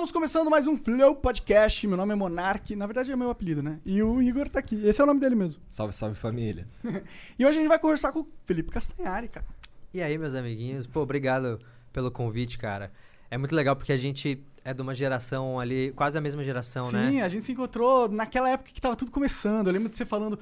Estamos 0.00 0.12
começando 0.12 0.48
mais 0.48 0.66
um 0.66 0.78
Flow 0.78 1.14
Podcast. 1.14 1.86
Meu 1.86 1.94
nome 1.94 2.14
é 2.14 2.16
Monark. 2.16 2.74
Na 2.74 2.86
verdade 2.86 3.12
é 3.12 3.16
meu 3.16 3.28
apelido, 3.28 3.62
né? 3.62 3.80
E 3.84 4.02
o 4.02 4.22
Igor 4.22 4.48
tá 4.48 4.58
aqui. 4.58 4.82
Esse 4.82 4.98
é 4.98 5.04
o 5.04 5.06
nome 5.06 5.20
dele 5.20 5.34
mesmo. 5.34 5.60
Salve, 5.68 5.92
salve 5.92 6.16
família. 6.16 6.66
E 7.38 7.44
hoje 7.44 7.58
a 7.58 7.60
gente 7.60 7.68
vai 7.68 7.78
conversar 7.78 8.10
com 8.10 8.20
o 8.20 8.28
Felipe 8.46 8.70
Castanhari, 8.70 9.28
cara. 9.28 9.44
E 9.92 10.00
aí, 10.00 10.16
meus 10.16 10.34
amiguinhos? 10.34 10.86
Pô, 10.86 11.02
obrigado 11.02 11.60
pelo 11.92 12.10
convite, 12.10 12.56
cara. 12.56 12.90
É 13.30 13.36
muito 13.36 13.54
legal 13.54 13.76
porque 13.76 13.92
a 13.92 13.98
gente 13.98 14.42
é 14.64 14.72
de 14.72 14.80
uma 14.80 14.94
geração 14.94 15.60
ali, 15.60 15.92
quase 15.94 16.16
a 16.16 16.20
mesma 16.22 16.42
geração, 16.42 16.90
né? 16.90 17.10
Sim, 17.10 17.20
a 17.20 17.28
gente 17.28 17.44
se 17.44 17.52
encontrou 17.52 18.08
naquela 18.08 18.48
época 18.48 18.70
que 18.72 18.80
tava 18.80 18.96
tudo 18.96 19.10
começando. 19.10 19.66
Eu 19.66 19.72
lembro 19.74 19.90
de 19.90 19.96
você 19.96 20.06
falando 20.06 20.38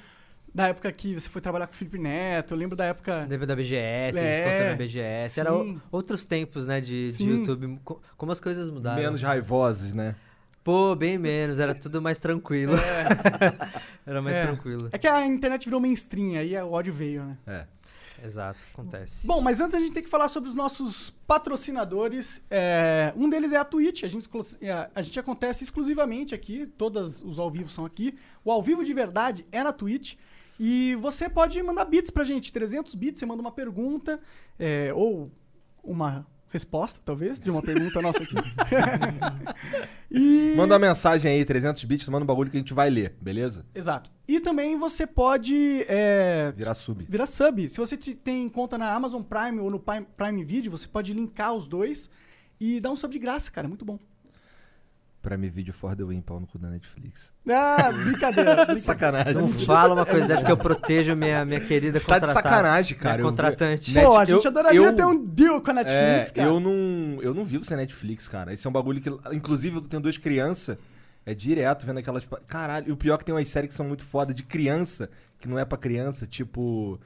da 0.59 0.69
época 0.69 0.91
que 0.93 1.15
você 1.15 1.29
foi 1.29 1.41
trabalhar 1.41 1.67
com 1.69 1.73
o 1.73 1.77
Felipe 1.77 1.99
Neto. 1.99 2.53
Eu 2.55 2.59
lembro 2.59 2.77
da 2.77 2.85
época. 2.87 3.27
Lembra 3.31 3.47
da 3.47 3.55
BGS, 3.55 4.19
É, 4.19 4.21
a 4.21 4.37
gente 4.37 4.51
contou 4.51 4.71
na 4.71 4.77
BGS. 4.77 5.41
Era 5.41 5.51
sim. 5.53 5.57
o- 5.77 5.81
outros 5.97 6.27
tempos, 6.27 6.67
né, 6.67 6.81
de, 6.81 7.13
de. 7.13 7.25
YouTube. 7.25 7.79
Co- 7.85 8.01
Como 8.17 8.33
as 8.33 8.41
coisas 8.41 8.69
mudaram. 8.69 9.01
Menos 9.01 9.23
raivosos, 9.23 9.93
né? 9.95 10.17
Pô, 10.65 10.95
bem 10.97 11.17
menos. 11.17 11.61
Era 11.61 11.75
tudo 11.75 12.03
mais 12.03 12.19
tranquilo. 12.19 12.75
era 14.05 14.21
mais 14.21 14.37
É. 14.37 14.47
tranquilo. 14.47 14.89
É 14.93 14.99
que 14.99 15.07
a 15.07 15.25
internet 15.25 15.65
virou 15.65 15.81
mainstream, 15.81 16.37
aí 16.39 16.57
o 16.61 16.73
ódio 16.73 16.93
veio, 16.93 17.23
né? 17.25 17.39
É. 17.47 17.65
Exato, 18.25 18.59
acontece. 18.75 19.25
Bom, 19.29 19.41
mas 19.41 19.61
antes 19.61 19.77
a 19.77 19.79
gente 19.79 19.93
tem 19.93 20.03
que 20.03 20.09
falar 20.09 20.27
sobre 20.27 20.51
os 20.51 20.57
nossos 20.57 21.11
patrocinadores. 21.25 22.43
É, 22.51 23.13
um 23.17 23.31
deles 23.31 23.53
é 23.53 23.57
a 23.59 23.65
Twitch. 23.65 24.03
A 24.03 24.09
gente, 24.09 24.29
é, 24.61 24.91
a 24.93 25.03
gente 25.03 25.21
acontece 25.21 25.63
exclusivamente 25.63 26.35
aqui. 26.35 26.67
Todos 26.77 27.23
os 27.23 27.39
ao 27.39 27.49
vivo 27.49 27.69
são 27.69 27.85
aqui. 27.87 28.19
O 28.45 28.51
ao 28.51 28.61
vivo 28.61 28.85
de 28.85 28.93
verdade 28.93 29.47
é 29.53 29.63
na 29.63 29.73
Twitch. 29.73 30.15
E 30.59 30.95
você 30.97 31.29
pode 31.29 31.63
mandar 31.63 31.85
bits 31.85 32.11
pra 32.11 32.25
gente. 32.25 32.53
300 32.53 32.95
bits, 32.95 33.19
você 33.21 33.27
manda 33.27 33.41
uma 33.41 33.53
pergunta. 33.53 34.21
é, 34.59 34.93
ou 34.95 35.31
uma 35.83 36.27
resposta, 36.51 36.99
talvez, 37.05 37.39
de 37.39 37.51
uma 37.51 37.61
pergunta 37.63 38.01
nossa 38.03 38.23
aqui. 38.23 38.35
e... 40.11 40.55
Manda 40.57 40.75
uma 40.75 40.79
mensagem 40.79 41.31
aí, 41.31 41.45
300 41.45 41.85
bits, 41.85 42.09
manda 42.09 42.25
um 42.25 42.27
bagulho 42.27 42.51
que 42.51 42.57
a 42.57 42.61
gente 42.61 42.73
vai 42.75 42.89
ler, 42.91 43.15
beleza? 43.21 43.67
Exato. 43.75 44.11
E 44.27 44.41
também 44.41 44.77
você 44.79 45.07
pode... 45.07 45.85
é, 45.89 46.53
Virar 46.57 46.75
sub. 46.75 47.05
Virar 47.09 47.27
sub. 47.27 47.69
Se 47.69 47.77
você 47.77 47.97
te- 47.97 48.15
tem 48.15 48.49
conta 48.49 48.77
na 48.79 48.93
Amazon 48.93 49.23
Prime 49.23 49.61
ou 49.61 49.71
no 49.71 49.79
Prime, 49.79 50.07
Prime 50.17 50.45
Video, 50.45 50.71
você 50.71 50.89
pode 50.89 51.13
linkar 51.13 51.53
os 51.53 51.69
dois 51.69 52.11
e 52.61 52.81
dar 52.81 52.91
um 52.91 52.97
sub 52.97 53.13
de 53.13 53.19
graça, 53.19 53.51
cara. 53.51 53.69
Muito 53.69 53.85
bom. 53.85 53.99
Pra 55.21 55.37
me 55.37 55.51
vídeo 55.51 55.75
for 55.75 55.97
the 55.97 56.05
win, 56.05 56.21
pau 56.21 56.39
no 56.39 56.47
cu 56.47 56.59
da 56.59 56.69
Netflix. 56.71 57.33
Ah, 57.49 57.91
brincadeira. 57.91 58.55
brincadeira. 58.67 58.81
Sacanagem. 58.81 59.35
Não 59.35 59.49
fala 59.49 59.95
uma 59.95 60.07
coisa 60.07 60.29
dessa 60.29 60.45
que 60.45 60.51
eu 60.53 60.57
protejo 60.57 61.17
minha, 61.17 61.45
minha 61.45 61.61
querida 61.61 61.99
Tá 62.01 62.21
de 62.21 62.33
sacanagem, 62.33 62.97
cara. 62.97 63.21
Contratante. 63.23 63.93
Net- 63.93 64.07
Pô, 64.07 64.17
a 64.17 64.25
gente 64.25 64.45
eu- 64.45 64.51
adoraria 64.51 64.81
eu- 64.81 64.95
ter 64.95 65.05
um 65.05 65.25
deal 65.27 65.61
com 65.61 65.71
a 65.73 65.75
Netflix, 65.75 66.31
é, 66.31 66.33
cara. 66.35 66.49
eu 66.49 66.61
não, 66.61 67.21
eu 67.21 67.35
não 67.35 67.45
vivo 67.45 67.65
sem 67.65 67.77
Netflix, 67.77 68.29
cara. 68.29 68.53
Esse 68.55 68.65
é 68.67 68.71
um 68.71 68.73
bagulho 68.73 69.01
que, 69.01 69.11
inclusive, 69.35 69.77
eu 69.77 69.81
tenho 69.83 70.01
duas 70.01 70.17
crianças, 70.17 70.79
é 71.27 71.35
direto 71.35 71.85
vendo 71.85 71.99
aquelas... 71.99 72.27
Caralho, 72.47 72.89
e 72.89 72.93
o 72.93 72.97
pior 72.97 73.17
é 73.17 73.19
que 73.19 73.25
tem 73.25 73.35
umas 73.35 73.49
séries 73.49 73.69
que 73.71 73.75
são 73.75 73.87
muito 73.87 74.05
foda 74.05 74.33
de 74.33 74.45
criança, 74.45 75.11
que 75.41 75.49
não 75.49 75.59
é 75.59 75.65
pra 75.65 75.77
criança, 75.77 76.29
tipo 76.29 76.99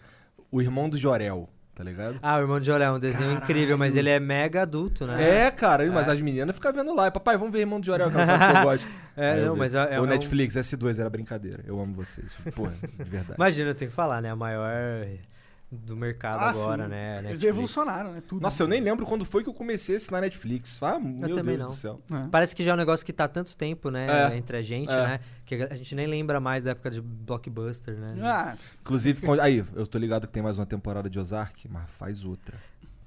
O 0.50 0.60
Irmão 0.60 0.88
do 0.91 0.98
Jorel, 0.98 1.48
tá 1.75 1.83
ligado? 1.84 2.19
Ah, 2.23 2.37
o 2.39 2.41
Irmão 2.41 2.61
de 2.61 2.67
Jorel 2.67 2.92
é 2.95 2.97
um 2.97 2.98
desenho 2.98 3.33
incrível, 3.33 3.77
mas 3.78 3.97
ele 3.97 4.09
é 4.11 4.20
mega 4.20 4.62
adulto, 4.62 5.06
né? 5.06 5.47
É, 5.47 5.51
cara, 5.51 5.91
mas 5.91 6.09
as 6.09 6.20
meninas 6.20 6.55
ficam 6.55 6.73
vendo 6.73 6.95
lá. 6.95 7.11
Papai, 7.11 7.37
vamos 7.37 7.53
ver 7.53 7.61
Irmão 7.61 7.81
do 7.81 7.87
Jorel, 7.87 8.11
que 8.11 8.19
é 8.19 8.25
que 8.27 8.59
eu 8.59 8.62
gosto. 8.65 8.89
É, 9.17 9.33
Aí 9.33 9.45
não, 9.45 9.56
mas 9.56 9.75
é- 9.75 9.95
é 9.95 10.00
O 10.00 10.05
um- 10.05 10.06
Netflix, 10.06 10.55
S2 10.56 10.99
era 10.99 11.09
brincadeira. 11.11 11.61
Eu 11.66 11.81
amo 11.81 11.93
vocês. 11.94 12.32
Porra, 12.55 12.72
de 12.82 13.11
verdade. 13.11 13.34
Imagina, 13.37 13.71
eu 13.71 13.75
tenho 13.75 13.91
que 13.91 13.94
falar, 13.97 14.21
né? 14.22 14.31
A 14.31 14.37
maior 14.37 14.71
do 15.72 15.97
mercado 15.97 16.37
Ah, 16.37 16.50
agora, 16.50 16.84
sim. 16.84 16.91
né? 16.91 17.22
Eles 17.25 17.43
evolucionaram, 17.43 18.12
né? 18.12 18.22
Tudo. 18.28 18.43
Nossa, 18.43 18.62
eu 18.62 18.69
nem 18.69 18.78
lembro 18.81 19.06
quando 19.06 19.25
foi 19.25 19.43
que 19.43 19.49
eu 19.49 19.55
comecei 19.55 19.94
a 19.94 19.99
assinar 19.99 20.21
Netflix. 20.21 20.83
Ah, 20.83 20.99
meu 21.00 21.34
também 21.34 21.56
Deus 21.56 21.60
não. 21.60 21.66
do 21.66 21.72
céu. 21.72 22.00
É. 22.12 22.28
Parece 22.31 22.55
que 22.55 22.62
já 22.62 22.72
é 22.72 22.75
um 22.75 22.77
negócio 22.77 23.05
que 23.06 23.12
tá 23.12 23.25
há 23.25 23.28
tanto 23.28 23.56
tempo, 23.56 23.91
né? 23.91 24.34
É. 24.34 24.37
Entre 24.37 24.56
a 24.56 24.62
gente, 24.62 24.91
É. 24.93 24.97
né? 25.06 25.21
Que 25.47 25.55
a 25.56 25.75
gente 25.75 25.94
nem 25.94 26.06
lembra 26.06 26.38
mais 26.41 26.65
da 26.65 26.72
época 26.72 26.91
de 26.91 27.00
Blockbuster, 27.00 27.97
né? 27.97 28.15
Ah, 28.22 28.55
Inclusive, 28.82 29.27
aí, 29.41 29.65
eu 29.75 29.87
tô 29.87 29.99
ligado 29.99 30.27
que 30.27 30.32
tem 30.32 30.43
mais 30.43 30.59
uma 30.59 30.66
temporada 30.66 31.09
de 31.09 31.19
Ozark, 31.19 31.66
mas 31.69 31.91
faz 31.91 32.25
outra. 32.25 32.59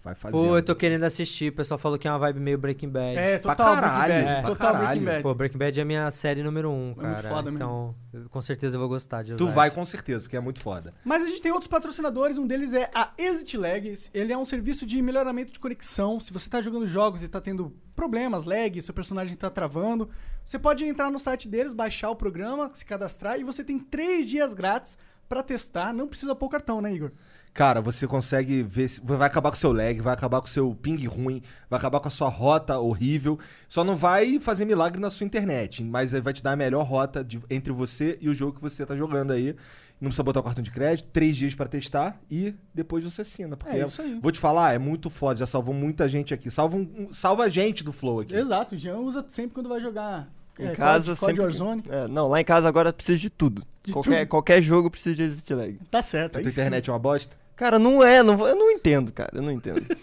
Vai 0.06 0.14
fazer. 0.14 0.34
Pô, 0.38 0.56
eu 0.56 0.62
tô 0.62 0.76
querendo 0.76 1.04
assistir. 1.04 1.50
O 1.52 1.54
pessoal 1.56 1.80
falou 1.80 1.98
que 1.98 2.08
é 2.08 2.12
uma 2.12 2.20
vibe 2.20 2.40
meio 2.40 2.60
Breaking 2.60 2.90
Bad. 2.90 3.18
é, 3.18 3.40
Pra 3.40 3.56
total 3.56 3.74
caralho, 3.74 4.06
Breaking 4.14 4.26
Bad. 4.26 4.38
é. 4.38 4.42
Total 4.44 4.56
pra 4.56 4.66
caralho. 4.68 4.86
Breaking 4.88 5.06
Bad. 5.06 5.24
Pô, 5.24 5.34
Breaking 5.34 5.58
Bad 5.58 5.80
é 5.80 5.82
a 5.82 5.86
minha 5.86 6.12
série 6.12 6.44
número 6.44 6.70
um, 6.70 6.92
É 6.92 6.94
cara. 6.94 7.08
muito 7.14 7.28
foda 7.28 7.52
mesmo. 7.52 7.56
então, 7.56 7.96
eu- 8.14 8.30
com 8.30 8.40
certeza 8.40 8.76
eu 8.76 8.80
vou 8.80 8.88
gostar 8.88 9.24
de 9.24 9.34
Tu 9.36 9.48
vai 9.48 9.72
com 9.72 9.84
certeza, 9.84 10.24
porque 10.24 10.38
é 10.38 10.40
muito 10.40 10.60
foda. 10.60 10.94
Mas 11.04 11.26
a 11.26 11.28
gente 11.28 11.42
tem 11.42 11.52
outros 11.52 11.68
patrocinadores, 11.68 12.38
um 12.38 12.46
deles 12.46 12.72
é 12.76 12.88
a 12.94 13.10
Exit 13.18 13.58
Lag. 13.58 13.94
Ele 14.14 14.32
é 14.32 14.38
um 14.38 14.46
serviço 14.46 14.86
de 14.86 15.02
melhoramento 15.02 15.52
de 15.52 15.60
conexão. 15.60 16.20
Se 16.20 16.32
você 16.32 16.48
tá 16.48 16.62
jogando 16.62 16.86
jogos 16.86 17.24
e 17.24 17.28
tá 17.28 17.42
tendo 17.42 17.74
problemas, 17.96 18.44
lag, 18.44 18.80
seu 18.82 18.94
personagem 18.94 19.36
tá 19.36 19.50
travando, 19.50 20.08
você 20.44 20.60
pode 20.60 20.86
entrar 20.86 21.10
no 21.10 21.18
site 21.18 21.48
deles, 21.50 21.74
baixar 21.74 22.12
o 22.12 22.16
programa, 22.16 22.70
se 22.76 22.86
cadastrar 22.86 23.40
e 23.40 23.44
você 23.44 23.64
tem 23.64 23.80
três 23.80 24.30
dias 24.30 24.54
grátis 24.54 25.00
pra 25.28 25.42
testar. 25.42 25.92
Não 25.94 26.08
precisa 26.08 26.36
pôr 26.36 26.46
o 26.46 26.50
cartão, 26.50 26.80
né, 26.80 26.94
Igor? 26.94 27.12
Cara, 27.56 27.80
você 27.80 28.06
consegue 28.06 28.62
ver. 28.62 28.88
se- 28.90 29.02
Vai 29.02 29.26
acabar 29.28 29.50
com 29.50 29.56
o 29.56 29.60
seu 29.60 29.72
lag, 29.72 30.00
vai 30.02 30.14
acabar 30.14 30.42
com 30.42 30.46
o 30.46 30.50
seu 30.50 30.76
ping 30.76 30.98
ruim, 31.08 31.42
vai 31.70 31.80
acabar 31.80 32.02
com 32.02 32.08
a 32.10 32.12
sua 32.12 32.28
rota 32.28 32.78
horrível. 32.78 33.40
Só 33.70 33.82
não 33.82 33.96
vai 33.96 34.38
fazer 34.40 34.66
milagre 34.66 35.00
na 35.00 35.10
sua 35.10 35.26
internet, 35.26 35.82
mas 35.82 36.12
vai 36.12 36.34
te 36.34 36.44
dar 36.44 36.52
a 36.52 36.56
melhor 36.58 36.84
rota 36.86 37.24
de- 37.24 37.42
entre 37.50 37.72
você 37.72 38.18
e 38.20 38.28
o 38.28 38.34
jogo 38.34 38.54
que 38.58 38.62
você 38.62 38.86
tá 38.86 38.94
jogando 38.96 39.32
aí. 39.32 39.56
Não 40.02 40.10
precisa 40.10 40.24
botar 40.24 40.42
o 40.42 40.44
cartão 40.44 40.62
de 40.62 40.70
crédito, 40.70 41.08
três 41.14 41.38
dias 41.38 41.56
pra 41.56 41.66
testar 41.70 42.20
e 42.30 42.54
depois 42.74 43.06
você 43.06 43.22
assina. 43.22 43.56
Porque 43.56 43.78
É 43.78 43.86
isso 43.86 44.02
aí. 44.02 44.20
vou 44.22 44.30
te 44.34 44.40
falar, 44.40 44.74
é 44.74 44.78
muito 44.78 45.10
foda, 45.10 45.40
já 45.40 45.46
salvou 45.48 45.74
muita 45.74 46.10
gente 46.10 46.34
aqui. 46.34 46.52
Salva, 46.52 46.76
um- 46.76 47.08
salva 47.14 47.44
a 47.46 47.50
gente 47.50 47.82
do 47.86 47.94
Flow 47.94 48.20
aqui. 48.20 48.36
Exato, 48.36 48.76
o 48.76 48.78
Jean 48.78 48.98
usa 48.98 49.26
sempre 49.30 49.54
quando 49.54 49.70
vai 49.70 49.80
jogar. 49.80 50.28
Em 50.60 50.68
é, 50.68 50.76
casa 50.76 51.16
COD, 51.16 51.38
COD 51.40 51.58
sempre. 51.58 51.90
É, 51.96 52.08
não, 52.10 52.28
lá 52.28 52.42
em 52.42 52.44
casa 52.46 52.68
agora 52.68 52.92
precisa 52.92 53.18
de 53.18 53.30
tudo. 53.30 53.64
De 53.84 53.94
qualquer, 53.94 54.20
tudo. 54.20 54.30
qualquer 54.30 54.62
jogo 54.62 54.90
precisa 54.92 55.16
de 55.16 55.24
exit 55.24 55.54
lag. 55.54 55.80
Tá 55.90 56.02
certo. 56.02 56.38
A 56.38 56.42
tua 56.42 56.50
sim. 56.52 56.60
internet 56.60 56.90
é 56.90 56.94
uma 56.94 57.00
bosta? 57.00 57.38
Cara, 57.56 57.80
não 57.80 58.04
é, 58.04 58.22
não, 58.22 58.46
eu 58.46 58.56
não 58.56 58.70
entendo, 58.70 59.14
cara, 59.14 59.32
eu 59.34 59.42
não 59.42 59.52
entendo. 59.52 59.86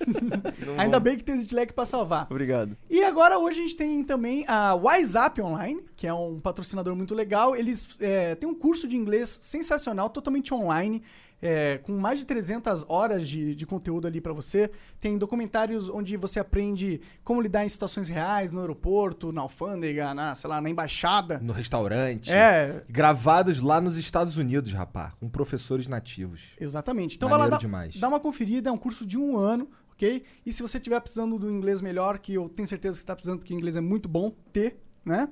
Não 0.67 0.79
Ainda 0.79 0.99
bem 1.01 1.17
que 1.17 1.25
tem 1.25 1.35
Exit 1.35 1.55
Lag 1.55 1.73
pra 1.73 1.85
salvar. 1.85 2.27
Obrigado. 2.31 2.77
E 2.89 3.03
agora 3.05 3.39
hoje 3.39 3.59
a 3.59 3.63
gente 3.63 3.77
tem 3.77 4.03
também 4.05 4.45
a 4.47 4.75
WhatsApp 4.75 5.41
Online, 5.41 5.83
que 5.97 6.07
é 6.07 6.15
um 6.15 6.41
patrocinador 6.41 6.95
muito 6.95 7.15
legal. 7.15 7.57
Eles 7.57 7.97
é, 8.01 8.35
têm 8.35 8.49
um 8.49 8.55
curso 8.55 8.87
de 8.87 8.97
inglês 8.97 9.39
sensacional, 9.41 10.09
totalmente 10.09 10.55
online, 10.55 11.03
é, 11.42 11.78
com 11.78 11.92
mais 11.98 12.20
de 12.20 12.25
300 12.25 12.86
horas 12.88 13.28
de, 13.28 13.54
de 13.56 13.66
conteúdo 13.66 14.06
ali 14.06 14.20
pra 14.20 14.32
você. 14.32 14.70
Tem 15.00 15.19
documentários 15.19 15.88
onde 15.88 16.16
você 16.16 16.38
aprende 16.38 17.00
como 17.25 17.41
lidar 17.42 17.64
em 17.64 17.69
situações 17.69 18.08
reais 18.08 18.53
no 18.53 18.60
aeroporto, 18.60 19.32
na 19.32 19.41
alfândega, 19.42 20.14
na, 20.14 20.34
sei 20.36 20.48
lá, 20.48 20.60
na 20.60 20.70
embaixada. 20.70 21.41
No 21.42 21.53
restaurante? 21.53 22.30
É, 22.30 22.84
Gravados 22.88 23.60
lá 23.60 23.80
nos 23.80 23.98
Estados 23.98 24.36
Unidos, 24.36 24.72
rapá, 24.72 25.12
com 25.19 25.28
professores 25.28 25.88
nativos. 25.88 26.54
exatamente. 26.60 27.16
Então 27.16 27.28
vai 27.28 27.38
lá, 27.38 27.44
Maneiro 27.47 27.60
dá, 27.60 27.66
demais. 27.66 27.97
dá 27.98 28.09
uma 28.09 28.20
conferida, 28.20 28.69
é 28.70 28.72
um 28.72 28.78
curso 28.78 29.04
de 29.04 29.19
um 29.19 29.36
ano, 29.36 29.69
ok? 29.92 30.22
E 30.47 30.53
se 30.53 30.62
você 30.62 30.78
estiver 30.78 31.00
precisando 31.00 31.38
do 31.38 31.50
inglês 31.50 31.80
melhor, 31.80 32.19
que 32.20 32.34
eu 32.34 32.48
tenho 32.48 32.69
certeza 32.69 32.94
que 32.94 32.98
você 33.00 33.03
está 33.04 33.14
precisando, 33.16 33.38
porque 33.41 33.53
o 33.53 33.56
inglês 33.56 33.74
é 33.76 33.80
muito 33.80 34.09
bom 34.09 34.30
ter, 34.53 34.76
né? 35.04 35.28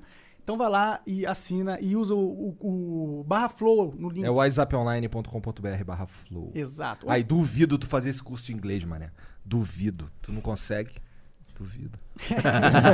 Então 0.50 0.58
vai 0.58 0.68
lá 0.68 1.00
e 1.06 1.24
assina 1.24 1.78
e 1.80 1.94
usa 1.94 2.12
o, 2.12 2.56
o- 2.60 3.20
o 3.20 3.24
barra 3.24 3.48
flow 3.48 3.94
no 3.96 4.08
link. 4.10 4.24
É 4.24 4.30
whatsapponline.com.br 4.30 5.84
barra 5.86 6.06
flow. 6.06 6.50
Exato. 6.52 7.08
Aí, 7.08 7.22
duvido 7.22 7.78
tu 7.78 7.86
fazer 7.86 8.10
esse 8.10 8.20
curso 8.20 8.46
de 8.46 8.52
inglês, 8.52 8.82
mané. 8.82 9.12
Duvido. 9.44 10.10
Tu 10.20 10.32
não 10.32 10.40
consegue? 10.40 10.94
Duvido. 11.56 11.96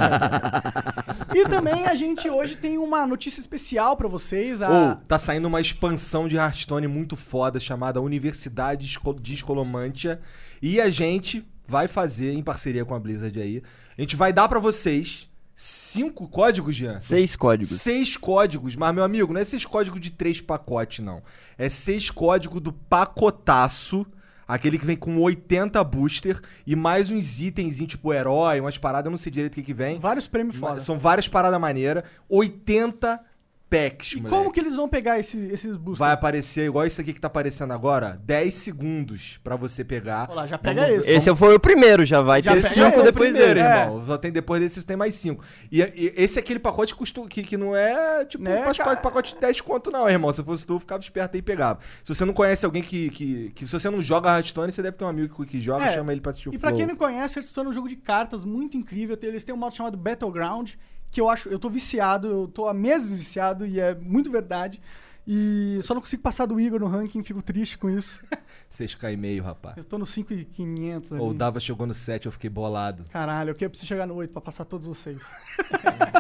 E 1.35 1.49
também 1.49 1.87
a 1.87 1.95
gente 1.95 2.29
hoje 2.29 2.57
tem 2.57 2.79
uma 2.79 3.07
notícia 3.07 3.41
especial 3.41 3.97
pra 3.97 4.09
vocês. 4.09 4.63
A... 4.63 4.71
Ou, 4.71 4.97
tá 4.97 5.19
saindo 5.19 5.49
uma 5.49 5.61
expansão 5.61 6.29
de 6.29 6.37
Hearthstone 6.37 6.87
muito 6.87 7.17
foda, 7.17 7.59
chamada 7.61 8.01
Universidade 8.01 8.87
de 9.21 9.35
Escolomantia. 9.35 10.21
E 10.61 10.81
a 10.81 10.91
gente 10.91 11.47
vai 11.67 11.89
fazer, 11.89 12.33
em 12.33 12.43
parceria 12.43 12.85
com 12.85 12.95
a 12.95 13.01
Blizzard 13.01 13.39
aí, 13.41 13.63
a 13.97 14.01
gente 14.01 14.17
vai 14.17 14.33
dar 14.33 14.49
pra 14.49 14.59
vocês 14.61 15.29
cinco 15.57 16.29
códigos, 16.29 16.77
Jean. 16.77 17.01
Seis 17.01 17.35
códigos. 17.35 17.81
Seis 17.81 18.17
códigos, 18.17 18.77
mas 18.77 18.95
meu 18.95 19.03
amigo, 19.03 19.33
não 19.33 19.41
é 19.41 19.45
seis 19.45 19.65
códigos 19.65 20.01
de 20.01 20.11
três 20.11 20.41
pacotes, 20.41 21.05
não. 21.05 21.23
É 21.57 21.69
seis 21.71 22.11
códigos 22.11 22.61
do 22.61 22.73
pacotaço, 22.73 24.07
aquele 24.47 24.79
que 24.79 24.85
vem 24.85 24.97
com 24.97 25.19
80 25.19 25.83
booster 25.83 26.41
e 26.67 26.77
mais 26.77 27.11
uns 27.11 27.41
itens, 27.41 27.79
tipo 27.79 28.13
herói, 28.13 28.61
umas 28.61 28.77
paradas, 28.77 29.07
eu 29.07 29.11
não 29.11 29.19
sei 29.19 29.33
direito 29.33 29.55
o 29.55 29.57
que 29.57 29.63
que 29.63 29.75
vem. 29.75 29.99
Vários 29.99 30.29
prêmios 30.29 30.57
foda. 30.57 30.79
São 30.81 30.99
várias 30.99 31.27
paradas 31.27 31.59
maneiras. 31.59 32.05
80 32.29 33.19
packs, 33.69 34.13
E 34.13 34.17
moleque. 34.17 34.31
como 34.37 34.53
que 34.53 34.61
eles 34.61 34.77
vão 34.77 34.89
pegar 34.89 35.19
esse- 35.19 35.37
esses 35.49 35.77
boosters? 35.77 35.99
Vai 35.99 36.13
aparecer, 36.13 36.67
igual 36.67 36.87
isso 36.87 37.01
aqui 37.01 37.13
que 37.13 37.21
tá 37.21 37.27
aparecendo 37.27 37.73
agora, 37.73 38.21
10 38.25 38.55
segundos 38.55 39.41
pra 39.43 39.57
você 39.57 39.85
pegar. 39.85 40.27
Olha 40.29 40.37
lá, 40.43 40.47
já 40.47 40.57
pega 40.59 40.83
Vamos- 40.87 40.99
esse. 41.05 41.11
Esse 41.11 41.35
foi 41.35 41.55
o 41.55 41.61
primeiro, 41.61 42.05
já 42.05 42.21
vai 42.23 42.43
Já 42.43 42.53
ter 42.53 42.63
pega 42.63 42.75
cinco 42.75 42.87
esse 42.89 43.03
depois 43.03 43.31
primeiro, 43.31 43.55
dele. 43.55 43.61
É. 43.61 43.83
irmão. 43.83 44.07
Só 44.07 44.17
tem 44.19 44.31
depois 44.31 44.61
desse, 44.61 44.85
tem 44.87 44.97
mais 44.97 45.15
5. 45.15 45.43
E, 45.71 45.81
e 45.83 46.13
esse 46.17 46.39
é 46.39 46.43
aquele 46.43 46.59
pacote 46.61 46.93
que, 46.93 46.99
custa, 46.99 47.21
que, 47.29 47.43
que 47.43 47.57
não 47.57 47.75
é 47.75 48.25
tipo 48.25 48.45
Né, 48.45 48.55
um 48.55 48.59
pacote, 48.61 48.79
cara? 48.79 48.97
pacote 48.99 49.35
de 49.35 49.41
10 49.41 49.61
conto, 49.61 49.91
não, 49.91 50.09
irmão. 50.09 50.33
Se 50.33 50.43
fosse 50.45 50.67
tu, 50.67 50.79
ficava 50.79 51.01
esperto 51.03 51.35
aí 51.35 51.41
e 51.41 51.43
pegava. 51.43 51.81
Se 52.05 52.15
você 52.15 52.25
não 52.25 52.33
conhece 52.35 52.65
alguém 52.65 52.83
que, 52.83 53.11
que, 53.11 53.51
que. 53.55 53.67
Se 53.67 53.73
você 53.73 53.91
não 53.91 54.01
joga 54.01 54.31
Hearthstone, 54.31 54.71
você 54.73 54.83
deve 54.83 54.97
ter 54.97 55.05
um 55.05 55.09
amigo 55.09 55.45
que, 55.45 55.51
que 55.53 55.61
joga, 55.61 55.87
É, 55.87 55.95
chama 55.95 56.13
ele 56.13 56.21
pra 56.21 56.31
assistir 56.31 56.51
o 56.51 56.55
E 56.55 56.59
pra 56.59 56.69
Flow. 56.71 56.79
quem 56.79 56.87
não 56.87 56.97
conhece, 56.97 57.39
Hearthstone 57.39 57.67
é 57.67 57.71
um 57.71 57.73
jogo 57.73 57.89
de 57.89 57.97
cartas 57.97 58.45
muito 58.45 58.77
incrível. 58.77 59.19
Eles 59.23 59.43
têm 59.45 59.55
um 59.55 59.59
modo 59.59 59.75
chamado 59.75 59.97
Battleground, 59.97 60.73
que 61.17 61.21
eu 61.23 61.31
acho. 61.31 61.49
Eu 61.49 61.59
tô 61.59 61.71
viciado, 61.71 62.29
eu 62.29 62.47
tô 62.49 62.69
há 62.69 62.75
meses 62.75 63.17
viciado 63.17 63.65
e 63.67 63.81
é 63.81 63.95
muito 63.95 64.31
verdade. 64.31 64.83
E 65.27 65.81
só 65.83 65.95
não 65.95 66.01
consigo 66.03 66.23
passar 66.23 66.45
do 66.45 66.61
Igor 66.61 66.79
no 66.79 66.87
ranking, 66.87 67.23
fico 67.23 67.41
triste 67.41 67.79
com 67.79 67.89
isso. 67.89 68.23
6k 68.71 69.15
e 69.15 69.17
meio, 69.17 69.43
rapaz. 69.43 69.77
Eu 69.79 69.83
tô 69.85 69.97
no 69.97 70.05
5,500 70.05 71.13
ali. 71.13 71.21
Ou 71.23 71.31
o 71.31 71.35
Dava 71.35 71.59
chegou 71.59 71.87
no 71.87 71.95
7, 71.95 72.27
eu 72.27 72.33
fiquei 72.33 72.51
bolado. 72.51 73.05
Caralho, 73.11 73.51
eu 73.51 73.55
quero 73.55 73.71
preciso 73.71 73.89
chegar 73.89 74.07
no 74.07 74.15
8 74.15 74.31
pra 74.31 74.43
passar 74.43 74.67
todos 74.67 74.87
vocês. 74.87 75.19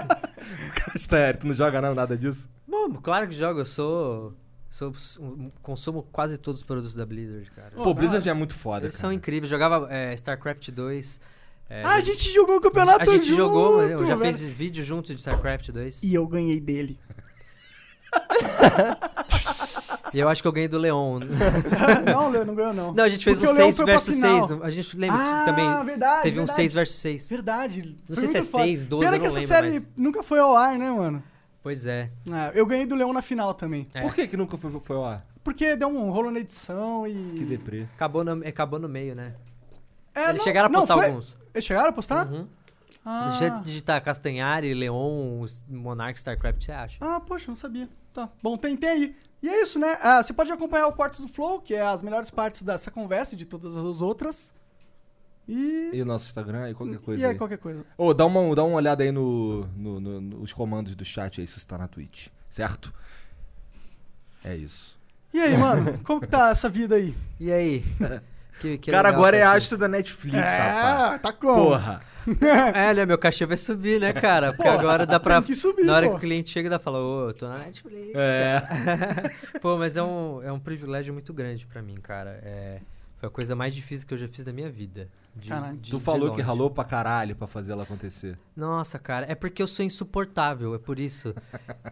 Sério, 0.96 1.40
tu 1.40 1.46
não 1.46 1.54
joga 1.54 1.80
não, 1.80 1.94
nada 1.94 2.16
disso? 2.16 2.48
Bom, 2.66 2.94
claro 2.94 3.28
que 3.28 3.34
jogo, 3.34 3.60
eu 3.60 3.66
sou. 3.66 4.32
sou 4.70 4.94
um- 5.20 5.50
consumo 5.62 6.02
quase 6.10 6.38
todos 6.38 6.60
os 6.62 6.66
produtos 6.66 6.94
da 6.94 7.04
Blizzard, 7.04 7.50
cara. 7.50 7.72
Pô, 7.72 7.92
Blizzard 7.92 8.26
é 8.28 8.32
muito 8.34 8.54
foda, 8.54 8.86
Eles 8.86 8.94
cara. 8.96 9.02
são 9.02 9.12
incríveis. 9.12 9.50
Jogava 9.50 9.88
é, 9.92 10.14
StarCraft 10.14 10.70
2. 10.70 11.20
É, 11.68 11.82
ah, 11.84 11.94
a 11.96 12.00
gente 12.00 12.32
jogou 12.32 12.56
o 12.56 12.60
campeonato 12.60 13.02
a 13.02 13.06
gente 13.06 13.26
junto, 13.26 13.36
jogou, 13.36 13.82
eu 13.82 14.06
já 14.06 14.14
velho. 14.16 14.36
fiz 14.36 14.46
vídeo 14.46 14.84
junto 14.84 15.12
de 15.14 15.20
StarCraft 15.20 15.70
2. 15.70 16.02
E 16.02 16.14
eu 16.14 16.26
ganhei 16.26 16.60
dele. 16.60 16.98
E 20.14 20.18
eu 20.20 20.28
acho 20.28 20.40
que 20.40 20.48
eu 20.48 20.52
ganhei 20.52 20.68
do 20.68 20.78
Leon. 20.78 21.18
não, 22.06 22.30
Leo, 22.30 22.44
não 22.44 22.54
ganhou 22.54 22.72
não. 22.72 22.94
Não, 22.94 23.04
a 23.04 23.08
gente 23.08 23.24
fez 23.24 23.38
Porque 23.38 23.50
um 23.50 23.54
o 23.54 23.56
Leão 23.58 23.66
6 23.66 23.76
foi 23.76 23.84
pra 23.84 23.94
versus 23.94 24.14
final. 24.14 24.46
6. 24.46 24.62
A 24.62 24.70
gente 24.70 24.96
lembra 24.96 25.18
Ah, 25.20 25.44
também. 25.44 25.84
verdade, 25.84 26.22
Teve 26.22 26.36
um 26.40 26.44
verdade. 26.46 26.56
6 26.56 26.74
versus 26.74 26.96
6. 26.96 27.28
Verdade. 27.28 27.96
Não 28.08 28.16
sei 28.16 28.28
se 28.28 28.36
é 28.36 28.40
muito 28.40 28.50
foda. 28.52 28.64
6, 28.64 28.86
12, 28.86 29.04
Pena 29.04 29.16
eu 29.16 29.20
que 29.20 29.26
não 29.28 29.36
essa 29.36 29.40
lembro 29.40 29.54
série 29.54 29.70
mais. 29.70 29.86
nunca 29.96 30.22
foi 30.22 30.38
ao 30.38 30.56
ar, 30.56 30.78
né, 30.78 30.90
mano? 30.90 31.22
Pois 31.62 31.84
é. 31.84 32.10
Ah, 32.30 32.50
eu 32.54 32.64
ganhei 32.64 32.86
do 32.86 32.94
Leão 32.94 33.12
na 33.12 33.20
final 33.20 33.52
também. 33.52 33.88
É. 33.92 34.00
Por 34.00 34.14
que 34.14 34.26
que 34.28 34.36
nunca 34.36 34.56
foi, 34.56 34.70
foi 34.80 34.96
ao 34.96 35.04
ar? 35.04 35.26
Porque 35.44 35.76
deu 35.76 35.88
um 35.88 36.10
rolo 36.10 36.30
na 36.30 36.38
edição 36.40 37.06
e... 37.06 37.34
Que 37.36 37.44
deprê. 37.44 37.86
Acabou 37.94 38.24
no, 38.24 38.46
acabou 38.48 38.78
no 38.78 38.88
meio, 38.88 39.14
né? 39.14 39.34
É, 40.14 40.22
Eles 40.30 40.36
não- 40.38 40.44
chegaram 40.44 40.66
a 40.68 40.70
não, 40.70 40.80
postar 40.80 40.94
foi- 40.94 41.06
alguns. 41.06 41.36
Eles 41.56 41.64
chegaram 41.64 41.88
a 41.88 41.92
postar? 41.92 42.26
Uhum. 42.30 42.46
Ah. 43.04 43.28
Deixa 43.30 43.44
eu 43.46 43.60
digitar 43.62 44.02
Castanhari, 44.02 44.74
Leon, 44.74 45.46
Monarch, 45.68 46.18
StarCraft, 46.18 46.62
você 46.64 46.72
acha? 46.72 46.98
ah, 47.00 47.18
poxa, 47.20 47.46
não 47.48 47.56
sabia. 47.56 47.88
Tá. 48.12 48.28
Bom, 48.42 48.56
tem, 48.56 48.76
tem 48.76 48.88
aí. 48.90 49.16
E 49.42 49.48
é 49.48 49.62
isso, 49.62 49.78
né? 49.78 49.96
Ah, 50.02 50.22
você 50.22 50.32
pode 50.32 50.50
acompanhar 50.50 50.86
o 50.86 50.92
Cortes 50.92 51.20
do 51.20 51.28
Flow, 51.28 51.60
que 51.60 51.74
é 51.74 51.82
as 51.82 52.02
melhores 52.02 52.30
partes 52.30 52.62
dessa 52.62 52.90
conversa 52.90 53.34
e 53.34 53.38
de 53.38 53.44
todas 53.46 53.76
as 53.76 54.00
outras. 54.02 54.52
E... 55.48 55.90
E 55.92 56.02
o 56.02 56.04
nosso 56.04 56.26
Instagram 56.26 56.70
e 56.70 56.74
qualquer 56.74 56.98
coisa 56.98 57.22
e 57.22 57.24
aí, 57.24 57.30
aí. 57.32 57.38
qualquer 57.38 57.58
coisa. 57.58 57.84
Ô, 57.96 58.12
dá 58.12 58.26
uma, 58.26 58.54
dá 58.54 58.64
uma 58.64 58.76
olhada 58.76 59.04
aí 59.04 59.12
no, 59.12 59.66
no- 59.76 60.00
no- 60.00 60.20
nos 60.20 60.52
comandos 60.52 60.94
do 60.94 61.04
chat 61.04 61.40
aí, 61.40 61.46
se 61.46 61.60
você 61.60 61.66
tá 61.66 61.78
na 61.78 61.86
Twitch, 61.86 62.26
certo? 62.50 62.92
É 64.44 64.56
isso. 64.56 64.98
E 65.32 65.38
aí, 65.40 65.56
mano? 65.56 65.98
Como 66.02 66.20
que 66.20 66.26
tá 66.26 66.50
essa 66.50 66.68
vida 66.68 66.96
aí? 66.96 67.14
E 67.38 67.52
aí? 67.52 67.84
Que, 68.60 68.78
que 68.78 68.90
cara 68.90 69.08
legal 69.08 69.20
agora 69.20 69.36
é 69.36 69.40
tá 69.42 69.52
astro 69.52 69.76
da 69.78 69.86
Netflix, 69.88 70.38
rapaz. 70.56 71.14
é, 71.14 71.18
tá 71.18 71.32
como? 71.32 71.54
Porra. 71.54 72.00
É, 72.74 72.92
né? 72.92 73.06
Meu 73.06 73.16
cachê 73.16 73.46
vai 73.46 73.56
subir, 73.56 74.00
né, 74.00 74.12
cara? 74.12 74.52
Porque 74.52 74.66
agora 74.68 75.06
dá 75.06 75.20
pra. 75.20 75.36
tem 75.36 75.44
que 75.46 75.54
subir, 75.54 75.84
na 75.84 75.94
hora 75.94 76.06
pô. 76.06 76.12
que 76.12 76.16
o 76.16 76.20
cliente 76.20 76.50
chega, 76.50 76.68
dá 76.68 76.76
fala, 76.76 76.98
ô, 76.98 77.28
eu 77.28 77.32
tô 77.34 77.46
na 77.48 77.58
Netflix. 77.58 78.10
É. 78.16 78.60
cara." 78.68 79.32
Pô, 79.62 79.76
mas 79.76 79.96
é 79.96 80.02
um, 80.02 80.42
é 80.42 80.50
um 80.50 80.58
privilégio 80.58 81.12
muito 81.14 81.32
grande 81.32 81.64
pra 81.68 81.80
mim, 81.80 81.94
cara. 82.02 82.40
É, 82.42 82.80
foi 83.18 83.28
a 83.28 83.30
coisa 83.30 83.54
mais 83.54 83.72
difícil 83.76 84.08
que 84.08 84.12
eu 84.14 84.18
já 84.18 84.26
fiz 84.26 84.44
da 84.44 84.52
minha 84.52 84.68
vida. 84.68 85.08
De- 85.36 85.46
Caralho. 85.48 85.76
de- 85.76 85.88
Tu 85.92 85.98
de 85.98 86.02
falou 86.02 86.32
que 86.34 86.42
ralou 86.42 86.68
pra 86.68 86.82
caralho 86.82 87.36
pra 87.36 87.46
fazer 87.46 87.70
ela 87.70 87.84
acontecer. 87.84 88.36
Nossa, 88.56 88.98
cara, 88.98 89.24
é 89.30 89.36
porque 89.36 89.62
eu 89.62 89.66
sou 89.68 89.84
insuportável, 89.84 90.74
é 90.74 90.78
por 90.78 90.98
isso. 90.98 91.32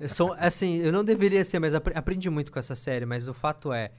Eu 0.00 0.08
sou, 0.08 0.34
assim, 0.37 0.78
eu 0.78 0.90
não 0.90 1.05
deveria 1.05 1.44
ser, 1.44 1.60
mas 1.60 1.75
apre- 1.76 1.96
aprendi 1.96 2.28
muito 2.28 2.50
com 2.50 2.58
essa 2.58 2.75
série, 2.75 3.06
mas 3.06 3.28
o 3.28 3.34
fato 3.34 3.72
é, 3.72 3.93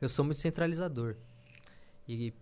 eu 0.00 0.08
sou 0.08 0.24
muito 0.24 0.38
centralizador. 0.40 1.16
E 2.08 2.32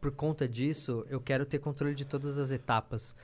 por 0.00 0.10
conta 0.12 0.46
disso, 0.48 1.04
eu 1.08 1.20
quero 1.20 1.44
ter 1.46 1.58
controle 1.58 1.94
de 1.94 2.04
todas 2.04 2.38
as 2.38 2.50
etapas. 2.50 3.16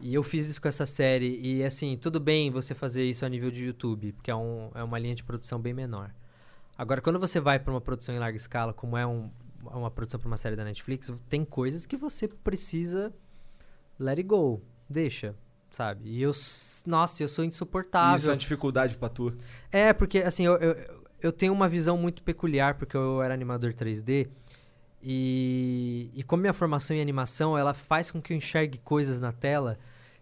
E 0.00 0.14
eu 0.14 0.22
fiz 0.22 0.48
isso 0.48 0.62
com 0.62 0.68
essa 0.68 0.86
série, 0.86 1.40
e 1.42 1.64
assim, 1.64 1.96
tudo 1.96 2.20
bem 2.20 2.50
você 2.52 2.72
fazer 2.72 3.04
isso 3.04 3.26
a 3.26 3.28
nível 3.28 3.50
de 3.50 3.64
YouTube, 3.64 4.12
porque 4.12 4.30
é, 4.30 4.34
um, 4.36 4.70
é 4.74 4.82
uma 4.84 4.96
linha 4.98 5.14
de 5.14 5.24
produção 5.24 5.58
bem 5.60 5.74
menor. 5.74 6.14
Agora, 6.76 7.00
quando 7.00 7.18
você 7.18 7.40
vai 7.40 7.58
para 7.58 7.72
uma 7.72 7.80
produção 7.80 8.14
em 8.14 8.18
larga 8.20 8.36
escala, 8.36 8.72
como 8.72 8.96
é 8.96 9.04
um- 9.04 9.28
uma 9.64 9.90
produção 9.90 10.20
para 10.20 10.28
uma 10.28 10.36
série 10.36 10.54
da 10.54 10.62
Netflix, 10.62 11.12
tem 11.28 11.44
coisas 11.44 11.84
que 11.84 11.96
você 11.96 12.28
precisa 12.28 13.12
let 13.98 14.18
it 14.18 14.22
go, 14.22 14.62
deixa, 14.88 15.34
sabe? 15.72 16.08
E 16.08 16.22
eu, 16.22 16.30
nossa, 16.86 17.20
eu 17.20 17.26
sou 17.28 17.44
E 17.44 17.48
isso 17.48 17.56
é 17.56 17.56
insuportável. 17.56 18.30
uma 18.30 18.36
dificuldade 18.36 18.96
pra 18.96 19.08
tu. 19.08 19.34
É, 19.72 19.92
porque 19.92 20.18
assim, 20.20 20.44
eu, 20.46 20.56
eu, 20.58 21.02
eu 21.20 21.32
tenho 21.32 21.52
uma 21.52 21.68
visão 21.68 21.98
muito 21.98 22.22
peculiar, 22.22 22.76
porque 22.76 22.96
eu 22.96 23.20
era 23.20 23.34
animador 23.34 23.72
3D. 23.74 24.28
E, 25.02 26.10
e 26.14 26.22
como 26.22 26.40
minha 26.40 26.52
formação 26.52 26.96
em 26.96 27.00
animação, 27.00 27.56
ela 27.56 27.72
faz 27.72 28.10
com 28.10 28.20
que 28.20 28.32
eu 28.32 28.36
enxergue 28.36 28.78
coisas 28.78 29.20
na 29.20 29.32
tela 29.32 29.78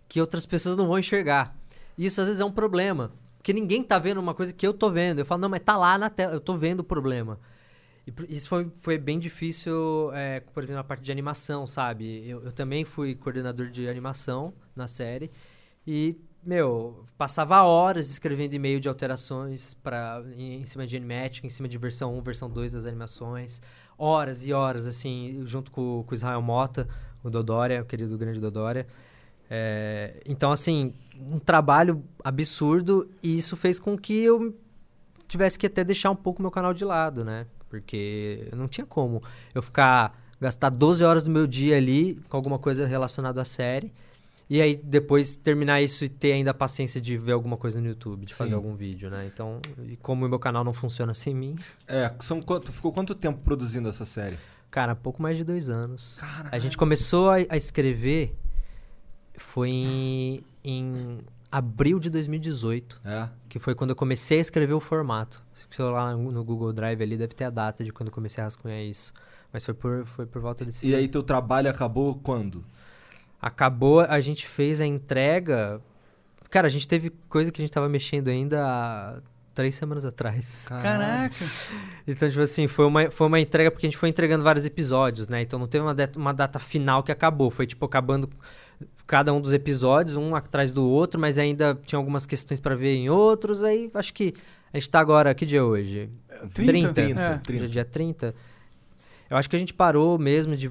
que 0.09 0.21
outras 0.21 0.47
pessoas 0.47 0.77
não 0.77 0.87
vão 0.87 0.99
enxergar. 0.99 1.57
Isso 1.97 2.21
às 2.21 2.27
vezes 2.27 2.41
é 2.41 2.45
um 2.45 2.53
problema. 2.53 3.11
Porque 3.39 3.53
ninguém 3.53 3.83
tá 3.83 3.99
vendo 3.99 4.19
uma 4.19 4.35
coisa 4.35 4.53
que 4.53 4.67
eu 4.67 4.75
tô 4.75 4.91
vendo. 4.91 5.21
Eu 5.21 5.25
falo, 5.25 5.41
não, 5.41 5.49
mas 5.49 5.61
tá 5.61 5.77
lá 5.77 5.97
na 5.97 6.11
tela, 6.11 6.35
eu 6.35 6.41
tô 6.41 6.57
vendo 6.57 6.81
o 6.81 6.85
problema. 6.85 7.39
E 8.07 8.13
isso 8.29 8.49
foi, 8.49 8.71
foi 8.77 8.99
bem 8.99 9.19
difícil, 9.19 10.11
é, 10.15 10.41
por 10.41 10.63
exemplo, 10.63 10.81
a 10.81 10.85
parte 10.85 11.03
de 11.03 11.11
animação, 11.11 11.67
sabe? 11.67 12.29
Eu, 12.29 12.43
eu 12.45 12.53
também 12.53 12.85
fui 12.85 13.15
coordenador 13.15 13.69
de 13.69 13.89
animação 13.89 14.53
na 14.75 14.87
série. 14.87 15.31
E, 15.87 16.17
meu, 16.43 17.05
passava 17.17 17.63
horas 17.63 18.11
escrevendo 18.11 18.55
e-mail 18.55 18.79
de 18.79 18.89
alterações 18.89 19.75
pra, 19.75 20.23
em, 20.37 20.61
em 20.61 20.65
cima 20.65 20.87
de 20.87 20.97
Animatic, 20.97 21.45
em 21.45 21.51
cima 21.51 21.69
de 21.69 21.79
versão 21.79 22.17
1, 22.17 22.23
versão 22.23 22.51
2 22.51 22.73
das 22.73 22.87
animações. 22.87 23.61
Horas 23.99 24.47
e 24.47 24.53
horas, 24.53 24.87
assim, 24.87 25.43
junto 25.45 25.71
com, 25.71 26.05
com 26.07 26.13
o 26.13 26.15
Israel 26.15 26.43
Mota, 26.43 26.87
o 27.23 27.31
Dodória, 27.31 27.83
o 27.83 27.85
querido 27.85 28.17
grande 28.17 28.41
Dodória. 28.41 28.87
É, 29.49 30.21
então, 30.27 30.53
assim, 30.53 30.93
um 31.19 31.39
trabalho 31.39 32.03
absurdo 32.23 33.09
e 33.23 33.39
isso 33.39 33.57
fez 33.57 33.79
com 33.79 33.97
que 33.97 34.23
eu 34.23 34.55
tivesse 35.29 35.59
que 35.59 35.67
até 35.67 35.83
deixar 35.83 36.11
um 36.11 36.17
pouco 36.17 36.43
meu 36.43 36.51
canal 36.51 36.75
de 36.75 36.85
lado, 36.85 37.25
né? 37.25 37.47
Porque 37.69 38.49
não 38.55 38.69
tinha 38.69 38.87
como 38.87 39.23
eu 39.55 39.63
ficar 39.63 40.21
gastar 40.41 40.71
12 40.71 41.03
horas 41.03 41.25
do 41.25 41.31
meu 41.31 41.47
dia 41.47 41.77
ali 41.77 42.21
com 42.29 42.37
alguma 42.37 42.59
coisa 42.59 42.87
relacionada 42.87 43.41
à 43.41 43.45
série 43.45 43.93
e 44.49 44.61
aí 44.61 44.77
depois 44.77 45.37
terminar 45.37 45.83
isso 45.83 46.05
e 46.05 46.09
ter 46.09 46.33
ainda 46.33 46.53
a 46.53 46.55
paciência 46.55 47.01
de 47.01 47.17
ver 47.17 47.33
alguma 47.33 47.57
coisa 47.57 47.81
no 47.81 47.87
YouTube, 47.89 48.27
de 48.27 48.35
fazer 48.35 48.51
Sim. 48.51 48.57
algum 48.57 48.75
vídeo, 48.75 49.11
né? 49.11 49.27
Então, 49.33 49.61
e 49.85 49.97
como 49.97 50.25
o 50.25 50.29
meu 50.29 50.39
canal 50.39 50.63
não 50.63 50.73
funciona 50.73 51.15
sem 51.15 51.35
mim, 51.35 51.57
É, 51.87 52.13
são 52.21 52.41
quanto, 52.41 52.73
ficou 52.73 52.93
quanto 52.93 53.15
tempo 53.15 53.41
produzindo 53.43 53.89
essa 53.89 54.05
série? 54.05 54.39
cara, 54.71 54.95
pouco 54.95 55.23
mais 55.23 55.37
de 55.39 55.45
dois 55.45 55.71
anos. 55.71 56.19
Caralho. 56.21 56.49
A 56.53 56.59
gente 56.59 56.77
começou 56.77 57.31
a, 57.31 57.37
a 57.49 57.57
escrever 57.57 58.37
foi 59.39 59.71
em, 59.71 60.45
em 60.65 61.19
abril 61.51 61.99
de 61.99 62.11
2018. 62.11 63.01
É. 63.05 63.29
Que 63.49 63.59
foi 63.59 63.75
quando 63.75 63.91
eu 63.91 63.97
comecei 63.97 64.39
a 64.39 64.41
escrever 64.43 64.75
o 64.75 64.81
formato. 64.81 65.43
Se 65.71 65.81
eu 65.81 65.91
lá 65.91 66.15
no 66.15 66.45
Google 66.45 66.73
Drive 66.73 67.03
ali, 67.03 67.17
deve 67.17 67.35
ter 67.35 67.45
a 67.45 67.51
data 67.51 67.83
de 67.83 67.93
quando 67.93 68.09
eu 68.09 68.13
comecei 68.13 68.43
a 68.43 68.45
rascunhar 68.45 68.81
isso. 68.81 69.13
Mas 69.53 69.65
foi 69.65 69.75
por, 69.75 70.05
foi 70.05 70.27
por 70.27 70.41
volta 70.41 70.65
desse... 70.65 70.87
E 70.87 70.95
aí 70.95 71.09
teu 71.09 71.23
trabalho 71.23 71.71
acabou 71.71 72.15
quando? 72.17 72.65
Acabou, 73.47 74.01
a 74.01 74.21
gente 74.21 74.47
fez 74.47 74.81
a 74.81 74.87
entrega... 74.87 75.81
Cara, 76.51 76.67
a 76.67 76.71
gente 76.71 76.87
teve 76.89 77.11
coisa 77.29 77.51
que 77.53 77.61
a 77.61 77.65
gente 77.65 77.73
tava 77.73 77.89
mexendo 77.89 78.29
ainda 78.29 78.65
há 78.65 79.19
três 79.55 79.75
semanas 79.75 80.05
atrás. 80.05 80.67
Caraca. 80.69 81.35
Então, 82.07 82.29
tipo 82.29 82.41
assim, 82.43 82.67
foi 82.69 82.87
uma, 82.87 83.11
foi 83.11 83.27
uma 83.27 83.41
entrega 83.41 83.71
porque 83.71 83.87
a 83.87 83.89
gente 83.91 83.97
foi 83.99 84.09
entregando 84.09 84.45
vários 84.45 84.65
episódios, 84.65 85.29
né? 85.29 85.43
Então 85.43 85.59
não 85.59 85.67
teve 85.67 85.83
uma, 85.85 85.95
data- 85.95 86.19
uma 86.19 86.33
data 86.33 86.59
final 86.59 87.03
que 87.03 87.11
acabou. 87.11 87.51
Foi, 87.51 87.67
tipo, 87.67 87.85
acabando 87.85 88.29
cada 89.07 89.33
um 89.33 89.41
dos 89.41 89.53
episódios, 89.53 90.17
um 90.17 90.35
atrás 90.37 90.73
do 90.73 90.87
outro, 90.89 91.21
mas 91.21 91.37
ainda 91.39 91.79
tinha 91.85 91.99
algumas 91.99 92.27
questões 92.27 92.61
pra 92.61 92.75
ver 92.75 92.95
em 92.97 93.09
outros. 93.11 93.63
Aí 93.63 93.91
acho 93.95 94.15
que 94.15 94.35
a 94.73 94.79
gente 94.79 94.89
tá 94.91 95.01
agora. 95.01 95.35
Que 95.35 95.45
dia 95.47 95.59
é 95.59 95.63
hoje? 95.63 96.09
30? 96.55 96.93
30. 96.93 97.21
É. 97.21 97.39
30. 97.39 97.53
Hoje 97.53 97.65
é 97.65 97.69
dia 97.69 97.85
30. 97.85 98.35
Eu 99.29 99.37
acho 99.37 99.51
que 99.51 99.57
a 99.57 99.59
gente 99.59 99.75
parou 99.75 100.17
mesmo 100.19 100.57
de, 100.57 100.71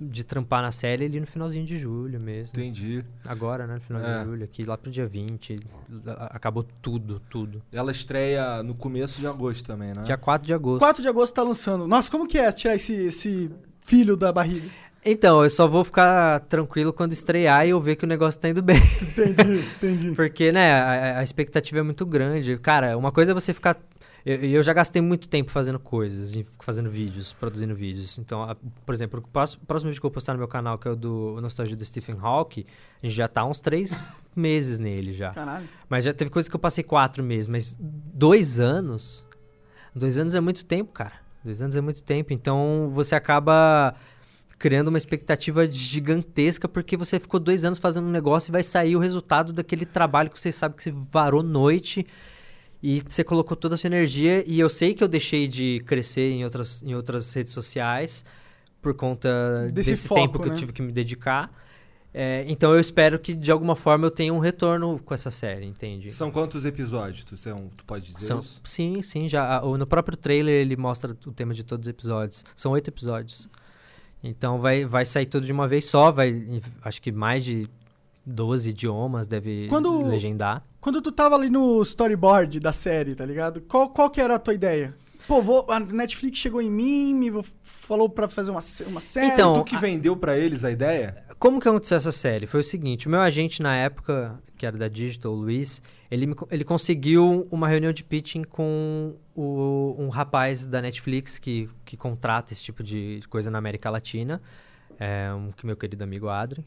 de 0.00 0.24
trampar 0.24 0.62
na 0.62 0.70
série 0.72 1.04
ali 1.04 1.20
no 1.20 1.26
finalzinho 1.26 1.64
de 1.66 1.76
julho 1.76 2.18
mesmo. 2.20 2.58
Entendi. 2.58 3.04
Agora, 3.24 3.66
né? 3.66 3.74
No 3.74 3.80
final 3.80 4.02
É. 4.02 4.18
de 4.18 4.24
julho, 4.24 4.44
aqui 4.44 4.64
lá 4.64 4.76
pro 4.78 4.90
dia 4.90 5.06
20. 5.06 5.60
a- 6.06 6.30
Acabou 6.36 6.64
tudo, 6.82 7.20
tudo. 7.30 7.62
Ela 7.72 7.90
estreia 7.92 8.62
no 8.62 8.74
começo 8.74 9.20
de 9.20 9.26
agosto 9.26 9.66
também, 9.66 9.92
né? 9.94 10.02
Dia 10.04 10.16
4 10.16 10.46
de 10.46 10.54
agosto. 10.54 10.80
4 10.80 11.02
de 11.02 11.08
agosto 11.08 11.32
tá 11.34 11.42
lançando. 11.42 11.86
Nossa, 11.88 12.10
como 12.10 12.26
que 12.28 12.38
é 12.38 12.50
tirar 12.52 12.74
esse, 12.74 12.92
esse 12.94 13.50
filho 13.80 14.16
da 14.16 14.32
barriga? 14.32 14.68
Então, 15.04 15.42
eu 15.44 15.48
só 15.48 15.66
vou 15.66 15.84
ficar 15.84 16.40
tranquilo 16.40 16.92
quando 16.92 17.12
estrear 17.12 17.66
e 17.66 17.70
eu 17.70 17.80
ver 17.80 17.96
que 17.96 18.04
o 18.04 18.08
negócio 18.08 18.38
tá 18.40 18.48
indo 18.48 18.60
bem. 18.60 18.76
Entendi, 19.00 19.64
entendi. 19.76 20.10
Porque, 20.16 20.50
né, 20.52 20.72
a, 20.72 21.18
a 21.20 21.22
expectativa 21.22 21.78
é 21.78 21.82
muito 21.82 22.04
grande. 22.04 22.58
Cara, 22.58 22.96
uma 22.98 23.10
coisa 23.12 23.30
é 23.30 23.34
você 23.34 23.54
ficar. 23.54 23.76
Eu, 24.30 24.36
eu 24.44 24.62
já 24.62 24.74
gastei 24.74 25.00
muito 25.00 25.26
tempo 25.26 25.50
fazendo 25.50 25.78
coisas, 25.78 26.34
fazendo 26.60 26.90
vídeos, 26.90 27.32
produzindo 27.32 27.74
vídeos. 27.74 28.18
Então, 28.18 28.42
a- 28.42 28.54
por 28.84 28.94
exemplo, 28.94 29.20
o 29.20 29.28
próximo, 29.28 29.62
próximo 29.66 29.88
vídeo 29.90 30.00
que 30.02 30.04
eu 30.06 30.10
vou 30.10 30.14
postar 30.14 30.34
no 30.34 30.38
meu 30.38 30.48
canal, 30.48 30.76
que 30.78 30.86
é 30.86 30.90
o 30.90 30.96
do 30.96 31.38
Nostalgia 31.40 31.74
do 31.74 31.84
Stephen 31.84 32.16
Hawking, 32.20 32.66
a 33.02 33.06
gente 33.06 33.16
já 33.16 33.26
tá 33.26 33.40
há 33.40 33.46
uns 33.46 33.58
três 33.58 34.02
meses 34.36 34.78
nele 34.78 35.14
já. 35.14 35.30
Caralho. 35.30 35.66
Mas 35.88 36.04
já 36.04 36.12
teve 36.12 36.30
coisa 36.30 36.48
que 36.48 36.54
eu 36.54 36.60
passei 36.60 36.84
quatro 36.84 37.24
meses, 37.24 37.48
mas 37.48 37.74
dois 37.78 38.60
anos. 38.60 39.24
Dois 39.94 40.18
anos 40.18 40.34
é 40.34 40.40
muito 40.40 40.62
tempo, 40.64 40.92
cara. 40.92 41.14
Dois 41.42 41.62
anos 41.62 41.74
é 41.74 41.80
muito 41.80 42.02
tempo. 42.02 42.30
Então 42.32 42.90
você 42.92 43.14
acaba 43.14 43.94
criando 44.58 44.88
uma 44.88 44.98
expectativa 44.98 45.66
gigantesca 45.66 46.68
porque 46.68 46.96
você 46.98 47.18
ficou 47.18 47.40
dois 47.40 47.64
anos 47.64 47.78
fazendo 47.78 48.06
um 48.08 48.10
negócio 48.10 48.50
e 48.50 48.52
vai 48.52 48.62
sair 48.62 48.94
o 48.94 48.98
resultado 48.98 49.52
daquele 49.54 49.86
trabalho 49.86 50.28
que 50.30 50.38
você 50.38 50.52
sabe 50.52 50.74
que 50.76 50.82
você 50.82 50.90
varou 50.92 51.42
noite 51.42 52.06
e 52.82 53.02
você 53.06 53.22
colocou 53.24 53.56
toda 53.56 53.74
a 53.74 53.78
sua 53.78 53.88
energia. 53.88 54.44
E 54.46 54.58
eu 54.60 54.68
sei 54.68 54.94
que 54.94 55.02
eu 55.02 55.08
deixei 55.08 55.48
de 55.48 55.82
crescer 55.86 56.30
em 56.32 56.44
outras, 56.44 56.82
em 56.82 56.94
outras 56.94 57.32
redes 57.32 57.52
sociais 57.52 58.24
por 58.80 58.94
conta 58.94 59.68
Desse 59.72 59.90
desse, 59.90 60.08
foco, 60.08 60.20
tempo 60.20 60.38
que 60.40 60.48
né? 60.48 60.54
eu 60.54 60.58
tive 60.58 60.72
que 60.72 60.82
me 60.82 60.92
dedicar. 60.92 61.52
É, 62.14 62.44
então 62.48 62.72
eu 62.72 62.80
espero 62.80 63.18
que 63.18 63.34
de 63.34 63.50
alguma 63.52 63.76
forma 63.76 64.06
eu 64.06 64.10
tenha 64.10 64.32
um 64.32 64.38
retorno 64.38 64.98
com 65.04 65.12
essa 65.12 65.30
série, 65.30 65.66
entende? 65.66 66.10
São 66.10 66.30
quantos 66.30 66.64
episódios? 66.64 67.22
Tu, 67.22 67.36
você 67.36 67.50
é 67.50 67.54
tu 67.76 67.84
pode 67.84 68.06
dizer 68.12 68.26
São- 68.26 68.38
isso? 68.38 68.60
sim, 68.64 69.02
sim, 69.02 69.28
já. 69.28 69.60
No 69.60 69.86
próprio 69.86 70.16
trailer 70.16 70.54
ele 70.54 70.74
mostra 70.76 71.12
o 71.26 71.32
tema 71.32 71.52
de 71.52 71.62
todos 71.62 71.86
os 71.86 71.90
episódios. 71.90 72.44
São 72.56 72.72
oito 72.72 72.88
episódios. 72.88 73.48
Então 74.24 74.58
vai, 74.58 74.84
vai 74.84 75.04
sair 75.04 75.26
tudo 75.26 75.44
de 75.46 75.52
uma 75.52 75.68
vez 75.68 75.86
só, 75.86 76.10
vai. 76.10 76.60
Acho 76.82 77.00
que 77.02 77.12
mais 77.12 77.44
de 77.44 77.68
12 78.24 78.70
idiomas 78.70 79.28
deve 79.28 79.66
Quando- 79.68 80.06
legendar. 80.08 80.64
Quando 80.88 81.02
tu 81.02 81.12
tava 81.12 81.34
ali 81.34 81.50
no 81.50 81.82
storyboard 81.82 82.58
da 82.60 82.72
série, 82.72 83.14
tá 83.14 83.22
ligado? 83.26 83.60
Qual, 83.60 83.90
qual 83.90 84.08
que 84.08 84.22
era 84.22 84.36
a 84.36 84.38
tua 84.38 84.54
ideia? 84.54 84.96
Pô, 85.26 85.42
vou, 85.42 85.66
a 85.68 85.78
Netflix 85.78 86.38
chegou 86.38 86.62
em 86.62 86.70
mim, 86.70 87.12
me 87.14 87.30
falou 87.62 88.08
pra 88.08 88.26
fazer 88.26 88.50
uma, 88.50 88.60
uma 88.86 88.98
série. 89.00 89.26
Então, 89.34 89.52
Tu 89.58 89.64
que 89.64 89.76
vendeu 89.76 90.16
pra 90.16 90.38
eles 90.38 90.64
a 90.64 90.70
ideia? 90.70 91.22
Como 91.38 91.60
que 91.60 91.68
aconteceu 91.68 91.98
essa 91.98 92.10
série? 92.10 92.46
Foi 92.46 92.60
o 92.60 92.64
seguinte, 92.64 93.06
o 93.06 93.10
meu 93.10 93.20
agente 93.20 93.60
na 93.62 93.76
época, 93.76 94.40
que 94.56 94.64
era 94.64 94.78
da 94.78 94.88
Digital, 94.88 95.30
o 95.30 95.34
Luiz, 95.36 95.82
ele, 96.10 96.26
me 96.26 96.34
ele 96.50 96.64
conseguiu 96.64 97.46
uma 97.50 97.68
reunião 97.68 97.92
de 97.92 98.02
pitching 98.02 98.44
com 98.44 99.14
o- 99.36 99.94
um 99.98 100.08
rapaz 100.08 100.66
da 100.66 100.80
Netflix 100.80 101.38
que, 101.38 101.68
que 101.84 101.98
contrata 101.98 102.54
esse 102.54 102.62
tipo 102.62 102.82
de 102.82 103.20
coisa 103.28 103.50
na 103.50 103.58
América 103.58 103.90
Latina, 103.90 104.40
é, 104.98 105.30
um 105.34 105.50
que 105.50 105.66
meu 105.66 105.76
querido 105.76 106.02
amigo 106.02 106.30
Adrien. 106.30 106.64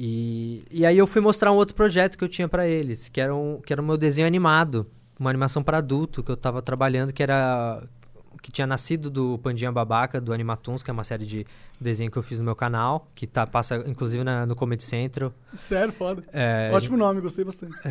E, 0.00 0.64
e 0.70 0.86
aí 0.86 0.96
eu 0.96 1.08
fui 1.08 1.20
mostrar 1.20 1.50
um 1.50 1.56
outro 1.56 1.74
projeto 1.74 2.16
que 2.16 2.22
eu 2.22 2.28
tinha 2.28 2.46
pra 2.46 2.68
eles, 2.68 3.08
que 3.08 3.20
era, 3.20 3.34
um, 3.34 3.60
que 3.60 3.72
era 3.72 3.82
o 3.82 3.84
meu 3.84 3.98
desenho 3.98 4.28
animado, 4.28 4.88
uma 5.18 5.28
animação 5.28 5.60
para 5.60 5.78
adulto 5.78 6.22
que 6.22 6.30
eu 6.30 6.36
tava 6.36 6.62
trabalhando, 6.62 7.12
que 7.12 7.20
era 7.20 7.82
que 8.40 8.52
tinha 8.52 8.64
nascido 8.64 9.10
do 9.10 9.36
Pandinha 9.38 9.72
Babaca, 9.72 10.20
do 10.20 10.32
Animatoons, 10.32 10.84
que 10.84 10.90
é 10.90 10.92
uma 10.92 11.02
série 11.02 11.26
de 11.26 11.44
desenho 11.80 12.10
que 12.10 12.16
eu 12.16 12.22
fiz 12.22 12.38
no 12.38 12.44
meu 12.44 12.56
canal, 12.56 13.08
que 13.14 13.26
tá, 13.26 13.46
passa 13.46 13.76
inclusive 13.86 14.24
na- 14.24 14.46
no 14.46 14.56
Comedy 14.56 14.82
Central. 14.82 15.32
Sério, 15.54 15.92
foda. 15.92 16.22
É, 16.32 16.70
Ótimo 16.72 16.96
nome, 16.96 17.20
gostei 17.20 17.44
bastante. 17.44 17.74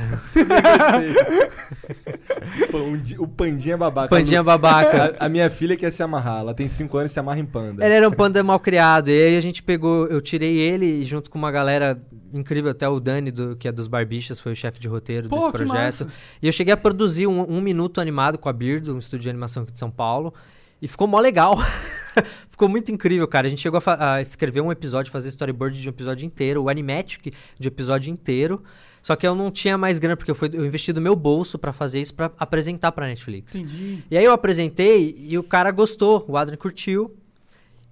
Pandi- 2.72 3.15
o 3.20 3.27
Pandinha 3.27 3.77
babaca. 3.77 4.10
Pandinha 4.10 4.44
Babaca. 4.44 5.15
A, 5.20 5.25
a 5.25 5.29
minha 5.29 5.50
filha 5.50 5.75
quer 5.75 5.91
se 5.91 6.01
amarrar. 6.03 6.39
Ela 6.41 6.53
tem 6.53 6.67
5 6.67 6.98
anos 6.98 7.12
e 7.12 7.13
se 7.13 7.20
amarra 7.20 7.39
em 7.39 7.46
panda. 7.46 7.84
Ele 7.86 7.94
era 7.94 8.08
um 8.08 8.12
panda 8.12 8.44
mal 8.44 8.60
criado. 8.60 9.10
E 9.10 9.27
aí 9.27 9.38
a 9.38 9.41
gente 9.41 9.62
pegou, 9.63 10.08
eu 10.08 10.22
tirei 10.22 10.58
ele 10.58 11.03
junto 11.03 11.29
com 11.29 11.38
uma 11.38 11.51
galera 11.51 12.00
incrível, 12.34 12.72
até 12.72 12.88
o 12.88 13.00
Dani, 13.00 13.32
do, 13.32 13.56
que 13.56 13.67
é 13.67 13.72
dos 13.72 13.88
Barbichas, 13.88 14.39
foi 14.39 14.51
o 14.51 14.56
chefe 14.56 14.79
de 14.79 14.88
roteiro 14.88 15.29
Pô, 15.29 15.38
desse 15.38 15.51
projeto. 15.51 15.74
massa. 15.74 16.08
E 16.41 16.48
eu 16.48 16.51
cheguei 16.51 16.74
a 16.74 16.77
produzir 16.77 17.27
um, 17.27 17.41
um 17.50 17.62
minuto 17.62 18.01
animado 18.01 18.38
com 18.38 18.50
a 18.50 18.53
Birdo, 18.53 18.96
um 18.96 19.00
estúdio 19.00 19.24
de 19.24 19.29
animação 19.29 19.63
aqui 19.63 19.72
de 19.72 19.79
São 19.79 19.89
Paulo. 19.89 20.34
E 20.81 20.88
ficou 20.88 21.07
mó 21.07 21.19
legal. 21.19 21.57
ficou 22.50 22.67
muito 22.69 22.91
incrível, 22.91 23.27
cara. 23.27 23.48
A 23.48 23.50
gente 23.50 23.62
chegou 23.62 23.81
a, 23.86 24.15
a 24.15 24.22
escrever 24.22 24.62
um 24.62 24.72
episódio, 24.72 25.12
fazer 25.12 25.29
storyboard 25.29 25.81
de 25.81 25.88
um 25.88 25.91
episódio 25.91 26.25
inteiro, 26.25 26.63
o 26.63 26.69
animatic 26.69 27.34
de 27.60 27.67
um 27.67 27.69
episódio 27.69 28.12
inteiro. 28.12 28.63
Só 29.01 29.15
que 29.15 29.25
eu 29.25 29.34
não 29.34 29.50
tinha 29.50 29.77
mais 29.77 30.00
grana, 30.00 30.17
porque 30.17 30.31
eu, 30.31 30.36
fui, 30.36 30.50
eu 30.51 30.65
investi 30.65 30.91
do 30.91 31.00
meu 31.00 31.15
bolso 31.15 31.57
pra 31.57 31.72
fazer 31.72 32.01
isso, 32.01 32.13
pra 32.13 32.31
apresentar 32.38 32.91
pra 32.91 33.07
Netflix. 33.07 33.55
Entendi. 33.55 34.03
E 34.12 34.17
aí 34.17 34.25
eu 34.25 34.34
apresentei 34.34 35.15
e 35.17 35.38
o 35.38 35.43
cara 35.43 35.72
gostou, 35.72 36.25
o 36.27 36.36
Adrian 36.36 36.57
curtiu. 36.57 37.15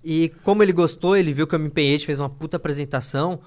E 0.03 0.29
como 0.43 0.61
ele 0.61 0.73
gostou, 0.73 1.15
ele 1.15 1.33
viu 1.33 1.47
que 1.47 1.55
eu 1.55 1.59
me 1.59 1.67
empenhei, 1.67 1.97
fez 1.99 2.19
uma 2.19 2.29
puta 2.29 2.57
apresentação. 2.57 3.39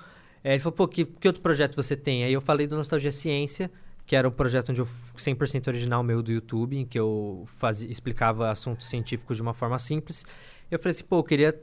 é, 0.42 0.52
ele 0.52 0.60
falou, 0.60 0.76
pô, 0.76 0.88
que, 0.88 1.04
que 1.04 1.28
outro 1.28 1.42
projeto 1.42 1.76
você 1.76 1.94
tem? 1.94 2.24
Aí 2.24 2.32
eu 2.32 2.40
falei 2.40 2.66
do 2.66 2.76
Nostalgia 2.76 3.12
Ciência, 3.12 3.70
que 4.08 4.16
era 4.16 4.26
um 4.26 4.32
projeto 4.32 4.70
onde 4.70 4.80
eu, 4.80 4.86
f- 4.86 5.12
100% 5.18 5.68
original 5.68 6.02
meu 6.02 6.22
do 6.22 6.32
YouTube, 6.32 6.76
em 6.78 6.84
que 6.86 6.98
eu 6.98 7.44
fazia, 7.46 7.88
explicava 7.92 8.50
assuntos 8.50 8.88
científicos 8.88 9.36
de 9.36 9.42
uma 9.42 9.52
forma 9.54 9.78
simples. 9.78 10.24
Eu 10.70 10.78
falei 10.78 10.92
assim, 10.92 11.04
pô, 11.04 11.18
eu 11.18 11.22
queria 11.22 11.60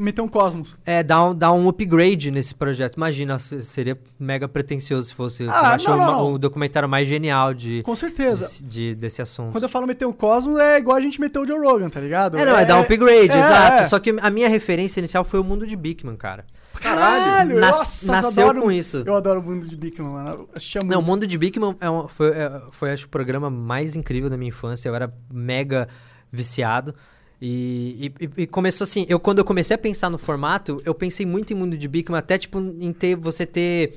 Meteu 0.00 0.22
um 0.24 0.28
Cosmos. 0.28 0.76
é, 0.86 1.02
dar, 1.02 1.24
um, 1.24 1.34
dar 1.34 1.50
um 1.52 1.68
upgrade 1.68 2.30
nesse 2.30 2.54
projeto. 2.54 2.94
Imagina, 2.96 3.36
se- 3.38 3.64
seria 3.64 3.98
mega 4.16 4.48
pretencioso 4.48 5.08
se 5.08 5.14
fosse. 5.14 5.42
eu 5.42 5.50
Ah, 5.50 5.74
achei 5.74 5.88
não, 5.88 5.96
não, 5.96 6.12
não. 6.12 6.32
o 6.34 6.38
documentário 6.38 6.88
mais 6.88 7.08
genial 7.08 7.52
de, 7.52 7.82
Com 7.82 7.96
certeza. 7.96 8.48
de- 8.62 8.64
de- 8.64 8.94
desse 8.94 9.20
assunto. 9.20 9.50
Quando 9.50 9.64
eu 9.64 9.68
falo 9.68 9.88
meter 9.88 10.06
um 10.06 10.12
Cosmos, 10.12 10.56
é 10.60 10.78
igual 10.78 10.96
a 10.96 11.00
gente 11.00 11.20
meteu 11.20 11.42
o 11.42 11.46
Joe 11.46 11.58
Rogan, 11.58 11.90
tá 11.90 11.98
ligado? 11.98 12.38
É, 12.38 12.44
não, 12.44 12.56
é, 12.56 12.64
dar 12.64 12.76
um 12.78 12.82
upgrade, 12.82 13.32
é, 13.32 13.38
exato. 13.40 13.82
é. 13.82 13.84
Só 13.86 13.98
que 13.98 14.10
a 14.20 14.30
minha 14.30 14.48
referência 14.48 15.00
inicial 15.00 15.24
foi 15.24 15.40
o 15.40 15.44
mundo 15.44 15.66
de 15.66 15.74
Bigman, 15.74 16.14
cara. 16.16 16.44
Caralho! 16.80 17.58
Nas- 17.60 17.78
nossa, 17.78 18.12
nasceu 18.12 18.42
eu 18.44 18.50
adoro, 18.50 18.64
com 18.66 18.72
isso. 18.72 19.02
Eu 19.06 19.14
adoro 19.14 19.40
o 19.40 19.42
mundo 19.42 19.66
de 19.66 19.76
Bigman, 19.76 20.10
mano. 20.12 20.48
Assistia 20.54 20.80
Não, 20.82 20.86
o 20.88 21.02
muito. 21.02 21.06
mundo 21.06 21.26
de 21.26 21.38
Bigman 21.38 21.76
é 21.80 21.90
um- 21.90 22.08
foi, 22.08 22.28
é, 22.30 22.62
foi, 22.70 22.90
acho, 22.92 23.06
o 23.06 23.08
programa 23.08 23.48
mais 23.50 23.96
incrível 23.96 24.28
da 24.30 24.36
minha 24.36 24.48
infância. 24.48 24.88
Eu 24.88 24.94
era 24.94 25.12
mega 25.32 25.88
viciado. 26.30 26.94
E, 27.40 28.12
e- 28.20 28.42
e 28.42 28.46
começou 28.48 28.84
assim, 28.84 29.06
eu 29.08 29.20
quando 29.20 29.38
eu 29.38 29.44
comecei 29.44 29.74
a 29.74 29.78
pensar 29.78 30.10
no 30.10 30.18
formato, 30.18 30.82
eu 30.84 30.92
pensei 30.94 31.24
muito 31.24 31.52
em 31.52 31.56
mundo 31.56 31.76
de 31.78 31.86
Bigman, 31.86 32.18
até 32.18 32.36
tipo 32.36 32.58
em 32.58 32.92
ter 32.92 33.14
você 33.14 33.46
ter 33.46 33.96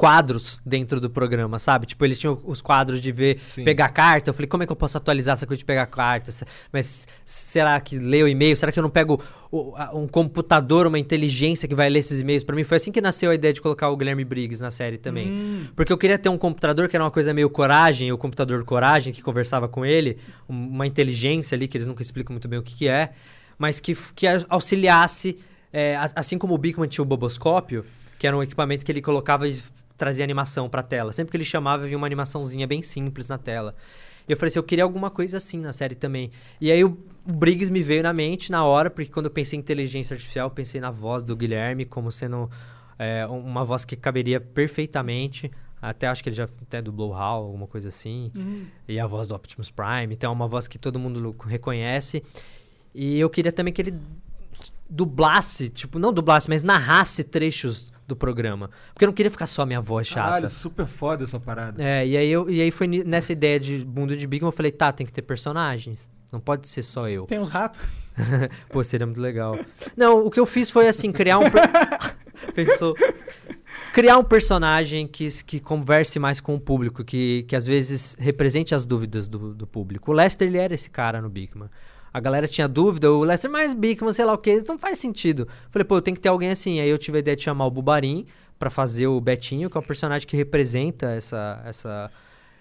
quadros 0.00 0.62
dentro 0.64 0.98
do 0.98 1.10
programa, 1.10 1.58
sabe? 1.58 1.84
Tipo, 1.84 2.06
eles 2.06 2.18
tinham 2.18 2.40
os 2.44 2.62
quadros 2.62 3.02
de 3.02 3.12
ver, 3.12 3.38
Sim. 3.54 3.64
pegar 3.64 3.90
carta. 3.90 4.30
Eu 4.30 4.34
falei, 4.34 4.48
como 4.48 4.62
é 4.62 4.66
que 4.66 4.72
eu 4.72 4.76
posso 4.76 4.96
atualizar 4.96 5.34
essa 5.34 5.46
coisa 5.46 5.58
de 5.58 5.64
pegar 5.66 5.84
carta? 5.88 6.32
Mas 6.72 7.06
será 7.22 7.78
que 7.78 7.98
lê 7.98 8.22
o 8.22 8.26
e-mail? 8.26 8.56
Será 8.56 8.72
que 8.72 8.78
eu 8.78 8.82
não 8.82 8.88
pego 8.88 9.22
um 9.92 10.08
computador, 10.08 10.86
uma 10.86 10.98
inteligência 10.98 11.68
que 11.68 11.74
vai 11.74 11.90
ler 11.90 11.98
esses 11.98 12.18
e-mails 12.22 12.42
pra 12.42 12.56
mim? 12.56 12.64
Foi 12.64 12.78
assim 12.78 12.90
que 12.90 12.98
nasceu 13.02 13.30
a 13.30 13.34
ideia 13.34 13.52
de 13.52 13.60
colocar 13.60 13.90
o 13.90 13.96
Guilherme 13.98 14.24
Briggs 14.24 14.62
na 14.62 14.70
série 14.70 14.96
também. 14.96 15.28
Hum. 15.30 15.66
Porque 15.76 15.92
eu 15.92 15.98
queria 15.98 16.16
ter 16.18 16.30
um 16.30 16.38
computador 16.38 16.88
que 16.88 16.96
era 16.96 17.04
uma 17.04 17.10
coisa 17.10 17.34
meio 17.34 17.50
coragem, 17.50 18.10
o 18.10 18.16
computador 18.16 18.64
coragem 18.64 19.12
que 19.12 19.20
conversava 19.20 19.68
com 19.68 19.84
ele, 19.84 20.16
um- 20.48 20.68
uma 20.68 20.86
inteligência 20.86 21.54
ali 21.56 21.68
que 21.68 21.76
eles 21.76 21.86
nunca 21.86 22.00
explicam 22.00 22.32
muito 22.32 22.48
bem 22.48 22.58
o 22.58 22.62
que, 22.62 22.74
que 22.74 22.88
é, 22.88 23.10
mas 23.58 23.78
que, 23.80 23.94
que 24.14 24.26
auxiliasse, 24.48 25.36
é, 25.70 25.98
assim 26.16 26.38
como 26.38 26.54
o 26.54 26.58
Bigman 26.58 26.88
tinha 26.88 27.02
o 27.02 27.06
boboscópio, 27.06 27.84
que 28.18 28.26
era 28.26 28.36
um 28.36 28.42
equipamento 28.42 28.84
que 28.84 28.92
ele 28.92 29.02
colocava 29.02 29.48
e 29.48 29.58
trazia 30.00 30.24
animação 30.24 30.66
pra 30.68 30.82
tela. 30.82 31.12
Sempre 31.12 31.30
que 31.30 31.36
ele 31.36 31.44
chamava, 31.44 31.84
vinha 31.84 31.98
uma 31.98 32.06
animaçãozinha 32.06 32.66
bem 32.66 32.80
simples 32.82 33.28
na 33.28 33.36
tela. 33.36 33.74
E 34.26 34.32
eu 34.32 34.36
falei 34.36 34.48
assim, 34.48 34.58
eu 34.58 34.62
queria 34.62 34.82
alguma 34.84 35.10
coisa 35.10 35.36
assim 35.36 35.60
na 35.60 35.72
série 35.74 35.94
também. 35.94 36.30
E 36.58 36.72
aí 36.72 36.82
o, 36.82 36.96
Briggs 37.26 37.70
me 37.70 37.82
veio 37.82 38.02
na 38.02 38.12
mente 38.12 38.50
na 38.50 38.64
hora, 38.64 38.88
porque 38.88 39.10
quando 39.10 39.26
eu 39.26 39.30
pensei 39.30 39.58
em 39.58 39.60
inteligência 39.60 40.14
artificial, 40.14 40.46
eu 40.46 40.50
pensei 40.50 40.80
na 40.80 40.90
voz 40.90 41.22
do 41.22 41.36
Guilherme 41.36 41.84
como 41.84 42.10
sendo 42.10 42.50
é, 42.98 43.26
um- 43.26 43.40
uma 43.40 43.62
voz 43.64 43.84
que 43.84 43.94
caberia 43.94 44.40
perfeitamente. 44.40 45.50
Até 45.82 46.06
acho 46.08 46.22
que 46.22 46.28
ele 46.28 46.36
já 46.36 46.44
até 46.44 46.80
dublou 46.80 47.14
HAL, 47.14 47.44
alguma 47.44 47.66
coisa 47.66 47.88
assim. 47.88 48.30
Uhum. 48.34 48.66
E 48.88 48.98
a 48.98 49.06
voz 49.06 49.28
do 49.28 49.34
Optimus 49.34 49.70
Prime. 49.70 50.12
Então 50.14 50.30
é 50.30 50.34
uma 50.34 50.48
voz 50.48 50.66
que 50.68 50.78
todo 50.78 50.98
mundo 50.98 51.34
reconhece. 51.46 52.22
E 52.94 53.18
eu 53.18 53.28
queria 53.30 53.52
também 53.52 53.72
que 53.72 53.82
ele 53.82 53.94
dublasse, 54.88 55.68
tipo, 55.68 55.98
não 55.98 56.12
dublasse, 56.12 56.48
mas 56.48 56.62
narrasse 56.62 57.22
trechos 57.22 57.92
do 58.10 58.16
programa. 58.16 58.70
Porque 58.92 59.04
eu 59.04 59.08
não 59.08 59.14
queria 59.14 59.30
ficar 59.30 59.46
só 59.46 59.62
a 59.62 59.66
minha 59.66 59.80
voz 59.80 60.06
chata. 60.06 60.22
Caralho, 60.28 60.48
super 60.48 60.86
foda 60.86 61.24
essa 61.24 61.40
parada. 61.40 61.82
É, 61.82 62.06
e 62.06 62.16
aí, 62.16 62.28
eu, 62.30 62.50
e 62.50 62.60
aí 62.60 62.70
foi 62.70 62.86
nessa 62.86 63.32
ideia 63.32 63.58
de 63.58 63.84
mundo 63.84 64.16
de 64.16 64.26
Bigman, 64.26 64.48
eu 64.48 64.52
falei, 64.52 64.70
tá, 64.70 64.92
tem 64.92 65.06
que 65.06 65.12
ter 65.12 65.22
personagens. 65.22 66.10
Não 66.32 66.38
pode 66.40 66.68
ser 66.68 66.82
só 66.82 67.08
eu. 67.08 67.24
Tem 67.26 67.38
uns 67.40 67.50
ratos. 67.50 67.80
Pô, 68.70 68.84
seria 68.84 69.06
muito 69.06 69.20
legal. 69.20 69.58
Não, 69.96 70.24
o 70.26 70.30
que 70.30 70.38
eu 70.38 70.46
fiz 70.46 70.70
foi 70.70 70.86
assim, 70.88 71.10
criar 71.10 71.38
um. 71.38 71.50
per- 71.50 71.70
Pensou. 72.54 72.94
Criar 73.92 74.18
um 74.18 74.24
personagem 74.24 75.06
que, 75.08 75.28
que 75.44 75.58
converse 75.58 76.18
mais 76.20 76.40
com 76.40 76.54
o 76.54 76.60
público, 76.60 77.02
que, 77.04 77.44
que 77.48 77.56
às 77.56 77.66
vezes 77.66 78.14
represente 78.18 78.74
as 78.74 78.86
dúvidas 78.86 79.28
do, 79.28 79.52
do 79.52 79.66
público. 79.66 80.12
O 80.12 80.14
Lester, 80.14 80.46
ele 80.46 80.58
era 80.58 80.72
esse 80.74 80.88
cara 80.88 81.20
no 81.20 81.28
Bigman. 81.28 81.68
A 82.12 82.20
galera 82.20 82.48
tinha 82.48 82.66
dúvida, 82.68 83.10
o 83.12 83.22
Lester, 83.24 83.50
mais 83.50 83.72
Bigman, 83.72 84.12
sei 84.12 84.24
lá 84.24 84.32
o 84.34 84.38
que, 84.38 84.50
isso 84.52 84.66
não 84.68 84.78
faz 84.78 84.98
sentido. 84.98 85.46
Falei, 85.70 85.84
pô, 85.84 86.00
tem 86.02 86.14
que 86.14 86.20
ter 86.20 86.28
alguém 86.28 86.50
assim. 86.50 86.80
Aí 86.80 86.88
eu 86.88 86.98
tive 86.98 87.18
a 87.18 87.20
ideia 87.20 87.36
de 87.36 87.42
chamar 87.42 87.66
o 87.66 87.70
Bubarim 87.70 88.26
pra 88.58 88.68
fazer 88.70 89.06
o 89.06 89.20
Betinho, 89.20 89.70
que 89.70 89.76
é 89.76 89.80
um 89.80 89.84
personagem 89.84 90.26
que 90.26 90.36
representa 90.36 91.06
essa, 91.12 91.62
essa, 91.64 92.10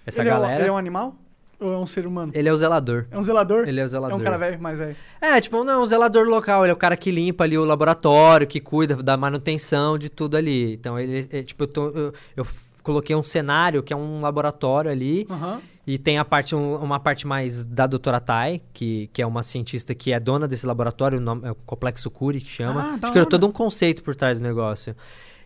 essa 0.06 0.22
ele, 0.22 0.30
é, 0.30 0.32
galera. 0.32 0.60
ele 0.62 0.70
é 0.70 0.72
um 0.72 0.78
animal? 0.78 1.16
Ou 1.60 1.74
é 1.74 1.78
um 1.78 1.86
ser 1.86 2.06
humano? 2.08 2.32
Ele 2.34 2.48
é 2.48 2.54
o 2.54 2.56
zelador. 2.56 3.06
É 3.12 3.18
um 3.20 3.24
zelador? 3.24 3.68
Ele 3.68 3.80
é 3.82 3.84
o 3.84 3.86
É 3.86 3.88
zelador. 3.88 4.18
um 4.18 4.24
cara 4.24 4.38
velho, 4.38 4.62
mais 4.62 4.78
velho. 4.78 4.96
É, 5.20 5.42
tipo, 5.42 5.62
não, 5.66 5.82
um 5.82 5.86
zelador 5.86 6.26
local, 6.26 6.64
ele 6.64 6.72
é 6.72 6.74
o 6.74 6.78
cara 6.78 6.96
que 6.96 7.12
limpa 7.12 7.44
ali 7.44 7.58
o 7.58 7.66
laboratório, 7.66 8.48
que 8.48 8.62
cuida 8.62 8.96
da 9.04 9.18
manutenção 9.18 9.98
de 9.98 10.08
tudo 10.08 10.38
ali. 10.38 10.74
Então, 10.76 10.98
ele, 10.98 11.28
é, 11.30 11.44
tipo, 11.44 11.64
eu, 11.64 11.68
tô- 11.68 11.90
eu- 11.90 12.14
eu 12.38 12.46
coloquei 12.82 13.14
um 13.14 13.22
cenário 13.24 13.84
que 13.84 13.92
é 13.92 13.96
um 13.96 14.22
laboratório 14.22 14.90
ali, 14.90 15.28
Aham. 15.30 15.60
E 15.94 15.98
tem 15.98 16.18
a 16.18 16.26
parte, 16.26 16.56
um- 16.56 16.76
uma 16.76 17.00
parte 17.00 17.26
mais 17.26 17.66
da 17.66 17.88
doutora 17.88 18.20
Tai, 18.20 18.62
que, 18.74 19.10
que 19.12 19.22
é 19.22 19.26
uma 19.26 19.42
cientista 19.44 19.96
que 19.96 20.12
é 20.12 20.20
dona 20.20 20.48
desse 20.48 20.66
laboratório, 20.66 21.18
o 21.18 21.22
nome, 21.22 21.48
é 21.48 21.52
o 21.52 21.56
Complexo 21.56 22.10
Cury, 22.12 22.40
que 22.42 22.50
chama. 22.50 22.82
Ah, 22.82 23.00
Acho 23.02 23.12
que 23.12 23.18
era 23.18 23.28
todo 23.28 23.48
um 23.48 23.52
conceito 23.52 24.04
por 24.04 24.16
trás 24.16 24.40
do 24.40 24.44
negócio. 24.44 24.96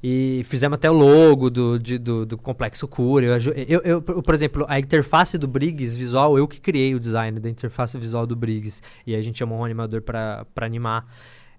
E 0.06 0.42
fizemos 0.46 0.76
até 0.76 0.92
o 0.92 0.94
logo 0.94 1.50
do, 1.50 1.80
de- 1.80 1.98
do, 1.98 2.26
do 2.26 2.38
Complexo 2.38 2.86
Cury. 2.90 3.26
Eu, 3.28 3.38
eu, 3.82 3.82
eu, 3.86 4.02
por 4.22 4.36
exemplo, 4.36 4.66
a 4.68 4.78
interface 4.78 5.38
do 5.38 5.48
Briggs 5.48 5.98
visual, 5.98 6.38
eu 6.38 6.46
que 6.46 6.60
criei 6.60 6.94
o 6.94 7.00
design 7.00 7.40
da 7.40 7.50
interface 7.50 7.98
visual 7.98 8.28
do 8.28 8.36
Briggs. 8.36 8.82
E 9.08 9.16
a 9.16 9.22
gente 9.22 9.40
chamou 9.40 9.60
um 9.60 9.64
animador 9.64 10.02
pra 10.02 10.46
animar. 10.60 11.08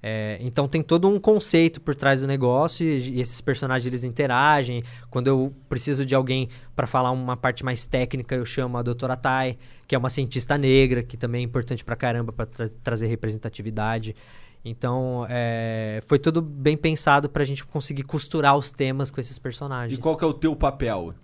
É, 0.06 0.36
então 0.42 0.68
tem 0.68 0.82
todo 0.82 1.08
um 1.08 1.18
conceito 1.18 1.80
por 1.80 1.94
trás 1.94 2.20
do 2.20 2.26
negócio 2.26 2.84
e, 2.84 3.14
e 3.14 3.20
esses 3.22 3.40
personagens 3.40 3.86
eles 3.86 4.04
interagem. 4.04 4.84
Quando 5.08 5.28
eu 5.28 5.50
preciso 5.66 6.04
de 6.04 6.14
alguém 6.14 6.50
para 6.76 6.86
falar 6.86 7.10
uma 7.10 7.38
parte 7.38 7.64
mais 7.64 7.86
técnica, 7.86 8.34
eu 8.34 8.44
chamo 8.44 8.76
a 8.76 8.82
doutora 8.82 9.16
Tai, 9.16 9.56
que 9.86 9.94
é 9.94 9.98
uma 9.98 10.10
cientista 10.10 10.58
negra, 10.58 11.02
que 11.02 11.16
também 11.16 11.40
é 11.40 11.44
importante 11.44 11.82
pra 11.82 11.96
caramba 11.96 12.34
para 12.34 12.44
tra 12.44 12.68
trazer 12.82 13.06
representatividade. 13.06 14.14
Então, 14.62 15.24
é, 15.26 16.02
foi 16.06 16.18
tudo 16.18 16.42
bem 16.42 16.76
pensado 16.76 17.26
pra 17.26 17.42
gente 17.42 17.64
conseguir 17.64 18.02
costurar 18.02 18.54
os 18.58 18.70
temas 18.70 19.10
com 19.10 19.18
esses 19.18 19.38
personagens. 19.38 19.98
E 19.98 20.02
qual 20.02 20.18
que 20.18 20.24
é 20.24 20.28
o 20.28 20.34
teu 20.34 20.54
papel? 20.54 21.14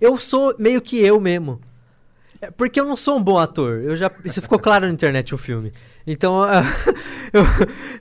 Eu 0.00 0.18
sou 0.18 0.52
meio 0.58 0.82
que 0.82 0.98
eu 0.98 1.20
mesmo. 1.20 1.60
É, 2.40 2.50
porque 2.50 2.80
eu 2.80 2.86
não 2.86 2.96
sou 2.96 3.18
um 3.18 3.22
bom 3.22 3.38
ator. 3.38 3.78
Eu 3.84 3.94
já, 3.94 4.10
isso 4.24 4.42
ficou 4.42 4.58
claro 4.58 4.84
na 4.84 4.92
internet 4.92 5.32
o 5.32 5.38
filme. 5.38 5.72
Então, 6.06 6.42
eu, 7.32 7.44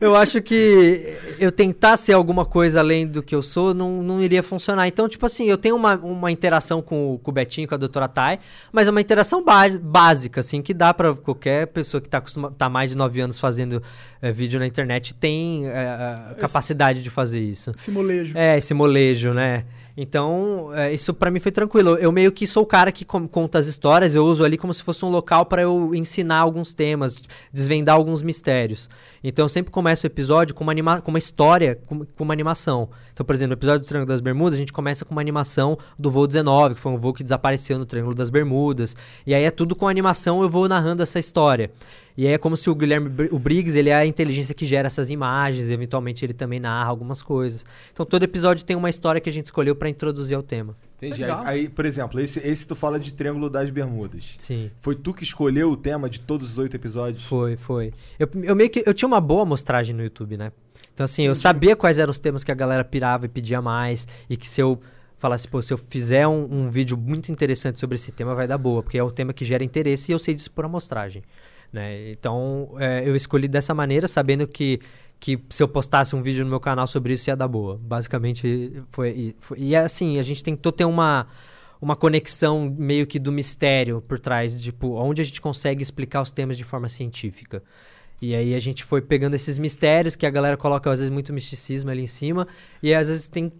eu 0.01 0.15
acho 0.15 0.41
que 0.41 1.17
eu 1.39 1.51
tentar 1.51 1.95
ser 1.97 2.13
alguma 2.13 2.45
coisa 2.45 2.79
além 2.79 3.07
do 3.07 3.23
que 3.23 3.33
eu 3.33 3.41
sou 3.41 3.73
não, 3.73 4.03
não 4.03 4.21
iria 4.21 4.43
funcionar. 4.43 4.87
Então, 4.87 5.07
tipo 5.07 5.25
assim, 5.25 5.45
eu 5.45 5.57
tenho 5.57 5.75
uma, 5.75 5.95
uma 5.95 6.31
interação 6.31 6.81
com, 6.81 7.13
o- 7.13 7.19
com 7.19 7.31
o 7.31 7.33
Betinho, 7.33 7.67
com 7.67 7.75
a 7.75 7.77
doutora 7.77 8.07
Thay, 8.07 8.39
mas 8.71 8.87
é 8.87 8.91
uma 8.91 9.01
interação 9.01 9.43
básica, 9.81 10.41
assim, 10.41 10.61
que 10.61 10.73
dá 10.73 10.93
pra 10.93 11.13
qualquer 11.13 11.67
pessoa 11.67 12.01
que 12.01 12.09
tá, 12.09 12.17
acostuma, 12.17 12.51
tá 12.51 12.67
mais 12.69 12.91
de 12.91 12.97
nove 12.97 13.21
anos 13.21 13.39
fazendo 13.39 13.81
eh, 14.21 14.31
vídeo 14.31 14.59
na 14.59 14.67
internet 14.67 15.13
tem 15.15 15.67
a 15.69 16.35
capacidade 16.39 17.01
de 17.01 17.09
fazer 17.09 17.39
isso. 17.39 17.71
Esse 17.77 17.89
molejo. 17.91 18.37
É, 18.37 18.57
esse 18.57 18.73
molejo, 18.73 19.33
né? 19.33 19.63
Então, 19.95 20.71
é, 20.73 20.91
isso 20.91 21.13
pra 21.13 21.29
mim 21.29 21.39
foi 21.39 21.51
tranquilo. 21.51 21.91
Eu 21.97 22.11
meio 22.11 22.31
que 22.31 22.47
sou 22.47 22.63
o 22.63 22.65
cara 22.65 22.91
que 22.91 23.05
conta 23.05 23.59
as 23.59 23.67
histórias, 23.67 24.15
eu 24.15 24.25
uso 24.25 24.43
ali 24.43 24.57
como 24.57 24.73
se 24.73 24.81
fosse 24.81 25.05
um 25.05 25.09
local 25.09 25.45
pra 25.45 25.61
eu 25.61 25.93
ensinar 25.93 26.39
alguns 26.39 26.73
temas, 26.73 27.21
desvendar 27.51 27.95
alguns 27.95 28.23
mistérios. 28.23 28.89
Então, 29.23 29.45
eu 29.45 29.49
sempre 29.49 29.71
começo 29.71 30.05
o 30.05 30.07
episódio 30.07 30.55
com 30.55 30.63
uma, 30.63 30.71
anima 30.71 30.99
com 30.99 31.11
uma 31.11 31.19
história, 31.19 31.79
com, 31.85 31.99
com 32.05 32.23
uma 32.23 32.33
animação. 32.33 32.89
Então, 33.13 33.23
por 33.23 33.35
exemplo, 33.35 33.49
no 33.49 33.59
episódio 33.59 33.81
do 33.81 33.87
Triângulo 33.87 34.07
das 34.07 34.21
Bermudas, 34.21 34.55
a 34.55 34.59
gente 34.59 34.73
começa 34.73 35.05
com 35.05 35.11
uma 35.11 35.21
animação 35.21 35.77
do 35.97 36.09
voo 36.09 36.25
19, 36.25 36.75
que 36.75 36.81
foi 36.81 36.91
um 36.91 36.97
voo 36.97 37.13
que 37.13 37.21
desapareceu 37.21 37.77
no 37.77 37.85
Triângulo 37.85 38.15
das 38.15 38.31
Bermudas. 38.31 38.95
E 39.27 39.33
aí 39.33 39.43
é 39.43 39.51
tudo 39.51 39.75
com 39.75 39.87
animação, 39.87 40.41
eu 40.41 40.49
vou 40.49 40.67
narrando 40.67 41.03
essa 41.03 41.19
história. 41.19 41.71
E 42.15 42.27
aí 42.27 42.33
é 42.33 42.37
como 42.37 42.55
se 42.55 42.69
o 42.69 42.75
Guilherme 42.75 43.09
o 43.31 43.39
Briggs, 43.39 43.77
ele 43.77 43.89
é 43.89 43.95
a 43.95 44.05
inteligência 44.05 44.53
que 44.53 44.65
gera 44.65 44.87
essas 44.87 45.09
imagens, 45.09 45.69
eventualmente 45.69 46.23
ele 46.23 46.33
também 46.33 46.59
narra 46.59 46.89
algumas 46.89 47.21
coisas. 47.21 47.65
Então 47.91 48.05
todo 48.05 48.23
episódio 48.23 48.63
tem 48.63 48.75
uma 48.75 48.89
história 48.89 49.19
que 49.19 49.29
a 49.29 49.33
gente 49.33 49.45
escolheu 49.45 49.75
pra 49.75 49.89
introduzir 49.89 50.35
ao 50.35 50.43
tema. 50.43 50.75
Entendi. 50.97 51.21
Legal. 51.21 51.41
Aí, 51.43 51.61
aí, 51.61 51.69
por 51.69 51.85
exemplo, 51.85 52.19
esse, 52.19 52.39
esse 52.39 52.67
tu 52.67 52.75
fala 52.75 52.99
de 52.99 53.13
Triângulo 53.13 53.49
das 53.49 53.69
Bermudas. 53.69 54.35
Sim. 54.37 54.71
Foi 54.79 54.95
tu 54.95 55.13
que 55.13 55.23
escolheu 55.23 55.71
o 55.71 55.77
tema 55.77 56.09
de 56.09 56.19
todos 56.19 56.51
os 56.51 56.57
oito 56.57 56.75
episódios? 56.75 57.23
Foi, 57.23 57.57
foi. 57.57 57.91
Eu, 58.19 58.29
eu 58.43 58.55
meio 58.55 58.69
que 58.69 58.83
eu 58.85 58.93
tinha 58.93 59.07
uma 59.07 59.19
boa 59.19 59.41
amostragem 59.41 59.95
no 59.95 60.03
YouTube, 60.03 60.37
né? 60.37 60.51
Então 60.93 61.03
assim, 61.03 61.23
eu 61.23 61.33
sabia 61.33 61.75
quais 61.75 61.97
eram 61.97 62.11
os 62.11 62.19
temas 62.19 62.43
que 62.43 62.51
a 62.51 62.55
galera 62.55 62.83
pirava 62.83 63.25
e 63.25 63.29
pedia 63.29 63.61
mais 63.61 64.07
e 64.29 64.37
que 64.37 64.47
se 64.47 64.61
eu 64.61 64.79
falasse, 65.17 65.47
pô, 65.47 65.61
se 65.61 65.73
eu 65.73 65.77
fizer 65.77 66.27
um, 66.27 66.43
um 66.51 66.69
vídeo 66.69 66.97
muito 66.97 67.31
interessante 67.31 67.79
sobre 67.79 67.95
esse 67.95 68.11
tema 68.11 68.35
vai 68.35 68.45
dar 68.45 68.57
boa, 68.57 68.83
porque 68.83 68.97
é 68.97 69.03
um 69.03 69.09
tema 69.09 69.31
que 69.31 69.45
gera 69.45 69.63
interesse 69.63 70.11
e 70.11 70.13
eu 70.13 70.19
sei 70.19 70.35
disso 70.35 70.51
por 70.51 70.65
amostragem. 70.65 71.23
Né? 71.73 72.11
Então, 72.11 72.75
é, 72.79 73.01
eu 73.07 73.15
escolhi 73.15 73.47
dessa 73.47 73.73
maneira, 73.73 74.07
sabendo 74.07 74.47
que, 74.47 74.79
que 75.19 75.39
se 75.49 75.63
eu 75.63 75.67
postasse 75.67 76.15
um 76.15 76.21
vídeo 76.21 76.43
no 76.43 76.49
meu 76.51 76.59
canal 76.59 76.85
sobre 76.87 77.13
isso 77.13 77.29
ia 77.29 77.35
dar 77.35 77.47
boa. 77.47 77.79
Basicamente, 77.81 78.71
foi. 78.89 79.09
E, 79.09 79.35
foi- 79.39 79.57
e 79.59 79.75
assim, 79.75 80.19
a 80.19 80.23
gente 80.23 80.43
tentou 80.43 80.71
ter 80.71 80.85
uma, 80.85 81.27
uma 81.81 81.95
conexão 81.95 82.69
meio 82.77 83.07
que 83.07 83.17
do 83.17 83.31
mistério 83.31 84.01
por 84.07 84.19
trás, 84.19 84.61
tipo, 84.61 84.89
onde 84.95 85.21
a 85.23 85.25
gente 85.25 85.41
consegue 85.41 85.81
explicar 85.81 86.21
os 86.21 86.31
temas 86.31 86.57
de 86.57 86.63
forma 86.63 86.87
científica. 86.87 87.63
E 88.21 88.35
aí 88.35 88.53
a 88.55 88.59
gente 88.59 88.83
foi 88.83 89.01
pegando 89.01 89.35
esses 89.35 89.57
mistérios 89.59 90.15
que 90.15 90.25
a 90.25 90.29
galera 90.29 90.55
coloca, 90.55 90.89
às 90.91 90.99
vezes, 90.99 91.09
muito 91.09 91.33
misticismo 91.33 91.89
ali 91.89 92.03
em 92.03 92.07
cima, 92.07 92.47
e 92.81 92.93
às 92.93 93.09
vezes 93.09 93.27
tem 93.27 93.51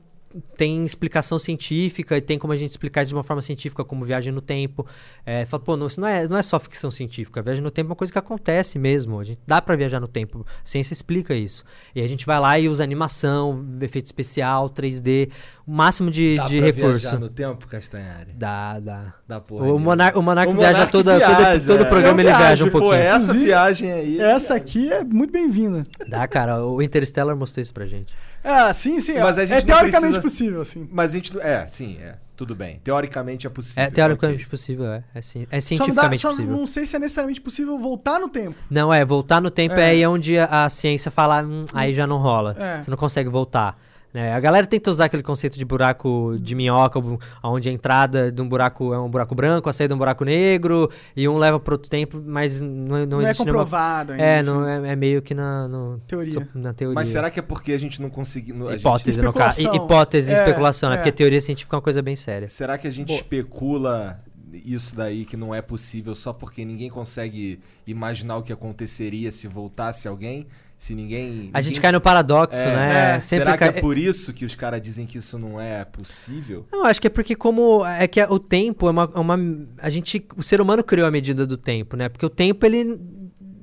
tem 0.57 0.85
explicação 0.85 1.37
científica 1.37 2.17
e 2.17 2.21
tem 2.21 2.37
como 2.39 2.53
a 2.53 2.57
gente 2.57 2.71
explicar 2.71 3.05
de 3.05 3.13
uma 3.13 3.23
forma 3.23 3.41
científica, 3.41 3.83
como 3.83 4.03
viagem 4.03 4.33
no 4.33 4.41
tempo. 4.41 4.85
É, 5.25 5.45
fala, 5.45 5.63
pô, 5.63 5.77
não, 5.77 5.87
isso 5.87 5.99
não 5.99 6.07
é, 6.07 6.27
não 6.27 6.37
é 6.37 6.41
só 6.41 6.59
ficção 6.59 6.89
científica. 6.89 7.39
A 7.39 7.43
viagem 7.43 7.63
no 7.63 7.71
tempo 7.71 7.87
é 7.87 7.91
uma 7.91 7.95
coisa 7.95 8.11
que 8.11 8.19
acontece 8.19 8.77
mesmo. 8.79 9.19
A 9.19 9.23
gente 9.23 9.39
dá 9.45 9.61
pra 9.61 9.75
viajar 9.75 9.99
no 9.99 10.07
tempo. 10.07 10.45
A 10.47 10.65
ciência 10.65 10.93
explica 10.93 11.33
isso. 11.33 11.63
E 11.95 12.01
a 12.01 12.07
gente 12.07 12.25
vai 12.25 12.39
lá 12.39 12.57
e 12.59 12.67
usa 12.67 12.83
animação, 12.83 13.65
efeito 13.81 14.05
especial, 14.07 14.69
3D, 14.69 15.29
o 15.65 15.71
máximo 15.71 16.11
de, 16.11 16.35
Dá 16.35 16.47
de 16.47 16.57
pra 16.57 16.65
recurso. 16.65 16.99
viajar 16.99 17.19
no 17.19 17.29
tempo, 17.29 17.67
Castanhari? 17.67 18.33
Dá, 18.33 18.79
dá. 18.79 19.13
Da 19.27 19.39
porra. 19.39 19.61
O, 19.61 19.65
nenhuma. 19.65 19.83
Monar, 19.83 20.17
o 20.17 20.21
Monarca 20.21 20.51
O 20.51 20.55
viaja 20.55 20.73
Monark 20.73 20.91
toda, 20.91 21.17
viaja, 21.17 21.59
todo, 21.59 21.67
todo 21.67 21.85
é. 21.85 21.89
programa 21.89 22.21
Eu 22.21 22.27
ele 22.27 22.37
viaja 22.37 22.65
um 22.65 22.69
pouquinho. 22.69 22.91
Pô, 22.91 22.97
essa 22.97 23.33
viagem 23.33 23.91
aí. 23.91 24.19
Essa 24.19 24.55
aqui 24.55 24.91
é 24.91 25.03
muito 25.03 25.31
bem-vinda. 25.31 25.85
Dá, 26.07 26.27
cara. 26.27 26.65
O 26.65 26.81
Interstellar 26.81 27.35
mostrou 27.35 27.61
isso 27.61 27.73
pra 27.73 27.85
gente. 27.85 28.13
Ah, 28.43 28.73
sim, 28.73 28.99
sim. 28.99 29.13
Mas 29.19 29.37
a 29.37 29.45
gente 29.45 29.59
é 29.59 29.61
teoricamente 29.65 30.19
precisa- 30.19 30.21
possível, 30.21 30.61
assim. 30.61 30.87
Mas 30.91 31.11
a 31.11 31.13
gente. 31.13 31.39
É, 31.39 31.65
sim, 31.67 31.97
é. 32.01 32.15
Tudo 32.35 32.55
bem. 32.55 32.81
Teoricamente 32.83 33.45
é 33.45 33.49
possível. 33.49 33.83
É 33.83 33.91
teoricamente 33.91 34.41
ok. 34.41 34.49
possível, 34.49 34.85
é. 34.91 35.03
É, 35.13 35.21
ci- 35.21 35.47
é 35.51 35.61
Só, 35.61 35.75
não, 35.75 35.85
dá, 35.85 35.85
cientificamente 35.85 36.21
só 36.21 36.29
possível. 36.29 36.51
não 36.57 36.65
sei 36.65 36.85
se 36.85 36.95
é 36.95 36.99
necessariamente 36.99 37.39
possível 37.39 37.77
voltar 37.77 38.19
no 38.19 38.27
tempo. 38.27 38.55
Não, 38.69 38.91
é, 38.93 39.05
voltar 39.05 39.39
no 39.39 39.51
tempo 39.51 39.75
é, 39.75 39.81
É. 39.81 39.89
aí 39.91 40.07
onde 40.07 40.37
a, 40.39 40.65
a 40.65 40.69
ciência 40.69 41.11
fala, 41.11 41.43
"Hum, 41.43 41.65
aí 41.73 41.93
já 41.93 42.07
não 42.07 42.17
rola. 42.17 42.55
É. 42.59 42.83
Você 42.83 42.89
não 42.89 42.97
consegue 42.97 43.29
voltar. 43.29 43.79
Né? 44.13 44.31
A 44.33 44.39
galera 44.39 44.67
tenta 44.67 44.91
usar 44.91 45.05
aquele 45.05 45.23
conceito 45.23 45.57
de 45.57 45.65
buraco 45.65 46.37
de 46.39 46.53
minhoca, 46.53 46.99
onde 47.43 47.67
a 47.67 47.71
entrada 47.71 48.31
de 48.31 48.41
um 48.41 48.47
buraco 48.47 48.93
é 48.93 48.99
um 48.99 49.09
buraco 49.09 49.33
branco, 49.33 49.67
a 49.69 49.73
saída 49.73 49.93
é 49.93 49.95
um 49.95 49.97
buraco 49.97 50.23
negro, 50.23 50.89
e 51.15 51.27
um 51.27 51.37
leva 51.37 51.59
para 51.59 51.73
outro 51.73 51.89
tempo, 51.89 52.21
mas 52.23 52.61
não, 52.61 52.69
não, 52.69 53.05
Não, 53.05 53.21
é 53.21 53.23
existe 53.25 53.43
nenhuma... 53.43 53.63
comprovado 53.63 54.11
ainda. 54.13 54.23
É, 54.23 54.43
não, 54.43 54.67
é, 54.67 54.91
é 54.91 54.95
meio 54.95 55.21
que 55.21 55.33
na, 55.33 55.67
no- 55.67 55.99
Teoria. 56.07 56.47
na 56.53 56.73
teoria. 56.73 56.93
Mas 56.95 57.07
será 57.07 57.29
que 57.31 57.39
é 57.39 57.43
porque 57.43 57.71
a 57.71 57.77
gente 57.79 58.01
não 58.01 58.09
conseguiu. 58.09 58.55
no- 58.55 58.67
a 58.67 58.71
gente- 58.73 58.81
Hipótese, 58.81 59.21
no 59.21 59.33
caso. 59.33 59.61
Hipótese 59.61 60.31
e 60.31 60.33
É, 60.35 60.37
especulação, 60.39 60.89
né? 60.89 60.95
é. 60.95 60.97
Porque 60.99 61.11
teoria 61.11 61.41
científica 61.41 61.75
é 61.75 61.77
uma 61.77 61.81
coisa 61.81 62.01
bem 62.01 62.15
séria. 62.15 62.47
Será 62.47 62.77
que 62.77 62.87
a 62.87 62.91
gente 62.91 63.07
Pô. 63.07 63.13
especula 63.15 64.19
isso 64.53 64.95
daí 64.95 65.25
que 65.25 65.35
não 65.35 65.53
é 65.55 65.61
possível 65.63 66.13
só 66.13 66.31
porque 66.31 66.63
ninguém 66.63 66.87
consegue 66.89 67.59
imaginar 67.87 68.37
o 68.37 68.43
que 68.43 68.53
aconteceria 68.53 69.31
se 69.31 69.47
voltasse 69.47 70.07
alguém? 70.07 70.45
Se 70.83 70.93
ninguém. 70.93 71.49
A 71.53 71.61
gente 71.61 71.79
cai 71.79 71.93
no 71.93 72.01
paradoxo, 72.01 72.61
É, 72.61 72.75
né? 72.75 73.15
é. 73.15 73.21
Sempre 73.21 73.45
Será 73.45 73.57
cai... 73.57 73.71
que 73.71 73.79
é 73.79 73.81
por 73.81 73.97
isso 73.97 74.33
que 74.33 74.43
os 74.43 74.53
caras 74.53 74.81
dizem 74.81 75.05
que 75.05 75.17
isso 75.17 75.39
não 75.39 75.57
é 75.57 75.85
possível? 75.85 76.67
Não, 76.69 76.83
acho 76.83 76.99
que 76.99 77.07
é 77.07 77.09
porque 77.09 77.35
como 77.35 77.85
é 77.85 78.05
que 78.05 78.21
o 78.21 78.37
tempo 78.37 78.89
é 78.89 78.91
uma, 78.91 79.09
é 79.15 79.17
uma 79.17 79.39
a 79.77 79.89
gente 79.89 80.27
o 80.35 80.43
ser 80.43 80.59
humano 80.59 80.83
criou 80.83 81.07
a 81.07 81.11
medida 81.11 81.47
do 81.47 81.55
tempo, 81.55 81.95
né? 81.95 82.09
Porque 82.09 82.25
o 82.25 82.29
tempo 82.29 82.65
ele 82.65 82.99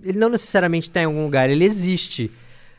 ele 0.03 0.19
não 0.19 0.31
necessariamente 0.31 0.89
está 0.89 1.03
em 1.03 1.05
algum 1.05 1.23
lugar, 1.23 1.51
ele 1.51 1.63
existe. 1.63 2.31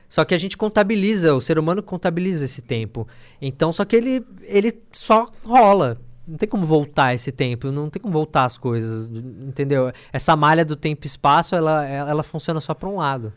Só 0.09 0.25
que 0.25 0.33
a 0.33 0.39
gente 0.39 0.57
contabiliza, 0.57 1.35
o 1.35 1.39
ser 1.39 1.59
humano 1.59 1.83
contabiliza 1.83 2.43
esse 2.43 2.63
tempo. 2.63 3.07
Então, 3.39 3.71
só 3.71 3.85
que 3.85 3.95
ele 3.95 4.25
ele 4.41 4.73
só 4.91 5.29
rola. 5.45 6.01
Não 6.27 6.37
tem 6.39 6.49
como 6.49 6.65
voltar 6.65 7.13
esse 7.13 7.31
tempo, 7.31 7.69
não 7.71 7.91
tem 7.91 8.01
como 8.01 8.11
voltar 8.11 8.45
as 8.45 8.57
coisas, 8.57 9.07
entendeu? 9.47 9.91
Essa 10.11 10.35
malha 10.35 10.65
do 10.65 10.75
tempo 10.75 11.05
e 11.05 11.07
espaço, 11.07 11.55
ela, 11.55 11.85
ela, 11.85 12.09
ela 12.09 12.23
funciona 12.23 12.59
só 12.59 12.73
para 12.73 12.89
um 12.89 12.95
lado. 12.95 13.31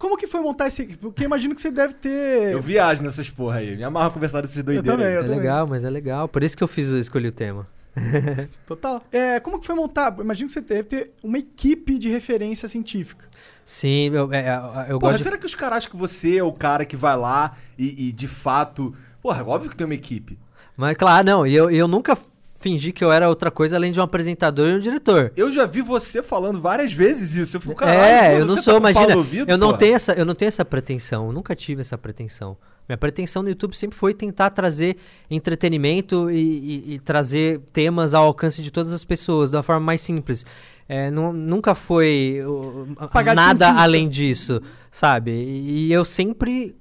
Como 0.00 0.16
que 0.16 0.26
foi 0.26 0.40
montar 0.40 0.66
esse... 0.66 0.82
Porque 0.96 1.22
eu 1.22 1.26
imagino 1.26 1.54
que 1.54 1.60
você 1.60 1.70
deve 1.70 1.92
ter... 1.92 2.52
Eu 2.52 2.60
viajo 2.62 3.02
nessas 3.02 3.28
porra 3.28 3.58
aí. 3.58 3.76
Me 3.76 3.84
amarro 3.84 4.10
conversar 4.10 4.40
desses 4.40 4.62
doideiros. 4.62 4.90
também, 4.90 5.06
aí. 5.06 5.12
eu 5.12 5.24
é 5.24 5.26
legal, 5.26 5.66
mas 5.66 5.84
é 5.84 5.90
legal. 5.90 6.26
Por 6.26 6.42
isso 6.42 6.56
que 6.56 6.64
eu 6.64 6.68
fiz, 6.68 6.88
eu 6.88 6.98
escolhi 6.98 7.28
o 7.28 7.32
tema. 7.32 7.68
Total. 8.64 9.02
É, 9.12 9.38
como 9.40 9.60
que 9.60 9.66
foi 9.66 9.74
montar? 9.74 10.14
Eu 10.16 10.24
imagino 10.24 10.46
que 10.46 10.54
você 10.54 10.62
deve 10.62 10.84
ter 10.84 11.10
uma 11.22 11.38
equipe 11.38 11.98
de 11.98 12.08
referência 12.08 12.66
científica. 12.66 13.26
Sim, 13.62 14.10
eu, 14.14 14.32
é, 14.32 14.48
eu 14.88 14.98
Porra, 14.98 15.12
gosto 15.12 15.16
de 15.18 15.22
será 15.22 15.36
que 15.36 15.44
os 15.44 15.54
caras 15.54 15.76
acham 15.76 15.90
que 15.90 15.98
você 15.98 16.38
é 16.38 16.42
o 16.42 16.52
cara 16.52 16.86
que 16.86 16.96
vai 16.96 17.14
lá 17.14 17.58
e, 17.78 18.08
e, 18.08 18.12
de 18.12 18.26
fato. 18.26 18.96
Porra, 19.20 19.44
óbvio 19.46 19.68
que 19.70 19.76
tem 19.76 19.84
uma 19.84 19.94
equipe. 19.94 20.38
Mas 20.78 20.96
claro, 20.96 21.26
não, 21.26 21.46
e 21.46 21.54
eu, 21.54 21.70
e 21.70 21.76
eu 21.76 21.86
nunca 21.86 22.16
fingi 22.60 22.92
que 22.92 23.02
eu 23.02 23.10
era 23.10 23.28
outra 23.28 23.50
coisa 23.50 23.74
além 23.76 23.90
de 23.90 23.98
um 23.98 24.02
apresentador 24.02 24.68
e 24.68 24.74
um 24.74 24.78
diretor. 24.78 25.32
Eu 25.36 25.50
já 25.50 25.66
vi 25.66 25.80
você 25.82 26.22
falando 26.22 26.60
várias 26.60 26.92
vezes 26.92 27.34
isso. 27.34 27.56
Eu 27.56 27.60
fico, 27.60 27.74
caralho, 27.74 28.00
é, 28.00 28.40
eu 28.40 28.46
não 28.46 28.56
você 28.56 28.62
sou, 28.62 28.80
tá 28.80 28.90
imagina, 28.90 29.16
ouvido, 29.16 29.50
eu 29.50 29.56
não 29.58 29.68
porra? 29.68 29.78
tenho 29.78 29.94
essa, 29.94 30.12
eu 30.12 30.24
não 30.26 30.34
tenho 30.34 30.48
essa 30.48 30.64
pretensão, 30.64 31.26
eu 31.26 31.32
nunca 31.32 31.56
tive 31.56 31.80
essa 31.80 31.96
pretensão. 31.98 32.56
Minha 32.88 32.98
pretensão 32.98 33.42
no 33.42 33.48
YouTube 33.48 33.74
sempre 33.76 33.96
foi 33.96 34.12
tentar 34.12 34.50
trazer 34.50 34.96
entretenimento 35.30 36.30
e, 36.30 36.36
e- 36.36 36.94
e 36.94 36.98
trazer 36.98 37.60
temas 37.72 38.14
ao 38.14 38.26
alcance 38.26 38.62
de 38.62 38.70
todas 38.70 38.92
as 38.92 39.04
pessoas, 39.04 39.50
da 39.50 39.62
forma 39.62 39.80
mais 39.86 40.00
simples. 40.00 40.44
É, 40.88 41.10
nu- 41.10 41.32
nunca 41.32 41.72
foi 41.74 42.40
uh, 42.44 43.34
nada 43.34 43.70
além 43.80 44.08
disso, 44.08 44.60
sabe? 44.90 45.30
E 45.30 45.92
eu 45.92 46.04
sempre 46.04 46.74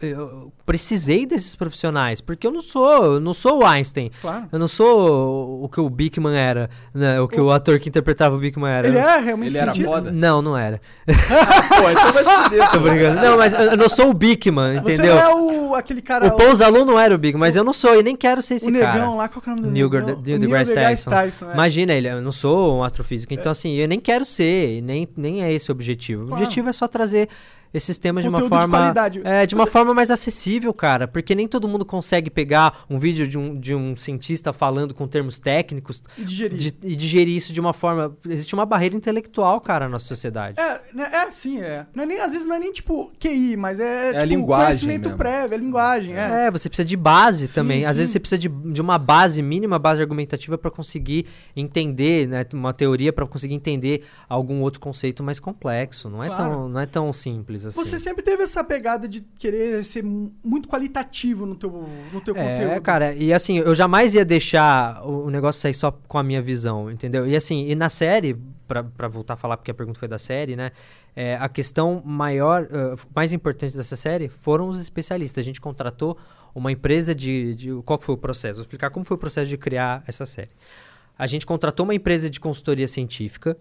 eu 0.00 0.52
precisei 0.66 1.24
desses 1.24 1.56
profissionais, 1.56 2.20
porque 2.20 2.46
eu 2.46 2.52
não 2.52 2.60
sou, 2.60 3.14
eu 3.14 3.20
não 3.20 3.32
sou 3.32 3.60
o 3.62 3.66
Einstein. 3.66 4.10
Claro. 4.20 4.44
Eu 4.52 4.58
não 4.58 4.68
sou 4.68 5.64
o 5.64 5.68
que 5.68 5.80
o 5.80 5.88
Bigman 5.88 6.36
era, 6.36 6.68
né? 6.94 7.20
O 7.20 7.26
que 7.26 7.40
o, 7.40 7.50
ator 7.50 7.78
que 7.78 7.88
interpretava 7.88 8.36
o 8.36 8.38
Bigman 8.38 8.70
era. 8.70 8.88
Ele 8.88 8.98
é 8.98 9.18
realmente 9.18 9.48
Ele 9.52 9.58
era 9.58 9.72
cientista? 9.72 9.96
foda? 9.96 10.12
Não, 10.12 10.42
não 10.42 10.56
era. 10.56 10.80
Pô, 11.06 11.90
então 11.90 12.12
vai 12.12 12.24
se 12.24 12.42
fuder. 12.44 12.70
Tô 12.72 12.78
brincando. 12.80 13.20
Não, 13.20 13.38
mas 13.38 13.54
eu 13.54 13.70
eu 13.70 13.76
não 13.76 13.88
sou 13.88 14.10
o 14.10 14.14
Bigman, 14.14 14.80
Você 14.82 14.94
entendeu? 14.94 15.14
não 15.14 15.20
é 15.20 15.34
o, 15.34 15.74
aquele 15.74 16.02
cara... 16.02 16.26
O 16.26 16.36
Paul 16.36 16.84
não 16.84 16.98
era 16.98 17.14
o 17.14 17.18
Big, 17.18 17.36
mas 17.38 17.56
eu 17.56 17.64
não 17.64 17.72
sou 17.72 17.98
e 17.98 18.02
nem 18.02 18.16
quero 18.16 18.42
ser 18.42 18.54
esse 18.56 18.68
o 18.68 18.72
cara. 18.72 18.94
negão 18.94 19.16
lá, 19.16 19.28
qual 19.28 19.40
que 19.40 19.48
é 19.48 19.52
o 19.52 19.56
nome 19.56 19.68
do 19.68 19.72
Neil 19.72 19.88
O 19.88 19.90
Neil 19.90 20.06
Neil 20.22 20.38
deGrasse 20.38 20.74
Tyson. 20.74 21.10
Tyson, 21.10 21.50
é. 21.50 21.54
Imagina 21.54 21.92
ele, 21.92 22.08
eu 22.08 22.20
não 22.20 22.32
sou 22.32 22.78
um 22.78 22.84
astrofísico. 22.84 23.32
Então, 23.32 23.52
assim, 23.52 23.74
eu 23.74 23.88
nem 23.88 24.00
quero 24.00 24.24
ser, 24.24 24.82
nem, 24.82 25.08
nem 25.16 25.42
é 25.42 25.52
esse 25.52 25.70
o 25.70 25.72
objetivo. 25.72 26.24
O 26.24 26.26
Claro. 26.26 26.42
objetivo 26.42 26.68
é 26.68 26.72
só 26.72 26.86
trazer 26.88 27.28
esses 27.72 27.98
temas 27.98 28.22
de 28.24 28.28
uma 28.28 28.42
de 28.42 28.48
forma. 28.48 28.78
qualidade. 28.78 29.20
É, 29.24 29.46
de 29.46 29.54
uma 29.54 29.64
Você- 29.64 29.70
forma 29.70 29.94
mais 29.94 30.10
acessível, 30.10 30.72
cara. 30.74 31.06
Porque 31.08 31.34
nem 31.34 31.46
todo 31.46 31.68
mundo 31.68 31.84
consegue 31.84 32.28
pegar 32.30 32.84
um 32.88 32.98
vídeo 32.98 33.26
de 33.28 33.38
um, 33.38 33.58
de 33.58 33.74
um 33.74 33.94
cientista 33.96 34.52
falando 34.52 34.92
com 34.94 35.06
termos 35.06 35.38
técnicos 35.40 36.02
E 36.18 36.24
digerir. 36.24 36.58
de- 36.58 36.74
e 36.82 36.94
digerir 36.96 37.36
isso 37.36 37.52
de 37.52 37.60
uma 37.60 37.72
forma. 37.72 38.16
Existe 38.28 38.54
uma 38.54 38.66
barreira 38.66 38.96
intelectual, 38.96 39.60
cara, 39.60 39.84
na 39.86 39.92
nossa 39.92 40.06
sociedade. 40.06 40.60
É, 40.60 40.80
né, 40.94 41.08
é, 41.12 41.32
sim, 41.32 41.60
é. 41.60 41.86
Não 41.94 42.02
é 42.02 42.06
nem, 42.06 42.18
às 42.20 42.32
vezes 42.32 42.46
não 42.46 42.56
é 42.56 42.58
nem 42.58 42.72
tipo 42.72 43.10
QI, 43.18 43.56
mas 43.56 43.78
é, 43.80 43.84
É 43.84 44.08
a 44.10 44.12
tipo, 44.14 44.26
linguagem 44.26 44.66
conhecimento 44.66 45.02
mesmo. 45.04 45.16
prévio, 45.18 45.54
é 45.54 45.58
linguagem, 45.58 46.14
é. 46.16 46.46
É, 46.46 46.50
você 46.50 46.68
precisa 46.68 46.84
de 46.86 46.96
base 46.96 47.46
Sim, 47.48 47.54
também. 47.54 47.84
Às 47.84 47.96
sim. 47.96 48.00
vezes 48.02 48.12
você 48.12 48.20
precisa 48.20 48.38
de, 48.38 48.48
de 48.48 48.80
uma 48.80 48.98
base, 48.98 49.42
mínima 49.42 49.78
base 49.78 50.00
argumentativa 50.00 50.58
para 50.58 50.70
conseguir 50.70 51.26
entender, 51.56 52.26
né? 52.26 52.44
Uma 52.52 52.72
teoria 52.72 53.12
para 53.12 53.26
conseguir 53.26 53.54
entender 53.54 54.04
algum 54.28 54.60
outro 54.62 54.80
conceito 54.80 55.22
mais 55.22 55.38
complexo. 55.38 56.08
Não 56.08 56.22
é, 56.22 56.28
Claro. 56.28 56.50
tão, 56.54 56.68
não 56.68 56.80
é 56.80 56.86
tão 56.86 57.12
simples 57.12 57.59
assim. 57.66 57.78
Você 57.84 57.98
sempre 57.98 58.22
teve 58.22 58.42
essa 58.42 58.62
pegada 58.64 59.08
de 59.08 59.20
querer 59.38 59.84
ser 59.84 60.02
mu- 60.02 60.32
muito 60.42 60.68
qualitativo 60.68 61.46
no 61.46 61.54
teu, 61.54 61.70
no 62.12 62.20
teu 62.20 62.34
É, 62.36 62.54
conteúdo. 62.54 62.82
cara, 62.82 63.14
e 63.14 63.32
assim, 63.32 63.58
eu 63.58 63.74
jamais 63.74 64.14
ia 64.14 64.24
deixar 64.24 65.02
o, 65.06 65.30
negócio 65.30 65.60
sair 65.60 65.74
só 65.74 65.90
com 65.90 66.18
a 66.18 66.22
minha 66.22 66.40
visão, 66.42 66.90
entendeu? 66.90 67.26
E 67.26 67.34
assim, 67.36 67.66
e 67.68 67.74
na 67.74 67.88
série, 67.88 68.36
pra, 68.68 68.82
pra 68.84 69.08
voltar 69.08 69.34
a 69.34 69.36
falar, 69.36 69.56
porque 69.56 69.70
a 69.70 69.74
pergunta 69.74 69.98
foi 69.98 70.08
da 70.08 70.18
série, 70.18 70.56
né? 70.56 70.70
é, 71.16 71.36
a 71.40 71.48
questão 71.48 72.00
maior, 72.04 72.68
eh, 72.70 72.94
mais 73.14 73.32
importante 73.32 73.76
dessa 73.76 73.96
série 73.96 74.28
foram 74.28 74.68
os 74.68 74.80
especialistas. 74.80 75.42
A 75.42 75.44
gente 75.44 75.60
contratou 75.60 76.16
uma 76.54 76.70
empresa 76.70 77.12
de, 77.12 77.54
de. 77.56 77.70
Qual 77.84 78.00
foi 78.00 78.14
o 78.14 78.18
processo? 78.18 78.54
Vou 78.58 78.62
explicar 78.62 78.90
como 78.90 79.04
foi 79.04 79.16
o 79.16 79.18
processo 79.18 79.48
de 79.48 79.56
criar 79.58 80.04
essa 80.06 80.24
série. 80.24 80.50
A 81.18 81.26
gente 81.26 81.44
contratou 81.44 81.82
uma 81.84 81.94
empresa 81.96 82.30
de 82.30 82.38
consultoria 82.38 82.86
científica, 82.86 83.56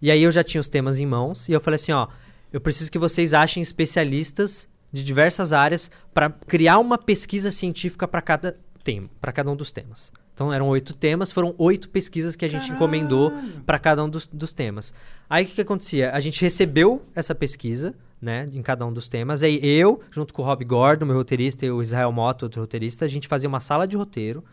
e 0.00 0.10
aí 0.10 0.22
eu 0.22 0.32
já 0.32 0.42
tinha 0.42 0.60
os 0.60 0.68
temas 0.68 0.98
em 0.98 1.04
mãos, 1.06 1.46
e 1.48 1.52
eu 1.52 1.60
falei 1.60 1.76
assim: 1.76 1.92
ó, 1.92 2.08
eu 2.54 2.60
preciso 2.60 2.88
que 2.88 3.00
vocês 3.00 3.34
achem 3.34 3.60
especialistas 3.60 4.68
de 4.92 5.02
diversas 5.02 5.52
áreas 5.52 5.90
para 6.14 6.30
criar 6.30 6.78
uma 6.78 6.96
pesquisa 6.96 7.50
científica 7.50 8.06
para 8.06 8.22
cada 8.22 8.56
tema, 8.84 9.10
para 9.20 9.32
cada 9.32 9.50
um 9.50 9.56
dos 9.56 9.72
temas. 9.72 10.12
Então 10.32 10.52
eram 10.52 10.68
oito 10.68 10.94
temas, 10.94 11.32
foram 11.32 11.52
oito 11.58 11.88
pesquisas 11.88 12.36
que 12.36 12.44
a 12.44 12.48
gente 12.48 12.70
encomendou 12.70 13.32
para 13.66 13.76
cada 13.76 14.04
um 14.04 14.08
dos, 14.08 14.28
dos 14.28 14.52
temas. 14.52 14.94
Aí 15.28 15.44
o 15.44 15.48
que, 15.48 15.54
que 15.54 15.60
acontecia? 15.62 16.12
A 16.12 16.20
gente 16.20 16.40
recebeu 16.40 17.02
essa 17.12 17.34
pesquisa, 17.34 17.92
né, 18.22 18.46
em 18.52 18.62
cada 18.62 18.86
um 18.86 18.92
dos 18.92 19.08
temas. 19.08 19.42
Aí 19.42 19.58
eu, 19.60 20.00
junto 20.12 20.32
com 20.32 20.42
o 20.42 20.44
Rob 20.44 20.64
Gordon, 20.64 21.06
meu 21.06 21.16
roteirista, 21.16 21.66
e 21.66 21.72
o 21.72 21.82
Israel 21.82 22.12
Motto, 22.12 22.44
outro 22.44 22.60
roteirista, 22.60 23.04
a 23.04 23.08
gente 23.08 23.26
fazia 23.26 23.48
uma 23.48 23.58
sala 23.58 23.84
de 23.84 23.96
roteiro. 23.96 24.44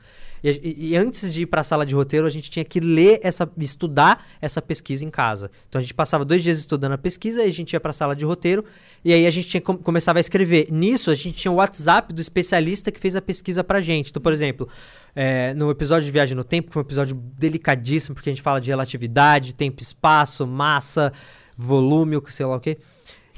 E, 0.44 0.50
e- 0.50 0.88
e 0.90 0.96
antes 0.98 1.32
de 1.34 1.42
ir 1.44 1.46
para 1.46 1.62
a 1.62 1.64
sala 1.64 1.86
de 1.86 1.94
roteiro, 1.94 2.26
a 2.26 2.30
gente 2.30 2.50
tinha 2.50 2.66
que 2.66 2.80
ler 2.80 3.20
essa, 3.24 3.50
estudar 3.58 4.26
essa 4.42 4.62
pesquisa 4.62 5.06
em 5.06 5.10
casa. 5.10 5.52
Então 5.70 5.80
a 5.80 5.82
gente 5.82 5.94
passava 5.94 6.26
dois 6.26 6.42
dias 6.42 6.58
estudando 6.60 6.94
a 6.94 6.98
pesquisa, 6.98 7.42
aí 7.42 7.50
a 7.50 7.54
gente 7.54 7.74
ia 7.74 7.80
para 7.80 7.92
a 7.92 7.94
sala 7.94 8.16
de 8.16 8.26
roteiro 8.26 8.66
e 9.06 9.14
aí 9.14 9.28
a 9.28 9.32
gente 9.32 9.48
tinha, 9.50 9.62
com- 9.62 9.78
começava 9.78 10.20
a 10.20 10.22
escrever. 10.22 10.68
Nisso 10.72 11.12
a 11.12 11.16
gente 11.16 11.34
tinha 11.34 11.52
o 11.52 11.56
WhatsApp 11.56 12.14
do 12.14 12.22
especialista 12.22 12.92
que 12.92 13.00
fez 13.00 13.16
a 13.16 13.22
pesquisa 13.22 13.64
pra 13.64 13.80
gente. 13.82 14.10
Então, 14.10 14.22
por 14.22 14.34
exemplo, 14.34 14.68
é, 15.16 15.54
no 15.54 15.70
episódio 15.70 16.06
de 16.06 16.12
Viagem 16.12 16.36
no 16.36 16.44
Tempo, 16.44 16.68
que 16.70 16.74
foi 16.74 16.82
um 16.82 16.86
episódio 16.86 17.16
delicadíssimo, 17.38 18.16
porque 18.16 18.30
a 18.30 18.34
gente 18.34 18.42
fala 18.42 18.60
de 18.60 18.70
relatividade, 18.70 19.54
tempo, 19.54 19.80
e 19.82 19.84
espaço, 19.84 20.48
massa, 20.48 21.14
volume, 21.58 22.20
sei 22.30 22.46
lá 22.46 22.56
o 22.56 22.60
quê. 22.60 22.78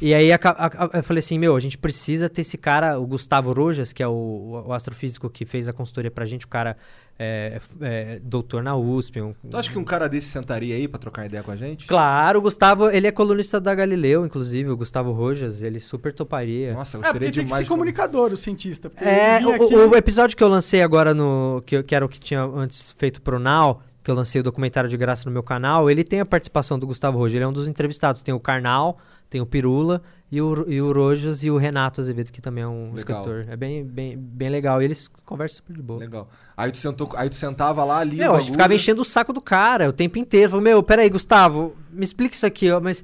E 0.06 0.13
aí 0.13 0.34
aca- 0.34 0.50
a- 0.52 0.86
a- 0.86 0.98
eu 0.98 1.04
falei 1.04 1.20
assim, 1.20 1.39
meu, 1.39 1.56
a 1.56 1.60
gente 1.62 1.78
precisa 1.78 2.28
ter 2.30 2.42
esse 2.42 2.58
cara, 2.58 3.00
o 3.00 3.06
Gustavo 3.08 3.54
Rojas, 3.54 3.94
que 3.94 4.04
é 4.04 4.08
o, 4.08 4.63
o 4.68 4.74
astrofísico 4.74 5.30
que 5.30 5.46
fez 5.46 5.70
a 5.70 5.74
consultoria 5.74 6.12
pra 6.12 6.26
gente, 6.26 6.46
o 6.46 6.50
cara 6.50 6.76
é, 7.18 7.62
é, 7.80 8.20
doutor 8.22 8.62
na 8.62 8.76
USP. 8.76 9.22
um- 9.22 9.34
Tu 9.50 9.56
acha 9.56 9.72
que 9.72 9.78
um 9.80 9.84
cara 9.84 10.10
desse 10.10 10.28
sentaria 10.28 10.76
aí 10.76 10.88
pra 10.89 11.00
trocar 11.00 11.26
ideia 11.26 11.42
com 11.42 11.52
a 11.52 11.56
gente? 11.56 11.86
Claro, 11.88 12.39
o 12.39 12.42
Gustavo, 12.42 12.89
ele 12.89 13.08
é 13.08 13.12
colunista 13.12 13.62
da 13.62 13.74
Galileu, 13.74 14.26
inclusive, 14.26 14.70
o 14.72 14.76
Gustavo 14.76 15.12
Rojas, 15.13 15.62
ele 15.62 15.80
super 15.80 16.12
toparia. 16.13 16.74
Nossa, 16.74 16.98
eu 16.98 17.02
É, 17.02 17.04
gostaria 17.04 17.28
porque 17.28 17.39
tem 17.39 17.44
que 17.44 17.46
demais. 17.46 17.58
ser 17.60 17.63
de- 17.63 17.70
comunicador, 17.70 18.34
o 18.34 18.38
cientista. 18.38 18.92
É, 18.98 19.46
o, 19.46 19.52
aqui- 19.54 19.76
o- 19.76 19.96
episódio 19.96 20.36
que 20.36 20.44
eu 20.44 20.48
lancei 20.50 20.82
agora 20.82 21.13
no. 21.13 21.63
Que, 21.66 21.78
eu- 21.78 21.84
que 21.84 21.96
era 21.96 22.04
o 22.04 22.10
que 22.10 22.20
tinha 22.20 22.44
antes 22.44 22.92
feito 22.98 23.22
pro 23.22 23.39
Now, 23.39 23.80
que 24.04 24.12
eu 24.12 24.16
lancei 24.16 24.42
o 24.42 24.44
documentário 24.44 24.89
de 24.89 24.98
graça 24.98 25.24
no 25.26 25.32
meu 25.32 25.44
canal, 25.44 25.89
ele 25.89 26.04
tem 26.04 26.20
a 26.20 26.26
participação 26.26 26.78
do 26.78 26.86
Gustavo 26.88 27.18
Rojas. 27.18 27.36
Ele 27.36 27.44
é 27.46 27.48
um 27.48 27.54
dos 27.54 27.70
entrevistados. 27.70 28.22
Tem 28.22 28.34
o 28.34 28.39
Karnal, 28.39 28.98
tem 29.34 29.41
o 29.41 29.48
Pirula 29.48 30.00
e 30.32 30.39
o, 30.39 30.69
e 30.69 30.80
o 30.80 30.93
Rojas 30.93 31.43
e 31.43 31.50
o 31.50 31.58
Renato 31.58 32.00
Azevedo, 32.00 32.32
que 32.32 32.39
também 32.39 32.63
é 32.63 32.67
um 32.67 32.93
Legal. 32.93 32.98
escritor. 32.98 33.46
É 33.50 33.56
bem, 33.56 33.84
bem, 33.84 34.15
bem 34.15 34.48
legal. 34.48 34.80
E 34.80 34.86
eles 34.86 35.08
conversam 35.26 35.58
super 35.58 35.76
de 35.76 35.82
boa. 35.82 36.00
Legal. 36.00 36.30
Aí 36.56 36.72
tu, 36.72 36.78
sentou, 36.78 37.10
aí 37.15 37.30
tu 37.30 37.36
sentava 37.36 37.84
lá 37.84 37.98
ali. 37.98 38.17
Meu, 38.17 38.36
a 38.36 38.39
gente 38.39 38.52
ficava 38.52 38.76
enchendo 38.76 39.02
o 39.02 39.06
saco 39.06 39.34
do 39.34 39.41
cara 39.41 39.89
o 39.89 39.93
tempo 39.93 40.19
inteiro. 40.19 40.52
Falei, 40.52 40.65
meu, 40.65 40.84
peraí, 40.84 41.10
Gustavo, 41.10 41.76
me 41.91 42.04
explica 42.04 42.36
isso 42.36 42.46
aqui, 42.46 42.69
ó, 42.69 42.80
mas. 42.80 43.04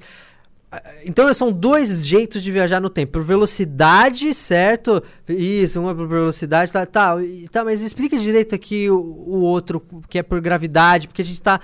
Então 1.04 1.32
são 1.34 1.50
dois 1.50 2.06
jeitos 2.06 2.42
de 2.42 2.52
viajar 2.52 2.80
no 2.80 2.88
tempo. 2.88 3.12
Por 3.12 3.22
velocidade, 3.22 4.32
certo? 4.32 5.02
Isso, 5.28 5.80
uma 5.80 5.94
por 5.94 6.06
velocidade, 6.06 6.70
tá, 6.70 6.86
tá, 6.86 7.16
tá 7.50 7.64
mas 7.64 7.80
explica 7.80 8.16
direito 8.16 8.54
aqui 8.54 8.88
o, 8.88 8.96
o 8.96 9.40
outro, 9.40 9.82
que 10.08 10.18
é 10.18 10.22
por 10.22 10.40
gravidade, 10.40 11.08
porque 11.08 11.22
a 11.22 11.24
gente 11.24 11.42
tá. 11.42 11.60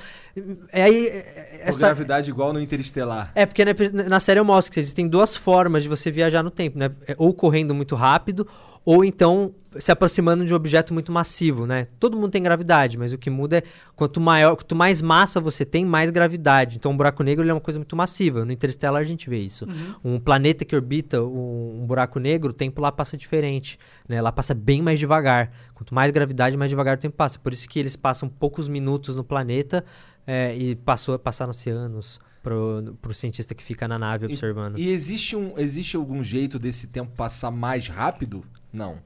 É 0.72 0.82
aí. 0.82 1.06
é- 1.06 1.60
Por 1.62 1.68
Essa, 1.68 1.86
gravidade 1.86 2.30
igual 2.30 2.52
no 2.52 2.60
Interestelar. 2.60 3.30
é, 3.34 3.46
porque 3.46 3.64
na, 3.64 3.74
na 4.08 4.20
série 4.20 4.40
eu 4.40 4.44
mostro 4.44 4.72
que 4.72 4.80
existem 4.80 5.06
duas 5.08 5.36
formas 5.36 5.82
de 5.84 5.88
você 5.88 6.10
viajar 6.10 6.42
no 6.42 6.50
tempo, 6.50 6.78
né? 6.78 6.90
É, 7.06 7.14
Ou 7.18 7.32
correndo 7.32 7.74
muito 7.74 7.94
rápido, 7.94 8.46
ou 8.86 9.04
então 9.04 9.52
se 9.80 9.90
aproximando 9.90 10.44
de 10.46 10.52
um 10.54 10.56
objeto 10.56 10.94
muito 10.94 11.10
massivo, 11.10 11.66
né? 11.66 11.88
Todo 11.98 12.16
mundo 12.16 12.30
tem 12.30 12.42
gravidade, 12.42 12.96
mas 12.96 13.12
o 13.12 13.18
que 13.18 13.28
muda 13.28 13.58
é 13.58 13.62
quanto 13.96 14.20
maior, 14.20 14.54
quanto 14.54 14.76
mais 14.76 15.02
massa 15.02 15.40
você 15.40 15.64
tem, 15.64 15.84
mais 15.84 16.08
gravidade. 16.08 16.76
Então 16.76 16.92
um 16.92 16.96
buraco 16.96 17.22
negro 17.24 17.46
é 17.46 17.52
uma 17.52 17.60
coisa 17.60 17.78
muito 17.80 17.96
massiva. 17.96 18.44
No 18.44 18.52
Interstellar 18.52 19.02
a 19.02 19.04
gente 19.04 19.28
vê 19.28 19.38
isso. 19.38 19.66
Um 20.04 20.20
planeta 20.20 20.64
que 20.64 20.74
orbita 20.74 21.20
um, 21.20 21.82
um 21.82 21.86
buraco 21.86 22.20
negro, 22.20 22.50
o 22.50 22.54
tempo 22.54 22.80
lá 22.80 22.92
passa 22.92 23.16
diferente, 23.16 23.76
né? 24.08 24.22
Lá 24.22 24.30
passa 24.30 24.54
bem 24.54 24.80
mais 24.80 25.00
devagar. 25.00 25.50
Quanto 25.74 25.92
mais 25.92 26.12
gravidade, 26.12 26.56
mais 26.56 26.70
devagar 26.70 26.96
o 26.96 27.00
tempo 27.00 27.16
passa. 27.16 27.38
Por 27.38 27.52
isso 27.52 27.68
que 27.68 27.78
eles 27.78 27.96
passam 27.96 28.28
poucos 28.28 28.68
minutos 28.68 29.16
no 29.16 29.24
planeta 29.24 29.84
é, 30.24 30.56
e 30.56 30.76
passou, 30.76 31.18
passaram-se 31.18 31.68
anos 31.68 32.20
pro, 32.46 32.96
pro 33.02 33.12
cientista 33.12 33.56
que 33.56 33.62
fica 33.64 33.88
na 33.88 33.98
nave 33.98 34.26
observando. 34.26 34.78
E 34.78 34.88
existe, 34.90 35.34
um, 35.34 35.54
existe 35.58 35.96
algum 35.96 36.22
jeito 36.22 36.60
desse 36.60 36.86
tempo 36.86 37.10
passar 37.16 37.50
mais 37.50 37.88
rápido? 37.88 38.44
Não. 38.72 38.98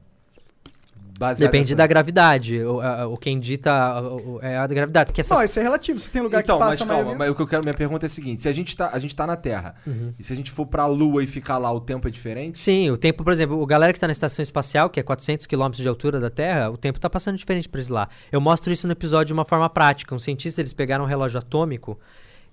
Baseado 1.19 1.49
Depende 1.51 1.65
nessa- 1.65 1.75
da 1.75 1.87
gravidade. 1.87 2.59
O, 2.63 2.79
o 3.13 3.17
quem 3.17 3.39
dita 3.39 4.01
o- 4.01 4.35
o- 4.35 4.39
é 4.41 4.57
a 4.57 4.65
gravidade. 4.65 5.11
Que 5.13 5.21
essas... 5.21 5.37
Não, 5.37 5.45
isso 5.45 5.59
é 5.59 5.61
relativo. 5.63 5.99
Você 5.99 6.09
tem 6.09 6.21
lugar 6.21 6.41
Então, 6.41 6.57
que 6.57 6.63
mas 6.63 6.79
passa 6.79 6.85
calma, 6.87 7.03
mais... 7.05 7.17
mas 7.17 7.29
o 7.31 7.35
que 7.35 7.41
eu 7.41 7.47
quero, 7.47 7.61
minha 7.63 7.73
pergunta 7.75 8.05
é 8.05 8.07
a 8.07 8.09
seguinte: 8.09 8.41
se 8.41 8.47
a 8.49 8.53
gente 8.53 8.75
tá, 8.75 8.89
a 8.93 8.97
gente 8.99 9.15
tá 9.15 9.27
na 9.27 9.35
Terra, 9.35 9.75
Uhum. 9.85 10.13
e 10.19 10.23
se 10.23 10.31
a 10.33 10.35
gente 10.35 10.49
for 10.51 10.65
pra 10.65 10.85
Lua 10.87 11.23
e 11.23 11.27
ficar 11.27 11.57
lá, 11.59 11.71
o 11.71 11.79
tempo 11.81 12.07
é 12.07 12.11
diferente? 12.11 12.57
Sim, 12.57 12.89
o 12.91 12.97
tempo, 12.97 13.23
por 13.23 13.33
exemplo, 13.33 13.59
o 13.61 13.65
galera 13.67 13.91
que 13.93 13.99
tá 13.99 14.07
na 14.07 14.13
estação 14.13 14.41
espacial, 14.41 14.89
que 14.89 14.99
é 14.99 15.03
400 15.03 15.45
km 15.47 15.69
de 15.71 15.87
altura 15.87 16.19
da 16.19 16.29
Terra, 16.29 16.69
o 16.71 16.77
tempo 16.77 16.99
tá 16.99 17.09
passando 17.09 17.37
diferente 17.37 17.67
pra 17.69 17.79
eles 17.79 17.89
lá. 17.89 18.07
Eu 18.31 18.39
mostro 18.41 18.71
isso 18.71 18.87
no 18.87 18.93
episódio 18.93 19.27
de 19.27 19.33
uma 19.33 19.45
forma 19.45 19.69
prática. 19.69 20.15
Um 20.15 20.19
cientista, 20.19 20.61
eles 20.61 20.73
pegaram 20.73 21.03
um 21.03 21.07
relógio 21.07 21.37
atômico 21.39 21.99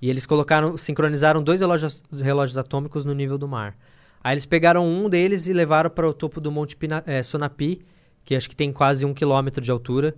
e 0.00 0.08
eles 0.08 0.26
colocaram, 0.26 0.76
sincronizaram 0.76 1.42
dois 1.42 1.60
relógios, 1.60 2.02
relógios 2.12 2.56
atômicos 2.56 3.04
no 3.04 3.14
nível 3.14 3.36
do 3.36 3.48
mar. 3.48 3.76
Aí 4.22 4.34
eles 4.34 4.46
pegaram 4.46 4.86
um 4.86 5.08
deles 5.08 5.46
e 5.46 5.52
levaram 5.52 5.90
para 5.90 6.08
o 6.08 6.12
topo 6.12 6.40
do 6.40 6.50
Monte 6.50 6.76
Pina, 6.76 7.02
eh, 7.06 7.22
Sonapi, 7.22 7.80
que 8.24 8.34
acho 8.34 8.48
que 8.48 8.56
tem 8.56 8.72
quase 8.72 9.04
um 9.04 9.14
quilômetro 9.14 9.62
de 9.62 9.70
altura. 9.70 10.14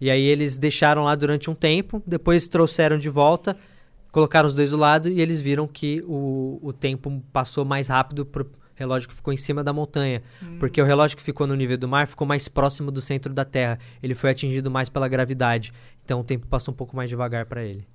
E 0.00 0.10
aí 0.10 0.22
eles 0.22 0.56
deixaram 0.56 1.04
lá 1.04 1.14
durante 1.14 1.48
um 1.48 1.54
tempo, 1.54 2.02
depois 2.06 2.48
trouxeram 2.48 2.98
de 2.98 3.08
volta, 3.08 3.56
colocaram 4.12 4.46
os 4.46 4.54
dois 4.54 4.70
do 4.70 4.76
lado 4.76 5.08
e 5.08 5.20
eles 5.20 5.40
viram 5.40 5.66
que 5.66 6.02
o, 6.06 6.58
o 6.62 6.72
tempo 6.72 7.22
passou 7.32 7.64
mais 7.64 7.88
rápido 7.88 8.26
pro 8.26 8.46
relógio 8.74 9.08
que 9.08 9.14
ficou 9.14 9.32
em 9.32 9.36
cima 9.36 9.62
da 9.64 9.72
montanha. 9.72 10.22
Porque 10.58 10.80
o 10.80 10.84
relógio 10.84 11.16
que 11.16 11.22
ficou 11.22 11.46
no 11.46 11.54
nível 11.54 11.78
do 11.78 11.88
mar 11.88 12.06
ficou 12.06 12.26
mais 12.26 12.48
próximo 12.48 12.90
do 12.90 13.00
centro 13.00 13.32
da 13.32 13.44
Terra. 13.44 13.78
Ele 14.02 14.14
foi 14.14 14.30
atingido 14.30 14.70
mais 14.70 14.88
pela 14.88 15.08
gravidade. 15.08 15.72
Então 16.04 16.20
o 16.20 16.24
tempo 16.24 16.46
passou 16.46 16.72
um 16.74 16.76
pouco 16.76 16.94
mais 16.94 17.08
devagar 17.08 17.46
para 17.46 17.62
ele. 17.62 17.86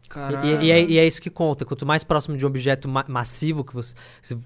E, 0.43 0.65
e- 0.65 0.71
é, 0.71 0.83
e 0.83 0.97
é 0.97 1.05
isso 1.05 1.21
que 1.21 1.29
conta. 1.29 1.63
Quanto 1.63 1.85
mais 1.85 2.03
próximo 2.03 2.35
de 2.35 2.43
um 2.43 2.47
objeto 2.49 2.87
ma- 2.89 3.05
massivo 3.07 3.63
que 3.63 3.71
você. 3.71 3.93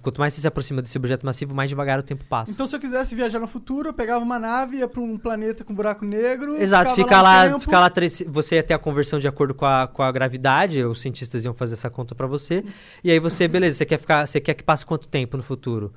Quanto 0.01 0.19
mais 0.19 0.33
você 0.33 0.41
se 0.41 0.47
aproxima 0.47 0.81
desse 0.81 0.97
objeto 0.97 1.25
massivo, 1.25 1.55
mais 1.55 1.69
devagar 1.69 1.97
o 1.97 2.03
tempo 2.03 2.25
passa. 2.25 2.51
Então, 2.51 2.67
se 2.67 2.75
eu 2.75 2.79
quisesse 2.79 3.15
viajar 3.15 3.39
no 3.39 3.47
futuro, 3.47 3.87
eu 3.87 3.93
pegava 3.93 4.21
uma 4.21 4.37
nave, 4.37 4.77
ia 4.79 4.87
pra 4.89 4.99
um 4.99 5.17
planeta 5.17 5.63
com 5.63 5.73
buraco 5.73 6.03
negro. 6.03 6.61
Exato, 6.61 6.89
ficava 6.93 7.01
fica 7.07 7.19
um 7.19 7.23
lá, 7.23 7.45
tempo. 7.47 7.59
fica 7.61 7.79
lá 7.79 7.89
três, 7.89 8.21
você 8.27 8.55
ia 8.55 8.63
ter 8.63 8.73
a 8.73 8.79
conversão 8.79 9.17
de 9.17 9.29
acordo 9.29 9.53
com 9.53 9.65
a, 9.65 9.87
com 9.87 10.03
a 10.03 10.11
gravidade, 10.11 10.83
os 10.83 10.99
cientistas 10.99 11.45
iam 11.45 11.53
fazer 11.53 11.75
essa 11.75 11.89
conta 11.89 12.13
pra 12.13 12.27
você. 12.27 12.65
E 13.01 13.09
aí 13.09 13.19
você, 13.19 13.47
beleza, 13.47 13.77
você 13.77 13.85
quer 13.85 13.97
ficar, 13.97 14.27
você 14.27 14.41
quer 14.41 14.55
que 14.55 14.63
passe 14.63 14.85
quanto 14.85 15.07
tempo 15.07 15.37
no 15.37 15.43
futuro? 15.43 15.93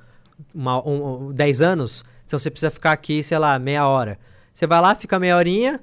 Uma, 0.53 0.85
um, 0.87 1.27
um- 1.29 1.31
10 1.33 1.61
anos, 1.61 2.03
então 2.25 2.37
você 2.37 2.49
precisa 2.49 2.71
ficar 2.71 2.91
aqui, 2.91 3.23
sei 3.23 3.37
lá, 3.37 3.57
meia 3.59 3.87
hora. 3.87 4.19
Você 4.53 4.65
vai 4.67 4.81
lá, 4.81 4.95
fica 4.95 5.19
meia 5.19 5.35
horinha, 5.37 5.79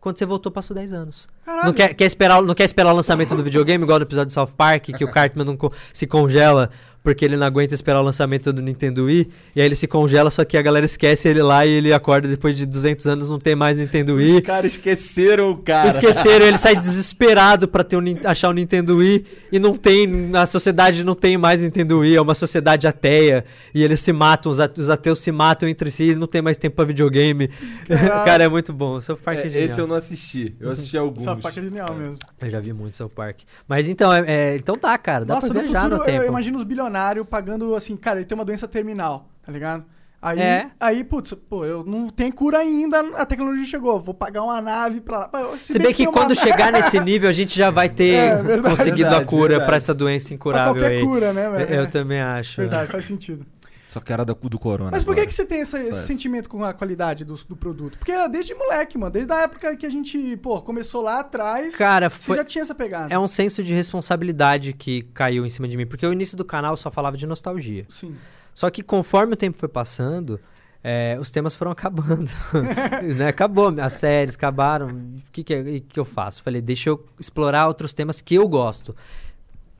quando 0.00 0.18
você 0.18 0.26
voltou, 0.26 0.50
passou 0.52 0.74
10 0.74 0.92
anos. 0.92 1.28
Caralho. 1.46 1.66
Não 1.66 1.72
quer, 1.72 1.94
quer 1.94 2.04
esperar, 2.06 2.42
não 2.42 2.54
quer 2.54 2.64
esperar 2.64 2.92
o 2.92 2.96
lançamento 2.96 3.34
do 3.36 3.42
videogame, 3.42 3.82
igual 3.84 3.98
no 4.00 4.04
episódio 4.04 4.26
de 4.26 4.32
South 4.32 4.48
Park, 4.56 4.86
que 4.96 5.04
o 5.04 5.08
Cartman 5.12 5.44
não 5.46 5.56
co- 5.56 5.72
se 5.92 6.06
congela 6.06 6.68
porque 7.04 7.24
ele 7.24 7.36
não 7.36 7.46
aguenta 7.46 7.72
esperar 7.72 8.00
o 8.00 8.02
lançamento 8.02 8.52
do 8.52 8.60
Nintendo 8.60 9.04
Wii, 9.04 9.28
e 9.54 9.60
aí 9.60 9.66
ele 9.68 9.76
se 9.76 9.86
congela, 9.86 10.28
só 10.28 10.44
que 10.44 10.56
a 10.56 10.60
galera 10.62 10.84
esquece 10.84 11.28
ele 11.28 11.40
lá 11.40 11.64
e 11.64 11.70
ele 11.70 11.92
acorda 11.92 12.26
depois 12.26 12.56
de 12.56 12.66
200 12.66 13.06
anos 13.06 13.30
não 13.30 13.38
tem 13.38 13.54
mais 13.54 13.78
Nintendo 13.78 14.16
Wii. 14.16 14.38
Os 14.38 14.40
caras 14.40 14.72
esqueceram 14.72 15.52
o 15.52 15.56
cara. 15.58 15.88
Esqueceram, 15.88 16.44
ele 16.46 16.58
sai 16.58 16.74
desesperado 17.06 17.68
pra 17.68 17.84
ter 17.84 17.96
um, 17.96 18.02
achar 18.24 18.48
o 18.48 18.52
Nintendo 18.52 18.96
Wii 18.96 19.24
e 19.52 19.58
não 19.60 19.76
tem, 19.76 20.04
na 20.08 20.46
sociedade 20.46 21.04
não 21.04 21.14
tem 21.14 21.38
mais 21.38 21.62
Nintendo 21.62 22.00
Wii, 22.00 22.16
é 22.16 22.20
uma 22.20 22.34
sociedade 22.34 22.88
ateia 22.88 23.44
e 23.72 23.84
eles 23.84 24.00
se 24.00 24.12
matam, 24.12 24.50
os, 24.50 24.58
ate- 24.58 24.80
os 24.80 24.90
ateus 24.90 25.20
se 25.20 25.30
matam 25.30 25.68
entre 25.68 25.92
si, 25.92 26.12
não 26.16 26.26
tem 26.26 26.42
mais 26.42 26.56
tempo 26.56 26.74
pra 26.74 26.84
videogame. 26.84 27.48
Caralho. 27.86 28.24
Cara, 28.24 28.42
é 28.44 28.48
muito 28.48 28.72
bom. 28.72 29.00
South 29.00 29.18
Park 29.24 29.38
é, 29.38 29.40
É, 29.42 29.44
genial. 29.44 29.64
esse 29.66 29.80
eu 29.80 29.86
não 29.86 29.94
assisti. 29.94 30.56
Eu 30.58 30.70
assisti 30.72 30.96
alguns. 30.98 31.24
South 31.36 31.42
Park 31.42 31.56
é 31.58 31.62
genial 31.62 31.94
mesmo. 31.94 32.18
Eu 32.40 32.50
já 32.50 32.60
vi 32.60 32.72
muito 32.72 32.96
South 32.96 33.08
Park. 33.10 33.40
Mas 33.68 33.88
então, 33.88 34.12
é, 34.12 34.24
é- 34.26 34.56
então 34.56 34.76
tá, 34.76 34.96
cara, 34.98 35.24
dá 35.24 35.34
Nossa, 35.34 35.46
pra 35.48 35.54
no 35.54 35.60
viajar 35.62 35.80
futuro 35.82 35.98
no 35.98 36.04
tempo. 36.04 36.22
eu 36.24 36.28
imagino 36.28 36.58
os 36.58 36.64
bilionários 36.64 37.26
pagando 37.28 37.74
assim, 37.74 37.96
cara, 37.96 38.18
ele 38.20 38.26
tem 38.26 38.36
uma 38.36 38.44
doença 38.44 38.66
terminal, 38.68 39.28
tá 39.44 39.50
ligado? 39.52 39.84
Aí, 40.20 40.40
É. 40.40 40.66
aí, 40.80 41.04
putz, 41.04 41.34
pô, 41.48 41.64
eu 41.64 41.84
não 41.84 42.08
tenho 42.08 42.32
cura 42.32 42.58
ainda, 42.58 42.98
a 43.16 43.26
tecnologia 43.26 43.64
chegou, 43.66 44.00
vou 44.00 44.14
pagar 44.14 44.42
uma 44.42 44.60
nave 44.62 45.00
pra 45.00 45.18
lá. 45.20 45.28
Pô, 45.28 45.56
Se 45.58 45.78
bem 45.78 45.92
que 45.94 46.02
uma 46.04 46.12
quando 46.12 46.30
nave 46.30 46.40
chegar 46.40 46.72
nesse 46.72 46.98
nível, 46.98 47.28
a 47.28 47.32
gente 47.32 47.56
já 47.56 47.70
vai 47.70 47.88
ter 47.88 48.14
É, 48.14 48.42
verdade. 48.42 48.62
conseguido 48.76 49.06
a 49.08 49.10
Verdade, 49.10 49.26
cura 49.30 49.48
verdade. 49.50 49.66
pra 49.68 49.76
essa 49.76 49.94
doença 49.94 50.26
pra 50.28 50.34
incurável 50.34 50.74
qualquer 50.74 50.96
aí. 50.96 51.02
cura, 51.04 51.32
né, 51.32 51.50
velho? 51.50 51.70
Eu, 51.70 51.82
eu 51.82 51.90
também 51.90 52.20
acho. 52.20 52.62
Verdade, 52.62 52.90
faz 52.90 53.04
sentido. 53.04 53.46
Só 53.96 54.00
que 54.00 54.12
era 54.12 54.26
da, 54.26 54.34
do 54.34 54.58
Corona. 54.58 54.90
Mas 54.90 55.02
por 55.04 55.14
que, 55.14 55.20
agora. 55.22 55.26
que 55.26 55.32
você 55.34 55.46
tem 55.46 55.60
essa- 55.62 55.80
esse 55.80 56.06
sentimento 56.06 56.50
com 56.50 56.62
a 56.62 56.74
qualidade 56.74 57.24
do, 57.24 57.34
do 57.48 57.56
produto? 57.56 57.96
Porque 57.96 58.12
é 58.12 58.28
desde 58.28 58.52
moleque, 58.54 58.98
mano. 58.98 59.10
Desde 59.10 59.32
a 59.32 59.40
época 59.40 59.74
que 59.74 59.86
a 59.86 59.90
gente, 59.90 60.36
pô, 60.36 60.60
começou 60.60 61.00
lá 61.00 61.20
atrás, 61.20 61.74
Cara, 61.76 62.10
você 62.10 62.18
foi, 62.26 62.36
já 62.36 62.44
tinha 62.44 62.60
essa 62.60 62.74
pegada. 62.74 63.12
é 63.14 63.18
um 63.18 63.26
senso 63.26 63.62
de 63.62 63.72
responsabilidade 63.72 64.74
que 64.74 65.00
caiu 65.14 65.46
em 65.46 65.48
cima 65.48 65.66
de 65.66 65.78
mim. 65.78 65.86
Porque 65.86 66.06
o 66.06 66.12
início 66.12 66.36
do 66.36 66.44
canal 66.44 66.76
só 66.76 66.90
falava 66.90 67.16
de 67.16 67.26
nostalgia. 67.26 67.86
Sim. 67.88 68.14
Só 68.54 68.68
que 68.68 68.82
conforme 68.82 69.32
o 69.32 69.36
tempo 69.36 69.56
foi 69.56 69.68
passando, 69.68 70.38
é, 70.84 71.16
os 71.18 71.30
temas 71.30 71.54
foram 71.54 71.70
acabando. 71.72 72.30
né? 73.16 73.28
Acabou, 73.28 73.74
as 73.80 73.94
séries 73.94 74.34
acabaram. 74.34 74.88
O 74.88 75.22
que, 75.32 75.42
que, 75.42 75.54
é- 75.54 75.80
que 75.80 75.98
eu 75.98 76.04
faço? 76.04 76.42
Falei, 76.42 76.60
deixa 76.60 76.90
eu 76.90 77.02
explorar 77.18 77.66
outros 77.66 77.94
temas 77.94 78.20
que 78.20 78.34
eu 78.34 78.46
gosto. 78.46 78.94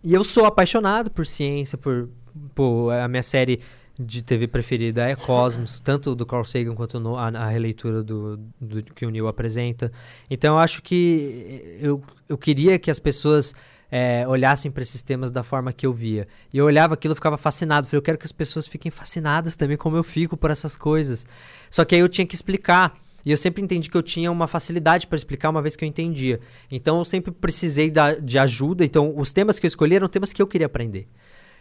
E 0.02 0.14
eu 0.14 0.24
sou 0.24 0.46
apaixonado 0.46 1.10
por 1.10 1.26
ciência, 1.26 1.76
por, 1.76 2.08
por 2.54 2.92
a 2.92 3.06
minha 3.08 3.22
série 3.22 3.60
de 3.98 4.22
TV 4.22 4.46
preferida 4.46 5.08
é 5.08 5.16
Cosmos, 5.16 5.80
tanto 5.80 6.14
do 6.14 6.26
Carl 6.26 6.44
Sagan 6.44 6.74
quanto 6.74 7.00
no- 7.00 7.16
a, 7.16 7.28
a 7.28 7.48
releitura 7.48 8.02
do, 8.02 8.36
do 8.60 8.82
que 8.82 9.06
o 9.06 9.10
Neil 9.10 9.26
apresenta. 9.26 9.90
Então 10.30 10.54
eu 10.54 10.58
acho 10.58 10.82
que 10.82 11.76
eu, 11.80 12.02
eu 12.28 12.36
queria 12.36 12.78
que 12.78 12.90
as 12.90 12.98
pessoas 12.98 13.54
é, 13.90 14.26
olhassem 14.28 14.70
para 14.70 14.82
esses 14.82 15.00
temas 15.00 15.30
da 15.30 15.42
forma 15.42 15.72
que 15.72 15.86
eu 15.86 15.92
via. 15.92 16.26
E 16.52 16.58
eu 16.58 16.64
olhava 16.66 16.94
aquilo 16.94 17.12
e 17.12 17.14
ficava 17.14 17.36
fascinado. 17.36 17.86
Falei, 17.86 17.98
eu 17.98 18.02
quero 18.02 18.18
que 18.18 18.26
as 18.26 18.32
pessoas 18.32 18.66
fiquem 18.66 18.90
fascinadas 18.90 19.56
também, 19.56 19.76
como 19.76 19.96
eu 19.96 20.02
fico 20.02 20.36
por 20.36 20.50
essas 20.50 20.76
coisas. 20.76 21.24
Só 21.70 21.84
que 21.84 21.94
aí 21.94 22.00
eu 22.00 22.08
tinha 22.08 22.26
que 22.26 22.34
explicar. 22.34 22.98
E 23.24 23.30
eu 23.30 23.36
sempre 23.36 23.60
entendi 23.62 23.90
que 23.90 23.96
eu 23.96 24.02
tinha 24.02 24.30
uma 24.30 24.46
facilidade 24.46 25.06
para 25.06 25.16
explicar 25.16 25.50
uma 25.50 25.60
vez 25.62 25.74
que 25.74 25.84
eu 25.84 25.88
entendia. 25.88 26.38
Então 26.70 26.98
eu 26.98 27.04
sempre 27.04 27.32
precisei 27.32 27.90
da, 27.90 28.12
de 28.14 28.38
ajuda. 28.38 28.84
Então 28.84 29.14
os 29.16 29.32
temas 29.32 29.58
que 29.58 29.66
eu 29.66 29.68
escolhi 29.68 29.96
eram 29.96 30.06
temas 30.08 30.32
que 30.32 30.40
eu 30.42 30.46
queria 30.46 30.66
aprender. 30.66 31.08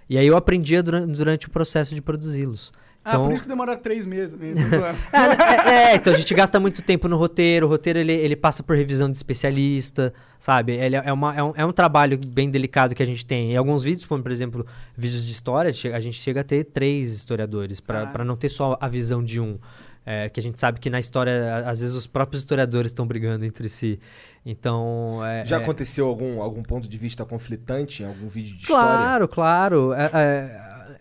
E 0.09 0.17
aí 0.17 0.27
eu 0.27 0.37
aprendia 0.37 0.81
duran- 0.83 1.07
durante, 1.07 1.47
o 1.47 1.49
processo 1.49 1.93
de 1.95 2.01
produzi-los. 2.01 2.71
Ah, 3.03 3.11
Então, 3.11 3.25
por 3.25 3.33
isso 3.33 3.43
que 3.43 3.47
demora 3.47 3.77
três 3.77 4.03
meses 4.05 4.35
mesmo. 4.35 4.59
é, 5.13 5.69
é, 5.69 5.91
é, 5.91 5.95
então 5.95 6.11
a 6.13 6.17
gente 6.17 6.33
gasta 6.33 6.59
muito 6.59 6.81
tempo 6.81 7.07
no 7.07 7.17
roteiro. 7.17 7.67
O 7.67 7.69
roteiro 7.69 7.99
ele, 7.99 8.11
ele 8.13 8.35
passa 8.35 8.63
por 8.63 8.75
revisão 8.75 9.09
de 9.09 9.15
especialista, 9.15 10.11
sabe? 10.39 10.73
Ele 10.73 10.95
é, 10.95 11.13
uma, 11.13 11.35
é, 11.35 11.43
um, 11.43 11.53
é 11.55 11.65
um 11.65 11.71
trabalho 11.71 12.19
bem 12.27 12.49
delicado 12.49 12.95
que 12.95 13.03
a 13.03 13.05
gente 13.05 13.23
tem. 13.25 13.51
Em 13.53 13.57
alguns 13.57 13.83
vídeos, 13.83 14.05
como 14.05 14.23
por 14.23 14.31
exemplo, 14.31 14.65
vídeos 14.97 15.23
de 15.25 15.31
história, 15.31 15.69
a 15.93 15.99
gente 15.99 16.19
chega 16.19 16.41
a 16.41 16.43
ter 16.43 16.63
três 16.63 17.13
historiadores, 17.13 17.79
para 17.79 18.23
não 18.25 18.35
ter 18.35 18.49
só 18.49 18.75
a 18.81 18.87
visão 18.89 19.23
de 19.23 19.39
um. 19.39 19.59
É, 20.05 20.29
que 20.29 20.39
a 20.39 20.43
gente 20.43 20.59
sabe 20.59 20.79
que 20.79 20.89
na 20.89 20.99
história, 20.99 21.57
às 21.67 21.79
vezes, 21.79 21.95
os 21.95 22.05
próprios 22.05 22.41
historiadores 22.43 22.91
estão 22.91 23.07
brigando 23.07 23.43
entre 23.43 23.67
si. 23.69 23.99
Então. 24.45 25.19
É, 25.25 25.43
Já 25.45 25.57
é- 25.57 25.59
aconteceu 25.59 26.05
algum, 26.07 26.41
algum 26.41 26.61
ponto 26.61 26.87
de 26.87 26.97
vista 26.97 27.25
conflitante 27.25 28.03
em 28.03 28.05
algum 28.05 28.27
vídeo 28.27 28.55
de 28.55 28.61
história? 28.61 28.85
Claro, 28.85 29.27
claro. 29.27 29.93
É, 29.93 30.09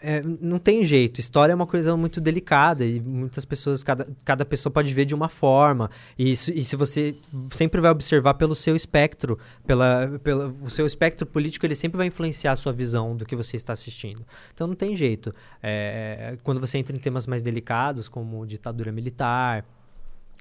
é, 0.05 0.23
não 0.23 0.59
tem 0.59 0.85
jeito. 0.85 1.19
História 1.19 1.53
é 1.53 1.55
uma 1.55 1.67
coisa 1.67 1.97
muito 1.97 2.21
delicada 2.21 2.85
e 2.85 3.01
muitas 3.01 3.45
pessoas, 3.45 3.83
cada, 3.83 4.07
cada 4.25 4.45
pessoa 4.45 4.71
pode 4.71 4.93
ver 4.93 5.07
de 5.07 5.15
uma 5.15 5.31
forma. 5.31 5.91
E, 6.19 6.31
isso, 6.31 6.51
e 6.51 6.63
se 6.63 6.77
você 6.77 7.17
sempre 7.51 7.81
vai 7.81 7.91
observar 7.91 8.35
pelo 8.35 8.55
seu 8.55 8.77
espectro, 8.77 9.39
pela, 9.67 10.21
pela, 10.23 10.49
o 10.49 10.69
seu 10.69 10.85
espectro 10.85 11.27
político, 11.27 11.65
ele 11.65 11.75
sempre 11.75 11.97
vai 11.97 12.07
influenciar 12.07 12.53
a 12.53 12.57
sua 12.57 12.73
visão 12.73 13.17
do 13.17 13.25
que 13.25 13.35
você 13.35 13.57
está 13.57 13.73
assistindo. 13.73 14.25
Então 14.53 14.67
não 14.67 14.75
tem 14.75 14.95
jeito. 14.95 15.33
É, 15.63 16.37
quando 16.43 16.61
você 16.61 16.77
entra 16.77 16.95
em 16.95 17.01
temas 17.01 17.27
mais 17.27 17.43
delicados, 17.43 18.07
como 18.07 18.47
ditadura 18.47 18.93
militar, 18.93 19.65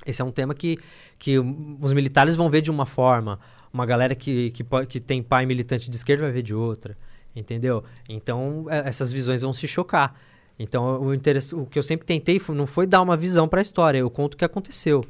esse 0.05 0.21
é 0.21 0.25
um 0.25 0.31
tema 0.31 0.53
que, 0.53 0.77
que 1.17 1.39
os 1.39 1.93
militares 1.93 2.35
vão 2.35 2.49
ver 2.49 2.61
de 2.61 2.69
uma 2.69 2.85
forma, 2.85 3.39
uma 3.71 3.85
galera 3.85 4.13
que, 4.13 4.51
que, 4.51 4.65
que 4.89 4.99
tem 4.99 5.23
pai 5.23 5.45
militante 5.45 5.89
de 5.89 5.95
esquerda 5.95 6.23
vai 6.23 6.31
ver 6.33 6.41
de 6.41 6.53
outra, 6.53 6.97
entendeu? 7.35 7.83
Então, 8.07 8.65
é, 8.69 8.87
essas 8.87 9.11
visões 9.11 9.41
vão 9.41 9.53
se 9.53 9.67
chocar. 9.67 10.15
Então, 10.59 11.01
o, 11.01 11.13
o 11.61 11.65
que 11.65 11.79
eu 11.79 11.83
sempre 11.83 12.05
tentei 12.05 12.39
fo- 12.39 12.53
não 12.53 12.67
foi 12.67 12.85
dar 12.85 13.01
uma 13.01 13.17
visão 13.17 13.47
para 13.47 13.59
a 13.59 13.63
história, 13.63 13.97
eu 13.99 14.09
conto 14.09 14.35
o 14.35 14.37
que 14.37 14.45
aconteceu. 14.45 15.03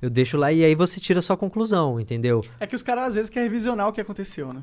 Eu 0.00 0.10
deixo 0.10 0.36
lá 0.36 0.52
e 0.52 0.64
aí 0.64 0.74
você 0.74 0.98
tira 0.98 1.20
a 1.20 1.22
sua 1.22 1.36
conclusão, 1.36 2.00
entendeu? 2.00 2.44
É 2.58 2.66
que 2.66 2.74
os 2.74 2.82
caras 2.82 3.04
às 3.08 3.14
vezes 3.14 3.30
querem 3.30 3.48
revisionar 3.48 3.88
o 3.88 3.92
que 3.92 4.00
aconteceu, 4.00 4.52
né? 4.52 4.62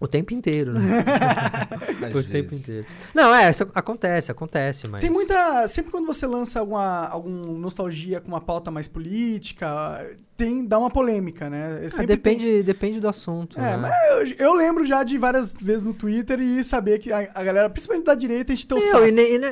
O 0.00 0.08
tempo 0.08 0.34
inteiro, 0.34 0.72
né? 0.72 0.80
O 2.14 2.22
tempo 2.24 2.50
vezes. 2.50 2.62
inteiro. 2.62 2.86
Não, 3.14 3.32
é, 3.34 3.50
isso 3.50 3.66
acontece, 3.74 4.30
acontece, 4.32 4.88
mas... 4.88 5.00
Tem 5.00 5.10
muita. 5.10 5.66
Sempre 5.68 5.92
quando 5.92 6.06
você 6.06 6.26
lança 6.26 6.58
alguma 6.60 7.06
algum 7.06 7.30
nostalgia 7.58 8.20
com 8.20 8.28
uma 8.28 8.40
pauta 8.40 8.70
mais 8.70 8.88
política, 8.88 10.04
tem, 10.36 10.64
dá 10.66 10.78
uma 10.78 10.90
polêmica, 10.90 11.48
né? 11.48 11.88
Ah, 11.96 12.02
depende, 12.02 12.62
depende 12.62 12.98
do 13.00 13.08
assunto. 13.08 13.56
tem- 13.56 13.64
É, 13.64 13.76
né? 13.76 13.76
mas 13.76 14.30
eu, 14.32 14.46
eu 14.46 14.52
lembro 14.54 14.84
já 14.84 15.04
de 15.04 15.16
várias 15.16 15.52
vezes 15.54 15.84
no 15.84 15.94
Twitter 15.94 16.40
e 16.40 16.64
saber 16.64 16.98
que 16.98 17.12
a, 17.12 17.28
a 17.34 17.44
galera, 17.44 17.70
principalmente 17.70 18.04
da 18.06 18.14
direita, 18.14 18.52
a 18.52 18.56
gente 18.56 18.66
tem 18.66 18.76
o 18.78 18.80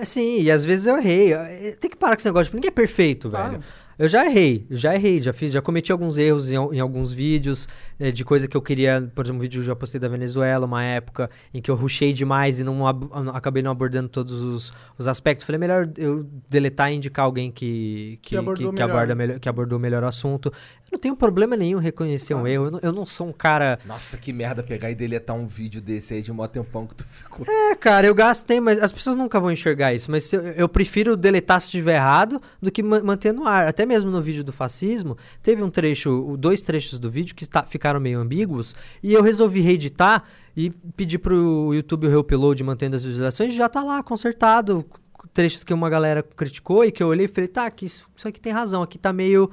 sim, 0.05 0.41
e 0.43 0.51
às 0.51 0.65
vezes 0.65 0.87
eu 0.87 0.97
errei. 0.99 1.33
Eh, 1.33 1.77
Tem 1.79 1.91
que 1.91 1.97
parar 1.97 2.17
com 2.17 2.21
esse 2.21 2.29
negócio, 2.29 2.47
porque 2.51 2.57
ninguém 2.57 2.69
é 2.69 2.73
perfeito, 2.73 3.31
Claro. 3.31 3.51
velho. 3.53 3.65
Eu 4.03 4.09
já 4.09 4.25
errei, 4.25 4.67
já 4.71 4.95
errei, 4.95 5.21
já 5.21 5.31
fiz, 5.31 5.53
já 5.53 5.61
cometi 5.61 5.93
alguns 5.93 6.17
erros 6.17 6.49
em, 6.51 6.55
em 6.55 6.81
alguns 6.81 7.13
vídeos, 7.13 7.69
eh, 7.99 8.11
de 8.11 8.25
coisa 8.25 8.49
que 8.49 8.57
eu 8.57 8.63
queria, 8.63 9.13
por 9.15 9.27
exemplo, 9.27 9.37
um 9.39 9.43
vídeo 9.43 9.59
que 9.61 9.65
eu 9.65 9.67
já 9.67 9.77
postei 9.77 10.01
da 10.01 10.09
Venezuela, 10.09 10.65
uma 10.65 10.83
época 10.83 11.29
em 11.53 11.61
que 11.61 11.71
eu 11.71 11.75
rushei 11.75 12.11
demais 12.15 12.59
e 12.59 12.65
não, 12.65 12.87
ab- 12.87 13.11
não- 13.13 13.37
acabei 13.37 13.63
não 13.63 13.71
abordando 13.71 14.09
todos 14.09 14.41
os, 14.41 14.73
os 14.97 15.07
aspectos. 15.07 15.45
Falei, 15.45 15.59
melhor 15.59 15.87
eu 15.99 16.27
deletar 16.49 16.91
e 16.91 16.97
indicar 16.97 17.27
alguém 17.27 17.51
que, 17.53 18.19
que, 18.23 18.31
Que 18.31 18.37
abordou 18.39 18.71
que, 18.71 18.77
que 18.77 18.83
melhor. 18.83 18.97
aborda 18.97 19.15
melhor, 19.15 19.39
que 19.39 19.49
abordou 19.51 19.79
melhor 19.79 20.03
o 20.03 20.07
assunto. 20.07 20.51
Eu 20.91 20.97
não 20.97 20.99
tenho 21.01 21.15
problema 21.15 21.57
nenhum 21.57 21.79
reconhecer 21.79 22.35
um 22.35 22.47
erro, 22.49 22.65
eu 22.65 22.71
não, 22.73 22.81
eu 22.83 22.93
não 22.93 23.07
sou 23.07 23.29
um 23.29 23.33
cara... 23.33 23.79
Nossa, 23.87 24.17
que 24.17 24.33
merda 24.33 24.61
pegar 24.61 24.91
e 24.91 24.95
deletar 24.97 25.37
um 25.37 25.47
vídeo 25.47 25.81
desse 25.81 26.15
aí 26.15 26.21
de 26.21 26.33
mó 26.33 26.49
tempão 26.49 26.85
que 26.85 26.97
tu 26.97 27.05
ficou. 27.07 27.47
É, 27.49 27.77
cara, 27.77 28.09
eu 28.09 28.15
gastei, 28.15 28.59
mas 28.59 28.77
as 28.83 28.91
pessoas 28.91 29.17
nunca 29.17 29.39
vão 29.39 29.53
enxergar 29.53 29.95
isso. 29.95 30.11
Mas 30.11 30.33
eu, 30.33 30.41
eu 30.43 30.69
prefiro 30.69 31.17
deletar 31.17 31.61
se 31.61 31.69
estiver 31.69 31.95
errado 31.95 32.43
do 32.61 32.73
que 32.73 32.83
ma- 32.83 33.01
manter 33.05 33.33
no 33.33 33.47
ar. 33.47 33.69
Até 33.69 33.87
mesmo 33.87 34.11
no 34.11 34.21
vídeo 34.21 34.43
do 34.43 34.53
fascismo, 34.53 35.17
teve 35.41 35.63
um 35.63 35.71
trecho, 35.71 36.37
dois 36.37 36.61
trechos 36.63 36.99
do 36.99 37.09
vídeo 37.09 37.37
que 37.37 37.47
tá- 37.47 37.63
ficaram 37.63 38.01
meio 38.01 38.19
ambíguos 38.19 38.75
e 39.01 39.13
eu 39.13 39.23
resolvi 39.23 39.61
reeditar 39.61 40.25
e 40.57 40.71
pedir 40.97 41.19
pro 41.19 41.73
YouTube 41.73 42.09
o 42.09 42.11
reupload 42.11 42.65
mantendo 42.65 42.97
as 42.97 43.05
visualizações 43.05 43.55
já 43.55 43.69
tá 43.69 43.85
lá, 43.85 44.03
consertado. 44.03 44.85
Trechos 45.33 45.63
que 45.63 45.73
uma 45.73 45.89
galera 45.89 46.23
criticou 46.23 46.85
e 46.85 46.91
que 46.91 47.01
eu 47.01 47.07
olhei 47.07 47.27
e 47.27 47.29
falei, 47.29 47.47
tá, 47.47 47.65
aqui, 47.67 47.87
isso 47.87 48.05
isso 48.17 48.27
aqui 48.27 48.41
tem 48.41 48.53
razão, 48.53 48.83
aqui 48.83 48.99
tá 48.99 49.13
meio. 49.13 49.49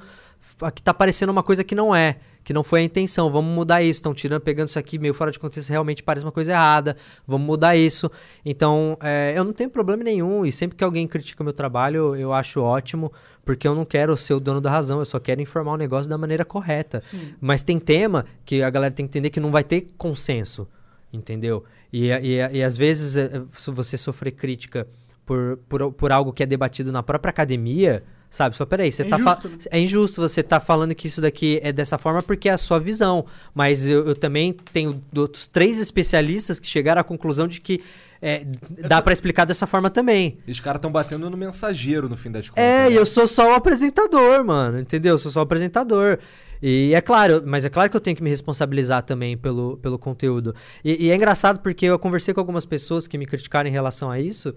Aqui 0.61 0.81
tá 0.81 0.93
parecendo 0.93 1.31
uma 1.31 1.43
coisa 1.43 1.63
que 1.63 1.75
não 1.75 1.95
é. 1.95 2.17
Que 2.43 2.53
não 2.53 2.63
foi 2.63 2.79
a 2.79 2.83
intenção, 2.83 3.29
vamos 3.29 3.53
mudar 3.53 3.83
isso. 3.83 3.97
Estão 3.97 4.13
tirando, 4.13 4.41
pegando 4.41 4.69
isso 4.69 4.79
aqui 4.79 4.97
meio 4.97 5.13
fora 5.13 5.31
de 5.31 5.37
contexto, 5.37 5.69
realmente 5.69 6.01
parece 6.01 6.25
uma 6.25 6.31
coisa 6.31 6.53
errada. 6.53 6.95
Vamos 7.27 7.45
mudar 7.45 7.75
isso. 7.75 8.09
Então, 8.45 8.97
é, 9.01 9.33
eu 9.35 9.43
não 9.43 9.51
tenho 9.51 9.69
problema 9.69 10.03
nenhum. 10.03 10.45
E 10.45 10.51
sempre 10.51 10.77
que 10.77 10.83
alguém 10.83 11.07
critica 11.07 11.43
o 11.43 11.45
meu 11.45 11.53
trabalho, 11.53 12.15
eu 12.15 12.31
acho 12.31 12.61
ótimo, 12.61 13.11
porque 13.43 13.67
eu 13.67 13.75
não 13.75 13.83
quero 13.83 14.15
ser 14.15 14.33
o 14.33 14.39
dono 14.39 14.61
da 14.61 14.69
razão, 14.71 14.99
eu 14.99 15.05
só 15.05 15.19
quero 15.19 15.41
informar 15.41 15.73
o 15.73 15.77
negócio 15.77 16.09
da 16.09 16.17
maneira 16.17 16.45
correta. 16.45 17.01
Sim. 17.01 17.33
Mas 17.41 17.63
tem 17.63 17.79
tema 17.79 18.25
que 18.45 18.61
a 18.63 18.69
galera 18.69 18.93
tem 18.93 19.05
que 19.05 19.09
entender 19.09 19.29
que 19.29 19.39
não 19.39 19.51
vai 19.51 19.63
ter 19.63 19.89
consenso, 19.97 20.67
entendeu? 21.11 21.65
E, 21.91 22.09
e, 22.09 22.57
e 22.57 22.63
às 22.63 22.77
vezes, 22.77 23.15
eh, 23.15 23.41
se 23.53 23.71
você 23.71 23.97
sofrer 23.97 24.31
crítica 24.31 24.87
por, 25.25 25.57
por, 25.67 25.91
por 25.91 26.11
algo 26.11 26.31
que 26.31 26.43
é 26.43 26.45
debatido 26.45 26.91
na 26.91 27.03
própria 27.03 27.29
academia, 27.29 28.03
Sabe? 28.29 28.55
Só 28.55 28.65
peraí, 28.65 28.91
você 28.91 29.03
É 29.03 29.05
tá 29.05 29.17
injusto, 29.17 29.49
né? 29.49 29.57
É 29.71 29.79
injusto 29.79 30.21
você 30.21 30.43
tá 30.43 30.59
falando 30.59 30.93
que 30.93 31.07
isso 31.07 31.21
daqui 31.21 31.59
é 31.63 31.71
dessa 31.71 31.97
forma 31.97 32.21
porque 32.21 32.49
é 32.49 32.53
a 32.53 32.57
sua 32.57 32.79
visão. 32.79 33.25
Mas 33.53 33.85
eu, 33.85 34.05
eu 34.07 34.15
também 34.15 34.55
tenho 34.71 35.01
outros 35.15 35.47
três 35.47 35.79
especialistas 35.79 36.59
que 36.59 36.67
chegaram 36.67 37.01
à 37.01 37.03
conclusão 37.03 37.47
de 37.47 37.61
que 37.61 37.81
é, 38.21 38.45
dá 38.87 39.01
pra 39.01 39.13
explicar 39.13 39.45
dessa 39.45 39.67
forma 39.67 39.89
também. 39.89 40.39
E 40.47 40.51
os 40.51 40.59
caras 40.59 40.79
estão 40.79 40.91
batendo 40.91 41.29
no 41.29 41.37
mensageiro 41.37 42.09
no 42.09 42.17
fim 42.17 42.31
das 42.31 42.49
contas. 42.49 42.63
É, 42.63 42.85
né? 42.85 42.91
e 42.91 42.95
eu 42.95 43.05
sou 43.05 43.27
só 43.27 43.51
o 43.51 43.55
apresentador, 43.55 44.43
mano, 44.43 44.79
entendeu? 44.79 45.13
Eu 45.13 45.17
sou 45.17 45.31
só 45.31 45.39
o 45.39 45.43
apresentador. 45.43 46.19
E 46.61 46.91
é 46.93 47.01
claro, 47.01 47.43
mas 47.45 47.65
é 47.65 47.69
claro 47.69 47.89
que 47.89 47.95
eu 47.95 48.01
tenho 48.01 48.15
que 48.15 48.23
me 48.23 48.29
responsabilizar 48.29 49.03
também 49.03 49.37
pelo, 49.37 49.77
pelo 49.77 49.99
conteúdo. 49.99 50.55
E, 50.83 51.05
e 51.05 51.11
é 51.11 51.15
engraçado 51.15 51.59
porque 51.59 51.85
eu 51.85 51.99
conversei 51.99 52.33
com 52.33 52.39
algumas 52.39 52.65
pessoas 52.65 53.07
que 53.07 53.17
me 53.17 53.25
criticaram 53.27 53.69
em 53.69 53.71
relação 53.71 54.09
a 54.09 54.19
isso. 54.19 54.55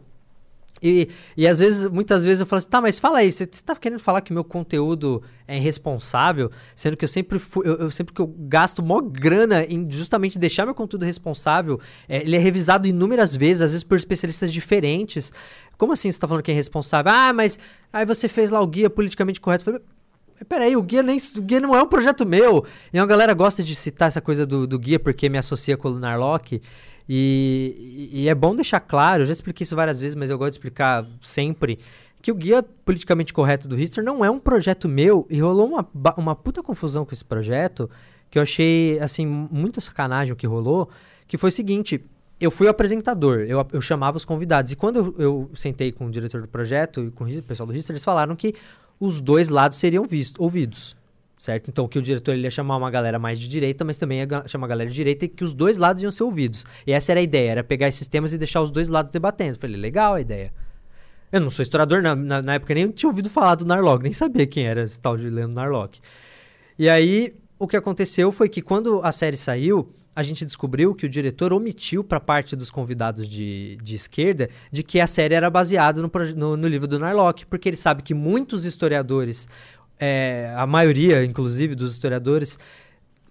E, 0.83 1.09
e 1.37 1.47
às 1.47 1.59
vezes, 1.59 1.85
muitas 1.91 2.25
vezes 2.25 2.41
eu 2.41 2.47
falo 2.47 2.59
assim, 2.59 2.69
tá, 2.69 2.81
mas 2.81 2.99
fala 2.99 3.19
aí, 3.19 3.31
você 3.31 3.47
tá 3.47 3.77
querendo 3.77 3.99
falar 3.99 4.23
que 4.23 4.33
meu 4.33 4.43
conteúdo 4.43 5.23
é 5.47 5.57
irresponsável, 5.57 6.51
sendo 6.75 6.97
que 6.97 7.05
eu 7.05 7.09
sempre 7.09 7.39
fui, 7.39 7.69
eu, 7.69 7.75
eu 7.75 7.91
sempre 7.91 8.15
que 8.15 8.21
eu 8.21 8.27
gasto 8.27 8.83
mó 8.83 9.01
grana 9.01 9.63
em 9.65 9.91
justamente 9.91 10.39
deixar 10.39 10.65
meu 10.65 10.75
conteúdo 10.75 11.05
responsável, 11.05 11.79
é, 12.09 12.23
ele 12.23 12.35
é 12.35 12.39
revisado 12.39 12.89
inúmeras 12.89 13.37
vezes, 13.37 13.63
às 13.63 13.73
vezes 13.73 13.85
por 13.85 13.97
especialistas 13.97 14.53
diferentes. 14.53 15.33
Como 15.77 15.93
assim 15.93 16.11
você 16.11 16.19
tá 16.19 16.27
falando 16.27 16.43
que 16.43 16.51
é 16.51 16.55
irresponsável? 16.55 17.13
Ah, 17.13 17.33
mas 17.33 17.59
aí 17.93 18.07
você 18.07 18.29
fez 18.29 18.51
lá 18.51 18.61
o 18.61 18.67
guia 18.67 18.89
politicamente 18.89 19.41
correto. 19.41 19.63
Eu 19.69 19.73
falei, 19.75 19.87
Peraí, 20.49 20.75
o 20.75 20.83
guia, 20.83 21.03
nem, 21.03 21.21
o 21.37 21.43
guia 21.43 21.61
não 21.61 21.77
é 21.77 21.83
um 21.83 21.87
projeto 21.87 22.25
meu. 22.25 22.65
E 22.93 22.99
a 22.99 23.05
galera 23.05 23.35
gosta 23.35 23.63
de 23.63 23.75
citar 23.75 24.09
essa 24.09 24.23
coisa 24.23 24.47
do, 24.47 24.67
do 24.67 24.79
guia 24.79 24.99
porque 24.99 25.29
me 25.29 25.37
associa 25.37 25.77
com 25.77 25.89
o 25.89 25.91
Lunar 25.93 26.19
Lock. 26.19 26.63
E, 27.12 28.09
e 28.12 28.29
é 28.29 28.35
bom 28.37 28.55
deixar 28.55 28.79
claro, 28.79 29.25
eu 29.25 29.27
já 29.27 29.33
expliquei 29.33 29.64
isso 29.64 29.75
várias 29.75 30.01
vezes, 30.01 30.14
mas 30.14 30.31
eu 30.31 30.38
gosto 30.38 30.53
de 30.53 30.59
explicar 30.59 31.05
sempre, 31.20 31.81
que 32.23 32.31
o 32.31 32.35
guia 32.37 32.62
politicamente 32.62 33.33
correto 33.33 33.66
do 33.66 33.77
History 33.77 34.07
não 34.07 34.25
é 34.25 34.31
um 34.31 34.38
projeto 34.38 34.88
meu 34.88 35.27
e 35.29 35.40
rolou 35.40 35.66
uma, 35.66 35.88
uma 36.16 36.37
puta 36.37 36.62
confusão 36.62 37.05
com 37.05 37.12
esse 37.12 37.25
projeto, 37.25 37.90
que 38.31 38.38
eu 38.38 38.42
achei, 38.44 38.96
assim, 39.01 39.27
muita 39.27 39.81
sacanagem 39.81 40.33
o 40.33 40.37
que 40.37 40.46
rolou, 40.46 40.88
que 41.27 41.37
foi 41.37 41.49
o 41.49 41.53
seguinte, 41.53 42.01
eu 42.40 42.49
fui 42.49 42.68
o 42.68 42.70
apresentador, 42.70 43.40
eu, 43.40 43.66
eu 43.73 43.81
chamava 43.81 44.16
os 44.16 44.25
convidados, 44.25 44.70
e 44.70 44.77
quando 44.77 45.01
eu, 45.01 45.14
eu 45.18 45.51
sentei 45.57 45.90
com 45.90 46.07
o 46.07 46.11
diretor 46.12 46.40
do 46.42 46.46
projeto 46.46 47.07
e 47.07 47.11
com 47.11 47.25
o 47.25 47.42
pessoal 47.42 47.66
do 47.66 47.75
History, 47.75 47.94
eles 47.94 48.05
falaram 48.05 48.37
que 48.37 48.55
os 49.01 49.20
dois 49.20 49.49
lados 49.49 49.79
seriam 49.79 50.05
visto, 50.05 50.40
ouvidos. 50.40 50.94
Certo? 51.40 51.70
Então, 51.70 51.88
que 51.88 51.98
o 51.98 52.03
diretor 52.03 52.35
ele 52.35 52.42
ia 52.42 52.50
chamar 52.50 52.76
uma 52.76 52.90
galera 52.90 53.18
mais 53.18 53.40
de 53.40 53.48
direita, 53.48 53.83
mas 53.83 53.96
também 53.96 54.18
ia 54.18 54.29
chamar 54.46 54.64
uma 54.64 54.68
galera 54.68 54.90
de 54.90 54.94
direita 54.94 55.24
e 55.24 55.29
que 55.29 55.42
os 55.42 55.55
dois 55.55 55.79
lados 55.79 56.03
iam 56.03 56.11
ser 56.11 56.22
ouvidos. 56.22 56.66
E 56.87 56.92
essa 56.92 57.12
era 57.12 57.20
a 57.20 57.22
ideia, 57.22 57.53
era 57.53 57.64
pegar 57.64 57.88
esses 57.88 58.07
temas 58.07 58.35
e 58.35 58.37
deixar 58.37 58.61
os 58.61 58.70
dois 58.70 58.90
lados 58.90 59.11
debatendo. 59.11 59.59
Falei, 59.59 59.74
legal 59.74 60.12
a 60.12 60.20
ideia. 60.20 60.53
Eu 61.33 61.40
não 61.40 61.48
sou 61.48 61.62
historiador, 61.62 62.03
na, 62.03 62.14
na, 62.14 62.42
na 62.42 62.55
época 62.57 62.74
nem 62.74 62.90
tinha 62.90 63.09
ouvido 63.09 63.31
falar 63.31 63.55
do 63.55 63.64
Narlock, 63.64 64.03
nem 64.03 64.12
sabia 64.12 64.46
quem 64.46 64.66
era 64.66 64.83
esse 64.83 65.00
tal 65.00 65.16
de 65.16 65.31
Leandro 65.31 65.55
Narlock. 65.55 65.98
E 66.79 66.90
aí, 66.90 67.35
o 67.59 67.66
que 67.66 67.74
aconteceu 67.74 68.31
foi 68.31 68.46
que 68.46 68.61
quando 68.61 69.00
a 69.03 69.11
série 69.11 69.38
saiu, 69.38 69.94
a 70.14 70.22
gente 70.22 70.44
descobriu 70.44 70.94
que 70.94 71.07
o 71.07 71.09
diretor 71.09 71.55
omitiu 71.55 72.05
para 72.05 72.20
parte 72.20 72.55
dos 72.55 72.70
convidados 72.70 73.26
de, 73.26 73.79
de 73.83 73.94
esquerda 73.94 74.50
de 74.70 74.83
que 74.83 75.00
a 75.00 75.07
série 75.07 75.35
era 75.35 75.48
baseada 75.48 76.03
no, 76.03 76.11
no, 76.37 76.57
no 76.59 76.68
livro 76.68 76.87
do 76.87 76.98
Narlock, 76.98 77.46
porque 77.46 77.68
ele 77.68 77.79
sabe 77.79 78.03
que 78.03 78.12
muitos 78.12 78.66
historiadores, 78.66 79.48
é, 80.01 80.53
a 80.57 80.67
maioria, 80.67 81.25
inclusive, 81.25 81.75
dos 81.75 81.93
historiadores, 81.93 82.59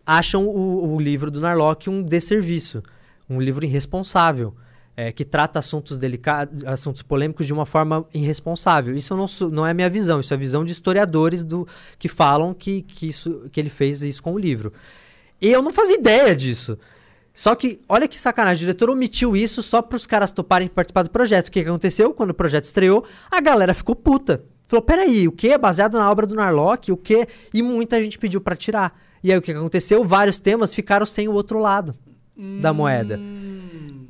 acham 0.05 0.47
o, 0.47 0.95
o 0.95 1.01
livro 1.01 1.31
do 1.31 1.41
Narlock 1.41 1.89
um 1.89 2.03
desserviço, 2.03 2.83
um 3.29 3.41
livro 3.41 3.65
irresponsável, 3.65 4.53
é, 4.95 5.11
que 5.11 5.25
trata 5.25 5.59
assuntos 5.59 5.97
delicados, 5.97 6.63
assuntos 6.65 7.01
polêmicos 7.01 7.47
de 7.47 7.53
uma 7.53 7.65
forma 7.65 8.05
irresponsável. 8.13 8.95
Isso 8.95 9.15
não, 9.15 9.25
não 9.49 9.65
é 9.65 9.71
a 9.71 9.73
minha 9.73 9.89
visão, 9.89 10.19
isso 10.19 10.33
é 10.33 10.35
a 10.35 10.39
visão 10.39 10.63
de 10.63 10.71
historiadores 10.71 11.43
do, 11.43 11.67
que 11.97 12.07
falam 12.07 12.53
que, 12.53 12.83
que, 12.83 13.07
isso, 13.07 13.49
que 13.51 13.59
ele 13.59 13.69
fez 13.69 14.03
isso 14.03 14.21
com 14.21 14.33
o 14.33 14.37
livro. 14.37 14.71
E 15.41 15.49
eu 15.49 15.61
não 15.61 15.71
fazia 15.71 15.95
ideia 15.95 16.35
disso. 16.35 16.77
Só 17.33 17.55
que, 17.55 17.79
olha 17.87 18.07
que 18.07 18.19
sacanagem, 18.19 18.57
o 18.57 18.67
diretor 18.67 18.89
omitiu 18.89 19.37
isso 19.37 19.63
só 19.63 19.81
para 19.81 19.95
os 19.95 20.05
caras 20.05 20.31
toparem 20.31 20.67
participar 20.67 21.03
do 21.03 21.09
projeto. 21.09 21.47
O 21.47 21.51
que 21.51 21.61
aconteceu? 21.61 22.13
Quando 22.13 22.31
o 22.31 22.33
projeto 22.33 22.65
estreou, 22.65 23.05
a 23.31 23.39
galera 23.39 23.73
ficou 23.73 23.95
puta. 23.95 24.43
Falou, 24.69 24.83
peraí, 24.85 25.27
o 25.27 25.31
que 25.31 25.47
é 25.47 25.57
baseado 25.57 25.97
na 25.97 26.11
obra 26.11 26.27
do 26.27 26.35
Narlock? 26.35 26.91
O 26.91 26.95
que? 26.95 27.27
E 27.51 27.59
muita 27.63 27.99
gente 28.03 28.19
pediu 28.19 28.39
para 28.39 28.55
tirar. 28.55 28.95
E 29.23 29.31
aí 29.31 29.37
o 29.39 29.41
que 29.41 29.51
aconteceu? 29.51 30.05
Vários 30.05 30.37
temas 30.37 30.75
ficaram 30.75 31.07
sem 31.07 31.27
o 31.27 31.33
outro 31.33 31.57
lado 31.57 31.95
da 32.61 32.71
moeda. 32.71 33.17
Hum. 33.17 34.05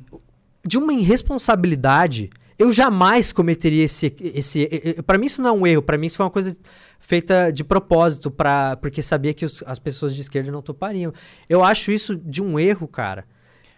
De 0.65 0.78
uma 0.78 0.91
irresponsabilidade, 0.93 2.30
eu 2.58 2.74
jamais 2.74 3.32
cometeria 3.32 3.86
esse. 3.86 4.13
esse 4.19 4.67
para 5.08 5.17
mim, 5.17 5.28
isso 5.28 5.41
não 5.41 5.50
é 5.50 5.54
um 5.54 5.65
erro. 5.65 5.82
Para 5.82 5.98
mim, 5.98 6.08
isso 6.08 6.17
foi 6.17 6.26
uma 6.26 6.30
coisa 6.30 6.56
feita 7.00 7.52
de 7.52 7.63
propósito, 7.63 8.30
pra, 8.30 8.76
porque 8.76 9.02
sabia 9.02 9.34
que 9.34 9.45
os- 9.45 9.63
as 9.65 9.80
pessoas 9.80 10.13
de 10.13 10.19
esquerda 10.19 10.52
não 10.52 10.62
topariam. 10.62 11.13
Eu 11.48 11.63
acho 11.63 11.89
isso 11.89 12.17
de 12.17 12.43
um 12.43 12.60
erro, 12.60 12.86
cara. 12.86 13.24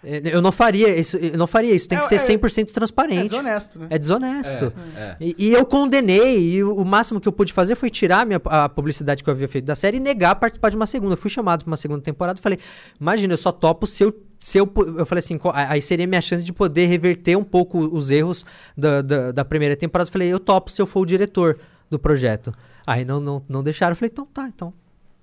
É, 0.04 0.22
Eu 0.36 0.42
não 0.42 0.52
faria 0.52 0.98
isso, 1.00 1.18
eu 1.18 1.38
não 1.38 1.46
faria 1.48 1.74
isso. 1.74 1.88
Tem 1.88 1.98
que 2.00 2.06
É, 2.06 2.08
ser 2.08 2.16
é- 2.16 2.38
100% 2.38 2.70
É 2.72 2.74
transparente. 2.74 3.30
desonesto, 3.30 3.80
né? 3.80 3.88
É 3.90 3.98
desonesto. 4.00 4.74
É, 4.96 5.00
é. 5.00 5.18
E, 5.22 5.36
e 5.38 5.54
eu 5.54 5.66
condenei, 5.66 6.40
e 6.56 6.64
o, 6.64 6.76
o 6.76 6.86
máximo 6.86 7.20
que 7.22 7.28
eu 7.28 7.32
pude 7.32 7.54
fazer 7.54 7.76
foi 7.76 7.90
tirar 7.90 8.22
a, 8.22 8.26
minha, 8.26 8.42
a 8.46 8.68
publicidade 8.68 9.24
que 9.24 9.30
eu 9.30 9.34
havia 9.34 9.48
feito 9.48 9.66
da 9.66 9.76
série 9.76 9.98
e 9.98 10.00
negar 10.00 10.36
participar 10.36 10.70
de 10.70 10.76
uma 10.76 10.88
segunda. 10.88 11.14
Eu 11.14 11.18
fui 11.18 11.30
chamado 11.30 11.64
para 11.64 11.72
uma 11.72 11.78
segunda 11.78 12.02
temporada 12.02 12.40
e 12.40 12.42
falei: 12.42 12.58
Imagina, 13.00 13.34
eu 13.34 13.38
só 13.38 13.52
topo 13.52 13.86
se 13.88 14.04
eu. 14.04 14.14
Se 14.44 14.58
eu, 14.58 14.68
eu 14.98 15.06
falei 15.06 15.20
assim, 15.20 15.40
aí 15.54 15.84
seria 15.84 16.08
minha 16.08 16.20
chance 16.20 16.44
de 16.44 16.52
poder 16.52 16.88
reverter 16.88 17.36
um 17.38 17.44
pouco 17.44 17.78
os 17.78 18.10
erros 18.10 18.44
da, 18.76 19.04
da, 19.04 19.32
da 19.32 19.46
primeira 19.46 19.76
temporada. 19.76 20.08
Eu 20.08 20.12
falei, 20.12 20.34
eu 20.34 20.40
topo 20.40 20.72
se 20.72 20.82
eu 20.82 20.88
for 20.88 21.02
o 21.02 21.06
diretor 21.06 21.60
do 21.92 22.00
projeto. 22.00 22.52
Aí 22.88 23.06
não, 23.06 23.20
não, 23.20 23.44
não 23.48 23.62
deixaram. 23.62 23.92
Eu 23.92 23.96
falei, 23.96 24.10
então 24.12 24.26
tá, 24.26 24.48
então 24.48 24.74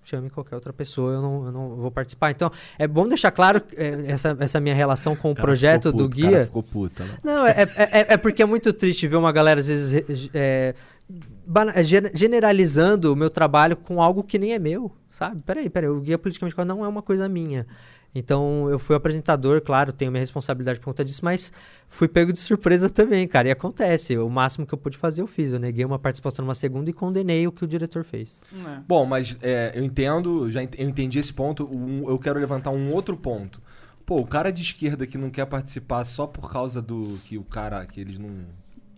chame 0.08 0.30
qualquer 0.30 0.54
outra 0.54 0.72
pessoa, 0.72 1.12
eu 1.12 1.22
não, 1.22 1.46
eu 1.46 1.52
não 1.52 1.68
vou 1.76 1.90
participar. 1.90 2.30
Então, 2.30 2.50
é 2.78 2.86
bom 2.88 3.06
deixar 3.06 3.30
claro 3.30 3.60
é, 3.76 4.04
essa, 4.12 4.36
essa 4.40 4.58
minha 4.60 4.74
relação 4.74 5.14
com 5.14 5.30
o, 5.30 5.34
cara 5.34 5.46
projeto 5.46 5.88
ficou 5.90 5.92
do 5.92 6.08
puto, 6.08 6.18
o 6.18 6.20
cara 6.22 6.32
guia. 6.36 6.44
ficou 6.46 6.62
puta, 6.62 7.04
né? 7.04 7.10
Não, 7.22 7.46
é, 7.46 7.50
é, 7.76 8.00
é- 8.00 8.06
é 8.14 8.16
porque 8.16 8.42
é 8.42 8.46
muito 8.46 8.72
triste 8.72 9.06
ver 9.06 9.16
uma 9.16 9.30
galera, 9.32 9.60
às 9.60 9.66
vezes, 9.66 10.30
é, 10.34 10.74
é, 11.74 11.84
gen- 11.84 12.10
generalizando 12.14 13.12
o 13.12 13.16
meu 13.16 13.30
trabalho 13.30 13.76
com 13.76 14.02
algo 14.02 14.22
que 14.22 14.38
nem 14.38 14.52
é 14.52 14.58
meu, 14.58 14.90
sabe? 15.08 15.42
Peraí, 15.42 15.68
peraí, 15.68 15.88
o 15.90 16.00
guia 16.00 16.18
politicamente 16.18 16.56
não 16.64 16.84
é 16.84 16.88
uma 16.88 17.02
coisa 17.02 17.28
minha. 17.28 17.66
Então, 18.14 18.68
eu 18.70 18.78
fui 18.78 18.96
apresentador, 18.96 19.60
claro, 19.60 19.92
tenho 19.92 20.10
minha 20.10 20.20
responsabilidade 20.22 20.80
por 20.80 20.86
conta 20.86 21.04
disso, 21.04 21.20
mas 21.24 21.52
fui 21.86 22.08
pego 22.08 22.32
de 22.32 22.38
surpresa 22.40 22.88
também, 22.88 23.28
cara. 23.28 23.48
E 23.48 23.50
acontece, 23.50 24.16
o 24.18 24.28
máximo 24.28 24.66
que 24.66 24.72
eu 24.74 24.78
pude 24.78 24.96
fazer 24.96 25.20
eu 25.22 25.26
fiz. 25.26 25.52
Eu 25.52 25.58
neguei 25.58 25.84
uma 25.84 25.98
participação 25.98 26.44
numa 26.44 26.54
segunda 26.54 26.88
e 26.90 26.92
condenei 26.92 27.46
o 27.46 27.52
que 27.52 27.64
o 27.64 27.68
diretor 27.68 28.02
fez. 28.04 28.40
É. 28.66 28.80
Bom, 28.88 29.04
mas 29.04 29.36
é, 29.42 29.72
eu 29.74 29.84
entendo, 29.84 30.50
já 30.50 30.62
ent- 30.62 30.74
eu 30.78 30.88
entendi 30.88 31.18
esse 31.18 31.32
ponto. 31.32 31.68
Um- 31.70 32.08
eu 32.08 32.18
quero 32.18 32.40
levantar 32.40 32.70
um 32.70 32.92
outro 32.92 33.16
ponto. 33.16 33.60
Pô, 34.06 34.18
o 34.20 34.26
cara 34.26 34.50
de 34.50 34.62
esquerda 34.62 35.06
que 35.06 35.18
não 35.18 35.28
quer 35.28 35.44
participar 35.44 36.02
só 36.04 36.26
por 36.26 36.50
causa 36.50 36.80
do 36.80 37.18
que 37.26 37.36
o 37.36 37.44
cara 37.44 37.84
que 37.84 38.00
eles 38.00 38.18
não, 38.18 38.30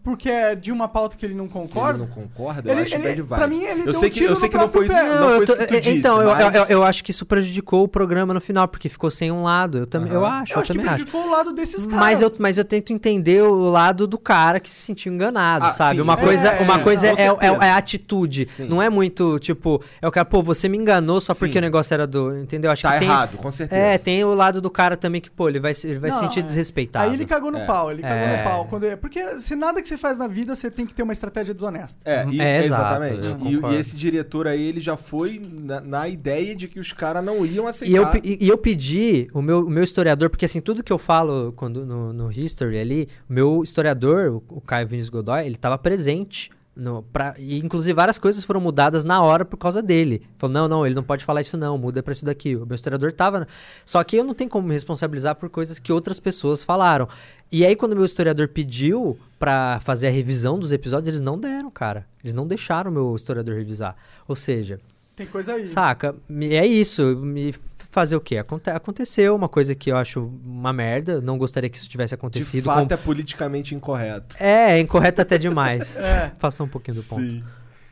Porque 0.02 0.30
é 0.30 0.54
de 0.54 0.72
uma 0.72 0.88
pauta 0.88 1.14
que 1.14 1.26
ele 1.26 1.34
não 1.34 1.46
que 1.46 1.58
ele 1.58 1.66
concorda. 1.68 1.98
não 1.98 2.06
concorda, 2.06 2.68
eu 2.70 2.72
Ele- 2.72 2.82
acho 2.82 2.94
ele- 2.94 3.02
bad 3.02 3.22
vibe. 3.22 3.38
pra 3.38 3.46
mim, 3.46 3.62
ele 3.64 3.82
eu 3.86 3.92
sei 3.92 4.08
um 4.08 4.12
que 4.12 4.18
tiro 4.18 4.32
eu 4.32 4.36
sei 4.36 4.48
no 4.48 4.52
que 4.52 4.56
não 4.58 4.68
foi 4.70 4.86
isso, 4.86 4.94
próprio 4.94 5.12
pé. 5.12 5.20
não 5.20 5.28
foi 5.28 5.36
eu 5.38 5.42
isso 5.44 5.56
que 5.56 5.66
tu 5.66 5.74
é, 5.74 5.80
disse, 5.80 5.96
então, 5.98 6.22
eu, 6.22 6.28
mas- 6.30 6.54
eu- 6.54 6.64
eu 6.64 6.84
acho 6.84 7.04
que 7.04 7.10
isso 7.10 7.26
prejudicou 7.26 7.84
o 7.84 7.88
programa 7.88 8.32
no 8.32 8.40
final, 8.40 8.66
porque 8.66 8.88
ficou 8.88 9.10
sem 9.10 9.30
um 9.30 9.42
lado. 9.42 9.76
Eu 9.78 9.86
também, 9.86 10.10
eu 10.10 10.24
Aham. 10.24 10.40
acho, 10.42 10.52
Eu 10.52 10.56
eu, 10.56 10.62
acho 10.62 10.72
que 10.72 10.78
também 10.78 10.90
acho. 10.94 11.04
prejudicou 11.04 11.28
o 11.28 11.30
lado 11.30 11.52
desses 11.52 11.84
caras. 11.84 12.00
Mas 12.00 12.22
eu, 12.22 12.32
mas 12.38 12.56
eu 12.56 12.64
tento 12.64 12.92
entender 12.94 13.42
o 13.42 13.70
lado 13.70 14.06
do 14.06 14.16
cara 14.16 14.58
que 14.58 14.70
se 14.70 14.76
sentiu 14.76 15.12
enganado, 15.12 15.66
Ah, 15.66 15.70
sabe? 15.72 15.96
sim, 15.96 16.00
uma 16.02 16.14
é, 16.14 16.16
coisa, 16.16 16.48
é, 16.48 16.60
uma 16.62 16.76
sim, 16.78 16.82
coisa 16.82 17.06
é, 17.06 17.10
é, 17.10 17.46
é 17.66 17.70
a 17.70 17.76
atitude. 17.76 18.48
Sim. 18.56 18.68
Não 18.68 18.82
é 18.82 18.88
muito, 18.88 19.38
tipo, 19.38 19.82
é 20.00 20.08
o 20.08 20.10
cara, 20.10 20.24
pô, 20.24 20.42
você 20.42 20.66
me 20.66 20.78
enganou 20.78 21.20
só 21.20 21.34
Sim. 21.34 21.40
porque 21.40 21.58
o 21.58 21.60
negócio 21.60 21.92
era 21.92 22.06
do. 22.06 22.34
Entendeu? 22.38 22.70
Acho 22.70 22.84
Tá 22.84 22.94
que 22.94 23.00
tem. 23.00 23.08
errado, 23.08 23.36
com 23.36 23.50
certeza. 23.50 23.80
É, 23.80 23.98
tem 23.98 24.24
o 24.24 24.32
lado 24.34 24.62
do 24.62 24.70
cara 24.70 24.96
também 24.96 25.20
que, 25.20 25.30
pô, 25.30 25.46
ele 25.48 25.60
vai, 25.60 25.74
se- 25.74 25.86
ele 25.88 25.98
vai 25.98 26.08
Não, 26.08 26.16
se 26.18 26.24
sentir 26.24 26.40
é. 26.40 26.42
desrespeitado. 26.42 27.04
Aí 27.06 27.12
ele 27.14 27.26
cagou 27.26 27.50
no 27.50 27.58
É. 27.58 27.66
pau, 27.66 27.90
ele 27.90 28.00
cagou 28.00 28.16
É. 28.16 28.38
no 28.38 28.44
pau. 28.44 28.64
Quando, 28.64 28.96
porque 28.96 29.38
se 29.40 29.54
nada 29.54 29.82
que 29.82 29.89
você 29.90 29.98
faz 29.98 30.18
na 30.18 30.26
vida, 30.26 30.54
você 30.54 30.70
tem 30.70 30.86
que 30.86 30.94
ter 30.94 31.02
uma 31.02 31.12
estratégia 31.12 31.52
desonesta. 31.54 32.00
É, 32.04 32.26
e- 32.30 32.40
É, 32.40 32.64
exato, 32.64 33.02
exatamente. 33.04 33.70
E- 33.70 33.74
E, 33.74 33.78
esse 33.78 33.96
diretor 33.96 34.46
aí, 34.46 34.62
ele 34.62 34.80
já 34.80 34.96
foi 34.96 35.40
na, 35.62 35.80
na 35.80 36.08
ideia 36.08 36.54
de 36.56 36.66
que 36.68 36.80
os 36.80 36.92
caras 36.92 37.24
não 37.24 37.44
iam 37.44 37.66
aceitar. 37.66 37.92
E 37.92 37.96
eu, 37.96 38.06
e, 38.24 38.46
e 38.46 38.48
eu 38.48 38.56
pedi 38.58 39.28
o 39.34 39.42
meu, 39.42 39.66
o 39.66 39.70
meu 39.70 39.82
historiador, 39.84 40.30
porque 40.30 40.44
assim, 40.44 40.60
tudo 40.60 40.82
que 40.82 40.92
eu 40.92 40.98
falo 40.98 41.52
quando, 41.56 41.84
no, 41.84 42.12
no 42.12 42.32
History 42.32 42.78
ali, 42.78 43.08
o 43.28 43.32
meu 43.32 43.62
historiador, 43.62 44.42
o, 44.48 44.56
o 44.56 44.60
Caio 44.60 44.86
Vinícius 44.86 45.10
Godoy, 45.10 45.44
ele 45.44 45.54
estava 45.56 45.76
presente. 45.78 46.50
No, 46.76 47.02
pra, 47.02 47.34
e 47.36 47.58
inclusive 47.58 47.92
várias 47.92 48.16
coisas 48.16 48.42
foram 48.44 48.60
mudadas 48.60 49.04
na 49.04 49.20
hora 49.20 49.44
por 49.44 49.56
causa 49.58 49.82
dele. 49.82 50.22
Falou, 50.38 50.54
não, 50.54 50.68
não, 50.68 50.86
ele 50.86 50.94
não 50.94 51.02
pode 51.02 51.24
falar 51.24 51.40
isso 51.42 51.56
não, 51.58 51.76
muda 51.76 52.02
pra 52.02 52.12
isso 52.12 52.24
daqui. 52.24 52.56
O 52.56 52.64
meu 52.64 52.74
historiador 52.76 53.12
tava. 53.12 53.46
Só 53.84 54.02
que 54.04 54.16
eu 54.16 54.24
não 54.24 54.32
tenho 54.32 54.48
como 54.48 54.66
me 54.68 54.72
responsabilizar 54.72 55.34
por 55.34 55.50
coisas 55.50 55.78
que 55.78 55.92
outras 55.92 56.18
pessoas 56.20 56.62
falaram. 56.62 57.06
E 57.52 57.66
aí, 57.66 57.74
quando 57.74 57.92
o 57.92 57.96
meu 57.96 58.04
historiador 58.04 58.48
pediu 58.48 59.18
pra 59.38 59.80
fazer 59.82 60.06
a 60.06 60.10
revisão 60.10 60.58
dos 60.58 60.70
episódios, 60.70 61.08
eles 61.08 61.20
não 61.20 61.38
deram, 61.38 61.70
cara. 61.70 62.06
Eles 62.22 62.34
não 62.34 62.46
deixaram 62.46 62.90
o 62.90 62.94
meu 62.94 63.14
historiador 63.16 63.56
revisar. 63.56 63.96
Ou 64.28 64.36
seja, 64.36 64.78
Tem 65.16 65.26
coisa 65.26 65.54
aí. 65.54 65.66
Saca? 65.66 66.14
Me- 66.28 66.54
É 66.54 66.64
isso. 66.64 67.02
Me 67.16 67.52
fazer 67.90 68.14
o 68.16 68.20
quê? 68.20 68.38
Aconte- 68.38 68.70
aconteceu 68.70 69.34
uma 69.34 69.48
coisa 69.48 69.74
que 69.74 69.90
eu 69.90 69.96
acho 69.96 70.30
uma 70.46 70.72
merda. 70.72 71.20
Não 71.20 71.36
gostaria 71.36 71.68
que 71.68 71.76
isso 71.76 71.88
tivesse 71.88 72.10
De 72.10 72.14
acontecido. 72.14 72.64
fato, 72.64 72.86
com- 72.88 72.94
é 72.94 72.96
politicamente 72.96 73.74
incorreto. 73.74 74.36
É, 74.38 74.72
é 74.76 74.80
incorreto 74.80 75.20
até 75.20 75.36
demais. 75.36 75.96
É. 76.00 76.32
Passou 76.38 76.66
um 76.66 76.68
pouquinho 76.70 76.96
do 76.98 77.02
ponto. 77.02 77.20
Sim. 77.20 77.42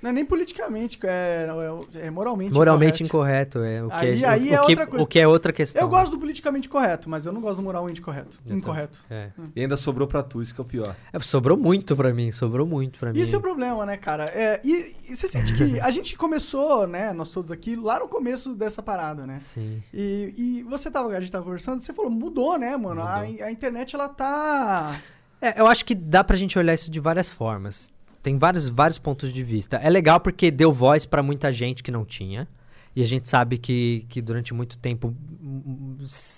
Não 0.01 0.11
é 0.11 0.13
nem 0.13 0.25
politicamente, 0.25 0.99
é, 1.03 1.49
é- 1.95 2.07
é 2.07 2.11
moralmente 2.11 2.55
Moralmente 2.55 3.03
incorreto. 3.03 3.59
incorreto. 3.59 3.65
É, 3.65 3.85
o, 3.85 3.89
que 3.89 3.95
Aí- 4.07 4.23
é, 4.25 4.29
aí 4.29 4.51
o, 4.51 4.55
é 4.55 4.61
o 4.61 4.65
que, 4.67 4.71
outra 4.73 4.87
coisa. 4.87 5.05
o 5.05 5.07
que 5.07 5.19
é 5.21 5.27
outra 5.29 5.53
questão. 5.53 5.83
Eu 5.83 5.89
gosto 5.89 6.11
do 6.13 6.19
politicamente 6.19 6.69
correto, 6.69 7.11
mas 7.11 7.27
eu 7.27 7.33
não 7.33 7.41
gosto 7.41 7.57
do 7.57 7.63
moralmente 7.63 8.01
correto. 8.01 8.39
Eu 8.47 8.57
incorreto. 8.57 9.05
É. 9.11 9.31
E 9.57 9.61
ainda 9.61 9.77
sobrou 9.77 10.07
pra 10.07 10.23
tu, 10.23 10.41
isso 10.41 10.55
que 10.55 10.61
é 10.61 10.63
o 10.63 10.65
pior. 10.65 10.95
É, 11.13 11.19
Sobrou 11.19 11.57
muito 11.57 11.97
pra 11.97 12.15
mim, 12.15 12.31
sobrou 12.31 12.67
muito 12.67 12.99
pra 12.99 13.13
mim. 13.13 13.19
Isso 13.19 13.35
é 13.35 13.39
o 13.39 13.41
problema, 13.41 13.85
né, 13.85 13.97
cara? 13.97 14.25
É, 14.27 14.61
e, 14.65 14.95
e 15.09 15.17
você 15.17 15.27
sente 15.27 15.53
que 15.55 15.79
a 15.81 15.91
gente 15.91 16.17
começou, 16.17 16.87
né, 16.87 17.13
nós 17.13 17.31
todos 17.31 17.51
aqui, 17.51 17.75
lá 17.75 17.99
no 17.99 18.07
começo 18.09 18.55
dessa 18.55 18.83
parada, 18.83 19.27
né? 19.27 19.39
Sim. 19.41 19.83
E, 19.93 20.33
e 20.37 20.63
você 20.63 20.91
tava, 20.91 21.09
a 21.09 21.21
gente 21.21 21.33
tava 21.33 21.45
conversando, 21.45 21.81
você 21.81 21.93
falou, 21.93 22.11
mudou, 22.11 22.57
né, 22.59 22.77
mano? 22.77 23.03
A, 23.03 23.19
a 23.19 23.51
internet, 23.51 23.95
ela 23.97 24.09
tá... 24.09 24.97
É, 25.41 25.61
eu 25.61 25.67
acho 25.67 25.85
que 25.85 25.95
dá 25.95 26.23
pra 26.25 26.37
gente 26.37 26.59
olhar 26.59 26.75
isso 26.75 26.91
de 26.91 26.99
várias 27.01 27.31
formas. 27.31 27.93
Tem 28.23 28.37
vários, 28.37 28.69
vários 28.69 28.99
pontos 28.99 29.33
de 29.33 29.43
vista. 29.43 29.77
É 29.77 29.89
legal 29.89 30.21
porque 30.21 30.51
deu 30.51 30.73
voz 30.73 31.07
pra 31.07 31.23
muita 31.23 31.53
gente 31.53 31.83
que 31.83 31.91
não 31.91 32.05
tinha. 32.05 32.49
E 32.97 33.03
a 33.03 33.07
gente 33.07 33.29
sabe 33.29 33.59
que, 33.59 34.05
que 34.09 34.21
durante 34.21 34.53
muito 34.53 34.77
tempo 34.77 35.15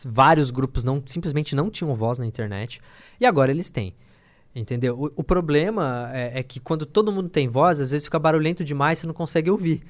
vários 0.04 0.50
grupos 0.50 0.84
não 0.84 1.02
simplesmente 1.06 1.54
não 1.54 1.70
tinham 1.70 1.94
voz 1.94 2.18
na 2.18 2.26
internet. 2.26 2.80
E 3.18 3.24
agora 3.24 3.50
eles 3.50 3.70
têm. 3.70 3.94
Entendeu? 4.54 4.98
O, 4.98 5.20
o 5.20 5.24
problema 5.24 6.10
é, 6.12 6.40
é 6.40 6.42
que 6.42 6.60
quando 6.60 6.84
todo 6.84 7.12
mundo 7.12 7.28
tem 7.28 7.48
voz, 7.48 7.80
às 7.80 7.92
vezes 7.92 8.04
fica 8.04 8.18
barulhento 8.18 8.64
demais 8.64 8.98
e 8.98 9.00
você 9.00 9.06
não 9.06 9.14
consegue 9.14 9.50
ouvir. 9.50 9.82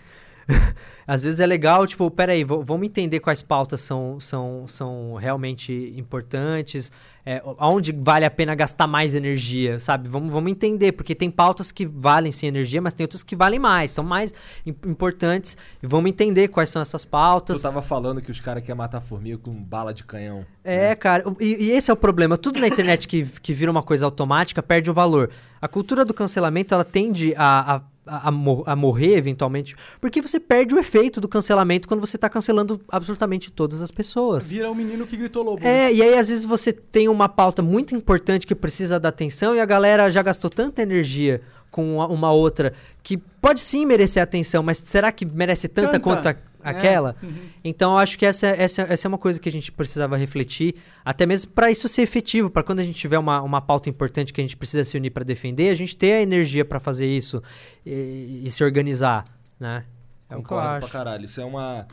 Às 1.07 1.25
vezes 1.25 1.41
é 1.41 1.47
legal, 1.47 1.87
tipo, 1.89 2.09
peraí, 2.09 2.45
vamos 2.45 2.83
entender 2.87 3.19
quais 3.19 3.43
pautas 3.43 3.81
são, 3.81 4.21
são, 4.21 4.69
são 4.69 5.15
realmente 5.15 5.93
importantes, 5.97 6.93
é, 7.27 7.43
o- 7.45 7.57
aonde 7.59 7.91
vale 7.93 8.25
a 8.25 8.31
pena 8.31 8.55
gastar 8.55 8.87
mais 8.87 9.13
energia, 9.15 9.81
sabe? 9.81 10.09
Vamos, 10.09 10.31
vamos 10.31 10.53
entender, 10.53 10.93
porque 10.93 11.13
tem 11.15 11.29
pautas 11.29 11.73
que 11.73 11.85
valem 11.85 12.31
sem 12.31 12.49
energia, 12.49 12.81
mas 12.81 12.95
tem 12.95 13.03
outras 13.05 13.25
que 13.25 13.35
valem 13.35 13.59
mais, 13.59 13.91
são 13.91 14.05
mais 14.05 14.33
im- 14.65 14.75
importantes, 14.87 15.57
e 15.83 15.87
vamos 15.87 16.09
entender 16.11 16.47
quais 16.47 16.71
são 16.71 16.81
essas 16.81 17.05
Tu 17.05 17.09
pautas. 17.09 17.61
tava 17.61 17.83
falando 17.83 18.21
que 18.23 18.31
os 18.31 18.39
caras 18.39 18.63
querem 18.63 18.77
matar 18.79 19.01
formiga 19.01 19.39
com 19.39 19.53
bala 19.53 19.93
de 19.93 20.05
canhão. 20.05 20.47
É, 20.63 20.95
cara, 20.95 21.29
o- 21.29 21.37
e, 21.41 21.57
e 21.65 21.71
esse 21.73 21.91
é 21.91 21.95
o 21.95 21.97
problema. 21.97 22.39
Tudo 22.39 22.61
na 22.61 22.69
internet 22.69 23.09
que, 23.09 23.25
que 23.25 23.53
vira 23.53 23.71
uma 23.71 23.83
coisa 23.83 24.05
automática 24.05 24.63
perde 24.63 24.89
o 24.89 24.95
valor. 24.95 25.31
A 25.61 25.67
cultura 25.67 26.05
do 26.05 26.15
cancelamento, 26.15 26.73
ela 26.73 26.85
tende 26.85 27.35
a, 27.37 27.77
a, 27.77 27.81
a, 28.07 28.29
a 28.29 28.31
mor- 28.31 28.65
a 28.67 28.75
morrer 28.75 29.17
eventualmente, 29.17 29.77
porque 30.01 30.21
você 30.23 30.41
perde 30.41 30.75
o 30.75 30.79
efeito 30.79 31.21
do 31.21 31.29
cancelamento 31.29 31.87
quando 31.87 32.01
você 32.01 32.17
tá 32.19 32.29
cancelando 32.29 32.81
absolutamente 32.89 33.51
todas 33.53 33.83
as 33.83 33.91
pessoas. 33.91 34.51
Vira 34.51 34.71
o 34.71 34.75
menino 34.75 35.07
que 35.07 35.17
gritou 35.17 35.43
lobo. 35.43 35.63
né? 35.63 35.87
É, 35.91 35.95
e 35.95 36.03
aí 36.03 36.15
às 36.19 36.29
vezes 36.29 36.45
você 36.45 36.73
tem 36.73 37.09
uma 37.09 37.29
pauta 37.29 37.63
muito 37.63 37.95
importante 37.95 38.47
que 38.47 38.55
precisa 38.55 38.99
da 38.99 39.09
atenção 39.11 39.55
e 39.55 39.61
a 39.61 39.65
galera 39.67 40.11
já 40.11 40.23
gastou 40.23 40.51
tanta 40.51 40.83
energia 40.83 41.41
com 41.71 41.97
uma, 41.97 42.07
uma 42.09 42.33
outra 42.33 42.73
que 43.03 43.17
pode 43.17 43.61
sim 43.61 43.87
merecer 43.87 44.23
atenção, 44.23 44.63
mas 44.63 44.79
será 44.79 45.13
que 45.13 45.25
merece 45.25 45.69
tanta, 45.69 45.89
Tanta, 45.93 46.01
quanto 46.01 46.27
a- 46.29 46.37
né? 46.63 46.71
aquela? 46.71 47.17
Uhum. 47.23 47.35
Então 47.65 47.93
eu 47.93 47.99
acho 47.99 48.19
que 48.19 48.25
essa, 48.27 48.47
essa, 48.49 48.83
essa 48.83 49.07
é 49.07 49.09
uma 49.09 49.19
coisa 49.19 49.39
que 49.41 49.49
a 49.49 49.53
gente 49.53 49.71
precisava 49.73 50.17
refletir, 50.17 50.75
até 51.05 51.27
mesmo 51.27 51.51
para 51.53 51.71
isso 51.71 51.89
ser 51.89 52.03
efetivo, 52.03 52.51
para 52.51 52.63
quando 52.63 52.81
a 52.81 52.85
gente 52.85 52.99
tiver 52.99 53.19
uma, 53.19 53.41
uma 53.43 53.61
pauta 53.61 53.89
importante 53.89 54.33
que 54.33 54.41
a 54.41 54.45
gente 54.45 54.57
precisa 54.57 54.85
se 54.85 54.97
unir 54.97 55.11
para 55.11 55.25
defender, 55.25 55.71
a 55.71 55.75
gente 55.75 55.97
ter 55.97 56.13
a 56.13 56.23
energia 56.23 56.65
para 56.65 56.79
fazer 56.81 57.07
isso 57.07 57.43
e, 57.85 58.43
e 58.45 58.51
se 58.51 58.63
organizar, 58.65 59.25
né? 59.59 59.85
É 60.29 60.35
o 60.37 60.39
que 60.39 60.45
eu 60.45 60.57
Concordo 60.57 60.69
acho. 60.69 60.81
pra 60.81 60.89
caralho. 60.89 61.25
Isso 61.25 61.41
é 61.41 61.45
uma. 61.45 61.87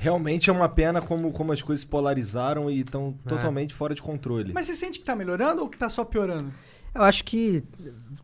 Realmente 0.00 0.48
é 0.48 0.52
uma 0.52 0.68
pena 0.68 1.00
como, 1.00 1.32
como 1.32 1.50
as 1.50 1.60
coisas 1.60 1.80
se 1.80 1.86
polarizaram 1.86 2.70
e 2.70 2.80
estão 2.80 3.16
É. 3.26 3.28
totalmente 3.28 3.74
fora 3.74 3.94
de 3.94 4.02
controle. 4.02 4.52
Mas 4.52 4.66
você 4.66 4.74
sente 4.74 5.00
que 5.00 5.04
tá 5.04 5.16
melhorando 5.16 5.62
ou 5.62 5.68
que 5.68 5.76
tá 5.76 5.88
só 5.88 6.04
piorando? 6.04 6.52
Eu 6.98 7.04
acho 7.04 7.24
que 7.24 7.62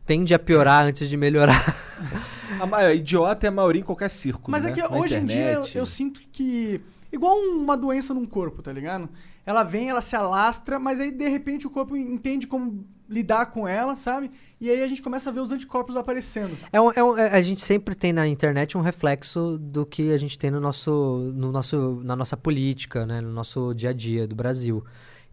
tende 0.05 0.33
a 0.33 0.39
piorar 0.39 0.83
antes 0.85 1.07
de 1.09 1.15
melhorar. 1.15 1.63
A 2.59 2.65
maior, 2.65 2.93
idiota 2.93 3.47
é 3.47 3.49
a 3.49 3.51
maioria 3.51 3.81
em 3.81 3.83
qualquer 3.85 4.09
círculo. 4.09 4.51
Mas 4.51 4.63
né? 4.63 4.69
é 4.69 4.73
que 4.73 4.81
Na 4.81 4.89
hoje 4.95 5.15
em 5.15 5.25
dia 5.25 5.37
eu, 5.37 5.49
internet. 5.61 5.77
eu 5.77 5.85
sinto 5.85 6.21
que. 6.31 6.79
Igual 7.11 7.37
uma 7.37 7.75
doença 7.75 8.13
num 8.13 8.25
corpo, 8.25 8.61
tá 8.61 8.71
ligado? 8.71 9.09
Ela 9.45 9.63
vem, 9.63 9.89
ela 9.89 10.01
se 10.01 10.15
alastra, 10.15 10.77
mas 10.77 10.99
aí 10.99 11.11
de 11.11 11.27
repente 11.27 11.65
o 11.65 11.69
corpo 11.69 11.95
entende 11.97 12.45
como 12.47 12.85
lidar 13.09 13.47
com 13.47 13.67
ela, 13.67 13.95
sabe? 13.95 14.29
E 14.59 14.69
aí 14.69 14.83
a 14.83 14.87
gente 14.87 15.01
começa 15.01 15.29
a 15.29 15.33
ver 15.33 15.39
os 15.39 15.51
anticorpos 15.51 15.95
aparecendo. 15.95 16.55
É 16.71 16.79
um- 16.79 16.91
é 16.91 17.03
um- 17.03 17.17
é- 17.17 17.29
a 17.33 17.41
gente 17.41 17.61
sempre 17.63 17.95
tem 17.95 18.11
na 18.13 18.27
internet 18.27 18.77
um 18.77 18.81
reflexo 18.81 19.57
do 19.59 19.85
que 19.85 20.11
a 20.11 20.17
gente 20.17 20.37
tem 20.37 20.51
no 20.51 20.59
nosso, 20.59 21.31
no 21.35 21.51
nosso, 21.51 22.01
na 22.03 22.15
nossa 22.15 22.35
política, 22.37 23.05
né? 23.05 23.21
no 23.21 23.31
nosso 23.31 23.73
dia 23.73 23.89
a 23.89 23.93
dia 23.93 24.27
do 24.27 24.35
Brasil. 24.35 24.83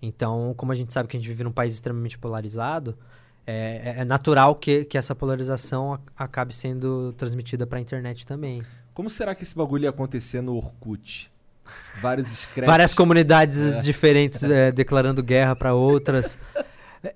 Então, 0.00 0.54
como 0.56 0.72
a 0.72 0.74
gente 0.74 0.92
sabe 0.92 1.08
que 1.08 1.16
a 1.16 1.20
gente 1.20 1.28
vive 1.28 1.44
num 1.44 1.52
país 1.52 1.74
extremamente 1.74 2.18
polarizado, 2.18 2.96
é, 3.46 3.94
é- 3.96 4.00
é 4.00 4.04
natural 4.04 4.54
que, 4.54 4.84
que 4.84 4.96
essa 4.96 5.14
polarização 5.14 5.98
acabe 6.16 6.54
sendo 6.54 7.12
transmitida 7.14 7.66
para 7.66 7.78
a 7.78 7.80
internet 7.80 8.26
também. 8.26 8.62
Como 8.94 9.08
será 9.08 9.34
que 9.34 9.42
esse 9.42 9.54
bagulho 9.54 9.84
ia 9.84 9.90
acontecer 9.90 10.40
no 10.42 10.54
Orkut? 10.54 11.30
Vários 12.00 12.26
scraps. 12.28 12.66
Várias 12.66 12.94
comunidades 12.94 13.82
diferentes 13.84 14.42
é, 14.44 14.70
declarando 14.70 15.22
guerra 15.22 15.56
para 15.56 15.74
outras. 15.74 16.38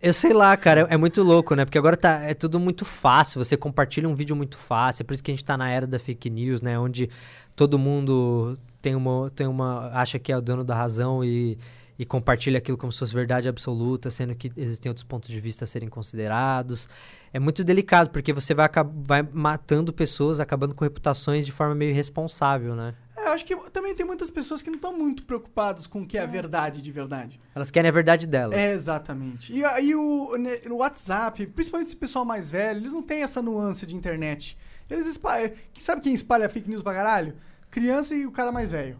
Eu 0.02 0.12
sei 0.12 0.32
lá, 0.32 0.56
cara, 0.56 0.86
é, 0.90 0.94
é 0.94 0.96
muito 0.96 1.22
louco, 1.22 1.54
né? 1.54 1.64
Porque 1.64 1.78
agora 1.78 1.96
tá, 1.96 2.20
é 2.22 2.34
tudo 2.34 2.58
muito 2.58 2.84
fácil, 2.84 3.44
você 3.44 3.56
compartilha 3.56 4.08
um 4.08 4.14
vídeo 4.14 4.34
muito 4.34 4.56
fácil, 4.56 5.02
é 5.02 5.04
por 5.04 5.14
isso 5.14 5.22
que 5.22 5.30
a 5.30 5.34
gente 5.34 5.44
tá 5.44 5.56
na 5.56 5.68
era 5.70 5.86
da 5.86 5.98
fake 5.98 6.28
news, 6.30 6.60
né? 6.60 6.78
Onde 6.78 7.08
todo 7.54 7.78
mundo 7.78 8.58
tem 8.82 8.94
uma, 8.94 9.30
tem 9.30 9.46
uma 9.46 9.88
acha 9.92 10.18
que 10.18 10.32
é 10.32 10.36
o 10.36 10.40
dono 10.40 10.64
da 10.64 10.74
razão 10.74 11.24
e, 11.24 11.58
e 11.99 12.05
compartilha 12.05 12.59
aquilo 12.59 12.76
como 12.76 12.92
se 12.92 12.99
fosse 12.99 13.14
verdade 13.14 13.49
absoluta, 13.49 14.11
sendo 14.11 14.34
que 14.34 14.53
existem 14.57 14.90
outros 14.90 15.05
pontos 15.05 15.28
de 15.30 15.40
vista 15.40 15.64
a 15.64 15.66
serem 15.66 15.88
considerados. 15.88 16.88
É 17.32 17.38
muito 17.38 17.62
delicado, 17.64 18.11
porque 18.11 18.32
você 18.32 18.55
vai, 18.55 18.68
vai 19.05 19.22
matando 19.32 19.92
pessoas, 19.92 20.40
acabando 20.40 20.74
com 20.74 20.84
reputações 20.84 21.44
de 21.47 21.53
forma 21.53 21.74
meio 21.74 21.90
irresponsável, 21.90 22.74
né? 22.74 22.94
É, 23.16 23.28
eu 23.28 23.32
acho 23.32 23.44
que 23.47 23.57
também 23.70 23.94
tem 23.94 24.05
muitas 24.05 24.30
pessoas 24.30 24.61
que 24.62 24.68
não 24.68 24.76
estão 24.76 24.97
muito 24.97 25.24
preocupadas 25.24 25.86
com 25.86 26.03
o 26.03 26.07
que 26.07 26.18
é 26.18 26.22
a 26.22 26.26
verdade 26.26 26.82
de 26.82 26.92
verdade. 26.92 27.40
Elas 27.55 27.70
querem 27.70 27.88
a 27.88 27.92
verdade 27.92 28.26
delas. 28.26 28.59
É, 28.59 28.72
exatamente. 28.72 29.53
E 29.55 29.64
aí 29.64 29.94
o, 29.94 30.36
ne- 30.36 30.61
no 30.66 30.76
WhatsApp, 30.76 31.47
principalmente 31.47 31.88
esse 31.88 31.97
pessoal 31.97 32.24
mais 32.24 32.51
velho, 32.51 32.78
eles 32.80 32.92
não 32.92 33.03
têm 33.03 33.22
essa 33.22 33.40
nuance 33.40 33.86
de 33.86 33.97
internet. 33.97 34.57
Eles 34.88 35.07
espalham. 35.07 35.51
Sabe 35.78 36.03
quem 36.03 36.12
espalha 36.14 36.49
fake 36.49 36.68
news 36.68 36.82
pra 36.82 36.92
caralho? 36.94 37.34
Criança 37.70 38.14
e 38.14 38.24
o 38.26 38.30
cara 38.30 38.53
mais 38.53 38.70
velho. 38.70 38.99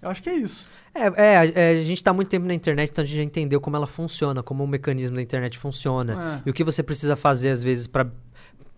Eu 0.00 0.10
acho 0.10 0.22
que 0.22 0.30
é 0.30 0.34
isso. 0.34 0.68
É, 0.94 1.02
é, 1.32 1.36
a- 1.38 1.46
é, 1.46 1.70
a 1.80 1.84
gente 1.84 2.02
tá 2.04 2.12
muito 2.12 2.28
tempo 2.28 2.46
na 2.46 2.54
internet, 2.54 2.90
então 2.90 3.02
a 3.02 3.06
gente 3.06 3.16
já 3.16 3.22
entendeu 3.22 3.60
como 3.60 3.76
ela 3.76 3.86
funciona, 3.86 4.42
como 4.42 4.62
o 4.62 4.66
mecanismo 4.68 5.16
da 5.16 5.22
internet 5.22 5.58
funciona. 5.58 6.40
É. 6.40 6.42
E 6.46 6.50
o 6.50 6.52
que 6.54 6.62
você 6.64 6.82
precisa 6.82 7.16
fazer, 7.16 7.50
às 7.50 7.62
vezes, 7.62 7.86
pra 7.86 8.06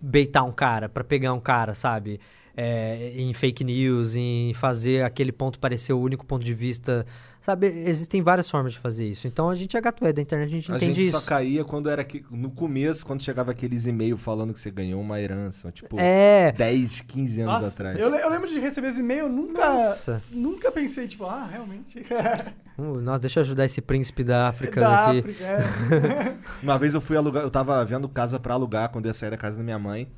beitar 0.00 0.44
um 0.44 0.52
cara, 0.52 0.88
pra 0.88 1.04
pegar 1.04 1.32
um 1.34 1.40
cara, 1.40 1.74
sabe? 1.74 2.18
É, 2.56 3.12
em 3.16 3.32
fake 3.32 3.62
news, 3.64 4.14
em 4.16 4.52
fazer 4.54 5.04
aquele 5.04 5.32
ponto 5.32 5.58
parecer 5.58 5.92
o 5.92 6.00
único 6.00 6.26
ponto 6.26 6.44
de 6.44 6.52
vista. 6.52 7.06
Sabe? 7.40 7.68
Existem 7.68 8.20
várias 8.20 8.50
formas 8.50 8.72
de 8.74 8.78
fazer 8.78 9.06
isso. 9.06 9.26
Então 9.26 9.48
a 9.48 9.54
gente 9.54 9.74
é 9.74 9.80
gato 9.80 10.04
é 10.04 10.12
da 10.12 10.20
internet, 10.20 10.48
a 10.48 10.50
gente 10.52 10.70
A 10.72 10.76
entende 10.76 10.94
gente 11.00 11.08
isso. 11.08 11.18
só 11.20 11.26
caía 11.26 11.64
quando 11.64 11.88
era 11.88 12.04
que, 12.04 12.22
no 12.30 12.50
começo, 12.50 13.06
quando 13.06 13.22
chegava 13.22 13.50
aqueles 13.52 13.86
e-mails 13.86 14.20
falando 14.20 14.52
que 14.52 14.60
você 14.60 14.70
ganhou 14.70 15.00
uma 15.00 15.18
herança, 15.18 15.72
tipo, 15.72 15.98
É. 15.98 16.52
10, 16.52 17.00
15 17.00 17.40
anos 17.40 17.54
Nossa, 17.54 17.68
atrás. 17.68 17.98
eu, 17.98 18.14
eu 18.14 18.28
lembro 18.28 18.46
de 18.50 18.58
receber 18.60 18.88
esse 18.88 19.00
e-mail, 19.00 19.20
eu 19.20 19.28
nunca, 19.30 19.58
Nossa. 19.72 20.22
nunca 20.30 20.70
pensei, 20.70 21.06
tipo, 21.08 21.24
ah, 21.24 21.48
realmente. 21.50 22.04
Uh, 22.78 22.98
nossa, 23.02 23.18
deixa 23.18 23.40
eu 23.40 23.42
ajudar 23.42 23.66
esse 23.66 23.82
príncipe 23.82 24.24
da 24.24 24.48
África 24.48 24.80
da 24.80 25.08
aqui. 25.10 25.18
África, 25.18 25.44
é. 25.44 26.34
Uma 26.62 26.78
vez 26.78 26.94
eu 26.94 27.00
fui 27.00 27.14
alugar, 27.14 27.42
eu 27.42 27.50
tava 27.50 27.84
vendo 27.84 28.08
casa 28.08 28.40
pra 28.40 28.54
alugar 28.54 28.88
quando 28.88 29.04
eu 29.04 29.10
ia 29.10 29.14
sair 29.14 29.28
da 29.28 29.36
casa 29.36 29.58
da 29.58 29.62
minha 29.62 29.78
mãe. 29.78 30.08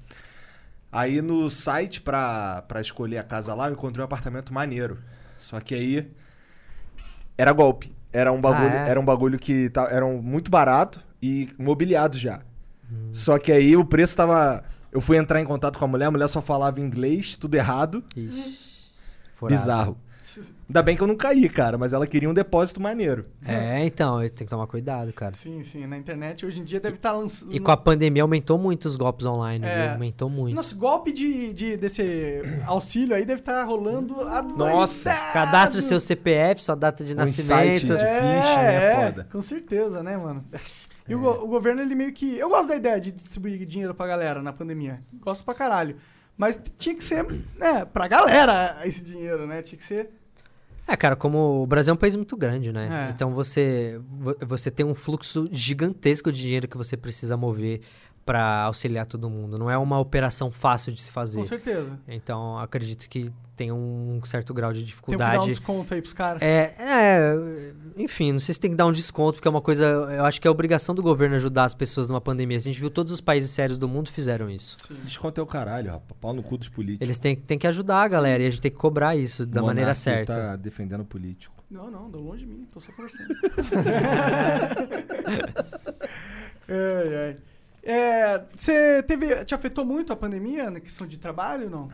Aí 0.92 1.22
no 1.22 1.48
site 1.48 2.00
pra, 2.02 2.62
pra 2.68 2.80
escolher 2.80 3.16
a 3.18 3.24
casa 3.24 3.54
lá, 3.54 3.68
eu 3.68 3.72
encontrei 3.72 4.02
um 4.02 4.04
apartamento 4.04 4.52
maneiro. 4.52 4.98
Só 5.38 5.58
que 5.58 5.74
aí 5.74 6.10
era 7.36 7.50
golpe. 7.52 7.94
Era 8.12 8.30
um 8.30 8.40
bagulho, 8.40 8.68
Ah, 8.74 8.86
é? 8.86 8.90
era 8.90 9.00
um 9.00 9.04
bagulho 9.04 9.38
que 9.38 9.70
tá, 9.70 9.88
era 9.90 10.04
um 10.04 10.20
muito 10.20 10.50
barato 10.50 11.00
e 11.20 11.48
mobiliado 11.58 12.18
já. 12.18 12.40
Só 13.10 13.38
que 13.38 13.50
aí 13.50 13.74
o 13.74 13.86
preço 13.86 14.14
tava 14.14 14.62
eu 14.92 15.00
fui 15.00 15.16
entrar 15.16 15.40
em 15.40 15.46
contato 15.46 15.78
com 15.78 15.84
a 15.86 15.88
mulher, 15.88 16.04
a 16.04 16.10
mulher 16.10 16.28
só 16.28 16.42
falava 16.42 16.78
inglês, 16.78 17.34
tudo 17.38 17.54
errado. 17.54 18.04
Ixi. 18.14 18.58
Furado. 19.32 19.58
Bizarro. 19.60 19.98
Ainda 20.72 20.82
bem 20.82 20.96
que 20.96 21.02
eu 21.02 21.06
não 21.06 21.14
caí, 21.14 21.50
cara, 21.50 21.76
mas 21.76 21.92
ela 21.92 22.06
queria 22.06 22.30
um 22.30 22.32
depósito 22.32 22.80
maneiro. 22.80 23.26
É, 23.46 23.84
então, 23.84 24.18
tem 24.20 24.30
que 24.30 24.46
tomar 24.46 24.66
cuidado, 24.66 25.12
cara. 25.12 25.34
Sim, 25.34 25.62
sim, 25.62 25.86
na 25.86 25.98
internet 25.98 26.46
hoje 26.46 26.60
em 26.60 26.64
dia 26.64 26.80
deve 26.80 26.96
estar 26.96 27.12
lançando. 27.12 27.54
E 27.54 27.60
com 27.60 27.70
a 27.70 27.76
pandemia 27.76 28.22
aumentou 28.22 28.56
muito 28.56 28.86
os 28.86 28.96
golpes 28.96 29.26
online, 29.26 29.66
É. 29.66 29.82
viu? 29.84 29.92
Aumentou 29.92 30.30
muito. 30.30 30.54
Nosso 30.56 30.74
golpe 30.74 31.12
de, 31.12 31.52
de, 31.52 31.76
desse 31.76 32.40
auxílio 32.66 33.14
aí 33.14 33.26
deve 33.26 33.42
estar 33.42 33.62
rolando 33.64 34.22
a 34.22 34.40
Nossa, 34.40 35.12
Cadastre 35.34 35.82
seu 35.82 36.00
CPF, 36.00 36.64
sua 36.64 36.74
data 36.74 37.04
de 37.04 37.12
Um 37.12 37.16
nascimento. 37.16 37.88
de 37.88 37.92
phishing 37.92 38.64
é 38.64 38.94
foda. 38.96 39.28
Com 39.30 39.42
certeza, 39.42 40.02
né, 40.02 40.16
mano? 40.16 40.42
E 41.08 41.16
o, 41.16 41.18
go- 41.18 41.42
o 41.44 41.48
governo, 41.48 41.82
ele 41.82 41.96
meio 41.96 42.12
que. 42.12 42.38
Eu 42.38 42.48
gosto 42.48 42.68
da 42.68 42.76
ideia 42.76 43.00
de 43.00 43.10
distribuir 43.10 43.66
dinheiro 43.66 43.92
pra 43.92 44.06
galera 44.06 44.40
na 44.40 44.52
pandemia. 44.52 45.02
Gosto 45.20 45.44
pra 45.44 45.52
caralho. 45.52 45.96
Mas 46.38 46.58
tinha 46.78 46.94
que 46.94 47.02
ser, 47.02 47.24
né, 47.58 47.84
pra 47.84 48.06
galera 48.06 48.80
esse 48.84 49.02
dinheiro, 49.02 49.44
né? 49.44 49.62
Tinha 49.62 49.76
que 49.76 49.84
ser. 49.84 50.10
É, 50.86 50.96
cara, 50.96 51.14
como 51.16 51.62
o 51.62 51.66
Brasil 51.66 51.92
é 51.92 51.94
um 51.94 51.96
país 51.98 52.14
muito 52.16 52.36
grande, 52.36 52.72
né? 52.72 53.08
É. 53.08 53.10
Então 53.14 53.32
você, 53.32 54.00
vo- 54.08 54.36
você 54.40 54.70
tem 54.70 54.84
um 54.84 54.94
fluxo 54.94 55.48
gigantesco 55.52 56.30
de 56.32 56.40
dinheiro 56.40 56.68
que 56.68 56.76
você 56.76 56.96
precisa 56.96 57.36
mover 57.36 57.80
para 58.24 58.62
auxiliar 58.62 59.06
todo 59.06 59.28
mundo. 59.28 59.58
Não 59.58 59.70
é 59.70 59.76
uma 59.76 59.98
operação 59.98 60.50
fácil 60.50 60.92
de 60.92 61.02
se 61.02 61.10
fazer. 61.10 61.40
Com 61.40 61.44
certeza. 61.44 61.98
Então, 62.06 62.58
acredito 62.58 63.08
que 63.08 63.32
tem 63.56 63.70
um 63.70 64.20
certo 64.24 64.54
grau 64.54 64.72
de 64.72 64.84
Tem 64.84 64.86
que 64.86 65.16
dar 65.16 65.40
um 65.40 65.44
dificuldade. 65.44 65.46
desconto 65.46 65.94
aí 65.94 66.00
pros 66.00 66.12
caras. 66.12 66.42
É, 66.42 66.74
é, 66.78 67.72
enfim, 67.96 68.32
não 68.32 68.40
sei 68.40 68.54
se 68.54 68.60
tem 68.60 68.70
que 68.70 68.76
dar 68.76 68.86
um 68.86 68.92
desconto, 68.92 69.34
porque 69.34 69.46
é 69.46 69.50
uma 69.50 69.60
coisa. 69.60 69.84
Eu 69.84 70.24
acho 70.24 70.40
que 70.40 70.48
é 70.48 70.50
obrigação 70.50 70.94
do 70.94 71.02
governo 71.02 71.36
ajudar 71.36 71.64
as 71.64 71.74
pessoas 71.74 72.08
numa 72.08 72.20
pandemia. 72.20 72.56
A 72.56 72.60
gente 72.60 72.78
viu 72.78 72.90
todos 72.90 73.12
os 73.12 73.20
países 73.20 73.50
sérios 73.50 73.78
do 73.78 73.88
mundo 73.88 74.10
fizeram 74.10 74.48
isso. 74.48 74.76
Sim. 74.78 74.96
Desconto 75.04 75.40
é 75.40 75.44
o 75.44 75.46
caralho, 75.46 75.90
rapaz. 75.90 76.18
Pau 76.20 76.32
no 76.32 76.42
cu 76.42 76.56
dos 76.56 76.68
políticos. 76.68 77.06
Eles 77.06 77.18
têm, 77.18 77.36
têm 77.36 77.58
que 77.58 77.66
ajudar 77.66 78.02
a 78.02 78.08
galera 78.08 78.42
e 78.42 78.46
a 78.46 78.50
gente 78.50 78.62
tem 78.62 78.70
que 78.70 78.78
cobrar 78.78 79.16
isso 79.16 79.44
da 79.44 79.62
O 79.62 79.66
maneira 79.66 79.88
monarca 79.90 80.00
certa. 80.00 80.34
tá 80.34 80.56
defendendo 80.56 81.02
o 81.02 81.04
político. 81.04 81.52
Não, 81.70 81.90
não, 81.90 82.10
deu 82.10 82.20
longe 82.20 82.44
de 82.44 82.46
mim, 82.46 82.66
tô 82.70 82.80
só 82.80 82.92
conversando. 82.92 83.32
ai, 86.68 87.16
ai. 87.28 87.36
É, 87.82 88.42
você 88.54 89.02
teve. 89.02 89.44
Te 89.44 89.54
afetou 89.54 89.84
muito 89.84 90.12
a 90.12 90.16
pandemia 90.16 90.70
na 90.70 90.80
questão 90.80 91.06
de 91.06 91.18
trabalho 91.18 91.68
não? 91.68 91.88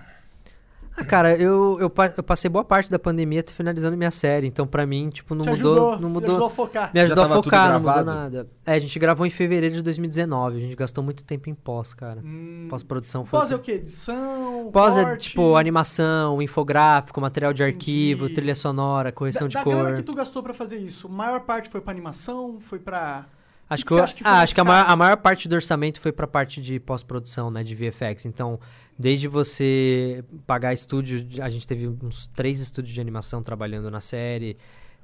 Ah, 1.00 1.04
cara, 1.04 1.36
eu, 1.36 1.78
eu, 1.80 1.92
eu 2.16 2.22
passei 2.24 2.50
boa 2.50 2.64
parte 2.64 2.90
da 2.90 2.98
pandemia 2.98 3.44
finalizando 3.54 3.96
minha 3.96 4.10
série, 4.10 4.48
então 4.48 4.66
pra 4.66 4.84
mim, 4.84 5.08
tipo, 5.10 5.32
não 5.32 5.44
te 5.44 5.50
mudou. 5.50 5.72
ajudou, 5.72 6.00
não 6.00 6.10
mudou. 6.10 6.30
ajudou 6.30 6.46
a 6.48 6.50
focar. 6.50 6.90
Me 6.92 7.00
ajudou 7.00 7.22
a 7.24 7.28
focar, 7.28 7.68
não 7.68 7.78
mudou 7.78 7.92
gravado? 7.94 8.04
nada. 8.18 8.46
É, 8.66 8.72
a 8.72 8.78
gente 8.80 8.98
gravou 8.98 9.24
em 9.24 9.30
fevereiro 9.30 9.76
de 9.76 9.80
2019, 9.80 10.56
a 10.56 10.60
gente 10.60 10.74
gastou 10.74 11.04
muito 11.04 11.22
tempo 11.22 11.48
em 11.48 11.54
pós, 11.54 11.94
cara. 11.94 12.20
Hum, 12.24 12.66
Pós-produção 12.68 13.24
foi. 13.24 13.38
Pós 13.38 13.52
é 13.52 13.54
o 13.54 13.60
quê? 13.60 13.72
Edição? 13.74 14.70
Pós 14.72 14.96
é 14.96 15.04
corte? 15.04 15.28
tipo 15.30 15.54
animação, 15.54 16.42
infográfico, 16.42 17.20
material 17.20 17.52
de 17.52 17.62
arquivo, 17.62 18.24
Entendi. 18.24 18.34
trilha 18.34 18.56
sonora, 18.56 19.12
correção 19.12 19.42
da, 19.42 19.48
de 19.50 19.54
da 19.54 19.62
cor. 19.62 19.76
grana 19.76 19.96
que 19.96 20.02
tu 20.02 20.14
gastou 20.16 20.42
pra 20.42 20.52
fazer 20.52 20.78
isso, 20.78 21.06
a 21.06 21.10
maior 21.10 21.38
parte 21.42 21.68
foi 21.68 21.80
pra 21.80 21.92
animação? 21.92 22.58
Foi 22.60 22.80
pra. 22.80 23.24
Acho 23.70 23.84
que 23.84 23.88
que, 23.88 23.94
eu- 23.94 24.02
acha 24.04 24.14
que 24.14 24.22
ah, 24.24 24.40
acho 24.40 24.54
que 24.54 24.60
a 24.60 24.64
maior, 24.64 24.84
a 24.88 24.96
maior 24.96 25.16
parte 25.18 25.48
do 25.48 25.54
orçamento 25.54 26.00
foi 26.00 26.10
pra 26.12 26.26
parte 26.26 26.60
de 26.60 26.80
pós-produção, 26.80 27.50
né, 27.50 27.62
de 27.62 27.74
VFX. 27.74 28.24
Então, 28.26 28.58
desde 28.98 29.28
você 29.28 30.24
pagar 30.46 30.72
estúdio, 30.72 31.26
a 31.42 31.48
gente 31.50 31.66
teve 31.66 31.86
uns 32.02 32.26
três 32.28 32.60
estúdios 32.60 32.94
de 32.94 33.00
animação 33.00 33.42
trabalhando 33.42 33.90
na 33.90 34.00
série. 34.00 34.56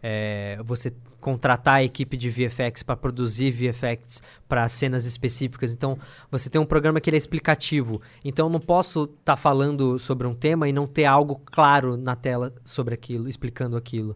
é, 0.06 0.58
você 0.62 0.92
contratar 1.18 1.76
a 1.76 1.82
equipe 1.82 2.14
de 2.18 2.28
VFX 2.28 2.82
para 2.82 2.94
produzir 2.94 3.50
VFX 3.50 4.20
para 4.46 4.68
cenas 4.68 5.06
específicas. 5.06 5.72
Então, 5.72 5.98
você 6.30 6.50
tem 6.50 6.60
um 6.60 6.66
programa 6.66 7.00
que 7.00 7.08
ele 7.08 7.16
é 7.16 7.18
explicativo. 7.18 8.02
Então, 8.22 8.46
eu 8.48 8.50
não 8.52 8.60
posso 8.60 9.04
estar 9.04 9.34
falando 9.36 9.98
sobre 9.98 10.26
um 10.26 10.34
tema 10.34 10.68
e 10.68 10.74
não 10.74 10.86
ter 10.86 11.06
algo 11.06 11.40
claro 11.46 11.96
na 11.96 12.14
tela 12.14 12.52
sobre 12.66 12.92
aquilo, 12.92 13.30
explicando 13.30 13.78
aquilo. 13.78 14.14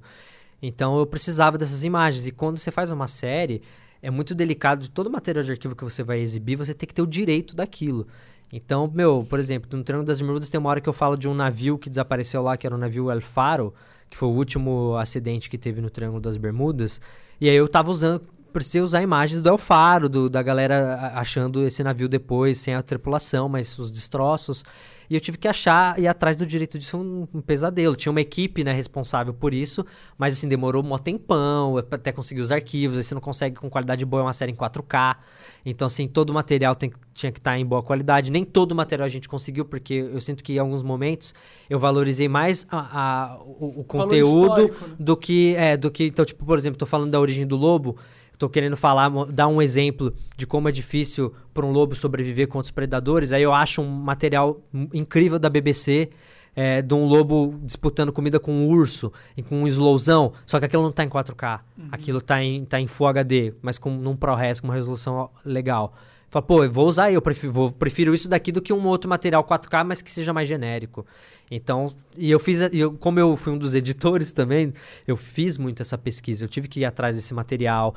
Então 0.61 0.99
eu 0.99 1.07
precisava 1.07 1.57
dessas 1.57 1.84
imagens. 1.84 2.26
E 2.26 2.32
quando 2.32 2.59
você 2.59 2.70
faz 2.70 2.90
uma 2.90 3.09
série, 3.09 3.62
é 4.03 4.11
muito 4.11 4.34
delicado 4.34 4.82
de 4.82 4.90
todo 4.90 5.11
material 5.11 5.44
de 5.44 5.53
arquivo 5.53 5.74
que 5.74 5.84
você 5.84 6.03
vai 6.03 6.20
exibir, 6.20 6.57
você 6.57 6.74
tem 6.74 6.86
que 6.86 6.94
ter 6.94 7.03
o 7.03 7.07
direito 7.07 7.55
daquilo. 7.55 8.07
Então, 8.53 8.90
meu, 8.92 9.26
por 9.28 9.38
exemplo, 9.38 9.68
no 9.76 9.84
Triângulo 9.84 10.07
das 10.07 10.20
Bermudas 10.20 10.49
tem 10.49 10.59
uma 10.59 10.70
hora 10.70 10.80
que 10.80 10.88
eu 10.88 10.92
falo 10.92 11.16
de 11.16 11.28
um 11.28 11.34
navio 11.34 11.76
que 11.76 11.90
desapareceu 11.90 12.42
lá, 12.42 12.57
que 12.57 12.66
era 12.66 12.74
o 12.74 12.78
navio 12.78 13.11
El 13.11 13.20
Faro, 13.20 13.74
que 14.09 14.16
foi 14.16 14.28
o 14.28 14.32
último 14.32 14.96
acidente 14.96 15.51
que 15.51 15.59
teve 15.59 15.80
no 15.80 15.90
Triângulo 15.90 16.20
das 16.20 16.36
Bermudas. 16.36 17.01
E 17.40 17.49
aí 17.49 17.57
eu 17.57 17.68
tava 17.68 17.90
usando, 17.90 18.22
precisei 18.53 18.80
usar 18.80 19.03
imagens 19.03 19.42
do 19.42 19.49
El 19.49 19.59
Faro, 19.59 20.09
do, 20.09 20.30
da 20.30 20.42
galera 20.42 21.12
achando 21.14 21.66
esse 21.66 21.84
navio 21.84 22.09
depois, 22.09 22.59
sem 22.59 22.74
a 22.74 22.82
tripulação, 22.82 23.49
mas 23.49 23.78
os 23.78 23.90
destroços. 23.90 24.64
E 25.11 25.14
eu 25.14 25.20
tive 25.20 25.38
que 25.38 25.48
achar 25.48 25.98
e 25.98 26.02
ir 26.02 26.06
atrás 26.09 26.36
do 26.36 26.44
direito 26.44 26.78
disso 26.78 26.90
foi 26.92 27.00
um, 27.00 27.26
um 27.34 27.40
pesadelo. 27.40 27.96
Tinha 27.96 28.11
uma 28.11 28.20
equipe 28.20 28.62
né, 28.62 28.72
responsável 28.72 29.32
por 29.32 29.54
isso, 29.54 29.84
mas 30.18 30.34
assim, 30.34 30.48
demorou 30.48 30.84
um 30.84 30.98
tempão 30.98 31.78
até 31.78 32.12
conseguir 32.12 32.40
os 32.42 32.52
arquivos. 32.52 32.98
Aí 32.98 33.04
você 33.04 33.14
não 33.14 33.20
consegue 33.20 33.56
com 33.56 33.70
qualidade 33.70 34.04
boa 34.04 34.20
é 34.20 34.26
uma 34.26 34.32
série 34.32 34.52
em 34.52 34.54
4K. 34.54 35.16
Então, 35.64 35.86
assim, 35.86 36.06
todo 36.06 36.30
o 36.30 36.34
material 36.34 36.74
tem, 36.74 36.92
tinha 37.14 37.32
que 37.32 37.38
estar 37.38 37.59
em 37.59 37.64
boa 37.64 37.82
qualidade. 37.82 38.30
Nem 38.30 38.44
todo 38.44 38.72
o 38.72 38.74
material 38.74 39.06
a 39.06 39.09
gente 39.09 39.28
conseguiu, 39.28 39.64
porque 39.64 39.94
eu 39.94 40.20
sinto 40.20 40.42
que 40.44 40.54
em 40.54 40.59
alguns 40.59 40.82
momentos 40.82 41.34
eu 41.68 41.78
valorizei 41.78 42.28
mais 42.28 42.66
a- 42.70 43.32
a- 43.32 43.38
o, 43.42 43.80
o 43.80 43.84
conteúdo 43.84 44.62
né? 44.68 44.94
do 44.98 45.16
que. 45.16 45.54
É, 45.56 45.76
do 45.76 45.90
que. 45.90 46.04
Então, 46.04 46.24
tipo, 46.24 46.44
por 46.44 46.59
exemplo, 46.59 46.78
tô 46.78 46.86
falando 46.86 47.11
da 47.11 47.20
origem 47.20 47.46
do 47.46 47.56
lobo. 47.56 47.96
Tô 48.39 48.49
querendo 48.49 48.76
falar, 48.76 49.11
dar 49.26 49.49
um 49.49 49.61
exemplo 49.61 50.14
de 50.36 50.47
como 50.47 50.68
é 50.68 50.72
difícil 50.72 51.34
para 51.53 51.66
um 51.66 51.72
lobo 51.72 51.95
sobreviver 51.97 52.47
com 52.47 52.59
outros 52.59 52.70
predadores. 52.70 53.32
Aí 53.32 53.43
eu 53.43 53.53
acho 53.53 53.82
um 53.82 53.89
material 53.89 54.61
incrível 54.95 55.39
da 55.39 55.51
BBC, 55.51 56.09
é, 56.55 56.80
de 56.80 56.95
um 56.95 57.05
lobo 57.05 57.59
disputando 57.64 58.12
comida 58.12 58.39
com 58.39 58.53
um 58.53 58.68
urso 58.68 59.12
e 59.36 59.43
com 59.43 59.62
um 59.62 59.66
slowzão, 59.66 60.32
só 60.47 60.59
que 60.59 60.64
aquilo 60.66 60.82
não 60.84 60.93
tá 60.93 61.03
em 61.05 61.09
4K. 61.09 61.61
Aquilo 61.91 62.20
tá 62.20 62.43
em, 62.43 62.64
tá 62.64 62.80
em 62.80 62.86
Full 62.86 63.07
HD, 63.09 63.55
mas 63.61 63.76
com 63.78 63.91
num 63.91 64.14
ProRes, 64.16 64.61
com 64.61 64.68
uma 64.68 64.74
resolução 64.74 65.30
legal. 65.45 65.95
Fala, 66.30 66.43
pô, 66.45 66.62
eu 66.62 66.70
vou 66.70 66.86
usar, 66.86 67.11
eu 67.11 67.22
prefiro, 67.22 67.51
vou- 67.53 67.72
prefiro 67.72 68.14
isso 68.14 68.28
daqui 68.28 68.53
do 68.53 68.61
que 68.61 68.70
um 68.72 68.86
outro 68.86 69.09
material 69.09 69.43
4K, 69.45 69.82
mas 69.82 70.03
que 70.03 70.11
seja 70.11 70.30
mais 70.32 70.47
genérico. 70.47 71.07
Então, 71.51 71.91
e 72.14 72.30
eu 72.30 72.39
fiz, 72.39 72.61
eu, 72.70 72.93
como 72.93 73.18
eu 73.18 73.34
fui 73.34 73.55
um 73.55 73.57
dos 73.59 73.74
editores 73.74 74.30
também, 74.30 74.74
eu 75.07 75.16
fiz 75.16 75.57
muito 75.57 75.80
essa 75.80 75.97
pesquisa. 75.97 76.45
Eu 76.45 76.49
tive 76.49 76.68
que 76.68 76.80
ir 76.80 76.84
atrás 76.84 77.16
desse 77.16 77.32
material, 77.32 77.95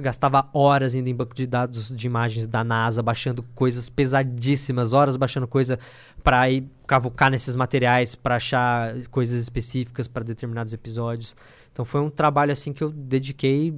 gastava 0.00 0.48
horas 0.52 0.94
indo 0.94 1.08
em 1.08 1.14
banco 1.14 1.34
de 1.34 1.46
dados 1.46 1.94
de 1.94 2.06
imagens 2.06 2.46
da 2.46 2.62
NASA, 2.62 3.02
baixando 3.02 3.42
coisas 3.54 3.88
pesadíssimas, 3.88 4.92
horas 4.92 5.16
baixando 5.16 5.46
coisa 5.46 5.78
para 6.22 6.50
ir 6.50 6.64
cavucar 6.86 7.30
nesses 7.30 7.56
materiais, 7.56 8.14
para 8.14 8.36
achar 8.36 8.94
coisas 9.10 9.40
específicas 9.40 10.08
para 10.08 10.24
determinados 10.24 10.72
episódios. 10.72 11.36
Então 11.72 11.84
foi 11.84 12.00
um 12.00 12.10
trabalho 12.10 12.52
assim 12.52 12.72
que 12.72 12.82
eu 12.82 12.90
dediquei 12.90 13.74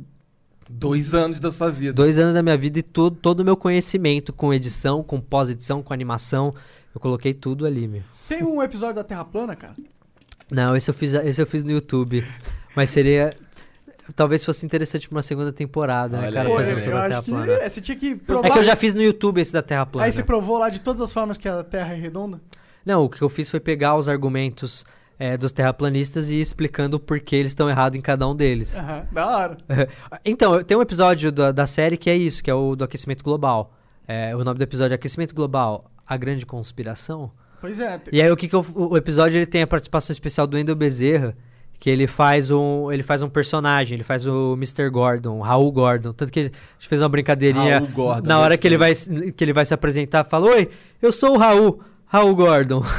Dois 0.69 1.13
anos 1.13 1.41
da 1.41 1.51
sua 1.51 1.71
vida. 1.71 1.93
dois 1.93 2.19
anos 2.19 2.35
da 2.35 2.43
minha 2.43 2.57
vida 2.57 2.79
e 2.79 2.83
todo 2.83 3.17
todo 3.17 3.41
o 3.41 3.45
meu 3.45 3.55
conhecimento 3.55 4.33
com 4.33 4.53
edição, 4.53 5.03
com 5.03 5.21
pós-edição, 5.21 5.83
com 5.83 5.93
animação, 5.93 6.55
eu 6.95 7.01
coloquei 7.01 7.35
tudo 7.35 7.67
ali, 7.67 7.87
meu. 7.87 8.03
Tem 8.29 8.43
um 8.43 8.63
episódio 8.63 8.95
da 8.95 9.05
Terra 9.05 9.25
Plana, 9.25 9.55
cara? 9.55 9.75
Não, 10.51 10.77
esse 10.77 10.89
eu 10.89 10.95
fiz, 10.95 11.13
esse 11.13 11.41
eu 11.41 11.47
fiz 11.47 11.65
no 11.65 11.71
YouTube, 11.71 12.25
mas 12.75 12.91
seria 12.91 13.37
talvez 14.15 14.45
fosse 14.45 14.65
interessante 14.67 15.09
pra 15.09 15.17
uma 15.17 15.23
segunda 15.23 15.53
temporada, 15.53 16.19
né, 16.19 16.27
Olha 16.27 16.35
cara, 16.37 16.49
aí. 16.49 16.53
Pô, 16.53 16.59
fazer 16.59 16.73
eu, 16.73 16.77
um 16.77 16.81
sobre 16.81 16.93
eu 16.93 16.99
a 16.99 17.03
Terra 17.03 17.19
acho 17.19 17.25
que 17.25 17.31
plana. 17.31 17.53
é, 17.53 17.69
você 17.69 17.81
tinha 17.81 17.97
que 17.97 18.15
provar. 18.17 18.49
É 18.49 18.51
que 18.51 18.59
eu 18.59 18.65
já 18.65 18.77
fiz 18.77 18.95
no 18.95 19.03
YouTube 19.03 19.41
esse 19.41 19.53
da 19.53 19.63
Terra 19.63 19.87
plana. 19.87 20.07
Aí 20.07 20.13
você 20.13 20.23
provou 20.23 20.59
lá 20.59 20.69
de 20.69 20.81
todas 20.81 21.01
as 21.01 21.13
formas 21.13 21.39
que 21.39 21.49
a 21.49 21.63
Terra 21.65 21.93
é 21.95 21.97
redonda? 21.97 22.41
Não, 22.85 23.05
o 23.05 23.09
que 23.09 23.23
eu 23.23 23.29
fiz 23.29 23.51
foi 23.51 23.61
pegar 23.61 23.95
os 23.97 24.09
argumentos 24.09 24.85
é, 25.19 25.37
dos 25.37 25.53
terraplanistas 25.53 26.29
e 26.29 26.35
ir 26.35 26.41
explicando 26.41 26.99
por 27.01 27.19
que 27.21 27.35
eles 27.37 27.53
estão 27.53 27.69
errados 27.71 27.99
em 27.99 28.03
cada 28.03 28.29
um 28.29 28.35
deles. 28.35 28.77
Aham, 28.77 29.07
da 29.11 29.27
hora. 29.27 29.57
Então, 30.25 30.63
tem 30.63 30.77
um 30.77 30.83
episódio 30.83 31.31
da, 31.33 31.51
da 31.53 31.67
série 31.67 31.97
que 31.97 32.11
é 32.11 32.17
isso, 32.17 32.43
que 32.43 32.51
é 32.51 32.55
o 32.55 32.75
do 32.77 32.85
aquecimento 32.85 33.23
global. 33.25 33.75
É, 34.07 34.35
o 34.37 34.45
nome 34.45 34.59
do 34.59 34.63
episódio 34.63 34.93
é 34.93 34.97
Aquecimento 34.97 35.35
Global, 35.35 35.91
a 36.07 36.17
grande 36.17 36.45
conspiração. 36.45 37.31
Pois 37.61 37.81
é. 37.81 37.99
E 38.13 38.21
aí 38.21 38.31
o 38.31 38.37
que, 38.37 38.47
que 38.49 38.55
eu- 38.55 38.67
o, 38.75 38.97
episódio 38.97 39.39
ele 39.39 39.47
tem 39.47 39.63
a 39.63 39.67
participação 39.67 40.13
especial 40.13 40.47
do 40.47 40.57
Wendel 40.57 40.77
Bezerra, 40.77 41.35
que 41.79 41.91
ele 41.91 42.07
faz 42.07 42.51
um 42.51 42.91
ele 42.91 43.03
faz 43.03 43.21
um 43.23 43.29
personagem, 43.29 43.97
ele 43.97 44.05
faz 44.05 44.27
o 44.27 44.55
Mr. 44.55 44.89
Gordon, 44.91 45.39
o 45.39 45.43
Raul 45.43 45.71
Gordon, 45.71 46.13
tanto 46.13 46.33
que 46.33 46.41
a 46.41 46.43
gente 46.45 46.89
fez 46.89 47.03
uma 47.03 47.09
brincadeirinha 47.09 47.79
Raul 47.79 47.91
Gordon, 47.91 48.29
na 48.29 48.39
hora 48.39 48.57
que 48.57 48.67
ele 48.67 48.79
vai 48.79 48.93
que 48.95 49.45
ele 49.45 49.53
vai 49.53 49.67
se 49.67 49.75
apresentar, 49.75 50.25
fala: 50.25 50.47
"Oi, 50.51 50.69
eu 51.03 51.13
sou 51.13 51.35
o 51.35 51.39
Raul, 51.39 51.81
Raul 52.07 52.35
Gordon". 52.35 52.83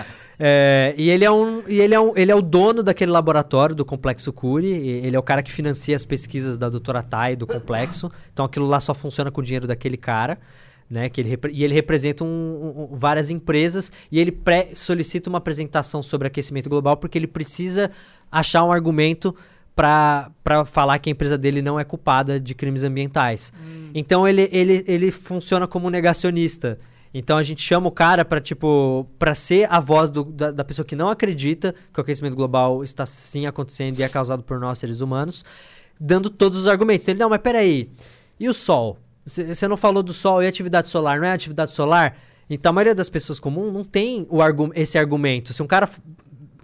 É, 0.42 0.94
e 0.96 1.10
ele 1.10 1.22
é 1.22 1.30
um 1.30 1.62
e 1.68 1.78
ele 1.80 1.94
é 1.94 2.00
um, 2.00 2.12
ele 2.16 2.32
é 2.32 2.34
o 2.34 2.40
dono 2.40 2.82
daquele 2.82 3.10
laboratório 3.10 3.74
do 3.74 3.84
Complexo 3.84 4.32
Cury, 4.32 4.68
e 4.68 4.88
ele 5.06 5.14
é 5.14 5.18
o 5.18 5.22
cara 5.22 5.42
que 5.42 5.52
financia 5.52 5.94
as 5.94 6.06
pesquisas 6.06 6.56
da 6.56 6.70
doutora 6.70 7.02
Tai 7.02 7.36
do 7.36 7.46
complexo. 7.46 8.10
Então 8.32 8.46
aquilo 8.46 8.66
lá 8.66 8.80
só 8.80 8.94
funciona 8.94 9.30
com 9.30 9.42
o 9.42 9.44
dinheiro 9.44 9.66
daquele 9.66 9.98
cara 9.98 10.38
né? 10.88 11.08
Que 11.08 11.20
ele 11.20 11.38
e 11.52 11.62
ele 11.62 11.72
representa 11.72 12.24
um- 12.24 12.88
um- 12.90 12.96
várias 12.96 13.30
empresas 13.30 13.92
e 14.10 14.18
ele 14.18 14.32
pré- 14.32 14.70
solicita 14.74 15.28
uma 15.30 15.38
apresentação 15.38 16.02
sobre 16.02 16.26
aquecimento 16.26 16.68
global 16.68 16.96
porque 16.96 17.16
ele 17.16 17.28
precisa 17.28 17.90
achar 18.30 18.64
um 18.64 18.72
argumento 18.72 19.34
para 19.74 20.30
falar 20.66 20.98
que 20.98 21.08
a 21.08 21.12
empresa 21.12 21.38
dele 21.38 21.62
não 21.62 21.78
é 21.80 21.84
culpada 21.84 22.38
de 22.38 22.54
crimes 22.54 22.82
ambientais. 22.82 23.52
Então 23.94 24.26
ele, 24.28 24.48
ele, 24.52 24.84
ele 24.86 25.10
funciona 25.10 25.66
como 25.66 25.86
um 25.86 25.90
negacionista. 25.90 26.78
Então 27.12 27.36
a 27.36 27.42
gente 27.42 27.60
chama 27.62 27.88
o 27.88 27.90
cara 27.90 28.24
para 28.24 28.40
tipo 28.40 29.06
para 29.18 29.34
ser 29.34 29.66
a 29.72 29.80
voz 29.80 30.10
do- 30.10 30.24
da, 30.24 30.50
da 30.52 30.64
pessoa 30.64 30.84
que 30.86 30.94
não 30.94 31.08
acredita 31.08 31.74
que 31.92 31.98
o 31.98 32.02
aquecimento 32.02 32.36
global 32.36 32.84
está 32.84 33.04
sim 33.04 33.46
acontecendo 33.46 33.98
e 33.98 34.02
é 34.02 34.08
causado 34.08 34.42
por 34.44 34.60
nós 34.60 34.78
seres 34.78 35.00
humanos, 35.00 35.44
dando 35.98 36.30
todos 36.30 36.60
os 36.60 36.66
argumentos. 36.68 37.08
Ele 37.08 37.18
não, 37.18 37.28
mas 37.28 37.40
peraí, 37.40 37.90
e 38.38 38.48
o 38.48 38.54
sol? 38.54 38.96
Você 39.26 39.66
não 39.66 39.76
falou 39.76 40.02
do 40.02 40.12
sol 40.12 40.42
e 40.42 40.46
atividade 40.46 40.88
solar, 40.88 41.18
não 41.18 41.26
é 41.26 41.32
atividade 41.32 41.72
solar? 41.72 42.16
Então 42.48 42.70
a 42.70 42.72
maioria 42.72 42.94
das 42.94 43.08
pessoas 43.10 43.40
comuns 43.40 43.72
não 43.72 43.82
tem 43.84 44.26
o 44.30 44.40
argu 44.40 44.70
esse 44.74 44.96
argumento. 44.98 45.52
Se 45.52 45.62
um 45.62 45.66
cara 45.66 45.88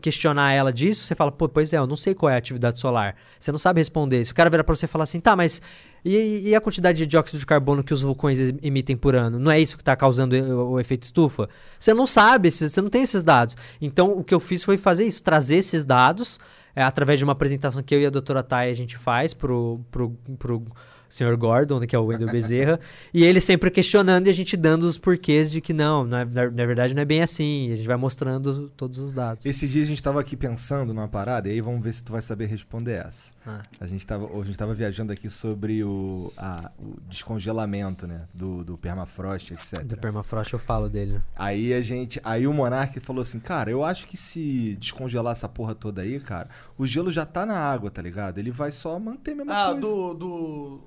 questionar 0.01 0.53
ela 0.53 0.73
disso, 0.73 1.03
você 1.03 1.15
fala, 1.15 1.33
pô, 1.33 1.49
pois 1.49 1.73
é, 1.73 1.79
eu 1.79 1.87
não 1.87 1.97
sei 1.97 2.15
qual 2.15 2.31
é 2.31 2.35
a 2.35 2.39
atividade 2.39 2.79
solar. 2.79 3.17
Você 3.39 3.51
não 3.51 3.59
sabe 3.59 3.81
responder. 3.81 4.25
Se 4.25 4.33
o 4.33 4.35
cara 4.35 4.51
virar 4.51 4.65
pra 4.65 4.75
você 4.75 4.87
e 4.87 4.89
falar 4.89 5.05
assim, 5.05 5.21
tá, 5.21 5.35
mas 5.35 5.61
e, 6.05 6.51
e 6.51 6.55
a 6.55 6.61
quantidade 6.61 6.99
de 6.99 7.07
dióxido 7.07 7.39
de 7.39 7.45
carbono 7.45 7.83
que 7.83 7.93
os 7.93 8.03
vulcões 8.03 8.39
em- 8.39 8.59
emitem 8.63 8.97
por 8.97 9.17
ano? 9.17 9.39
Não 9.39 9.51
é 9.51 9.61
isso 9.61 9.77
que 9.77 9.83
tá 9.83 9.97
causando 9.97 10.37
o, 10.37 10.79
efeito 10.79 11.03
estufa? 11.03 11.49
Você 11.79 11.93
não 11.93 12.07
sabe, 12.07 12.51
você 12.51 12.81
não 12.81 12.89
tem 12.89 13.03
esses 13.03 13.23
dados. 13.25 13.57
Então 13.81 14.13
o 14.13 14.23
que 14.23 14.33
eu 14.35 14.41
fiz 14.41 14.63
foi 14.63 14.79
fazer 14.79 15.05
isso, 15.05 15.23
trazer 15.23 15.57
esses 15.57 15.85
dados 15.85 16.39
é, 16.77 16.83
através 16.83 17.19
de 17.19 17.25
uma 17.25 17.33
apresentação 17.33 17.83
que 17.83 17.95
eu 17.95 18.01
e 18.01 18.07
a 18.07 18.11
doutora 18.11 18.43
Thay 18.43 18.71
a 18.71 18.75
gente 18.75 18.97
faz 18.97 19.35
pro, 19.35 19.81
pro, 19.91 20.11
pro 20.39 20.63
senhor 21.09 21.37
Gordon, 21.37 21.81
que 21.81 21.95
é 21.95 21.99
o 21.99 22.05
Wendel 22.05 22.29
Bezerra, 22.31 22.81
e 23.13 23.25
ele 23.25 23.41
sempre 23.41 23.71
questionando 23.71 24.27
e 24.27 24.31
a 24.31 24.33
gente 24.33 24.57
dando 24.57 24.85
os 24.85 24.99
porquês 24.99 25.51
de 25.51 25.61
que 25.61 25.73
não, 25.73 26.05
na, 26.05 26.25
na- 26.25 26.51
na 26.51 26.67
verdade 26.67 26.95
não 26.95 27.03
é 27.03 27.05
bem 27.05 27.23
assim. 27.23 27.73
A 27.73 27.77
gente 27.77 27.87
vai 27.87 27.97
mostrando 27.97 28.71
todos 28.77 28.99
os 28.99 29.13
dados. 29.13 29.47
Esse 29.47 29.67
dia 29.69 29.83
a 29.83 29.87
gente 29.87 30.03
tava 30.03 30.21
aqui 30.21 30.37
pensando 30.37 30.93
numa 30.93 31.09
parada, 31.09 31.49
e 31.49 31.53
aí 31.53 31.61
vamos 31.61 31.83
ver 31.83 31.93
se 31.93 32.03
tu 32.03 32.13
vai 32.13 32.23
saber 32.23 32.47
responder 32.47 33.05
essa. 33.07 33.36
Ah. 33.47 33.63
A 33.81 33.87
gente 33.87 34.05
tava, 34.07 34.27
a 34.27 34.45
gente 34.45 34.59
tava 34.59 34.75
viajando 34.75 35.13
aqui 35.13 35.31
sobre 35.31 35.85
o, 35.85 36.33
a- 36.37 36.71
o 36.79 37.01
descongelamento, 37.09 38.07
né? 38.07 38.23
Do, 38.35 38.65
do 38.65 38.77
permafrost, 38.77 39.53
etc. 39.53 39.85
Do 39.85 39.97
permafrost 39.97 40.53
eu 40.53 40.59
falo 40.59 40.89
dele. 40.89 41.13
né? 41.15 41.23
Aí 41.37 41.73
a 41.73 41.81
gente. 41.81 42.21
Aí 42.25 42.47
o 42.47 42.53
Monark 42.53 42.99
falou 43.01 43.23
assim, 43.23 43.39
cara, 43.39 43.71
eu 43.71 43.85
acho 43.85 44.07
que 44.07 44.17
se 44.17 44.77
descongelar 44.81 45.33
essa 45.33 45.49
porra 45.49 45.75
toda 45.75 46.03
aí, 46.03 46.19
cara, 46.19 46.49
o 46.77 46.87
gelo 46.87 47.11
já 47.13 47.25
tá 47.25 47.47
na 47.47 47.57
água, 47.57 47.91
tá 47.91 48.03
ligado? 48.03 48.39
Ele 48.39 48.51
vai 48.51 48.73
só 48.73 48.99
manter 48.99 49.33
a 49.33 49.35
mesma 49.37 49.53
Ah, 49.55 49.67
coisa. 49.73 49.81
do. 49.81 50.15
do. 50.15 50.81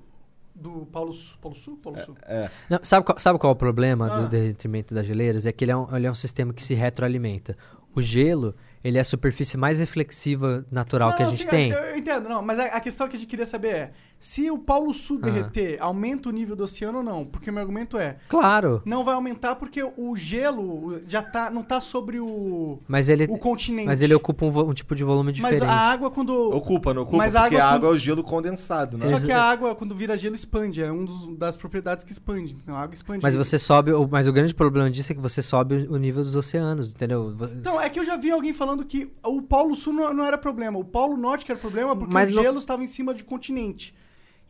do 0.54 0.86
Paulo, 0.92 1.16
Paulo 1.40 1.56
Sul? 1.56 1.78
Paulo 1.82 1.98
Sul. 2.04 2.16
É. 2.22 2.50
Não, 2.68 2.80
sabe, 2.82 3.06
qual, 3.06 3.18
sabe 3.18 3.38
qual 3.38 3.50
é 3.52 3.54
o 3.54 3.56
problema 3.56 4.12
Ah. 4.12 4.20
do 4.20 4.28
derretimento 4.28 4.94
das 4.94 5.06
geleiras? 5.06 5.46
É 5.46 5.52
que 5.52 5.64
ele 5.64 5.72
é, 5.72 5.76
um, 5.76 5.96
ele 5.96 6.06
é 6.06 6.10
um 6.10 6.14
sistema 6.14 6.52
que 6.52 6.62
se 6.62 6.74
retroalimenta. 6.74 7.56
O 7.94 8.02
gelo, 8.02 8.54
ele 8.82 8.98
é 8.98 9.00
a 9.00 9.04
superfície 9.04 9.56
mais 9.56 9.78
reflexiva 9.78 10.64
natural 10.70 11.10
Não, 11.10 11.16
que 11.16 11.22
a 11.22 11.26
gente 11.26 11.42
sim, 11.42 11.48
tem. 11.48 11.70
Eu, 11.70 11.78
eu 11.78 11.96
entendo, 11.96 12.28
não, 12.28 12.42
mas 12.42 12.58
a, 12.58 12.64
a 12.66 12.80
questão 12.80 13.08
que 13.08 13.16
a 13.16 13.18
gente 13.18 13.28
queria 13.28 13.46
saber 13.46 13.74
é: 13.74 13.92
se 14.22 14.50
o 14.50 14.58
Paulo 14.58 14.92
Sul 14.92 15.18
Ah. 15.22 15.24
derreter, 15.24 15.78
aumenta 15.80 16.28
o 16.28 16.32
nível 16.32 16.54
do 16.54 16.62
oceano 16.64 16.98
ou 16.98 17.02
não? 17.04 17.24
Porque 17.24 17.48
o 17.48 17.52
meu 17.52 17.62
argumento 17.62 17.96
é: 17.96 18.18
Claro, 18.28 18.82
não 18.84 19.02
vai 19.02 19.14
aumentar 19.14 19.54
porque 19.56 19.82
o 19.82 20.14
gelo 20.14 21.00
já 21.08 21.22
tá, 21.22 21.48
não 21.50 21.62
tá 21.62 21.80
sobre 21.80 22.20
o, 22.20 22.78
mas 22.86 23.08
ele, 23.08 23.24
o 23.30 23.38
continente. 23.38 23.86
mas 23.86 24.02
ele 24.02 24.14
ocupa 24.14 24.44
um, 24.44 24.68
um 24.68 24.74
tipo 24.74 24.94
de 24.94 25.02
volume 25.02 25.32
Mas 25.40 25.52
diferente. 25.54 25.62
a 25.64 25.72
água, 25.74 26.10
quando. 26.10 26.30
Ocupa, 26.54 26.92
não 26.92 27.02
ocupa? 27.02 27.16
Mas 27.16 27.34
a 27.34 27.40
porque 27.42 27.56
água 27.56 27.66
a 27.66 27.72
água 27.74 27.88
é 27.88 27.92
o 27.92 27.98
gelo 27.98 28.22
condensado, 28.22 28.98
né? 28.98 29.08
Só 29.08 29.24
que 29.26 29.32
a 29.32 29.42
água, 29.42 29.74
quando 29.74 29.94
vira 29.94 30.16
gelo, 30.18 30.34
expande. 30.34 30.82
É 30.82 30.92
uma 30.92 31.36
das 31.36 31.56
propriedades 31.56 32.04
que 32.04 32.12
expande. 32.12 32.54
Então 32.62 32.74
a 32.76 32.80
água 32.80 32.94
expande. 32.94 33.22
Mas 33.22 33.34
você 33.34 33.58
sobe, 33.58 33.90
o- 33.92 34.06
mas 34.06 34.28
o 34.28 34.32
grande 34.34 34.54
problema 34.54 34.90
disso 34.90 35.12
é 35.12 35.14
que 35.14 35.20
você 35.20 35.40
sobe 35.40 35.86
o 35.88 35.96
nível 35.96 36.22
dos 36.22 36.36
oceanos, 36.36 36.90
entendeu? 36.90 37.34
Então, 37.58 37.80
é 37.80 37.88
que 37.88 37.98
eu 37.98 38.04
já 38.04 38.16
vi 38.18 38.30
alguém 38.30 38.52
falando 38.52 38.84
que 38.84 39.10
o 39.24 39.40
Polo 39.40 39.74
Sul 39.74 39.94
não, 39.94 40.12
não 40.12 40.24
era 40.24 40.36
problema. 40.36 40.78
O 40.78 40.84
Polo 40.84 41.16
Norte 41.16 41.46
que 41.46 41.52
era 41.52 41.58
problema 41.60 41.96
porque 41.96 42.12
Mas 42.12 42.30
o 42.30 42.34
não- 42.34 42.42
gelo 42.42 42.58
estava 42.58 42.84
em 42.84 42.86
cima 42.86 43.14
de 43.14 43.24
continente. 43.24 43.94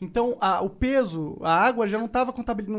Então, 0.02 0.34
a- 0.40 0.62
o 0.62 0.70
peso, 0.70 1.36
a 1.42 1.52
água 1.54 1.86
já 1.86 1.98
não 1.98 2.06
estava 2.06 2.32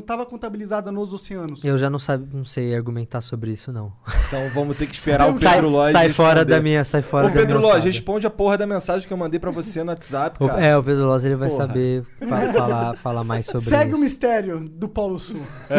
tava 0.04 0.26
contabilizada 0.26 0.92
nos 0.92 1.14
oceanos. 1.14 1.64
Eu 1.64 1.78
já 1.78 1.88
não, 1.88 2.00
sabe, 2.00 2.28
não 2.36 2.44
sei 2.44 2.76
argumentar 2.76 3.22
sobre 3.22 3.52
isso, 3.52 3.72
não. 3.72 3.94
Então 4.28 4.50
vamos 4.56 4.76
ter 4.76 4.88
que 4.88 4.96
esperar 4.96 5.32
o 5.32 5.38
sai 5.38 5.54
Pedro 5.54 5.70
Lodge 5.70 5.92
sai 5.92 6.10
fora 6.10 6.30
responder. 6.40 6.56
da 6.56 6.62
minha, 6.62 6.84
sai 6.84 7.02
fora 7.04 7.28
Ô, 7.28 7.30
da 7.30 7.36
Pedro 7.36 7.60
minha 7.60 7.72
Lodge, 7.74 7.86
responde 7.86 8.26
a 8.26 8.30
porra 8.32 8.58
da 8.58 8.66
mensagem 8.66 9.08
que 9.08 9.14
eu 9.14 9.18
mandei 9.18 9.40
pra 9.40 9.52
você 9.52 9.84
no 9.84 9.92
WhatsApp, 9.92 10.38
O- 10.44 10.48
cara. 10.48 10.66
É, 10.66 10.76
o 10.76 10.82
Pedro 10.84 11.06
Loz 11.06 11.24
ele 11.24 11.36
vai 11.36 11.50
Porra. 11.50 11.68
saber 11.68 12.04
fa- 12.28 12.54
falar, 12.54 12.98
falar 12.98 13.24
mais 13.24 13.46
sobre 13.46 13.70
Segue 13.70 13.92
o 13.92 13.94
isso. 13.96 14.04
mistério 14.04 14.60
do 14.68 14.90
Polo 14.90 15.20
Sul. 15.20 15.42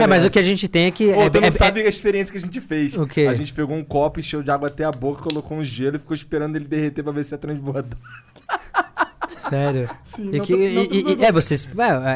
É, 0.00 0.06
mas 0.06 0.24
o 0.24 0.30
que 0.30 0.38
a 0.38 0.42
gente 0.42 0.68
tem 0.68 0.86
é 0.86 0.90
que. 0.92 1.12
Pô, 1.12 1.22
é, 1.22 1.30
tu 1.30 1.40
não 1.40 1.48
é- 1.48 1.50
sabe 1.50 1.80
a 1.82 1.88
experiência 1.88 2.30
que 2.32 2.38
a 2.38 2.40
gente 2.42 2.60
fez. 2.60 2.96
O 2.96 3.06
quê? 3.08 3.26
A 3.28 3.34
gente 3.34 3.52
pegou 3.52 3.74
um 3.76 3.82
copo, 3.84 4.20
encheu 4.20 4.40
de 4.42 4.50
água 4.52 4.68
até 4.68 4.84
a 4.84 4.90
boca, 4.92 5.22
colocou 5.24 5.58
um 5.58 5.64
gelo 5.64 5.96
e 5.96 5.98
ficou 5.98 6.14
esperando 6.14 6.54
ele 6.54 6.66
derreter 6.66 7.02
pra 7.02 7.12
ver 7.12 7.24
se 7.24 7.34
ia 7.34 7.38
transbordar. 7.38 7.98
sério. 9.40 9.88
Sim, 10.04 10.30
E 10.32 10.38
não 10.38 10.44
que- 10.44 10.52
tô- 10.52 10.58
não 10.58 10.64
e- 10.64 10.88
e- 10.98 11.02
falando. 11.02 11.24
é, 11.24 11.32
vocês. 11.32 11.68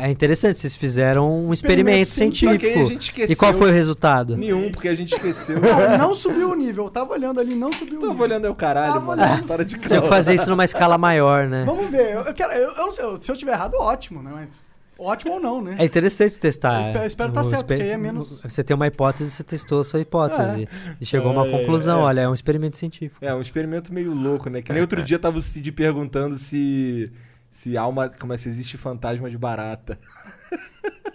É, 0.02 0.06
é 0.06 0.10
interessante, 0.10 0.58
vocês 0.60 0.76
fizeram 0.76 1.46
um 1.46 1.52
experimento, 1.52 2.08
Experimento 2.08 2.10
científico. 2.10 2.52
Só 2.52 2.58
que 2.58 2.66
aí 2.66 2.72
a 2.72 2.74
científico. 2.74 2.92
gente 2.92 3.02
esqueceu. 3.10 3.32
E 3.32 3.36
qual 3.36 3.54
foi 3.54 3.70
o 3.70 3.72
resultado? 3.72 4.36
Nenhum, 4.36 4.70
porque 4.70 4.88
a 4.88 4.94
gente 4.94 5.14
esqueceu. 5.14 5.56
Não, 5.60 5.98
não 6.08 6.14
subiu 6.14 6.50
o 6.50 6.54
nível. 6.54 6.84
Eu 6.84 6.90
tava 6.90 7.12
olhando 7.12 7.40
ali, 7.40 7.54
não 7.54 7.72
subiu 7.72 7.94
o 7.94 8.00
nível. 8.00 8.08
Tava 8.10 8.22
olhando 8.22 8.44
aí 8.44 8.50
o 8.50 8.54
caralho, 8.54 8.92
Tava 8.94 9.04
mano. 9.06 9.22
olhando. 9.22 9.46
Para 9.46 9.64
de 9.64 9.78
Tinha 9.78 10.00
que 10.00 10.08
fazer 10.08 10.34
isso 10.34 10.48
numa 10.50 10.64
escala 10.64 10.96
maior, 10.98 11.46
né? 11.48 11.64
Vamos 11.66 11.90
ver. 11.90 12.12
Eu, 12.12 12.20
eu 12.20 12.34
quero, 12.34 12.52
eu, 12.52 12.74
não 12.76 12.92
se 12.92 13.00
eu 13.30 13.36
tiver 13.36 13.52
errado, 13.52 13.74
ótimo, 13.74 14.22
né? 14.22 14.30
Mas 14.34 14.73
ótimo 14.98 15.32
ou 15.34 15.40
não, 15.40 15.60
né? 15.62 15.76
É 15.78 15.84
interessante 15.84 16.38
testar. 16.38 16.74
Eu 16.76 16.80
espero- 16.82 16.98
eu 17.04 17.06
espero 17.06 17.32
tá 17.32 17.44
certo, 17.44 17.64
porque 17.66 17.82
aí 17.82 17.90
é 17.90 17.96
menos- 17.96 18.40
Você 18.42 18.62
tem 18.64 18.74
uma 18.74 18.86
hipótese, 18.86 19.30
você 19.30 19.42
testou 19.44 19.80
a 19.80 19.84
sua 19.84 20.00
hipótese. 20.00 20.68
E 21.00 21.06
chegou 21.06 21.30
a 21.30 21.32
uma 21.32 21.46
É, 21.46 21.50
conclusão. 21.50 22.00
é. 22.00 22.02
Olha, 22.04 22.20
é 22.22 22.28
um 22.28 22.34
experimento 22.34 22.76
científico. 22.76 23.24
É, 23.24 23.34
um 23.34 23.40
experimento 23.40 23.92
meio 23.92 24.12
louco, 24.14 24.48
né? 24.50 24.62
Que 24.62 24.72
nem 24.72 24.80
outro 24.82 25.02
dia 25.02 25.18
tava 25.18 25.38
o 25.38 25.42
Cid 25.42 25.70
perguntando 25.72 26.36
se. 26.36 27.10
Se 27.50 27.76
uma. 27.78 28.08
Como 28.08 28.32
é 28.32 28.36
se 28.36 28.48
existe 28.48 28.76
fantasma 28.76 29.30
de 29.30 29.38
barata. 29.38 29.98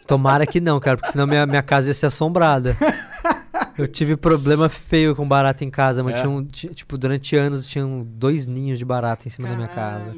Tomara 0.07 0.45
que 0.47 0.59
não, 0.59 0.80
cara, 0.80 0.97
porque 0.97 1.11
senão 1.11 1.27
minha, 1.27 1.45
minha 1.45 1.61
casa 1.61 1.89
ia 1.89 1.93
ser 1.93 2.07
assombrada. 2.07 2.75
Eu 3.77 3.88
tive 3.88 4.17
problema 4.17 4.67
feio 4.67 5.15
com 5.15 5.25
barata 5.27 5.63
em 5.63 5.69
casa, 5.69 6.03
mas 6.03 6.15
É? 6.15 6.21
tinha 6.21 6.30
um, 6.30 6.43
ti- 6.43 6.69
tipo, 6.73 6.97
durante 6.97 7.36
anos 7.36 7.65
tinham 7.65 8.03
dois 8.03 8.45
ninhos 8.47 8.77
de 8.80 8.84
barata 8.86 9.27
em 9.27 9.32
cima 9.32 9.47
da 9.47 9.55
minha 9.55 9.67
casa. 9.67 10.15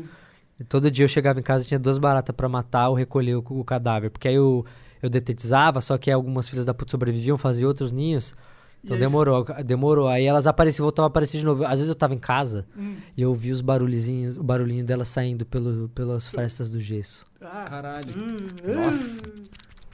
Todo 0.70 0.90
dia 0.92 1.06
eu 1.06 1.10
chegava 1.10 1.40
em 1.40 1.44
casa 1.44 1.64
e 1.64 1.68
tinha 1.68 1.80
duas 1.80 1.98
baratas 1.98 2.36
pra 2.36 2.48
matar 2.50 2.90
ou 2.90 2.96
recolher 2.96 3.36
o, 3.36 3.44
o 3.50 3.64
cadáver. 3.64 4.10
Porque 4.10 4.28
aí 4.28 4.36
eu, 4.36 4.66
eu 5.02 5.10
detetizava, 5.10 5.82
só 5.82 5.98
que 5.98 6.10
algumas 6.12 6.48
filhas 6.48 6.66
da 6.66 6.74
puta 6.74 6.92
sobreviviam, 6.92 7.38
faziam 7.38 7.68
outros 7.68 7.92
ninhos. 7.92 8.36
Então 8.84 8.96
aí- 8.96 9.00
demorou, 9.00 9.46
demorou. 9.64 10.08
Aí 10.08 10.26
elas 10.26 10.48
apareciam, 10.48 10.84
voltavam 10.86 11.06
a 11.06 11.10
aparecer 11.10 11.38
de 11.40 11.46
novo. 11.46 11.64
Às 11.64 11.72
vezes 11.74 11.90
eu 11.90 11.96
tava 11.96 12.14
em 12.16 12.20
casa 12.20 12.66
Hum. 12.78 12.96
e 13.16 13.22
eu 13.22 13.30
ouvia 13.30 13.54
os 13.54 13.62
barulhinhos, 13.62 14.38
o 14.38 14.44
barulhinho 14.44 14.84
delas 14.84 15.08
saindo 15.08 15.46
pelo, 15.46 15.88
pelas 15.90 16.28
frestas 16.28 16.68
do 16.70 16.80
gesso. 16.80 17.26
Ah. 17.40 17.66
Caralho. 17.70 18.06
Hum, 18.18 18.38
Nossa. 18.76 19.22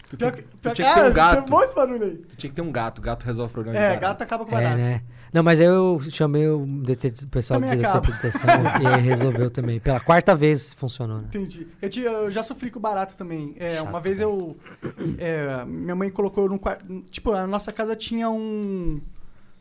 Tu, 0.10 0.16
Pior 0.16 0.32
tinha 0.74 0.88
que 0.88 0.94
ter 0.96 1.02
um 1.02 1.06
é 1.08 1.12
gato. 1.12 1.50
bom 1.50 1.62
esse 1.62 1.76
barulho 1.76 2.04
aí. 2.04 2.16
Tu 2.16 2.38
tinha 2.38 2.50
que 2.50 2.56
ter 2.56 2.62
um 2.62 2.72
gato. 2.72 3.02
Gato 3.02 3.24
resolve 3.26 3.52
o 3.52 3.54
problema 3.54 3.78
de 3.78 3.84
É, 3.84 3.98
gato 3.98 4.22
acaba 4.22 4.46
com 4.46 4.52
É, 4.58 4.62
barato. 4.62 4.78
né? 4.78 5.02
Não, 5.38 5.44
mas 5.44 5.60
eu 5.60 6.00
chamei 6.10 6.48
o, 6.48 6.64
o 6.64 7.28
pessoal 7.30 7.62
de 7.62 7.76
detetização 7.76 8.50
e 8.82 9.02
resolveu 9.02 9.52
também. 9.52 9.80
Pela 9.80 10.00
quarta 10.00 10.36
vez 10.36 10.74
funcionou, 10.74 11.18
né? 11.18 11.26
Entendi. 11.28 11.68
Eu, 11.80 11.90
tinha- 11.92 12.10
eu 12.10 12.32
já 12.32 12.42
sofri 12.42 12.72
com 12.72 12.80
barata 12.80 13.14
também. 13.16 13.54
É, 13.60 13.76
Chato, 13.76 13.88
uma 13.88 14.00
vez 14.00 14.20
eu. 14.20 14.58
é, 15.20 15.64
minha 15.64 15.96
mãe 15.96 16.10
colocou 16.10 16.46
eu 16.46 16.50
num 16.50 16.58
quarto. 16.58 16.84
Tipo, 17.12 17.34
a 17.34 17.46
nossa 17.46 17.72
casa 17.72 17.96
tinha 17.96 18.28
um. 18.32 19.00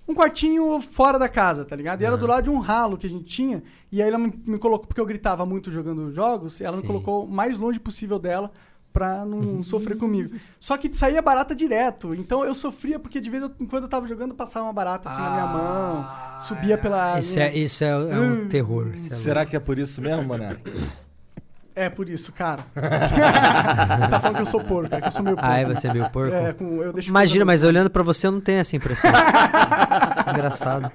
Um 0.08 0.14
quartinho 0.14 0.80
fora 0.80 1.18
da 1.18 1.28
casa, 1.28 1.62
tá 1.62 1.76
ligado? 1.76 2.00
E 2.00 2.06
era 2.06 2.16
do 2.16 2.26
lado 2.26 2.44
de 2.44 2.50
um 2.50 2.58
ralo 2.58 2.96
que 2.96 3.06
a 3.06 3.10
gente 3.10 3.24
tinha. 3.24 3.62
E 3.92 4.00
aí 4.00 4.08
ela 4.08 4.16
me, 4.16 4.32
me 4.46 4.56
colocou, 4.56 4.86
porque 4.86 5.00
eu 5.00 5.04
gritava 5.06 5.44
muito 5.44 5.70
jogando 5.70 6.10
jogos, 6.10 6.58
e 6.58 6.64
ela 6.64 6.76
Sim. 6.76 6.82
me 6.82 6.86
colocou 6.86 7.24
o 7.26 7.30
mais 7.30 7.58
longe 7.58 7.78
possível 7.78 8.18
dela 8.18 8.50
pra 8.96 9.26
não 9.26 9.62
sofrer 9.62 9.98
comigo. 9.98 10.34
Só 10.58 10.74
que 10.78 10.90
saía 10.94 11.20
barata 11.20 11.54
direto. 11.54 12.14
Então 12.14 12.42
eu 12.42 12.54
sofria 12.54 12.98
porque 12.98 13.20
de 13.20 13.28
vez 13.28 13.42
em 13.60 13.66
quando 13.66 13.82
eu 13.82 13.88
tava 13.90 14.08
jogando, 14.08 14.34
passava 14.34 14.64
uma 14.64 14.72
barata 14.72 15.10
assim 15.10 15.20
na 15.20 15.30
minha 15.30 15.46
mão, 15.46 16.06
subia 16.40 16.78
pela. 16.78 17.18
Isso 17.20 17.38
é, 17.38 17.54
isso 17.54 17.84
é, 17.84 17.88
é 17.88 17.94
um 17.96 18.44
Hum. 18.44 18.48
terror. 18.48 18.92
é 18.94 19.14
Será 19.14 19.44
que 19.44 19.54
é 19.54 19.60
por 19.60 19.78
isso 19.78 20.00
mesmo, 20.00 20.24
Monark? 20.24 20.62
É 21.78 21.90
por 21.90 22.08
isso, 22.08 22.32
cara. 22.32 22.64
tá 22.74 24.18
falando 24.18 24.36
que 24.36 24.42
eu 24.42 24.46
sou 24.46 24.60
porco, 24.62 24.94
é 24.94 24.98
que 24.98 25.08
eu 25.08 25.12
sou 25.12 25.22
meio 25.22 25.36
porco. 25.36 25.50
Ai, 25.50 25.66
você 25.66 25.88
é 25.88 25.92
meio 25.92 26.08
porco. 26.08 26.34
É, 26.34 26.54
com, 26.54 26.82
eu 26.82 26.90
deixo 26.90 27.10
Imagina, 27.10 27.44
mas 27.44 27.62
olhando 27.62 27.90
pra 27.90 28.02
você 28.02 28.26
eu 28.26 28.32
não 28.32 28.40
tenho 28.40 28.60
essa 28.60 28.74
impressão. 28.74 29.10
Engraçado. 30.32 30.90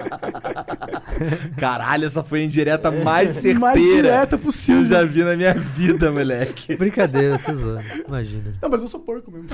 Caralho, 1.55 2.05
essa 2.05 2.23
foi 2.23 2.41
a 2.41 2.45
indireta 2.45 2.89
mais 2.89 3.35
certeira 3.35 3.59
mais 3.59 3.79
direta 3.79 4.37
que 4.39 4.43
possível. 4.43 4.81
eu 4.81 4.87
já 4.87 5.05
vi 5.05 5.23
na 5.23 5.35
minha 5.35 5.53
vida, 5.53 6.11
moleque. 6.11 6.75
Brincadeira, 6.75 7.37
tô 7.37 7.53
zoando. 7.53 7.83
Imagina. 8.07 8.55
Não, 8.59 8.67
mas 8.69 8.81
eu 8.81 8.87
sou 8.87 9.01
porco 9.01 9.29
mesmo. 9.29 9.49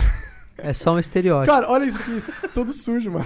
É 0.58 0.74
só 0.74 0.94
um 0.94 1.00
estereótipo. 1.00 1.54
Cara, 1.54 1.70
olha 1.70 1.86
isso 1.86 1.98
aqui, 2.00 2.48
todo 2.54 2.72
sujo, 2.72 3.12
mano. 3.12 3.26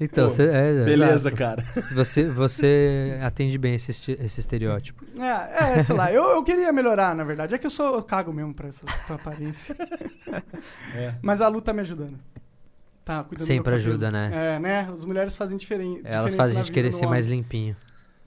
Então, 0.00 0.24
Pô, 0.28 0.30
você, 0.30 0.44
é, 0.44 0.84
Beleza, 0.84 1.28
exato. 1.28 1.36
cara. 1.36 1.64
Se 1.72 1.94
Você, 1.94 2.28
você 2.28 3.18
atende 3.22 3.58
bem 3.58 3.74
esse, 3.74 3.90
esse 3.90 4.40
estereótipo. 4.40 5.04
É, 5.20 5.78
é, 5.78 5.82
sei 5.82 5.94
lá, 5.94 6.12
eu, 6.12 6.22
eu 6.30 6.42
queria 6.42 6.72
melhorar, 6.72 7.14
na 7.14 7.24
verdade. 7.24 7.54
É 7.54 7.58
que 7.58 7.66
eu 7.66 7.70
sou 7.70 7.96
eu 7.96 8.02
cago 8.02 8.32
mesmo 8.32 8.54
pra 8.54 8.68
essa 8.68 8.84
pra 9.06 9.16
aparência. 9.16 9.76
É. 10.94 11.14
Mas 11.20 11.40
a 11.40 11.48
Lu 11.48 11.60
tá 11.60 11.72
me 11.72 11.80
ajudando. 11.80 12.18
Tá 13.04 13.24
cuidando 13.24 13.44
do 13.44 13.46
Sempre 13.46 13.74
ajuda, 13.74 14.10
né? 14.10 14.30
É, 14.32 14.58
né? 14.58 14.88
As 14.92 15.04
mulheres 15.04 15.36
fazem 15.36 15.56
diferen 15.58 16.00
Elas 16.04 16.30
diferença 16.32 16.36
fazem 16.36 16.56
a 16.56 16.62
gente 16.62 16.72
querer 16.72 16.92
ser 16.92 16.98
homem. 17.00 17.10
mais 17.10 17.26
limpinho. 17.26 17.76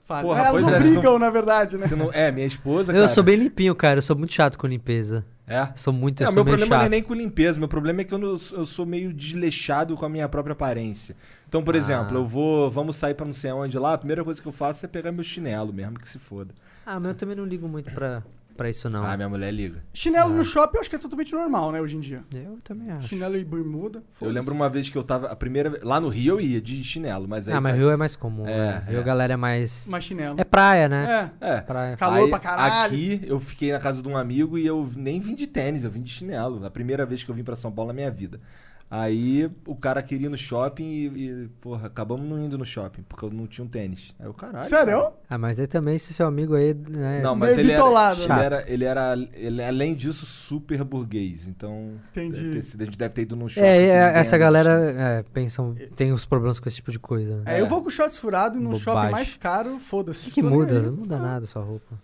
Fazem. 0.06 0.24
Porra, 0.28 0.40
elas 0.40 0.50
pois 0.52 0.62
não 0.62 0.70
é, 0.74 0.78
brigam, 0.78 1.02
não- 1.02 1.18
na 1.18 1.30
verdade, 1.30 1.76
né? 1.76 1.86
Não... 1.96 2.12
É, 2.12 2.30
minha 2.30 2.46
esposa, 2.46 2.92
Eu 2.92 2.96
cara. 2.96 3.08
sou 3.08 3.24
bem 3.24 3.34
limpinho, 3.36 3.74
cara. 3.74 3.98
Eu 3.98 4.02
sou 4.02 4.16
muito 4.16 4.32
chato 4.32 4.56
com 4.56 4.66
limpeza. 4.66 5.24
É. 5.48 5.68
Sou 5.74 5.92
muito, 5.92 6.22
eu 6.22 6.28
É, 6.28 6.30
meu 6.32 6.44
meio 6.44 6.56
problema 6.56 6.70
não 6.70 6.76
é 6.76 6.84
chato. 6.84 6.90
nem 6.90 7.02
com 7.02 7.14
limpeza, 7.14 7.58
meu 7.58 7.68
problema 7.68 8.00
é 8.00 8.04
que 8.04 8.14
eu, 8.14 8.18
não- 8.18 8.38
eu 8.52 8.66
sou 8.66 8.86
meio 8.86 9.12
desleixado 9.12 9.96
com 9.96 10.04
a 10.06 10.08
minha 10.08 10.28
própria 10.28 10.52
aparência. 10.52 11.16
Então, 11.48 11.62
por 11.62 11.74
Ah. 11.74 11.78
exemplo, 11.78 12.16
eu 12.18 12.26
vou, 12.26 12.70
vamos 12.70 12.96
sair 12.96 13.14
pra 13.14 13.26
não 13.26 13.32
sei 13.32 13.50
aonde 13.50 13.76
lá, 13.78 13.94
a 13.94 13.98
primeira 13.98 14.22
coisa 14.24 14.40
que 14.40 14.46
eu 14.46 14.52
faço 14.52 14.84
é 14.84 14.88
pegar 14.88 15.10
meu 15.12 15.22
chinelo, 15.24 15.72
mesmo 15.72 15.98
que 15.98 16.08
se 16.08 16.18
foda. 16.18 16.52
Ah, 16.84 16.98
mas 17.00 17.10
eu 17.10 17.14
também 17.14 17.34
não 17.36 17.44
ligo 17.44 17.68
muito 17.68 17.92
pra, 17.92 18.22
pra 18.56 18.68
isso, 18.68 18.90
não. 18.90 19.04
Ah, 19.04 19.16
minha 19.16 19.28
mulher 19.28 19.52
liga. 19.52 19.84
Chinelo 19.92 20.34
no 20.34 20.44
shopping 20.44 20.76
eu 20.76 20.80
acho 20.80 20.90
que 20.90 20.96
é 20.96 20.98
totalmente 20.98 21.32
normal, 21.32 21.70
né, 21.70 21.80
hoje 21.80 21.96
em 21.96 22.00
dia. 22.00 22.24
Eu 22.34 22.58
também 22.64 22.90
acho. 22.90 23.08
Chinelo 23.08 23.36
e 23.36 23.44
bermuda. 23.44 24.02
Eu 24.20 24.30
lembro 24.30 24.54
uma 24.54 24.68
vez 24.68 24.88
que 24.88 24.96
eu 24.96 25.04
tava, 25.04 25.28
a 25.28 25.36
primeira 25.36 25.70
vez, 25.70 25.82
lá 25.82 26.00
no 26.00 26.08
Rio 26.08 26.36
eu 26.36 26.40
ia 26.40 26.60
de 26.60 26.82
chinelo, 26.82 27.28
mas 27.28 27.46
aí... 27.46 27.54
Ah, 27.54 27.60
mas 27.60 27.76
Rio 27.76 27.90
é 27.90 27.96
mais 27.96 28.16
comum. 28.16 28.46
É, 28.46 28.56
né? 28.56 28.84
Rio 28.88 28.98
é. 28.98 29.00
a 29.00 29.04
galera 29.04 29.34
é 29.34 29.36
mais. 29.36 29.86
Mas 29.88 30.04
chinelo. 30.04 30.40
É 30.40 30.44
praia, 30.44 30.88
né? 30.88 31.32
É. 31.40 31.54
É. 31.54 31.60
Praia. 31.60 31.96
Calor 31.96 32.24
Aí, 32.24 32.30
pra 32.30 32.38
caralho. 32.38 32.86
Aqui 32.86 33.20
eu 33.24 33.38
fiquei 33.38 33.72
na 33.72 33.78
casa 33.78 34.02
de 34.02 34.08
um 34.08 34.16
amigo 34.16 34.58
e 34.58 34.66
eu 34.66 34.88
nem 34.96 35.20
vim 35.20 35.34
de 35.34 35.46
tênis, 35.46 35.84
eu 35.84 35.90
vim 35.90 36.02
de 36.02 36.10
chinelo. 36.10 36.64
A 36.64 36.70
primeira 36.70 37.04
vez 37.04 37.22
que 37.22 37.30
eu 37.30 37.34
vim 37.34 37.44
pra 37.44 37.56
São 37.56 37.70
Paulo 37.70 37.88
na 37.88 37.94
minha 37.94 38.10
vida. 38.10 38.40
Aí 38.88 39.50
o 39.66 39.74
cara 39.74 40.00
queria 40.00 40.26
ir 40.26 40.30
no 40.30 40.36
shopping 40.36 40.84
e, 40.84 41.06
e, 41.06 41.48
porra, 41.60 41.88
acabamos 41.88 42.28
não 42.28 42.44
indo 42.44 42.56
no 42.56 42.64
shopping, 42.64 43.02
porque 43.02 43.24
eu 43.24 43.30
não 43.30 43.46
tinha 43.46 43.64
um 43.64 43.68
tênis. 43.68 44.14
Aí 44.18 44.28
o 44.28 44.32
caralho. 44.32 44.68
Sério? 44.68 44.98
cara. 44.98 45.12
Ah, 45.28 45.38
mas 45.38 45.58
aí 45.58 45.66
também 45.66 45.96
esse 45.96 46.14
seu 46.14 46.24
amigo 46.24 46.54
aí, 46.54 46.72
né? 46.72 47.20
Não, 47.20 47.34
mas 47.34 47.58
ele 47.58 47.72
era, 47.72 48.12
ele 48.12 48.28
né? 48.28 48.44
era, 48.44 48.64
ele 48.70 48.84
era, 48.84 49.14
ele, 49.34 49.62
além 49.62 49.92
disso, 49.92 50.24
super 50.24 50.84
burguês. 50.84 51.48
Então, 51.48 51.94
Entendi. 52.10 52.40
deve 52.42 52.60
ter 52.60 52.82
a 52.82 52.84
gente 52.84 52.98
deve 52.98 53.14
ter 53.14 53.22
ido 53.22 53.34
num 53.34 53.48
shopping. 53.48 53.66
É, 53.66 53.72
que 53.72 53.90
é, 53.90 54.06
ninguém 54.06 54.20
essa 54.20 54.36
no 54.36 54.40
galera 54.40 54.94
é, 54.96 55.22
pensam, 55.32 55.74
tem 55.96 56.12
os 56.12 56.24
problemas 56.24 56.60
com 56.60 56.68
esse 56.68 56.76
tipo 56.76 56.92
de 56.92 57.00
coisa. 57.00 57.38
Né? 57.38 57.56
É, 57.56 57.60
eu 57.60 57.66
vou 57.66 57.82
com 57.82 57.90
shorts 57.90 58.18
furado 58.18 58.56
e 58.56 58.60
num 58.60 58.70
Bobagem. 58.70 58.84
shopping 58.84 59.10
mais 59.10 59.34
caro, 59.34 59.80
foda-se. 59.80 60.22
O 60.22 60.24
que, 60.26 60.30
que 60.30 60.42
muda? 60.42 60.80
Não 60.80 60.92
muda 60.92 61.18
nada 61.18 61.44
a 61.44 61.48
sua 61.48 61.62
roupa. 61.62 61.98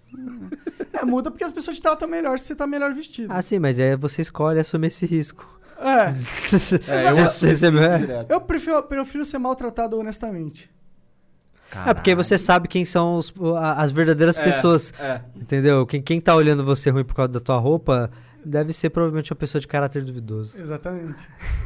É, 0.93 1.05
muda 1.05 1.31
porque 1.31 1.45
as 1.45 1.53
pessoas 1.53 1.77
te 1.77 1.83
tratam 1.83 2.09
melhor 2.09 2.39
se 2.41 2.47
você 2.47 2.57
tá 2.57 2.67
melhor 2.67 2.93
vestido. 2.93 3.33
Ah, 3.33 3.41
sim, 3.41 3.61
mas 3.61 3.79
aí 3.79 3.95
você 3.95 4.21
escolhe 4.21 4.59
assumir 4.59 4.89
esse 4.89 5.07
risco. 5.07 5.62
É. 5.83 6.15
É, 6.89 7.11
eu 7.11 7.99
direto. 7.99 8.31
Eu 8.31 8.41
prefiro, 8.41 8.83
prefiro 8.85 9.25
ser 9.25 9.39
maltratado 9.39 9.99
honestamente. 9.99 10.71
É 11.87 11.95
porque 11.95 12.15
você 12.15 12.37
sabe 12.39 12.69
quem 12.69 12.85
são 12.85 13.17
os- 13.17 13.33
as 13.77 13.91
verdadeiras 13.93 14.37
É, 14.37 14.45
pessoas, 14.45 14.93
É. 15.01 15.23
entendeu? 15.35 15.87
Quem, 15.87 16.03
quem 16.03 16.21
tá 16.21 16.35
olhando 16.35 16.63
você 16.65 16.91
ruim 16.91 17.03
por 17.05 17.15
causa 17.15 17.33
da 17.33 17.41
tua 17.41 17.57
roupa 17.59 18.11
deve 18.45 18.73
ser 18.75 18.91
provavelmente 18.91 19.33
uma 19.33 19.37
pessoa 19.37 19.59
de 19.61 19.67
caráter 19.67 20.03
duvidoso. 20.05 20.61
Exatamente. 20.61 21.17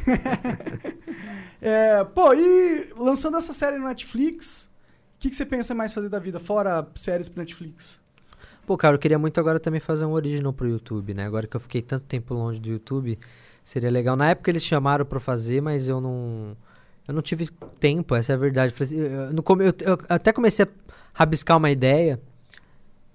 É, 1.59 2.03
pô, 2.03 2.33
e 2.35 2.89
lançando 2.95 3.35
essa 3.37 3.51
série 3.51 3.79
no 3.79 3.87
Netflix, 3.87 4.69
o 5.15 5.19
que, 5.19 5.29
que 5.29 5.35
você 5.35 5.45
pensa 5.45 5.73
mais 5.73 5.91
fazer 5.91 6.07
da 6.07 6.19
vida, 6.19 6.39
fora 6.39 6.87
séries 6.95 7.27
pro 7.27 7.39
Netflix? 7.39 7.99
Pô, 8.65 8.77
cara, 8.77 8.95
eu 8.95 8.99
queria 8.99 9.17
muito 9.17 9.39
agora 9.39 9.59
também 9.59 9.79
fazer 9.79 10.05
um 10.05 10.11
original 10.11 10.53
pro 10.53 10.67
YouTube, 10.67 11.13
né? 11.15 11.25
Agora 11.25 11.47
que 11.47 11.55
eu 11.55 11.59
fiquei 11.59 11.81
tanto 11.81 12.05
tempo 12.05 12.33
longe 12.33 12.59
do 12.59 12.69
YouTube, 12.69 13.17
seria 13.67 13.91
legal. 13.91 14.15
Na 14.15 14.29
época 14.29 14.49
eles 14.49 14.63
chamaram 14.63 15.05
pra 15.05 15.19
fazer, 15.19 15.61
mas 15.61 15.87
eu 15.87 15.99
não. 15.99 16.55
Eu 17.07 17.13
não 17.13 17.21
tive 17.21 17.49
tempo, 17.79 18.15
essa 18.15 18.31
é 18.33 18.35
a 18.35 18.37
verdade. 18.37 18.73
Assim, 18.79 18.97
eu- 18.97 19.33
no 19.33 19.43
eu, 19.61 19.73
eu 19.85 19.99
até 20.09 20.31
comecei 20.33 20.65
a 20.65 20.67
rabiscar 21.13 21.57
uma 21.57 21.69
ideia, 21.69 22.19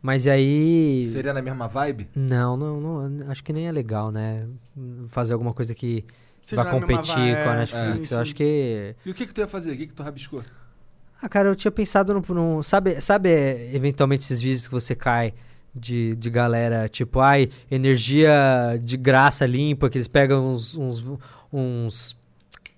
mas 0.01 0.27
aí. 0.27 1.07
Seria 1.09 1.33
na 1.33 1.41
mesma 1.43 1.69
vibe? 1.69 2.09
Não, 2.15 2.57
não, 2.57 2.81
não, 2.81 3.31
acho 3.31 3.43
que 3.43 3.53
nem 3.53 3.67
é 3.67 3.73
legal, 3.73 4.11
né? 4.11 4.47
Fazer 5.09 5.33
alguma 5.33 5.53
coisa 5.55 5.75
que 5.75 6.05
Seja 6.41 6.65
mesma 6.65 6.81
competir 6.81 7.15
vibe, 7.15 7.43
com 7.45 7.51
a 7.51 7.55
é, 7.55 7.59
Netflix. 7.59 8.09
sim, 8.09 8.15
eu 8.15 8.21
acho 8.21 8.35
que. 8.35 8.95
E 9.07 9.11
o 9.11 9.15
que 9.15 9.27
que 9.27 9.33
tu 9.35 9.41
ia 9.41 9.47
fazer? 9.49 9.73
O 9.73 9.77
que 9.77 9.87
que 9.87 9.95
tu 9.95 10.03
rabiscou? 10.03 10.43
Ah, 11.21 11.29
cara, 11.29 11.49
eu 11.49 11.55
tinha 11.57 11.71
pensado 11.71 12.13
no. 12.15 12.35
no- 12.35 12.63
sabe, 12.63 13.01
sabe, 13.01 13.31
é, 13.31 13.75
eventualmente, 13.75 14.25
esses 14.25 14.41
vídeos 14.41 14.67
que 14.67 14.73
você 14.75 14.95
cai 14.95 15.33
de, 15.75 16.15
de 16.17 16.31
galera, 16.31 16.89
tipo, 16.89 17.21
ai, 17.21 17.49
energia 17.71 18.79
de 18.83 18.97
graça 18.97 19.47
limpa, 19.47 19.89
que 19.89 19.97
eles 19.99 20.09
pegam 20.09 20.53
uns, 20.53 20.77
uns, 20.77 21.05
uns 21.53 22.17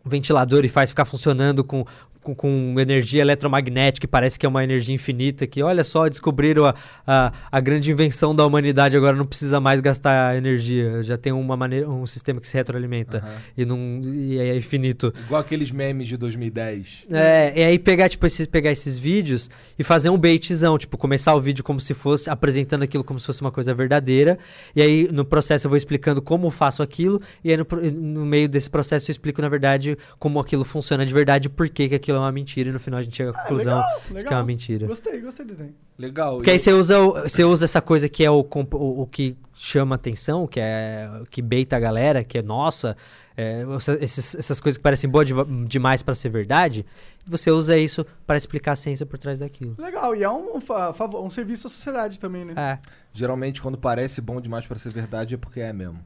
ventilador 0.05 0.65
e 0.65 0.69
faz 0.69 0.91
ficar 0.91 1.05
funcionando 1.05 1.65
com, 1.65 1.85
com, 2.25 2.35
com 2.35 2.75
energia 2.81 3.21
eletromagnética, 3.21 4.01
que 4.01 4.11
parece 4.11 4.39
que 4.39 4.47
é 4.47 4.49
uma 4.49 4.65
energia 4.65 4.95
infinita, 4.95 5.47
que 5.47 5.63
olha 5.63 5.85
só, 5.85 6.09
descobriram 6.09 6.65
a, 6.65 6.75
a, 7.07 7.33
a 7.53 7.61
grande 7.61 7.91
invenção 7.93 8.35
da 8.35 8.45
humanidade, 8.45 8.97
agora 8.97 9.17
não 9.17 9.27
precisa 9.27 9.61
mais 9.61 9.81
gastar 9.81 10.37
energia, 10.37 11.03
já 11.03 11.17
tem 11.17 11.33
uma 11.33 11.57
maneira, 11.57 11.89
um 11.89 12.07
sistema 12.07 12.41
que 12.41 12.49
se 12.49 12.57
retroalimenta 12.57 13.19
Aham. 13.19 13.37
e, 13.57 13.65
não, 13.65 14.01
e 14.03 14.39
é 14.39 14.57
infinito. 14.57 15.13
Igual 15.27 15.41
aqueles 15.41 15.71
memes 15.71 16.09
de 16.09 16.17
2010. 16.17 17.07
É, 17.13 17.53
e 17.55 17.63
aí 17.63 17.79
pegar, 17.79 18.09
tipo, 18.09 18.27
esses, 18.27 18.47
pegar 18.47 18.73
esses 18.73 18.97
vídeos 18.97 19.51
e 19.79 19.85
fazer 19.85 20.09
um 20.09 20.19
baitzão, 20.19 20.79
tipo, 20.79 20.97
começar 20.97 21.35
o 21.35 21.41
vídeo 21.41 21.63
como 21.63 21.81
se 21.81 21.93
fosse, 21.93 22.31
apresentando 22.31 22.83
aquilo 22.83 23.05
como 23.05 23.21
se 23.21 23.27
fosse 23.27 23.43
uma 23.43 23.53
coisa 23.53 23.75
verdadeira, 23.75 24.39
e 24.75 24.81
aí 24.81 25.09
no 25.13 25.25
processo 25.25 25.67
eu 25.67 25.69
vou 25.69 25.77
explicando 25.77 26.23
como 26.23 26.51
faço 26.51 26.83
aquilo, 26.83 27.21
e 27.45 27.51
aí 27.51 27.57
no, 27.57 27.67
no 27.93 28.25
meio 28.25 28.49
desse 28.49 28.71
processo 28.71 29.11
eu 29.11 29.13
explico, 29.13 29.43
na 29.43 29.49
verdade, 29.49 29.99
como 30.19 30.41
aquilo 30.41 30.65
funciona 30.65 31.05
de 31.05 31.13
verdade, 31.13 31.49
por 31.49 31.69
que 31.69 31.89
que 31.89 31.95
aquilo 32.15 32.23
é 32.23 32.27
uma 32.27 32.33
mentira, 32.33 32.69
e 32.71 32.73
no 32.73 32.81
final 32.81 33.01
a 33.01 33.03
gente 33.03 33.17
chega 33.17 33.31
à 33.31 33.33
conclusão 33.35 33.77
legal, 33.77 33.99
de 34.01 34.05
que 34.07 34.11
é 34.13 34.15
legal. 34.17 34.33
uma 34.35 34.45
mentira. 34.45 34.87
Gostei, 34.87 35.21
gostei 35.21 35.47
do 35.47 35.53
ideia. 35.55 35.75
Legal. 35.99 36.37
Porque 36.37 36.51
E- 36.51 36.53
aí 36.53 36.59
você 36.59 36.73
usa, 36.73 37.01
o- 37.01 37.13
você 37.23 37.45
usa 37.45 37.65
essa 37.65 37.81
coisa 37.81 38.09
que 38.09 38.25
é 38.25 38.31
o, 38.31 38.41
o, 38.41 39.03
o 39.03 39.07
que 39.07 39.37
chama 39.55 39.95
atenção, 39.95 40.47
que 40.47 40.59
é 40.61 41.09
que 41.31 41.41
beita 41.41 41.77
a 41.77 41.81
galera, 41.81 42.25
que 42.25 42.39
é 42.39 42.43
nossa, 42.43 42.97
é, 43.37 43.65
essa- 43.77 43.95
esses- 44.03 44.35
essas 44.35 44.61
coisas 44.61 44.77
que 44.77 44.83
parecem 44.83 45.09
boas 45.09 45.27
de- 45.29 45.35
demais 45.69 46.03
pra 46.03 46.15
ser 46.15 46.29
verdade, 46.29 46.85
você 47.25 47.51
usa 47.51 47.77
isso 47.79 48.05
para 48.27 48.37
explicar 48.37 48.73
a 48.73 48.77
ciência 48.77 49.07
por 49.07 49.19
trás 49.19 49.39
daquilo. 49.41 49.77
Legal, 49.79 50.15
e 50.17 50.23
é 50.25 50.31
um, 50.31 50.61
favor- 50.61 51.25
um 51.25 51.31
serviço 51.31 51.67
à 51.69 51.71
sociedade 51.71 52.19
também, 52.19 52.45
né? 52.45 52.55
É, 52.57 52.79
Geralmente, 53.13 53.63
quando 53.63 53.79
parece 53.79 54.21
bom 54.21 54.41
demais 54.41 54.67
pra 54.67 54.77
ser 54.79 54.91
verdade, 54.91 55.35
é 55.35 55.39
porque 55.39 55.61
é 55.61 55.73
mesmo. 55.73 55.99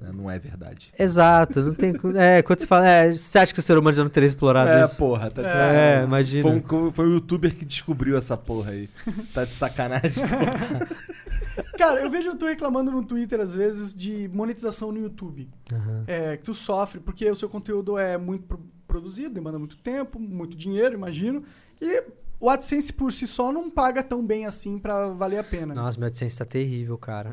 Né? 0.00 0.10
Não 0.14 0.30
é 0.30 0.38
verdade. 0.38 0.92
exato. 0.98 1.60
Não 1.60 1.74
tem, 1.74 1.92
é, 2.16 2.42
quando 2.42 2.60
você 2.60 2.66
fala, 2.66 2.88
é, 2.88 3.12
você 3.12 3.38
acha 3.38 3.52
que 3.54 3.60
o 3.60 3.62
ser 3.62 3.76
humano 3.78 3.96
já 3.96 4.02
não 4.02 4.10
teria 4.10 4.26
explorado 4.26 4.70
É, 4.70 4.84
isso? 4.84 4.96
porra, 4.96 5.30
tá 5.30 5.42
de 5.42 5.48
É, 5.48 5.52
sacanagem. 5.52 6.04
imagina. 6.04 6.42
Foi 6.62 6.78
um, 6.78 6.92
foi 6.92 7.06
um 7.08 7.12
youtuber 7.14 7.54
que 7.54 7.64
descobriu 7.64 8.16
essa 8.16 8.36
porra 8.36 8.72
aí. 8.72 8.88
Tá 9.34 9.44
de 9.44 9.54
sacanagem. 9.54 10.24
porra. 10.28 10.88
Cara, 11.78 12.00
eu 12.00 12.10
vejo 12.10 12.34
tu 12.36 12.46
reclamando 12.46 12.90
no 12.90 13.02
Twitter 13.04 13.40
às 13.40 13.54
vezes 13.54 13.94
de 13.94 14.28
monetização 14.32 14.92
no 14.92 14.98
YouTube. 15.00 15.48
Aham. 15.72 16.04
É, 16.06 16.36
que 16.36 16.42
tu 16.44 16.54
sofre 16.54 17.00
porque 17.00 17.30
o 17.30 17.34
seu 17.36 17.48
conteúdo 17.48 17.98
é 17.98 18.16
muito 18.18 18.44
pro- 18.46 18.60
produzido, 18.86 19.34
demanda 19.34 19.58
muito 19.58 19.76
tempo, 19.78 20.18
muito 20.20 20.56
dinheiro, 20.56 20.94
imagino. 20.94 21.42
E 21.80 22.02
o 22.38 22.50
AdSense 22.50 22.92
por 22.92 23.12
si 23.12 23.26
só 23.26 23.50
não 23.50 23.70
paga 23.70 24.02
tão 24.02 24.24
bem 24.24 24.44
assim 24.46 24.78
pra 24.78 25.08
valer 25.08 25.38
a 25.38 25.44
pena. 25.44 25.74
Nossa, 25.74 25.98
meu 25.98 26.06
AdSense 26.08 26.38
tá 26.38 26.44
terrível, 26.44 26.98
cara. 26.98 27.32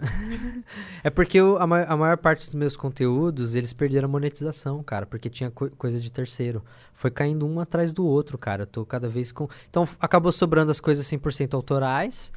é 1.03 1.09
porque 1.09 1.37
eu- 1.39 1.57
a, 1.61 1.67
ma- 1.67 1.83
a 1.83 1.97
maior 1.97 2.17
parte 2.17 2.45
dos 2.45 2.55
meus 2.55 2.75
conteúdos, 2.77 3.53
eles 3.55 3.73
perderam 3.73 4.07
a 4.07 4.11
monetização, 4.11 4.81
cara, 4.83 5.05
porque 5.05 5.29
tinha 5.29 5.51
co- 5.51 5.69
coisa 5.77 5.99
de 5.99 6.11
terceiro. 6.11 6.63
Foi 6.93 7.11
caindo 7.11 7.45
um 7.45 7.59
atrás 7.59 7.91
do 7.91 8.05
outro, 8.05 8.37
cara. 8.37 8.63
Eu 8.63 8.67
tô 8.67 8.85
cada 8.85 9.07
vez 9.09 9.31
com... 9.31 9.47
Então, 9.69 9.87
acabou 9.99 10.31
sobrando 10.31 10.71
as 10.71 10.79
coisas 10.79 11.05
100% 11.05 11.53
autorais. 11.53 12.31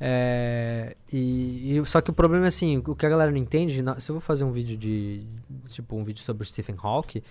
é, 0.00 0.96
e, 1.12 1.78
e- 1.78 1.86
só 1.86 2.00
que 2.00 2.10
o 2.10 2.12
problema 2.12 2.46
é 2.46 2.48
assim, 2.48 2.78
o 2.78 2.94
que 2.94 3.06
a 3.06 3.08
galera 3.08 3.30
não 3.30 3.38
entende, 3.38 3.82
se 4.00 4.10
eu 4.10 4.14
vou 4.14 4.20
fazer 4.20 4.44
um 4.44 4.50
vídeo 4.50 4.76
de, 4.76 5.24
tipo, 5.68 5.96
um 5.96 6.02
vídeo 6.02 6.22
sobre 6.22 6.42
o 6.42 6.46
Stephen 6.46 6.74
Hawking, 6.82 7.22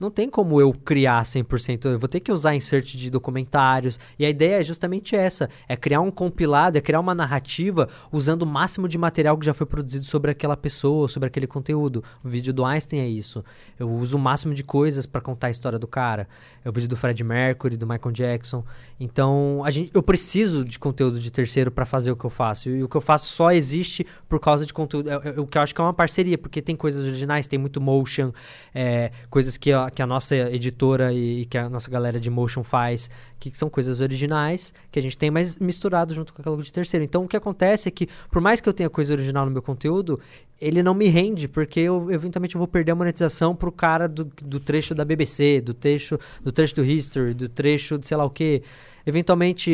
não 0.00 0.10
tem 0.10 0.28
como 0.28 0.60
eu 0.60 0.72
criar 0.72 1.22
100%, 1.22 1.86
eu 1.86 1.98
vou 1.98 2.08
ter 2.08 2.20
que 2.20 2.30
usar 2.30 2.54
insert 2.54 2.96
de 2.96 3.10
documentários, 3.10 3.98
e 4.18 4.24
a 4.24 4.30
ideia 4.30 4.60
é 4.60 4.64
justamente 4.64 5.16
essa, 5.16 5.48
é 5.68 5.76
criar 5.76 6.00
um 6.00 6.10
compilado, 6.10 6.78
é 6.78 6.80
criar 6.80 7.00
uma 7.00 7.14
narrativa 7.14 7.88
usando 8.12 8.42
o 8.42 8.46
máximo 8.46 8.88
de 8.88 8.96
material 8.96 9.36
que 9.36 9.46
já 9.46 9.54
foi 9.54 9.66
produzido 9.66 10.04
sobre 10.04 10.30
aquela 10.30 10.56
pessoa, 10.56 11.08
sobre 11.08 11.26
aquele 11.26 11.46
conteúdo. 11.46 12.02
O 12.22 12.28
vídeo 12.28 12.52
do 12.52 12.64
Einstein 12.64 13.00
é 13.00 13.08
isso. 13.08 13.44
Eu 13.78 13.90
uso 13.90 14.16
o 14.16 14.20
máximo 14.20 14.54
de 14.54 14.62
coisas 14.62 15.06
para 15.06 15.20
contar 15.20 15.48
a 15.48 15.50
história 15.50 15.78
do 15.78 15.86
cara. 15.86 16.28
É 16.64 16.68
o 16.68 16.72
vídeo 16.72 16.88
do 16.88 16.96
Fred 16.96 17.22
Mercury, 17.22 17.76
do 17.76 17.86
Michael 17.86 18.12
Jackson. 18.12 18.64
Então, 19.00 19.62
a 19.64 19.70
gente, 19.70 19.90
eu 19.94 20.02
preciso 20.02 20.64
de 20.64 20.78
conteúdo 20.78 21.18
de 21.18 21.30
terceiro 21.30 21.70
para 21.70 21.86
fazer 21.86 22.10
o 22.10 22.16
que 22.16 22.24
eu 22.24 22.30
faço. 22.30 22.68
E 22.68 22.82
o 22.82 22.88
que 22.88 22.96
eu 22.96 23.00
faço 23.00 23.26
só 23.26 23.50
existe 23.50 24.06
por 24.28 24.40
causa 24.40 24.66
de 24.66 24.72
conteúdo. 24.72 25.08
É- 25.10 25.14
é- 25.14 25.40
o 25.40 25.46
que 25.46 25.56
eu 25.56 25.62
acho 25.62 25.74
que 25.74 25.80
é 25.80 25.84
uma 25.84 25.94
parceria, 25.94 26.36
porque 26.36 26.60
tem 26.60 26.76
coisas 26.76 27.06
originais, 27.06 27.46
tem 27.46 27.58
muito 27.58 27.80
motion, 27.80 28.32
é, 28.74 29.10
coisas 29.30 29.56
que 29.56 29.72
que 29.90 30.02
a 30.02 30.06
nossa 30.06 30.34
editora 30.36 31.12
e, 31.12 31.42
e 31.42 31.44
que 31.46 31.56
a 31.58 31.68
nossa 31.68 31.90
galera 31.90 32.18
de 32.18 32.30
motion 32.30 32.62
faz, 32.62 33.10
que 33.38 33.56
são 33.56 33.70
coisas 33.70 34.00
originais 34.00 34.72
que 34.90 34.98
a 34.98 35.02
gente 35.02 35.16
tem, 35.16 35.30
mas 35.30 35.56
misturado 35.56 36.14
junto 36.14 36.32
com 36.32 36.42
aquilo 36.42 36.62
de 36.62 36.72
terceiro. 36.72 37.04
Então, 37.04 37.24
o 37.24 37.28
que 37.28 37.36
acontece 37.36 37.88
é 37.88 37.90
que, 37.90 38.08
por 38.30 38.40
mais 38.40 38.60
que 38.60 38.68
eu 38.68 38.72
tenha 38.72 38.90
coisa 38.90 39.12
original 39.12 39.44
no 39.44 39.50
meu 39.50 39.62
conteúdo, 39.62 40.20
ele 40.60 40.82
não 40.82 40.92
me 40.94 41.06
rende, 41.06 41.46
porque 41.46 41.80
eu 41.80 42.10
eventualmente 42.10 42.54
eu 42.54 42.58
vou 42.58 42.66
perder 42.66 42.92
a 42.92 42.94
monetização 42.94 43.54
pro 43.54 43.70
cara 43.70 44.08
do, 44.08 44.24
do 44.42 44.58
trecho 44.58 44.94
da 44.94 45.04
BBC, 45.04 45.60
do 45.60 45.72
trecho 45.72 46.18
do 46.42 46.50
trecho 46.50 46.74
do 46.74 46.84
History, 46.84 47.32
do 47.32 47.48
trecho 47.48 47.98
de 47.98 48.06
sei 48.06 48.16
lá 48.16 48.24
o 48.24 48.30
que. 48.30 48.62
Eventualmente, 49.08 49.70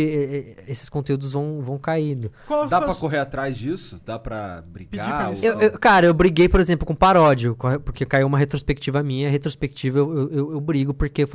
esses 0.68 0.88
conteúdos 0.88 1.32
vão, 1.32 1.60
vão 1.60 1.76
caindo. 1.78 2.30
Qual 2.46 2.66
Dá 2.68 2.76
foi 2.76 2.84
a 2.84 2.86
pra 2.86 2.94
su- 2.94 3.00
correr 3.00 3.18
atrás 3.18 3.56
disso? 3.58 4.00
Dá 4.04 4.18
pra 4.18 4.62
Pedir 4.72 4.86
brigar? 4.88 5.28
ou- 5.30 5.34
Eu- 5.42 5.60
eu- 5.60 5.78
cara, 5.78 6.06
eu 6.06 6.14
briguei, 6.14 6.48
por 6.48 6.60
exemplo, 6.60 6.86
com 6.86 6.94
paródio, 6.94 7.56
porque 7.84 8.06
caiu 8.06 8.26
uma 8.26 8.38
retrospectiva 8.38 9.02
minha. 9.02 9.28
Retrospectiva 9.28 9.98
eu, 9.98 10.30
eu, 10.30 10.52
eu- 10.52 10.60
brigo 10.60 10.94
porque, 10.94 11.26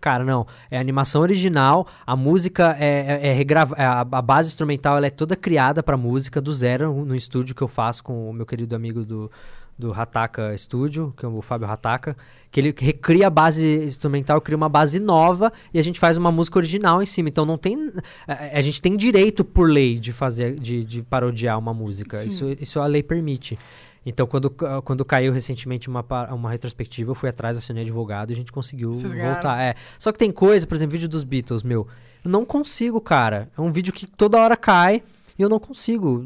cara, 0.00 0.24
não, 0.24 0.46
é 0.70 0.78
animação 0.78 1.20
original, 1.20 1.86
a 2.06 2.16
música 2.16 2.76
é, 2.78 3.20
é, 3.22 3.28
é 3.28 3.32
regrava, 3.32 3.74
é, 3.76 3.84
a, 3.84 4.00
a 4.00 4.22
base 4.22 4.48
instrumental 4.48 4.96
ela 4.96 5.06
é 5.06 5.10
toda 5.10 5.36
criada 5.36 5.82
pra 5.82 5.96
música 5.96 6.40
do 6.40 6.52
zero 6.52 7.04
no 7.04 7.14
estúdio 7.14 7.54
que 7.54 7.62
eu 7.62 7.68
faço 7.68 8.02
com 8.04 8.30
o 8.30 8.32
meu 8.32 8.46
querido 8.46 8.74
amigo 8.76 9.04
do, 9.04 9.30
do 9.78 9.92
Hataka 9.92 10.56
Studio, 10.58 11.14
que 11.16 11.24
é 11.24 11.28
o 11.28 11.40
Fábio 11.40 11.70
Hataka, 11.70 12.16
que 12.50 12.58
ele 12.58 12.74
recria 12.76 13.26
a 13.28 13.30
base 13.30 13.84
instrumental, 13.84 14.40
cria 14.40 14.56
uma 14.56 14.68
base 14.68 14.98
nova 14.98 15.52
e 15.72 15.78
a 15.78 15.82
gente 15.84 16.00
faz 16.00 16.16
uma 16.16 16.32
música 16.32 16.58
original 16.58 17.02
em 17.02 17.06
cima. 17.06 17.28
Então 17.28 17.44
não 17.46 17.56
tem. 17.56 17.92
A, 18.26 18.58
a 18.58 18.60
gente 18.62 18.82
tem 18.82 18.96
direito 18.96 19.44
por 19.44 19.70
lei 19.70 19.98
de 19.98 20.12
fazer, 20.12 20.58
de, 20.58 20.82
de 20.84 21.02
parodiar 21.02 21.58
uma 21.58 21.72
música. 21.72 22.18
Sim. 22.18 22.28
Isso, 22.28 22.56
isso 22.60 22.80
a 22.80 22.86
lei 22.86 23.02
permite. 23.02 23.58
Então, 24.06 24.26
quando, 24.26 24.48
ca- 24.48 24.80
quando 24.80 25.04
caiu 25.04 25.32
recentemente 25.32 25.86
uma, 25.88 26.02
uma 26.32 26.50
retrospectiva, 26.50 27.10
eu 27.10 27.14
fui 27.14 27.28
atrás, 27.28 27.58
acionei 27.58 27.82
advogado 27.82 28.30
e 28.30 28.32
a 28.32 28.36
gente 28.36 28.50
conseguiu 28.50 28.94
Vocês 28.94 29.12
voltar. 29.12 29.62
É. 29.62 29.74
Só 29.98 30.10
que 30.10 30.18
tem 30.18 30.30
coisa, 30.30 30.66
por 30.66 30.74
exemplo, 30.74 30.92
vídeo 30.92 31.08
dos 31.08 31.24
Beatles, 31.24 31.62
meu. 31.62 31.86
Eu 32.24 32.30
não 32.30 32.44
consigo, 32.44 33.00
cara. 33.00 33.50
É 33.56 33.60
um 33.60 33.70
vídeo 33.70 33.92
que 33.92 34.06
toda 34.06 34.38
hora 34.38 34.56
cai. 34.56 35.02
E 35.38 35.42
eu 35.42 35.48
não 35.48 35.60
consigo, 35.60 36.24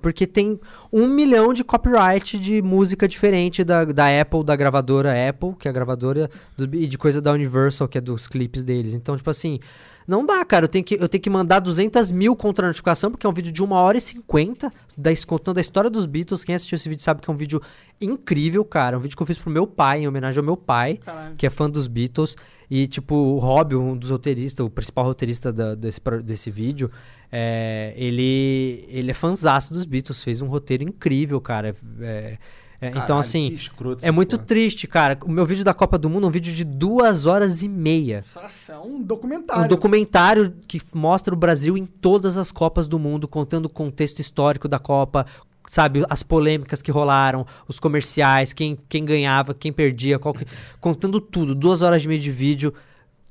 porque 0.00 0.26
tem 0.26 0.58
um 0.90 1.06
milhão 1.06 1.52
de 1.52 1.62
copyright 1.62 2.38
de 2.38 2.62
música 2.62 3.06
diferente 3.06 3.62
da, 3.62 3.84
da 3.84 4.20
Apple, 4.20 4.42
da 4.42 4.56
gravadora 4.56 5.12
Apple, 5.28 5.54
que 5.58 5.68
é 5.68 5.70
a 5.70 5.74
gravadora, 5.74 6.30
do- 6.56 6.74
e 6.74 6.86
de 6.86 6.96
coisa 6.96 7.20
da 7.20 7.30
Universal, 7.32 7.86
que 7.86 7.98
é 7.98 8.00
dos 8.00 8.26
clipes 8.26 8.64
deles. 8.64 8.94
Então, 8.94 9.14
tipo 9.18 9.28
assim, 9.28 9.60
não 10.08 10.24
dá, 10.24 10.42
cara. 10.46 10.64
Eu 10.64 10.68
tenho 10.68 10.82
que, 10.84 10.94
eu 10.94 11.06
tenho 11.08 11.20
que 11.20 11.28
mandar 11.28 11.60
200 11.60 12.10
mil 12.10 12.34
contra 12.34 12.66
notificação, 12.66 13.10
porque 13.10 13.26
é 13.26 13.28
um 13.28 13.32
vídeo 13.34 13.52
de 13.52 13.62
1 13.62 13.70
hora 13.72 13.98
e 13.98 14.00
50, 14.00 14.72
da, 14.96 15.10
contando 15.26 15.58
a 15.58 15.60
história 15.60 15.90
dos 15.90 16.06
Beatles. 16.06 16.42
Quem 16.42 16.54
assistiu 16.54 16.76
esse 16.76 16.88
vídeo 16.88 17.02
sabe 17.02 17.20
que 17.20 17.28
é 17.30 17.32
um 17.32 17.36
vídeo 17.36 17.60
incrível, 18.00 18.64
cara. 18.64 18.96
Um 18.96 19.00
vídeo 19.00 19.16
que 19.16 19.22
eu 19.22 19.26
fiz 19.26 19.38
pro 19.38 19.50
meu 19.50 19.66
pai, 19.66 20.00
em 20.00 20.08
homenagem 20.08 20.38
ao 20.38 20.44
meu 20.44 20.56
pai 20.56 20.98
Caralho. 21.04 21.34
que 21.36 21.46
é 21.46 21.50
fã 21.50 21.68
dos 21.68 21.86
Beatles. 21.86 22.36
E, 22.70 22.86
tipo, 22.86 23.14
o 23.14 23.38
Rob, 23.38 23.74
um 23.76 23.96
dos 23.96 24.10
roteiristas, 24.10 24.64
o 24.66 24.70
principal 24.70 25.04
roteirista 25.04 25.52
da- 25.52 25.74
desse, 25.74 26.00
desse 26.24 26.50
vídeo, 26.50 26.90
é, 27.30 27.92
ele, 27.96 28.86
ele 28.88 29.10
é 29.10 29.14
fãzaço 29.14 29.74
dos 29.74 29.84
Beatles, 29.84 30.22
fez 30.22 30.40
um 30.40 30.46
roteiro 30.46 30.82
incrível, 30.82 31.40
cara. 31.40 31.74
É, 32.00 32.38
é, 32.80 32.88
então, 32.88 33.00
Caralho, 33.02 33.20
assim, 33.20 33.48
que 33.48 33.54
escroto 33.54 34.04
é 34.06 34.10
muito 34.10 34.36
porra. 34.36 34.46
triste, 34.46 34.86
cara. 34.86 35.18
O 35.24 35.30
meu 35.30 35.44
vídeo 35.46 35.64
da 35.64 35.72
Copa 35.72 35.96
do 35.98 36.10
Mundo 36.10 36.24
é 36.24 36.28
um 36.28 36.30
vídeo 36.30 36.54
de 36.54 36.64
duas 36.64 37.24
horas 37.26 37.62
e 37.62 37.68
meia. 37.68 38.24
Nossa, 38.34 38.72
é 38.72 38.78
um 38.78 38.96
Um 38.96 39.02
documentário. 39.02 39.68
documentário 39.68 40.54
que 40.68 40.80
mostra 40.94 41.32
o 41.32 41.36
Brasil 41.36 41.76
em 41.78 41.86
todas 41.86 42.36
as 42.36 42.50
Copas 42.52 42.86
do 42.86 42.98
Mundo, 42.98 43.26
contando 43.28 43.66
o 43.66 43.70
contexto 43.70 44.20
histórico 44.20 44.68
da 44.68 44.78
Copa, 44.78 45.24
sabe, 45.68 46.04
as 46.10 46.22
polêmicas 46.22 46.80
que 46.82 46.90
rolaram, 46.90 47.46
os 47.66 47.78
comerciais, 47.80 48.52
quem, 48.52 48.76
quem 48.88 49.04
ganhava, 49.04 49.54
quem 49.54 49.72
perdia, 49.72 50.18
qual 50.18 50.34
que- 50.34 50.46
contando 50.80 51.20
tudo, 51.20 51.54
duas 51.54 51.82
horas 51.82 52.04
e 52.04 52.08
meia 52.08 52.20
de 52.20 52.30
vídeo. 52.30 52.72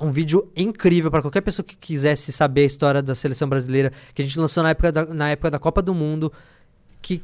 Um 0.01 0.11
vídeo 0.11 0.51
incrível 0.55 1.09
para 1.11 1.21
qualquer 1.21 1.41
pessoa 1.41 1.63
que 1.65 1.77
quisesse 1.77 2.31
saber 2.31 2.61
a 2.61 2.65
história 2.65 3.01
da 3.01 3.15
seleção 3.15 3.47
brasileira, 3.47 3.91
que 4.13 4.21
a 4.21 4.25
gente 4.25 4.37
lançou 4.39 4.61
na 4.63 4.69
época 4.71 4.91
da, 4.91 5.05
na 5.05 5.29
época 5.29 5.51
da 5.51 5.59
Copa 5.59 5.81
do 5.81 5.93
Mundo, 5.93 6.33
que 7.01 7.21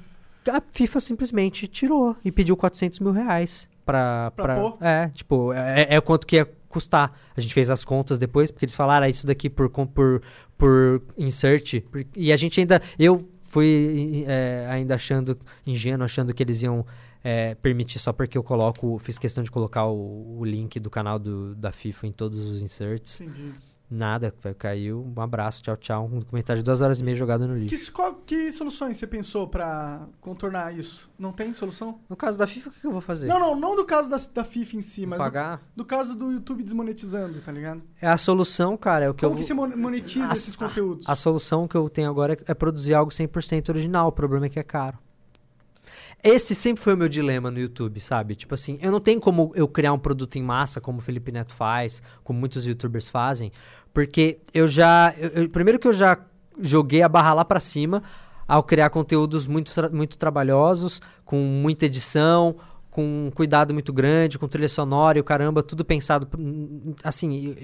a 0.47 0.61
FIFA 0.71 0.99
simplesmente 0.99 1.67
tirou 1.67 2.15
e 2.23 2.31
pediu 2.31 2.55
400 2.55 2.99
mil 2.99 3.11
reais 3.11 3.67
pra... 3.85 4.31
Pra 4.35 4.55
é, 4.79 5.09
tipo, 5.09 5.51
é, 5.51 5.87
é 5.89 5.97
o 5.99 6.01
quanto 6.01 6.25
que 6.25 6.37
ia 6.37 6.47
custar. 6.69 7.11
A 7.35 7.41
gente 7.41 7.53
fez 7.53 7.69
as 7.69 7.83
contas 7.83 8.17
depois, 8.19 8.49
porque 8.51 8.65
eles 8.65 8.75
falaram 8.75 9.05
"Ah, 9.05 9.09
isso 9.09 9.25
daqui 9.27 9.49
por, 9.49 9.69
por, 9.69 10.21
por 10.57 11.01
insert. 11.17 11.81
por- 11.91 12.05
E 12.15 12.31
a 12.31 12.37
gente 12.37 12.59
ainda... 12.59 12.81
Eu 12.97 13.27
fui 13.49 14.23
é, 14.27 14.67
ainda 14.69 14.95
achando, 14.95 15.37
ingênuo, 15.65 16.05
achando 16.05 16.33
que 16.33 16.41
eles 16.41 16.61
iam 16.61 16.85
é, 17.23 17.55
permitir 17.55 17.99
só 17.99 18.13
porque 18.13 18.37
eu 18.37 18.43
coloco... 18.43 18.97
Fiz 18.99 19.17
questão 19.17 19.43
de 19.43 19.51
colocar 19.51 19.85
o, 19.85 20.39
o 20.39 20.45
link 20.45 20.79
do 20.79 20.89
canal 20.89 21.19
do, 21.19 21.55
da 21.55 21.71
FIFA 21.71 22.07
em 22.07 22.11
todos 22.11 22.39
os 22.39 22.61
inserts. 22.61 23.19
Entendi. 23.21 23.53
Nada, 23.91 24.31
caiu. 24.59 25.03
Um 25.17 25.19
abraço, 25.19 25.63
tchau, 25.63 25.75
tchau. 25.75 26.05
Um 26.13 26.19
documentário 26.19 26.61
de 26.61 26.63
duas 26.65 26.79
horas 26.79 26.99
e 26.99 27.03
meia 27.03 27.17
jogado 27.17 27.47
no 27.47 27.57
lixo. 27.57 27.75
Que, 27.75 27.91
qual- 27.91 28.13
que 28.23 28.51
soluções 28.51 28.97
você 28.97 29.07
pensou 29.07 29.47
pra 29.47 30.05
contornar 30.21 30.77
isso? 30.77 31.09
Não 31.17 31.31
tem 31.31 31.51
solução? 31.55 31.99
No 32.07 32.15
caso 32.15 32.37
da 32.37 32.45
FIFA, 32.45 32.69
o 32.69 32.73
que 32.73 32.85
eu 32.85 32.91
vou 32.91 33.01
fazer? 33.01 33.27
Não, 33.27 33.39
não, 33.39 33.55
não 33.59 33.75
do 33.75 33.83
caso 33.85 34.07
da, 34.07 34.17
da 34.31 34.43
FIFA 34.43 34.75
em 34.77 34.81
si, 34.81 35.07
mas 35.07 35.17
do, 35.17 35.23
pagar? 35.23 35.61
do 35.75 35.83
caso 35.83 36.13
do 36.13 36.31
YouTube 36.31 36.61
desmonetizando, 36.63 37.41
tá 37.41 37.51
ligado? 37.51 37.81
É 37.99 38.07
a 38.07 38.17
solução, 38.17 38.77
cara. 38.77 39.05
É 39.05 39.09
o 39.09 39.13
que 39.15 39.21
Como 39.25 39.33
eu 39.33 39.39
que 39.39 39.43
você 39.47 39.55
mon- 39.55 39.75
monetiza 39.75 40.29
A- 40.29 40.33
esses 40.33 40.55
conteúdos? 40.55 41.09
A 41.09 41.15
solução 41.15 41.67
que 41.67 41.75
eu 41.75 41.89
tenho 41.89 42.11
agora 42.11 42.33
é, 42.33 42.51
é 42.51 42.53
produzir 42.53 42.93
algo 42.93 43.11
100% 43.11 43.69
original. 43.69 44.09
O 44.09 44.11
problema 44.11 44.45
é 44.45 44.49
que 44.49 44.59
é 44.59 44.63
caro. 44.63 44.99
Esse 46.21 46.53
sempre 46.53 46.83
foi 46.83 46.95
o 46.95 46.97
meu 46.97 47.07
dilema 47.07 47.49
no 47.49 47.57
YouTube, 47.59 47.97
sabe? 48.01 48.35
Tipo 48.35 48.53
assim, 48.53 48.77
eu 48.81 48.91
não 48.91 48.99
tenho 48.99 49.21
como 49.21 49.53
eu 49.55 49.65
criar 49.69 49.93
um 49.93 49.97
produto 49.99 50.35
em 50.35 50.43
massa, 50.43 50.81
como 50.81 50.97
o 50.97 51.01
Felipe 51.01 51.31
Neto 51.31 51.53
faz, 51.53 52.01
como 52.25 52.37
muitos 52.37 52.65
youtubers 52.65 53.07
fazem, 53.09 53.53
porque 53.93 54.39
eu 54.53 54.67
já. 54.67 55.13
eu- 55.17 55.43
eu- 55.43 55.49
primeiro 55.49 55.79
que 55.79 55.87
eu 55.87 55.93
já 55.93 56.17
joguei 56.61 57.01
a 57.01 57.09
barra 57.09 57.33
lá 57.33 57.45
pra 57.45 57.59
cima 57.59 58.03
ao 58.47 58.63
criar 58.63 58.89
conteúdos 58.89 59.45
muito, 59.47 59.73
tra- 59.73 59.89
muito 59.89 60.17
trabalhosos, 60.17 61.01
com 61.23 61.37
muita 61.37 61.85
edição, 61.85 62.55
com 62.89 63.27
um 63.27 63.31
cuidado 63.31 63.73
muito 63.73 63.93
grande, 63.93 64.39
com 64.39 64.47
trilha 64.47 64.67
sonora 64.69 65.17
e 65.17 65.21
o 65.21 65.23
caramba, 65.23 65.61
tudo 65.61 65.85
pensado. 65.85 66.25
p- 66.27 66.37
Assim, 67.03 67.55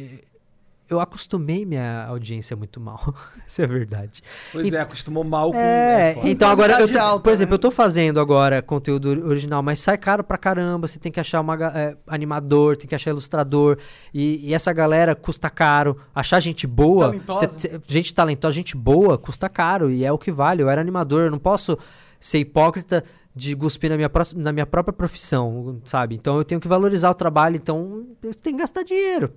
eu- 0.90 1.00
acostumei 1.00 1.66
minha 1.66 2.06
audiência 2.08 2.56
muito 2.56 2.80
mal. 2.80 3.14
Isso 3.48 3.62
é 3.62 3.68
verdade. 3.68 4.22
Pois 4.52 4.72
é, 4.74 4.80
acostumou 4.80 5.24
mal 5.24 5.52
com. 5.52 5.58
É, 5.58 6.14
foda. 6.16 6.30
então 6.30 6.50
agora, 6.50 6.80
eu 6.80 6.92
tô- 6.92 7.00
alta, 7.00 7.24
por 7.24 7.30
né? 7.30 7.34
exemplo, 7.34 7.56
eu 7.56 7.60
tô 7.60 7.72
fazendo 7.72 8.20
agora 8.20 8.62
conteúdo 8.62 9.10
or- 9.10 9.26
original, 9.30 9.62
mas 9.64 9.80
sai 9.80 9.98
caro 9.98 10.24
pra 10.24 10.38
caramba. 10.38 10.88
Você 10.88 11.00
tem 11.00 11.12
que 11.12 11.20
achar 11.20 11.42
uma, 11.42 11.56
é, 11.76 11.96
animador, 12.08 12.78
tem 12.78 12.88
que 12.88 12.96
achar 12.96 13.12
ilustrador. 13.12 13.78
E, 14.14 14.50
e 14.50 14.54
essa 14.54 14.72
galera 14.74 15.16
custa 15.16 15.50
caro. 15.50 15.98
Achar 16.14 16.40
gente 16.40 16.66
boa, 16.68 17.08
Talentosa. 17.08 17.60
cê- 17.60 17.80
gente 17.88 18.14
talentosa, 18.14 18.54
gente 18.54 18.76
boa, 18.78 19.18
custa 19.18 19.48
caro. 19.50 19.90
E 19.92 20.04
é 20.06 20.12
o 20.12 20.18
que 20.18 20.32
vale. 20.32 20.62
Eu 20.64 20.70
era 20.70 20.82
animador, 20.82 21.24
eu 21.26 21.32
não 21.32 21.40
posso 21.40 21.78
ser 22.20 22.40
hipócrita 22.40 23.04
de 23.36 23.54
cuspir 23.54 23.90
na 23.90 23.98
minha, 23.98 24.10
na 24.38 24.54
minha 24.54 24.66
própria 24.66 24.94
profissão, 24.94 25.82
sabe? 25.84 26.16
Então 26.16 26.38
eu 26.38 26.46
tenho 26.46 26.62
que 26.62 26.70
valorizar 26.70 27.10
o 27.10 27.14
trabalho, 27.14 27.58
então 27.58 28.06
eu 28.24 28.34
tenho 28.34 28.56
que 28.56 28.62
gastar 28.62 28.82
dinheiro. 28.84 29.34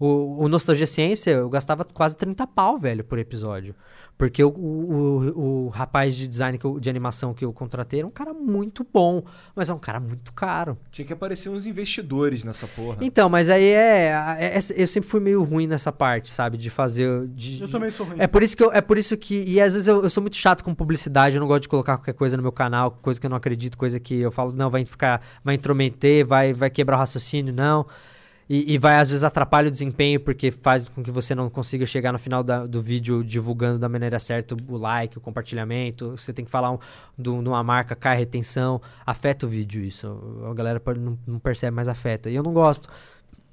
O, 0.00 0.44
o 0.44 0.48
Nostalgia 0.48 0.86
Ciência, 0.86 1.30
eu 1.32 1.48
gastava 1.50 1.84
quase 1.84 2.16
30 2.16 2.46
pau, 2.46 2.78
velho, 2.78 3.04
por 3.04 3.18
episódio. 3.18 3.74
Porque 4.16 4.42
o, 4.44 4.48
o, 4.50 5.66
o, 5.66 5.68
rapaz 5.68 6.14
de 6.14 6.28
design, 6.28 6.58
que 6.58 6.64
eu- 6.66 6.78
de 6.78 6.90
animação 6.90 7.32
que 7.32 7.42
eu 7.44 7.52
contratei 7.54 8.00
era 8.00 8.06
um 8.06 8.10
cara 8.10 8.34
muito 8.34 8.86
bom, 8.92 9.22
mas 9.54 9.70
é 9.70 9.74
um 9.74 9.78
cara 9.78 9.98
muito 9.98 10.32
caro. 10.34 10.76
Tinha 10.90 11.06
que 11.06 11.12
aparecer 11.12 11.48
uns 11.48 11.66
investidores 11.66 12.44
nessa 12.44 12.66
porra. 12.66 12.98
Então, 13.00 13.28
mas 13.30 13.48
aí 13.48 13.64
é, 13.64 14.08
é- 14.38 14.58
é- 14.58 14.82
Eu 14.82 14.86
sempre 14.86 15.08
fui 15.08 15.20
meio 15.20 15.42
ruim 15.42 15.66
nessa 15.66 15.90
parte, 15.90 16.30
sabe? 16.30 16.58
De 16.58 16.68
fazer. 16.68 17.26
De, 17.28 17.62
Eu 17.62 17.68
também 17.70 17.88
sou 17.90 18.04
ruim. 18.06 18.16
é 18.18 18.26
por 18.26 18.42
isso 18.42 18.54
que 18.56 18.62
eu, 18.62 18.70
é 18.72 18.80
por 18.82 18.98
isso 18.98 19.16
que 19.16 19.42
e 19.46 19.58
às 19.60 19.72
vezes 19.72 19.88
eu, 19.88 20.02
eu 20.02 20.10
sou 20.10 20.22
muito 20.22 20.36
chato 20.36 20.62
com 20.64 20.74
publicidade, 20.74 21.36
eu 21.36 21.40
não 21.40 21.48
gosto 21.48 21.62
de 21.62 21.68
colocar 21.68 21.96
qualquer 21.96 22.12
coisa 22.14 22.36
no 22.36 22.42
meu 22.42 22.52
canal, 22.52 22.90
coisa 23.02 23.18
que 23.18 23.24
eu 23.26 23.30
não 23.30 23.36
acredito, 23.38 23.78
coisa 23.78 23.98
que 23.98 24.14
eu 24.20 24.30
falo 24.30 24.52
não 24.52 24.68
vai 24.68 24.84
ficar, 24.84 25.22
vai 25.42 25.54
intrometer, 25.54 26.26
vai 26.26 26.52
vai 26.52 26.68
quebrar 26.68 26.96
o 26.96 26.98
raciocínio, 26.98 27.54
não. 27.54 27.86
E, 28.52 28.74
e 28.74 28.78
vai 28.78 28.96
às 28.96 29.08
vezes 29.08 29.22
atrapalha 29.22 29.68
o 29.68 29.70
desempenho 29.70 30.18
porque 30.18 30.50
faz 30.50 30.88
com 30.88 31.04
que 31.04 31.10
você 31.12 31.36
não 31.36 31.48
consiga 31.48 31.86
chegar 31.86 32.10
no 32.10 32.18
final 32.18 32.42
da- 32.42 32.66
do 32.66 32.82
vídeo 32.82 33.22
divulgando 33.22 33.78
da 33.78 33.88
maneira 33.88 34.18
certa 34.18 34.56
o 34.68 34.76
like, 34.76 35.16
o 35.16 35.20
compartilhamento. 35.20 36.16
Você 36.16 36.32
tem 36.32 36.44
que 36.44 36.50
falar 36.50 36.72
um, 36.72 36.78
de 37.16 37.28
uma 37.30 37.62
marca, 37.62 37.94
cai 37.94 38.16
a 38.16 38.18
retenção, 38.18 38.82
afeta 39.06 39.46
o 39.46 39.48
vídeo 39.48 39.80
isso. 39.84 40.18
A 40.50 40.52
galera 40.52 40.82
não, 40.98 41.16
não 41.24 41.38
percebe, 41.38 41.76
mas 41.76 41.86
afeta. 41.86 42.28
E 42.28 42.34
eu 42.34 42.42
não 42.42 42.52
gosto. 42.52 42.88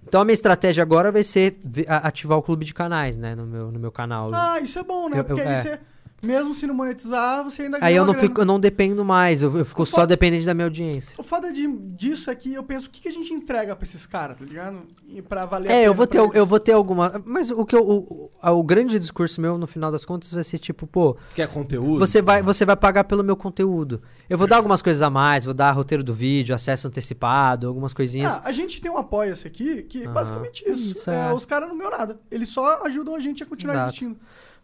Então 0.08 0.20
a 0.22 0.26
minha 0.26 0.34
estratégia 0.34 0.82
agora 0.82 1.12
vai 1.12 1.24
ser 1.24 1.58
ativar 1.88 2.38
o 2.38 2.42
clube 2.42 2.66
de 2.66 2.74
canais, 2.74 3.18
né, 3.20 3.36
no 3.36 3.46
meu, 3.46 3.72
no 3.72 3.80
meu 3.80 3.92
canal. 3.92 4.32
Ah, 4.34 4.60
isso 4.60 4.80
é 4.80 4.84
bom, 4.84 5.10
né? 5.10 5.20
Eu- 5.20 5.26
Porque 5.26 5.42
eu- 5.42 5.48
aí 5.48 5.54
é. 5.54 5.62
você, 5.62 5.80
mesmo 6.22 6.54
se 6.54 6.66
não 6.66 6.74
monetizar, 6.74 7.44
você 7.44 7.64
ainda 7.64 7.78
ganha 7.80 7.88
Aí 7.90 7.96
eu 7.96 8.06
não, 8.06 8.14
grana. 8.14 8.28
fico, 8.28 8.42
eu 8.42 8.46
não 8.46 8.60
dependo 8.60 9.06
mais, 9.06 9.42
eu, 9.42 9.56
eu 9.58 9.64
fico 9.66 9.84
O 9.84 9.86
só 9.86 9.98
foda- 9.98 10.08
dependente 10.08 10.46
da 10.46 10.54
minha 10.54 10.66
audiência. 10.66 11.16
O 11.20 11.24
foda 11.24 11.52
de, 11.54 11.68
disso 11.96 12.32
é 12.32 12.36
que 12.36 12.54
eu 12.54 12.64
penso, 12.64 12.88
o 12.88 12.90
que, 12.90 13.02
que 13.02 13.08
a 13.08 13.12
gente 13.12 13.32
entrega 13.34 13.76
pra 13.76 13.84
esses 13.86 14.06
caras, 14.06 14.38
tá 14.40 14.44
ligado? 14.46 14.82
E 15.08 15.22
pra 15.22 15.46
valer 15.46 15.70
a 15.72 15.76
É, 15.76 15.88
eu 15.88 15.94
vou 15.94 16.08
ter, 16.08 16.18
eu 16.18 16.46
vou 16.46 16.60
ter 16.60 16.72
alguma. 16.72 17.22
Mas 17.26 17.52
o 17.52 17.64
que 17.66 17.76
eu, 17.76 17.88
o, 17.88 18.32
o, 18.44 18.52
o 18.52 18.64
grande 18.64 18.98
discurso 19.00 19.40
meu, 19.40 19.58
no 19.58 19.68
final 19.68 19.92
das 19.92 20.06
contas, 20.06 20.32
vai 20.32 20.44
ser 20.44 20.58
tipo, 20.60 20.88
pô, 20.88 21.16
Quer 21.36 21.48
conteúdo? 21.48 22.00
você 22.00 22.22
vai, 22.22 22.42
você 22.42 22.66
vai 22.66 22.76
pagar 22.76 23.04
pelo 23.04 23.24
meu 23.24 23.36
conteúdo. 23.38 24.02
Eu 24.30 24.38
vou 24.38 24.48
dar 24.48 24.58
algumas 24.58 24.82
coisas 24.82 25.02
a 25.02 25.10
mais, 25.10 25.46
vou 25.46 25.54
dar 25.54 25.72
roteiro 25.72 26.04
do 26.04 26.14
vídeo, 26.14 26.54
acesso 26.56 26.88
antecipado, 26.88 27.68
algumas 27.68 27.94
coisinhas. 27.94 28.38
Ah, 28.38 28.42
a 28.46 28.52
gente 28.52 28.82
tem 28.82 28.90
um 28.92 28.98
apoia-se 28.98 29.48
aqui, 29.48 29.84
que 29.84 30.04
é 30.04 30.08
basicamente 30.08 30.64
isso. 30.68 30.92
Isso, 30.94 31.10
É, 31.12 31.30
é. 31.30 31.34
Os 31.34 31.46
caras 31.46 31.70
não 31.70 31.78
ganham 31.78 31.92
nada. 31.92 32.20
Eles 32.32 32.50
só 32.50 32.84
ajudam 32.86 33.16
a 33.16 33.20
gente 33.20 33.44
a 33.44 33.46
continuar 33.46 33.76
Exato. 33.76 33.90
existindo. 33.90 34.18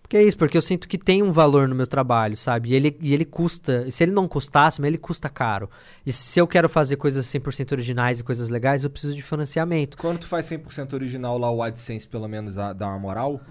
Porque 0.03 0.17
é 0.17 0.23
isso, 0.23 0.37
porque 0.37 0.55
eu 0.55 0.61
sinto 0.61 0.87
que 0.87 0.97
tem 0.97 1.23
um 1.23 1.31
valor 1.31 1.67
no 1.67 1.73
meu 1.73 1.87
trabalho, 1.87 2.37
sabe? 2.37 2.69
E 2.69 2.75
ele, 2.75 2.95
e 3.01 3.13
ele 3.13 3.25
custa. 3.25 3.89
Se 3.89 4.03
ele 4.03 4.11
não 4.11 4.27
custasse, 4.27 4.79
mas 4.79 4.89
ele 4.89 4.97
custa 4.99 5.27
caro. 5.29 5.69
E 6.05 6.13
se 6.13 6.37
eu 6.39 6.45
quero 6.45 6.69
fazer 6.69 6.97
coisas 6.97 7.25
100% 7.25 7.71
originais 7.71 8.19
e 8.19 8.23
coisas 8.23 8.49
legais, 8.49 8.83
eu 8.83 8.89
preciso 8.91 9.15
de 9.15 9.23
financiamento. 9.23 9.97
Quando 9.97 10.19
tu 10.19 10.27
faz 10.27 10.45
100% 10.45 10.93
original 10.93 11.37
lá, 11.39 11.49
o 11.49 11.63
AdSense 11.63 12.07
pelo 12.07 12.27
menos 12.27 12.53
dá 12.53 12.73
dá 12.73 12.87
uma 12.89 12.99
moral? 12.99 13.41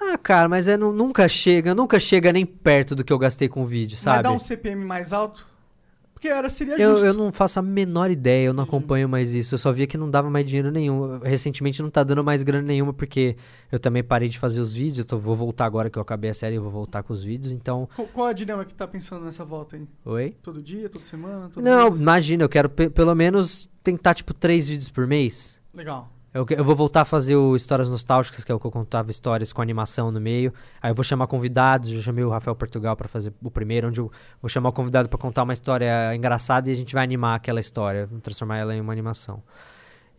Ah, 0.00 0.16
cara, 0.16 0.48
mas 0.48 0.68
é, 0.68 0.76
nu- 0.76 0.92
nunca 0.92 1.28
chega, 1.28 1.74
nunca 1.74 1.98
chega 1.98 2.32
nem 2.32 2.46
perto 2.46 2.94
do 2.94 3.02
que 3.04 3.12
eu 3.12 3.18
gastei 3.18 3.48
com 3.48 3.62
o 3.64 3.66
vídeo, 3.66 3.96
Vai 3.96 4.02
sabe? 4.14 4.22
dar 4.22 4.30
um 4.32 4.38
CPM 4.38 4.84
mais 4.84 5.12
alto? 5.12 5.44
Porque 6.18 6.26
era, 6.26 6.48
seria 6.48 6.74
Eu, 6.76 6.90
justo. 6.94 7.06
eu 7.06 7.14
não 7.14 7.30
faço 7.30 7.60
a 7.60 7.62
menor 7.62 8.10
ideia, 8.10 8.46
eu 8.46 8.52
não 8.52 8.64
acompanho 8.64 9.08
mais 9.08 9.32
isso. 9.32 9.54
Eu 9.54 9.58
só 9.58 9.70
via 9.70 9.86
que 9.86 9.96
não 9.96 10.10
dava 10.10 10.28
mais 10.28 10.44
dinheiro 10.44 10.68
nenhum. 10.72 11.20
Recentemente 11.20 11.80
não 11.80 11.88
tá 11.88 12.02
dando 12.02 12.24
mais 12.24 12.42
grana 12.42 12.66
nenhuma, 12.66 12.92
porque 12.92 13.36
eu 13.70 13.78
também 13.78 14.02
parei 14.02 14.28
de 14.28 14.36
fazer 14.36 14.60
os 14.60 14.72
vídeos. 14.74 14.98
Eu 14.98 15.04
tô- 15.04 15.16
vou 15.16 15.36
voltar 15.36 15.64
agora 15.64 15.88
que 15.88 15.96
eu 15.96 16.02
acabei 16.02 16.28
a 16.30 16.34
série, 16.34 16.56
eu 16.56 16.62
vou 16.62 16.72
voltar 16.72 17.04
com 17.04 17.12
os 17.12 17.22
vídeos. 17.22 17.52
Então. 17.52 17.88
Qual, 17.94 18.08
qual 18.08 18.26
é 18.26 18.30
a 18.30 18.34
dilema 18.34 18.64
que 18.64 18.74
tá 18.74 18.84
pensando 18.88 19.24
nessa 19.24 19.44
volta 19.44 19.76
aí? 19.76 19.86
Oi? 20.04 20.34
Todo 20.42 20.60
dia, 20.60 20.88
toda 20.88 21.04
semana? 21.04 21.50
Todo 21.50 21.62
Não, 21.62 21.88
mês? 21.88 22.00
imagina, 22.00 22.42
eu 22.42 22.48
quero 22.48 22.68
pe- 22.68 22.90
pelo 22.90 23.14
menos 23.14 23.70
tentar, 23.84 24.14
tipo, 24.14 24.34
três 24.34 24.66
vídeos 24.66 24.90
por 24.90 25.06
mês. 25.06 25.60
Legal. 25.72 26.10
Eu, 26.38 26.46
eu 26.56 26.64
vou 26.64 26.76
voltar 26.76 27.00
a 27.00 27.04
fazer 27.04 27.34
o 27.34 27.56
Histórias 27.56 27.88
Nostálgicas, 27.88 28.44
que 28.44 28.52
é 28.52 28.54
o 28.54 28.60
que 28.60 28.66
eu 28.66 28.70
contava 28.70 29.10
histórias 29.10 29.52
com 29.52 29.60
animação 29.60 30.12
no 30.12 30.20
meio. 30.20 30.54
Aí 30.80 30.88
eu 30.88 30.94
vou 30.94 31.02
chamar 31.02 31.26
convidados, 31.26 31.90
já 31.90 32.00
chamei 32.00 32.22
o 32.22 32.28
Rafael 32.30 32.54
Portugal 32.54 32.94
pra 32.94 33.08
fazer 33.08 33.32
o 33.42 33.50
primeiro, 33.50 33.88
onde 33.88 33.98
eu 33.98 34.08
vou 34.40 34.48
chamar 34.48 34.68
o 34.68 34.72
convidado 34.72 35.08
pra 35.08 35.18
contar 35.18 35.42
uma 35.42 35.52
história 35.52 36.14
engraçada 36.14 36.68
e 36.68 36.72
a 36.72 36.76
gente 36.76 36.94
vai 36.94 37.02
animar 37.02 37.34
aquela 37.34 37.58
história, 37.58 38.08
transformar 38.22 38.58
ela 38.58 38.72
em 38.72 38.80
uma 38.80 38.92
animação. 38.92 39.42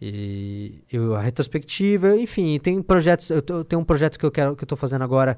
E 0.01 0.83
eu, 0.91 1.15
a 1.15 1.21
retrospectiva, 1.21 2.13
enfim, 2.17 2.59
tem 2.59 2.81
projetos, 2.81 3.29
eu, 3.29 3.41
eu 3.47 3.63
tenho 3.63 3.81
um 3.81 3.85
projeto 3.85 4.19
que 4.19 4.25
eu 4.25 4.31
quero 4.31 4.57
que 4.57 4.63
eu 4.65 4.67
tô 4.67 4.75
fazendo 4.75 5.03
agora 5.03 5.37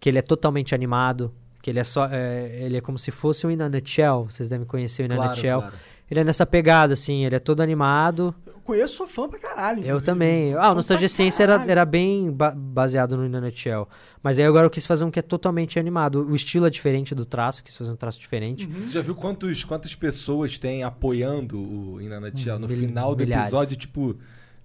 que 0.00 0.08
ele 0.08 0.18
é 0.18 0.22
totalmente 0.22 0.74
animado, 0.74 1.32
que 1.62 1.70
ele 1.70 1.78
é 1.78 1.84
só. 1.84 2.06
é, 2.10 2.58
ele 2.60 2.76
é 2.76 2.80
como 2.80 2.98
se 2.98 3.12
fosse 3.12 3.46
o 3.46 3.50
In 3.52 3.60
a 3.62 3.68
Nutshell. 3.68 4.24
Vocês 4.28 4.48
devem 4.48 4.66
conhecer 4.66 5.02
o 5.02 5.06
In 5.06 5.12
a 5.12 5.14
Claro, 5.14 5.30
Nutshell. 5.30 5.58
claro. 5.60 5.74
Ele 6.10 6.20
é 6.20 6.24
nessa 6.24 6.46
pegada, 6.46 6.94
assim, 6.94 7.24
ele 7.24 7.36
é 7.36 7.38
todo 7.38 7.60
animado. 7.60 8.34
Eu 8.68 8.74
conheço, 8.74 8.94
sou 8.96 9.08
fã 9.08 9.26
pra 9.28 9.38
caralho. 9.38 9.78
Eu 9.78 9.84
inclusive. 9.86 10.04
também. 10.06 10.52
Fã 10.52 10.60
Ah, 10.60 10.72
o 10.72 10.74
Nostalgia 10.74 11.06
Essência 11.06 11.42
era, 11.42 11.64
era 11.66 11.84
bem 11.86 12.30
ba- 12.30 12.54
baseado 12.54 13.16
no 13.16 13.24
In 13.24 13.34
a 13.34 13.40
Nutshell. 13.40 13.88
Mas 14.22 14.38
aí 14.38 14.44
agora 14.44 14.66
eu 14.66 14.70
quis 14.70 14.84
fazer 14.84 15.04
um 15.04 15.10
que 15.10 15.18
é 15.18 15.22
totalmente 15.22 15.78
animado. 15.78 16.26
O 16.28 16.34
estilo 16.36 16.66
é 16.66 16.70
diferente 16.70 17.14
do 17.14 17.24
traço, 17.24 17.62
quis 17.64 17.74
fazer 17.76 17.90
um 17.90 17.96
traço 17.96 18.20
diferente. 18.20 18.66
Uhum. 18.66 18.82
Você 18.86 18.92
já 18.94 19.00
viu 19.00 19.14
quantos, 19.14 19.64
quantas 19.64 19.94
pessoas 19.94 20.58
tem 20.58 20.82
apoiando 20.84 21.58
o 21.58 22.00
Inanatiel? 22.00 22.58
No 22.58 22.68
Mil- 22.68 22.76
final 22.76 23.14
do 23.14 23.24
milhares. 23.24 23.46
episódio, 23.46 23.76
tipo, 23.76 24.16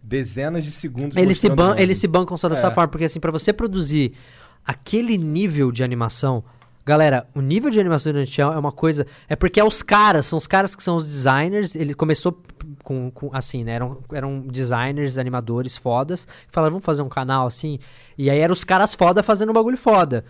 dezenas 0.01 0.65
de 0.65 0.71
segundos. 0.71 1.15
Eles 1.15 1.37
se, 1.37 1.49
ban 1.49 1.75
eles 1.77 1.97
se 1.97 2.07
bancam 2.07 2.35
só 2.35 2.49
dessa 2.49 2.67
É. 2.67 2.71
forma, 2.71 2.89
porque 2.89 3.05
assim, 3.05 3.21
pra 3.21 3.31
você 3.31 3.53
produzir 3.53 4.13
aquele 4.65 5.17
nível 5.17 5.71
de 5.71 5.81
animação. 5.83 6.43
Galera, 6.85 7.25
o 7.33 7.39
nível 7.39 7.69
de 7.69 7.79
animação 7.79 8.11
do 8.11 8.19
Nutshell 8.19 8.51
é 8.51 8.57
uma 8.57 8.71
coisa. 8.71 9.07
É 9.29 9.35
porque 9.37 9.57
é 9.59 9.63
os 9.63 9.81
caras, 9.81 10.25
são 10.25 10.37
os 10.37 10.45
caras 10.47 10.75
que 10.75 10.83
são 10.83 10.97
os 10.97 11.05
designers. 11.05 11.75
Ele 11.75 11.93
começou 11.93 12.41
com, 12.83 13.09
com- 13.11 13.29
assim, 13.33 13.63
né? 13.63 13.73
Eram, 13.73 13.97
eram 14.11 14.41
designers, 14.41 15.17
animadores 15.17 15.77
fodas. 15.77 16.25
Que 16.25 16.51
falaram, 16.51 16.71
vamos 16.73 16.83
fazer 16.85 17.01
um 17.01 17.07
canal 17.09 17.47
assim. 17.47 17.79
E 18.17 18.29
aí 18.29 18.39
eram 18.39 18.51
os 18.51 18.65
caras 18.65 18.93
foda 18.93 19.23
fazendo 19.23 19.49
um 19.51 19.53
bagulho 19.53 19.77
foda. 19.77 20.25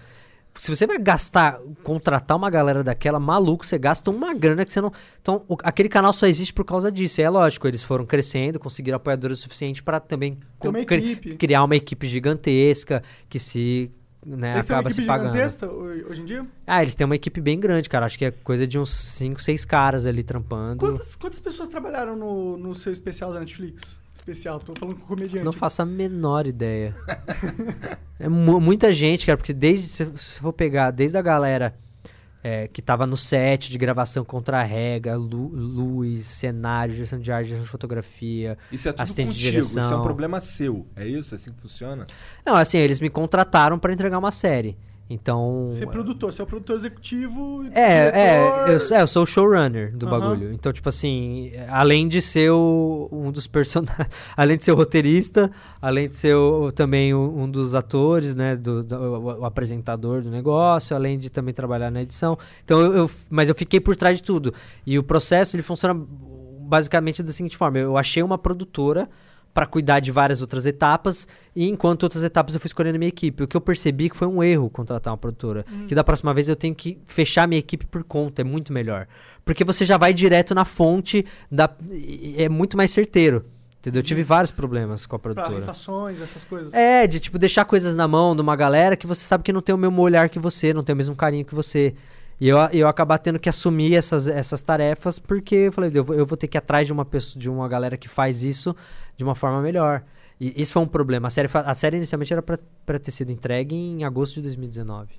Se 0.59 0.69
você 0.69 0.85
vai 0.85 0.99
gastar, 0.99 1.59
contratar 1.81 2.37
uma 2.37 2.47
galera 2.51 2.83
daquela, 2.83 3.19
maluco, 3.19 3.65
você 3.65 3.79
gasta 3.79 4.11
uma 4.11 4.35
grana 4.35 4.63
que 4.63 4.71
você 4.71 4.79
não. 4.79 4.91
Então, 5.19 5.41
o- 5.47 5.57
aquele 5.63 5.89
canal 5.89 6.13
só 6.13 6.27
existe 6.27 6.53
por 6.53 6.63
causa 6.63 6.91
disso. 6.91 7.19
E 7.19 7.23
é 7.23 7.29
lógico, 7.31 7.67
eles 7.67 7.81
foram 7.81 8.05
crescendo, 8.05 8.59
conseguiram 8.59 8.97
apoiadores 8.97 9.39
o 9.39 9.41
suficiente 9.41 9.81
pra 9.81 9.99
também 9.99 10.37
uma 10.69 10.85
cri- 10.85 11.15
criar 11.35 11.63
uma 11.63 11.75
equipe 11.75 12.05
gigantesca 12.05 13.01
que 13.27 13.39
se. 13.39 13.89
Né, 14.25 14.53
Eles 14.53 14.65
têm 14.65 14.73
uma 14.75 14.79
acaba 14.79 14.89
se 14.93 15.05
pagando. 15.05 15.33
gigantesca 15.33 15.67
ho- 15.67 16.09
hoje 16.09 16.21
em 16.21 16.25
dia? 16.25 16.47
Ah, 16.65 16.81
eles 16.81 16.95
têm 16.95 17.03
uma 17.05 17.15
equipe 17.15 17.41
bem 17.41 17.59
grande, 17.59 17.89
cara. 17.89 18.05
Acho 18.05 18.17
que 18.17 18.25
é 18.25 18.31
coisa 18.31 18.65
de 18.65 18.79
uns 18.79 18.89
5, 18.89 19.41
6 19.43 19.65
caras 19.65 20.05
ali 20.05 20.23
trampando. 20.23 20.77
Quantas, 20.79 21.15
quantas 21.15 21.39
pessoas 21.39 21.67
trabalharam 21.67 22.15
no, 22.15 22.57
no 22.57 22.73
seu 22.75 22.91
especial 22.93 23.33
da 23.33 23.39
Netflix? 23.41 23.99
Especial, 24.15 24.59
tô 24.59 24.73
falando 24.79 24.97
com 24.99 25.07
comediante. 25.07 25.43
Não 25.43 25.51
faço 25.51 25.81
a 25.81 25.85
menor 25.85 26.45
ideia. 26.47 26.95
é 28.19 28.29
mu- 28.29 28.61
muita 28.61 28.93
gente, 28.93 29.25
cara, 29.25 29.37
porque 29.37 29.53
desde. 29.53 29.87
Se 29.89 30.05
se 30.15 30.39
for 30.39 30.53
pegar, 30.53 30.91
desde 30.91 31.17
a 31.17 31.21
galera 31.21 31.75
é, 32.43 32.67
que 32.67 32.81
tava 32.81 33.07
no 33.07 33.15
set 33.15 33.69
de 33.69 33.77
gravação 33.77 34.25
contra 34.25 34.59
a 34.59 34.63
rega, 34.63 35.15
lu- 35.15 35.47
luz, 35.53 36.25
cenário, 36.25 36.93
direção 36.93 37.17
de 37.19 37.31
arte, 37.31 37.45
direção 37.47 37.63
de 37.63 37.69
fotografia. 37.71 38.57
Isso 38.71 38.89
é 38.89 38.91
tudo 38.91 39.01
assistente 39.01 39.29
de 39.37 39.45
contigo, 39.45 39.59
isso 39.59 39.79
é 39.79 39.81
um 39.81 39.85
direção. 39.85 40.01
problema 40.03 40.41
seu. 40.41 40.85
É 40.95 41.07
isso? 41.07 41.33
É 41.33 41.37
assim 41.37 41.53
que 41.53 41.61
funciona? 41.61 42.05
Não, 42.45 42.55
assim, 42.55 42.77
eles 42.77 42.99
me 42.99 43.09
contrataram 43.09 43.79
pra 43.79 43.93
entregar 43.93 44.17
uma 44.19 44.31
série. 44.31 44.77
Então. 45.09 45.67
Ser 45.69 45.85
produtor, 45.87 46.31
você 46.33 46.41
é 46.41 46.43
o 46.45 46.47
produtor 46.47 46.75
executivo. 46.77 47.65
É, 47.73 48.09
diretor. 48.11 48.17
é 48.71 48.73
eu, 48.75 48.79
sou- 48.79 48.97
é, 48.97 49.01
eu 49.01 49.07
sou 49.07 49.23
o 49.23 49.25
showrunner 49.25 49.95
do 49.95 50.07
bagulho. 50.07 50.51
Então, 50.53 50.71
tipo 50.71 50.87
assim, 50.89 51.51
além 51.67 52.07
de 52.07 52.21
ser 52.21 52.51
o- 52.51 53.09
um 53.11 53.31
dos 53.31 53.45
personagens, 53.45 54.07
além 54.35 54.57
de 54.57 54.63
ser 54.63 54.71
o 54.71 54.75
roteirista, 54.75 55.51
além 55.81 56.07
de 56.09 56.15
ser 56.15 56.35
o- 56.35 56.71
também 56.71 57.13
o- 57.13 57.33
um 57.37 57.49
dos 57.49 57.75
atores, 57.75 58.33
né, 58.33 58.55
do, 58.55 58.81
do- 58.81 58.95
o, 58.95 59.23
o 59.41 59.45
apresentador 59.45 60.21
do 60.21 60.31
negócio, 60.31 60.95
além 60.95 61.19
de 61.19 61.29
também 61.29 61.53
trabalhar 61.53 61.91
na 61.91 62.01
edição. 62.01 62.37
Então, 62.63 62.79
eu, 62.81 62.93
eu- 62.95 63.11
mas 63.29 63.49
eu 63.49 63.55
fiquei 63.55 63.79
por 63.81 63.95
trás 63.95 64.17
de 64.17 64.23
tudo. 64.23 64.53
E 64.85 64.97
o 64.97 65.03
processo, 65.03 65.55
ele 65.55 65.63
funciona 65.63 65.99
basicamente 66.61 67.21
da 67.21 67.31
seguinte 67.33 67.57
forma: 67.57 67.77
eu 67.77 67.97
achei 67.97 68.23
uma 68.23 68.37
produtora 68.37 69.09
para 69.53 69.65
cuidar 69.65 69.99
de 69.99 70.11
várias 70.11 70.41
outras 70.41 70.65
etapas 70.65 71.27
e 71.55 71.69
enquanto 71.69 72.03
outras 72.03 72.23
etapas 72.23 72.55
eu 72.55 72.59
fui 72.59 72.67
escolhendo 72.67 72.95
a 72.95 72.99
minha 72.99 73.09
equipe. 73.09 73.43
O 73.43 73.47
que 73.47 73.55
eu 73.55 73.61
percebi 73.61 74.09
que 74.09 74.17
foi 74.17 74.27
um 74.27 74.43
erro 74.43 74.69
contratar 74.69 75.11
uma 75.11 75.17
produtora, 75.17 75.63
que 75.87 75.93
da 75.93 76.03
próxima 76.03 76.33
vez 76.33 76.49
eu 76.49 76.55
tenho 76.55 76.73
que 76.73 76.97
fechar 77.05 77.47
minha 77.47 77.59
equipe 77.59 77.85
por 77.85 78.03
conta, 78.03 78.41
é 78.41 78.43
muito 78.43 78.73
melhor. 78.73 79.07
Porque 79.45 79.63
você 79.63 79.85
já 79.85 79.97
vai 79.97 80.13
direto 80.13 80.55
na 80.55 80.65
fonte 80.65 81.25
da 81.51 81.69
é 82.37 82.49
muito 82.49 82.75
mais 82.75 82.91
certeiro. 82.91 83.45
Entendeu? 83.79 83.99
Eu 83.99 84.03
tive 84.03 84.23
vários 84.23 84.49
problemas 84.49 85.05
com 85.05 85.17
a 85.17 85.19
produtora. 85.19 85.59
refações, 85.59 86.21
essas 86.21 86.45
coisas. 86.45 86.73
É, 86.73 87.05
de 87.05 87.19
tipo 87.19 87.37
deixar 87.37 87.65
coisas 87.65 87.97
na 87.97 88.07
mão 88.07 88.33
de 88.33 88.41
uma 88.41 88.55
galera 88.55 88.95
que 88.95 89.05
você 89.05 89.25
sabe 89.25 89.43
que 89.43 89.51
não 89.51 89.61
tem 89.61 89.75
o 89.75 89.77
mesmo 89.77 90.01
olhar 90.01 90.29
que 90.29 90.39
você, 90.39 90.73
não 90.73 90.83
tem 90.83 90.93
o 90.93 90.95
mesmo 90.95 91.15
carinho 91.15 91.43
que 91.43 91.53
você. 91.53 91.93
E 92.39 92.47
eu, 92.47 92.57
eu 92.71 92.87
acabar 92.87 93.17
tendo 93.17 93.37
que 93.37 93.49
assumir 93.49 93.93
essas, 93.93 94.25
essas 94.25 94.61
tarefas 94.61 95.19
porque 95.19 95.55
eu 95.55 95.71
falei, 95.73 95.91
eu 95.93 96.03
vou, 96.03 96.15
eu 96.15 96.25
vou 96.25 96.37
ter 96.37 96.47
que 96.47 96.55
ir 96.55 96.59
atrás 96.59 96.87
de 96.87 96.93
uma 96.93 97.03
pessoa, 97.03 97.39
de 97.39 97.49
uma 97.49 97.67
galera 97.67 97.97
que 97.97 98.07
faz 98.07 98.41
isso 98.41 98.73
de 99.23 99.29
uma 99.29 99.35
forma 99.35 99.61
melhor. 99.61 100.03
E 100.39 100.61
isso 100.61 100.73
foi 100.73 100.81
um 100.81 100.87
problema. 100.87 101.27
A 101.27 101.31
série, 101.31 101.49
a 101.53 101.75
série 101.75 101.97
inicialmente 101.97 102.33
era 102.33 102.41
pra 102.41 102.99
ter 102.99 103.11
sido 103.11 103.31
entregue 103.31 103.75
em 103.75 104.03
agosto 104.03 104.35
de 104.35 104.41
2019. 104.41 105.13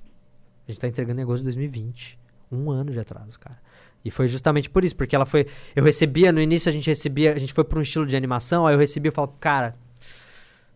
A 0.67 0.71
gente 0.71 0.79
tá 0.79 0.87
entregando 0.87 1.19
em 1.19 1.23
agosto 1.23 1.39
de 1.39 1.45
2020. 1.45 2.19
Um 2.51 2.69
ano 2.69 2.91
de 2.91 2.99
atraso, 2.99 3.39
cara. 3.39 3.57
E 4.03 4.11
foi 4.11 4.27
justamente 4.27 4.69
por 4.69 4.85
isso, 4.85 4.95
porque 4.95 5.15
ela 5.15 5.25
foi. 5.25 5.47
Eu 5.75 5.83
recebia, 5.83 6.31
no 6.31 6.39
início 6.39 6.69
a 6.69 6.71
gente 6.71 6.87
recebia, 6.87 7.33
a 7.33 7.39
gente 7.39 7.53
foi 7.53 7.63
pra 7.63 7.79
um 7.79 7.81
estilo 7.81 8.05
de 8.05 8.15
animação, 8.15 8.67
aí 8.67 8.75
eu 8.75 8.79
recebia 8.79 9.09
e 9.09 9.11
falava, 9.11 9.33
cara, 9.39 9.75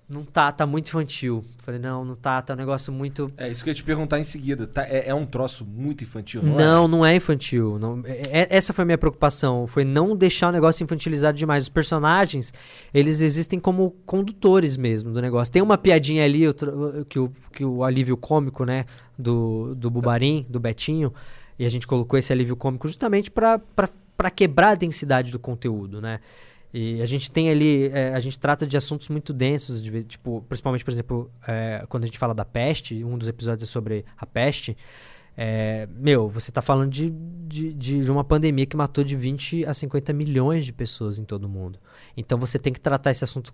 não 0.09 0.23
tá, 0.23 0.51
tá 0.51 0.65
muito 0.65 0.87
infantil. 0.87 1.43
Falei, 1.59 1.79
não, 1.79 2.03
não 2.03 2.15
tá, 2.15 2.41
tá 2.41 2.53
um 2.53 2.57
negócio 2.57 2.91
muito. 2.91 3.31
É 3.37 3.47
isso 3.47 3.63
que 3.63 3.69
eu 3.69 3.71
ia 3.71 3.75
te 3.75 3.83
perguntar 3.83 4.19
em 4.19 4.23
seguida. 4.23 4.65
Tá- 4.65 4.83
é, 4.87 5.09
é 5.09 5.13
um 5.13 5.25
troço 5.25 5.63
muito 5.63 6.03
infantil, 6.03 6.41
não, 6.41 6.55
Não, 6.55 6.87
não 6.87 7.05
é 7.05 7.15
infantil. 7.15 7.77
Não, 7.77 8.01
é- 8.05 8.41
é- 8.41 8.47
essa 8.49 8.73
foi 8.73 8.81
a 8.81 8.85
minha 8.85 8.97
preocupação. 8.97 9.67
Foi 9.67 9.83
não 9.85 10.15
deixar 10.15 10.49
o 10.49 10.51
negócio 10.51 10.83
infantilizado 10.83 11.37
demais. 11.37 11.65
Os 11.65 11.69
personagens, 11.69 12.51
eles 12.91 13.21
existem 13.21 13.59
como 13.59 13.91
condutores 14.05 14.77
mesmo 14.77 15.11
do 15.13 15.21
negócio. 15.21 15.53
Tem 15.53 15.61
uma 15.61 15.77
piadinha 15.77 16.25
ali 16.25 16.41
eu 16.41 16.53
tro- 16.55 17.05
que, 17.07 17.19
o, 17.19 17.31
que 17.53 17.63
o 17.63 17.83
alívio 17.83 18.17
cômico, 18.17 18.65
né? 18.65 18.85
Do, 19.17 19.75
do 19.75 19.91
Bubarim, 19.91 20.43
do 20.49 20.59
Betinho. 20.59 21.13
E 21.59 21.65
a 21.65 21.69
gente 21.69 21.85
colocou 21.85 22.17
esse 22.17 22.33
alívio 22.33 22.55
cômico 22.55 22.87
justamente 22.87 23.29
pra 23.29 23.59
quebrar 24.35 24.69
a 24.71 24.75
densidade 24.75 25.31
do 25.31 25.37
conteúdo, 25.37 26.01
né? 26.01 26.19
E 26.73 27.01
a 27.01 27.05
gente 27.05 27.31
tem 27.31 27.49
ali, 27.49 27.87
é, 27.87 28.13
a 28.13 28.19
gente 28.19 28.37
trata 28.37 28.65
de 28.67 28.77
assuntos 28.77 29.09
muito 29.09 29.33
densos, 29.33 29.81
de 29.81 30.03
tipo, 30.03 30.45
principalmente, 30.47 30.85
por 30.85 30.91
exemplo, 30.91 31.31
é, 31.47 31.83
quando 31.89 32.03
a 32.03 32.05
gente 32.05 32.19
fala 32.19 32.33
da 32.33 32.45
peste, 32.45 33.03
um 33.03 33.17
dos 33.17 33.27
episódios 33.27 33.67
é 33.67 33.71
sobre 33.71 34.05
a 34.17 34.25
peste. 34.25 34.77
é, 35.35 35.87
meu, 35.95 36.29
você 36.29 36.51
tá 36.51 36.61
falando 36.61 36.91
de, 36.91 37.09
de, 37.09 37.73
de 37.73 38.11
uma 38.11 38.23
pandemia 38.23 38.65
que 38.65 38.75
matou 38.77 39.03
de 39.03 39.15
20 39.15 39.65
a 39.65 39.73
50 39.73 40.13
milhões 40.13 40.65
de 40.65 40.73
pessoas 40.73 41.17
em 41.17 41.23
todo 41.23 41.45
o 41.45 41.49
mundo. 41.49 41.79
Então 42.19 42.37
você 42.37 42.59
tem 42.59 42.73
que 42.73 42.79
tratar 42.81 43.11
esse 43.11 43.23
assunto 43.23 43.53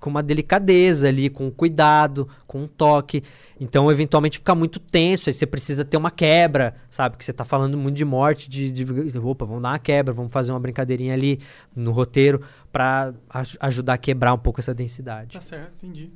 com 0.00 0.10
uma 0.10 0.22
delicadeza 0.22 1.06
ali, 1.06 1.30
com 1.30 1.48
cuidado, 1.50 2.28
com 2.46 2.62
um 2.64 2.66
toque. 2.66 3.22
Então, 3.60 3.90
eventualmente, 3.92 4.38
fica 4.38 4.54
muito 4.56 4.80
tenso, 4.80 5.30
aí 5.30 5.34
você 5.34 5.46
precisa 5.46 5.84
ter 5.84 5.96
uma 5.96 6.10
quebra, 6.10 6.74
sabe? 6.90 7.16
Que 7.16 7.24
você 7.24 7.32
tá 7.32 7.44
falando 7.44 7.78
muito 7.78 7.94
de 7.96 8.04
morte, 8.04 8.50
de, 8.50 8.70
de 8.72 9.18
opa, 9.18 9.44
vamos 9.44 9.62
dar 9.62 9.68
uma 9.70 9.78
quebra, 9.78 10.12
vamos 10.12 10.32
fazer 10.32 10.50
uma 10.50 10.58
brincadeirinha 10.58 11.14
ali 11.14 11.40
no 11.76 11.92
roteiro 11.92 12.42
pra 12.72 13.14
aj- 13.30 13.56
ajudar 13.60 13.94
a 13.94 13.98
quebrar 13.98 14.34
um 14.34 14.38
pouco 14.38 14.58
essa 14.58 14.74
densidade. 14.74 15.34
Tá 15.34 15.40
certo, 15.40 15.72
entendi. 15.80 16.10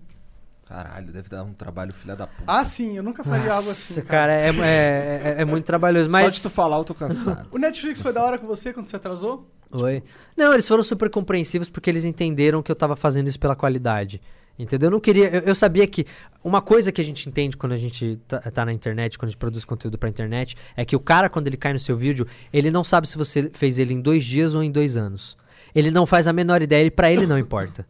Caralho, 0.67 1.13
deve 1.13 1.29
dar 1.29 1.45
um 1.45 1.53
trabalho 1.53 1.93
filha 1.93 2.17
da 2.17 2.27
puta. 2.27 2.43
Ah, 2.49 2.65
sim, 2.65 2.97
eu 2.97 3.03
nunca 3.05 3.23
faria 3.23 3.53
algo 3.53 3.71
assim. 3.71 3.95
Nossa, 3.95 4.03
cara, 4.03 4.33
é, 4.35 4.49
é, 4.49 5.35
é- 5.39 5.43
é 5.43 5.45
muito 5.45 5.65
trabalhoso, 5.65 6.07
Só 6.07 6.11
mas... 6.11 6.35
de 6.35 6.43
tu 6.43 6.51
falar, 6.51 6.79
eu 6.79 6.85
tô 6.85 6.93
cansado. 6.97 7.47
O 7.55 7.59
Netflix 7.59 8.03
foi 8.03 8.13
da 8.13 8.25
hora 8.25 8.37
com 8.37 8.49
você 8.49 8.73
quando 8.73 8.87
você 8.87 8.97
atrasou? 8.97 9.49
Oi? 9.71 10.03
Não, 10.37 10.53
eles 10.53 10.67
foram 10.67 10.85
super 10.85 11.11
compreensivos 11.11 11.69
porque 11.69 11.91
eles 11.91 12.05
entenderam 12.05 12.63
que 12.63 12.71
eu 12.71 12.77
tava 12.77 12.97
fazendo 12.97 13.29
isso 13.29 13.39
pela 13.39 13.57
qualidade. 13.57 14.21
Entendeu? 14.59 14.87
Eu 14.87 14.91
não 14.93 15.01
queria. 15.01 15.29
Eu, 15.29 15.41
eu 15.41 15.55
sabia 15.55 15.87
que. 15.87 16.07
Uma 16.43 16.63
coisa 16.63 16.91
que 16.91 17.01
a 17.01 17.05
gente 17.05 17.29
entende 17.29 17.57
quando 17.57 17.73
a 17.73 17.77
gente 17.77 18.19
tá, 18.27 18.39
tá 18.41 18.65
na 18.65 18.73
internet, 18.73 19.19
quando 19.19 19.29
a 19.29 19.31
gente 19.33 19.39
produz 19.39 19.65
conteúdo 19.65 19.99
pra 19.99 20.09
internet, 20.09 20.57
é 20.77 20.85
que 20.85 20.97
o 20.97 21.01
cara, 21.01 21.29
quando 21.29 21.47
ele 21.47 21.57
cai 21.57 21.73
no 21.73 21.79
seu 21.79 21.97
vídeo, 21.97 22.27
ele 22.53 22.71
não 22.71 22.83
sabe 22.83 23.07
se 23.07 23.19
você 23.19 23.51
fez 23.53 23.79
ele 23.79 23.93
em 23.93 24.01
dois 24.01 24.25
dias 24.25 24.55
ou 24.55 24.63
em 24.63 24.71
dois 24.71 24.97
anos. 24.97 25.37
Ele 25.75 25.91
não 25.91 26.07
faz 26.07 26.27
a 26.27 26.33
menor 26.33 26.63
ideia 26.63 26.87
e 26.87 26.91
pra 26.91 27.13
ele 27.13 27.27
não 27.27 27.39
importa. 27.39 27.87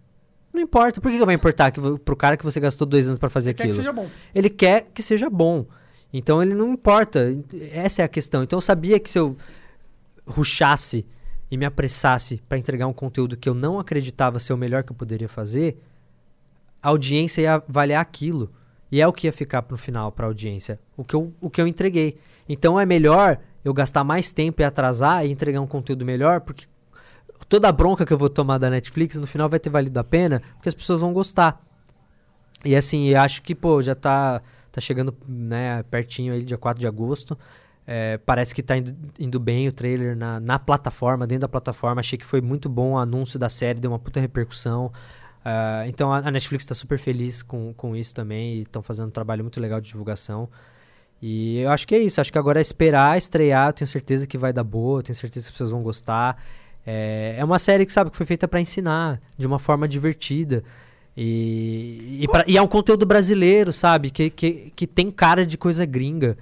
Não 0.52 0.60
importa. 0.60 1.00
Por 1.00 1.10
que, 1.10 1.18
que 1.18 1.24
vai 1.24 1.34
importar 1.34 1.70
que, 1.70 1.80
pro 1.98 2.16
cara 2.16 2.36
que 2.36 2.44
você 2.44 2.58
gastou 2.58 2.86
dois 2.86 3.06
anos 3.06 3.18
pra 3.18 3.28
fazer 3.30 3.54
Quer 3.54 3.64
que 3.64 3.68
aquilo? 3.68 3.76
seja 3.76 3.92
bom. 3.92 4.08
Ele 4.34 4.50
quer 4.50 4.88
que 4.92 5.02
seja 5.02 5.30
bom. 5.30 5.66
Então 6.12 6.42
ele 6.42 6.54
não 6.54 6.72
importa. 6.72 7.32
Essa 7.70 8.02
é 8.02 8.04
a 8.04 8.08
questão. 8.08 8.42
Então 8.42 8.56
eu 8.56 8.62
sabia 8.62 8.98
que 8.98 9.08
se 9.08 9.18
eu 9.18 9.36
ruxasse 10.26 11.06
e 11.50 11.56
me 11.56 11.64
apressasse 11.64 12.42
pra 12.48 12.58
entregar 12.58 12.86
um 12.86 12.92
conteúdo 12.92 13.36
que 13.36 13.48
eu 13.48 13.54
não 13.54 13.78
acreditava 13.78 14.38
ser 14.38 14.52
o 14.52 14.56
melhor 14.56 14.82
que 14.82 14.92
eu 14.92 14.96
poderia 14.96 15.28
fazer, 15.28 15.80
a 16.82 16.88
audiência 16.88 17.42
ia 17.42 17.54
avaliar 17.54 18.00
aquilo. 18.00 18.50
E 18.90 19.00
é 19.00 19.06
o 19.06 19.12
que 19.12 19.26
ia 19.26 19.32
ficar 19.32 19.62
pro 19.62 19.76
final 19.76 20.12
pra 20.12 20.26
audiência. 20.26 20.78
O 20.96 21.04
que 21.04 21.14
eu, 21.14 21.32
o 21.40 21.50
que 21.50 21.60
eu 21.60 21.66
entreguei. 21.66 22.18
Então 22.48 22.78
é 22.78 22.86
melhor 22.86 23.38
eu 23.64 23.74
gastar 23.74 24.04
mais 24.04 24.32
tempo 24.32 24.62
e 24.62 24.64
atrasar 24.64 25.26
e 25.26 25.30
entregar 25.32 25.60
um 25.60 25.66
conteúdo 25.66 26.04
melhor, 26.04 26.40
porque 26.40 26.66
toda 27.48 27.68
a 27.68 27.72
bronca 27.72 28.06
que 28.06 28.12
eu 28.12 28.18
vou 28.18 28.30
tomar 28.30 28.58
da 28.58 28.70
Netflix 28.70 29.16
no 29.16 29.26
final 29.26 29.48
vai 29.48 29.58
ter 29.58 29.70
valido 29.70 29.98
a 29.98 30.04
pena, 30.04 30.40
porque 30.54 30.68
as 30.68 30.74
pessoas 30.74 31.00
vão 31.00 31.12
gostar. 31.12 31.60
E 32.64 32.74
assim, 32.76 33.08
eu 33.08 33.20
acho 33.20 33.42
que, 33.42 33.54
pô, 33.54 33.82
já 33.82 33.94
tá, 33.94 34.40
tá 34.70 34.80
chegando, 34.80 35.16
né, 35.26 35.82
pertinho 35.84 36.32
aí, 36.32 36.44
dia 36.44 36.56
4 36.56 36.80
de 36.80 36.86
agosto. 36.86 37.36
É, 37.86 38.18
parece 38.18 38.52
que 38.54 38.62
tá 38.62 38.76
indo, 38.76 38.96
indo 39.18 39.38
bem 39.38 39.68
o 39.68 39.72
trailer 39.72 40.16
na, 40.16 40.40
na 40.40 40.58
plataforma, 40.58 41.26
dentro 41.26 41.42
da 41.42 41.48
plataforma. 41.48 42.00
Achei 42.00 42.18
que 42.18 42.26
foi 42.26 42.40
muito 42.40 42.68
bom 42.68 42.92
o 42.92 42.98
anúncio 42.98 43.38
da 43.38 43.48
série, 43.48 43.78
deu 43.78 43.92
uma 43.92 43.98
puta 43.98 44.18
repercussão. 44.18 44.92
Ah, 45.44 45.84
então 45.86 46.12
a, 46.12 46.18
a 46.18 46.30
Netflix 46.30 46.66
tá 46.66 46.74
super 46.74 46.98
feliz 46.98 47.42
com, 47.42 47.72
com 47.74 47.94
isso 47.94 48.12
também 48.12 48.54
e 48.56 48.62
estão 48.62 48.82
fazendo 48.82 49.06
um 49.08 49.10
trabalho 49.12 49.44
muito 49.44 49.60
legal 49.60 49.80
de 49.80 49.86
divulgação. 49.88 50.48
E 51.22 51.58
eu 51.60 51.70
acho 51.70 51.86
que 51.86 51.94
é 51.94 51.98
isso. 51.98 52.20
Acho 52.20 52.32
que 52.32 52.38
agora 52.38 52.58
é 52.58 52.62
esperar, 52.62 53.16
estrear. 53.16 53.72
Tenho 53.72 53.86
certeza 53.88 54.26
que 54.26 54.36
vai 54.36 54.52
dar 54.52 54.64
boa. 54.64 55.02
Tenho 55.02 55.14
certeza 55.16 55.46
que 55.46 55.52
pessoas 55.52 55.70
vão 55.70 55.82
gostar. 55.82 56.42
É, 56.84 57.36
é 57.38 57.44
uma 57.44 57.58
série 57.58 57.86
que, 57.86 57.92
sabe, 57.92 58.10
que 58.10 58.16
foi 58.16 58.26
feita 58.26 58.48
pra 58.48 58.60
ensinar 58.60 59.20
de 59.38 59.46
uma 59.46 59.58
forma 59.60 59.86
divertida. 59.86 60.64
E, 61.16 62.18
e, 62.22 62.28
pra- 62.28 62.44
e 62.46 62.56
é 62.58 62.62
um 62.62 62.66
conteúdo 62.66 63.06
brasileiro, 63.06 63.72
sabe? 63.72 64.10
Que, 64.10 64.28
que, 64.28 64.72
que 64.76 64.86
tem 64.86 65.10
cara 65.10 65.46
de 65.46 65.56
coisa 65.56 65.86
gringa. 65.86 66.36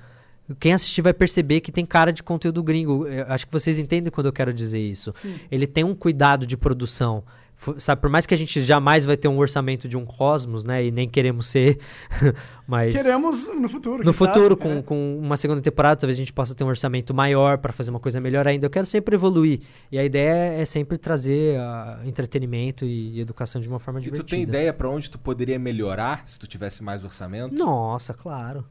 Quem 0.61 0.72
assistir 0.74 1.01
vai 1.03 1.14
perceber 1.14 1.61
que 1.61 1.72
tem 1.72 1.86
cara 1.86 2.12
de 2.12 2.22
conteúdo 2.22 2.62
gringo. 2.62 3.07
Eu 3.07 3.24
acho 3.28 3.47
que 3.47 3.53
vocês 3.53 3.78
entendem 3.78 4.11
quando 4.12 4.26
eu 4.26 4.32
quero 4.32 4.53
dizer 4.53 4.78
isso. 4.80 5.12
Sim. 5.20 5.34
Ele 5.51 5.66
tem 5.66 5.84
um 5.84 5.95
cuidado 5.95 6.47
de 6.47 6.57
produção. 6.57 7.24
Fo- 7.57 7.78
Sabe, 7.78 8.01
por 8.01 8.11
mais 8.11 8.26
que 8.26 8.34
a 8.34 8.36
gente 8.36 8.61
jamais 8.62 9.07
vai 9.07 9.16
ter 9.16 9.28
um 9.28 9.38
orçamento 9.38 9.88
de 9.88 9.97
um 9.97 10.05
Cosmos, 10.05 10.64
né? 10.64 10.84
E 10.84 10.90
nem 10.90 11.09
queremos 11.09 11.47
ser, 11.47 11.78
mas... 12.66 12.92
Queremos 12.95 13.49
no 13.55 13.68
futuro. 13.68 13.99
No 13.99 14.12
quem 14.12 14.12
sabe, 14.12 14.32
futuro, 14.34 14.55
é. 14.55 14.57
com, 14.57 14.82
com 14.82 15.18
uma 15.18 15.36
segunda 15.36 15.61
temporada, 15.62 15.97
talvez 16.01 16.18
a 16.18 16.20
gente 16.20 16.32
possa 16.32 16.55
ter 16.55 16.64
um 16.64 16.66
orçamento 16.66 17.14
maior 17.14 17.57
para 17.59 17.72
fazer 17.72 17.90
uma 17.90 18.01
coisa 18.01 18.20
melhor 18.20 18.47
ainda. 18.49 18.66
Eu 18.66 18.70
quero 18.70 18.86
sempre 18.86 19.14
evoluir. 19.14 19.61
E 19.90 19.99
a 19.99 20.05
ideia 20.05 20.61
é 20.61 20.64
sempre 20.64 20.99
trazer 20.99 21.57
ah, 21.61 22.01
entretenimento 22.05 22.84
e 22.84 23.20
educação 23.20 23.61
de 23.61 23.68
uma 23.68 23.78
forma 23.78 24.01
E 24.01 24.03
tu 24.03 24.07
divertida. 24.11 24.30
tem 24.30 24.42
ideia 24.42 24.72
pra 24.72 24.88
onde 24.90 25.09
tu 25.09 25.18
poderia 25.18 25.59
melhorar 25.59 26.22
se 26.26 26.38
tu 26.38 26.47
tivesse 26.49 26.82
mais 26.82 27.05
orçamento? 27.05 27.55
Nossa, 27.55 28.12
claro. 28.12 28.64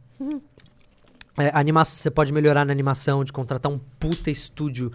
É, 1.38 1.50
anima 1.54 1.84
você 1.84 2.12
pode 2.12 2.32
melhorar 2.32 2.64
na 2.66 2.72
animação, 2.72 3.24
de 3.24 3.34
contratar 3.34 3.72
um 3.72 3.78
puta 4.00 4.30
estúdio 4.30 4.92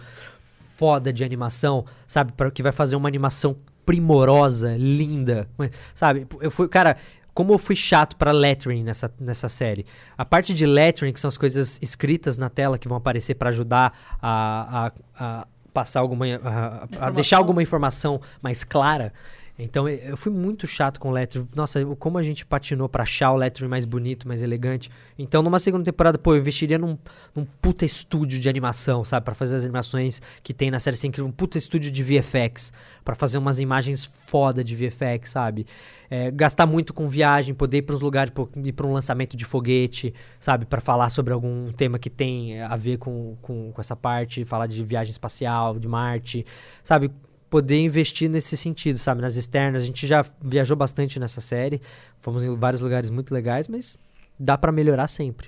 foda 0.77 1.11
de 1.11 1.23
animação, 1.23 1.85
sabe? 2.07 2.31
Para 2.31 2.49
que 2.49 2.63
vai 2.63 2.71
fazer 2.71 2.95
uma 2.95 3.09
animação 3.09 3.57
primorosa, 3.85 4.75
linda, 4.77 5.49
sabe? 5.93 6.25
Eu 6.39 6.49
fui, 6.49 6.67
cara, 6.69 6.95
como 7.33 7.53
eu 7.53 7.57
fui 7.57 7.75
chato 7.75 8.15
pra 8.15 8.31
lettering 8.31 8.83
nessa, 8.83 9.11
nessa 9.19 9.49
série. 9.49 9.85
A 10.17 10.23
parte 10.23 10.53
de 10.53 10.65
lettering, 10.65 11.11
que 11.11 11.19
são 11.19 11.27
as 11.27 11.37
coisas 11.37 11.77
escritas 11.81 12.37
na 12.37 12.49
tela 12.49 12.77
que 12.77 12.87
vão 12.87 12.97
aparecer 12.97 13.35
pra 13.35 13.49
ajudar 13.49 13.91
a, 14.21 14.91
a, 15.17 15.39
a 15.41 15.47
passar 15.73 15.99
alguma 15.99 16.25
a- 16.41 16.87
a, 16.99 17.09
deixar 17.11 17.37
alguma 17.37 17.61
informação 17.61 18.21
mais 18.41 18.63
clara. 18.63 19.11
Então 19.59 19.89
eu 19.89 20.15
fui 20.15 20.31
muito 20.31 20.65
chato 20.65 20.99
com 20.99 21.09
o 21.09 21.11
lettering. 21.11 21.47
Nossa, 21.53 21.85
como 21.97 22.17
a 22.17 22.23
gente 22.23 22.45
patinou 22.45 22.87
pra 22.87 23.03
achar 23.03 23.31
o 23.33 23.35
lettering 23.35 23.69
mais 23.69 23.83
bonito, 23.83 24.25
mais 24.25 24.41
elegante. 24.41 24.89
Então 25.17 25.43
numa 25.43 25.59
segunda 25.59 25.83
temporada, 25.83 26.17
pô, 26.17 26.33
eu 26.33 26.39
investiria 26.39 26.77
num, 26.77 26.97
num 27.35 27.43
puta 27.61 27.83
estúdio 27.83 28.39
de 28.39 28.47
animação, 28.47 29.03
sabe? 29.03 29.25
Pra 29.25 29.35
fazer 29.35 29.57
as 29.57 29.63
animações 29.65 30.21
que 30.41 30.53
tem 30.53 30.71
na 30.71 30.79
série 30.79 30.95
sem 30.95 31.09
incrível. 31.09 31.27
Um 31.27 31.33
puta 31.33 31.57
estúdio 31.57 31.91
de 31.91 32.01
VFX. 32.01 32.71
Pra 33.03 33.15
fazer 33.15 33.37
umas 33.37 33.59
imagens 33.59 34.05
foda 34.05 34.63
de 34.63 34.75
VFX, 34.75 35.31
sabe? 35.31 35.65
É, 36.09 36.31
gastar 36.31 36.65
muito 36.65 36.93
com 36.93 37.07
viagem, 37.07 37.53
poder 37.53 37.77
ir 37.77 37.81
para 37.81 37.95
uns 37.95 38.01
lugares, 38.01 38.31
pô, 38.31 38.47
ir 38.63 38.71
para 38.71 38.85
um 38.85 38.93
lançamento 38.93 39.35
de 39.35 39.45
foguete, 39.45 40.13
sabe? 40.39 40.65
Pra 40.65 40.79
falar 40.79 41.09
sobre 41.09 41.33
algum 41.33 41.71
tema 41.71 41.99
que 41.99 42.09
tem 42.09 42.61
a 42.61 42.75
ver 42.75 42.97
com, 42.97 43.35
com, 43.41 43.71
com 43.71 43.81
essa 43.81 43.95
parte, 43.95 44.45
falar 44.45 44.67
de 44.67 44.83
viagem 44.83 45.11
espacial, 45.11 45.77
de 45.79 45.87
Marte, 45.87 46.45
sabe? 46.83 47.11
Poder 47.49 47.79
investir 47.79 48.29
nesse 48.29 48.55
sentido, 48.55 48.99
sabe? 48.99 49.21
Nas 49.21 49.35
externas. 49.35 49.81
A 49.83 49.85
gente 49.85 50.05
já 50.05 50.23
viajou 50.41 50.77
bastante 50.77 51.19
nessa 51.19 51.41
série, 51.41 51.81
fomos 52.19 52.43
em 52.43 52.55
vários 52.55 52.81
lugares 52.81 53.09
muito 53.09 53.33
legais, 53.33 53.67
mas 53.67 53.97
dá 54.39 54.57
pra 54.57 54.71
melhorar 54.71 55.07
sempre. 55.07 55.47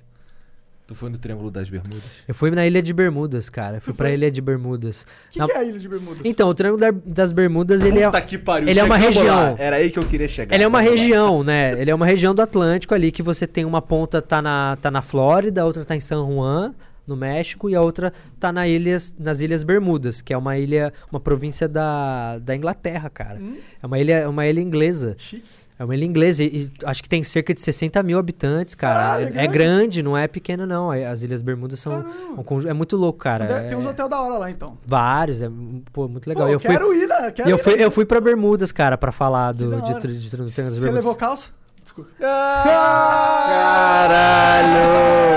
Tu 0.87 0.95
foi 0.95 1.09
no 1.09 1.17
Triângulo 1.17 1.49
das 1.49 1.69
Bermudas? 1.69 2.03
Eu 2.27 2.35
fui 2.35 2.51
na 2.51 2.67
Ilha 2.67 2.81
de 2.81 2.91
Bermudas, 2.91 3.49
cara. 3.49 3.77
Eu 3.77 3.81
fui 3.81 3.93
pra 3.93 4.09
Ilha 4.11 4.29
de 4.29 4.41
Bermudas. 4.41 5.03
O 5.29 5.31
que, 5.31 5.39
Na- 5.39 5.45
que 5.45 5.51
é 5.53 5.57
a 5.57 5.63
Ilha 5.63 5.79
de 5.79 5.87
Bermudas? 5.87 6.21
Então, 6.25 6.49
o 6.49 6.53
Triângulo 6.53 6.81
da- 6.81 6.99
das 7.05 7.31
Bermudas, 7.31 7.81
ele 7.83 7.99
é. 7.99 8.07
Puta 8.07 8.19
que 8.21 8.37
pariu. 8.37 8.67
ele 8.67 8.77
é 8.79 8.83
uma 8.83 8.97
região. 8.97 9.25
lá. 9.53 9.55
Era 9.57 9.77
aí 9.77 9.89
que 9.89 9.97
eu 9.99 10.03
queria 10.03 10.27
chegar. 10.27 10.53
Ele 10.53 10.63
é 10.63 10.67
uma 10.67 10.81
região, 10.81 11.43
né? 11.43 11.79
Ele 11.79 11.89
é 11.91 11.95
uma 11.95 12.05
região 12.05 12.35
do 12.35 12.41
Atlântico 12.41 12.93
ali 12.93 13.09
que 13.09 13.23
você 13.23 13.47
tem 13.47 13.63
uma 13.63 13.81
ponta 13.81 14.21
tá 14.21 14.41
na, 14.41 14.75
tá 14.81 14.91
na 14.91 15.01
Flórida, 15.01 15.61
a 15.61 15.65
outra 15.65 15.85
tá 15.85 15.95
em 15.95 16.01
San 16.01 16.25
Juan, 16.29 16.73
no 17.11 17.17
México, 17.17 17.69
e 17.69 17.75
a 17.75 17.81
outra 17.81 18.11
tá 18.39 18.51
na 18.51 18.67
ilhas, 18.67 19.13
nas 19.19 19.39
Ilhas 19.41 19.63
Bermudas, 19.63 20.21
que 20.21 20.33
é 20.33 20.37
uma 20.37 20.57
ilha, 20.57 20.91
uma 21.11 21.19
província 21.19 21.67
da, 21.67 22.39
da 22.39 22.55
Inglaterra, 22.55 23.09
cara. 23.09 23.37
Hum, 23.39 23.57
É 23.81 23.85
uma 23.85 23.99
ilha, 23.99 24.13
é 24.19 24.27
uma 24.27 24.47
ilha 24.47 24.59
inglesa. 24.61 25.15
chique. 25.17 25.43
É 25.79 25.83
uma 25.83 25.95
ilha 25.95 26.05
inglesa 26.05 26.43
e, 26.43 26.71
acho 26.85 27.01
que 27.01 27.09
tem 27.09 27.23
cerca 27.23 27.55
de 27.55 27.61
60 27.61 28.03
mil 28.03 28.19
habitantes, 28.19 28.75
cara. 28.75 28.99
Caralho, 28.99 29.23
é, 29.23 29.27
é 29.29 29.29
é 29.29 29.33
grande. 29.47 29.51
grande, 29.53 30.03
não 30.03 30.15
é 30.15 30.27
pequeno, 30.27 30.67
não. 30.67 30.93
É- 30.93 31.07
As 31.07 31.23
Ilhas 31.23 31.41
Bermudas 31.41 31.79
são. 31.79 32.05
Um 32.37 32.67
é 32.69 32.73
muito 32.73 32.95
louco, 32.95 33.17
cara. 33.17 33.47
Deve- 33.47 33.69
Tem 33.69 33.75
uns 33.75 33.85
É- 33.85 33.89
hotéis 33.89 34.07
da 34.07 34.21
hora 34.21 34.37
lá, 34.37 34.51
então. 34.51 34.77
Vários, 34.85 35.41
é 35.41 35.49
pô, 35.91 36.07
muito 36.07 36.27
legal. 36.27 36.45
Pô, 36.45 36.53
eu 36.53 36.59
fui, 36.59 36.69
quero 36.69 36.93
ir, 36.93 37.07
né? 37.07 37.31
Quero 37.31 37.49
eu 37.49 37.55
ir. 37.57 37.59
fui, 37.63 37.73
eu 37.83 37.89
fui 37.89 38.05
pra 38.05 38.21
Bermudas, 38.21 38.71
cara, 38.71 38.95
pra 38.95 39.11
falar 39.11 39.53
do, 39.53 39.81
de, 39.81 39.93
de, 40.01 40.19
de, 40.29 40.37
das 40.37 40.51
Você 40.51 40.61
Bermudas. 40.61 40.93
levou 40.93 41.15
calça? 41.15 41.47
Desculpa. 41.83 42.11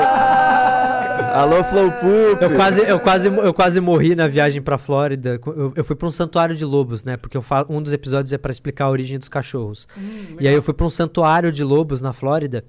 Caralho! 0.05 1.14
Alô, 1.35 1.65
Flow 1.65 1.91
Poop! 1.91 2.43
Eu 2.43 2.55
quase, 2.55 2.81
eu, 2.83 3.01
quase, 3.01 3.29
eu 3.29 3.53
quase 3.53 3.81
morri 3.81 4.15
na 4.15 4.29
viagem 4.29 4.63
pra 4.63 4.79
Flórida. 4.79 5.41
Eu, 5.45 5.73
eu 5.75 5.85
fui 5.85 5.97
pra 5.97 6.07
um 6.07 6.11
santuário 6.11 6.55
de 6.55 6.65
lobos, 6.65 7.05
né? 7.05 7.17
Porque 7.17 7.37
eu 7.37 7.43
fa- 7.43 7.67
um 7.69 7.83
dos 7.83 7.93
episódios 7.93 8.33
é 8.33 8.39
pra 8.39 8.53
explicar 8.53 8.85
a 8.85 8.91
origem 8.91 9.19
dos 9.19 9.29
cachorros. 9.29 9.89
Hum, 9.99 10.37
E 10.39 10.47
aí 10.47 10.55
eu 10.55 10.63
fui 10.63 10.73
pra 10.73 10.87
um 10.87 10.91
santuário 10.91 11.51
de 11.51 11.65
lobos 11.65 12.01
na 12.01 12.13
Flórida. 12.13 12.65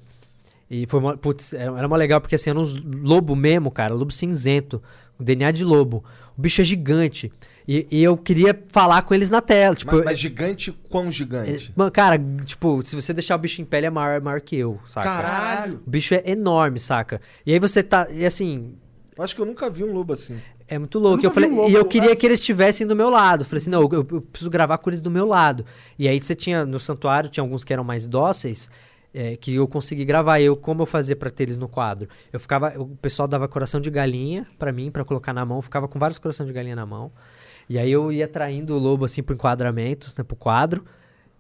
E 0.70 0.88
foi 0.88 1.00
uma, 1.00 1.16
putz, 1.16 1.54
era, 1.54 1.78
era 1.78 1.86
uma 1.88 1.96
legal 1.96 2.20
porque 2.20 2.34
assim, 2.36 2.50
era 2.50 2.60
uns 2.60 2.74
lobo 2.84 3.36
mesmo, 3.36 3.70
cara, 3.70 3.94
lobo 3.94 4.12
cinzento, 4.12 4.82
o 5.20 5.24
DNA 5.24 5.52
de 5.52 5.64
lobo. 5.64 6.04
O 6.36 6.42
bicho 6.42 6.60
é 6.62 6.64
gigante. 6.64 7.32
E, 7.68 7.88
e 7.90 8.04
eu 8.04 8.16
queria 8.16 8.58
falar 8.70 9.02
com 9.02 9.14
eles 9.14 9.30
na 9.30 9.42
tela, 9.42 9.76
tipo, 9.76 9.96
Mas, 9.96 10.06
mas 10.06 10.20
gigante, 10.20 10.72
quão 10.90 11.12
gigante? 11.12 11.74
mano, 11.76 11.92
cara, 11.92 12.20
tipo, 12.46 12.84
se 12.84 12.96
você 12.96 13.12
deixar 13.14 13.36
o 13.36 13.40
bicho 13.40 13.62
em 13.62 13.66
pé, 13.66 13.80
ele 13.80 13.88
é 13.88 13.90
maior, 13.90 14.22
maior 14.22 14.40
que 14.40 14.56
eu, 14.56 14.80
saca? 14.86 15.08
Caralho! 15.08 15.82
O 15.86 15.90
bicho 15.90 16.14
é 16.14 16.22
enorme, 16.26 16.80
saca? 16.80 17.20
E 17.46 17.52
aí 17.54 17.60
você 17.60 17.82
tá, 17.82 18.08
e 18.12 18.24
assim, 18.26 18.76
Eu 19.18 19.24
acho 19.24 19.34
que 19.34 19.42
eu 19.42 19.46
nunca 19.46 19.70
vi 19.70 19.84
um 19.84 19.92
lobo 19.94 20.14
assim. 20.14 20.40
é 20.68 20.78
muito 20.78 21.00
louco. 21.00 21.16
nunca 21.18 21.28
Eu 21.28 21.32
falei, 21.32 21.50
um 21.50 21.56
lobo, 21.56 21.70
e 21.70 21.74
eu 21.74 21.86
queria 21.86 22.16
que 22.16 22.26
eles 22.26 22.40
estivessem 22.40 22.86
do 22.86 22.96
meu 22.96 23.10
lado. 23.10 23.42
Eu 23.42 23.46
falei 23.46 23.62
assim, 23.62 23.70
não, 23.72 23.82
eu, 23.82 24.06
eu 24.12 24.22
preciso 24.22 24.50
gravar 24.50 24.78
com 24.78 24.90
eles 24.90 25.02
do 25.02 25.10
meu 25.10 25.26
lado. 25.26 25.66
E 25.98 26.08
aí 26.08 26.20
você 26.20 26.36
tinha, 26.36 26.66
no 26.66 26.80
santuário, 26.80 27.30
tinha 27.30 27.44
alguns 27.44 27.64
que 27.64 27.74
eram 27.74 27.84
mais 27.84 28.08
dóceis, 28.08 28.70
é, 29.14 29.38
que 29.38 29.56
eu 29.56 29.68
consegui 29.68 30.06
gravar. 30.06 30.40
Eu, 30.42 30.56
como 30.56 30.82
eu 30.82 30.86
fazia 30.86 31.16
pra 31.16 31.30
ter 31.32 31.44
eles 31.44 31.58
no 31.58 31.68
quadro? 31.68 32.10
Eu 32.32 32.40
ficava, 32.40 32.74
o 32.78 32.88
pessoal 32.98 33.28
dava 33.28 33.48
coração 33.48 33.80
de 33.82 33.90
galinha 33.90 34.46
pra 34.60 34.72
mim, 34.72 34.92
pra 34.92 35.04
colocar 35.06 35.34
na 35.34 35.46
mão. 35.46 35.58
Eu 35.58 35.62
ficava 35.64 35.88
com 35.88 35.98
vários 35.98 36.20
coração 36.20 36.46
de 36.46 36.52
galinha 36.54 36.76
na 36.76 36.86
mão. 36.86 37.12
E 37.70 37.78
aí 37.80 37.92
eu 37.92 38.12
ia 38.12 38.28
traindo 38.28 38.76
o 38.76 38.80
lobo, 38.80 39.06
assim, 39.06 39.24
pro 39.24 39.36
enquadramento, 39.36 40.14
né, 40.18 40.24
pro 40.24 40.36
quadro. 40.36 40.84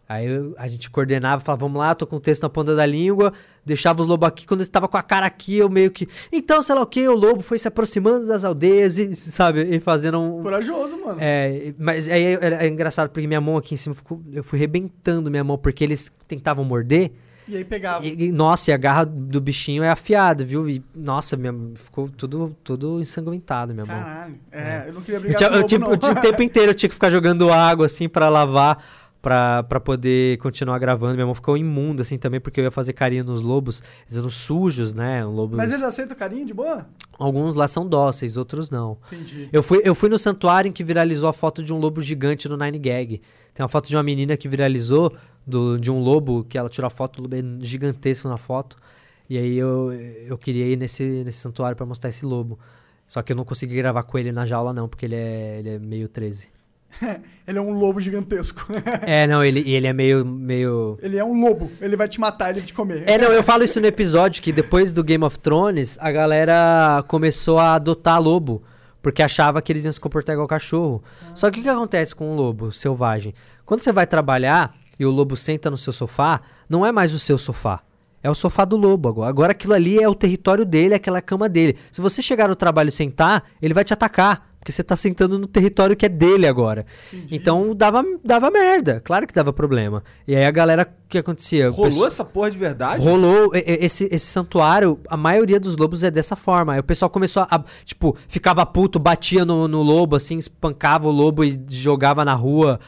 Aí 0.07 0.27
eu- 0.27 0.53
a 0.57 0.67
gente 0.67 0.87
coordenava, 0.91 1.41
falava, 1.41 1.61
vamos 1.61 1.79
lá, 1.79 1.95
tô 1.95 2.05
com 2.05 2.17
o 2.17 2.19
texto 2.19 2.43
na 2.43 2.49
ponta 2.49 2.75
da 2.75 2.85
língua, 2.85 3.33
deixava 3.65 4.01
os 4.03 4.07
lobos 4.07 4.27
aqui, 4.27 4.45
quando 4.45 4.59
eles 4.59 4.67
estavam 4.67 4.87
com 4.87 4.97
a 4.97 5.01
cara 5.01 5.25
aqui, 5.25 5.57
eu 5.57 5.67
meio 5.67 5.89
que. 5.89 6.07
Então, 6.31 6.61
sei 6.61 6.75
lá 6.75 6.81
o 6.83 6.85
que, 6.85 7.07
o 7.07 7.15
lobo 7.15 7.41
foi 7.41 7.57
se 7.57 7.67
aproximando 7.67 8.27
das 8.27 8.45
aldeias 8.45 8.99
e, 8.99 9.15
sabe, 9.17 9.63
e 9.63 9.79
fazendo 9.79 10.19
um. 10.19 10.43
Corajoso, 10.43 10.95
mano. 11.03 11.17
É, 11.19 11.73
mas 11.79 12.07
aí 12.07 12.23
é, 12.35 12.65
é 12.65 12.67
engraçado 12.67 13.09
porque 13.09 13.25
minha 13.25 13.41
mão 13.41 13.57
aqui 13.57 13.73
em 13.73 13.77
cima 13.77 13.95
ficou. 13.95 14.21
Eu 14.31 14.43
fui 14.43 14.59
rebentando 14.59 15.31
minha 15.31 15.43
mão, 15.43 15.57
porque 15.57 15.83
eles 15.83 16.11
tentavam 16.27 16.63
morder. 16.63 17.11
E 17.47 17.55
aí 17.57 17.63
pegava. 17.63 18.05
E, 18.05 18.25
e, 18.25 18.31
nossa, 18.31 18.71
e 18.71 18.73
a 18.73 18.77
garra 18.77 19.03
do 19.05 19.39
bichinho 19.39 19.83
é 19.83 19.89
afiada, 19.89 20.43
viu? 20.43 20.67
E, 20.69 20.83
nossa, 20.95 21.37
minha, 21.37 21.53
ficou 21.75 22.09
tudo, 22.09 22.55
tudo 22.63 22.99
ensanguentado 23.01 23.73
minha 23.73 23.85
mão. 23.85 23.95
Caralho. 23.95 24.35
É, 24.51 24.85
eu 24.87 24.93
não 24.93 25.01
queria 25.01 25.17
Eu 25.17 25.21
brigar 25.21 25.37
tinha- 25.37 25.49
com 25.49 25.55
eu 25.57 25.61
o 25.61 25.65
tinha- 25.65 25.97
tinha 25.97 26.11
o 26.11 26.21
tempo 26.21 26.41
inteiro 26.43 26.71
eu 26.71 26.75
tinha 26.75 26.89
que 26.89 26.95
ficar 26.95 27.09
jogando 27.09 27.51
água 27.51 27.85
assim 27.85 28.09
pra 28.09 28.29
lavar, 28.29 28.83
pra, 29.21 29.63
pra 29.63 29.79
poder 29.79 30.37
continuar 30.37 30.77
gravando. 30.79 31.13
Minha 31.15 31.25
mão 31.25 31.35
ficou 31.35 31.57
imunda 31.57 32.01
assim 32.03 32.17
também, 32.17 32.39
porque 32.39 32.59
eu 32.59 32.63
ia 32.65 32.71
fazer 32.71 32.93
carinho 32.93 33.23
nos 33.23 33.41
lobos. 33.41 33.81
Eles 34.05 34.17
eram 34.17 34.29
sujos, 34.29 34.93
né? 34.93 35.23
Lobos... 35.25 35.57
Mas 35.57 35.69
eles 35.71 35.81
aceitam 35.83 36.15
carinho 36.15 36.45
de 36.45 36.53
boa? 36.53 36.87
Alguns 37.17 37.55
lá 37.55 37.67
são 37.67 37.87
dóceis, 37.87 38.37
outros 38.37 38.69
não. 38.69 38.97
Entendi. 39.11 39.49
Eu 39.51 39.63
fui, 39.63 39.81
eu 39.83 39.95
fui 39.95 40.09
no 40.09 40.17
santuário 40.17 40.69
em 40.69 40.71
que 40.71 40.83
viralizou 40.83 41.29
a 41.29 41.33
foto 41.33 41.63
de 41.63 41.71
um 41.73 41.77
lobo 41.77 42.01
gigante 42.01 42.47
no 42.49 42.57
Nine 42.57 42.77
Gag. 42.77 43.21
Tem 43.53 43.63
uma 43.63 43.69
foto 43.69 43.87
de 43.87 43.95
uma 43.95 44.03
menina 44.03 44.35
que 44.35 44.47
viralizou 44.49 45.15
do, 45.45 45.77
de 45.77 45.91
um 45.91 45.99
lobo, 45.99 46.43
que 46.43 46.57
ela 46.57 46.69
tirou 46.69 46.87
a 46.87 46.89
foto, 46.89 47.19
o 47.19 47.21
lobo 47.23 47.35
é 47.35 47.41
gigantesco 47.61 48.27
na 48.27 48.37
foto. 48.37 48.77
E 49.29 49.37
aí 49.37 49.57
eu, 49.57 49.91
eu 49.93 50.37
queria 50.37 50.67
ir 50.67 50.77
nesse, 50.77 51.23
nesse 51.23 51.39
santuário 51.39 51.75
pra 51.75 51.85
mostrar 51.85 52.09
esse 52.09 52.25
lobo. 52.25 52.59
Só 53.07 53.21
que 53.21 53.31
eu 53.31 53.35
não 53.35 53.45
consegui 53.45 53.75
gravar 53.75 54.03
com 54.03 54.17
ele 54.17 54.31
na 54.31 54.45
jaula, 54.45 54.73
não, 54.73 54.87
porque 54.87 55.05
ele 55.05 55.15
é, 55.15 55.59
ele 55.59 55.69
é 55.69 55.79
meio 55.79 56.09
13. 56.09 56.55
Ele 57.47 57.59
é 57.59 57.61
um 57.61 57.71
lobo 57.71 57.99
gigantesco. 57.99 58.65
é, 59.05 59.27
não, 59.27 59.43
ele, 59.43 59.59
ele 59.69 59.85
é 59.85 59.93
meio, 59.93 60.25
meio. 60.25 60.97
ele 61.01 61.17
é 61.17 61.23
um 61.23 61.39
lobo. 61.39 61.69
Ele 61.79 61.95
vai 61.95 62.07
te 62.07 62.19
matar, 62.19 62.49
ele 62.49 62.59
vai 62.59 62.67
te 62.67 62.73
comer. 62.73 63.03
É, 63.05 63.17
não, 63.17 63.31
eu 63.31 63.43
falo 63.43 63.63
isso 63.63 63.79
no 63.79 63.85
episódio 63.85 64.41
que 64.41 64.51
depois 64.51 64.91
do 64.91 65.03
Game 65.03 65.23
of 65.23 65.37
Thrones, 65.39 65.97
a 65.99 66.11
galera 66.11 67.03
começou 67.07 67.59
a 67.59 67.75
adotar 67.75 68.19
lobo. 68.21 68.63
Porque 69.01 69.21
achava 69.21 69.61
que 69.61 69.71
eles 69.71 69.85
iam 69.85 69.91
se 69.91 69.99
comportar 69.99 70.33
igual 70.33 70.47
cachorro. 70.47 71.03
Só 71.35 71.51
que 71.51 71.59
o 71.59 71.63
que 71.63 71.69
acontece 71.69 72.15
com 72.15 72.31
um 72.31 72.35
lobo 72.35 72.71
selvagem? 72.71 73.35
Quando 73.63 73.81
você 73.81 73.91
vai 73.91 74.07
trabalhar 74.07 74.73
e 74.99 75.05
o 75.05 75.11
lobo 75.11 75.35
senta 75.35 75.69
no 75.69 75.77
seu 75.77 75.93
sofá, 75.93 76.41
não 76.69 76.85
é 76.85 76.91
mais 76.91 77.13
o 77.13 77.19
seu 77.19 77.37
sofá. 77.37 77.81
É 78.23 78.29
o 78.29 78.33
sofá 78.35 78.65
do 78.65 78.75
lobo 78.75 79.07
agora. 79.07 79.29
Agora 79.29 79.51
aquilo 79.51 79.73
ali 79.73 79.99
é 80.01 80.09
o 80.09 80.15
território 80.15 80.65
dele, 80.65 80.93
é 80.93 80.97
aquela 80.97 81.21
cama 81.21 81.47
dele. 81.47 81.77
Se 81.91 82.01
você 82.01 82.21
chegar 82.23 82.47
no 82.49 82.55
trabalho 82.55 82.89
e 82.89 82.91
sentar, 82.91 83.43
ele 83.61 83.73
vai 83.73 83.83
te 83.83 83.93
atacar. 83.93 84.49
Porque 84.59 84.71
você 84.71 84.83
tá 84.83 84.95
sentando 84.95 85.37
no 85.37 85.45
território 85.45 85.95
que 85.95 86.07
é 86.07 86.09
dele 86.09 86.47
agora. 86.47 86.87
Então 87.31 87.75
dava, 87.75 88.03
dava 88.23 88.49
merda. 88.49 88.99
Claro 88.99 89.27
que 89.27 89.33
dava 89.33 89.53
problema. 89.53 90.03
E 90.27 90.35
aí 90.35 90.43
a 90.43 90.49
galera, 90.49 90.91
o 91.05 91.07
que 91.07 91.19
acontecia? 91.19 91.69
Rolou 91.69 91.85
pessoal- 91.85 92.07
essa 92.07 92.25
porra 92.25 92.49
de 92.49 92.57
verdade? 92.57 92.99
Rolou 93.03 93.51
esse, 93.53 94.09
esse 94.11 94.25
santuário, 94.25 94.99
a 95.07 95.15
maioria 95.15 95.59
dos 95.59 95.77
lobos 95.77 96.01
é 96.01 96.09
dessa 96.09 96.35
forma. 96.35 96.73
Aí 96.73 96.79
o 96.79 96.83
pessoal 96.83 97.11
começou 97.11 97.45
a, 97.47 97.63
tipo, 97.83 98.17
ficava 98.27 98.65
puto, 98.65 98.97
batia 98.97 99.45
no, 99.45 99.67
no 99.67 99.83
lobo, 99.83 100.15
assim, 100.15 100.39
espancava 100.39 101.07
o 101.07 101.11
lobo 101.11 101.43
e 101.43 101.63
jogava 101.69 102.25
na 102.25 102.33
rua. 102.33 102.79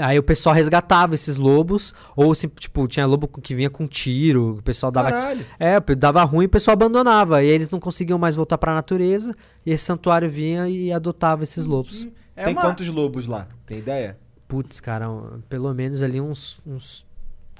Aí 0.00 0.18
o 0.18 0.22
pessoal 0.22 0.54
resgatava 0.54 1.14
esses 1.14 1.36
lobos, 1.36 1.92
ou 2.16 2.32
assim, 2.32 2.48
tipo, 2.48 2.86
tinha 2.88 3.04
lobo 3.06 3.28
que 3.28 3.54
vinha 3.54 3.68
com 3.68 3.86
tiro, 3.86 4.58
o 4.58 4.62
pessoal 4.62 4.90
dava. 4.90 5.10
Caralho. 5.10 5.44
É, 5.58 5.78
dava 5.94 6.22
ruim 6.24 6.44
e 6.44 6.46
o 6.46 6.50
pessoal 6.50 6.72
abandonava. 6.72 7.42
E 7.42 7.48
aí 7.48 7.52
eles 7.54 7.70
não 7.70 7.78
conseguiam 7.80 8.18
mais 8.18 8.34
voltar 8.34 8.56
pra 8.58 8.74
natureza, 8.74 9.34
e 9.64 9.70
esse 9.72 9.84
santuário 9.84 10.28
vinha 10.30 10.68
e 10.68 10.92
adotava 10.92 11.42
esses 11.42 11.66
lobos. 11.66 12.06
É 12.36 12.44
Tem 12.44 12.54
uma- 12.54 12.62
quantos 12.62 12.88
lobos 12.88 13.26
lá? 13.26 13.46
Tem 13.66 13.78
ideia? 13.78 14.18
Putz, 14.48 14.80
cara, 14.80 15.06
pelo 15.48 15.72
menos 15.74 16.02
ali 16.02 16.20
uns, 16.20 16.58
uns 16.66 17.04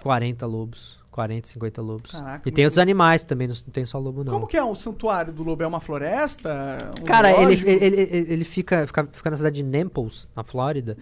40 0.02 0.46
lobos. 0.46 0.98
40, 1.14 1.46
50 1.46 1.80
lobos. 1.80 2.10
Caraca, 2.10 2.48
e 2.48 2.50
tem 2.50 2.64
outros 2.64 2.78
animais 2.78 3.22
também, 3.22 3.46
não 3.46 3.54
tem 3.54 3.86
só 3.86 4.00
lobo, 4.00 4.24
não. 4.24 4.32
Como 4.32 4.48
que 4.48 4.56
é 4.56 4.64
o 4.64 4.74
santuário 4.74 5.32
do 5.32 5.44
lobo? 5.44 5.62
É 5.62 5.66
uma 5.66 5.78
floresta? 5.78 6.76
Um 7.00 7.04
Cara, 7.04 7.30
ele, 7.30 7.56
zoológico? 7.56 7.70
ele, 7.70 8.00
ele, 8.00 8.32
ele 8.32 8.44
fica, 8.44 8.84
fica, 8.84 9.08
fica 9.12 9.30
na 9.30 9.36
cidade 9.36 9.62
de 9.62 9.62
Naples, 9.62 10.28
na 10.34 10.42
Flórida. 10.42 10.96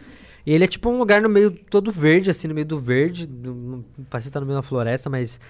E 0.44 0.52
ele 0.52 0.64
é 0.64 0.66
tipo 0.66 0.90
um 0.90 0.98
lugar 0.98 1.22
no 1.22 1.30
meio 1.30 1.50
todo 1.50 1.90
verde, 1.90 2.28
assim, 2.28 2.46
no 2.46 2.52
meio 2.52 2.66
do 2.66 2.78
verde. 2.78 3.26
no- 3.26 3.82
Parece 4.10 4.28
que 4.28 4.32
tá 4.34 4.38
no 4.40 4.44
meio 4.44 4.58
da 4.58 4.62
floresta, 4.62 5.08
mas. 5.08 5.40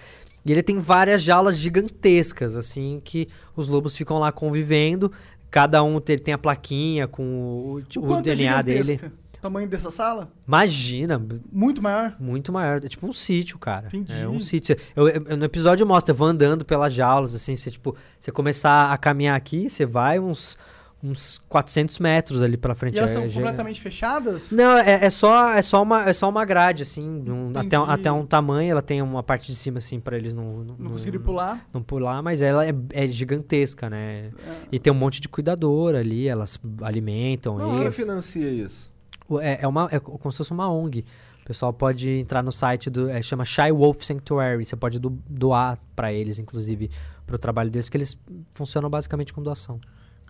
E 0.46 0.52
ele 0.52 0.62
tem 0.62 0.78
várias 0.78 1.22
jaulas 1.22 1.56
gigantescas, 1.56 2.54
assim, 2.54 3.00
que 3.04 3.26
os 3.56 3.68
lobos 3.68 3.96
ficam 3.96 4.18
lá 4.20 4.30
convivendo. 4.30 5.10
Cada 5.50 5.82
um 5.82 5.98
tem, 6.00 6.16
tem 6.18 6.34
a 6.34 6.38
plaquinha 6.38 7.08
com 7.08 7.22
o, 7.24 7.82
O 7.96 8.00
o 8.00 8.06
quanto 8.06 8.28
é 8.28 8.34
DNA 8.36 8.62
dele. 8.62 9.00
Tamanho 9.42 9.68
dessa 9.68 9.90
sala? 9.90 10.30
Imagina, 10.46 11.20
Muito 11.52 11.82
maior? 11.82 12.14
muito 12.18 12.52
maior. 12.52 12.82
É 12.84 12.88
tipo 12.88 13.06
um 13.06 13.12
sítio, 13.12 13.58
cara. 13.58 13.88
Entendi. 13.88 14.12
É 14.18 14.28
um 14.28 14.40
sítio. 14.40 14.76
Eu, 14.96 15.08
eu- 15.08 15.36
no 15.36 15.44
episódio 15.44 15.86
mostra, 15.86 16.12
eu 16.12 16.16
vou 16.16 16.26
andando 16.28 16.64
pelas 16.64 16.92
jaulas, 16.94 17.34
assim, 17.34 17.56
você, 17.56 17.70
tipo, 17.70 17.94
você 18.18 18.30
começar 18.32 18.92
a 18.92 18.96
caminhar 18.96 19.36
aqui, 19.36 19.68
você 19.68 19.84
vai 19.84 20.18
uns, 20.20 20.56
uns 21.02 21.40
400 21.48 21.98
metros 21.98 22.40
ali 22.42 22.56
pra 22.56 22.76
frente. 22.76 22.94
E 22.94 22.98
elas 23.00 23.10
é- 23.10 23.14
são 23.14 23.28
já- 23.28 23.34
completamente 23.40 23.80
fechadas? 23.80 24.52
Não, 24.52 24.78
é, 24.78 25.04
é 25.04 25.10
só, 25.10 25.50
é, 25.50 25.60
só 25.60 25.82
uma, 25.82 26.08
é 26.08 26.12
só 26.12 26.28
uma 26.28 26.44
grade, 26.44 26.84
assim, 26.84 27.24
um- 27.28 27.50
até, 27.56 27.76
um- 27.80 27.90
até 27.90 28.12
um 28.12 28.24
tamanho. 28.24 28.70
Ela 28.70 28.82
tem 28.82 29.02
uma 29.02 29.22
parte 29.22 29.48
de 29.48 29.56
cima, 29.56 29.78
assim, 29.78 29.98
pra 29.98 30.16
eles 30.16 30.32
não... 30.32 30.58
Não, 30.62 30.76
Não 30.78 30.90
conseguiram 30.92 31.24
pular? 31.24 31.66
não 31.74 31.82
pular, 31.82 32.22
mas 32.22 32.40
ela 32.42 32.64
é, 32.64 32.72
é 32.92 33.06
gigantesca, 33.08 33.90
né? 33.90 34.26
É. 34.26 34.32
E 34.70 34.78
tem 34.78 34.92
um 34.92 34.96
monte 34.96 35.20
de 35.20 35.28
cuidador 35.28 35.96
ali, 35.96 36.28
elas 36.28 36.56
alimentam 36.82 37.56
Quem 37.58 37.80
eles. 37.82 37.96
financia 37.96 38.48
isso? 38.48 38.91
O- 39.34 39.40
É, 39.40 39.58
é, 39.62 39.68
uma, 39.68 39.88
é 39.92 39.98
como 39.98 40.30
se 40.32 40.38
fosse 40.38 40.50
uma 40.52 40.70
ONG. 40.70 41.04
O 41.42 41.44
pessoal 41.44 41.72
pode 41.72 42.08
entrar 42.08 42.42
no 42.42 42.52
site 42.52 42.88
do. 42.88 43.08
É, 43.10 43.20
chama 43.20 43.44
Shy 43.44 43.72
Wolf 43.72 44.02
Sanctuary. 44.04 44.64
Você 44.64 44.76
pode 44.76 44.98
do- 44.98 45.18
doar 45.28 45.78
pra 45.96 46.12
eles, 46.12 46.38
inclusive, 46.38 46.90
pro 47.26 47.36
trabalho 47.38 47.70
deles, 47.70 47.86
porque 47.86 47.96
eles 47.98 48.16
funcionam 48.54 48.88
basicamente 48.88 49.32
com 49.32 49.42
doação. 49.42 49.80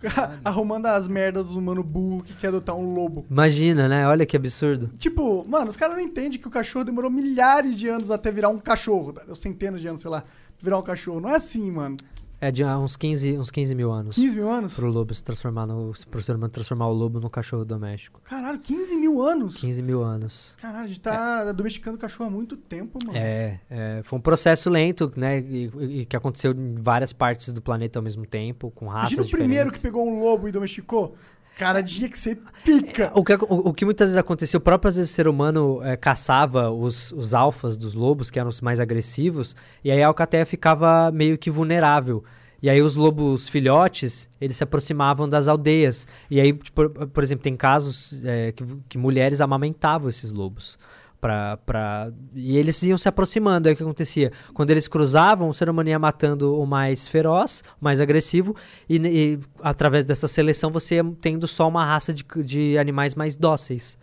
Arrumando 0.43 0.87
as 0.87 1.07
merdas 1.07 1.45
dos 1.45 1.55
humano 1.55 1.81
burro 1.83 2.21
que 2.23 2.33
quer 2.33 2.47
adotar 2.47 2.75
um 2.75 2.93
lobo. 2.93 3.25
Imagina, 3.29 3.87
né? 3.87 4.05
Olha 4.07 4.25
que 4.25 4.35
absurdo. 4.35 4.89
Tipo, 4.97 5.47
mano, 5.47 5.69
os 5.69 5.77
caras 5.77 5.95
não 5.95 6.01
entendem 6.03 6.37
que 6.39 6.47
o 6.47 6.51
cachorro 6.51 6.83
demorou 6.83 7.09
milhares 7.09 7.77
de 7.77 7.87
anos 7.87 8.11
até 8.11 8.29
virar 8.31 8.49
um 8.49 8.59
cachorro. 8.59 9.13
tá? 9.13 9.23
Centenas 9.35 9.79
de 9.79 9.87
anos, 9.87 10.01
sei 10.01 10.11
lá, 10.11 10.23
virar 10.61 10.77
um 10.77 10.81
cachorro. 10.81 11.21
Não 11.21 11.29
é 11.29 11.35
assim, 11.35 11.71
mano. 11.71 11.95
É 12.43 12.51
de 12.51 12.61
ah, 12.61 12.77
uns 12.77 12.97
15, 12.97 13.37
uns 13.37 13.49
15 13.49 13.73
mil 13.73 13.89
anos. 13.89 14.17
15 14.17 14.35
mil 14.35 14.51
anos? 14.51 14.73
Pro 14.73 14.87
lobo 14.87 15.13
se 15.13 15.23
transformar 15.23 15.65
no. 15.65 15.93
Pro 16.11 16.21
ser 16.21 16.35
humano 16.35 16.51
transformar 16.51 16.87
o 16.87 16.91
lobo 16.91 17.17
no 17.17 17.29
cachorro 17.29 17.63
doméstico. 17.63 18.19
Caralho, 18.25 18.59
15 18.59 18.97
mil 18.97 19.21
anos? 19.21 19.55
15 19.55 19.81
mil 19.81 20.03
anos. 20.03 20.53
Caralho, 20.59 20.83
a 20.83 20.87
gente 20.87 20.99
tá 20.99 21.53
domesticando 21.53 21.97
cachorro 21.97 22.27
há 22.27 22.29
muito 22.29 22.57
tempo, 22.57 22.99
mano. 23.01 23.17
É, 23.17 23.61
é, 23.69 24.01
foi 24.03 24.19
um 24.19 24.21
processo 24.21 24.69
lento, 24.69 25.09
né? 25.15 25.39
E, 25.39 26.01
e 26.01 26.05
que 26.05 26.17
aconteceu 26.17 26.51
em 26.51 26.75
várias 26.75 27.13
partes 27.13 27.53
do 27.53 27.61
planeta 27.61 27.97
ao 27.97 28.03
mesmo 28.03 28.25
tempo, 28.25 28.69
com 28.71 28.87
raças 28.87 29.13
Imagina 29.13 29.25
o 29.25 29.39
primeiro 29.39 29.69
que 29.69 29.77
diferentes. 29.77 29.81
pegou 29.81 30.05
um 30.05 30.19
lobo 30.19 30.45
e 30.49 30.51
domesticou. 30.51 31.15
Cara, 31.57 31.83
tinha 31.83 32.09
que 32.09 32.17
ser 32.17 32.39
pica. 32.63 33.11
O 33.13 33.23
que, 33.23 33.33
o, 33.35 33.69
o 33.69 33.73
que 33.73 33.85
muitas 33.85 34.09
vezes 34.09 34.17
acontecia, 34.17 34.57
o 34.57 34.61
próprio 34.61 34.89
às 34.89 34.95
vezes, 34.95 35.11
ser 35.11 35.27
humano 35.27 35.81
é, 35.83 35.95
caçava 35.95 36.71
os, 36.71 37.11
os 37.11 37.33
alfas 37.33 37.77
dos 37.77 37.93
lobos, 37.93 38.31
que 38.31 38.39
eram 38.39 38.49
os 38.49 38.59
mais 38.59 38.79
agressivos, 38.79 39.55
e 39.83 39.91
aí 39.91 40.01
a 40.01 40.07
alcateia 40.07 40.45
ficava 40.45 41.11
meio 41.11 41.37
que 41.37 41.51
vulnerável. 41.51 42.23
E 42.61 42.69
aí 42.69 42.81
os 42.81 42.95
lobos 42.95 43.49
filhotes, 43.49 44.29
eles 44.39 44.55
se 44.55 44.63
aproximavam 44.63 45.27
das 45.27 45.49
aldeias. 45.49 46.07
E 46.31 46.39
aí, 46.39 46.53
tipo, 46.53 46.89
por 46.89 47.21
exemplo, 47.21 47.43
tem 47.43 47.57
casos 47.57 48.13
é, 48.23 48.53
que, 48.53 48.63
que 48.87 48.97
mulheres 48.97 49.41
amamentavam 49.41 50.07
esses 50.07 50.31
lobos. 50.31 50.79
Pra, 51.23 51.55
pra... 51.55 52.11
E 52.35 52.57
eles 52.57 52.83
iam 52.83 52.97
se 52.97 53.07
aproximando. 53.07 53.69
Aí 53.69 53.73
o 53.73 53.77
que 53.77 53.81
acontecia? 53.83 54.29
Quando 54.53 54.71
eles 54.71 54.89
cruzavam, 54.89 55.47
o 55.47 55.53
ser 55.53 55.69
humano 55.69 55.87
ia 55.87 55.97
matando 55.97 56.59
o 56.59 56.65
mais 56.67 57.07
feroz, 57.07 57.63
o 57.79 57.85
mais 57.85 58.01
agressivo, 58.01 58.53
e, 58.89 58.97
e 58.97 59.39
através 59.61 60.03
dessa 60.03 60.27
seleção 60.27 60.69
você 60.69 60.95
ia 60.95 61.05
tendo 61.21 61.47
só 61.47 61.65
uma 61.67 61.85
raça 61.85 62.13
de, 62.13 62.25
de 62.43 62.77
animais 62.77 63.15
mais 63.15 63.37
dóceis. 63.37 63.97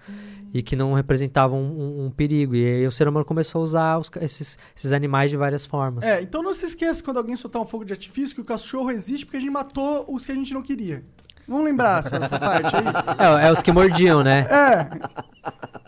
E 0.53 0.63
que 0.63 0.75
não 0.75 0.95
representavam 0.95 1.61
um, 1.61 1.81
um- 1.81 2.07
um 2.07 2.11
perigo. 2.11 2.57
E 2.57 2.65
aí 2.65 2.87
o 2.87 2.91
ser 2.91 3.07
humano 3.07 3.25
começou 3.25 3.61
a 3.61 3.65
usar 3.65 3.99
os 3.99 4.11
esses, 4.21 4.59
esses 4.75 4.91
animais 4.91 5.31
de 5.31 5.37
várias 5.37 5.65
formas. 5.67 6.03
É, 6.05 6.23
então 6.23 6.43
não 6.43 6.55
se 6.55 6.65
esqueça 6.67 7.05
quando 7.05 7.19
alguém 7.19 7.37
soltar 7.37 7.61
um 7.63 7.67
fogo 7.67 7.85
de 7.85 7.93
artifício 7.93 8.35
que 8.35 8.41
o 8.41 8.45
cachorro 8.45 8.91
existe 8.91 9.27
porque 9.27 9.37
a 9.37 9.41
gente 9.41 9.51
matou 9.53 10.07
os 10.09 10.25
que 10.27 10.33
a 10.33 10.35
gente 10.35 10.53
não 10.55 10.63
queria. 10.63 11.05
Vamos 11.49 11.65
lembrar 11.65 12.01
essa, 12.01 12.17
essa 12.17 12.39
parte 12.39 12.75
aí? 12.75 13.43
É, 13.43 13.49
é 13.49 13.53
os 13.53 13.63
que 13.63 13.73
mordiam, 13.73 14.23
né? 14.23 14.47
É. 14.51 15.31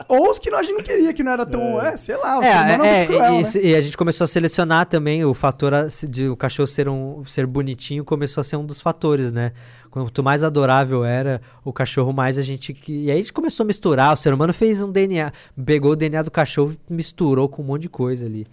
Ou 0.09 0.31
os 0.31 0.39
que 0.39 0.51
a 0.51 0.63
gente 0.63 0.75
não 0.75 0.83
queria, 0.83 1.13
que 1.13 1.23
não 1.23 1.33
era 1.33 1.47
tão. 1.47 1.81
É, 1.81 1.97
sei 1.97 2.17
lá, 2.17 2.45
É, 2.45 2.49
é, 2.49 3.03
é, 3.03 3.07
cruel, 3.07 3.35
e, 3.35 3.43
né? 3.43 3.51
e 3.63 3.75
a 3.75 3.81
gente 3.81 3.97
começou 3.97 4.25
a 4.25 4.29
selecionar 4.29 4.87
também 4.87 5.25
o 5.25 5.33
fator 5.33 5.73
de 6.09 6.29
o 6.29 6.37
cachorro 6.37 6.67
ser, 6.67 6.89
um, 6.89 7.25
ser 7.25 7.47
bonitinho 7.47 8.05
começou 8.05 8.41
a 8.41 8.45
ser 8.45 8.57
um 8.57 8.67
dos 8.67 8.81
fatores, 8.81 9.33
né? 9.33 9.53
Quanto 9.91 10.23
mais 10.23 10.43
adorável 10.43 11.05
era 11.05 11.41
o 11.65 11.73
cachorro, 11.73 12.13
mais 12.13 12.39
a 12.39 12.43
gente. 12.43 12.77
E 12.89 13.11
aí 13.11 13.19
a 13.19 13.21
gente 13.21 13.33
começou 13.33 13.65
a 13.65 13.67
misturar. 13.67 14.13
O 14.13 14.17
ser 14.17 14.33
humano 14.35 14.53
fez 14.53 14.83
um 14.83 14.91
DNA, 14.91 15.33
pegou 15.65 15.93
o 15.93 15.97
DNA 15.97 16.23
do 16.23 16.31
cachorro 16.31 16.77
e 16.91 16.93
misturou 16.93 17.49
com 17.49 17.63
um 17.63 17.67
monte 17.67 17.83
de 17.83 17.89
coisa 17.89 18.27
ali. 18.27 18.47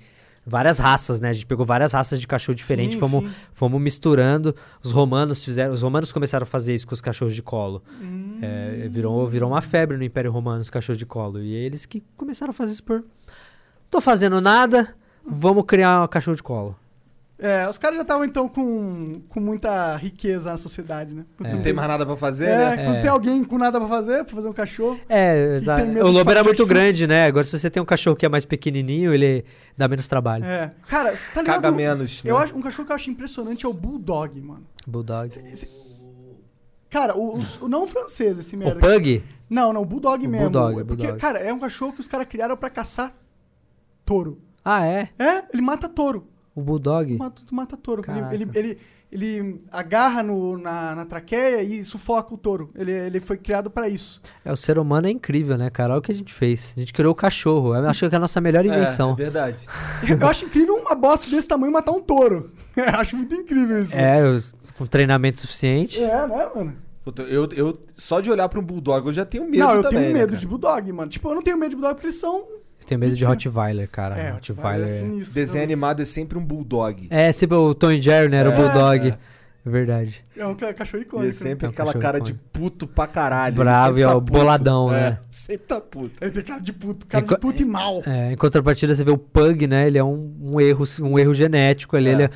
Várias 0.49 0.79
raças, 0.79 1.21
né? 1.21 1.29
A 1.29 1.33
gente 1.33 1.45
pegou 1.45 1.65
várias 1.65 1.93
raças 1.93 2.19
de 2.19 2.27
cachorro 2.27 2.55
diferentes, 2.55 2.95
Sim, 2.95 2.99
fomos, 2.99 3.23
sim. 3.23 3.35
fomos 3.53 3.81
misturando. 3.81 4.55
Os 4.83 4.91
romanos 4.91 5.43
fizeram. 5.43 5.73
Os 5.73 5.81
romanos 5.81 6.11
começaram 6.11 6.43
a 6.43 6.47
fazer 6.47 6.73
isso 6.73 6.87
com 6.87 6.93
os 6.93 7.01
cachorros 7.01 7.35
de 7.35 7.43
colo. 7.43 7.83
Hum. 8.01 8.39
É, 8.41 8.87
virou, 8.89 9.27
virou 9.27 9.51
uma 9.51 9.61
febre 9.61 9.95
no 9.97 10.03
Império 10.03 10.31
Romano 10.31 10.61
os 10.61 10.69
cachorros 10.69 10.97
de 10.97 11.05
colo. 11.05 11.39
E 11.41 11.53
eles 11.53 11.85
que 11.85 12.01
começaram 12.17 12.49
a 12.51 12.53
fazer 12.53 12.73
isso 12.73 12.83
por. 12.83 13.03
Tô 13.91 14.01
fazendo 14.01 14.39
nada, 14.41 14.95
vamos 15.25 15.63
criar 15.65 16.03
um 16.03 16.07
cachorro 16.07 16.35
de 16.35 16.43
colo. 16.43 16.78
É, 17.41 17.69
os 17.69 17.77
caras 17.77 17.95
já 17.95 18.01
estavam 18.01 18.25
então 18.25 18.49
com, 18.49 19.21
com 19.29 19.39
muita 19.39 19.95
riqueza 19.95 20.51
na 20.51 20.57
sociedade, 20.57 21.15
né? 21.15 21.23
Quando 21.37 21.47
É. 21.47 21.49
você 21.49 21.55
Não 21.55 21.63
tem 21.63 21.71
mais 21.71 21.87
nada 21.87 22.05
pra 22.05 22.17
fazer, 22.17 22.49
É, 22.49 22.57
né? 22.75 22.83
quando 22.83 22.95
É. 22.97 23.01
tem 23.01 23.09
alguém 23.09 23.43
com 23.45 23.57
nada 23.57 23.79
pra 23.79 23.87
fazer, 23.87 24.25
pra 24.25 24.35
fazer 24.35 24.47
um 24.49 24.53
cachorro. 24.53 24.99
É, 25.07 25.55
exato. 25.55 25.83
O 25.83 26.09
lobo 26.11 26.29
era 26.29 26.43
muito 26.43 26.57
difícil. 26.57 26.67
grande, 26.67 27.07
né? 27.07 27.25
Agora, 27.27 27.45
se 27.45 27.57
você 27.57 27.69
tem 27.69 27.81
um 27.81 27.85
cachorro 27.85 28.17
que 28.17 28.25
é 28.25 28.29
mais 28.29 28.43
pequenininho, 28.43 29.13
ele 29.13 29.45
dá 29.77 29.87
menos 29.87 30.07
trabalho. 30.09 30.43
É. 30.43 30.73
Cara, 30.87 31.15
você 31.15 31.31
tá 31.31 31.41
ligado? 31.41 31.61
Caga 31.61 31.71
menos. 31.71 32.21
Eu 32.25 32.37
né? 32.37 32.43
acho, 32.43 32.57
um 32.57 32.61
cachorro 32.61 32.85
que 32.85 32.91
eu 32.91 32.95
acho 32.97 33.09
impressionante 33.09 33.65
é 33.65 33.69
o 33.69 33.73
Bulldog, 33.73 34.41
mano. 34.41 34.65
Bulldog. 34.85 35.29
Cara, 36.89 37.15
o, 37.15 37.35
os- 37.37 37.61
o 37.61 37.67
não 37.67 37.87
francês, 37.87 38.39
esse 38.39 38.55
O 38.55 38.59
merda. 38.59 38.79
Pug? 38.79 39.23
Não, 39.49 39.71
não, 39.71 39.81
o 39.81 39.85
Bulldog 39.85 40.25
O 40.25 40.29
mesmo. 40.29 40.49
Bulldog, 40.49 40.81
É 40.81 40.83
porque, 40.83 41.03
Bulldog. 41.03 41.21
cara, 41.21 41.39
é 41.39 41.53
um 41.53 41.59
cachorro 41.59 41.93
que 41.93 42.01
os 42.01 42.07
caras 42.07 42.27
criaram 42.27 42.57
pra 42.57 42.69
caçar 42.69 43.13
touro. 44.05 44.41
Ah, 44.65 44.85
é? 44.85 45.09
É, 45.17 45.43
ele 45.53 45.61
mata 45.61 45.87
touro. 45.87 46.27
O 46.59 46.63
Bulldog? 46.63 47.17
Mata, 47.17 47.41
mata 47.51 47.77
touro. 47.77 48.03
Ele, 48.31 48.43
ele, 48.43 48.49
ele, 48.53 48.77
ele 49.11 49.61
agarra 49.71 50.21
no, 50.21 50.57
na, 50.57 50.95
na 50.95 51.05
traqueia 51.05 51.61
e 51.63 51.83
sufoca 51.83 52.33
o 52.33 52.37
touro. 52.37 52.69
Ele, 52.75 52.91
ele 52.91 53.19
foi 53.19 53.37
criado 53.37 53.69
pra 53.69 53.87
isso. 53.87 54.21
É, 54.43 54.51
o 54.51 54.55
ser 54.57 54.77
humano 54.77 55.07
é 55.07 55.11
incrível, 55.11 55.57
né, 55.57 55.69
cara? 55.69 55.93
Olha 55.93 55.99
o 55.99 56.01
que 56.01 56.11
a 56.11 56.15
gente 56.15 56.33
fez. 56.33 56.73
A 56.75 56.79
gente 56.81 56.91
criou 56.93 57.11
o 57.11 57.15
cachorro. 57.15 57.73
Eu 57.75 57.87
acho 57.87 58.07
que 58.09 58.13
é 58.13 58.17
a 58.17 58.21
nossa 58.21 58.41
melhor 58.41 58.65
É, 58.65 58.67
invenção. 58.67 59.11
é 59.11 59.15
verdade. 59.15 59.65
Eu 60.07 60.27
acho 60.27 60.45
incrível 60.45 60.75
uma 60.75 60.95
bosta 60.95 61.29
desse 61.29 61.47
tamanho 61.47 61.71
matar 61.71 61.91
um 61.91 62.01
touro. 62.01 62.51
Eu 62.75 62.83
acho 62.85 63.15
muito 63.15 63.33
incrível 63.35 63.81
isso. 63.81 63.95
É, 63.95 64.23
os- 64.29 64.53
com 64.77 64.85
treinamento 64.85 65.39
suficiente. 65.41 66.01
É, 66.01 66.27
né, 66.27 66.49
mano? 66.55 66.75
Puta, 67.03 67.23
Eu, 67.23 67.47
eu, 67.53 67.77
só 67.97 68.19
de 68.19 68.29
olhar 68.29 68.47
pra 68.49 68.59
um 68.59 68.63
bulldog 68.63 69.07
eu 69.07 69.13
já 69.13 69.25
tenho 69.25 69.43
medo 69.49 69.63
não, 69.63 69.73
eu 69.75 69.83
também, 69.83 69.99
tenho 69.99 70.13
né, 70.13 70.19
medo 70.19 70.29
cara? 70.29 70.39
de 70.39 70.47
bulldog, 70.47 70.91
mano. 70.93 71.09
Tipo, 71.09 71.29
eu 71.29 71.35
não 71.35 71.41
tenho 71.41 71.57
medo 71.57 71.69
de 71.71 71.75
bulldog 71.77 71.95
porque 71.95 72.07
eles 72.07 72.19
são. 72.19 72.45
Eu 72.95 72.99
tenho 72.99 72.99
medo 73.01 73.15
de 73.15 73.23
Rottweiler, 73.25 73.87
cara. 73.89 74.17
É, 74.17 74.31
Rottweiler. 74.31 74.83
é 74.83 74.87
sinistro. 74.87 75.33
Desenho 75.35 75.63
animado 75.63 76.01
é 76.01 76.05
sempre 76.05 76.37
um 76.37 76.43
bulldog. 76.43 77.07
É, 77.09 77.31
sempre 77.31 77.55
o 77.57 77.73
Tom 77.75 77.91
e 77.91 78.01
Jerry, 78.01 78.29
né? 78.29 78.37
Era 78.37 78.49
o 78.49 78.53
É, 78.53 78.55
Bulldog. 78.55 79.07
é. 79.09 79.17
É 79.65 79.69
verdade. 79.69 80.23
É 80.37 80.47
um 80.47 80.55
ca- 80.55 80.73
cachorro 80.73 81.03
E 81.03 81.05
icônico. 81.05 81.29
é 81.29 81.31
sempre 81.33 81.65
É 81.65 81.69
um 81.69 81.71
aquela 81.71 81.87
cachorro 81.87 82.01
cara 82.01 82.19
de 82.21 82.31
icônico. 82.31 82.49
puto 82.53 82.87
pra 82.87 83.05
caralho. 83.05 83.55
Bravo 83.55 83.97
Ele 83.97 83.99
e 83.99 84.03
sempre 84.07 84.15
ó, 84.15 84.19
tá 84.21 84.31
boladão, 84.31 84.95
É, 84.95 84.99
né? 85.01 85.19
Sempre 85.29 85.65
tá 85.67 85.81
puto. 85.81 86.11
Ele 86.21 86.31
tem 86.31 86.43
cara 86.43 86.61
de 86.61 86.73
puto, 86.73 87.05
cara 87.05 87.23
Enqu- 87.23 87.35
de 87.35 87.41
puto 87.41 87.61
e 87.61 87.65
mal. 87.65 88.01
É, 88.07 88.31
em 88.31 88.37
contrapartida, 88.37 88.95
você 88.95 89.03
vê 89.03 89.11
o 89.11 89.17
Pug, 89.17 89.67
né? 89.67 89.85
Ele 89.87 89.97
é 89.97 90.03
um, 90.03 90.33
um 90.41 90.61
erro, 90.61 90.85
um 91.01 91.19
erro 91.19 91.33
genético 91.33 91.97
ali. 91.97 92.07
É. 92.07 92.11
Ele 92.13 92.23
é, 92.23 92.29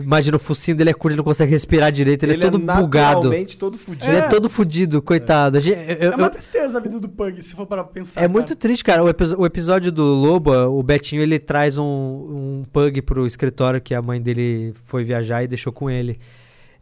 Imagina, 0.00 0.36
o 0.36 0.40
focinho 0.40 0.76
dele 0.76 0.90
é 0.90 0.92
curto, 0.92 1.08
ele 1.08 1.16
não 1.16 1.24
consegue 1.24 1.50
respirar 1.50 1.90
direito, 1.92 2.22
ele, 2.24 2.34
é 2.34 2.38
todo 2.38 2.58
bugado. 2.58 2.88
naturalmente 2.90 3.56
todo 3.56 3.78
fudido. 3.78 4.06
Ele 4.06 4.16
é 4.16 4.20
É. 4.20 4.28
todo 4.28 4.48
fudido, 4.48 5.00
coitado. 5.02 5.60
Gente- 5.60 5.78
eu- 6.00 6.12
É 6.12 6.16
uma 6.16 6.30
tristeza 6.30 6.78
a 6.78 6.80
vida 6.80 6.98
do 7.00 7.08
Pug, 7.08 7.40
se 7.42 7.54
for 7.54 7.66
para 7.66 7.82
pensar. 7.84 8.20
É 8.20 8.22
cara. 8.22 8.32
muito 8.32 8.54
triste, 8.56 8.84
cara. 8.84 9.02
O, 9.04 9.06
o 9.38 9.46
episódio 9.46 9.90
do 9.92 10.04
Lobo, 10.04 10.52
o 10.52 10.82
Betinho, 10.82 11.22
ele 11.22 11.38
traz 11.38 11.78
um, 11.78 11.84
um 11.84 12.64
pug 12.72 13.00
pro 13.02 13.26
escritório 13.26 13.80
que 13.80 13.94
a 13.94 14.02
mãe 14.02 14.20
dele 14.20 14.72
foi 14.84 15.04
viajar 15.04 15.42
e 15.42 15.46
deixou 15.48 15.72
com 15.72 15.88
ele. 15.90 16.18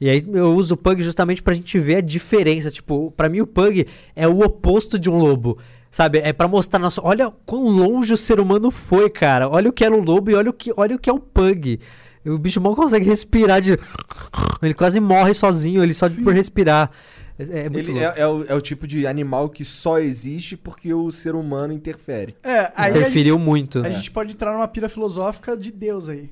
E 0.01 0.09
aí 0.11 0.23
eu 0.35 0.53
uso 0.55 0.74
o 0.74 0.77
pug 0.77 1.03
justamente 1.03 1.43
pra 1.43 1.55
gente 1.55 1.78
ver 1.78 1.97
a 1.97 2.01
diferença. 2.01 2.70
Tipo, 2.70 3.12
pra 3.16 3.28
mim 3.28 3.41
o 3.41 3.47
pug 3.47 3.86
é 4.15 4.27
o 4.27 4.41
oposto 4.41 4.99
de 4.99 5.09
um 5.09 5.16
lobo. 5.19 5.57
Sabe? 5.95 6.19
É 6.19 6.33
pra 6.33 6.49
mostrar, 6.49 6.81
nossa, 6.81 7.01
olha 7.05 7.33
quão 7.47 7.69
longe 7.69 8.12
o 8.12 8.16
ser 8.16 8.41
humano 8.41 8.69
foi, 8.69 9.09
cara. 9.09 9.49
Olha 9.49 9.71
o 9.71 9.73
que 9.73 9.85
era 9.85 9.95
o 9.95 10.03
lobo 10.03 10.29
e 10.29 10.35
olha 10.35 10.51
o 10.51 10.53
que, 10.53 10.73
olha 10.77 10.97
o 10.97 10.99
que 10.99 11.09
é 11.09 11.12
o 11.12 11.21
pug. 11.21 11.79
O 12.27 12.37
bicho 12.37 12.61
mal 12.61 12.75
consegue 12.75 13.07
respirar 13.07 13.61
de. 13.61 13.79
Ele 14.61 14.75
quase 14.75 14.99
morre 14.99 15.33
sozinho, 15.35 15.85
ele 15.85 15.95
só 15.95 16.11
por 16.11 16.35
respirar. 16.35 16.91
É, 17.39 17.61
é 17.66 17.69
muito 17.69 17.91
Ele 17.93 18.01
louco. 18.01 18.19
é, 18.19 18.21
é 18.21 18.27
o, 18.27 18.45
é 18.45 18.55
o 18.57 18.61
tipo 18.61 18.89
de 18.89 19.07
animal 19.07 19.49
que 19.49 19.65
só 19.65 20.01
existe 20.01 20.57
porque 20.57 20.93
o 20.93 21.12
ser 21.12 21.37
humano 21.37 21.73
interfere. 21.73 22.35
É, 22.43 22.59
aí 22.59 22.73
a 22.75 22.85
gente, 22.87 22.99
Interferiu 22.99 23.39
muito. 23.39 23.79
a 23.79 23.91
gente 23.91 24.11
pode 24.11 24.33
entrar 24.33 24.53
numa 24.53 24.66
pira 24.66 24.89
filosófica 24.89 25.57
de 25.57 25.71
Deus 25.71 26.09
aí. 26.09 26.29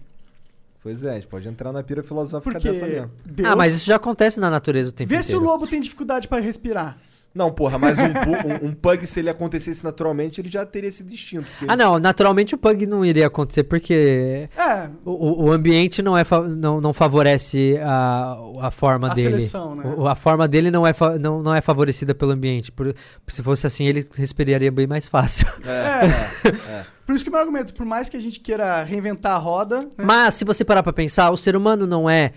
Pois 0.83 1.05
é, 1.05 1.13
a 1.13 1.15
gente 1.15 1.29
pode 1.29 1.47
entrar 1.47 1.71
na 1.71 1.85
pira 1.85 2.03
filosófica 2.03 2.51
Porque 2.51 2.69
dessa 2.69 2.85
mesmo. 2.85 3.13
Deus... 3.25 3.49
Ah, 3.49 3.55
mas 3.55 3.75
isso 3.75 3.87
já 3.87 3.95
acontece 3.95 4.41
na 4.41 4.51
natureza 4.51 4.91
o 4.91 4.93
tempo 4.93 5.09
Vê 5.09 5.23
se 5.23 5.29
o 5.35 5.37
inteiro. 5.37 5.45
lobo 5.45 5.69
tem 5.69 5.81
dificuldade 5.81 6.27
pra 6.27 6.41
respirar. 6.41 6.99
Não, 7.35 7.51
porra, 7.51 7.79
mas 7.79 7.99
um, 7.99 8.03
um- 8.05 8.69
um 8.69 8.73
pug, 8.75 9.07
se 9.07 9.19
ele 9.21 9.31
acontecesse 9.31 9.83
naturalmente, 9.83 10.41
ele 10.41 10.51
já 10.51 10.67
teria 10.67 10.91
sido 10.93 11.13
extinto. 11.13 11.47
porque- 11.59 11.65
Ah, 11.67 11.75
não, 11.77 11.99
naturalmente 11.99 12.55
o 12.55 12.59
pug 12.59 12.87
não 12.87 13.05
iria 13.05 13.27
acontecer 13.27 13.65
porque 13.65 14.49
É, 14.57 14.89
o, 15.05 15.11
o- 15.11 15.43
o 15.45 15.53
ambiente 15.53 16.03
não, 16.03 16.17
é 16.17 16.25
fa- 16.25 16.43
não, 16.47 16.81
não 16.81 16.93
favorece 16.93 17.79
a, 17.83 18.37
a 18.61 18.71
forma 18.71 19.11
a 19.11 19.15
dele. 19.15 19.31
seleção, 19.39 19.75
né? 19.75 19.95
O- 19.97 20.07
a 20.07 20.15
forma 20.15 20.47
dele 20.47 20.71
não 20.71 20.87
é, 20.87 20.93
fa- 20.93 21.19
não, 21.19 21.43
não 21.43 21.55
é 21.55 21.61
favorecida 21.61 22.15
pelo 22.15 22.33
ambiente. 22.33 22.71
Por- 22.71 22.95
se 23.29 23.43
fosse 23.43 23.67
assim, 23.67 23.87
ele 23.87 24.07
respiraria 24.15 24.71
bem 24.71 24.87
mais 24.87 25.09
fácil. 25.09 25.47
É, 25.65 26.07
é. 26.49 26.85
Por 27.07 27.15
isso 27.15 27.25
que 27.25 27.31
o 27.31 27.33
meu 27.33 27.41
argumento, 27.41 27.75
por 27.75 27.85
mais 27.87 28.09
que 28.09 28.17
a 28.17 28.21
gente 28.21 28.41
queira 28.41 28.83
reinventar 28.85 29.33
a 29.33 29.39
roda, 29.39 29.81
né? 29.81 30.05
Mas, 30.05 30.35
se 30.35 30.45
você 30.45 30.65
parar 30.65 30.83
pra 30.83 30.93
pensar, 30.93 31.31
o 31.31 31.37
ser 31.37 31.57
humano 31.57 31.87
não 31.87 32.09
é 32.09 32.33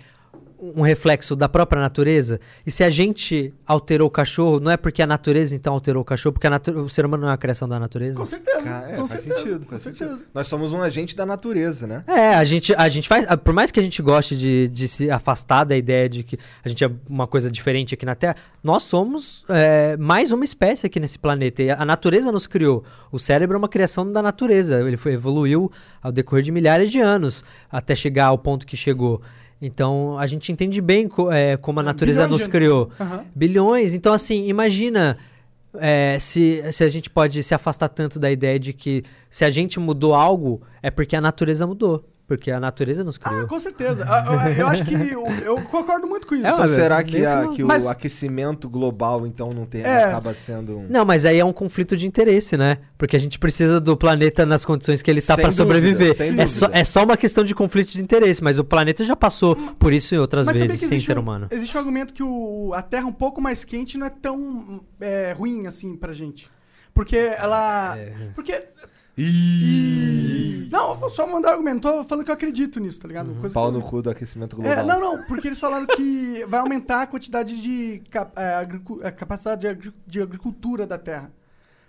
um 0.60 0.82
reflexo 0.82 1.34
da 1.36 1.48
própria 1.48 1.80
natureza? 1.80 2.40
E 2.66 2.70
se 2.70 2.82
a 2.82 2.90
gente 2.90 3.52
alterou 3.66 4.08
o 4.08 4.10
cachorro, 4.10 4.58
não 4.60 4.70
é 4.70 4.76
porque 4.76 5.02
a 5.02 5.06
natureza 5.06 5.54
então 5.54 5.74
alterou 5.74 6.02
o 6.02 6.04
cachorro, 6.04 6.32
porque 6.34 6.48
o 6.70 6.88
ser 6.88 7.04
humano 7.04 7.22
não 7.22 7.28
é 7.28 7.32
uma 7.32 7.38
criação 7.38 7.68
da 7.68 7.78
natureza? 7.78 8.18
com 8.18 8.26
certeza. 8.26 8.62
Cara, 8.62 8.90
é, 8.90 8.96
com 8.96 9.06
faz 9.06 9.20
certeza, 9.22 9.44
sentido, 9.44 9.64
com 9.64 9.70
faz 9.70 9.82
certeza. 9.82 10.10
sentido. 10.12 10.28
Nós 10.34 10.46
somos 10.46 10.72
um 10.72 10.82
agente 10.82 11.14
da 11.16 11.26
natureza, 11.26 11.86
né? 11.86 12.04
É, 12.06 12.34
a 12.34 12.44
gente, 12.44 12.74
a 12.74 12.88
gente 12.88 13.08
faz. 13.08 13.24
ah, 13.28 13.36
Por 13.36 13.54
mais 13.54 13.70
que 13.70 13.78
a 13.78 13.82
gente 13.82 14.00
goste 14.02 14.36
de, 14.36 14.68
de 14.68 14.88
se 14.88 15.10
afastar 15.10 15.64
da 15.64 15.76
ideia 15.76 16.08
de 16.08 16.22
que 16.22 16.38
a 16.64 16.68
gente 16.68 16.84
é 16.84 16.90
uma 17.08 17.26
coisa 17.26 17.50
diferente 17.50 17.94
aqui 17.94 18.06
na 18.06 18.14
Terra, 18.14 18.36
nós 18.62 18.82
somos 18.82 19.44
é, 19.48 19.96
mais 19.96 20.32
uma 20.32 20.44
espécie 20.44 20.86
aqui 20.86 20.98
nesse 20.98 21.18
planeta. 21.18 21.62
E 21.62 21.70
a 21.70 21.84
natureza 21.84 22.32
nos 22.32 22.46
criou. 22.46 22.84
O 23.12 23.18
cérebro 23.18 23.54
é 23.56 23.58
uma 23.58 23.68
criação 23.68 24.10
da 24.10 24.22
natureza. 24.22 24.80
Ele 24.80 24.96
foi, 24.96 25.12
evoluiu 25.12 25.70
ao 26.02 26.10
decorrer 26.10 26.42
de 26.42 26.50
milhares 26.50 26.90
de 26.90 27.00
anos 27.00 27.44
até 27.70 27.94
chegar 27.94 28.26
ao 28.26 28.38
ponto 28.38 28.66
que 28.66 28.76
chegou. 28.76 29.20
Então 29.60 30.18
a 30.18 30.26
gente 30.26 30.52
entende 30.52 30.80
bem 30.80 31.08
co- 31.08 31.30
é, 31.32 31.56
como 31.56 31.80
a 31.80 31.82
natureza 31.82 32.24
Bilhões 32.24 32.40
nos 32.42 32.48
criou. 32.48 32.90
Aham. 33.00 33.24
Bilhões. 33.34 33.94
Então, 33.94 34.12
assim, 34.12 34.46
imagina 34.48 35.16
é, 35.78 36.18
se, 36.18 36.62
se 36.72 36.84
a 36.84 36.88
gente 36.88 37.08
pode 37.10 37.42
se 37.42 37.54
afastar 37.54 37.88
tanto 37.88 38.18
da 38.18 38.30
ideia 38.30 38.58
de 38.58 38.72
que 38.72 39.02
se 39.30 39.44
a 39.44 39.50
gente 39.50 39.78
mudou 39.80 40.14
algo, 40.14 40.60
é 40.82 40.90
porque 40.90 41.16
a 41.16 41.20
natureza 41.20 41.66
mudou. 41.66 42.04
Porque 42.26 42.50
a 42.50 42.58
natureza 42.58 43.04
nos 43.04 43.18
criou. 43.18 43.42
Ah, 43.42 43.46
com 43.46 43.60
certeza. 43.60 44.04
Ah, 44.08 44.50
Eu, 44.50 44.66
acho 44.66 44.84
que 44.84 44.92
eu, 44.94 45.24
eu 45.44 45.62
concordo 45.62 46.08
muito 46.08 46.26
com 46.26 46.34
isso. 46.34 46.44
É, 46.44 46.48
Então 46.48 46.58
mas 46.60 46.72
será 46.72 46.98
é 46.98 47.04
que, 47.04 47.24
a- 47.24 47.46
que 47.54 47.62
o 47.62 47.66
Mas- 47.68 47.86
aquecimento 47.86 48.68
global, 48.68 49.24
então, 49.28 49.50
não 49.50 49.64
tem, 49.64 49.82
É. 49.82 50.04
acaba 50.04 50.34
sendo 50.34 50.76
um... 50.80 50.86
Não, 50.88 51.04
mas 51.04 51.24
aí 51.24 51.38
é 51.38 51.44
um 51.44 51.52
conflito 51.52 51.96
de 51.96 52.04
interesse, 52.04 52.56
né? 52.56 52.78
Porque 52.98 53.14
a 53.14 53.20
gente 53.20 53.38
precisa 53.38 53.80
do 53.80 53.96
planeta 53.96 54.44
nas 54.44 54.64
condições 54.64 55.02
que 55.02 55.10
ele 55.10 55.22
tá 55.22 55.34
pra 55.36 55.44
dúvida, 55.44 55.56
sobreviver. 55.64 56.14
sem 56.16 56.40
É 56.40 56.46
só, 56.46 56.66
é 56.72 56.82
só 56.82 57.04
uma 57.04 57.16
questão 57.16 57.44
de 57.44 57.54
conflito 57.54 57.92
de 57.92 58.02
interesse, 58.02 58.42
mas 58.42 58.58
o 58.58 58.64
planeta 58.64 59.04
já 59.04 59.14
passou 59.14 59.54
por 59.78 59.92
isso 59.92 60.12
em 60.12 60.18
outras 60.18 60.46
Mas 60.46 60.56
vezes, 60.56 60.80
sem 60.80 60.98
ser 61.00 61.16
um, 61.16 61.20
humano. 61.22 61.46
Existe 61.48 61.76
um 61.76 61.80
argumento 61.80 62.12
que 62.12 62.24
o, 62.24 62.72
a 62.74 62.82
Terra 62.82 63.06
um 63.06 63.12
pouco 63.12 63.40
mais 63.40 63.64
quente 63.64 63.96
não 63.96 64.06
é 64.08 64.10
tão 64.10 64.84
é, 65.00 65.32
ruim 65.32 65.68
assim 65.68 65.94
pra 65.96 66.12
gente. 66.12 66.50
Porque 66.92 67.16
ela. 67.16 67.96
É. 67.96 68.12
Porque. 68.34 68.64
Ih, 69.18 70.68
Não, 70.70 71.08
só 71.10 71.26
mandar 71.26 71.52
argumento. 71.52 71.80
Tô 71.82 72.04
falando 72.04 72.24
que 72.24 72.30
eu 72.30 72.34
acredito 72.34 72.78
nisso, 72.80 73.00
tá 73.00 73.08
ligado? 73.08 73.34
Coisa 73.40 73.54
Pau 73.54 73.68
que 73.72 73.78
no 73.78 73.82
cu 73.84 74.02
do 74.02 74.10
aquecimento 74.10 74.56
global. 74.56 74.72
É, 74.72 74.82
não, 74.82 75.00
não, 75.00 75.22
porque 75.24 75.48
eles 75.48 75.58
falaram 75.58 75.86
que 75.86 76.44
vai 76.46 76.60
aumentar 76.60 77.02
a 77.02 77.06
quantidade 77.06 77.60
de 77.60 78.02
cap- 78.10 78.32
é, 78.36 78.54
agricu- 78.54 79.00
a 79.02 79.10
capacidade 79.10 79.62
de, 79.62 79.68
agri- 79.68 79.94
de 80.06 80.20
agricultura 80.22 80.86
da 80.86 80.98
Terra. 80.98 81.30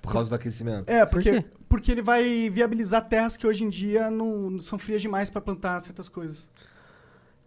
Por 0.01 0.13
causa 0.13 0.29
do 0.29 0.35
aquecimento. 0.35 0.89
É, 0.89 1.05
porque, 1.05 1.41
quê? 1.41 1.45
porque 1.67 1.91
ele 1.91 2.01
vai 2.01 2.49
viabilizar 2.49 3.01
terras 3.07 3.35
que 3.35 3.45
hoje 3.45 3.63
em 3.65 3.69
dia 3.69 4.09
não 4.09 4.59
são 4.61 4.79
frias 4.79 5.01
demais 5.01 5.29
pra 5.29 5.41
plantar 5.41 5.79
certas 5.81 6.07
coisas. 6.07 6.49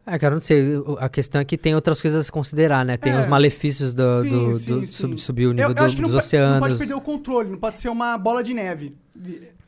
É, 0.04 0.18
cara, 0.18 0.34
não 0.34 0.42
sei. 0.42 0.62
A 0.98 1.08
questão 1.08 1.40
é 1.40 1.44
que 1.44 1.56
tem 1.56 1.74
outras 1.74 2.02
coisas 2.02 2.20
a 2.20 2.22
se 2.24 2.32
considerar, 2.32 2.84
né? 2.84 2.96
Tem 2.98 3.12
É. 3.12 3.20
os 3.20 3.26
malefícios 3.26 3.94
do, 3.94 4.22
Sim, 4.22 4.28
do- 4.28 4.54
sim, 4.58 4.70
do 4.72 4.80
sim. 4.80 4.86
sub- 4.86 5.18
subir 5.18 5.46
o 5.46 5.52
nível 5.52 5.68
Eu, 5.70 5.74
do- 5.74 5.80
eu 5.80 5.84
acho 5.86 5.96
que 5.96 6.02
dos 6.02 6.10
não, 6.12 6.18
oceanos. 6.18 6.52
não 6.54 6.60
pode 6.60 6.76
perder 6.78 6.94
o 6.94 7.00
controle, 7.00 7.50
não 7.50 7.58
pode 7.58 7.80
ser 7.80 7.88
uma 7.88 8.18
bola 8.18 8.42
de 8.42 8.52
neve. 8.52 8.94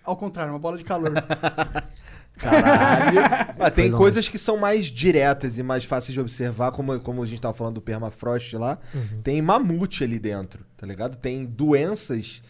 Ao 0.05 0.16
contrário, 0.16 0.53
uma 0.53 0.59
bola 0.59 0.77
de 0.79 0.85
calor. 0.85 1.11
Caralho. 2.37 3.19
Ah, 3.59 3.70
tem 3.70 3.87
longe. 3.91 3.97
coisas 4.03 4.29
que 4.29 4.39
são 4.39 4.57
mais 4.57 4.87
diretas 4.87 5.59
e 5.59 5.62
mais 5.62 5.85
fáceis 5.85 6.12
de 6.15 6.20
observar, 6.20 6.73
como, 6.73 6.99
como 7.01 7.23
a 7.23 7.27
gente 7.27 7.41
tava 7.41 7.55
falando 7.55 7.74
do 7.74 7.83
permafrost 7.83 8.55
lá. 8.57 8.79
Uhum. 8.95 9.20
Tem 9.23 9.41
mamute 9.43 10.03
ali 10.03 10.19
dentro, 10.19 10.65
tá 10.77 10.87
ligado? 10.87 11.16
Tem 11.16 11.45
doenças 11.45 12.43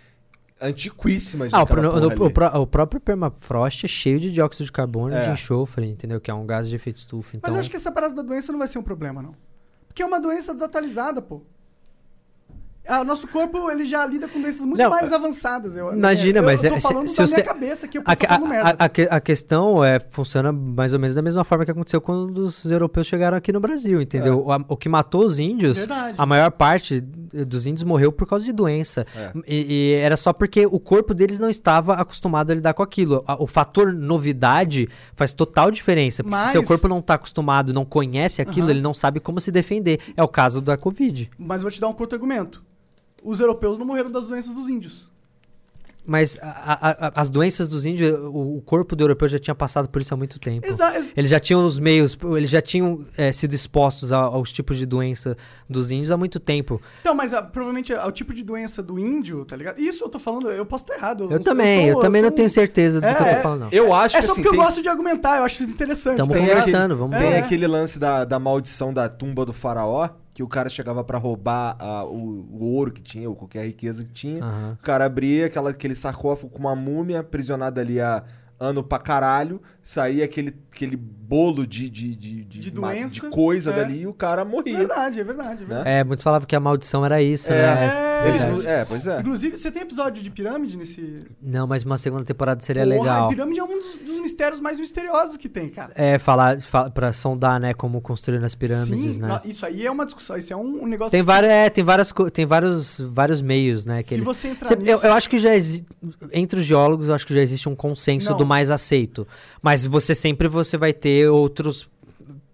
antiquíssimas 0.61 1.53
Ah, 1.53 1.59
o, 1.59 1.61
naquela 1.61 1.81
pro- 1.81 1.91
porra 1.91 2.01
no- 2.16 2.27
o 2.27 2.31
pró- 2.33 2.61
o 2.62 2.66
próprio 2.66 3.01
permafrost 3.01 3.85
é 3.85 3.89
cheio 3.89 4.20
de 4.20 4.31
dióxido 4.31 4.65
de 4.65 4.73
carbono 4.73 5.15
e 5.15 5.19
É. 5.19 5.24
de 5.27 5.31
enxofre, 5.33 5.85
entendeu? 5.87 6.20
Que 6.20 6.31
é 6.31 6.35
um 6.35 6.47
gás 6.47 6.69
de 6.69 6.77
efeito 6.77 6.97
estufa. 6.97 7.37
Então, 7.37 7.49
Mas 7.51 7.55
eu 7.57 7.61
acho 7.61 7.70
que 7.70 7.77
essa 7.77 7.91
parada 7.91 8.15
da 8.15 8.23
doença 8.23 8.53
não 8.53 8.61
vai 8.61 8.69
ser 8.69 8.79
um 8.79 8.83
problema, 8.83 9.20
não. 9.20 9.35
Porque 9.89 10.03
é 10.03 10.07
uma 10.07 10.20
doença 10.20 10.55
desatualizada, 10.55 11.20
pô. 11.20 11.43
Ah, 12.87 13.01
o 13.01 13.05
nosso 13.05 13.29
corpo 13.29 13.71
ele 13.71 13.85
já 13.85 14.05
lida 14.05 14.27
com 14.27 14.41
doenças 14.41 14.67
muito 14.67 14.77
Não, 14.79 14.91
mais 14.91 15.13
avançadas. 15.13 15.77
Eu, 15.77 15.93
imagina, 15.93 16.41
eu, 16.41 16.43
mas 16.43 16.65
eu 16.65 16.71
tô 16.71 16.77
é- 16.77 16.81
se- 16.81 16.89
falando 16.89 17.09
se 17.09 17.17
da 17.17 17.27
você- 17.27 17.35
minha 17.37 17.47
cabeça 17.47 17.87
aqui, 17.87 17.97
eu 17.99 18.03
A, 18.05 18.17
falando 18.17 18.45
a- 18.45 18.49
merda. 18.49 18.71
a- 18.79 18.85
a 18.85 18.89
que- 18.89 19.09
a 19.11 19.21
questão 19.21 19.85
é 19.85 20.01
funciona 20.01 20.51
mais 20.53 20.93
ou 20.93 20.99
menos 20.99 21.15
da 21.15 21.23
mesma 21.23 21.45
forma 21.45 21.65
que 21.65 21.71
aconteceu 21.71 22.01
quando 22.01 22.37
os 22.39 22.65
europeus 22.71 23.07
chegaram 23.07 23.37
aqui 23.37 23.53
no 23.53 23.61
Brasil, 23.61 24.03
entendeu? 24.03 24.45
O, 24.47 24.53
a- 24.53 24.65
o 24.69 24.77
que 24.77 24.89
matou 24.89 25.25
os 25.25 25.39
índios, 25.39 25.79
Verdade. 25.79 26.17
a 26.19 26.27
maior 26.27 26.51
parte 26.51 27.01
dos 27.01 27.67
índios 27.67 27.85
morreu 27.85 28.11
por 28.11 28.27
causa 28.27 28.45
de 28.45 28.53
doença. 28.53 29.07
É. 29.17 29.31
E, 29.47 29.73
e 29.73 29.93
era 29.95 30.17
só 30.17 30.33
porque 30.33 30.67
o 30.67 30.81
corpo 30.81 31.15
deles 31.15 31.39
não 31.39 31.49
estava 31.49 31.95
acostumado 31.95 32.51
a 32.51 32.55
lidar 32.55 32.75
com 32.75 32.83
aquilo. 32.83 33.23
A- 33.29 33.41
o 33.41 33.47
fator 33.47 33.93
novidade 33.93 34.89
faz 35.15 35.33
total 35.33 35.71
diferença. 35.71 36.25
Porque 36.25 36.37
se 36.37 36.43
Mas- 36.43 36.53
seu 36.53 36.65
corpo 36.65 36.89
não 36.89 36.99
está 36.99 37.15
acostumado, 37.15 37.73
não 37.73 37.85
conhece 37.85 38.43
aquilo, 38.43 38.67
Aham. 38.67 38.73
ele 38.73 38.81
não 38.83 38.93
sabe 38.93 39.21
como 39.21 39.41
se 39.41 39.53
defender. 39.53 40.01
É 40.17 40.23
o 40.23 40.29
caso 40.29 40.61
da 40.61 40.77
Covid. 40.77 41.31
Mas 41.39 41.63
eu 41.63 41.63
vou 41.63 41.71
te 41.71 41.81
dar 41.81 41.89
um 41.89 41.93
curto 41.93 42.15
argumento. 42.15 42.61
Os 43.23 43.40
europeus 43.40 43.78
não 43.78 43.86
morreram 43.86 44.11
das 44.11 44.27
doenças 44.27 44.55
dos 44.55 44.69
índios. 44.69 45.11
Mas 46.05 46.36
a- 46.43 46.49
a- 46.49 47.07
a- 47.07 47.12
as 47.20 47.31
doenças 47.31 47.69
dos 47.69 47.86
índios, 47.86 48.19
o, 48.19 48.57
o 48.57 48.62
corpo 48.66 48.97
do 48.97 49.05
europeu 49.05 49.28
já 49.28 49.39
tinha 49.39 49.55
passado 49.55 49.89
por 49.89 50.03
isso 50.03 50.12
há 50.12 50.16
muito 50.16 50.36
tempo. 50.40 50.66
Exa 50.66 50.97
ex- 50.97 51.12
Eles 51.16 51.31
já 51.31 51.39
tinham 51.39 51.65
os 51.65 51.78
meios, 51.78 52.19
eles 52.36 52.51
já 52.51 52.61
tinham 52.61 53.05
eh, 53.16 53.31
sido 53.31 53.55
expostos 53.55 54.11
a- 54.12 54.16
aos 54.19 54.51
tipos 54.51 54.77
de 54.78 54.85
doença 54.85 55.36
dos 55.70 55.93
índios 55.93 56.11
há 56.11 56.16
muito 56.16 56.40
tempo. 56.40 56.82
Então, 57.03 57.15
mas 57.15 57.32
ah, 57.32 57.40
provavelmente 57.40 57.93
ah, 57.94 58.05
o 58.05 58.11
tipo 58.11 58.35
de 58.35 58.43
doença 58.43 58.82
do 58.82 58.99
índio, 58.99 59.44
tá 59.44 59.55
ligado? 59.55 59.78
Isso 59.81 60.03
eu 60.03 60.09
tô 60.09 60.19
falando, 60.19 60.51
eu 60.51 60.66
posso 60.66 60.82
estar 60.82 60.94
errado. 60.97 61.28
Eu, 61.31 61.39
também, 61.39 61.86
eu, 61.90 62.01
também 62.01 62.20
sou 62.20 62.31
não 62.31 62.35
tenho 62.36 62.51
certeza 62.51 63.01
do 63.01 63.07
É, 63.07 63.15
que 63.15 63.23
eu 63.23 63.27
tô 63.27 63.32
é. 63.35 63.40
falando, 63.40 63.61
não. 63.61 63.69
Eu 63.70 63.94
acho 63.94 64.16
É 64.16 64.20
que 64.20 64.27
só 64.27 64.32
assim, 64.32 64.43
porque 64.43 64.57
tem, 64.57 64.59
eu 64.59 64.66
gosto 64.66 64.82
de 64.82 64.89
argumentar, 64.89 65.36
eu 65.39 65.44
acho 65.44 65.62
isso 65.62 65.70
interessante. 65.70 66.15
Estamos 66.20 66.32
tá 66.35 66.40
tem 66.40 66.49
conversando, 66.49 66.97
vamos 66.97 67.16
tem 67.16 67.28
ver. 67.31 67.35
É. 67.36 67.39
aquele 67.39 67.69
lance 67.69 68.01
da, 68.01 68.24
da 68.24 68.40
maldição 68.40 68.93
da 68.93 69.09
tumba 69.09 69.47
do 69.47 69.53
faraó, 69.53 70.09
que 70.35 70.43
o 70.43 70.49
cara 70.49 70.69
chegava 70.69 71.05
pra 71.05 71.19
roubar 71.19 71.77
o, 72.07 72.47
o 72.51 72.65
ouro 72.75 72.91
que 72.93 73.03
tinha, 73.03 73.29
ou 73.29 73.37
qualquer 73.37 73.67
riqueza 73.67 74.05
que 74.05 74.13
tinha. 74.13 74.43
Aham. 74.43 74.79
O 74.81 74.83
cara 74.83 75.05
abria 75.05 75.47
aquela, 75.47 75.71
aquele 75.71 75.95
sarcófago 75.95 76.53
com 76.53 76.59
uma 76.59 76.75
múmia 76.75 77.21
aprisionada 77.21 77.81
ali 77.81 78.01
há 78.01 78.25
ano 78.59 78.83
pra 78.83 78.99
caralho, 78.99 79.61
saía 79.83 80.25
aquele, 80.25 80.55
aquele 80.73 80.97
bolo 80.97 81.67
de, 81.67 81.89
de, 81.91 82.15
de, 82.15 82.45
De 82.45 82.73
ma- 82.81 82.89
doença, 82.93 83.15
de 83.15 83.21
coisa 83.23 83.71
é. 83.71 83.77
dali 83.77 84.01
e 84.03 84.07
o 84.07 84.13
cara 84.13 84.43
É 84.43 84.45
morria. 84.45 84.79
verdade, 84.79 85.19
é 85.21 85.25
verdade. 85.25 85.63
É 85.63 85.67
verdade. 85.67 85.85
Né? 85.85 86.01
É, 86.01 86.05
muitos 86.05 86.23
falavam 86.23 86.47
que 86.47 86.55
a 86.55 86.61
maldição 86.61 87.05
era 87.05 87.21
isso, 87.23 87.51
É, 87.53 87.75
né? 87.75 88.29
Eles 88.29 88.43
Verdade. 88.45 88.63
não- 88.65 88.71
é, 88.71 88.85
pois 88.85 89.07
é. 89.07 89.19
Inclusive, 89.19 89.57
você 89.57 89.73
tem 89.73 89.83
episódio 89.83 90.23
de 90.23 90.31
pirâmide 90.31 90.77
nesse. 90.77 91.25
Não, 91.43 91.67
mas 91.67 91.85
uma 91.85 91.99
segunda 91.99 92.25
temporada 92.25 92.63
seria 92.63 92.85
Porra, 92.85 92.97
legal. 92.97 93.27
A 93.27 93.29
pirâmide 93.29 93.59
é 93.59 93.65
um 93.65 93.69
dos, 93.81 93.99
dos 93.99 94.21
mistérios 94.21 94.61
mais 94.61 94.79
misteriosos 94.79 95.37
que 95.37 95.49
tem, 95.49 95.69
cara. 95.71 95.91
É, 95.97 96.19
falar, 96.19 96.61
fa 96.61 96.89
pra 96.91 97.13
sondar, 97.13 97.59
né, 97.59 97.75
como 97.75 98.01
construir 98.01 98.45
as 98.45 98.55
pirâmides, 98.55 99.17
Sim, 99.17 99.23
né? 99.23 99.41
isso 99.45 99.67
aí 99.67 99.85
é 99.85 99.91
uma 99.91 100.05
discussão, 100.05 100.37
isso 100.37 100.53
é 100.53 100.57
um, 100.57 100.85
um 100.85 100.87
negócio 100.87 101.11
Tem, 101.11 101.21
que 101.21 101.27
várias, 101.27 101.51
é, 101.51 101.69
tem, 101.71 101.83
várias, 101.83 102.13
tem 102.33 102.47
vários, 102.47 103.01
vários 103.01 103.43
meios, 103.43 103.85
né? 103.87 103.97
se, 103.97 104.03
Que 104.05 104.09
se 104.11 104.15
eles- 104.15 104.25
você 104.27 104.49
entrar 104.49 104.69
Cê- 104.69 104.77
nisso... 104.77 104.91
eu, 104.91 104.99
eu 105.01 105.13
acho 105.15 105.29
que 105.29 105.39
já 105.39 105.55
existe. 105.57 105.87
Entre 106.33 106.61
os 106.61 106.65
geólogos, 106.67 107.09
eu 107.09 107.15
acho 107.15 107.27
que 107.27 107.35
já 107.35 107.41
existe 107.43 107.69
um 107.69 107.75
consenso 107.75 108.31
Não. 108.31 108.37
do 108.37 108.47
mais 108.47 108.71
aceito. 108.71 109.27
Mas 109.61 109.72
você 109.86 110.15
sempre 110.15 110.49
você 110.49 110.77
vai 110.77 110.93
ter 110.93 111.28
outros 111.31 111.89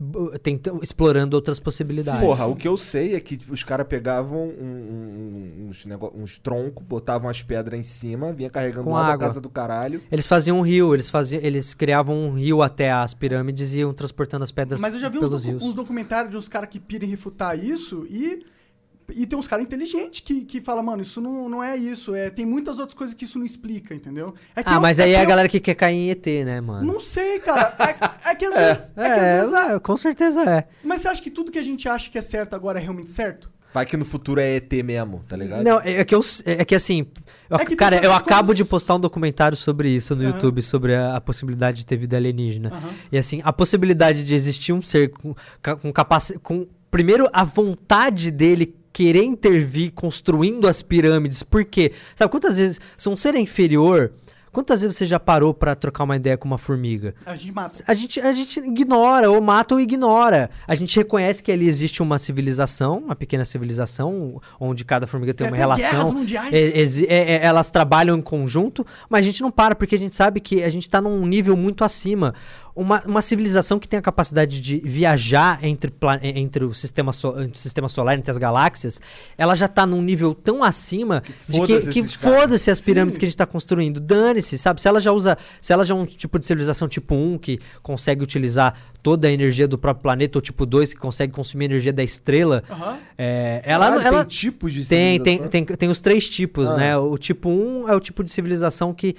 b- 0.01 0.39
tenta- 0.39 0.73
explorando 0.82 1.35
outras 1.36 1.59
possibilidades. 1.59 2.20
Porra, 2.20 2.47
o 2.47 2.55
que 2.57 2.69
eu 2.69 2.77
sei 2.77 3.15
é 3.15 3.20
que 3.20 3.39
os 3.51 3.62
caras 3.65 3.86
pegavam 3.86 4.39
um- 4.49 5.65
um- 5.66 5.69
uns, 5.69 5.85
uns 6.15 6.39
troncos, 6.39 6.86
botavam 6.86 7.28
as 7.28 7.43
pedras 7.43 7.78
em 7.78 7.82
cima, 7.82 8.32
vinha 8.32 8.49
carregando 8.49 8.85
Com 8.85 8.93
lá 8.93 9.03
da 9.03 9.12
água. 9.15 9.27
casa 9.27 9.40
do 9.40 9.49
caralho. 9.51 10.01
Eles 10.11 10.27
faziam 10.27 10.59
um 10.59 10.62
rio, 10.62 10.95
eles 10.95 11.11
faziam, 11.11 11.43
eles 11.43 11.74
criavam 11.74 12.16
um 12.16 12.32
rio 12.35 12.62
até 12.62 12.90
as 12.93 13.12
pirâmides 13.15 13.73
e 13.74 13.78
iam 13.81 13.93
transportando 13.93 14.45
as 14.45 14.53
pedras 14.53 14.81
Mas 14.81 14.95
eu 14.95 15.01
já 15.01 15.09
vi 15.09 15.19
uns, 15.19 15.20
pelos 15.20 15.43
docu- 15.43 15.53
rios. 15.59 15.65
uns 15.70 15.74
documentários 15.74 16.31
de 16.31 16.36
uns 16.36 16.49
caras 16.49 16.69
que 16.70 16.78
pirem 16.78 17.09
refutar 17.09 17.59
isso 17.59 18.07
e. 18.09 18.45
E 19.14 19.26
tem 19.26 19.39
uns 19.39 19.48
caras 19.48 19.64
inteligentes 19.64 20.20
que, 20.20 20.43
que 20.43 20.60
falam, 20.60 20.82
mano, 20.82 21.01
isso 21.02 21.20
não, 21.20 21.48
não 21.48 21.64
é 21.64 21.76
isso. 21.76 22.14
É, 22.14 22.28
tem 22.30 22.44
muitas 22.44 22.78
outras 22.78 22.94
coisas 22.97 23.14
que 23.14 23.24
isso 23.24 23.39
não 23.39 23.47
explica, 23.47 23.94
entendeu? 23.94 24.35
É 24.55 24.62
que 24.62 24.68
Ah, 24.68 24.74
eu- 24.74 24.80
mas 24.80 24.98
é 24.98 25.05
aí 25.05 25.10
que 25.10 25.16
é 25.16 25.18
a 25.20 25.22
eu- 25.24 25.28
galera 25.28 25.48
que 25.48 25.60
quer 25.60 25.74
cair 25.74 25.94
em 25.97 26.10
ET, 26.10 26.26
né, 26.44 26.60
mano? 26.60 26.93
Não 26.93 27.01
sei, 27.01 27.39
cara. 27.39 27.74
É, 28.24 28.30
é 28.30 28.35
que 28.35 28.44
às 28.44 28.55
vezes. 28.55 28.93
É, 28.97 29.02
que 29.02 29.09
às 29.09 29.18
É, 29.18 29.40
vezes 29.40 29.55
é, 29.55 29.78
com 29.80 29.97
certeza 29.97 30.43
é. 30.43 30.68
Mas 30.85 31.01
você 31.01 31.09
acha 31.09 31.22
que 31.22 31.30
tudo 31.30 31.51
que 31.51 31.59
a 31.59 31.62
gente 31.62 31.89
acha 31.89 32.10
que 32.10 32.18
é 32.18 32.22
certo 32.22 32.55
agora 32.55 32.78
é 32.78 32.82
realmente 32.82 33.10
certo? 33.10 33.51
Vai 33.72 33.85
que 33.85 33.97
no 33.98 34.05
futuro 34.05 34.40
é 34.40 34.56
ET 34.56 34.72
mesmo, 34.82 35.22
tá 35.28 35.36
ligado? 35.36 35.62
Não, 35.62 35.78
é 35.80 36.02
que, 36.05 36.14
eu, 36.14 36.20
é 36.47 36.64
que 36.64 36.74
assim. 36.74 37.06
eu- 37.51 37.59
É 37.59 37.64
que 37.66 37.76
cara, 37.76 38.02
eu 38.05 38.12
acabo 38.12 38.47
coisas- 38.48 38.56
de 38.56 38.64
postar 38.64 38.94
um 38.94 39.01
documentário 39.01 39.56
sobre 39.56 39.90
isso 39.90 40.14
no 40.16 40.22
Aham. 40.22 40.32
YouTube, 40.32 40.62
sobre 40.62 40.94
a, 40.94 41.16
a 41.16 41.20
possibilidade 41.20 41.78
de 41.78 41.86
ter 41.86 41.97
vida 41.97 42.16
alienígena. 42.16 42.70
Aham. 42.70 42.90
E 43.12 43.18
assim, 43.18 43.40
a 43.44 43.52
possibilidade 43.52 44.24
de 44.24 44.35
existir 44.35 44.72
um 44.72 44.80
ser 44.82 45.10
com, 45.10 45.35
com 45.82 45.93
capacidade. 45.93 46.40
Com, 46.43 46.66
primeiro, 46.90 47.28
a 47.30 47.44
vontade 47.44 48.30
dele 48.30 48.74
querer 48.99 49.23
intervir 49.23 49.93
construindo 49.93 50.66
as 50.66 50.83
pirâmides. 50.83 51.45
Por 51.45 51.65
quê? 51.65 51.93
Sabe 52.16 52.29
quantas 52.33 52.57
vezes. 52.57 52.81
Se 52.97 53.09
um 53.09 53.15
ser 53.15 53.37
é 53.37 53.39
inferior. 53.39 54.11
Quantas 54.51 54.81
vezes 54.81 54.97
você 54.97 55.07
já 55.07 55.20
parou 55.20 55.53
pra 55.55 55.77
trocar 55.77 56.03
uma 56.05 56.16
ideia 56.16 56.37
com 56.37 56.49
uma 56.49 56.57
formiga? 56.59 57.15
A 57.25 57.37
gente 57.37 57.53
mata. 57.53 57.85
A 57.87 57.95
gente, 57.95 58.19
a 58.19 58.33
gente 58.33 58.59
ignora, 58.59 59.31
ou 59.31 59.41
mata 59.43 59.75
ou 59.75 59.81
ignora. 59.81 60.51
A 60.66 60.75
gente 60.75 60.97
reconhece 60.97 61.43
que 61.43 61.53
ali 61.53 61.69
existe 61.69 62.03
uma 62.03 62.19
civilização, 62.19 62.99
uma 62.99 63.15
pequena 63.15 63.45
civilização, 63.45 64.41
onde 64.59 64.85
cada 64.87 65.07
formiga 65.07 65.35
tem 65.35 65.47
É, 65.47 65.51
uma 65.51 65.57
tem 65.57 65.66
guerras 65.77 65.93
relação. 65.93 66.19
mundiais. 66.19 66.53
É, 66.53 67.05
é, 67.15 67.33
é, 67.35 67.45
elas 67.45 67.70
trabalham 67.70 68.16
em 68.16 68.23
conjunto, 68.23 68.85
mas 69.09 69.20
a 69.20 69.25
gente 69.25 69.43
não 69.43 69.51
para, 69.51 69.77
porque 69.77 69.95
a 69.95 69.99
gente 69.99 70.15
sabe 70.15 70.41
que 70.41 70.65
a 70.65 70.70
gente 70.70 70.89
tá 70.91 71.01
num 71.01 71.25
nível 71.27 71.55
muito 71.55 71.85
acima. 71.85 72.35
Uma, 72.81 73.03
uma 73.05 73.21
civilização 73.21 73.79
que 73.79 73.89
tem 73.89 73.99
a 73.99 74.03
capacidade 74.03 74.61
de 74.61 74.79
viajar 74.85 75.59
entre, 75.65 75.91
pla- 75.91 76.21
entre, 76.23 76.65
o 76.65 76.73
sistema 76.73 77.13
so- 77.13 77.35
entre 77.41 77.57
o 77.57 77.59
sistema 77.59 77.89
solar, 77.89 78.17
entre 78.17 78.31
as 78.31 78.39
galáxias, 78.39 79.01
ela 79.37 79.57
já 79.57 79.67
tá 79.67 79.85
num 79.85 80.01
nível 80.01 80.33
tão 80.35 80.63
acima 80.63 81.23
de 81.49 81.61
que, 81.61 81.67
foda-se 81.67 81.91
que 81.91 82.03
foda-se 82.19 82.71
as 82.71 82.81
pirâmides 82.81 83.15
Sim. 83.15 83.19
que 83.21 83.25
a 83.25 83.29
gente 83.29 83.37
tá 83.37 83.47
construindo. 83.47 83.99
Dane-se, 83.99 84.57
sabe? 84.57 84.81
Se 84.81 84.87
ela 84.87 85.01
já 85.01 85.11
usa. 85.11 85.37
Se 85.61 85.73
ela 85.73 85.85
já 85.85 85.93
é 85.93 85.97
um 85.99 86.07
tipo 86.07 86.39
de 86.39 86.47
civilização 86.47 86.89
tipo 86.89 87.15
1 87.17 87.39
que 87.39 87.59
consegue 87.83 88.23
utilizar 88.23 88.75
toda 89.03 89.27
a 89.27 89.33
energia 89.33 89.67
do 89.67 89.77
próprio 89.79 90.03
planeta, 90.03 90.39
ou 90.39 90.43
tipo 90.43 90.65
2 90.67 90.93
que 90.95 91.01
consegue 91.01 91.33
consumir 91.33 91.65
a 91.65 91.67
energia 91.67 91.93
da 91.93 92.05
estrela, 92.05 92.63
Aham. 92.71 92.99
é, 93.17 93.61
ela, 93.65 93.87
Caralho, 93.87 94.07
ela 94.07 94.25
tem 94.25 94.37
tipos 94.37 94.73
de 94.73 94.85
tem, 94.85 95.19
tem, 95.19 95.35
civilização? 95.39 95.51
tem, 95.51 95.65
tem 95.77 95.89
os 95.89 96.01
três 96.01 96.29
tipos, 96.29 96.71
Ah. 96.71 96.77
né? 96.77 96.97
O 96.99 97.17
tipo 97.19 97.49
1 97.49 97.89
é 97.89 97.97
o 97.97 98.01
tipo 98.01 98.23
de 98.23 98.31
civilização 98.31 98.93
que, 98.95 99.17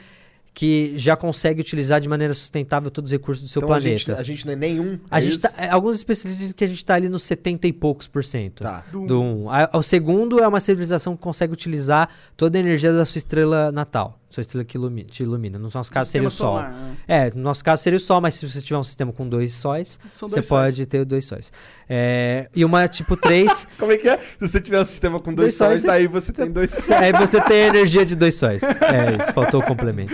que 0.53 0.93
já 0.97 1.15
consegue 1.15 1.61
utilizar 1.61 2.01
de 2.01 2.09
maneira 2.09 2.33
sustentável 2.33 2.91
todos 2.91 3.09
os 3.09 3.11
recursos 3.13 3.43
do 3.43 3.47
seu 3.49 3.61
Então 3.61 3.73
a 3.73 3.79
gente, 3.79 4.05
planeta. 4.05 4.21
a 4.21 4.25
gente 4.25 4.45
não 4.45 4.53
é 4.53 4.55
nenhum. 4.55 4.99
A 5.09 5.19
é 5.19 5.21
gente 5.21 5.31
isso? 5.33 5.41
tá- 5.41 5.53
é, 5.57 5.69
alguns 5.69 5.95
especialistas 5.95 6.39
dizem 6.41 6.55
que 6.55 6.63
a 6.63 6.67
gente 6.67 6.83
tá 6.83 6.95
ali 6.95 7.07
nos 7.07 7.23
70 7.23 7.67
e 7.67 7.73
poucos 7.73 8.07
por 8.07 8.23
cento. 8.23 8.61
Tá. 8.63 8.83
Do- 8.91 9.05
Do 9.05 9.21
1. 9.21 9.49
A- 9.49 9.69
O 9.75 9.81
segundo 9.81 10.39
é 10.39 10.47
uma 10.47 10.59
civilização 10.59 11.15
que 11.15 11.21
consegue 11.21 11.53
utilizar 11.53 12.09
toda 12.35 12.57
a 12.57 12.59
energia 12.59 12.91
da 12.91 13.05
sua 13.05 13.19
estrela 13.19 13.71
natal. 13.71 14.19
Sua 14.29 14.41
estrela 14.41 14.63
que 14.63 14.77
ilumi- 14.77 15.05
te 15.05 15.23
ilumina. 15.23 15.57
No 15.57 15.71
nosso 15.73 15.91
caso 15.91 16.11
seria 16.11 16.27
o 16.27 16.31
Sol. 16.31 16.57
solar, 16.57 16.71
né? 16.71 16.97
É, 17.07 17.31
no 17.33 17.41
nosso 17.41 17.63
caso 17.63 17.81
seria 17.81 17.97
o 17.97 17.99
Sol, 17.99 18.21
mas 18.21 18.35
se 18.35 18.47
você 18.47 18.61
tiver 18.61 18.77
um 18.77 18.83
sistema 18.83 19.11
com 19.11 19.27
dois 19.27 19.53
sóis, 19.53 19.97
São 20.19 20.29
você 20.29 20.35
dois 20.35 20.47
pode 20.47 20.85
ter 20.85 21.03
dois 21.03 21.25
sóis. 21.25 21.51
É, 21.91 22.47
e 22.55 22.63
uma 22.63 22.87
tipo 22.87 23.17
3, 23.17 23.67
Como 23.79 23.91
é 23.91 23.97
que 23.97 24.07
é? 24.07 24.17
Se 24.17 24.47
você 24.47 24.61
tiver 24.61 24.79
um 24.79 24.85
sistema 24.85 25.19
com 25.19 25.33
dois, 25.33 25.47
Dois 25.47 25.55
sóis, 25.55 25.83
daí 25.83 26.05
você 26.05 26.31
tem 26.31 26.51
dois 26.51 26.71
sóis. 26.71 26.91
aí 27.01 27.11
você 27.13 27.41
tem 27.41 27.63
a 27.63 27.67
energia 27.67 28.05
de 28.05 28.15
dois 28.15 28.35
sóis. 28.35 28.61
É 28.61 29.17
isso, 29.19 29.33
faltou 29.33 29.59
o 29.59 29.65
complemento. 29.65 30.13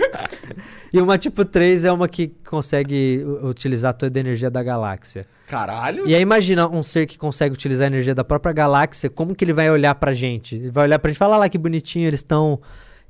E 0.92 1.00
uma 1.00 1.18
tipo 1.18 1.44
3 1.44 1.84
é 1.84 1.92
uma 1.92 2.08
que 2.08 2.32
consegue 2.48 3.22
utilizar 3.42 3.92
toda 3.92 4.18
a 4.18 4.20
energia 4.20 4.48
da 4.48 4.62
galáxia. 4.62 5.26
Caralho. 5.46 6.08
E 6.08 6.14
aí 6.14 6.22
imagina 6.22 6.66
um 6.66 6.82
ser 6.82 7.06
que 7.06 7.18
consegue 7.18 7.54
utilizar 7.54 7.84
a 7.84 7.88
energia 7.88 8.14
da 8.14 8.24
própria 8.24 8.52
galáxia, 8.54 9.10
como 9.10 9.34
que 9.34 9.44
ele 9.44 9.52
vai 9.52 9.70
olhar 9.70 9.94
pra 9.96 10.12
gente? 10.12 10.54
Ele 10.54 10.70
vai 10.70 10.84
olhar 10.84 10.98
pra 10.98 11.10
gente 11.10 11.16
e 11.16 11.18
falar 11.18 11.34
"Olha 11.36 11.40
lá 11.40 11.48
que 11.50 11.58
bonitinho, 11.58 12.06
eles 12.08 12.20
estão 12.20 12.58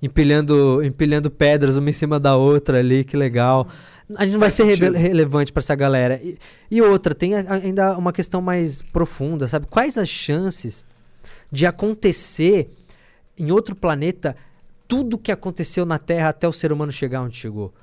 empilhando, 0.02 0.82
empilhando 0.84 1.30
pedras 1.30 1.76
uma 1.76 1.88
em 1.88 1.92
cima 1.92 2.18
da 2.18 2.36
outra 2.36 2.78
ali, 2.78 3.04
que 3.04 3.16
legal. 3.16 3.68
A 4.14 4.22
gente 4.24 4.34
não 4.34 4.40
vai 4.40 4.50
ser 4.50 4.64
relevante 4.64 5.52
pra 5.52 5.60
essa 5.60 5.74
galera. 5.74 6.20
E, 6.22 6.38
e 6.70 6.80
outra, 6.80 7.14
tem 7.14 7.34
a- 7.34 7.54
ainda 7.54 7.96
uma 7.98 8.12
questão 8.12 8.40
mais 8.40 8.80
profunda, 8.82 9.48
sabe? 9.48 9.66
Quais 9.68 9.98
as 9.98 10.08
chances 10.08 10.86
de 11.50 11.66
acontecer 11.66 12.70
em 13.38 13.50
outro 13.50 13.74
planeta 13.74 14.36
tudo 14.86 15.18
que 15.18 15.32
aconteceu 15.32 15.84
na 15.84 15.98
Terra 15.98 16.28
até 16.28 16.46
o 16.46 16.52
ser 16.52 16.70
humano 16.72 16.92
chegar 16.92 17.22
onde 17.22 17.36
chegou? 17.36 17.74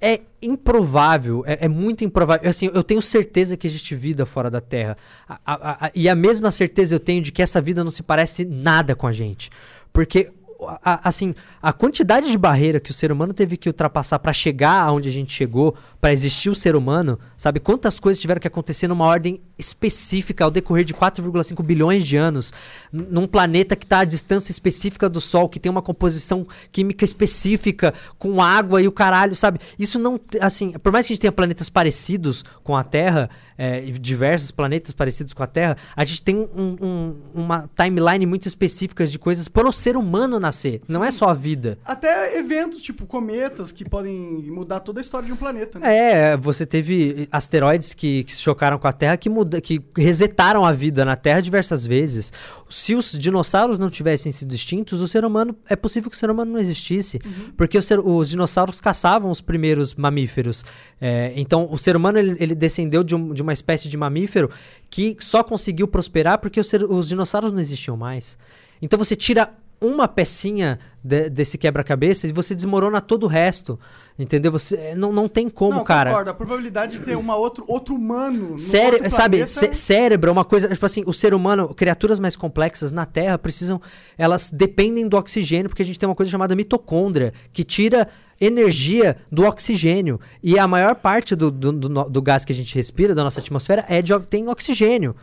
É 0.00 0.20
improvável, 0.40 1.44
é, 1.46 1.66
é 1.66 1.68
muito 1.68 2.02
improvável. 2.04 2.48
Assim, 2.48 2.70
eu 2.72 2.82
tenho 2.82 3.02
certeza 3.02 3.56
que 3.56 3.66
existe 3.66 3.94
vida 3.94 4.24
fora 4.26 4.50
da 4.50 4.60
Terra. 4.60 4.96
A- 5.28 5.86
a- 5.86 5.90
e 5.94 6.08
a 6.08 6.14
mesma 6.14 6.50
certeza 6.50 6.94
eu 6.94 7.00
tenho 7.00 7.22
de 7.22 7.30
que 7.30 7.42
essa 7.42 7.60
vida 7.60 7.84
não 7.84 7.90
se 7.90 8.02
parece 8.02 8.44
nada 8.44 8.96
com 8.96 9.06
a 9.06 9.12
gente. 9.12 9.50
Porque, 9.92 10.30
a- 10.68 11.08
assim, 11.08 11.34
a 11.62 11.72
quantidade 11.72 12.30
de 12.30 12.36
barreira 12.38 12.80
que 12.80 12.90
o 12.90 12.94
ser 12.94 13.10
humano 13.12 13.32
teve 13.32 13.56
que 13.56 13.68
ultrapassar 13.68 14.18
para 14.18 14.32
chegar 14.32 14.82
aonde 14.82 15.08
a 15.08 15.12
gente 15.12 15.32
chegou, 15.32 15.74
para 16.00 16.12
existir 16.12 16.48
o 16.50 16.54
ser 16.54 16.76
humano, 16.76 17.18
sabe? 17.36 17.60
Quantas 17.60 17.98
coisas 18.00 18.20
tiveram 18.20 18.40
que 18.40 18.48
acontecer 18.48 18.88
numa 18.88 19.04
ordem 19.06 19.40
específica 19.60 20.44
ao 20.44 20.50
decorrer 20.50 20.84
de 20.84 20.94
4,5 20.94 21.62
bilhões 21.62 22.06
de 22.06 22.16
anos, 22.16 22.52
num 22.92 23.26
planeta 23.26 23.76
que 23.76 23.84
está 23.84 24.00
à 24.00 24.04
distância 24.04 24.50
específica 24.50 25.08
do 25.08 25.20
Sol, 25.20 25.48
que 25.48 25.60
tem 25.60 25.70
uma 25.70 25.82
composição 25.82 26.46
química 26.72 27.04
específica, 27.04 27.94
com 28.18 28.42
água 28.42 28.82
e 28.82 28.88
o 28.88 28.92
caralho, 28.92 29.36
sabe? 29.36 29.60
Isso 29.78 29.98
não. 29.98 30.18
Assim, 30.40 30.72
por 30.72 30.92
mais 30.92 31.06
que 31.06 31.12
a 31.12 31.14
gente 31.14 31.20
tenha 31.20 31.32
planetas 31.32 31.68
parecidos 31.68 32.44
com 32.64 32.76
a 32.76 32.82
Terra, 32.82 33.30
é, 33.58 33.84
e 33.84 33.92
diversos 33.92 34.50
planetas 34.50 34.92
parecidos 34.94 35.34
com 35.34 35.42
a 35.42 35.46
Terra, 35.46 35.76
a 35.94 36.02
gente 36.02 36.22
tem 36.22 36.34
um- 36.34 36.76
um- 36.80 37.16
uma 37.34 37.68
timeline 37.76 38.24
muito 38.24 38.48
específica 38.48 39.06
de 39.06 39.18
coisas 39.18 39.48
para 39.48 39.68
o 39.68 39.72
ser 39.72 39.98
humano 39.98 40.40
nascer. 40.40 40.80
Não 40.88 41.04
é 41.04 41.10
só 41.10 41.26
a 41.28 41.34
vida. 41.34 41.78
Até 41.84 42.38
eventos, 42.38 42.82
tipo 42.82 43.04
cometas, 43.04 43.70
que 43.70 43.84
podem 43.84 44.16
mudar 44.50 44.80
toda 44.80 44.98
a 45.00 45.02
história 45.02 45.26
de 45.26 45.32
um 45.34 45.36
planeta, 45.36 45.78
né? 45.78 45.94
É, 45.94 46.36
você 46.38 46.64
teve 46.64 47.28
asteroides 47.30 47.92
que, 47.92 48.24
que 48.24 48.32
se 48.32 48.40
chocaram 48.40 48.78
com 48.78 48.88
a 48.88 48.92
Terra 48.92 49.16
que, 49.18 49.28
muda, 49.50 49.60
que 49.60 49.80
resetaram 49.96 50.64
a 50.64 50.72
vida 50.72 51.04
na 51.04 51.16
Terra 51.16 51.40
diversas 51.40 51.84
vezes. 51.86 52.32
Se 52.68 52.94
os 52.94 53.12
dinossauros 53.12 53.78
não 53.78 53.90
tivessem 53.90 54.30
sido 54.30 54.54
extintos, 54.54 55.00
o 55.02 55.08
ser 55.08 55.24
humano 55.24 55.56
é 55.68 55.74
possível 55.74 56.08
que 56.08 56.16
o 56.16 56.18
ser 56.18 56.30
humano 56.30 56.52
não 56.52 56.60
existisse, 56.60 57.18
porque 57.56 57.76
o 57.76 57.82
ser- 57.82 57.98
os 57.98 58.28
dinossauros 58.30 58.80
caçavam 58.80 59.30
os 59.30 59.40
primeiros 59.40 59.94
mamíferos. 59.94 60.64
É, 61.00 61.32
então, 61.34 61.66
o 61.70 61.76
ser 61.76 61.96
humano 61.96 62.18
ele, 62.18 62.36
ele 62.38 62.54
descendeu 62.54 63.02
de, 63.02 63.14
um- 63.14 63.34
de 63.34 63.42
uma 63.42 63.52
espécie 63.52 63.88
de 63.88 63.96
mamífero 63.96 64.48
que 64.88 65.16
só 65.20 65.42
conseguiu 65.42 65.88
prosperar 65.88 66.38
porque 66.38 66.62
ser- 66.62 66.84
os 66.84 67.08
dinossauros 67.08 67.52
não 67.52 67.58
existiam 67.60 67.96
mais. 67.96 68.38
Então, 68.80 68.98
você 68.98 69.16
tira 69.16 69.50
uma 69.80 70.06
pecinha 70.06 70.78
de- 71.02 71.30
desse 71.30 71.56
quebra-cabeça 71.56 72.26
e 72.26 72.32
você 72.32 72.54
desmorona 72.54 73.00
todo 73.00 73.24
o 73.24 73.26
resto. 73.26 73.78
Entendeu? 74.18 74.52
Você, 74.52 74.76
é, 74.76 74.94
não, 74.94 75.10
não 75.12 75.26
tem 75.26 75.48
como, 75.48 75.76
não, 75.78 75.84
cara. 75.84 76.10
concordo. 76.10 76.30
A 76.30 76.34
probabilidade 76.34 76.98
de 76.98 77.04
ter 77.04 77.16
uma 77.16 77.36
outro, 77.36 77.64
outro 77.66 77.94
humano 77.94 78.50
no 78.50 78.58
Cére 78.58 78.96
outro 78.96 79.10
sabe, 79.10 79.38
planeta- 79.38 79.72
cérebro 79.74 80.28
é 80.28 80.32
uma 80.32 80.44
coisa, 80.44 80.68
tipo 80.68 80.84
assim, 80.84 81.02
o 81.06 81.12
ser 81.12 81.32
humano, 81.32 81.72
criaturas 81.74 82.20
mais 82.20 82.36
complexas 82.36 82.92
na 82.92 83.06
Terra 83.06 83.38
precisam, 83.38 83.80
elas 84.18 84.50
dependem 84.50 85.08
do 85.08 85.16
oxigênio, 85.16 85.70
porque 85.70 85.80
a 85.82 85.86
gente 85.86 85.98
tem 85.98 86.06
uma 86.06 86.14
coisa 86.14 86.30
chamada 86.30 86.54
mitocôndria, 86.54 87.32
que 87.50 87.64
tira 87.64 88.08
energia 88.38 89.16
do 89.32 89.44
oxigênio. 89.44 90.20
E 90.42 90.58
a 90.58 90.66
maior 90.68 90.96
parte 90.96 91.34
do, 91.34 91.50
do, 91.50 91.72
do 91.72 91.88
do 92.10 92.22
gás 92.22 92.44
que 92.44 92.52
a 92.52 92.54
gente 92.54 92.74
respira, 92.74 93.14
da 93.14 93.24
nossa 93.24 93.40
atmosfera, 93.40 93.86
é 93.88 94.02
de, 94.02 94.18
tem 94.20 94.48
oxigênio. 94.50 95.16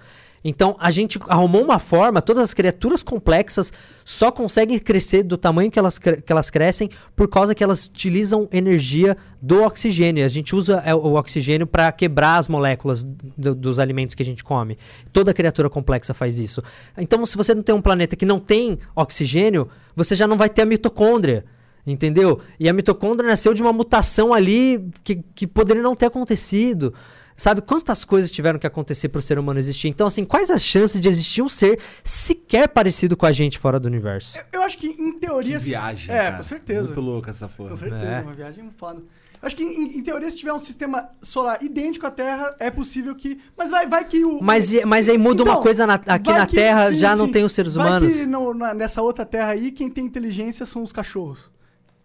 Então 0.43 0.75
a 0.79 0.91
gente 0.91 1.19
arrumou 1.27 1.63
uma 1.63 1.79
forma, 1.79 2.21
todas 2.21 2.43
as 2.43 2.53
criaturas 2.53 3.03
complexas 3.03 3.73
só 4.05 4.31
conseguem 4.31 4.79
crescer 4.79 5.23
do 5.23 5.37
tamanho 5.37 5.69
que 5.69 5.77
elas, 5.79 5.97
que 5.97 6.31
elas 6.31 6.49
crescem 6.49 6.89
por 7.15 7.27
causa 7.27 7.53
que 7.53 7.63
elas 7.63 7.85
utilizam 7.85 8.47
energia 8.51 9.17
do 9.41 9.63
oxigênio. 9.63 10.23
A 10.23 10.29
gente 10.29 10.55
usa 10.55 10.81
é, 10.85 10.93
o 10.95 11.15
oxigênio 11.15 11.67
para 11.67 11.91
quebrar 11.91 12.37
as 12.37 12.47
moléculas 12.47 13.03
do- 13.03 13.55
dos 13.55 13.79
alimentos 13.79 14.15
que 14.15 14.23
a 14.23 14.25
gente 14.25 14.43
come. 14.43 14.77
Toda 15.11 15.33
criatura 15.33 15.69
complexa 15.69 16.13
faz 16.13 16.39
isso. 16.39 16.63
Então, 16.97 17.25
se 17.25 17.35
você 17.35 17.53
não 17.53 17.63
tem 17.63 17.75
um 17.75 17.81
planeta 17.81 18.15
que 18.15 18.25
não 18.25 18.39
tem 18.39 18.77
oxigênio, 18.95 19.67
você 19.95 20.15
já 20.15 20.27
não 20.27 20.37
vai 20.37 20.49
ter 20.49 20.61
a 20.61 20.65
mitocôndria. 20.65 21.43
Entendeu? 21.85 22.41
E 22.59 22.67
a 22.67 22.73
mitocôndria 22.73 23.29
nasceu 23.29 23.53
de 23.53 23.61
uma 23.61 23.71
mutação 23.71 24.33
ali 24.33 24.89
que, 25.05 25.23
que 25.33 25.47
poderia 25.47 25.81
não 25.81 25.95
ter 25.95 26.07
acontecido. 26.07 26.93
Sabe 27.37 27.61
quantas 27.61 28.03
coisas 28.03 28.31
tiveram 28.31 28.57
que 28.57 28.65
acontecer 28.65 29.09
para 29.09 29.19
o 29.19 29.21
ser 29.21 29.37
humano 29.37 29.59
existir? 29.59 29.87
Então, 29.89 30.07
assim, 30.07 30.25
quais 30.25 30.49
as 30.49 30.63
chances 30.63 30.99
de 30.99 31.07
existir 31.07 31.43
um 31.43 31.47
ser 31.49 31.79
sequer 32.03 32.67
parecido 32.67 33.15
com 33.15 33.27
a 33.27 33.31
gente 33.31 33.59
fora 33.59 33.79
do 33.79 33.85
universo? 33.85 34.39
Eu 34.51 34.63
acho 34.63 34.75
que, 34.77 34.87
em 34.87 35.19
teoria... 35.19 35.51
Que 35.51 35.55
assim- 35.57 35.65
viagem, 35.67 36.15
É, 36.15 36.23
cara. 36.23 36.37
com 36.37 36.43
certeza. 36.43 36.85
Muito 36.85 36.99
louco 37.01 37.29
essa 37.29 37.47
porra. 37.47 37.69
Com 37.69 37.75
certeza, 37.75 38.03
É. 38.05 38.21
uma 38.21 38.33
viagem 38.33 38.67
foda. 38.75 39.03
Acho 39.39 39.55
que, 39.55 39.61
em, 39.63 39.99
em 39.99 40.01
teoria, 40.01 40.31
se 40.31 40.37
tiver 40.37 40.51
um 40.51 40.59
sistema 40.59 41.09
solar 41.21 41.61
idêntico 41.61 42.07
à 42.07 42.09
Terra, 42.09 42.55
é 42.59 42.71
possível 42.71 43.13
que. 43.13 43.39
Mas 43.55 43.69
vai, 43.69 43.85
vai 43.85 44.03
que 44.03 44.25
o. 44.25 44.39
Mas, 44.41 44.71
mas 44.83 45.07
aí 45.07 45.15
muda 45.15 45.43
uma 45.43 45.51
Então, 45.51 45.61
coisa 45.61 45.85
na- 45.85 45.93
aqui 45.93 46.31
na 46.33 46.47
que- 46.47 46.55
Terra, 46.55 46.89
sim, 46.89 46.95
já 46.95 47.15
não 47.15 47.27
sim. 47.27 47.31
tem 47.33 47.43
os 47.45 47.53
seres 47.53 47.75
Vai 47.75 47.85
humanos. 47.87 48.15
que 48.17 48.25
no- 48.25 48.55
na- 48.55 48.73
nessa 48.73 48.99
outra 49.03 49.23
Terra 49.23 49.49
aí, 49.51 49.69
quem 49.71 49.91
tem 49.91 50.03
inteligência 50.07 50.65
são 50.65 50.81
os 50.81 50.91
cachorros. 50.91 51.37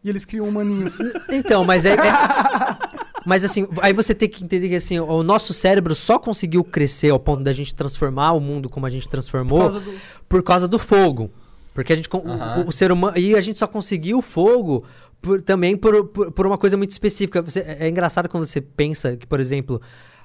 E 0.04 0.10
eles 0.10 0.24
criam 0.26 0.46
humaninhos. 0.46 0.98
Então, 1.30 1.64
mas 1.64 1.86
é, 1.86 1.92
é- 1.94 1.96
Mas 3.27 3.44
assim, 3.44 3.66
aí 3.81 3.93
você 3.93 4.15
tem 4.15 4.28
que 4.28 4.44
entender 4.44 4.69
que 4.69 4.74
assim, 4.77 4.99
o 4.99 5.23
nosso 5.23 5.53
cérebro 5.55 5.94
só 5.94 6.19
conseguiu 6.19 6.62
crescer 6.65 7.11
ao 7.11 7.19
ponto 7.20 7.43
da 7.43 7.53
gente 7.53 7.74
transformar 7.74 8.32
o 8.32 8.40
mundo 8.40 8.69
como 8.69 8.86
a 8.86 8.90
gente 8.90 9.09
transformou 9.09 9.59
Por 9.61 9.70
causa 9.70 9.81
do- 9.81 9.94
por 10.28 10.43
causa 10.43 10.69
do 10.69 10.78
fogo. 10.78 11.31
Porque 11.74 11.93
a 11.93 11.97
gente. 11.97 12.09
o- 12.12 12.16
Aham. 12.28 12.65
o, 12.65 12.69
o 12.69 12.73
ser 12.73 12.93
humano. 12.93 13.16
E 13.19 13.35
a 13.35 13.40
gente 13.40 13.59
só 13.59 13.66
conseguiu 13.66 14.19
o 14.19 14.23
fogo 14.23 14.85
por- 15.20 15.40
também 15.40 15.77
por, 15.77 16.05
por, 16.07 16.31
por 16.32 16.47
uma 16.47 16.59
coisa 16.59 16.77
muito 16.77 16.90
específica. 16.90 17.40
Você- 17.43 17.61
é 17.61 17.78
é 17.81 17.89
engraçado 17.89 18.28
quando 18.28 18.44
você 18.47 18.61
pensa 18.61 19.16
que, 19.16 19.27
por 19.27 19.40
exemplo, 19.40 19.81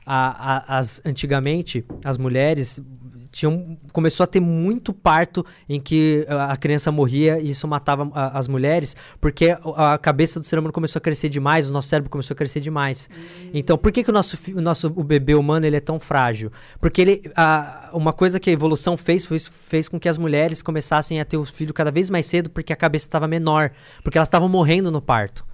a- 0.06 0.56
a- 0.76 0.78
as, 0.80 1.02
antigamente, 1.06 1.86
as 2.04 2.18
mulheres. 2.18 2.82
Tinham, 3.32 3.78
começou 3.92 4.24
a 4.24 4.28
ter 4.28 4.40
muito 4.40 4.94
parto 4.94 5.46
em 5.68 5.80
que 5.80 6.26
a 6.30 6.56
criança 6.58 6.92
morria 6.92 7.40
e 7.40 7.50
isso 7.50 7.68
matava 7.68 8.10
a- 8.14 8.38
as 8.38 8.48
mulheres, 8.48 8.96
porque 9.20 9.56
a, 9.76 9.98
cabeça 9.98 10.40
do 10.40 10.46
ser 10.46 10.58
humano 10.60 10.74
começou 10.74 11.00
a 11.00 11.02
crescer 11.02 11.30
demais, 11.30 11.70
o 11.70 11.74
nosso 11.74 11.88
cérebro 11.88 12.10
começou 12.10 12.34
a 12.34 12.38
crescer 12.38 12.60
demais. 12.60 13.10
Então, 13.54 13.78
por 13.78 13.92
que, 13.92 14.04
que 14.04 14.10
o 14.10 14.14
nosso, 14.14 14.38
o 14.56 14.62
nosso 14.62 14.88
o 14.96 15.04
bebê 15.04 15.36
humano 15.36 15.66
ele 15.66 15.76
é 15.76 15.82
tão 15.82 16.00
frágil? 16.00 16.52
Porque 16.80 17.02
ele, 17.02 17.32
a, 17.36 17.90
uma 17.94 18.14
coisa 18.14 18.40
que 18.40 18.50
a 18.50 18.54
evolução 18.54 18.98
fez 18.98 19.26
foi, 19.26 19.40
fez 19.40 19.88
com 19.88 20.00
que 20.00 20.08
as 20.10 20.18
mulheres 20.18 20.62
começassem 20.62 21.20
a 21.20 21.26
ter 21.26 21.38
os 21.38 21.50
filhos 21.50 21.74
cada 21.74 21.92
vez 21.92 22.10
mais 22.10 22.26
cedo 22.26 22.50
porque 22.50 22.72
a 22.74 22.76
cabeça 22.76 23.06
estava 23.08 23.28
menor, 23.28 23.72
porque 24.04 24.18
elas 24.18 24.28
estavam 24.28 24.50
morrendo 24.50 24.92
no 24.92 25.02
parto. 25.02 25.46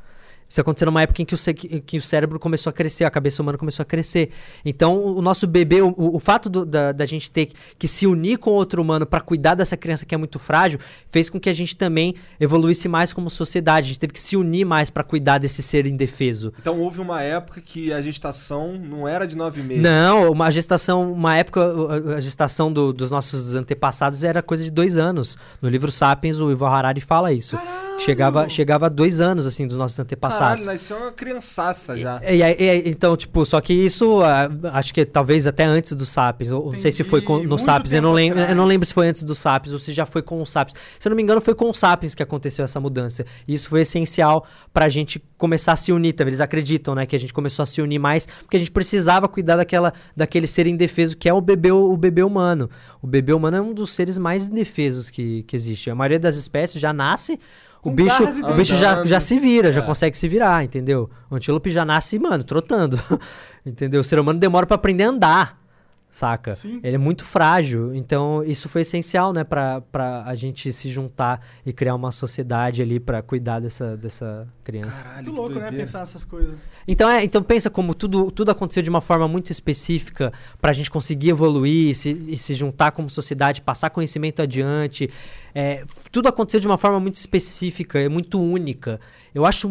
Isso 0.54 0.62
aconteceu 0.62 0.86
numa 0.86 1.02
época 1.02 1.20
em 1.20 1.26
que 1.26 1.34
o, 1.34 1.38
que 1.84 1.98
o 1.98 2.02
cérebro 2.02 2.40
começou 2.40 2.70
a 2.70 2.74
crescer, 2.74 3.06
a 3.06 3.10
cabeça 3.10 3.42
humana 3.42 3.58
começou 3.58 3.82
a 3.82 3.86
crescer. 3.88 4.30
Então, 4.64 5.04
o, 5.04 5.20
nosso 5.20 5.48
bebê, 5.48 5.82
o, 5.82 5.92
o 5.98 6.20
fato 6.20 6.48
do- 6.48 6.64
da, 6.64 6.92
da 6.92 7.08
gente 7.08 7.32
ter 7.32 7.50
que, 7.80 7.88
se 7.88 8.06
unir 8.06 8.38
com 8.38 8.52
outro 8.52 8.80
humano 8.80 9.04
para 9.04 9.20
cuidar 9.20 9.56
dessa 9.56 9.76
criança 9.76 10.06
que 10.06 10.14
é 10.14 10.18
muito 10.18 10.38
frágil, 10.38 10.80
fez 11.10 11.28
com 11.28 11.40
que 11.40 11.50
a 11.50 11.54
gente 11.56 11.76
também 11.76 12.14
evoluísse 12.40 12.88
mais 12.88 13.12
como 13.12 13.32
sociedade. 13.32 13.86
A 13.86 13.88
gente 13.88 14.00
teve 14.00 14.14
que 14.14 14.20
se 14.20 14.38
unir 14.38 14.64
mais 14.64 14.92
para 14.92 15.04
cuidar 15.04 15.40
desse 15.40 15.64
ser 15.64 15.88
indefeso. 15.88 16.54
Então 16.62 16.80
houve 16.82 17.02
uma 17.02 17.20
época 17.24 17.60
que 17.60 17.92
a 17.92 18.00
gestação 18.00 18.78
não 18.78 19.08
era 19.08 19.26
de 19.26 19.36
nove 19.36 19.64
meses. 19.64 19.82
Não, 19.82 20.32
uma 20.32 20.52
gestação, 20.52 21.12
uma 21.12 21.36
época, 21.36 21.62
a- 21.64 22.18
a 22.18 22.22
gestação 22.22 22.72
do- 22.72 22.94
dos 22.94 23.10
nossos 23.10 23.56
antepassados 23.56 24.24
era 24.24 24.44
coisa 24.44 24.64
de 24.64 24.70
dois 24.70 24.98
anos. 24.98 25.36
No 25.60 25.68
livro 25.68 25.92
Sapiens, 25.92 26.40
o 26.40 26.52
Ivo 26.52 26.64
Harari 26.68 27.02
fala 27.02 27.34
isso. 27.34 27.58
Chegava, 28.00 28.50
chegava 28.50 28.86
a 28.88 28.90
dois 28.90 29.20
anos, 29.20 29.48
assim, 29.48 29.66
dos 29.68 29.78
nossos 29.78 29.98
antepassados. 30.00 30.43
Caralho, 30.44 30.66
nasceu 30.66 30.98
uma 30.98 31.12
criançaça 31.12 31.98
já. 31.98 32.22
E, 32.24 32.42
e 32.42 32.90
então, 32.90 33.16
tipo, 33.18 33.46
só 33.46 33.60
que 33.62 33.74
isso, 33.74 34.22
ah, 34.22 34.50
acho 34.74 34.94
que 34.94 35.06
talvez 35.06 35.48
até 35.48 35.64
antes 35.64 35.94
do 35.94 36.06
Sapiens, 36.06 36.52
ou 36.52 36.72
não 36.72 36.80
sei 36.80 36.92
se 36.92 37.04
foi 37.04 37.22
com, 37.22 37.44
no 37.44 37.58
Sapiens, 37.58 37.94
eu 37.94 38.02
não, 38.02 38.14
lembro, 38.14 38.40
eu 38.40 38.56
não 38.56 38.66
lembro 38.66 38.86
se 38.86 38.94
foi 38.94 39.08
antes 39.08 39.24
do 39.24 39.34
Sapiens 39.34 39.74
ou 39.74 39.80
se 39.80 39.94
já 39.94 40.06
foi 40.06 40.22
com 40.22 40.42
o 40.42 40.46
Sapiens. 40.46 40.80
Se 41.00 41.08
eu 41.08 41.10
não 41.10 41.16
me 41.16 41.24
engano, 41.24 41.42
foi 41.42 41.56
com 41.56 41.70
o 41.70 41.74
Sapiens 41.74 42.14
que 42.16 42.24
aconteceu 42.24 42.64
essa 42.64 42.80
mudança. 42.80 43.26
E 43.48 43.54
isso 43.54 43.70
foi 43.70 43.82
essencial 43.82 44.46
pra 44.74 44.90
gente 44.90 45.24
começar 45.38 45.74
a 45.74 45.76
se 45.76 45.92
unir 45.92 46.14
também. 46.14 46.30
Eles 46.30 46.42
acreditam, 46.42 46.96
né, 46.96 47.06
que 47.06 47.16
a 47.16 47.20
gente 47.20 47.34
começou 47.34 47.64
a 47.64 47.66
se 47.66 47.82
unir 47.82 48.00
mais, 48.00 48.26
porque 48.26 48.58
a 48.58 48.60
gente 48.60 48.72
precisava 48.72 49.28
cuidar 49.28 49.58
daquela, 49.58 49.94
daquele 50.16 50.48
ser 50.48 50.68
indefeso 50.68 51.18
que 51.18 51.28
é 51.28 51.34
o 51.34 51.42
bebê, 51.42 51.72
o 51.72 51.96
bebê 51.98 52.24
humano. 52.24 52.70
O 53.02 53.08
bebê 53.08 53.34
humano 53.34 53.58
é 53.58 53.62
um 53.62 53.74
dos 53.74 53.92
seres 53.92 54.18
mais 54.18 54.48
indefesos 54.48 55.10
que, 55.10 55.44
que 55.44 55.56
existe. 55.56 55.90
A 55.90 55.96
maioria 55.96 56.20
das 56.20 56.36
espécies 56.36 56.82
já 56.82 56.94
nasce. 56.94 57.40
O 57.84 57.90
Com 57.90 57.96
bicho, 57.96 58.24
o 58.24 58.54
bicho 58.56 58.78
já, 58.78 59.04
já 59.04 59.20
se 59.20 59.38
vira, 59.38 59.72
já 59.72 59.82
É. 59.82 59.86
consegue 59.86 60.18
se 60.18 60.26
virar, 60.28 60.64
entendeu? 60.64 61.10
O 61.30 61.36
antílope 61.36 61.70
já 61.70 61.84
nasce, 61.84 62.18
mano, 62.18 62.42
trotando. 62.44 62.98
entendeu? 63.66 64.00
O 64.00 64.04
ser 64.04 64.20
humano 64.20 64.40
demora 64.40 64.66
pra 64.66 64.76
aprender 64.76 65.04
a 65.04 65.10
andar, 65.10 65.58
saca? 66.14 66.56
Sim. 66.56 66.80
Ele 66.84 66.96
é 66.96 67.00
muito 67.00 67.26
frágil. 67.26 67.94
Então, 67.94 68.44
isso 68.44 68.70
foi 68.70 68.82
essencial, 68.82 69.34
né, 69.34 69.44
pra, 69.44 69.82
pra 69.82 70.24
a 70.26 70.36
gente 70.36 70.72
se 70.72 70.88
juntar 70.90 71.42
e 71.66 71.74
criar 71.74 71.96
uma 71.96 72.12
sociedade 72.12 72.84
ali 72.84 73.00
pra 73.00 73.22
cuidar 73.24 73.60
dessa, 73.60 73.98
dessa 73.98 74.48
criança. 74.64 75.04
Caralho, 75.10 75.26
Muito 75.26 75.36
louco, 75.36 75.50
né? 75.56 75.62
doideira. 75.62 75.84
Pensar 75.84 76.00
nessas 76.02 76.24
coisas. 76.24 76.54
Então, 76.88 77.10
é, 77.10 77.24
então 77.24 77.42
pensa 77.42 77.70
como 77.70 77.96
tudo, 77.96 78.30
tudo 78.30 78.52
aconteceu 78.52 78.84
de 78.84 78.90
uma 78.92 79.02
forma 79.02 79.28
muito 79.28 79.52
específica 79.52 80.32
pra 80.62 80.72
gente 80.72 80.92
conseguir 80.92 81.30
evoluir 81.30 81.90
e 81.90 81.96
se, 81.96 82.12
e 82.30 82.38
se 82.38 82.54
juntar 82.54 82.92
como 82.92 83.10
sociedade, 83.10 83.62
passar 83.62 83.90
conhecimento 83.90 84.40
adiante. 84.40 85.10
É, 85.56 85.84
tudo 86.12 86.28
aconteceu 86.28 86.60
de 86.60 86.68
uma 86.68 86.78
forma 86.78 87.00
muito 87.00 87.16
específica, 87.16 88.00
é 88.00 88.08
muito 88.08 88.40
única. 88.40 89.00
Eu 89.34 89.48
acho 89.48 89.68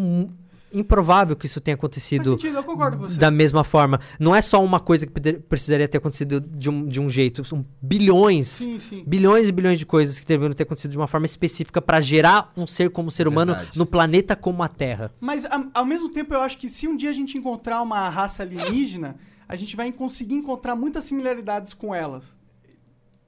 improvável 0.73 1.35
que 1.35 1.45
isso 1.45 1.61
tenha 1.61 1.75
Faz 1.77 1.79
acontecido 1.81 2.31
sentido, 2.31 2.57
eu 2.57 2.63
concordo 2.63 2.97
com 2.97 3.03
você. 3.07 3.17
da 3.19 3.29
mesma 3.29 3.63
forma. 3.63 3.99
Não 4.19 4.35
é 4.35 4.41
só 4.41 4.63
uma 4.63 4.79
coisa 4.79 5.05
que 5.05 5.13
precisaria 5.39 5.87
ter 5.87 5.97
acontecido 5.99 6.41
de 6.41 6.69
um, 6.69 6.87
de 6.87 6.99
um 6.99 7.09
jeito. 7.09 7.43
São 7.45 7.65
bilhões, 7.81 8.47
Sim, 8.47 8.79
sim. 8.79 9.03
bilhões 9.05 9.47
e 9.47 9.51
bilhões 9.51 9.77
de 9.79 9.85
coisas 9.85 10.19
que 10.19 10.25
deveriam 10.25 10.53
ter 10.53 10.63
acontecido 10.63 10.91
de 10.91 10.97
uma 10.97 11.07
forma 11.07 11.25
específica 11.25 11.81
pra 11.81 12.01
gerar 12.01 12.51
um 12.57 12.65
ser 12.67 12.89
como 12.89 13.11
ser 13.11 13.27
humano 13.27 13.53
Verdade. 13.53 13.77
no 13.77 13.85
planeta 13.85 14.35
como 14.35 14.63
a 14.63 14.67
Terra. 14.67 15.11
Mas 15.21 15.45
a- 15.45 15.67
ao 15.73 15.85
mesmo 15.85 16.09
tempo 16.09 16.33
eu 16.33 16.41
acho 16.41 16.57
que 16.57 16.67
se 16.69 16.87
um 16.87 16.95
dia 16.97 17.09
a 17.09 17.13
gente 17.13 17.37
encontrar 17.37 17.81
uma 17.81 18.09
raça 18.09 18.43
alienígena, 18.43 19.15
a 19.47 19.55
gente 19.55 19.75
vai 19.75 19.91
conseguir 19.91 20.35
encontrar 20.35 20.75
muitas 20.75 21.03
similaridades 21.03 21.73
com 21.73 21.93
elas. 21.93 22.33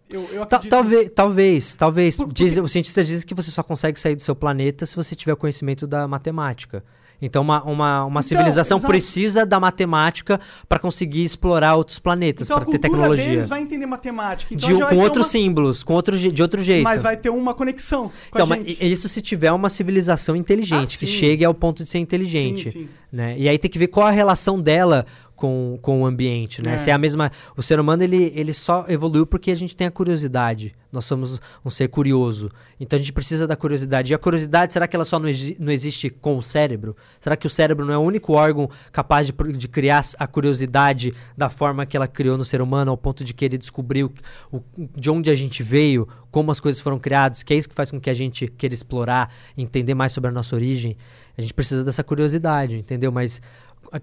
Eu, 0.10 0.22
eu 0.32 0.44
acredito. 0.44 0.70
talvez, 0.70 1.10
talvez, 1.16 1.76
talvez. 1.76 2.16
Por- 2.18 2.32
Diz- 2.32 2.54
porque- 2.54 2.62
os 2.66 2.72
cientistas 2.72 3.08
dizem 3.08 3.26
que 3.28 3.34
você 3.34 3.50
só 3.50 3.64
consegue 3.64 4.00
sair 4.00 4.16
do 4.16 4.22
seu 4.22 4.36
planeta 4.36 4.86
se 4.86 4.96
você 4.96 5.16
tiver 5.16 5.36
conhecimento 5.36 5.88
da 5.88 6.08
matemática. 6.08 6.84
Então, 7.26 7.42
uma, 7.42 7.64
uma, 7.64 8.06
uma 8.06 8.10
Então, 8.20 8.22
civilização 8.22 8.78
exato. 8.78 8.92
precisa 8.92 9.46
da 9.46 9.60
matemática 9.60 10.40
para 10.70 10.80
conseguir 10.80 11.24
explorar 11.26 11.76
outros 11.76 12.00
planetas, 12.00 12.48
Então 12.48 12.58
para 12.60 12.70
ter 12.72 12.80
tecnologia. 12.80 13.26
deles 13.26 13.50
vai 13.50 13.62
entender 13.62 13.86
matemática. 13.86 14.54
Então 14.54 14.70
De- 14.70 14.86
com 14.86 14.98
outros 15.00 15.26
uma- 15.26 15.32
símbolos, 15.32 15.84
com 15.84 15.94
outro, 15.94 16.18
de 16.18 16.42
outro 16.42 16.62
jeito. 16.64 16.84
Mas 16.84 17.02
vai 17.04 17.18
ter 17.18 17.30
uma 17.30 17.54
conexão 17.54 18.12
com 18.32 18.40
então, 18.42 18.48
isso 18.80 19.10
se 19.10 19.22
tiver 19.22 19.52
uma 19.52 19.70
civilização 19.70 20.36
inteligente, 20.36 20.96
Ah, 20.96 21.00
que 21.00 21.06
chegue 21.08 21.44
ao 21.44 21.54
ponto 21.54 21.84
de 21.84 21.90
ser 21.90 22.00
inteligente. 22.00 22.66
Sim, 22.70 22.80
sim. 22.82 22.90
né? 23.12 23.36
E 23.38 23.50
aí 23.50 23.58
tem 23.58 23.70
que 23.72 23.80
ver 23.80 23.88
qual 23.88 24.06
a 24.08 24.12
relação 24.12 24.60
dela 24.62 25.06
com, 25.36 25.78
com 25.82 26.02
o 26.02 26.06
ambiente, 26.06 26.62
né? 26.62 26.76
É. 26.76 26.78
Se 26.78 26.90
é 26.90 26.94
a 26.94 26.98
mesma... 26.98 27.32
O 27.58 27.62
ser 27.62 27.80
humano, 27.80 28.04
ele, 28.04 28.32
ele 28.36 28.54
só 28.54 28.86
evoluiu 28.88 29.26
porque 29.26 29.52
a 29.52 29.56
gente 29.56 29.76
tem 29.76 29.86
a 29.88 29.92
curiosidade. 29.92 30.74
Nós 30.92 31.04
somos 31.06 31.42
um 31.64 31.70
ser 31.70 31.90
curioso. 31.90 32.50
Então 32.80 32.96
a 32.98 33.00
gente 33.00 33.12
precisa 33.12 33.46
da 33.46 33.56
curiosidade. 33.56 34.14
E 34.14 34.16
a 34.16 34.18
curiosidade, 34.18 34.72
será 34.72 34.88
que 34.88 34.96
ela 34.96 35.04
só 35.04 35.20
não, 35.20 35.28
exi- 35.28 35.58
não 35.60 35.72
existe 35.72 36.10
com 36.10 36.38
o 36.38 36.42
cérebro? 36.44 36.96
Será 37.20 37.36
que 37.36 37.46
o 37.46 37.50
cérebro 37.50 37.86
não 37.86 37.94
é 37.94 37.98
o 37.98 38.02
único 38.02 38.34
órgão 38.34 38.70
capaz 38.92 39.28
de, 39.28 39.34
de 39.58 39.68
criar 39.68 40.04
a 40.18 40.26
curiosidade 40.26 41.14
da 41.38 41.50
forma 41.50 41.86
que 41.86 41.98
ela 41.98 42.08
criou 42.08 42.38
no 42.38 42.46
ser 42.46 42.62
humano, 42.62 42.92
ao 42.92 42.98
ponto 42.98 43.24
de 43.24 43.34
querer 43.34 43.58
descobrir 43.58 44.06
o, 44.06 44.12
o- 44.52 44.62
de 44.96 45.10
onde 45.10 45.30
a 45.30 45.36
gente 45.36 45.62
veio, 45.62 46.08
como 46.32 46.50
as 46.52 46.60
coisas 46.62 46.80
foram 46.82 46.98
criadas, 46.98 47.44
que 47.44 47.54
é 47.54 47.58
isso 47.58 47.68
que 47.68 47.76
faz 47.76 47.92
com 47.92 48.00
que 48.00 48.10
a 48.10 48.14
gente 48.14 48.48
queira 48.48 48.74
explorar, 48.74 49.34
entender 49.58 49.94
mais 49.94 50.14
sobre 50.14 50.30
a 50.30 50.34
nossa 50.34 50.56
origem? 50.56 50.96
A 51.38 51.42
gente 51.42 51.54
precisa 51.54 51.84
dessa 51.84 52.02
curiosidade, 52.06 52.78
entendeu? 52.78 53.12
Mas 53.12 53.42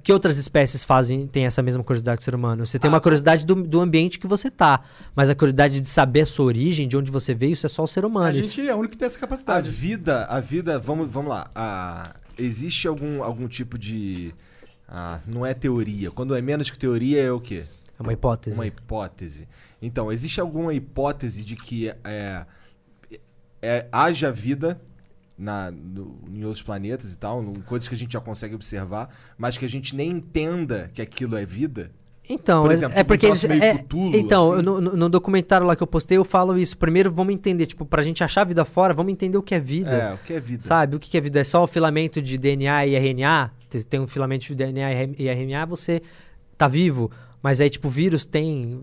que 0.03 0.13
outras 0.13 0.37
espécies 0.39 0.85
fazem 0.85 1.27
tem 1.27 1.45
essa 1.47 1.63
mesma 1.63 1.83
curiosidade 1.85 2.19
que 2.19 2.23
o 2.23 2.25
ser 2.25 2.35
humano? 2.35 2.67
Você 2.67 2.79
tem 2.79 2.89
Ah, 2.89 2.95
uma 2.95 3.01
curiosidade 3.01 3.45
do, 3.47 3.55
do 3.55 3.81
ambiente 3.81 4.19
que 4.19 4.27
você 4.27 4.51
tá, 4.51 4.83
mas 5.15 5.29
a 5.31 5.35
curiosidade 5.35 5.81
de 5.81 5.89
saber 5.89 6.23
a 6.23 6.27
sua 6.27 6.47
origem, 6.47 6.87
de 6.89 6.97
onde 6.97 7.11
você 7.11 7.35
veio, 7.35 7.53
isso 7.53 7.67
é 7.67 7.69
só 7.69 7.83
o 7.85 7.89
ser 7.89 8.05
humano. 8.05 8.29
A 8.29 8.33
gente 8.33 8.67
é 8.67 8.75
o 8.75 8.79
único 8.79 8.93
que 8.93 8.99
tem 8.99 9.07
essa 9.07 9.17
A 9.19 9.21
capacidade. 9.21 9.69
vida, 9.71 10.25
a 10.27 10.41
vida, 10.41 10.79
vamos, 10.79 11.11
vamos 11.11 11.31
lá. 11.31 11.51
A- 11.55 12.15
existe 12.39 12.89
algum, 12.89 13.23
algum 13.23 13.47
tipo 13.49 13.79
de. 13.79 14.35
ah, 14.89 15.21
não 15.27 15.45
é 15.45 15.55
teoria. 15.55 16.11
Quando 16.11 16.35
é 16.35 16.41
menos 16.43 16.71
que 16.71 16.79
teoria, 16.79 17.21
é 17.23 17.31
o 17.33 17.41
quê? 17.41 17.65
É 17.99 18.03
uma 18.03 18.13
hipótese. 18.13 18.57
Uma 18.57 18.67
hipótese. 18.67 19.47
Então, 19.81 20.11
existe 20.13 20.41
alguma 20.41 20.73
hipótese 20.73 21.45
de 21.45 21.57
que 21.57 21.89
é, 22.05 22.45
é, 23.61 23.87
haja 23.93 24.31
vida 24.33 24.81
na, 25.39 25.71
no- 25.71 26.19
em 26.33 26.45
outros 26.45 26.63
planetas 26.63 27.13
e 27.13 27.19
tal, 27.19 27.43
no- 27.43 27.61
coisas 27.63 27.89
que 27.89 27.95
a 27.95 27.99
gente 27.99 28.13
já 28.13 28.21
consegue 28.21 28.55
observar, 28.55 29.09
mas 29.39 29.57
que 29.59 29.65
a 29.65 29.69
gente 29.69 29.95
nem 29.97 30.11
entenda 30.11 30.91
que 30.95 31.01
aquilo 31.03 31.37
é 31.37 31.45
vida? 31.45 31.91
Então, 32.29 32.63
Por 32.63 32.71
é- 32.71 32.75
exemplo, 32.75 32.97
é 32.97 33.03
um 33.03 33.05
porque 33.05 33.27
eles, 33.27 33.45
é, 33.45 33.75
Cthulhu, 33.79 34.17
então, 34.17 34.53
assim. 34.55 34.63
no, 34.63 34.81
no- 34.81 34.97
no 34.97 35.09
documentário 35.09 35.67
lá 35.67 35.75
que 35.75 35.83
eu 35.83 35.87
postei, 35.89 36.17
eu 36.17 36.25
falo 36.25 36.57
isso. 36.57 36.79
Primeiro, 36.79 37.11
vamos 37.13 37.35
entender, 37.35 37.67
tipo, 37.67 37.85
pra 37.85 38.01
gente 38.01 38.23
achar 38.23 38.43
a 38.43 38.45
vida 38.45 38.65
fora, 38.65 38.95
vamos 38.95 39.13
entender 39.13 39.37
o 39.37 39.43
que 39.43 39.55
é 39.55 39.59
vida. 39.61 39.91
É, 39.91 40.15
o 40.15 40.19
que 40.19 40.33
é 40.35 40.39
vida? 40.41 40.63
Sabe? 40.63 40.95
O 40.97 41.01
que 41.01 41.19
é 41.19 41.21
vida? 41.21 41.41
É 41.41 41.45
só 41.45 41.65
o 41.65 41.67
filamento 41.67 42.23
de 42.23 42.39
DNA 42.39 42.87
e 42.87 42.95
RNA? 42.95 43.51
Te- 43.69 43.85
Tem 43.85 43.99
um 43.99 44.07
filamento 44.07 44.47
de 44.47 44.55
DNA 44.55 44.93
e 45.19 45.27
RNA, 45.29 45.67
você 45.67 46.01
tá 46.57 46.69
vivo. 46.69 47.11
Mas 47.43 47.61
aí, 47.61 47.69
tipo, 47.69 47.89
o 47.89 47.91
vírus 47.91 48.25
tem. 48.25 48.81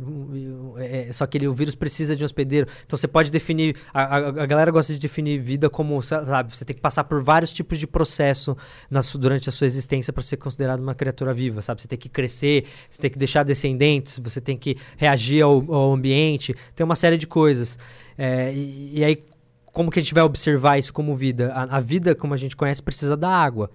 é, 0.77 1.11
só 1.14 1.26
que 1.26 1.38
ele, 1.38 1.48
o 1.48 1.53
vírus 1.53 1.76
precisa 1.76 2.15
de 2.15 2.23
um 2.23 2.26
hospedeiro. 2.26 2.68
Então 2.86 2.98
você 2.98 3.07
pode 3.07 3.31
definir. 3.31 3.76
A, 3.94 4.03
a- 4.03 4.27
a 4.27 4.45
galera 4.45 4.69
gosta 4.72 4.94
de 4.94 4.99
definir 4.99 5.40
vida 5.40 5.69
como, 5.69 6.02
sabe, 6.02 6.56
você 6.56 6.65
tem 6.65 6.76
que 6.76 6.81
passar 6.81 7.06
por 7.06 7.22
vários 7.23 7.53
tipos 7.53 7.80
de 7.80 7.88
processo 7.88 8.56
na 8.90 8.99
durante 9.18 9.48
a 9.49 9.52
sua 9.52 9.65
existência 9.65 10.11
para 10.11 10.22
ser 10.23 10.38
considerado 10.38 10.80
uma 10.81 10.94
criatura 10.94 11.34
viva, 11.34 11.61
sabe? 11.61 11.81
Você 11.81 11.88
tem 11.88 11.98
que 11.98 12.10
crescer, 12.10 12.65
você 12.90 13.02
tem 13.02 13.10
que 13.10 13.18
deixar 13.18 13.44
descendentes, 13.44 14.19
você 14.19 14.41
tem 14.41 14.57
que 14.57 14.76
reagir 14.98 15.41
ao, 15.41 15.73
ao 15.73 15.94
ambiente, 15.94 16.53
tem 16.76 16.84
uma 16.84 16.95
série 16.95 17.18
de 17.18 17.26
coisas. 17.26 17.80
É, 18.18 18.53
e, 18.53 18.99
e 18.99 19.03
aí, 19.06 19.23
como 19.72 19.90
que 19.90 19.99
a 19.99 20.02
gente 20.02 20.14
vai 20.14 20.23
observar 20.23 20.77
isso 20.77 20.91
como 20.91 21.15
vida? 21.15 21.52
A, 21.53 21.77
a 21.77 21.80
vida, 21.80 22.14
como 22.14 22.34
a 22.34 22.38
gente 22.38 22.56
conhece, 22.57 22.84
precisa 22.84 23.15
da 23.15 23.30
água. 23.30 23.72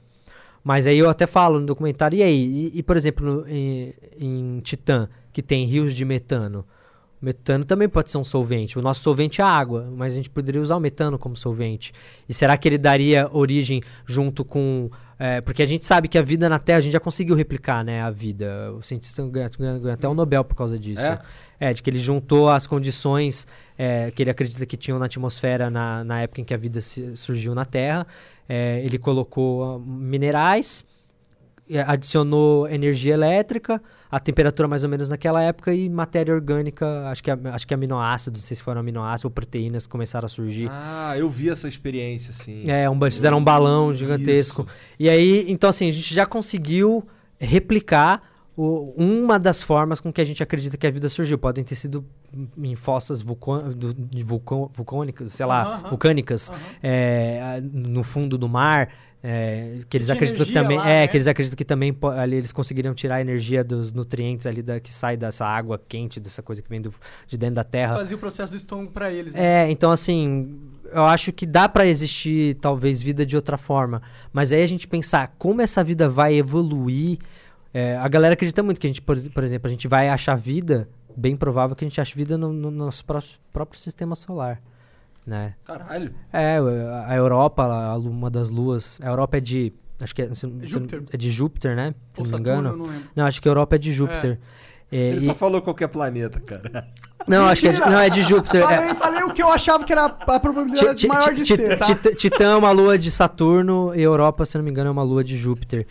Mas 0.64 0.86
aí 0.86 0.98
eu 0.98 1.10
até 1.10 1.26
falo 1.26 1.60
no 1.60 1.66
documentário, 1.66 2.16
e 2.18 2.22
aí? 2.22 2.70
E, 2.74 2.78
e, 2.78 2.82
por 2.82 2.96
exemplo, 2.96 3.24
no- 3.26 3.48
em, 3.48 3.92
em 4.18 4.60
Titã, 4.60 5.08
que 5.32 5.42
tem 5.42 5.66
rios 5.66 5.92
de 5.94 6.04
metano. 6.06 6.64
O 7.20 7.24
metano 7.24 7.64
também 7.64 7.88
pode 7.88 8.10
ser 8.10 8.18
um 8.18 8.24
solvente. 8.24 8.78
O 8.78 8.82
nosso 8.82 9.02
solvente 9.02 9.40
é 9.40 9.44
água, 9.44 9.88
mas 9.94 10.12
a 10.14 10.16
gente 10.16 10.30
poderia 10.30 10.60
usar 10.60 10.76
o 10.76 10.80
metano 10.80 11.18
como 11.18 11.36
solvente. 11.36 11.92
E 12.28 12.32
será 12.34 12.56
que 12.56 12.66
ele 12.68 12.78
daria 12.78 13.28
origem 13.32 13.82
junto 14.06 14.44
com. 14.44 14.90
é, 15.18 15.40
porque 15.40 15.62
a 15.62 15.66
gente 15.66 15.84
sabe 15.86 16.08
que 16.08 16.18
a 16.18 16.22
vida 16.22 16.48
na 16.48 16.58
Terra, 16.58 16.78
a 16.78 16.80
gente 16.82 16.92
já 16.92 17.00
conseguiu 17.00 17.34
replicar, 17.36 17.82
né? 17.84 18.00
A 18.02 18.10
vida. 18.10 18.72
O 18.78 18.82
cientista 18.82 19.26
ganha, 19.26 19.50
ganha- 19.58 19.94
até 19.94 20.08
o 20.08 20.12
Nobel 20.14 20.44
por 20.44 20.54
causa 20.54 20.78
disso. 20.78 21.00
É? 21.02 21.70
É, 21.70 21.72
de 21.72 21.82
que 21.82 21.88
ele 21.88 21.98
juntou 21.98 22.50
as 22.50 22.66
condições 22.66 23.46
é, 23.78 24.10
que 24.10 24.22
ele 24.22 24.30
acredita 24.30 24.66
que 24.66 24.76
tinham 24.76 24.98
na 24.98 25.06
atmosfera 25.06 25.70
na, 25.70 26.04
na 26.04 26.20
época 26.22 26.40
em 26.40 26.44
que 26.44 26.52
a 26.52 26.58
vida 26.58 26.80
se- 26.80 27.16
surgiu 27.16 27.54
na 27.54 27.64
Terra. 27.64 28.06
É, 28.48 28.80
ele 28.84 28.98
colocou 28.98 29.64
ah, 29.64 29.78
minerais, 29.78 30.84
é, 31.70 31.80
adicionou 31.80 32.68
energia 32.68 33.14
elétrica, 33.14 33.80
a 34.10 34.20
temperatura 34.20 34.68
mais 34.68 34.82
ou 34.84 34.88
menos 34.88 35.08
naquela 35.08 35.42
época 35.42 35.72
e 35.74 35.88
matéria 35.88 36.32
orgânica, 36.34 37.08
acho 37.08 37.22
que, 37.24 37.30
a- 37.30 37.38
acho 37.52 37.66
que 37.66 37.72
aminoácidos, 37.72 38.42
não 38.42 38.46
sei 38.46 38.56
se 38.56 38.62
foram 38.62 38.80
aminoácidos 38.80 39.24
ou 39.24 39.30
proteínas 39.30 39.86
que 39.86 39.90
começaram 39.92 40.26
a 40.26 40.28
surgir. 40.28 40.68
Ah, 40.70 41.14
eu 41.16 41.28
vi 41.30 41.48
essa 41.48 41.66
experiência, 41.66 42.32
sim. 42.32 42.64
É, 42.68 42.88
um, 42.88 43.00
fizeram 43.10 43.38
um 43.38 43.44
balão 43.44 43.94
gigantesco. 43.94 44.62
Isso. 44.68 44.76
E 44.98 45.08
aí, 45.08 45.46
então 45.48 45.70
assim, 45.70 45.88
a 45.88 45.92
gente 45.92 46.12
já 46.14 46.26
conseguiu 46.26 47.02
replicar 47.40 48.22
o- 48.56 48.94
uma 48.96 49.38
das 49.38 49.62
formas 49.62 50.00
com 50.00 50.12
que 50.12 50.20
a 50.20 50.24
gente 50.24 50.42
acredita 50.42 50.76
que 50.76 50.86
a 50.86 50.90
vida 50.90 51.08
surgiu. 51.08 51.36
Podem 51.38 51.64
ter 51.64 51.74
sido 51.74 52.04
em 52.58 52.74
fossas 52.74 53.22
do- 53.22 53.94
vulcânicas, 54.72 55.32
sei 55.32 55.46
lá, 55.46 55.78
vulcânicas, 55.88 56.50
é, 56.82 57.60
no 57.72 58.02
fundo 58.02 58.36
do 58.38 58.48
mar. 58.48 58.88
é, 59.26 59.78
que 59.88 59.96
eles 59.96 60.10
acreditam 60.10 60.44
que 60.44 60.52
também 60.52 60.76
lá, 60.76 60.86
é 60.86 61.00
né? 61.00 61.08
que 61.08 61.16
eles 61.16 61.26
acreditam 61.26 61.56
que 61.56 61.64
também 61.64 61.96
ali 62.18 62.36
eles 62.36 62.52
conseguiriam 62.52 62.92
tirar 62.94 63.14
a 63.14 63.20
energia 63.22 63.64
dos 63.64 63.90
nutrientes 63.90 64.46
ali 64.46 64.60
da, 64.60 64.78
que 64.78 64.92
sai 64.92 65.16
dessa 65.16 65.46
água 65.46 65.80
quente 65.88 66.20
dessa 66.20 66.42
coisa 66.42 66.60
que 66.60 66.68
vem 66.68 66.78
do, 66.82 66.92
de 67.26 67.38
dentro 67.38 67.54
da 67.54 67.64
terra 67.64 67.94
Fazia 67.96 68.18
o 68.18 68.20
processo 68.20 68.52
do 68.52 68.56
estômago 68.58 68.90
pra 68.90 69.10
eles. 69.10 69.32
né? 69.32 69.64
é, 69.66 69.70
então 69.70 69.90
assim, 69.90 70.60
eu 70.92 71.04
acho 71.06 71.32
que 71.32 71.46
dá 71.46 71.66
pra 71.66 71.86
existir 71.86 72.56
talvez 72.56 73.00
vida 73.00 73.24
de 73.24 73.34
outra 73.34 73.56
forma, 73.56 74.02
mas 74.30 74.52
aí 74.52 74.62
a 74.62 74.66
gente 74.66 74.86
pensar 74.86 75.34
como 75.38 75.62
essa 75.62 75.82
vida 75.82 76.06
vai 76.06 76.34
evoluir, 76.34 77.16
é, 77.74 77.96
a 77.96 78.06
galera 78.08 78.32
acredita 78.34 78.62
muito 78.62 78.80
que 78.80 78.86
a 78.86 78.90
gente, 78.90 79.02
por, 79.02 79.18
por 79.30 79.42
exemplo, 79.44 79.66
a 79.68 79.70
gente 79.70 79.88
vai 79.88 80.08
achar 80.08 80.36
vida, 80.36 80.88
bem 81.16 81.36
provável 81.36 81.74
que 81.76 81.84
a 81.84 81.88
gente 81.88 82.00
ache 82.00 82.14
vida 82.14 82.38
no, 82.38 82.52
no 82.52 82.70
nosso 82.70 83.04
pró- 83.04 83.20
próprio 83.52 83.78
sistema 83.80 84.14
solar, 84.14 84.62
né? 85.26 85.54
Caralho. 85.64 86.14
É, 86.32 86.58
a- 87.08 87.14
Europa, 87.16 87.64
a 87.64 87.96
uma 87.98 88.30
das 88.30 88.48
luas, 88.48 88.98
a 89.02 89.08
Europa 89.08 89.38
é 89.38 89.40
de, 89.40 89.72
acho 90.00 90.14
que 90.14 90.22
é, 90.22 90.28
se- 90.28 90.34
se- 90.36 90.66
Júpiter. 90.66 91.02
é 91.12 91.16
de 91.16 91.30
Júpiter, 91.30 91.74
né? 91.76 91.94
Se 92.12 92.20
Ou 92.20 92.26
não 92.28 92.38
me 92.38 92.44
Saturno, 92.46 92.68
engano. 92.70 92.84
eu 92.84 92.92
não. 92.92 93.02
Não, 93.16 93.26
acho 93.26 93.42
que 93.42 93.48
a 93.48 93.50
Europa 93.50 93.74
é 93.76 93.78
de 93.78 93.92
Júpiter. 93.92 94.38
É, 94.92 94.96
Ele 95.08 95.18
e- 95.18 95.22
só 95.22 95.34
falou 95.34 95.60
qualquer 95.60 95.88
planeta, 95.88 96.38
cara. 96.38 96.86
não, 97.26 97.46
acho 97.46 97.62
que 97.62 97.68
é 97.68 97.72
de, 97.72 97.80
não, 97.80 97.98
é 97.98 98.08
de 98.10 98.22
Júpiter. 98.22 98.62
é- 98.62 98.66
Falei, 98.76 98.94
falei 98.94 99.22
o 99.24 99.32
que 99.32 99.42
eu 99.42 99.50
achava 99.50 99.82
que 99.82 99.92
era 99.92 100.04
a 100.04 100.38
probabilidade 100.38 100.90
Ti- 100.94 101.00
ti- 101.00 101.08
maior 101.08 101.34
de 101.34 101.42
ti- 101.42 101.56
ser, 101.56 101.78
tá? 101.78 102.14
Titã 102.14 102.52
é 102.52 102.56
uma 102.56 102.70
lua 102.70 102.96
de 102.98 103.10
Saturno 103.10 103.92
e 103.94 104.02
Europa, 104.02 104.44
se 104.44 104.56
não 104.56 104.62
me 104.64 104.70
engano, 104.70 104.88
é 104.88 104.92
uma 104.92 105.02
lua 105.02 105.24
de 105.24 105.36
Júpiter. 105.36 105.86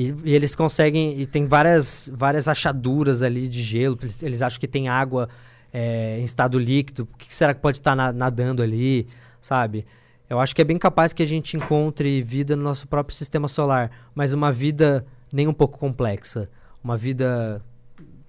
E, 0.00 0.14
e 0.24 0.32
eles 0.32 0.54
conseguem. 0.54 1.20
E 1.20 1.26
tem 1.26 1.44
várias, 1.44 2.08
várias 2.14 2.46
achaduras 2.46 3.20
ali 3.20 3.48
de 3.48 3.60
gelo. 3.62 3.98
Eles, 4.00 4.22
eles 4.22 4.42
acham 4.42 4.60
que 4.60 4.68
tem 4.68 4.88
água 4.88 5.28
é, 5.72 6.20
em 6.20 6.22
estado 6.22 6.56
líquido. 6.56 7.02
O 7.12 7.16
que 7.16 7.34
será 7.34 7.52
que 7.52 7.60
pode 7.60 7.78
estar 7.78 7.96
na- 7.96 8.12
nadando 8.12 8.62
ali? 8.62 9.08
Sabe? 9.42 9.84
Eu 10.30 10.38
acho 10.38 10.54
que 10.54 10.62
é 10.62 10.64
bem 10.64 10.78
capaz 10.78 11.12
que 11.12 11.20
a 11.22 11.26
gente 11.26 11.56
encontre 11.56 12.22
vida 12.22 12.54
no 12.54 12.62
nosso 12.62 12.86
próprio 12.86 13.16
sistema 13.16 13.48
solar. 13.48 13.90
Mas 14.14 14.32
uma 14.32 14.52
vida 14.52 15.04
nem 15.32 15.48
um 15.48 15.52
pouco 15.52 15.76
complexa. 15.78 16.48
Uma 16.84 16.96
vida, 16.96 17.60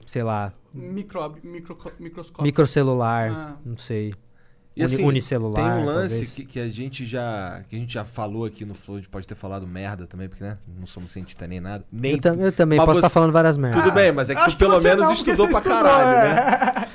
sei 0.07 0.23
lá, 0.23 0.51
micro, 0.73 1.35
microscópio. 1.43 2.43
microcelular. 2.43 3.31
Ah. 3.31 3.55
Não 3.63 3.77
sei. 3.77 4.15
E 4.75 4.83
assim, 4.83 5.03
unicelular. 5.03 5.55
Tem 5.75 5.83
um 5.83 5.85
lance 5.85 6.25
que, 6.27 6.45
que 6.45 6.59
a 6.59 6.69
gente 6.69 7.05
já 7.05 7.61
que 7.67 7.75
a 7.75 7.79
gente 7.79 7.91
já 7.93 8.05
falou 8.05 8.45
aqui 8.45 8.63
no 8.63 8.73
Flow, 8.73 8.95
a 8.97 8.99
gente 9.01 9.09
pode 9.09 9.27
ter 9.27 9.35
falado 9.35 9.67
merda 9.67 10.07
também, 10.07 10.29
porque 10.29 10.43
né, 10.43 10.57
não 10.79 10.85
somos 10.85 11.11
cientistas 11.11 11.49
nem 11.49 11.59
nada. 11.59 11.83
Nem 11.91 12.13
Eu, 12.13 12.21
tam- 12.21 12.35
eu 12.35 12.51
também 12.51 12.77
Mas 12.77 12.85
posso 12.85 13.01
você- 13.01 13.07
estar 13.07 13.13
falando 13.13 13.33
várias 13.33 13.57
merdas. 13.57 13.83
Tudo 13.83 13.93
bem, 13.93 14.11
mas 14.13 14.29
é 14.29 14.35
que 14.35 14.41
Acho 14.41 14.55
tu 14.55 14.59
pelo 14.59 14.75
você 14.75 14.87
menos 14.89 15.03
não, 15.03 15.13
estudou 15.13 15.47
pra 15.49 15.57
estudou, 15.59 15.77
caralho, 15.83 16.27
é. 16.29 16.33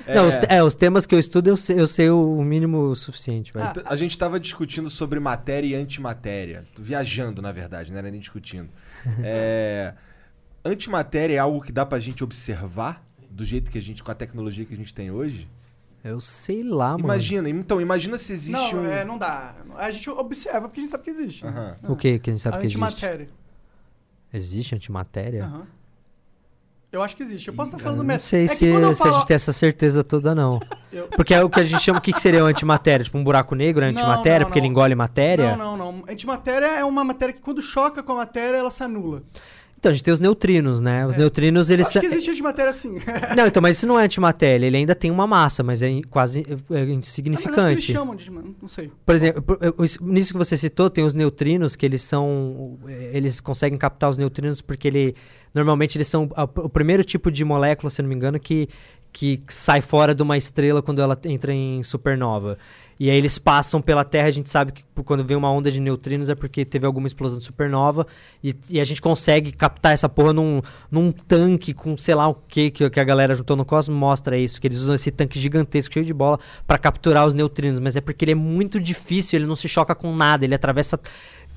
né? 0.06 0.14
Não, 0.14 0.28
os, 0.28 0.36
te- 0.36 0.46
é, 0.48 0.62
os 0.62 0.74
temas 0.74 1.04
que 1.04 1.14
eu 1.14 1.18
estudo 1.18 1.48
eu 1.48 1.56
sei, 1.58 1.78
eu 1.78 1.86
sei 1.86 2.08
o, 2.08 2.38
o 2.38 2.44
mínimo 2.44 2.94
suficiente, 2.96 3.52
velho. 3.52 3.66
Ah, 3.66 3.74
A 3.86 3.96
gente 3.96 4.16
tava 4.16 4.40
discutindo 4.40 4.88
sobre 4.88 5.20
matéria 5.20 5.66
e 5.66 5.74
antimatéria. 5.74 6.64
Viajando, 6.78 7.42
na 7.42 7.52
verdade, 7.52 7.90
não 7.90 7.98
era 7.98 8.10
nem 8.10 8.20
discutindo. 8.20 8.68
É, 9.22 9.92
antimatéria 10.64 11.34
é 11.34 11.38
algo 11.38 11.60
que 11.60 11.70
dá 11.72 11.84
pra 11.84 11.98
gente 12.00 12.24
observar 12.24 13.04
do 13.30 13.44
jeito 13.44 13.70
que 13.70 13.76
a 13.78 13.82
gente, 13.82 14.02
com 14.02 14.10
a 14.10 14.14
tecnologia 14.14 14.64
que 14.64 14.72
a 14.72 14.76
gente 14.76 14.94
tem 14.94 15.10
hoje? 15.10 15.48
Eu 16.04 16.20
sei 16.20 16.62
lá, 16.62 16.90
mano. 16.92 17.04
Imagina, 17.04 17.48
então, 17.48 17.80
imagina 17.80 18.18
se 18.18 18.32
existe 18.34 18.74
não, 18.74 18.82
um. 18.82 18.86
é, 18.86 19.04
não 19.06 19.16
dá. 19.16 19.54
A 19.76 19.90
gente 19.90 20.08
observa 20.10 20.68
porque 20.68 20.80
a 20.80 20.82
gente 20.82 20.90
sabe 20.90 21.02
que 21.02 21.10
existe. 21.10 21.44
né? 21.46 21.50
Aham. 21.82 21.92
O 21.92 21.96
que 21.96 22.18
que 22.18 22.28
a 22.28 22.32
gente 22.34 22.42
sabe 22.42 22.56
a 22.56 22.60
que 22.60 22.66
existe? 22.66 22.82
antimatéria. 22.84 23.28
Existe 24.32 24.74
antimatéria? 24.74 25.44
Aham. 25.46 25.66
Eu 26.92 27.02
acho 27.02 27.16
que 27.16 27.22
existe. 27.24 27.48
Eu 27.48 27.54
posso 27.54 27.70
estar 27.70 27.78
Eu 27.78 27.82
falando 27.82 27.98
não 27.98 28.04
merda. 28.04 28.22
sei 28.22 28.44
é 28.44 28.48
que 28.48 28.54
se, 28.54 28.70
quando 28.70 28.84
eu 28.84 28.94
se 28.94 29.02
a 29.02 29.06
falo... 29.06 29.16
gente 29.16 29.26
tem 29.26 29.34
essa 29.34 29.52
certeza 29.52 30.04
toda, 30.04 30.32
não. 30.34 30.60
Eu- 30.92 31.08
Porque 31.08 31.34
é 31.34 31.42
o 31.42 31.50
que 31.50 31.58
a 31.58 31.64
gente 31.64 31.82
chama, 31.82 31.98
o 31.98 32.02
que, 32.02 32.12
que 32.12 32.20
seria 32.20 32.44
o 32.44 32.46
antimatéria? 32.46 33.02
Tipo, 33.02 33.18
um 33.18 33.24
buraco 33.24 33.54
negro 33.56 33.82
é 33.84 33.90
Não, 33.90 33.98
antimatéria 34.00 34.40
não, 34.40 34.46
porque 34.46 34.58
ele 34.60 34.66
não. 34.68 34.72
engole 34.72 34.94
matéria? 34.94 35.56
Não, 35.56 35.76
não, 35.76 35.92
não. 35.92 36.04
Antimatéria 36.08 36.66
é 36.66 36.84
uma 36.84 37.02
matéria 37.02 37.32
que 37.34 37.40
quando 37.40 37.60
choca 37.60 38.00
com 38.02 38.12
a 38.12 38.16
matéria, 38.16 38.56
ela 38.58 38.70
se 38.70 38.84
anula. 38.84 39.24
Então, 39.84 39.90
a 39.92 39.94
gente 39.94 40.04
tem 40.04 40.14
os 40.14 40.20
neutrinos, 40.20 40.80
né? 40.80 41.06
Os 41.06 41.14
neutrinos, 41.14 41.68
eles... 41.68 41.88
Acho 41.88 42.00
que 42.00 42.06
existe 42.06 42.30
antimatéria 42.30 42.72
sim. 42.72 42.98
Não, 43.36 43.46
então, 43.46 43.60
mas 43.62 43.76
isso 43.76 43.86
não 43.86 44.00
é 44.00 44.04
antimatéria. 44.04 44.66
Ele 44.66 44.78
ainda 44.78 44.94
tem 44.94 45.10
uma 45.10 45.26
massa, 45.26 45.62
mas 45.62 45.82
é 45.82 46.00
quase 46.08 46.40
é 46.40 46.46
Mas 46.48 46.58
acho 46.58 46.66
que 46.66 46.74
eles 46.74 46.96
insignificante. 47.06 47.92
chamam 47.92 48.16
de... 48.16 48.30
Não 48.30 48.66
sei. 48.66 48.90
Por 49.04 49.14
exemplo, 49.14 49.44
nisso 50.00 50.32
que 50.32 50.38
você 50.38 50.56
citou, 50.56 50.88
tem 50.88 51.04
os 51.04 51.12
neutrinos 51.14 51.76
que 51.76 51.84
eles 51.84 52.02
são. 52.02 52.78
eh, 52.88 53.10
Eles 53.12 53.40
conseguem 53.40 53.78
captar 53.78 54.08
os 54.08 54.16
neutrinos 54.16 54.62
porque 54.62 54.88
ele. 54.88 55.14
Normalmente 55.54 55.98
eles 55.98 56.08
são 56.08 56.30
o 56.56 56.68
primeiro 56.70 57.04
tipo 57.04 57.30
de 57.30 57.44
molécula, 57.44 57.90
se 57.90 58.00
não 58.00 58.08
me 58.08 58.14
engano, 58.14 58.40
que, 58.40 58.68
que 59.12 59.42
sai 59.48 59.80
fora 59.82 60.14
de 60.14 60.22
uma 60.22 60.36
estrela 60.38 60.80
quando 60.82 61.02
ela 61.02 61.18
entra 61.26 61.52
em 61.52 61.82
supernova. 61.82 62.56
E 63.04 63.10
aí 63.10 63.18
eles 63.18 63.36
passam 63.36 63.82
pela 63.82 64.02
Terra, 64.02 64.28
a 64.28 64.30
gente 64.30 64.48
sabe 64.48 64.72
que 64.72 64.82
quando 65.04 65.22
vem 65.22 65.36
uma 65.36 65.50
onda 65.52 65.70
de 65.70 65.78
neutrinos 65.78 66.30
é 66.30 66.34
porque 66.34 66.64
teve 66.64 66.86
alguma 66.86 67.06
explosão 67.06 67.38
de 67.38 67.44
supernova 67.44 68.06
e, 68.42 68.56
e 68.70 68.80
a 68.80 68.84
gente 68.84 69.02
consegue 69.02 69.52
captar 69.52 69.92
essa 69.92 70.08
porra 70.08 70.32
num, 70.32 70.62
num 70.90 71.12
tanque 71.12 71.74
com 71.74 71.98
sei 71.98 72.14
lá 72.14 72.28
o 72.28 72.34
que 72.34 72.70
que 72.70 72.98
a 72.98 73.04
galera 73.04 73.34
juntou 73.34 73.56
no 73.56 73.64
Cosmos 73.66 73.94
mostra 73.94 74.38
isso, 74.38 74.58
que 74.58 74.66
eles 74.66 74.78
usam 74.78 74.94
esse 74.94 75.10
tanque 75.10 75.38
gigantesco 75.38 75.92
cheio 75.92 76.06
de 76.06 76.14
bola 76.14 76.40
para 76.66 76.78
capturar 76.78 77.26
os 77.26 77.34
neutrinos, 77.34 77.78
mas 77.78 77.94
é 77.94 78.00
porque 78.00 78.24
ele 78.24 78.32
é 78.32 78.34
muito 78.34 78.80
difícil, 78.80 79.38
ele 79.38 79.46
não 79.46 79.54
se 79.54 79.68
choca 79.68 79.94
com 79.94 80.16
nada, 80.16 80.46
ele 80.46 80.54
atravessa 80.54 80.98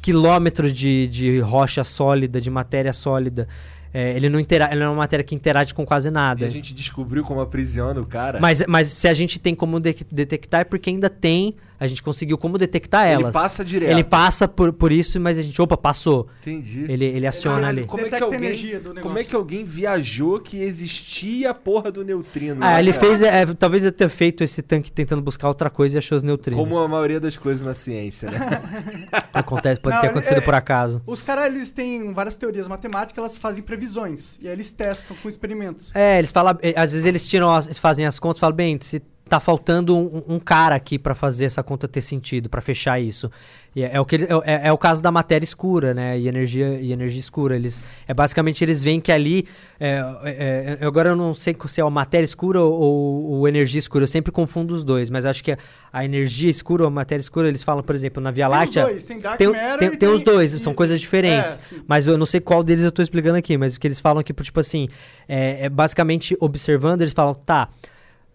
quilômetros 0.01 0.73
de, 0.73 1.07
de 1.07 1.39
rocha 1.39 1.81
sólida, 1.85 2.41
de 2.41 2.49
matéria 2.49 2.91
sólida. 2.91 3.47
É, 3.93 4.11
ele, 4.15 4.29
não 4.29 4.39
intera 4.39 4.69
ele 4.71 4.83
é 4.83 4.87
uma 4.87 4.95
matéria 4.95 5.23
que 5.23 5.33
interage 5.33 5.73
com 5.73 5.85
quase 5.85 6.09
E 6.09 6.11
nada. 6.11 6.45
a 6.45 6.49
gente 6.49 6.73
descobriu 6.73 7.23
como 7.23 7.39
aprisiona 7.41 7.99
o 8.01 8.05
cara. 8.05 8.39
Mas, 8.39 8.63
mas 8.67 8.87
se 8.91 9.07
a 9.07 9.13
gente 9.13 9.39
tem 9.39 9.55
como 9.55 9.79
de- 9.79 9.95
detectar, 10.11 10.61
é 10.61 10.63
porque 10.63 10.89
ainda 10.89 11.09
tem. 11.09 11.55
A 11.79 11.85
gente 11.87 12.01
conseguiu 12.01 12.37
como 12.37 12.57
detectar 12.57 13.05
Ele 13.05 13.15
elas. 13.21 13.33
passa 13.33 13.63
direto. 13.63 13.91
Ele 13.91 14.03
passa 14.03 14.47
por, 14.47 14.73
por 14.73 14.91
isso, 14.91 15.19
mas 15.19 15.37
a 15.37 15.41
gente, 15.41 15.61
opa, 15.61 15.77
passou. 15.77 16.27
Entendi. 16.41 16.85
Ele, 16.89 17.05
ele 17.05 17.27
aciona 17.27 17.57
Caralho, 17.57 17.79
ali. 17.79 17.87
Como 17.87 18.05
é, 18.05 18.09
que 18.09 18.23
alguém, 18.23 18.81
como 19.03 19.19
é 19.19 19.23
que 19.23 19.35
alguém 19.35 19.63
viajou 19.63 20.39
que 20.39 20.57
existia 20.61 21.51
a 21.51 21.53
porra 21.53 21.91
do 21.91 22.03
neutrino? 22.03 22.57
Ah, 22.61 22.73
né, 22.73 22.79
ele 22.79 22.93
cara? 22.93 23.05
fez. 23.05 23.21
é, 23.21 23.45
talvez 23.53 23.83
ele 23.83 23.91
tenha 23.91 24.09
feito 24.09 24.43
esse 24.43 24.61
tanque 24.61 24.91
tentando 24.91 25.21
buscar 25.21 25.47
outra 25.47 25.69
coisa 25.69 25.97
e 25.97 25.99
achou 25.99 26.15
os 26.17 26.23
neutrinos. 26.23 26.59
Como 26.59 26.79
a 26.79 26.87
maioria 26.87 27.19
das 27.19 27.37
coisas 27.37 27.61
na 27.63 27.73
ciência, 27.73 28.31
né? 28.31 28.39
Acontece, 29.33 29.79
pode 29.79 29.95
Não, 29.95 30.01
ter 30.01 30.07
ele- 30.07 30.11
acontecido 30.11 30.37
é- 30.39 30.41
por 30.41 30.53
acaso. 30.55 31.01
Os 31.05 31.21
caras, 31.21 31.45
eles 31.45 31.69
têm 31.71 32.11
várias 32.13 32.35
teorias 32.35 32.67
matemáticas, 32.67 33.17
elas 33.17 33.37
fazem 33.37 33.61
previsões. 33.63 34.37
E 34.41 34.47
aí 34.47 34.53
eles 34.53 34.71
testam 34.71 35.15
com 35.21 35.29
experimentos. 35.29 35.91
É, 35.93 36.17
eles 36.17 36.31
falam. 36.31 36.57
eh, 36.61 36.73
Às 36.75 36.91
vezes 36.91 37.05
eles 37.05 37.27
tiram, 37.27 37.53
as- 37.53 37.65
eles 37.65 37.77
fazem 37.77 38.05
as 38.05 38.17
contas 38.19 38.39
e 38.39 38.41
falam, 38.41 38.55
bem, 38.55 38.77
se 38.81 39.01
tá 39.27 39.39
faltando 39.39 39.95
um, 39.95 40.23
um 40.35 40.39
cara 40.39 40.75
aqui 40.75 40.97
pra 40.97 41.13
fazer 41.13 41.45
essa 41.45 41.61
conta 41.61 41.87
ter 41.87 42.01
sentido, 42.01 42.49
pra 42.49 42.61
fechar 42.61 42.99
isso. 42.99 43.29
É, 43.75 43.95
é 43.97 43.99
o 44.01 44.05
que 44.05 44.15
ele- 44.15 44.27
é, 44.43 44.69
é 44.69 44.73
o 44.73 44.77
caso 44.77 45.03
da 45.03 45.11
matéria 45.11 45.43
escura, 45.43 45.93
né? 45.93 46.17
E 46.17 46.27
energia 46.27 46.79
e 46.81 46.91
energia 46.91 47.19
escura. 47.19 47.55
Eles 47.55 47.81
é 48.07 48.13
basicamente 48.13 48.63
eles 48.63 48.83
veem 48.83 48.99
que 48.99 49.11
ali 49.11 49.45
é, 49.79 50.03
é, 50.23 50.77
é, 50.81 50.85
agora 50.85 51.09
eu 51.09 51.15
não 51.15 51.31
sei 51.35 51.55
se 51.67 51.79
é 51.79 51.83
a 51.83 51.89
matéria 51.89 52.25
escura 52.25 52.59
ou, 52.61 53.23
ou 53.25 53.47
energia 53.47 53.77
escura. 53.77 54.03
Eu 54.03 54.07
sempre 54.07 54.31
confundo 54.31 54.73
os 54.73 54.83
dois, 54.83 55.11
mas 55.11 55.25
acho 55.27 55.43
que 55.43 55.55
a, 55.93 56.03
energia 56.03 56.49
escura 56.49 56.83
ou 56.83 56.87
a 56.87 56.91
matéria 56.91 57.21
escura 57.21 57.47
eles 57.47 57.63
falam, 57.63 57.83
por 57.83 57.93
exemplo, 57.93 58.21
na 58.23 58.31
Via 58.31 58.45
Tem 58.49 58.53
os 58.55 58.59
Láctea. 58.59 58.83
dois, 58.85 59.03
tem 59.03 59.19
Dark 59.19 59.37
Tem, 59.37 59.47
Matter 59.47 59.77
tem, 59.77 59.87
e 59.93 59.97
tem 59.97 60.09
os 60.09 60.21
dois, 60.23 60.53
e- 60.55 60.59
são 60.59 60.73
coisas 60.73 60.99
diferentes. 60.99 61.71
É, 61.71 61.75
mas 61.87 62.07
eu 62.07 62.17
não 62.17 62.25
sei 62.25 62.39
qual 62.39 62.63
deles 62.63 62.83
eu 62.83 62.91
tô 62.91 63.03
explicando 63.03 63.37
aqui, 63.37 63.57
mas 63.59 63.75
o 63.75 63.79
que 63.79 63.85
eles 63.87 63.99
falam 63.99 64.19
aqui, 64.21 64.33
tipo 64.33 64.59
assim, 64.59 64.87
é, 65.27 65.65
é 65.65 65.69
basicamente 65.69 66.35
observando, 66.39 67.01
eles 67.01 67.13
falam, 67.13 67.35
tá, 67.35 67.69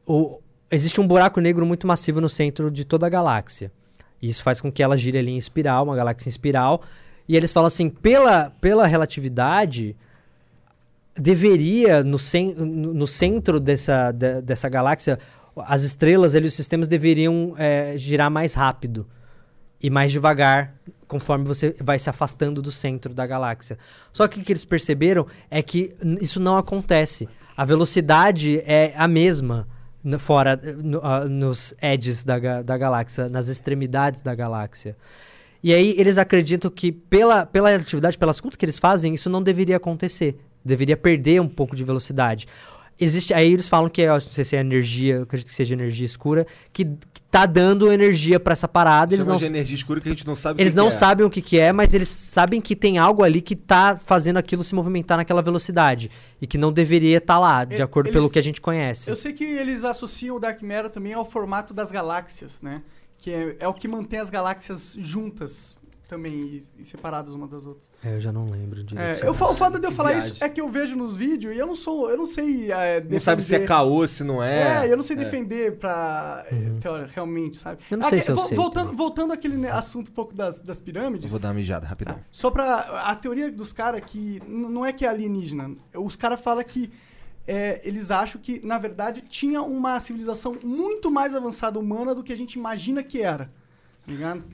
o- 0.07 0.39
existe 0.73 1.01
um 1.01 1.07
buraco 1.07 1.41
negro 1.41 1.65
muito 1.67 1.87
massivo 1.87 2.21
no 2.21 2.29
centro 2.29 2.71
de 2.71 2.85
toda 2.85 3.07
a 3.07 3.11
galáxia. 3.11 3.71
E 4.21 4.29
isso 4.29 4.43
faz 4.43 4.61
com 4.61 4.71
que 4.73 4.83
ela 4.83 4.97
gire 4.97 5.19
ali 5.19 5.31
em 5.31 5.37
espiral, 5.37 5.85
uma 5.85 5.95
galáxia 5.95 6.29
em 6.29 6.31
espiral. 6.31 6.83
E 7.29 7.37
eles 7.37 7.53
falam 7.53 7.67
assim, 7.67 7.89
pela, 7.89 8.51
pela 8.61 8.87
relatividade, 8.87 9.97
deveria, 11.15 12.03
no, 12.03 12.19
cen 12.19 12.55
no 12.55 13.07
centro 13.07 13.61
dessa, 13.61 14.11
de- 14.13 14.41
dessa 14.43 14.69
galáxia, 14.69 15.19
as 15.57 15.83
estrelas 15.83 16.35
e 16.35 16.39
os 16.39 16.55
sistemas 16.55 16.89
deveriam 16.89 17.55
é, 17.59 17.95
girar 17.97 18.31
mais 18.31 18.55
rápido 18.55 19.07
e 19.83 19.91
mais 19.91 20.11
devagar, 20.13 20.75
conforme 21.07 21.45
você 21.45 21.77
vai 21.81 21.99
se 21.99 22.09
afastando 22.09 22.63
do 22.63 22.73
centro 22.73 23.13
da 23.13 23.27
galáxia. 23.27 23.77
Só 24.13 24.27
que 24.27 24.41
o 24.41 24.43
que 24.43 24.53
eles 24.53 24.65
perceberam 24.65 25.27
é 25.51 25.61
que 25.61 25.95
isso 26.21 26.41
não 26.41 26.57
acontece. 26.57 27.29
A 27.57 27.65
velocidade 27.65 28.63
é 28.65 28.95
a 28.97 29.07
mesma 29.07 29.69
no- 30.03 30.19
fora, 30.19 30.61
no- 30.83 31.01
ah, 31.03 31.25
nos 31.25 31.75
edges 31.81 32.25
da, 32.25 32.63
da 32.63 32.79
galáxia, 32.79 33.29
nas 33.29 33.49
extremidades 33.49 34.23
da 34.23 34.35
galáxia. 34.35 34.97
E 35.63 35.73
aí 35.73 35.95
eles 35.97 36.19
acreditam 36.19 36.71
que 36.71 36.91
pela, 36.91 37.47
pela 37.47 37.69
relatividade, 37.71 38.19
pelas 38.19 38.41
contas 38.41 38.57
que 38.57 38.65
eles 38.65 38.79
fazem, 38.79 39.15
isso 39.15 39.31
não 39.31 39.43
deveria 39.43 39.77
acontecer. 39.77 40.37
Deveria 40.65 40.97
perder 40.97 41.41
um 41.41 41.49
pouco 41.49 41.77
de 41.77 41.85
velocidade. 41.85 42.47
Existe, 43.01 43.33
aí 43.33 43.53
eles 43.53 43.69
falam 43.69 43.89
que, 43.89 44.07
não 44.07 44.21
sei 44.21 44.45
se 44.45 44.57
é 44.57 44.61
energia, 44.61 45.23
acredito 45.23 45.49
que 45.49 45.55
seja 45.55 45.75
energia 45.75 46.05
escura, 46.05 46.47
que 46.73 46.85
tá 47.33 47.47
dando 47.47 47.91
energia 47.91 48.39
pra 48.39 48.53
essa 48.53 48.69
parada. 48.69 49.15
Eles 49.15 49.25
Chama 49.25 49.33
não, 49.37 49.41
de 49.41 49.47
energia 49.47 49.75
escura 49.75 50.03
que 50.03 50.09
a 50.09 50.13
gente 50.13 50.27
não 50.27 50.37
sabe 50.37 50.61
o 50.61 50.63
eles 50.63 50.75
que 50.75 50.77
não 50.77 50.89
que 50.91 50.95
é. 50.95 50.99
sabem 50.99 51.27
o 51.27 51.31
que, 51.31 51.41
que 51.41 51.59
é, 51.59 51.73
mas 51.73 51.95
eles 51.95 52.11
sabem 52.11 52.61
que 52.61 52.77
tem 52.77 52.99
algo 52.99 53.25
ali 53.25 53.41
que 53.41 53.57
tá 53.57 53.99
fazendo 54.05 54.37
aquilo 54.37 54.63
se 54.63 54.75
movimentar 54.75 55.17
naquela 55.17 55.41
velocidade. 55.41 56.11
E 56.43 56.47
que 56.47 56.59
não 56.59 56.71
deveria 56.71 57.17
estar 57.17 57.39
lá, 57.39 57.65
de 57.65 57.77
E- 57.77 57.83
acordo 57.83 58.09
eles- 58.09 58.15
pelo 58.15 58.29
que 58.29 58.39
a 58.39 58.43
gente 58.43 58.61
conhece. 58.61 59.09
Eu 59.09 59.17
sei 59.17 59.33
que 59.33 59.45
eles 59.45 59.83
associam 59.83 60.37
o 60.37 60.39
Dark 60.39 60.61
Matter 60.61 60.91
também 60.91 61.15
ao 61.15 61.25
formato 61.25 61.73
das 61.73 61.91
galáxias, 61.91 62.61
né? 62.61 62.83
Que 63.17 63.31
é, 63.33 63.57
é 63.61 63.67
o 63.69 63.73
que 63.73 63.89
mantém 63.89 64.19
as 64.21 64.29
galáxias 64.29 64.95
juntas 65.01 65.75
também 66.13 66.33
e, 66.35 66.63
e 66.81 66.85
separadas 66.85 67.33
uma 67.33 67.49
das 67.49 67.65
outras. 67.65 67.89
É, 68.05 68.15
eu 68.17 68.21
já 68.21 68.31
não 68.31 68.45
lembro 68.45 68.85
direito. 68.85 69.25
É, 69.25 69.27
eu, 69.27 69.31
o 69.31 69.35
fato 69.35 69.79
de 69.79 69.87
eu 69.87 69.93
falar 69.93 70.11
viagem. 70.11 70.33
isso 70.33 70.45
é 70.45 70.49
que 70.49 70.61
eu 70.61 70.69
vejo 70.69 70.95
nos 70.95 71.17
vídeos 71.17 71.55
e 71.55 71.59
eu 71.59 71.67
não 71.67 71.75
sou, 71.75 72.11
eu 72.11 72.19
não 72.19 72.27
sei 72.27 72.71
é, 72.71 73.01
Não 73.03 73.19
sabe 73.19 73.43
se 73.43 73.55
é 73.55 73.59
defender- 73.61 73.69
caô, 73.69 74.07
se 74.07 74.23
não 74.23 74.43
é. 74.43 74.87
É, 74.87 74.93
eu 74.93 74.97
não 74.97 75.03
sei 75.05 75.17
defender 75.17 75.79
pra. 75.79 76.45
eh, 76.51 76.73
teoria, 76.81 77.07
realmente, 77.13 77.57
sabe? 77.57 77.81
Uhum. 77.83 77.87
Eu 77.93 77.99
não 77.99 78.09
sei 78.11 78.21
se 78.23 78.31
eu 78.31 78.35
vo- 78.35 78.43
sei 78.47 78.57
Voltando, 78.57 78.83
também. 78.85 78.97
voltando 78.97 79.33
àquele 79.33 79.57
né, 79.57 79.71
assunto 79.71 80.11
um 80.11 80.15
pouco 80.15 80.35
das, 80.35 80.61
das 80.61 80.79
Eu 80.79 80.85
pirâmides. 80.85 81.31
vou 81.31 81.41
dar 81.41 81.49
uma 81.49 81.55
mijada, 81.55 81.87
rapidão. 81.87 82.19
Só 82.31 82.51
pra. 82.51 82.77
A 83.05 83.17
teoria 83.17 83.51
dos 83.51 83.73
caras 83.73 84.03
que. 84.05 84.43
Não 84.47 84.85
é 84.85 84.93
que 84.93 85.05
é 85.07 85.09
alienígena. 85.09 85.75
Os 85.97 86.15
caras 86.17 86.41
falam 86.41 86.63
que. 86.63 86.91
é, 87.47 87.81
eles 87.85 88.11
acham 88.11 88.41
que, 88.41 88.65
na 88.65 88.79
verdade, 88.79 89.23
tinha 89.29 89.63
uma 89.63 89.99
civilização 89.99 90.57
muito 90.63 91.11
mais 91.11 91.35
avançada 91.35 91.79
humana 91.79 92.15
do 92.15 92.23
que 92.23 92.33
a 92.33 92.37
gente 92.37 92.55
imagina 92.59 93.03
que 93.03 93.21
era. 93.23 93.47
Tá 94.07 94.13
ligado? 94.13 94.45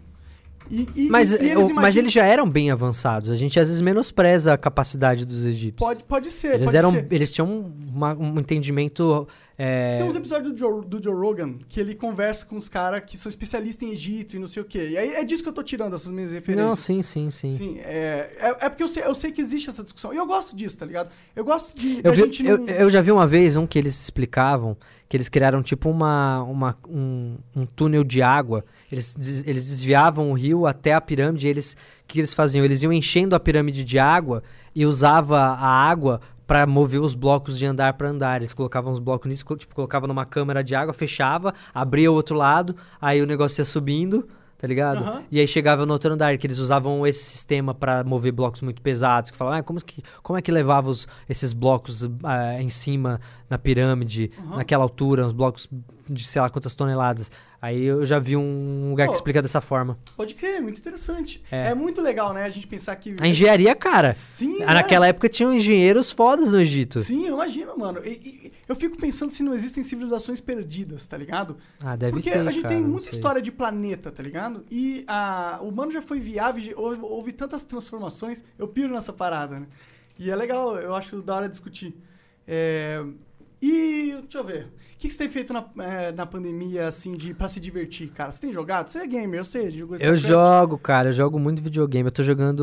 E, 0.71 0.89
e- 0.95 1.09
Mas, 1.09 1.33
e 1.33 1.37
o- 1.57 1.61
mas 1.61 1.71
imaginam- 1.71 2.03
eles 2.05 2.13
já 2.13 2.25
eram 2.27 2.49
bem 2.49 2.71
avançados. 2.71 3.31
A 3.31 3.37
gente 3.37 3.59
às 3.59 3.69
vezes 3.69 3.81
menospreza 3.81 4.53
a 4.53 4.59
capacidade 4.59 5.25
dos 5.25 5.47
egípcios. 5.47 5.79
Pode, 5.79 6.05
pode 6.05 6.31
ser. 6.31 6.55
eles, 6.55 6.65
pode 6.67 6.77
eram, 6.77 6.91
ser. 6.93 7.07
eles 7.11 7.31
tinham 7.31 7.73
uma- 7.95 8.15
um 8.15 8.39
entendimento. 8.39 9.27
é, 9.61 9.97
Tem 9.99 10.07
uns 10.07 10.15
episódios 10.15 10.53
do 10.53 10.57
Joe, 10.59 10.85
do 10.87 11.03
Joe 11.03 11.15
Rogan 11.15 11.55
que 11.69 11.81
ele 11.81 11.95
conversa 11.95 12.45
com 12.47 12.57
os 12.57 12.69
caras 12.69 13.03
que 13.05 13.17
são 13.19 13.29
especialistas 13.29 13.89
em 13.89 13.93
Egito 13.93 14.37
e 14.37 14.39
não 14.39 14.47
sei 14.47 14.63
o 14.63 14.65
quê. 14.65 14.91
E 14.93 14.97
aí 14.99 15.15
é 15.15 15.25
disso 15.25 15.43
que 15.43 15.49
eu 15.49 15.53
tô 15.53 15.63
tirando 15.65 15.97
essas 15.97 16.13
minhas 16.13 16.31
referências. 16.33 16.69
Não, 16.69 16.77
sim, 16.77 17.03
sim, 17.03 17.31
sim. 17.31 17.53
Sim, 17.53 17.79
é, 17.81 18.31
é, 18.39 18.67
é 18.67 18.69
porque 18.69 18.83
eu 18.85 18.89
sei, 18.89 19.03
eu 19.05 19.15
sei 19.15 19.33
que 19.33 19.41
existe 19.41 19.69
essa 19.69 19.83
discussão. 19.83 20.13
E 20.15 20.17
eu 20.17 20.27
gosto 20.27 20.55
disso, 20.55 20.77
tá 20.79 20.87
ligado? 20.87 21.09
Eu 21.35 21.45
gosto 21.45 21.77
de. 21.77 22.01
Eu, 22.05 22.13
vi- 22.13 22.47
eu, 22.47 22.59
não... 22.59 22.69
eu 22.69 22.89
já 22.91 23.01
vi 23.01 23.11
uma 23.11 23.27
vez 23.27 23.57
um 23.57 23.67
que 23.67 23.79
eles 23.79 24.01
explicavam 24.01 24.77
que 25.09 25.17
eles 25.17 25.29
criaram 25.29 25.63
tipo 25.63 25.89
uma, 25.89 26.43
uma- 26.43 26.77
um, 26.89 27.37
um 27.57 27.65
túnel 27.65 28.05
de 28.05 28.21
água. 28.21 28.65
Eles, 28.93 29.15
des- 29.15 29.43
eles 29.47 29.69
desviavam 29.69 30.31
o 30.31 30.35
rio 30.35 30.67
até 30.67 30.93
a 30.93 31.01
pirâmide. 31.01 31.49
Eles, 31.49 31.77
que 32.07 32.21
eles 32.21 32.35
faziam? 32.35 32.65
Eles 32.65 32.83
iam 32.83 32.93
enchendo 32.93 33.35
a 33.35 33.41
pirâmide 33.41 33.83
de 33.85 33.99
água 33.99 34.43
e 34.75 34.85
usava 34.85 35.39
a 35.41 35.67
água 35.67 36.21
para 36.47 36.67
mover 36.67 37.01
os 37.01 37.15
blocos 37.15 37.59
de 37.59 37.67
andar 37.67 37.93
para 37.95 38.09
andar. 38.09 38.41
Eles 38.41 38.53
colocavam 38.53 38.93
os 38.93 38.99
blocos 38.99 39.29
nisso, 39.31 39.45
tipo, 39.57 39.75
colocava 39.75 40.07
numa 40.07 40.25
câmara 40.25 40.63
de 40.65 40.75
água, 40.75 40.93
fechava, 40.95 41.53
abria 41.75 42.11
o 42.11 42.15
outro 42.15 42.37
lado, 42.37 42.75
aí 43.01 43.21
o 43.23 43.27
negócio 43.27 43.61
ia 43.61 43.65
subindo. 43.67 44.27
Tá 44.59 44.67
ligado? 44.67 45.05
Aham. 45.05 45.23
E 45.31 45.39
aí 45.39 45.47
chegava 45.47 45.87
no 45.87 45.93
outro 45.93 46.13
andar, 46.13 46.37
que 46.37 46.45
eles 46.45 46.59
usavam 46.59 47.07
esse 47.07 47.23
sistema 47.23 47.73
pra 47.73 48.03
mover 48.03 48.33
blocos 48.33 48.61
muito 48.61 48.83
pesados, 48.83 49.31
que 49.31 49.37
falavam, 49.37 49.61
ah, 49.61 49.63
como, 49.63 49.79
que, 49.85 50.03
como 50.21 50.37
é 50.37 50.43
que 50.43 50.51
levava 50.51 50.91
os- 50.91 51.07
esses 51.29 51.53
blocos 51.53 52.09
ah, 52.25 52.61
em 52.61 52.69
cima 52.69 53.21
na 53.49 53.57
pirâmide, 53.57 54.33
naquela 54.57 54.83
altura, 54.83 55.25
uns 55.27 55.33
blocos 55.33 55.69
de 56.11 56.25
sei 56.25 56.43
lá 56.43 56.51
quantas 56.51 56.75
toneladas. 56.75 57.31
Aí 57.61 57.83
eu 57.83 58.07
já 58.07 58.21
vi 58.21 58.37
um 58.37 58.91
lugar 58.91 59.07
que 59.07 59.13
Pô. 59.13 59.17
explica 59.17 59.43
dessa 59.43 59.61
forma. 59.61 59.99
Pode 60.17 60.35
crer, 60.35 60.63
muito 60.63 60.79
interessante. 60.79 61.43
É. 61.51 61.71
É. 61.71 61.75
muito 61.75 62.01
legal, 62.01 62.33
né? 62.33 62.45
A 62.45 62.49
gente 62.49 62.69
pensar 62.69 62.95
que. 62.95 63.17
A 63.21 63.27
engenharia, 63.27 63.75
cara. 63.75 64.13
Sim, 64.13 64.63
Ah, 64.63 64.75
Naquela 64.75 65.09
época 65.09 65.29
tinham 65.29 65.53
engenheiros 65.53 66.09
fodas 66.11 66.53
no 66.53 66.61
Egito. 66.61 67.01
Sim, 67.01 67.27
eu 67.27 67.35
imagino, 67.35 67.77
mano. 67.77 68.01
E, 68.05 68.11
e- 68.11 68.53
eu 68.69 68.77
fico 68.77 68.97
pensando 68.97 69.31
se 69.33 69.43
não 69.43 69.55
existem 69.55 69.83
civilizações 69.83 70.41
perdidas, 70.41 71.09
tá 71.09 71.17
ligado? 71.17 71.57
Ah, 71.83 71.97
deve 71.97 72.13
Porque 72.13 72.31
ter, 72.31 72.39
a 72.39 72.45
gente 72.53 72.63
cara, 72.63 72.75
tem 72.75 72.85
muita 72.85 73.11
história 73.11 73.43
de 73.43 73.51
planeta, 73.51 74.13
tá 74.13 74.23
ligado? 74.23 74.65
E 74.71 75.05
a, 75.09 75.59
o 75.61 75.69
humano 75.69 75.91
já 75.91 76.01
foi 76.03 76.21
viável, 76.21 76.63
houve, 76.77 77.01
houve 77.03 77.33
tantas 77.33 77.65
transformações. 77.65 78.45
Eu 78.57 78.69
piro 78.69 78.95
nessa 78.95 79.13
parada, 79.13 79.59
né? 79.59 79.67
E 80.17 80.31
é 80.31 80.37
legal, 80.37 80.77
eu 80.79 80.95
acho 80.95 81.21
da 81.23 81.35
hora 81.35 81.49
discutir. 81.49 81.97
É, 82.47 83.03
e, 83.61 84.17
deixa 84.23 84.39
eu 84.39 84.45
ver. 84.45 84.69
O 84.99 85.01
que, 85.01 85.07
que 85.07 85.15
você 85.15 85.19
tem 85.19 85.29
feito 85.29 85.53
na, 85.53 85.65
é, 85.79 86.11
na 86.11 86.27
pandemia, 86.27 86.89
assim, 86.89 87.13
de, 87.15 87.33
pra 87.33 87.49
se 87.49 87.61
divertir, 87.61 88.09
cara? 88.09 88.33
Você 88.33 88.41
tem 88.41 88.53
jogado? 88.53 88.89
Você 88.89 88.99
é 88.99 89.07
gamer, 89.07 89.39
eu 89.39 89.45
sei. 89.45 89.67
Eu 89.69 89.95
StarCraft. 89.95 90.19
jogo, 90.27 90.77
cara, 90.79 91.09
eu 91.11 91.13
jogo 91.13 91.39
muito 91.39 91.63
videogame. 91.63 92.09
Eu 92.09 92.11
tô 92.11 92.25
jogando 92.25 92.63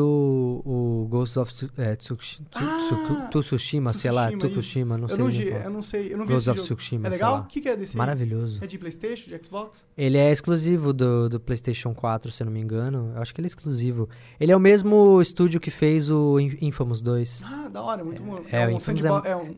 o, 0.65 1.03
o 1.03 1.07
Ghost 1.07 1.39
of 1.39 1.69
é, 1.77 1.95
Tsukushi- 1.95 2.41
Tsu- 2.51 2.59
Ah, 2.59 3.29
Tsushima, 3.31 3.93
sei 3.93 4.11
lá, 4.11 4.29
Tsushima, 4.33 4.97
não 4.97 5.05
eu 5.05 5.15
sei. 5.15 5.17
não, 5.17 5.31
gi- 5.31 5.45
qual. 5.49 5.61
eu 5.61 5.69
não 5.69 5.81
sei, 5.81 6.11
eu 6.13 6.17
não 6.17 6.25
vi 6.25 6.33
Ghost 6.33 6.49
of. 6.49 6.59
Tsushima, 6.59 7.07
É 7.07 7.11
legal? 7.11 7.39
O 7.39 7.43
que, 7.45 7.61
que 7.61 7.69
é 7.69 7.75
desse? 7.77 7.95
Maravilhoso. 7.95 8.61
É 8.61 8.67
de 8.67 8.77
Playstation, 8.77 9.29
de 9.29 9.41
Xbox? 9.45 9.85
Ele 9.97 10.17
é 10.17 10.29
exclusivo 10.29 10.91
do, 10.91 11.29
do 11.29 11.39
PlayStation 11.39 11.93
4, 11.93 12.29
se 12.33 12.43
eu 12.43 12.45
não 12.47 12.51
me 12.51 12.59
engano. 12.59 13.13
Eu 13.15 13.21
acho 13.21 13.33
que 13.33 13.39
ele 13.39 13.45
é 13.45 13.47
exclusivo. 13.47 14.09
Ele 14.37 14.51
é 14.51 14.55
o 14.57 14.59
mesmo 14.59 15.21
estúdio 15.21 15.61
que 15.61 15.71
fez 15.71 16.09
o 16.09 16.37
In- 16.37 16.57
Infamous 16.61 17.01
2. 17.01 17.43
Ah, 17.45 17.69
da 17.69 17.81
hora, 17.81 18.03
muito 18.03 18.21
bom. 18.21 18.39
é, 18.51 18.67
o 18.67 18.71
um 18.75 18.77
é- 19.23 19.29
é 19.31 19.35
um 19.37 19.55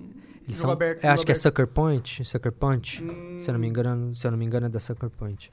Eles 0.48 0.60
são, 0.60 0.69
aberto. 0.72 1.03
eu 1.03 1.10
acho 1.10 1.18
jogo 1.18 1.26
que 1.26 1.32
é 1.32 1.34
aberto. 1.34 1.44
Sucker 1.44 1.68
Punch, 1.68 2.24
Sucker 2.26 2.52
Punch. 2.53 3.03
Hum, 3.03 3.40
Se 3.41 3.49
eu 3.49 3.53
não 3.53 3.60
me 3.60 3.68
engano, 3.68 4.15
se 4.15 4.26
eu 4.26 4.32
não 4.32 4.38
me 4.38 4.45
engano 4.45 4.68
é 4.68 4.69
da 4.69 4.80
Sucker 4.80 5.10
Punch. 5.10 5.52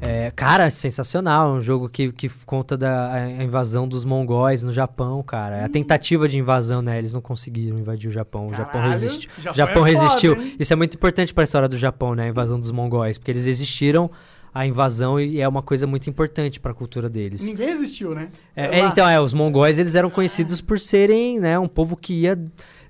É, 0.00 0.32
cara, 0.34 0.64
é 0.64 0.70
sensacional, 0.70 1.52
um 1.52 1.60
jogo 1.60 1.88
que, 1.88 2.10
que 2.10 2.28
conta 2.46 2.76
da 2.76 3.12
a 3.12 3.44
invasão 3.44 3.86
dos 3.86 4.04
mongóis 4.04 4.62
no 4.62 4.72
Japão, 4.72 5.22
cara. 5.22 5.58
É 5.58 5.64
A 5.64 5.68
tentativa 5.68 6.28
de 6.28 6.38
invasão, 6.38 6.80
né? 6.82 6.98
Eles 6.98 7.12
não 7.12 7.20
conseguiram 7.20 7.78
invadir 7.78 8.08
o 8.08 8.12
Japão. 8.12 8.46
O 8.46 8.50
Japão 8.50 8.80
Caralho, 8.80 8.90
resistiu. 8.92 9.30
Japão 9.38 9.54
Japão 9.54 9.86
é 9.86 9.90
resistiu. 9.90 10.36
Isso 10.58 10.72
é 10.72 10.76
muito 10.76 10.94
importante 10.94 11.32
para 11.32 11.42
a 11.42 11.46
história 11.46 11.68
do 11.68 11.76
Japão, 11.76 12.14
né? 12.14 12.24
A 12.24 12.28
invasão 12.28 12.58
dos 12.58 12.70
mongóis, 12.70 13.18
porque 13.18 13.30
eles 13.30 13.46
resistiram 13.46 14.10
à 14.54 14.66
invasão 14.66 15.20
e 15.20 15.40
é 15.40 15.46
uma 15.46 15.62
coisa 15.62 15.86
muito 15.86 16.08
importante 16.08 16.58
para 16.58 16.72
a 16.72 16.74
cultura 16.74 17.08
deles. 17.08 17.42
Ninguém 17.42 17.68
existiu, 17.68 18.14
né? 18.14 18.30
É, 18.56 18.80
é, 18.80 18.86
então, 18.86 19.08
é, 19.08 19.20
os 19.20 19.34
mongóis 19.34 19.78
eles 19.78 19.94
eram 19.94 20.10
conhecidos 20.10 20.60
por 20.60 20.80
serem, 20.80 21.38
né, 21.38 21.58
um 21.58 21.68
povo 21.68 21.96
que 21.96 22.22
ia 22.22 22.38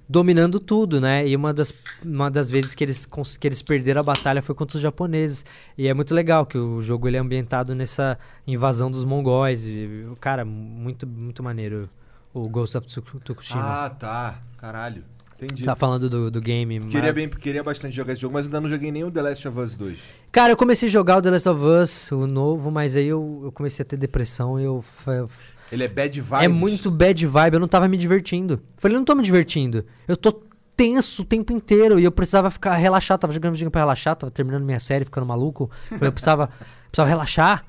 dominando 0.08 0.58
tudo, 0.58 1.00
né? 1.00 1.26
E 1.28 1.36
uma 1.36 1.52
das, 1.52 1.72
uma 2.04 2.30
das 2.30 2.50
vezes 2.50 2.74
que 2.74 2.82
eles, 2.82 3.06
que 3.38 3.46
eles 3.46 3.60
perderam 3.62 4.00
a 4.00 4.04
batalha 4.04 4.40
foi 4.40 4.54
contra 4.54 4.76
os 4.76 4.82
japoneses. 4.82 5.44
E 5.76 5.86
é 5.86 5.94
muito 5.94 6.14
legal 6.14 6.46
que 6.46 6.56
o 6.56 6.80
jogo 6.80 7.06
ele 7.08 7.16
é 7.16 7.20
ambientado 7.20 7.74
nessa 7.74 8.18
invasão 8.46 8.90
dos 8.90 9.04
mongóis. 9.04 9.66
E, 9.66 10.06
cara, 10.20 10.44
muito, 10.44 11.06
muito 11.06 11.42
maneiro 11.42 11.88
o 12.32 12.48
Ghost 12.48 12.76
of 12.78 12.86
Tsu- 12.86 13.02
Tsukushima. 13.22 13.60
Ah, 13.60 13.90
tá. 13.90 14.38
Caralho. 14.56 15.04
Entendi. 15.40 15.62
Tá 15.64 15.76
falando 15.76 16.10
do, 16.10 16.30
do 16.32 16.40
game. 16.40 16.80
Queria, 16.86 17.00
mara- 17.00 17.12
bem, 17.12 17.28
queria 17.28 17.62
bastante 17.62 17.94
jogar 17.94 18.12
esse 18.12 18.22
jogo, 18.22 18.34
mas 18.34 18.46
ainda 18.46 18.60
não 18.60 18.68
joguei 18.68 18.90
nem 18.90 19.04
o 19.04 19.10
The 19.10 19.22
Last 19.22 19.46
of 19.46 19.60
Us 19.60 19.76
2. 19.76 19.98
Cara, 20.32 20.52
eu 20.52 20.56
comecei 20.56 20.88
a 20.88 20.90
jogar 20.90 21.18
o 21.18 21.22
The 21.22 21.30
Last 21.30 21.48
of 21.48 21.60
Us, 21.64 22.10
o 22.10 22.26
novo, 22.26 22.72
mas 22.72 22.96
aí 22.96 23.06
eu, 23.06 23.42
eu 23.44 23.52
comecei 23.52 23.84
a 23.84 23.86
ter 23.86 23.96
depressão 23.96 24.58
e 24.58 24.64
eu, 24.64 24.84
eu 25.06 25.30
Ele 25.70 25.84
é 25.84 25.88
bad 25.88 26.20
vibes. 26.20 26.44
É 26.44 26.48
muito 26.48 26.90
bad 26.90 27.26
vibe, 27.26 27.54
eu 27.54 27.60
não 27.60 27.68
tava 27.68 27.86
me 27.88 27.96
divertindo. 27.96 28.60
Falei, 28.76 28.94
eu 28.96 28.98
não 29.00 29.04
tô 29.04 29.14
me 29.14 29.22
divertindo. 29.22 29.84
Eu 30.06 30.16
tô 30.16 30.42
tenso 30.76 31.22
o 31.22 31.24
tempo 31.24 31.52
inteiro 31.52 31.98
e 31.98 32.04
eu 32.04 32.12
precisava 32.12 32.50
ficar 32.50 32.74
relaxado. 32.76 33.20
Tava 33.20 33.32
jogando 33.32 33.52
videogame 33.52 33.70
pra 33.70 33.80
relaxar, 33.82 34.16
tava 34.16 34.30
terminando 34.30 34.64
minha 34.64 34.80
série, 34.80 35.04
ficando 35.04 35.26
maluco. 35.26 35.70
Falei, 35.88 36.08
eu 36.08 36.12
precisava, 36.12 36.48
precisava 36.90 37.08
relaxar. 37.08 37.64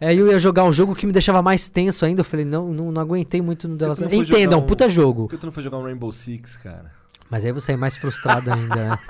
Aí 0.00 0.18
eu 0.18 0.26
ia 0.30 0.38
jogar 0.38 0.64
um 0.64 0.72
jogo 0.72 0.94
que 0.96 1.06
me 1.06 1.12
deixava 1.12 1.40
mais 1.42 1.68
tenso 1.68 2.04
ainda. 2.04 2.20
Eu 2.20 2.24
falei, 2.24 2.44
não, 2.44 2.72
não, 2.72 2.90
não 2.92 3.00
aguentei 3.00 3.40
muito 3.40 3.68
no 3.68 3.76
The 3.76 3.84
que 3.84 3.88
Last 3.88 4.02
tu 4.02 4.06
of 4.06 4.14
não 4.16 4.22
Us. 4.22 4.28
foi 4.28 4.38
Entenda, 4.40 4.54
é 4.54 4.58
um 4.58 4.62
puta 4.66 4.88
jogo. 4.88 5.22
Por 5.22 5.30
que 5.30 5.36
tu 5.38 5.46
não 5.46 5.52
foi 5.52 5.62
jogar 5.62 5.78
um 5.78 5.84
Rainbow 5.84 6.10
Six, 6.12 6.56
cara? 6.56 6.90
Mas 7.30 7.44
aí 7.44 7.50
eu 7.50 7.54
vou 7.54 7.60
sair 7.60 7.76
mais 7.76 7.96
frustrado 7.96 8.52
ainda, 8.52 8.76
né? 8.90 8.98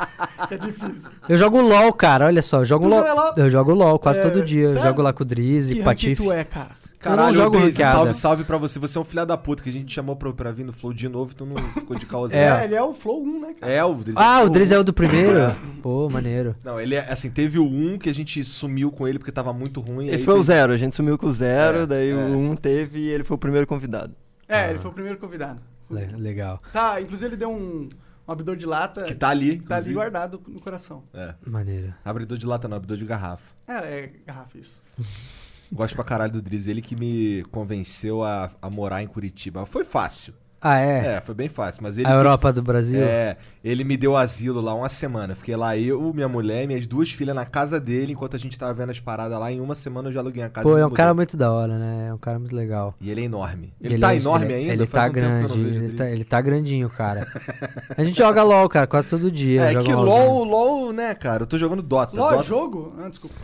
É 0.50 0.56
difícil. 0.58 1.10
Eu 1.28 1.38
jogo 1.38 1.60
LOL, 1.60 1.92
cara, 1.92 2.26
olha 2.26 2.42
só. 2.42 2.60
Eu 2.60 2.64
jogo 2.66 2.86
LOL. 2.86 3.00
LOL? 3.02 3.32
Eu 3.36 3.48
jogo 3.48 3.72
LOL 3.74 3.98
quase 3.98 4.18
É, 4.20 4.22
todo 4.22 4.42
dia. 4.44 4.64
Eu 4.64 4.72
sério? 4.74 4.88
jogo 4.88 5.00
lá 5.02 5.12
com 5.12 5.22
o 5.22 5.26
Drizzy, 5.26 5.74
Que 5.74 5.80
rank 5.80 5.86
Patife. 5.86 6.22
tu 6.22 6.30
é, 6.32 6.44
cara? 6.44 6.76
Caralho, 7.02 7.34
jogo 7.34 7.58
Drizzy, 7.58 7.70
ranqueada. 7.82 7.96
salve, 7.96 8.14
salve 8.14 8.44
pra 8.44 8.56
você. 8.56 8.78
Você 8.78 8.96
é 8.96 9.00
um 9.00 9.04
filho 9.04 9.26
da 9.26 9.36
puta 9.36 9.62
que 9.62 9.68
a 9.68 9.72
gente 9.72 9.86
te 9.86 9.94
chamou 9.94 10.14
pra, 10.16 10.32
pra 10.32 10.52
vir 10.52 10.64
no 10.64 10.72
Flow 10.72 10.92
de 10.92 11.08
novo 11.08 11.32
e 11.32 11.34
tu 11.34 11.44
não 11.44 11.56
ficou 11.72 11.96
de 11.98 12.06
causa. 12.06 12.32
É, 12.36 12.64
ele 12.64 12.74
é 12.74 12.82
o 12.82 12.94
Flow 12.94 13.22
1, 13.22 13.40
né, 13.40 13.54
cara? 13.60 13.72
É, 13.72 13.84
o 13.84 13.94
Drizzy. 13.94 14.18
Ah, 14.18 14.42
o. 14.42 14.48
Driz 14.50 14.70
é 14.70 14.78
o 14.78 14.84
do 14.84 14.92
primeiro? 14.92 15.38
Pô, 15.82 16.08
maneiro. 16.08 16.54
Não, 16.64 16.80
ele 16.80 16.94
é, 16.94 17.10
assim, 17.12 17.30
teve 17.30 17.58
o 17.58 17.64
1 17.66 17.98
que 17.98 18.08
a 18.08 18.14
gente 18.14 18.44
sumiu 18.44 18.90
com 18.92 19.06
ele 19.08 19.18
porque 19.18 19.32
tava 19.32 19.52
muito 19.52 19.80
ruim. 19.80 20.06
Esse 20.08 20.18
aí 20.18 20.24
foi 20.24 20.34
o 20.34 20.36
fez- 20.38 20.46
zero, 20.46 20.72
a 20.72 20.76
gente 20.76 20.94
sumiu 20.94 21.18
com 21.18 21.26
o 21.26 21.32
zero, 21.32 21.78
É, 21.80 21.86
daí 21.86 22.10
é. 22.10 22.14
o 22.14 22.38
um 22.38 22.54
teve 22.56 23.00
e 23.00 23.08
ele 23.08 23.24
foi 23.24 23.34
o 23.34 23.38
primeiro 23.38 23.66
convidado. 23.66 24.14
É, 24.48 24.70
ele 24.70 24.78
foi 24.78 24.90
o 24.90 24.94
primeiro 24.94 25.18
convidado. 25.18 25.60
Le- 25.90 26.14
legal. 26.16 26.62
Tá, 26.72 27.00
inclusive 27.00 27.30
ele 27.30 27.36
deu 27.36 27.50
um, 27.50 27.88
um 28.28 28.32
abridor 28.32 28.54
de 28.56 28.64
lata 28.64 29.02
Que 29.04 29.14
tá 29.14 29.28
ali. 29.28 29.58
que 29.58 29.66
tá 29.66 29.76
ali 29.76 29.92
guardado 29.92 30.40
no 30.46 30.60
coração. 30.60 31.02
É. 31.12 31.34
Maneiro. 31.46 31.92
Abridor 32.04 32.38
de 32.38 32.46
lata 32.46 32.68
não, 32.68 32.76
abridor 32.76 32.96
de 32.96 33.04
garrafa. 33.04 33.42
É, 33.66 33.72
é 33.74 34.10
garrafa 34.26 34.58
isso. 34.58 34.72
Gosto 35.72 35.94
pra 35.94 36.04
caralho 36.04 36.32
do 36.32 36.42
Drizzy. 36.42 36.70
Ele 36.70 36.82
que 36.82 36.94
me 36.94 37.42
convenceu 37.50 38.22
a, 38.22 38.50
a 38.60 38.68
morar 38.68 39.02
em 39.02 39.06
Curitiba. 39.06 39.64
Foi 39.64 39.84
fácil. 39.84 40.34
Ah, 40.64 40.78
é? 40.78 41.16
É, 41.16 41.20
foi 41.20 41.34
bem 41.34 41.48
fácil. 41.48 41.82
Mas 41.82 41.98
ele. 41.98 42.06
A 42.06 42.12
Europa 42.12 42.52
do 42.52 42.62
Brasil? 42.62 43.02
É, 43.02 43.36
ele 43.64 43.82
me 43.82 43.96
deu 43.96 44.16
asilo 44.16 44.60
lá 44.60 44.72
uma 44.72 44.88
semana. 44.88 45.34
Fiquei 45.34 45.56
lá 45.56 45.76
eu, 45.76 46.14
minha 46.14 46.28
mulher 46.28 46.68
minhas 46.68 46.86
duas 46.86 47.10
filhas 47.10 47.34
na 47.34 47.44
casa 47.44 47.80
dele, 47.80 48.12
enquanto 48.12 48.36
a 48.36 48.38
gente 48.38 48.56
tava 48.56 48.72
vendo 48.72 48.90
as 48.90 49.00
paradas 49.00 49.40
lá. 49.40 49.50
Em 49.50 49.58
uma 49.60 49.74
semana 49.74 50.08
eu 50.08 50.12
já 50.12 50.20
aluguei 50.20 50.40
a 50.40 50.48
casa. 50.48 50.68
Pô, 50.68 50.76
é 50.78 50.80
me 50.80 50.86
um 50.86 50.90
cara 50.90 51.12
muito 51.12 51.36
da 51.36 51.50
hora, 51.50 51.76
né? 51.76 52.06
É 52.10 52.14
um 52.14 52.18
cara 52.18 52.38
muito 52.38 52.54
legal. 52.54 52.94
E 53.00 53.10
ele 53.10 53.22
é 53.22 53.24
enorme. 53.24 53.74
Ele, 53.80 53.98
tá 53.98 54.14
é- 54.14 54.18
enorme 54.18 54.44
ele- 54.46 54.54
ainda? 54.54 54.72
Ele 54.74 54.86
tá 54.86 55.06
um 55.06 55.10
grande, 55.12 55.60
ele 55.60 55.92
tá, 55.94 56.10
ele 56.10 56.24
tá 56.24 56.40
grandinho, 56.40 56.88
cara. 56.88 57.26
A 57.98 58.04
gente 58.04 58.18
joga 58.18 58.44
LOL, 58.44 58.68
cara, 58.68 58.86
quase 58.86 59.08
todo 59.08 59.32
dia. 59.32 59.62
É 59.62 59.74
que. 59.74 59.92
LOL, 59.92 60.44
LOL, 60.44 60.92
né, 60.92 61.12
cara? 61.12 61.42
Eu 61.42 61.46
tô 61.46 61.58
jogando 61.58 61.82
Dota. 61.82 62.16
LOL, 62.16 62.30
Dota- 62.30 62.42
jogo? 62.44 62.94
Ah, 63.04 63.08
desculpa. 63.08 63.34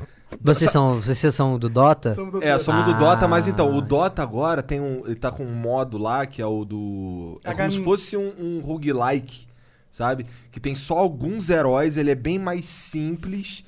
Vocês 0.40 0.70
são, 0.70 1.00
vocês 1.00 1.34
são 1.34 1.58
do 1.58 1.68
Dota? 1.68 2.14
Somos 2.14 2.32
do 2.32 2.42
É, 2.42 2.52
Dota. 2.52 2.64
somos 2.64 2.84
do 2.84 2.90
Ah. 2.92 2.98
Dota, 2.98 3.26
mas 3.28 3.48
então, 3.48 3.74
o 3.74 3.80
Dota 3.80 4.22
agora 4.22 4.62
tem 4.62 4.80
um. 4.80 5.02
Ele 5.06 5.16
tá 5.16 5.30
com 5.30 5.44
um 5.44 5.54
modo 5.54 5.96
lá 5.98 6.26
que 6.26 6.42
é 6.42 6.46
o 6.46 6.64
do. 6.64 7.40
É 7.44 7.50
como 7.52 7.62
H- 7.64 7.70
se 7.70 7.82
fosse 7.82 8.16
um, 8.16 8.32
um 8.38 8.60
roguelike, 8.60 9.46
sabe? 9.90 10.26
Que 10.52 10.60
tem 10.60 10.74
só 10.74 10.98
alguns 10.98 11.48
heróis, 11.48 11.96
ele 11.96 12.10
é 12.10 12.14
bem 12.14 12.38
mais 12.38 12.66
simples. 12.66 13.64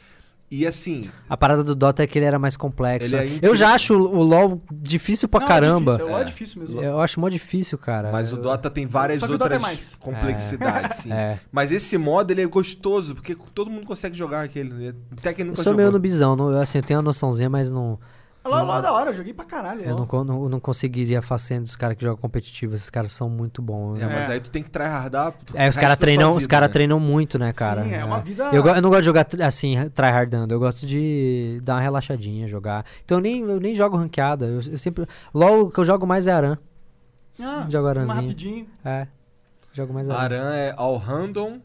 E 0.50 0.66
assim, 0.66 1.08
A 1.28 1.36
parada 1.36 1.62
do 1.62 1.76
Dota 1.76 2.02
é 2.02 2.06
que 2.08 2.18
ele 2.18 2.26
era 2.26 2.36
mais 2.36 2.56
complexo. 2.56 3.14
É 3.14 3.20
Eu 3.20 3.24
incrível. 3.26 3.54
já 3.54 3.72
acho 3.72 3.94
o 3.94 4.20
LoL 4.22 4.60
difícil 4.72 5.28
pra 5.28 5.38
Não, 5.40 5.46
caramba. 5.46 5.92
É 5.92 5.94
difícil, 5.98 6.08
é, 6.08 6.10
LOL 6.10 6.18
é 6.18 6.22
É. 6.22 6.24
difícil 6.24 6.60
mesmo. 6.60 6.82
Eu 6.82 7.00
acho 7.00 7.20
mó 7.20 7.28
difícil, 7.28 7.78
cara. 7.78 8.10
mas 8.10 8.32
o 8.32 8.36
Eu- 8.36 8.42
Dota 8.42 8.68
tem 8.68 8.84
várias 8.84 9.20
que 9.22 9.26
o 9.26 9.30
é 9.30 9.32
outras 9.32 9.60
mais. 9.60 9.94
complexidades, 10.00 10.96
sim. 10.98 11.12
É. 11.12 11.38
Mas 11.52 11.70
esse 11.70 11.96
modo 11.96 12.32
ele 12.32 12.42
é 12.42 12.46
gostoso, 12.46 13.14
porque 13.14 13.36
todo 13.54 13.70
mundo 13.70 13.86
consegue 13.86 14.18
jogar 14.18 14.42
aquele. 14.42 14.94
Até 15.12 15.32
quem 15.32 15.44
Eu 15.44 15.50
nunca 15.50 15.56
sou 15.62 15.72
jogou. 15.72 15.76
meio 15.76 15.92
nubizão, 15.92 16.34
não, 16.34 16.50
eu, 16.50 16.60
assim, 16.60 16.78
eu 16.78 16.82
tenho 16.82 16.98
uma 16.98 17.04
noçãozinha, 17.04 17.48
mas 17.48 17.70
não, 17.70 17.96
LOL, 18.42 18.64
LOL 18.64 18.78
é 18.78 18.82
da 18.82 18.92
hora, 18.92 19.10
eu 19.10 19.14
joguei 19.14 19.34
pra 19.34 19.44
caralho. 19.44 19.82
eu 19.82 19.94
não, 19.96 20.24
não, 20.24 20.48
não 20.48 20.58
conseguiria 20.60 21.20
fazer 21.20 21.60
dos 21.60 21.76
caras 21.76 21.94
que 21.96 22.02
jogam 22.02 22.16
competitivo. 22.16 22.74
Esses 22.74 22.88
caras 22.88 23.12
são 23.12 23.28
muito 23.28 23.60
bons. 23.60 23.98
É, 24.00 24.06
né? 24.06 24.14
mas 24.14 24.28
É. 24.30 24.32
aí 24.32 24.40
tu 24.40 24.50
tem 24.50 24.62
que 24.62 24.70
tryhardar. 24.70 25.34
É, 25.54 25.68
os 25.68 25.76
caras 25.76 25.96
treinam, 25.98 26.34
os 26.34 26.46
cara 26.46 26.66
treinam 26.68 26.98
muito, 26.98 27.38
né, 27.38 27.52
cara? 27.52 27.84
Sim, 27.84 27.92
é 27.92 28.02
uma 28.04 28.20
vida- 28.20 28.48
Eu, 28.52 28.64
eu 28.64 28.80
não 28.80 28.88
gosto 28.88 29.00
de 29.02 29.06
jogar 29.06 29.26
assim, 29.46 29.76
tryhardando. 29.90 30.54
Eu 30.54 30.58
gosto 30.58 30.86
de 30.86 31.60
dar 31.62 31.74
uma 31.74 31.80
relaxadinha, 31.82 32.48
jogar. 32.48 32.84
Então 33.04 33.18
eu 33.18 33.22
nem, 33.22 33.42
eu 33.42 33.60
nem 33.60 33.74
jogo 33.74 33.96
ranqueada. 33.98 34.46
Eu, 34.46 34.54
eu 34.72 34.78
sempre. 34.78 35.06
LOL 35.34 35.64
o 35.64 35.70
que 35.70 35.78
eu 35.78 35.84
jogo 35.84 36.06
mais 36.06 36.26
é 36.26 36.32
Aran. 36.32 36.56
Ah, 37.38 37.66
uma 37.72 37.88
aranzinho. 37.90 38.14
rapidinho. 38.14 38.66
É. 38.84 39.06
Jogo 39.72 39.92
mais 39.92 40.08
Aran. 40.08 40.18
Aran 40.40 40.54
é 40.54 40.74
all 40.76 40.96
random. 40.96 41.60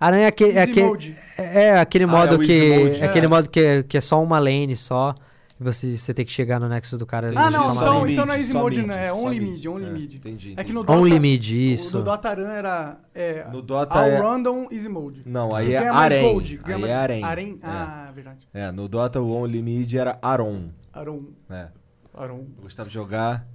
Aran 0.00 0.16
é 0.16 0.26
aquele. 0.26 0.52
É 0.58 0.62
aquele, 0.62 1.14
é, 1.36 1.62
é 1.64 1.78
aquele 1.78 2.04
Ah, 2.04 2.08
modo 2.08 2.42
é 2.42 2.46
que. 2.46 2.98
É 3.00 3.04
aquele 3.04 3.26
É. 3.26 3.28
modo 3.28 3.50
que, 3.50 3.60
é- 3.60 3.82
que 3.82 3.98
é 3.98 4.00
só 4.00 4.22
uma 4.22 4.38
lane 4.38 4.74
só. 4.74 5.14
Você, 5.62 5.94
você 5.94 6.14
tem 6.14 6.24
que 6.24 6.32
chegar 6.32 6.58
no 6.58 6.68
Nexus 6.70 6.98
do 6.98 7.04
cara. 7.04 7.26
Ah, 7.28 7.30
ele 7.48 7.56
não, 7.56 7.74
então, 7.74 8.08
então 8.08 8.24
não 8.26 8.32
é 8.32 8.38
easy 8.38 8.54
mode, 8.54 8.82
né? 8.86 9.08
É 9.08 9.12
only 9.12 9.38
mid, 9.38 9.66
only 9.66 9.84
É, 9.84 9.90
mid. 9.90 10.14
Entendi. 10.14 10.54
É 10.56 10.64
que 10.64 10.72
no 10.72 10.82
Dota, 10.82 10.98
Only 10.98 11.20
mid, 11.20 11.44
isso. 11.50 11.98
O 11.98 12.00
do 12.00 12.04
Dota 12.06 12.30
Aran 12.30 12.48
era 12.48 12.98
é, 13.14 13.46
No 13.52 13.60
Dota 13.60 13.98
all 13.98 14.06
é- 14.06 14.18
random 14.18 14.68
easy 14.70 14.88
mode. 14.88 15.20
Não, 15.26 15.54
aí 15.54 15.74
é 15.74 15.86
Arém. 15.86 16.32
gold, 16.32 16.60
Aí 16.64 16.72
mais- 16.78 16.84
é 16.90 16.94
Arém. 16.94 17.22
Arém? 17.24 17.58
É. 17.62 17.66
Ah, 17.66 18.10
verdade. 18.14 18.48
É, 18.54 18.72
no 18.72 18.88
Dota 18.88 19.20
o 19.20 19.30
Only 19.30 19.60
Mid 19.60 19.92
era 19.92 20.18
Aron. 20.22 20.70
Aron. 20.94 21.24
É. 21.50 21.68
Aron. 22.14 22.46
Eu 22.56 22.62
gostava 22.62 22.88
de 22.88 22.94
jogar 22.94 23.46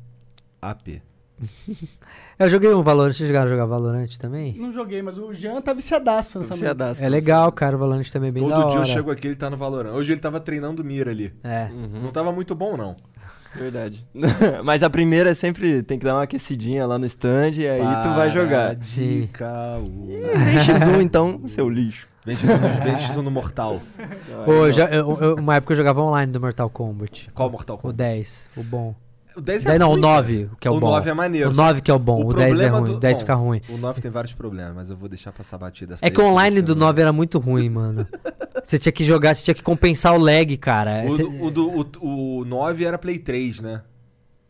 AP. 0.61 1.01
Eu 2.37 2.49
joguei 2.49 2.73
um 2.73 2.83
Valorant. 2.83 3.13
Vocês 3.13 3.27
jogaram 3.27 3.49
jogar 3.49 3.65
Valorant 3.65 4.09
também? 4.19 4.55
Não 4.57 4.71
joguei, 4.71 5.01
mas 5.01 5.17
o 5.17 5.33
Jean 5.33 5.61
tá 5.61 5.73
viciadaço 5.73 6.39
nessa 6.39 6.53
Você 6.55 6.65
merda. 6.65 6.93
É 6.99 7.07
legal, 7.09 7.51
cara. 7.51 7.75
O 7.75 7.79
Valorant 7.79 8.09
também 8.11 8.29
é 8.29 8.31
bem 8.31 8.47
da 8.47 8.55
Todo 8.55 8.63
hora. 8.65 8.71
dia 8.71 8.79
eu 8.81 8.85
chego 8.85 9.11
aqui 9.11 9.27
ele 9.27 9.35
tá 9.35 9.49
no 9.49 9.55
Valorant. 9.57 9.93
Hoje 9.93 10.11
ele 10.11 10.19
tava 10.19 10.39
treinando 10.39 10.83
mira 10.83 11.11
ali. 11.11 11.33
É. 11.43 11.69
Não 12.01 12.11
tava 12.11 12.31
muito 12.31 12.53
bom, 12.53 12.75
não. 12.75 12.95
Verdade. 13.55 14.05
Mas 14.65 14.83
a 14.83 14.89
primeira 14.89 15.33
sempre 15.33 15.81
tem 15.81 15.97
que 15.97 16.03
dar 16.03 16.15
uma 16.15 16.23
aquecidinha 16.23 16.85
lá 16.85 16.99
no 16.99 17.05
stand 17.05 17.51
e 17.53 17.65
aí 17.67 17.79
tu 17.79 18.13
vai 18.13 18.29
jogar. 18.31 18.75
Sim. 18.81 19.21
De 19.21 19.27
caô. 19.27 19.83
Vem 19.85 20.59
X1 20.59 21.01
então, 21.01 21.41
seu 21.47 21.69
lixo. 21.69 22.05
Vem 22.25 22.35
X1 22.35 22.47
no, 22.59 22.83
vem 22.83 22.95
X1 22.95 23.21
no 23.21 23.31
Mortal. 23.31 23.79
Pô, 24.43 24.69
já- 24.71 24.87
eu- 24.87 25.17
eu- 25.21 25.35
uma 25.35 25.55
época 25.55 25.71
eu 25.71 25.77
jogava 25.77 26.01
online 26.01 26.31
do 26.33 26.41
Mortal 26.41 26.69
Kombat. 26.69 27.29
Qual 27.33 27.49
Mortal 27.49 27.77
O 27.77 27.79
Kombat? 27.79 27.95
10, 27.97 28.49
o 28.57 28.63
bom. 28.63 28.93
O 29.37 29.41
10 29.41 29.63
Daí 29.65 29.77
não, 29.79 29.87
o 29.89 29.91
ruim, 29.91 30.01
9, 30.01 30.49
que 30.59 30.67
é 30.67 30.71
o, 30.71 30.75
O 30.75 30.79
bom. 30.79 30.87
9 30.91 31.09
é 31.09 31.13
maneiro. 31.13 31.49
O 31.49 31.53
9 31.53 31.81
que 31.81 31.91
é 31.91 31.93
o 31.93 31.99
bom, 31.99 32.25
o, 32.25 32.33
10 32.33 32.39
é 32.39 32.47
problema 32.49 32.77
ruim, 32.79 32.89
do- 32.91 32.95
o 32.97 32.99
10 32.99 33.13
bom, 33.13 33.19
fica 33.19 33.33
ruim. 33.35 33.61
O 33.69 33.77
9 33.77 34.01
tem 34.01 34.11
vários 34.11 34.33
problemas, 34.33 34.73
mas 34.75 34.89
eu 34.89 34.95
vou 34.95 35.09
deixar 35.09 35.31
passar 35.31 35.57
batida. 35.57 35.95
É 36.01 36.09
que 36.09 36.21
o 36.21 36.25
online 36.25 36.61
do 36.61 36.73
semana. 36.73 36.85
9 36.87 37.01
era 37.01 37.13
muito 37.13 37.37
ruim, 37.39 37.69
mano. 37.69 38.05
Você 38.63 38.79
tinha 38.79 38.91
que 38.91 39.03
jogar, 39.03 39.35
você 39.35 39.43
tinha 39.43 39.53
que 39.53 39.61
compensar 39.61 40.15
o 40.15 40.17
lag, 40.17 40.57
cara. 40.57 41.03
O, 41.05 41.11
Você- 41.11 41.23
o, 41.23 41.51
do- 41.51 41.87
o, 42.01 42.39
o 42.39 42.45
9 42.45 42.83
era 42.83 42.97
Play 42.97 43.19
3, 43.19 43.59
né? 43.61 43.81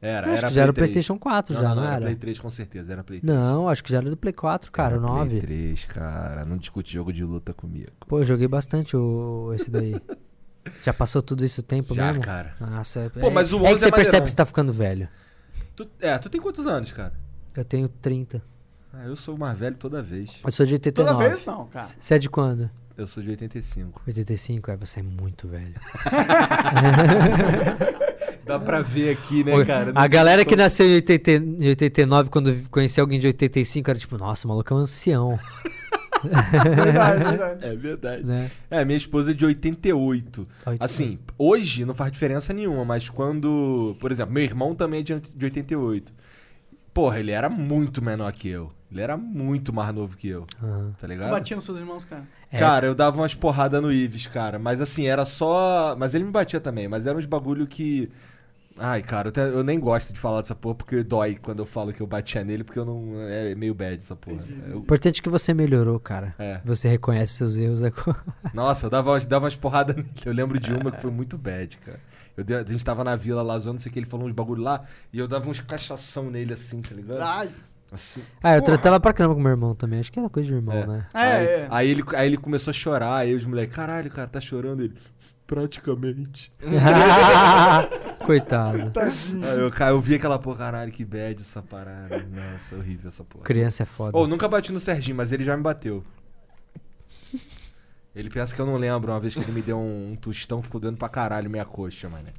Era, 0.02 0.28
acho 0.28 0.38
era 0.38 0.48
que 0.48 0.54
já 0.54 0.62
era 0.62 0.72
o 0.72 0.74
Play 0.74 0.88
3. 0.88 0.92
PlayStation 0.92 1.20
4 1.20 1.54
Não, 1.56 1.62
já, 1.62 1.70
não, 1.70 1.76
não, 1.76 1.82
não, 1.82 1.88
era 1.88 1.96
era? 1.98 2.06
Play 2.06 2.16
3 2.16 2.40
com 2.40 2.50
certeza, 2.52 2.94
era 2.94 3.04
Play 3.04 3.20
3. 3.20 3.34
Não, 3.36 3.68
acho 3.68 3.84
que 3.84 3.92
já 3.92 3.98
era 3.98 4.10
do 4.10 4.16
Play 4.16 4.32
4, 4.34 4.72
cara, 4.72 4.96
Era 4.96 5.04
o 5.04 5.08
9. 5.08 5.30
Play 5.30 5.42
3, 5.42 5.86
cara. 5.86 6.46
Não 6.46 6.58
discute 6.58 6.94
jogo 6.94 7.12
de 7.12 7.24
luta 7.26 7.54
comigo. 7.54 7.90
Pô, 8.08 8.20
eu 8.20 8.26
joguei 8.26 8.48
bastante 8.48 8.96
o, 8.96 9.52
esse 9.56 9.70
daí. 9.72 9.96
já 10.84 10.94
passou 10.94 11.22
tudo 11.22 11.46
isso 11.46 11.64
tempo 11.64 11.94
Já, 11.96 12.08
mesmo? 12.08 12.24
cara. 12.24 12.56
Nossa, 12.60 13.02
é, 13.02 13.10
Pô, 13.10 13.30
mas 13.30 13.54
o 13.54 13.66
é 13.66 13.70
11 13.70 13.74
que 13.74 13.80
você 13.80 13.88
é 13.88 13.92
percebe 13.92 13.96
maneirão. 13.96 14.26
que 14.26 14.30
você 14.32 14.36
tá 14.36 14.46
ficando 14.46 14.74
velho. 14.74 15.08
Tu, 15.76 15.88
é, 16.00 16.18
tu 16.18 16.30
tem 16.30 16.42
quantos 16.42 16.66
anos, 16.68 16.92
cara? 16.92 17.14
Eu 17.56 17.66
tenho 17.66 17.88
30. 17.88 18.42
Ah, 18.94 19.06
eu 19.06 19.16
sou 19.16 19.36
o 19.36 19.40
mais 19.40 19.58
velho 19.58 19.76
toda 19.76 20.02
vez. 20.02 20.40
Eu 20.44 20.52
sou 20.52 20.66
de 20.66 20.74
89. 20.74 21.18
Toda 21.18 21.30
vez 21.30 21.46
não, 21.46 21.66
cara. 21.68 21.88
Você 22.00 22.14
é 22.14 22.18
de 22.18 22.30
quando? 22.30 22.70
Eu 22.98 23.08
sou 23.08 23.22
de 23.22 23.30
85. 23.30 24.02
85? 24.08 24.72
É, 24.72 24.78
você 24.78 25.02
é 25.02 25.04
muito 25.04 25.48
velho. 25.50 25.76
Dá 28.46 28.60
pra 28.60 28.82
ver 28.82 29.12
aqui, 29.12 29.44
né, 29.44 29.66
cara? 29.66 29.92
a 29.96 30.08
galera 30.08 30.46
que 30.46 30.56
nasceu 30.56 30.88
em, 30.88 30.96
80, 30.96 31.32
em 31.32 31.68
89, 31.70 32.30
quando 32.30 32.70
conhecia 32.70 33.02
alguém 33.02 33.20
de 33.20 33.26
85, 33.28 33.90
era 33.90 34.00
tipo, 34.00 34.18
nossa, 34.18 34.48
o 34.48 34.50
maluco 34.50 34.72
é 34.72 34.78
um 34.78 34.82
ancião, 34.82 35.40
Verdade, 36.76 37.24
verdade. 37.24 37.66
É 37.66 37.76
verdade. 37.76 38.24
né? 38.24 38.52
É, 38.70 38.84
minha 38.86 38.98
esposa 38.98 39.32
é 39.32 39.34
de 39.34 39.46
88. 39.46 40.48
Oito- 40.66 40.84
Assim, 40.84 41.20
hoje 41.38 41.86
não 41.86 41.94
faz 41.94 42.12
diferença 42.12 42.54
nenhuma, 42.54 42.84
mas 42.86 43.10
quando. 43.10 43.96
Por 44.00 44.12
exemplo, 44.12 44.34
meu 44.34 44.44
irmão 44.44 44.74
também 44.76 45.00
é 45.02 45.04
de 45.04 45.20
de 45.20 45.46
88. 45.46 46.14
Porra, 46.94 47.20
ele 47.20 47.32
era 47.32 47.50
muito 47.50 48.02
menor 48.04 48.32
que 48.32 48.48
eu. 48.48 48.72
Ele 48.92 49.02
era 49.02 49.18
muito 49.18 49.74
mais 49.74 49.94
novo 49.94 50.16
que 50.16 50.30
eu. 50.30 50.46
Aham. 50.64 50.92
Tá 50.98 51.08
Tu 51.08 51.08
ligado? 51.08 51.30
batia 51.32 51.56
nos 51.58 51.66
seus 51.66 51.78
irmãos, 51.78 52.06
cara. 52.06 52.24
É. 52.50 52.58
Cara, 52.58 52.88
eu 52.88 52.96
dava 52.96 53.18
umas 53.20 53.34
porradas 53.34 53.82
no 53.82 53.92
Ives, 53.92 54.28
cara. 54.28 54.58
Mas 54.58 54.80
assim, 54.80 55.06
era 55.06 55.26
só. 55.26 55.96
Mas 56.00 56.16
ele 56.16 56.24
me 56.24 56.32
batia 56.32 56.60
também. 56.62 56.88
Mas 56.88 57.06
eram 57.06 57.20
uns 57.20 57.26
bagulho 57.26 57.68
que. 57.68 58.10
Ai, 58.78 59.02
cara, 59.02 59.30
eu, 59.30 59.32
te- 59.32 59.40
eu 59.40 59.64
nem 59.64 59.80
gosto 59.80 60.12
de 60.12 60.20
falar 60.20 60.42
dessa 60.42 60.54
porra 60.54 60.76
porque 60.76 61.02
dói 61.02 61.36
quando 61.42 61.60
eu 61.60 61.66
falo 61.66 61.94
que 61.94 62.02
eu 62.02 62.08
batia 62.08 62.44
nele, 62.44 62.64
porque 62.64 62.78
eu 62.78 62.84
não. 62.84 63.14
É 63.22 63.56
meio 63.56 63.74
bad 63.74 63.96
essa 63.96 64.16
porra. 64.18 64.44
Eu- 64.68 64.80
Importante 64.80 65.22
que 65.22 65.30
você 65.30 65.54
melhorou, 65.54 65.98
cara. 66.00 66.36
É. 66.38 66.60
Você 66.66 66.90
reconhece 66.90 67.34
seus 67.34 67.56
erros. 67.56 67.82
é 67.82 67.90
co- 67.90 68.14
Nossa, 68.54 68.88
eu 68.88 68.90
dava, 68.90 69.12
umas- 69.12 69.26
dava 69.26 69.46
umas 69.46 69.56
porradas 69.56 69.96
nele. 69.96 70.10
Eu 70.26 70.34
lembro 70.34 70.60
de 70.60 70.74
uma 70.74 70.92
que 70.92 71.02
foi 71.02 71.10
muito 71.12 71.38
bad, 71.38 71.78
cara. 71.78 72.00
Eu 72.36 72.44
dei- 72.44 72.58
a 72.58 72.64
gente 72.64 72.84
tava 72.84 73.02
na 73.04 73.16
vila 73.16 73.42
lá 73.42 73.58
zoando, 73.58 73.76
não 73.76 73.80
sei 73.80 73.90
o 73.90 73.94
que, 73.94 74.00
ele 74.00 74.06
falou 74.06 74.28
uns 74.28 74.34
bagulho 74.34 74.62
lá, 74.62 74.84
e 75.14 75.20
eu 75.20 75.28
dava 75.28 75.50
uns 75.50 75.62
cachação 75.62 76.30
nele 76.30 76.52
assim, 76.52 76.82
tá 76.82 76.94
ligado? 76.94 77.22
Ai. 77.22 77.50
Assim. 77.94 78.22
Ah, 78.44 78.56
eu 78.58 78.62
Porra. 78.62 78.74
tratava 78.74 79.00
pra 79.00 79.14
caramba 79.14 79.36
com 79.36 79.42
meu 79.42 79.52
irmão 79.52 79.74
também. 79.74 80.00
Acho 80.02 80.12
que 80.12 80.20
era 80.20 80.30
coisa 80.30 80.50
de 80.50 80.56
irmão, 80.56 80.76
É. 80.76 80.86
né? 80.88 81.06
É, 81.14 81.18
aí, 81.20 81.46
é. 81.46 81.68
aí 81.70 81.90
ele, 81.90 82.04
aí 82.14 82.28
ele 82.28 82.36
começou 82.36 82.72
a 82.72 82.74
chorar, 82.74 83.16
aí 83.16 83.34
os 83.34 83.46
moleques, 83.46 83.74
caralho, 83.74 84.10
cara, 84.12 84.28
tá 84.28 84.42
chorando 84.42 84.84
ele. 84.84 84.96
Praticamente. 85.48 86.52
Coitado. 88.26 88.92
Aí 89.00 89.60
eu, 89.60 89.70
cara, 89.70 89.92
eu 89.92 90.02
vi 90.02 90.16
aquela 90.16 90.40
porra, 90.40 90.58
caralho, 90.58 90.92
que 90.92 91.06
bad 91.06 91.40
essa 91.42 91.62
parada. 91.62 92.26
Nossa, 92.32 92.76
horrível 92.76 93.08
essa 93.08 93.24
porra. 93.24 93.44
Criança 93.44 93.84
é 93.84 93.86
foda. 93.86 94.18
Ô, 94.18 94.26
nunca 94.26 94.48
bati 94.48 94.72
no 94.72 94.80
Serginho, 94.80 95.16
mas 95.18 95.32
ele 95.32 95.44
já 95.44 95.56
me 95.56 95.62
bateu. 95.64 96.04
Ele 98.16 98.30
pensa 98.30 98.56
que 98.56 98.62
eu 98.62 98.66
não 98.66 98.78
lembro 98.78 99.12
uma 99.12 99.20
vez 99.20 99.34
que 99.36 99.42
ele 99.42 99.52
me 99.52 99.62
deu 99.62 99.78
um, 99.78 100.12
um 100.12 100.16
tostão, 100.16 100.62
ficou 100.62 100.80
doendo 100.80 100.98
pra 100.98 101.10
caralho 101.10 101.50
minha 101.50 101.66
coxa, 101.66 102.08
mano. 102.10 102.30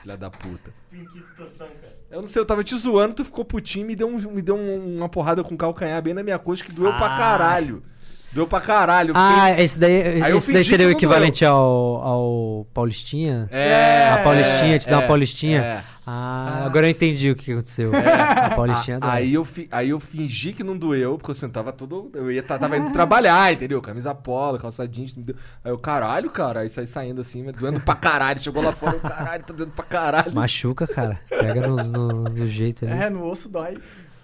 Filha 0.00 0.16
da 0.16 0.30
puta. 0.30 0.72
Que 0.90 1.20
situação, 1.20 1.66
cara. 1.66 1.92
Eu 2.10 2.20
não 2.22 2.28
sei, 2.28 2.40
eu 2.40 2.46
tava 2.46 2.62
te 2.64 2.74
zoando, 2.76 3.14
tu 3.14 3.24
ficou 3.24 3.44
putinho 3.44 3.84
e 3.84 3.86
me 3.88 3.96
deu, 3.96 4.08
um- 4.08 4.18
me 4.32 4.40
deu 4.40 4.54
um- 4.56 4.96
uma 4.98 5.08
porrada 5.08 5.42
com 5.42 5.56
calcanhar 5.56 6.00
bem 6.00 6.14
na 6.14 6.22
minha 6.22 6.38
coxa 6.38 6.64
que 6.64 6.70
doeu 6.72 6.92
pra 6.96 7.06
Ah. 7.14 7.16
caralho. 7.18 7.82
Doeu 8.32 8.46
pra 8.46 8.60
caralho. 8.60 9.12
Ah, 9.16 9.46
fiquei- 9.48 9.64
esse 9.64 9.78
daí, 9.78 10.22
Aí 10.22 10.36
esse 10.36 10.52
daí 10.52 10.64
seria 10.64 10.86
o 10.86 10.90
equivalente 10.90 11.44
ao, 11.44 11.56
ao 11.56 12.66
Paulistinha? 12.74 13.48
É, 13.50 14.08
a 14.10 14.18
Paulistinha, 14.22 14.78
te 14.78 14.88
dá 14.88 14.96
uma 14.98 15.04
é, 15.04 15.06
Paulistinha? 15.06 15.60
é. 15.60 15.82
Ah, 16.10 16.62
agora 16.64 16.86
eu 16.86 16.90
entendi 16.90 17.30
o 17.30 17.36
que 17.36 17.52
aconteceu. 17.52 17.90
A 17.94 18.50
Paulistinha 18.56 18.98
dói. 18.98 19.10
Aí 19.10 19.34
eu, 19.34 19.44
fi- 19.44 19.68
aí 19.70 19.90
eu 19.90 20.00
fingi 20.00 20.54
que 20.54 20.64
não 20.64 20.74
doeu, 20.76 21.18
porque 21.18 21.30
eu 21.30 21.32
assim, 21.32 21.48
tava 21.50 21.70
todo. 21.70 22.10
Eu 22.14 22.30
ia, 22.32 22.42
tava 22.42 22.78
indo 22.78 22.90
trabalhar, 22.92 23.52
entendeu? 23.52 23.80
Camisa 23.82 24.14
polo, 24.14 24.58
calça 24.58 24.88
jeans. 24.88 25.14
me 25.16 25.22
deu- 25.22 25.36
Aí 25.62 25.70
eu, 25.70 25.78
caralho, 25.78 26.30
cara. 26.30 26.60
Aí 26.60 26.68
saí 26.70 26.86
saindo 26.86 27.20
assim, 27.20 27.42
me 27.42 27.52
doendo 27.52 27.78
pra 27.80 27.94
caralho. 27.94 28.38
Chegou 28.42 28.62
lá 28.62 28.72
fora, 28.72 28.96
eu, 28.96 29.00
caralho, 29.00 29.42
tá 29.44 29.52
doendo 29.52 29.72
pra 29.72 29.84
caralho. 29.84 30.32
Machuca, 30.34 30.86
cara. 30.86 31.18
Pega 31.28 31.66
no, 31.66 31.76
no- 31.76 32.22
no 32.24 32.46
jeito 32.46 32.86
ali. 32.86 32.94
É, 32.94 33.10
no 33.10 33.24
osso 33.30 33.46
dói. 33.48 33.76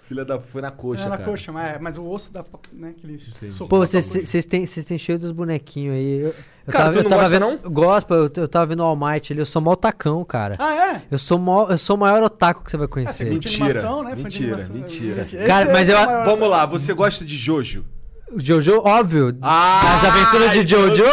Filha 0.07 0.23
da. 0.23 0.39
Foi 0.39 0.61
na 0.61 0.69
coxa, 0.71 1.03
é 1.03 1.09
na 1.09 1.17
cara. 1.17 1.29
coxa, 1.29 1.51
mas, 1.51 1.81
mas 1.81 1.97
o 1.97 2.05
osso 2.05 2.31
pra. 2.31 2.43
Né, 2.71 2.93
aquele 2.95 3.19
Pô, 3.67 3.79
vocês 3.79 4.45
têm, 4.45 4.65
vocês 4.65 4.85
têm 4.85 4.97
cheio 4.97 5.17
dos 5.17 5.31
bonequinhos 5.31 5.95
aí. 5.95 6.19
Eu, 6.19 6.27
eu 6.67 6.71
Cara, 6.71 6.91
tu 6.91 6.99
eu 6.99 7.03
não 7.03 7.09
gosta, 7.09 7.29
vendo, 7.29 7.41
não? 7.41 7.57
Gosto, 7.71 8.13
eu, 8.13 8.31
eu 8.35 8.47
tava 8.47 8.67
vendo 8.67 8.81
o 8.81 8.83
All 8.83 8.95
Might 8.95 9.33
ali. 9.33 9.41
Eu 9.41 9.45
sou 9.45 9.61
mó 9.61 9.75
tacão, 9.75 10.23
cara. 10.23 10.55
Ah, 10.59 10.75
é? 10.93 11.01
Eu 11.09 11.17
sou, 11.17 11.39
mó, 11.39 11.67
eu 11.69 11.77
sou 11.79 11.95
o 11.95 11.99
maior 11.99 12.21
otaku 12.21 12.63
que 12.63 12.69
você 12.71 12.77
vai 12.77 12.85
É, 12.85 12.87
você 12.87 12.93
conhecer. 12.93 13.25
Mentira, 13.25 13.63
animação, 13.65 14.03
né? 14.03 14.15
Mentira, 14.15 14.67
mentira. 14.69 15.21
Esse 15.23 15.37
Cara, 15.37 15.69
é 15.69 15.73
mas 15.73 15.89
eu- 15.89 15.95
maior- 15.95 16.25
Vamos 16.25 16.49
lá, 16.49 16.65
você 16.67 16.93
gosta 16.93 17.25
de 17.25 17.35
Jojo? 17.35 17.83
O 18.31 18.39
Jojo, 18.39 18.81
óbvio. 18.83 19.37
Ah, 19.41 19.95
As 19.97 20.03
aventuras 20.05 20.51
de 20.51 20.67
Jojo? 20.67 21.03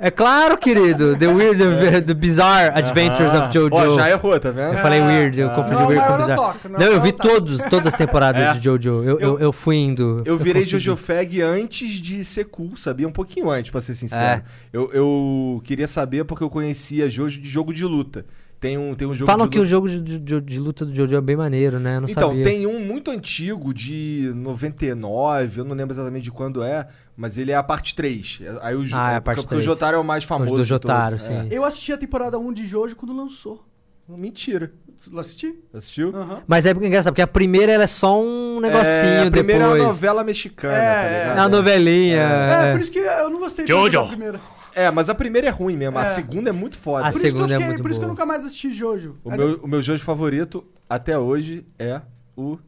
é 0.00 0.10
claro, 0.10 0.56
querido. 0.56 1.16
The 1.16 1.26
Weird, 1.26 1.58
the, 1.58 2.00
the 2.00 2.14
Bizarre 2.14 2.68
Adventures 2.72 3.32
of 3.32 3.52
Jojo. 3.52 3.70
Ó, 3.74 3.98
já 3.98 4.10
errou, 4.10 4.38
tá 4.38 4.50
vendo? 4.50 4.74
Eu 4.74 4.78
falei 4.78 5.00
weird, 5.00 5.40
eu 5.40 5.50
ah. 5.50 5.54
confundi 5.54 5.74
Não 5.74 5.80
é 5.82 5.84
o 5.84 5.88
weird 5.88 6.06
com 6.06 6.14
otaku, 6.32 6.68
não 6.68 6.76
é 6.78 6.84
Não, 6.84 6.88
o 6.92 6.94
eu 6.94 7.00
vi 7.00 7.08
otaku. 7.08 7.28
todos, 7.28 7.58
todas 7.64 7.86
as 7.88 7.94
temporadas 7.94 8.40
É. 8.46 8.52
de 8.54 8.64
Jojo. 8.64 8.90
Eu, 8.90 9.04
eu, 9.04 9.18
Eu- 9.20 9.38
eu 9.40 9.52
fui 9.52 9.76
indo. 9.76 10.22
Eu 10.24 10.38
virei 10.38 10.62
consegui. 10.62 10.80
Jojo 10.84 10.96
Fag 10.96 11.42
antes 11.42 11.90
de 12.00 12.24
ser 12.24 12.44
cool, 12.44 12.76
sabia? 12.76 13.08
Um 13.08 13.12
pouquinho 13.12 13.50
antes, 13.50 13.70
pra 13.72 13.80
ser 13.80 13.94
sincero. 13.94 14.22
É. 14.22 14.42
Eu, 14.72 14.90
eu 14.92 15.60
queria 15.64 15.88
saber 15.88 16.24
porque 16.24 16.44
eu 16.44 16.48
conhecia 16.50 17.08
Jojo 17.10 17.40
de 17.40 17.48
jogo 17.48 17.74
de 17.74 17.84
luta. 17.84 18.24
Tem 18.64 18.78
um, 18.78 18.94
tem 18.94 19.06
um 19.06 19.12
jogo 19.12 19.30
Falam 19.30 19.46
de 19.46 19.50
que 19.52 19.58
o 19.58 19.60
luta... 19.60 19.68
jogo 19.70 19.88
de, 19.90 20.18
de- 20.18 20.40
de 20.40 20.58
luta 20.58 20.86
do 20.86 20.94
Jojo 20.94 21.14
é 21.14 21.20
bem 21.20 21.36
maneiro, 21.36 21.78
né? 21.78 22.00
Não 22.00 22.08
Então, 22.08 22.30
sabia. 22.30 22.44
tem 22.44 22.66
um 22.66 22.80
muito 22.80 23.10
antigo 23.10 23.74
de 23.74 24.30
99, 24.34 25.60
eu 25.60 25.64
não 25.66 25.74
lembro 25.76 25.94
exatamente 25.94 26.24
de 26.24 26.30
quando 26.30 26.62
é, 26.62 26.88
mas 27.14 27.36
ele 27.36 27.52
é 27.52 27.56
a 27.56 27.62
parte 27.62 27.94
3. 27.94 28.40
Aí 28.62 28.74
o, 28.74 28.82
Jo- 28.82 28.96
Ah, 28.96 29.12
é 29.12 29.16
a 29.16 29.20
porque- 29.20 29.24
parte 29.24 29.36
porque 29.42 29.46
o 29.54 29.58
3. 29.58 29.64
Jotaro 29.64 29.96
é 29.96 30.00
o 30.00 30.04
mais 30.04 30.24
famoso. 30.24 30.52
do 30.56 30.62
de 30.62 30.64
Jotaro, 30.68 31.10
todos, 31.16 31.26
sim. 31.26 31.46
Eu 31.50 31.62
assisti 31.62 31.92
a 31.92 31.98
temporada 31.98 32.38
1 32.38 32.52
de 32.54 32.66
Jojo 32.66 32.96
quando 32.96 33.14
lançou. 33.14 33.62
É. 34.08 34.16
Mentira. 34.16 34.72
Assisti? 35.18 35.54
Assistiu? 35.74 36.14
Aham. 36.16 36.42
Mas 36.46 36.64
é 36.64 36.70
engraçado, 36.70 37.12
porque 37.12 37.20
a 37.20 37.26
primeira 37.26 37.72
ela 37.72 37.84
é 37.84 37.86
só 37.86 38.18
um 38.18 38.60
negocinho 38.60 38.94
é, 39.24 39.26
a 39.26 39.30
primeira 39.30 39.64
depois. 39.64 39.80
é 39.80 39.84
uma 39.84 39.92
novela 39.92 40.24
mexicana, 40.24 40.74
É, 40.74 40.78
tá 40.94 41.02
é. 41.02 41.18
ligado? 41.18 41.36
É 41.36 41.40
uma 41.42 41.48
novelinha. 41.48 42.16
É, 42.20 42.68
é. 42.68 42.72
por 42.72 42.80
isso 42.80 42.90
que 42.90 42.98
eu 43.00 43.28
não 43.28 43.40
gostei 43.40 43.66
Jojo. 43.66 44.00
da 44.02 44.06
primeira. 44.06 44.40
É, 44.74 44.90
mas 44.90 45.08
a 45.08 45.14
primeira 45.14 45.46
é 45.46 45.50
ruim 45.50 45.76
mesmo, 45.76 45.96
a 45.98 46.02
É. 46.02 46.06
segunda 46.06 46.48
é 46.50 46.52
muito 46.52 46.76
foda. 46.76 47.06
A 47.06 47.10
Por 47.10 47.16
isso, 47.16 47.20
que 47.20 47.26
eu 47.26 47.30
segunda 47.32 47.54
é 47.54 47.56
fiquei- 47.56 47.66
muito 47.68 47.82
por 47.82 47.90
isso 47.90 48.00
que 48.00 48.04
eu 48.04 48.08
boa. 48.08 48.14
nunca 48.14 48.26
mais 48.26 48.44
assisti 48.44 48.70
Jojo. 48.70 49.16
O 49.22 49.30
meu, 49.30 49.60
o 49.62 49.68
meu 49.68 49.80
Jojo 49.82 50.02
favorito 50.02 50.64
até 50.90 51.18
hoje 51.18 51.64
é 51.78 52.00
o 52.36 52.58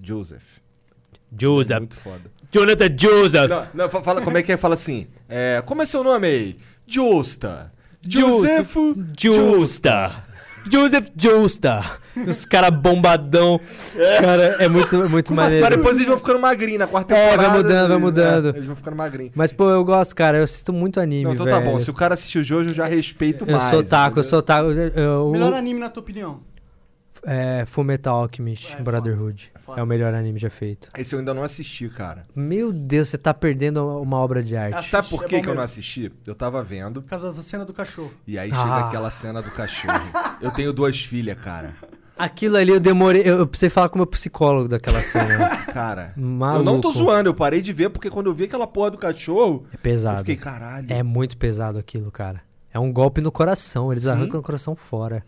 Joseph. 0.00 0.60
Joseph. 1.36 1.78
Muito 1.78 1.96
foda. 1.96 2.30
Jonathan 2.52 2.96
Joseph. 2.98 3.48
Não, 3.50 3.66
não, 3.74 3.88
fa- 3.88 4.02
fala, 4.02 4.20
como 4.22 4.36
é 4.36 4.42
que 4.42 4.52
é? 4.52 4.56
Fala 4.56 4.74
assim. 4.74 5.06
É, 5.28 5.62
como 5.64 5.80
é 5.82 5.86
seu 5.86 6.04
nome 6.04 6.26
aí? 6.26 6.58
Justa. 6.86 7.72
Joseph. 8.02 8.74
Joseph. 8.74 8.96
Justa. 9.18 10.24
Joseph 10.70 11.06
Justa. 11.16 11.82
Os 12.26 12.44
caras 12.44 12.70
bombadão. 12.70 13.58
Cara, 14.20 14.56
é 14.62 14.68
muito, 14.68 15.08
muito 15.08 15.32
Mas 15.32 15.52
maneiro. 15.54 15.76
depois 15.76 15.96
eles 15.96 16.08
vão 16.08 16.18
ficando 16.18 16.38
magrinhos 16.38 16.78
na 16.80 16.86
quarta 16.86 17.14
É, 17.14 17.28
vai 17.28 17.30
temporada. 17.38 17.56
mudando, 17.62 17.88
vai 17.88 17.98
mudando. 17.98 18.46
É, 18.46 18.50
eles 18.50 18.66
vão 18.66 18.76
ficando 18.76 18.96
magrinhos. 18.96 19.32
Mas, 19.34 19.50
pô, 19.52 19.70
eu 19.70 19.82
gosto, 19.84 20.14
cara. 20.14 20.38
Eu 20.38 20.44
assisto 20.44 20.72
muito 20.72 21.00
anime, 21.00 21.24
Não, 21.24 21.32
então 21.32 21.46
velho. 21.46 21.56
tá 21.58 21.64
bom. 21.64 21.78
Se 21.78 21.90
o 21.90 21.94
cara 21.94 22.14
assistiu 22.14 22.42
o 22.42 22.44
Jojo, 22.44 22.70
eu 22.70 22.74
já 22.74 22.84
respeito 22.86 23.44
Eu 23.46 23.52
mais. 23.52 23.64
sou 23.64 23.82
taco, 23.82 24.18
eu 24.18 24.24
sou 24.24 24.42
taco. 24.42 24.70
Eu, 24.72 24.88
eu, 24.88 25.30
Melhor 25.30 25.54
anime 25.54 25.80
na 25.80 25.88
tua 25.88 26.02
opinião? 26.02 26.40
é, 27.24 27.64
Fullmetal 27.66 28.16
Alchemist, 28.22 28.74
É, 28.78 28.82
Brotherhood. 28.82 29.51
Foda. 29.64 29.80
É 29.80 29.82
o 29.82 29.86
melhor 29.86 30.12
anime 30.14 30.38
já 30.38 30.50
feito. 30.50 30.88
Esse 30.96 31.14
eu 31.14 31.18
ainda 31.18 31.32
não 31.32 31.42
assisti, 31.42 31.88
cara. 31.88 32.26
Meu 32.34 32.72
Deus, 32.72 33.08
você 33.08 33.18
tá 33.18 33.32
perdendo 33.32 34.00
uma 34.00 34.16
obra 34.18 34.42
de 34.42 34.56
arte. 34.56 34.74
Assiste, 34.74 34.90
Sabe 34.90 35.08
por 35.08 35.24
é 35.24 35.28
que, 35.28 35.40
que 35.40 35.48
eu 35.48 35.54
não 35.54 35.62
assisti? 35.62 36.12
Eu 36.26 36.34
tava 36.34 36.62
vendo, 36.62 37.00
Por 37.02 37.08
causa 37.08 37.32
da 37.32 37.42
cena 37.42 37.64
do 37.64 37.72
cachorro. 37.72 38.12
e 38.26 38.38
aí 38.38 38.50
Ah. 38.52 38.56
chega 38.62 38.76
aquela 38.88 39.10
cena 39.10 39.40
do 39.42 39.50
cachorro. 39.50 40.02
Eu 40.40 40.50
tenho 40.50 40.72
duas 40.72 41.00
filhas, 41.00 41.40
cara. 41.40 41.74
Aquilo 42.18 42.56
ali 42.56 42.70
eu 42.70 42.78
demorei. 42.78 43.22
Eu, 43.22 43.38
eu 43.38 43.46
precisei 43.46 43.70
falar 43.70 43.88
com 43.88 43.96
o 43.96 43.98
meu 43.98 44.06
psicólogo 44.06 44.68
daquela 44.68 45.02
cena. 45.02 45.48
Cara, 45.72 46.12
Maluco. 46.16 46.60
eu 46.60 46.64
não 46.64 46.80
tô 46.80 46.92
zoando, 46.92 47.28
eu 47.30 47.34
parei 47.34 47.60
de 47.62 47.72
ver 47.72 47.88
porque 47.90 48.10
quando 48.10 48.26
eu 48.26 48.34
vi 48.34 48.44
aquela 48.44 48.66
porra 48.66 48.90
do 48.92 48.98
cachorro, 48.98 49.66
É 49.72 49.76
eu 49.76 49.78
pesado. 49.80 50.18
fiquei, 50.18 50.36
caralho. 50.36 50.86
É 50.90 51.02
muito 51.02 51.36
pesado 51.36 51.78
aquilo, 51.78 52.10
cara. 52.12 52.42
É 52.72 52.78
um 52.78 52.92
golpe 52.92 53.20
no 53.20 53.32
coração. 53.32 53.90
Eles 53.90 54.04
Sim. 54.04 54.10
arrancam 54.10 54.38
o 54.38 54.42
coração 54.42 54.76
fora. 54.76 55.24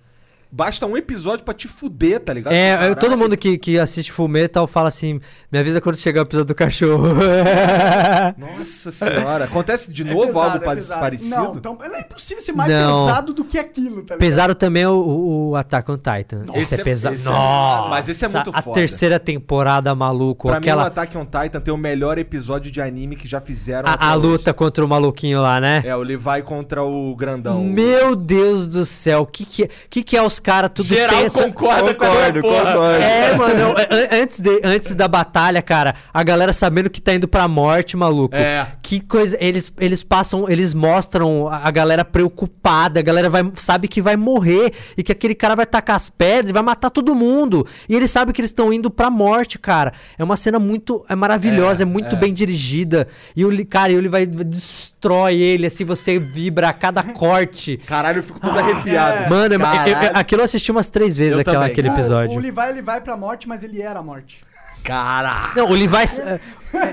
Basta 0.57 0.87
um 0.87 0.97
episódio 0.97 1.45
pra 1.45 1.53
te 1.53 1.67
fuder, 1.67 2.21
tá 2.21 2.33
ligado? 2.33 2.53
É, 2.53 2.75
Caralho. 2.75 2.95
todo 2.97 3.19
mundo 3.19 3.37
que, 3.37 3.59
que 3.59 3.77
assiste 3.77 4.13
Full 4.13 4.29
Metal 4.29 4.65
fala 4.69 4.89
assim: 4.89 5.19
me 5.51 5.59
avisa 5.59 5.81
quando 5.81 5.97
chegar 5.97 6.21
o 6.21 6.25
episódio 6.25 6.47
do 6.47 6.55
cachorro. 6.55 7.09
Nossa 8.39 8.91
senhora. 8.93 9.47
Acontece 9.47 9.93
de 9.93 10.03
É 10.03 10.13
novo 10.15 10.27
pesado, 10.29 10.45
algo 10.45 10.57
é 10.57 10.61
pa- 10.61 10.75
pesado. 10.75 11.01
parecido? 11.01 11.31
Não, 11.35 11.55
então, 11.57 11.79
é 11.83 12.01
impossível 12.01 12.41
ser 12.43 12.53
mais 12.53 12.71
Não. 12.71 13.07
pesado 13.07 13.33
do 13.33 13.45
que 13.45 13.59
aquilo, 13.59 13.97
tá 13.97 14.15
ligado? 14.15 14.19
Pesaram 14.19 14.55
também 14.55 14.87
o, 14.87 14.93
o- 14.93 15.51
o 15.51 15.57
Attack 15.57 15.91
on 15.91 15.97
Titan. 15.97 16.45
Nossa, 16.45 16.59
esse 16.61 16.75
é 16.77 16.81
é- 16.81 16.85
pesado. 16.85 17.15
esse 17.17 17.27
é- 17.27 17.31
Nossa, 17.31 17.89
mas 17.89 18.09
esse 18.09 18.25
é 18.25 18.29
muito 18.29 18.51
A 18.55 18.63
foda. 18.63 18.75
terceira 18.75 19.19
temporada, 19.19 19.93
maluco. 19.95 20.47
Pra 20.49 20.59
aquela. 20.59 20.83
mim, 20.83 20.85
o 20.85 20.87
Attack 20.89 21.19
on 21.19 21.25
Titan 21.25 21.61
tem 21.61 21.75
o 21.75 21.77
melhor 21.77 22.17
episódio 22.17 22.71
de 22.71 22.81
anime 22.81 23.17
que 23.17 23.27
já 23.27 23.41
fizeram 23.41 23.89
a, 23.89 24.11
a 24.11 24.15
luta 24.15 24.55
contra 24.55 24.85
o 24.85 24.89
maluquinho 24.89 25.41
lá, 25.43 25.61
né? 25.61 25.83
É, 25.85 25.97
o 25.97 26.03
Levi 26.03 26.43
contra 26.45 26.83
o 26.85 27.15
grandão. 27.17 27.63
Meu 27.65 28.15
Deus 28.15 28.67
do 28.69 28.85
céu, 28.85 29.23
o 29.23 29.27
que, 29.27 29.45
que, 29.45 29.65
é- 29.65 29.69
que, 29.91 30.03
que 30.03 30.17
é 30.17 30.23
os 30.23 30.39
caras 30.45 30.71
tudo 30.75 30.87
Geral 30.87 31.23
tenso? 31.23 31.43
concorda 31.43 31.95
com 31.95 32.05
Concordo, 32.07 32.41
porra. 32.43 32.65
concordo. 32.73 33.03
É, 33.03 33.35
mano, 33.35 33.75
antes, 34.13 34.39
de, 34.41 34.61
antes 34.63 34.95
da 34.95 35.09
batalha, 35.09 35.63
cara, 35.63 35.95
a 36.13 36.23
galera 36.23 36.53
sabendo 36.53 36.91
que 36.91 37.01
tá 37.01 37.15
indo 37.15 37.27
pra 37.27 37.49
morte, 37.49 37.97
maluco. 37.97 38.37
É. 38.37 38.67
Que 38.83 39.01
coisa. 39.01 39.37
Eles, 39.41 39.73
eles 39.81 40.03
passam, 40.03 40.45
eles 40.49 40.75
mostram 40.75 41.49
a, 41.49 41.71
galera 41.71 42.05
preocupada, 42.05 43.01
a 43.01 43.03
galera 43.03 43.31
vai, 43.31 43.43
sabe 43.57 43.89
que 43.89 44.03
vai 44.03 44.17
morrer 44.17 44.73
e 44.99 45.03
que 45.03 45.11
aquele 45.13 45.35
cara 45.35 45.57
vai 45.57 45.65
tacar 45.67 45.97
as 45.97 46.11
pedras 46.11 46.51
e 46.51 46.53
vai 46.53 46.63
matar 46.63 46.91
todo 46.91 47.15
mundo. 47.15 47.67
E 47.89 47.97
eles 47.97 48.11
sabem 48.11 48.35
que 48.35 48.41
eles 48.41 48.51
estão 48.51 48.71
indo 48.73 48.91
pra 48.91 49.09
morte, 49.11 49.59
cara. 49.59 49.93
É 50.19 50.23
uma 50.23 50.37
cena 50.37 50.59
muito. 50.59 51.05
É 51.09 51.15
maravilhosa, 51.15 51.83
é, 51.83 51.85
É, 51.85 51.87
muito 51.87 52.15
é. 52.15 52.19
bem 52.19 52.35
dirigida. 52.35 53.09
E 53.35 53.45
o 53.45 53.67
cara, 53.67 53.91
ele 53.93 54.09
vai. 54.09 54.27
destrói 54.27 55.37
ele, 55.37 55.67
assim, 55.67 55.85
você 55.85 56.19
vibra 56.19 56.69
a 56.69 56.73
cada 56.73 57.03
corte. 57.03 57.79
Caralho, 57.87 58.19
eu 58.19 58.23
fico 58.23 58.41
todo 58.41 58.59
arrepiado. 58.59 59.31
Mano, 59.31 59.55
eu- 59.55 59.61
eu- 59.61 59.67
eu- 59.67 59.95
Caralho. 59.95 60.19
Aquilo 60.25 60.41
eu 60.41 60.45
assisti 60.45 60.71
umas 60.71 60.91
três 60.91 61.17
vezes, 61.17 61.39
aquela, 61.39 61.57
também. 61.59 61.73
aquele 61.73 61.89
O- 61.89 61.93
episódio. 61.93 62.37
O 62.37 62.41
Levi, 62.41 62.61
ele 62.69 62.83
vai 62.83 63.01
pra 63.01 63.17
morte, 63.17 63.49
mas 63.49 63.63
ele 63.63 63.81
era 63.81 64.01
a 64.01 64.03
morte. 64.03 64.43
Caralho. 64.83 65.53
Não, 65.57 65.67
o 65.71 65.73
Levi. 65.73 65.97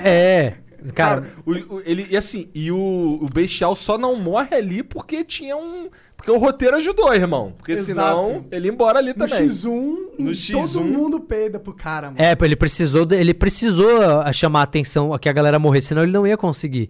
É. 0.04 0.54
Cara, 0.96 1.22
Cara, 1.22 1.28
o, 1.46 1.52
o- 1.76 1.82
ele, 1.86 2.08
e 2.10 2.18
assim, 2.18 2.50
e 2.56 2.72
o, 2.72 3.20
o 3.22 3.30
Bestial 3.30 3.76
só 3.76 3.98
não 4.00 4.16
morre 4.16 4.56
ali 4.56 4.82
porque 4.82 5.24
tinha 5.24 5.56
um. 5.56 5.90
Porque 6.18 6.32
o 6.32 6.38
roteiro 6.38 6.76
ajudou, 6.78 7.14
irmão. 7.14 7.54
Porque 7.58 7.72
Exato. 7.74 7.86
senão 7.86 8.46
ele 8.52 8.68
ia 8.68 8.72
embora 8.74 9.00
ali 9.00 9.10
No 9.10 9.16
também. 9.16 9.48
X1, 9.48 9.96
No 10.20 10.30
em- 10.30 10.34
X1. 10.34 10.52
todo 10.52 10.82
mundo 10.84 11.20
peida 11.20 11.60
pro 11.60 11.74
cara, 11.74 12.08
mano. 12.12 12.18
é, 12.20 12.36
ele 12.46 12.56
precisou, 12.56 13.06
de- 13.06 13.16
ele 13.16 13.34
precisou 13.34 14.22
ah, 14.22 14.32
chamar 14.34 14.60
a 14.62 14.64
atenção 14.64 15.18
que 15.20 15.28
a 15.30 15.34
galera 15.34 15.58
morresse, 15.60 15.90
senão 15.90 16.04
ele 16.04 16.12
não 16.12 16.26
ia 16.26 16.38
conseguir. 16.38 16.90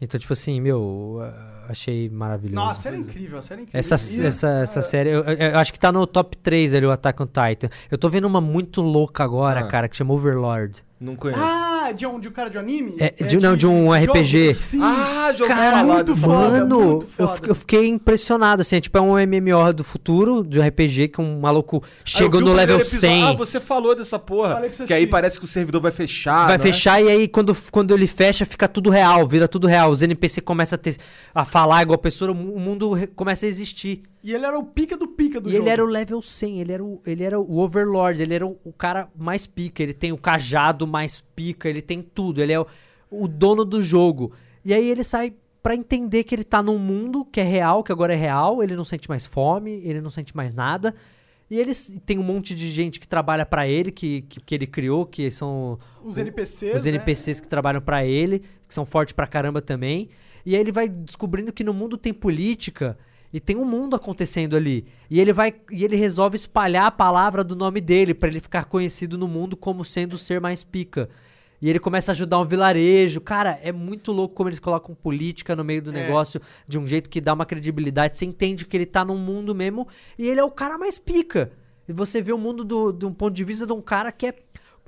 Então, 0.00 0.18
tipo 0.20 0.32
assim, 0.32 0.60
meu, 0.60 1.18
ah, 1.22 1.57
achei 1.68 2.08
maravilhoso. 2.08 2.54
Nossa, 2.56 2.80
a 2.80 2.82
série 2.82 2.96
é 2.96 3.00
incrível, 3.00 3.38
a 3.38 3.42
série 3.42 3.60
é 3.60 3.62
incrível. 3.64 3.78
Essa, 3.78 3.94
E- 3.94 4.26
essa, 4.26 4.48
essa 4.62 4.82
série, 4.82 5.10
eu, 5.10 5.22
eu- 5.24 5.36
eu 5.36 5.58
acho 5.58 5.72
que 5.72 5.78
tá 5.78 5.92
no 5.92 6.06
top 6.06 6.36
3 6.38 6.74
ali, 6.74 6.86
o 6.86 6.90
Attack 6.90 7.22
on 7.22 7.26
Titan. 7.26 7.68
Eu 7.90 7.98
tô 7.98 8.08
vendo 8.08 8.26
uma 8.26 8.40
muito 8.40 8.80
louca 8.80 9.22
agora, 9.22 9.60
Ah. 9.60 9.66
cara, 9.66 9.88
que 9.88 9.96
chama 9.96 10.14
Overlord. 10.14 10.82
Não 11.00 11.14
conheço. 11.14 11.40
Ah, 11.40 11.92
de 11.92 12.04
um, 12.04 12.18
de 12.18 12.26
um 12.26 12.32
cara 12.32 12.50
de 12.50 12.56
um 12.58 12.60
anime? 12.60 12.96
É, 12.98 13.10
de- 13.24 13.38
não, 13.38 13.56
de 13.56 13.68
um 13.68 13.92
RPG. 13.92 14.54
Sim. 14.54 14.80
Ah, 14.82 15.28
ouvi 15.30 15.46
Cara, 15.46 15.84
muito 15.84 16.16
foda. 16.16 16.34
Mano, 16.50 16.80
muito 16.80 17.06
eu, 17.18 17.28
foda. 17.28 17.40
fi- 17.40 17.48
eu 17.50 17.54
fiquei 17.54 17.86
impressionado, 17.86 18.62
assim, 18.62 18.74
é 18.76 18.80
tipo, 18.80 18.98
é 18.98 19.00
um 19.00 19.12
MMO 19.16 19.72
do 19.72 19.84
futuro, 19.84 20.42
de 20.44 20.58
um 20.58 20.66
RPG, 20.66 21.06
que 21.08 21.20
um 21.20 21.38
maluco 21.38 21.82
Ah, 21.84 21.86
eu 21.88 22.00
chega 22.04 22.38
vi 22.38 22.44
no 22.44 22.52
level 22.52 22.78
primeiro 22.78 22.82
episódio. 22.82 22.98
100, 23.16 23.24
Ah, 23.26 23.32
você 23.32 23.60
falou 23.60 23.94
dessa 23.94 24.18
porra. 24.18 24.60
Você 24.68 24.86
que 24.86 24.92
aí 24.92 25.06
parece 25.06 25.38
que 25.38 25.44
o 25.44 25.48
servidor 25.48 25.80
vai 25.80 25.92
fechar. 25.92 26.48
vai 26.48 26.58
não 26.58 26.64
é? 26.64 26.66
fechar 26.66 27.00
e 27.00 27.08
aí 27.08 27.28
quando, 27.28 27.56
quando 27.70 27.94
ele 27.94 28.08
fecha 28.08 28.44
fica 28.44 28.66
tudo 28.66 28.90
real, 28.90 29.24
vira 29.24 29.46
tudo 29.46 29.68
real. 29.68 29.90
Os 29.92 30.02
NPC 30.02 30.40
começam 30.40 30.74
a, 30.74 30.78
ter, 30.80 30.96
a 31.32 31.44
falar 31.44 31.82
igual 31.82 31.94
a 31.94 31.98
pessoa, 31.98 32.32
o 32.32 32.34
mu- 32.34 32.54
o 32.54 32.58
mundo 32.58 32.96
começa 33.14 33.46
a 33.46 33.48
existir. 33.48 34.02
E 34.22 34.34
ele 34.34 34.44
era 34.44 34.58
o 34.58 34.64
pica 34.64 34.96
do 34.96 35.06
pica 35.06 35.40
do 35.40 35.48
e 35.48 35.52
jogo. 35.52 35.64
ele 35.64 35.70
era 35.70 35.84
o 35.84 35.86
level 35.86 36.20
100, 36.20 36.60
ele 36.60 36.72
era 36.72 36.84
o, 36.84 37.00
ele 37.06 37.22
era 37.22 37.38
o 37.38 37.58
Overlord, 37.58 38.20
ele 38.20 38.34
era 38.34 38.46
o, 38.46 38.58
o 38.64 38.72
cara 38.72 39.08
mais 39.16 39.46
pica, 39.46 39.82
ele 39.82 39.94
tem 39.94 40.12
o 40.12 40.18
cajado 40.18 40.86
mais 40.86 41.20
pica, 41.36 41.68
ele 41.68 41.80
tem 41.80 42.02
tudo, 42.02 42.42
ele 42.42 42.52
é 42.52 42.60
o, 42.60 42.66
o 43.10 43.28
dono 43.28 43.64
do 43.64 43.82
jogo. 43.82 44.32
E 44.64 44.74
aí 44.74 44.88
ele 44.88 45.04
sai 45.04 45.32
pra 45.62 45.74
entender 45.74 46.24
que 46.24 46.34
ele 46.34 46.44
tá 46.44 46.62
num 46.62 46.78
mundo 46.78 47.24
que 47.24 47.40
é 47.40 47.44
real, 47.44 47.82
que 47.84 47.92
agora 47.92 48.12
é 48.12 48.16
real, 48.16 48.62
ele 48.62 48.74
não 48.74 48.84
sente 48.84 49.08
mais 49.08 49.24
fome, 49.24 49.80
ele 49.84 50.00
não 50.00 50.10
sente 50.10 50.36
mais 50.36 50.54
nada. 50.54 50.94
E 51.50 51.58
eles 51.58 52.00
tem 52.04 52.18
um 52.18 52.22
monte 52.22 52.54
de 52.54 52.68
gente 52.68 53.00
que 53.00 53.08
trabalha 53.08 53.46
pra 53.46 53.66
ele, 53.66 53.90
que, 53.90 54.22
que, 54.22 54.40
que 54.40 54.54
ele 54.54 54.66
criou, 54.66 55.06
que 55.06 55.30
são 55.30 55.78
Os 56.04 56.18
NPCs, 56.18 56.76
os 56.76 56.84
né? 56.84 56.90
NPCs 56.90 57.40
que 57.40 57.48
trabalham 57.48 57.80
pra 57.80 58.04
ele, 58.04 58.40
que 58.66 58.74
são 58.74 58.84
fortes 58.84 59.14
pra 59.14 59.26
caramba 59.26 59.62
também. 59.62 60.10
E 60.44 60.54
aí 60.54 60.60
ele 60.60 60.72
vai 60.72 60.88
descobrindo 60.88 61.52
que 61.52 61.64
no 61.64 61.72
mundo 61.72 61.96
tem 61.96 62.12
política 62.12 62.98
E 63.32 63.38
tem 63.40 63.56
um 63.56 63.64
mundo 63.64 63.94
acontecendo 63.94 64.56
ali. 64.56 64.86
E 65.10 65.20
ele 65.20 65.32
vai 65.32 65.54
e 65.70 65.84
ele 65.84 65.96
resolve 65.96 66.36
espalhar 66.36 66.86
a 66.86 66.90
palavra 66.90 67.44
do 67.44 67.54
nome 67.54 67.80
dele 67.80 68.14
pra 68.14 68.28
ele 68.28 68.40
ficar 68.40 68.64
conhecido 68.64 69.18
no 69.18 69.28
mundo 69.28 69.56
como 69.56 69.84
sendo 69.84 70.14
o 70.14 70.18
ser 70.18 70.40
mais 70.40 70.64
pica. 70.64 71.08
E 71.60 71.68
ele 71.68 71.78
começa 71.80 72.12
a 72.12 72.14
ajudar 72.14 72.38
um 72.38 72.46
vilarejo. 72.46 73.20
Cara, 73.20 73.58
é 73.62 73.72
muito 73.72 74.12
louco 74.12 74.34
como 74.34 74.48
eles 74.48 74.60
colocam 74.60 74.94
política 74.94 75.56
no 75.56 75.64
meio 75.64 75.82
do 75.82 75.90
É. 75.90 75.92
negócio 75.92 76.40
de 76.66 76.78
um 76.78 76.86
jeito 76.86 77.10
que 77.10 77.20
dá 77.20 77.34
uma 77.34 77.44
credibilidade. 77.44 78.16
Você 78.16 78.24
entende 78.24 78.64
que 78.64 78.76
ele 78.76 78.86
tá 78.86 79.04
num 79.04 79.18
mundo 79.18 79.54
mesmo 79.54 79.86
e 80.16 80.28
ele 80.28 80.40
é 80.40 80.44
o 80.44 80.50
cara 80.50 80.78
mais 80.78 80.98
pica. 80.98 81.50
E 81.88 81.92
você 81.92 82.20
vê 82.22 82.32
o 82.32 82.38
mundo 82.38 82.64
do, 82.64 82.92
de 82.92 83.04
um 83.06 83.12
ponto 83.12 83.34
de 83.34 83.42
vista 83.42 83.66
de 83.66 83.72
um 83.72 83.80
cara 83.80 84.12
que 84.12 84.26
é 84.26 84.32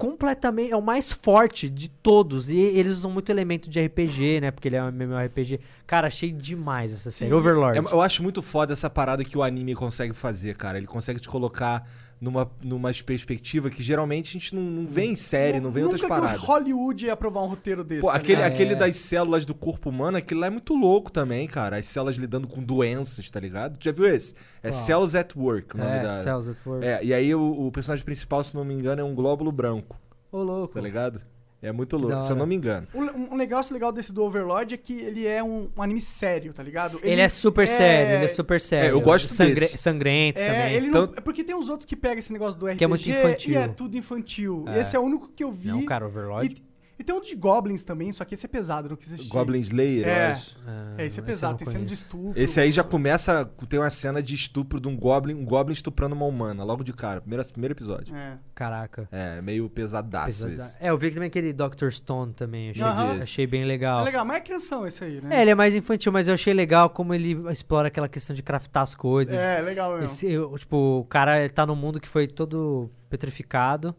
completamente. 0.01 0.73
É 0.73 0.77
o 0.77 0.81
mais 0.81 1.13
forte 1.13 1.69
de 1.69 1.91
todos. 1.91 2.49
E 2.49 2.57
eles 2.59 2.93
usam 2.93 3.11
muito 3.11 3.31
elemento 3.31 3.69
de 3.69 3.79
RPG, 3.85 4.41
né? 4.41 4.51
Porque 4.51 4.67
ele 4.67 4.77
é 4.77 4.83
um 4.83 4.89
MMORPG. 4.89 5.61
Cara, 5.87 6.07
achei 6.07 6.33
demais 6.33 6.91
essa 6.91 7.11
série. 7.11 7.31
Overlord. 7.33 7.79
É, 7.79 7.93
eu 7.93 8.01
acho 8.01 8.23
muito 8.23 8.41
foda 8.41 8.73
essa 8.73 8.89
parada 8.89 9.23
que 9.23 9.37
o 9.37 9.43
anime 9.43 9.75
consegue 9.75 10.15
fazer, 10.15 10.57
cara. 10.57 10.79
Ele 10.79 10.87
consegue 10.87 11.21
te 11.21 11.29
colocar 11.29 11.87
numa, 12.21 12.51
numa 12.63 12.91
perspectiva 13.05 13.71
que 13.71 13.83
geralmente 13.83 14.29
a 14.29 14.33
gente 14.41 14.55
não, 14.55 14.63
não 14.63 14.87
vê 14.87 15.05
em 15.07 15.17
série, 15.17 15.59
não 15.59 15.71
vê 15.71 15.81
em 15.81 15.85
outras 15.85 16.03
Nunca 16.03 16.15
que 16.15 16.21
paradas. 16.21 16.43
o 16.43 16.47
Hollywood 16.47 17.07
ia 17.07 17.13
aprovar 17.15 17.43
um 17.43 17.47
roteiro 17.47 17.83
desse. 17.83 18.03
Pô, 18.03 18.09
tá 18.09 18.15
aquele, 18.15 18.37
ligado? 18.37 18.53
aquele 18.53 18.73
É. 18.75 18.77
das 18.77 18.97
células 18.97 19.45
do 19.47 19.55
corpo 19.55 19.89
humano, 19.89 20.19
aquilo 20.19 20.41
lá 20.41 20.49
é 20.49 20.51
muito 20.51 20.75
louco 20.75 21.11
também, 21.11 21.47
cara. 21.49 21.77
As 21.79 21.87
células 21.87 22.17
lidando 22.17 22.47
com 22.47 22.63
doenças, 22.63 23.31
tá 23.31 23.41
ligado? 23.41 23.79
Já 23.83 23.91
viu 23.93 24.07
esse? 24.07 24.35
É 24.63 24.69
Qual? 24.71 24.81
Cells 24.81 25.17
at 25.17 25.35
Work, 25.35 25.75
o 25.75 25.79
nome 25.79 25.91
É, 25.91 26.03
da... 26.03 26.21
Cells 26.21 26.51
at 26.51 26.59
Work. 26.67 26.85
É, 26.87 27.03
e 27.05 27.15
aí 27.15 27.35
o, 27.35 27.67
o 27.67 27.73
personagem 27.73 28.05
principal, 28.05 28.45
se 28.45 28.55
não 28.55 28.65
me 28.65 28.75
engano, 28.75 29.01
é 29.01 29.05
um 29.05 29.15
glóbulo 29.15 29.51
branco, 29.51 29.97
Ô, 30.31 30.43
louco. 30.43 30.75
tá 30.75 30.81
ligado? 30.81 31.23
É 31.63 31.71
muito 31.71 31.97
louco, 31.99 32.23
se 32.23 32.31
eu 32.33 32.37
não 32.37 32.47
me 32.47 32.55
engano. 32.55 32.87
Um, 32.95 33.35
um 33.35 33.37
negócio 33.37 33.75
legal 33.75 33.93
desse 33.93 34.13
do 34.13 34.23
Overlord 34.25 34.73
é 34.75 34.77
que 34.79 34.95
ele 34.99 35.27
é 35.27 35.43
um, 35.43 35.71
um 35.77 35.83
anime 35.83 36.01
sério, 36.01 36.55
tá 36.55 36.63
ligado? 36.63 36.99
Ele, 37.03 37.21
é 37.21 37.29
super 37.29 37.69
sério, 37.69 38.15
ele 38.17 38.25
é 38.25 38.29
super 38.29 38.59
sério. 38.61 38.89
eu 38.91 39.01
gosto 39.01 39.31
Sangre- 39.31 39.61
desse. 39.61 39.77
Sangrento 39.77 40.39
É, 40.41 40.47
também. 40.47 40.75
ele 40.75 40.87
não, 40.89 41.05
Então- 41.05 41.15
é 41.19 41.21
porque 41.21 41.45
tem 41.45 41.55
os 41.55 41.69
outros 41.69 41.85
que 41.87 41.95
pegam 41.95 42.19
esse 42.19 42.33
negócio 42.33 42.59
do 42.59 42.67
RPG 42.67 42.79
Que 42.79 42.85
é 42.85 42.87
muito 42.87 43.11
infantil. 43.11 43.53
e 43.53 43.57
é 43.57 43.69
tudo 43.69 43.97
infantil. 43.99 44.65
É. 44.69 44.81
Esse 44.81 44.97
é 44.97 44.99
o 44.99 45.03
único 45.03 45.29
que 45.29 45.45
eu 45.45 45.53
vi. 45.53 45.69
Não, 45.69 45.85
cara, 45.85 46.07
Overlord. 46.07 46.57
E, 46.57 46.70
e 47.01 47.05
tem 47.05 47.15
um 47.15 47.21
de 47.21 47.35
Goblins 47.35 47.83
também, 47.85 48.13
só 48.13 48.25
que 48.25 48.35
esse 48.35 48.45
é 48.47 48.49
pesado, 48.49 48.87
eu 48.87 48.91
não 48.91 48.97
quis 48.97 49.13
assistir. 49.13 49.31
Goblin 49.33 49.61
Slayer, 49.61 50.07
eu 50.07 50.11
É. 50.13 50.33
acho. 50.33 50.57
Ah, 50.67 50.95
É, 50.99 51.07
esse 51.07 51.19
é 51.19 51.23
eu 51.23 51.27
pesado, 51.27 51.59
tem 51.59 51.67
cena 51.67 51.85
de 51.85 51.95
estupro. 51.95 52.33
Esse 52.41 52.61
aí 52.61 52.71
já 52.71 52.85
começa, 52.85 53.45
tem 53.69 53.81
uma 53.81 53.91
cena 53.91 54.23
de 54.23 54.35
estupro 54.35 54.79
de 54.81 54.87
um 54.89 54.97
goblin, 54.97 55.35
um 55.35 55.45
goblin 55.45 55.73
estuprando 55.73 56.15
uma 56.15 56.27
humana, 56.27 56.63
logo 56.63 56.85
de 56.85 56.93
cara, 56.93 57.21
primeiro, 57.21 57.45
primeiro 57.51 57.73
episódio. 57.75 58.15
É. 58.15 58.39
Caraca. 58.55 59.09
É, 59.11 59.41
meio 59.41 59.69
pesadaço 59.71 60.27
Pesada- 60.47 60.55
esse. 60.55 60.77
É, 60.81 60.91
eu 60.91 60.99
vi 60.99 61.11
também 61.11 61.29
aquele 61.29 61.53
Dr. 61.53 61.91
Stone 61.91 62.33
também. 62.35 62.71
Achei, 62.71 62.83
achei 63.23 63.47
bem 63.47 63.63
É 63.63 63.67
legal. 63.67 64.05
legal, 64.05 64.25
mas 64.25 64.37
é 64.37 64.41
crianção 64.41 64.87
esse 64.87 65.03
aí, 65.03 65.21
né? 65.21 65.39
É, 65.39 65.43
ele 65.43 65.51
é 65.51 65.55
mais 65.55 65.75
infantil, 65.75 66.13
mas 66.13 66.29
eu 66.29 66.35
achei 66.35 66.53
legal 66.53 66.91
como 66.91 67.15
ele 67.15 67.33
explora 67.51 67.89
aquela 67.89 68.09
questão 68.09 68.37
de 68.37 68.43
craftar 68.43 68.83
as 68.83 68.95
coisas. 68.95 69.35
É, 69.35 69.61
legal 69.61 69.93
mesmo. 69.93 70.05
Esse- 70.05 70.31
eu- 70.31 70.57
tipo, 70.59 70.77
o 71.01 71.05
cara 71.05 71.41
ele 71.41 71.49
tá 71.49 71.65
num 71.65 71.75
mundo 71.77 71.99
que 71.99 72.09
foi 72.09 72.27
todo 72.27 72.91
petrificado. 73.09 73.95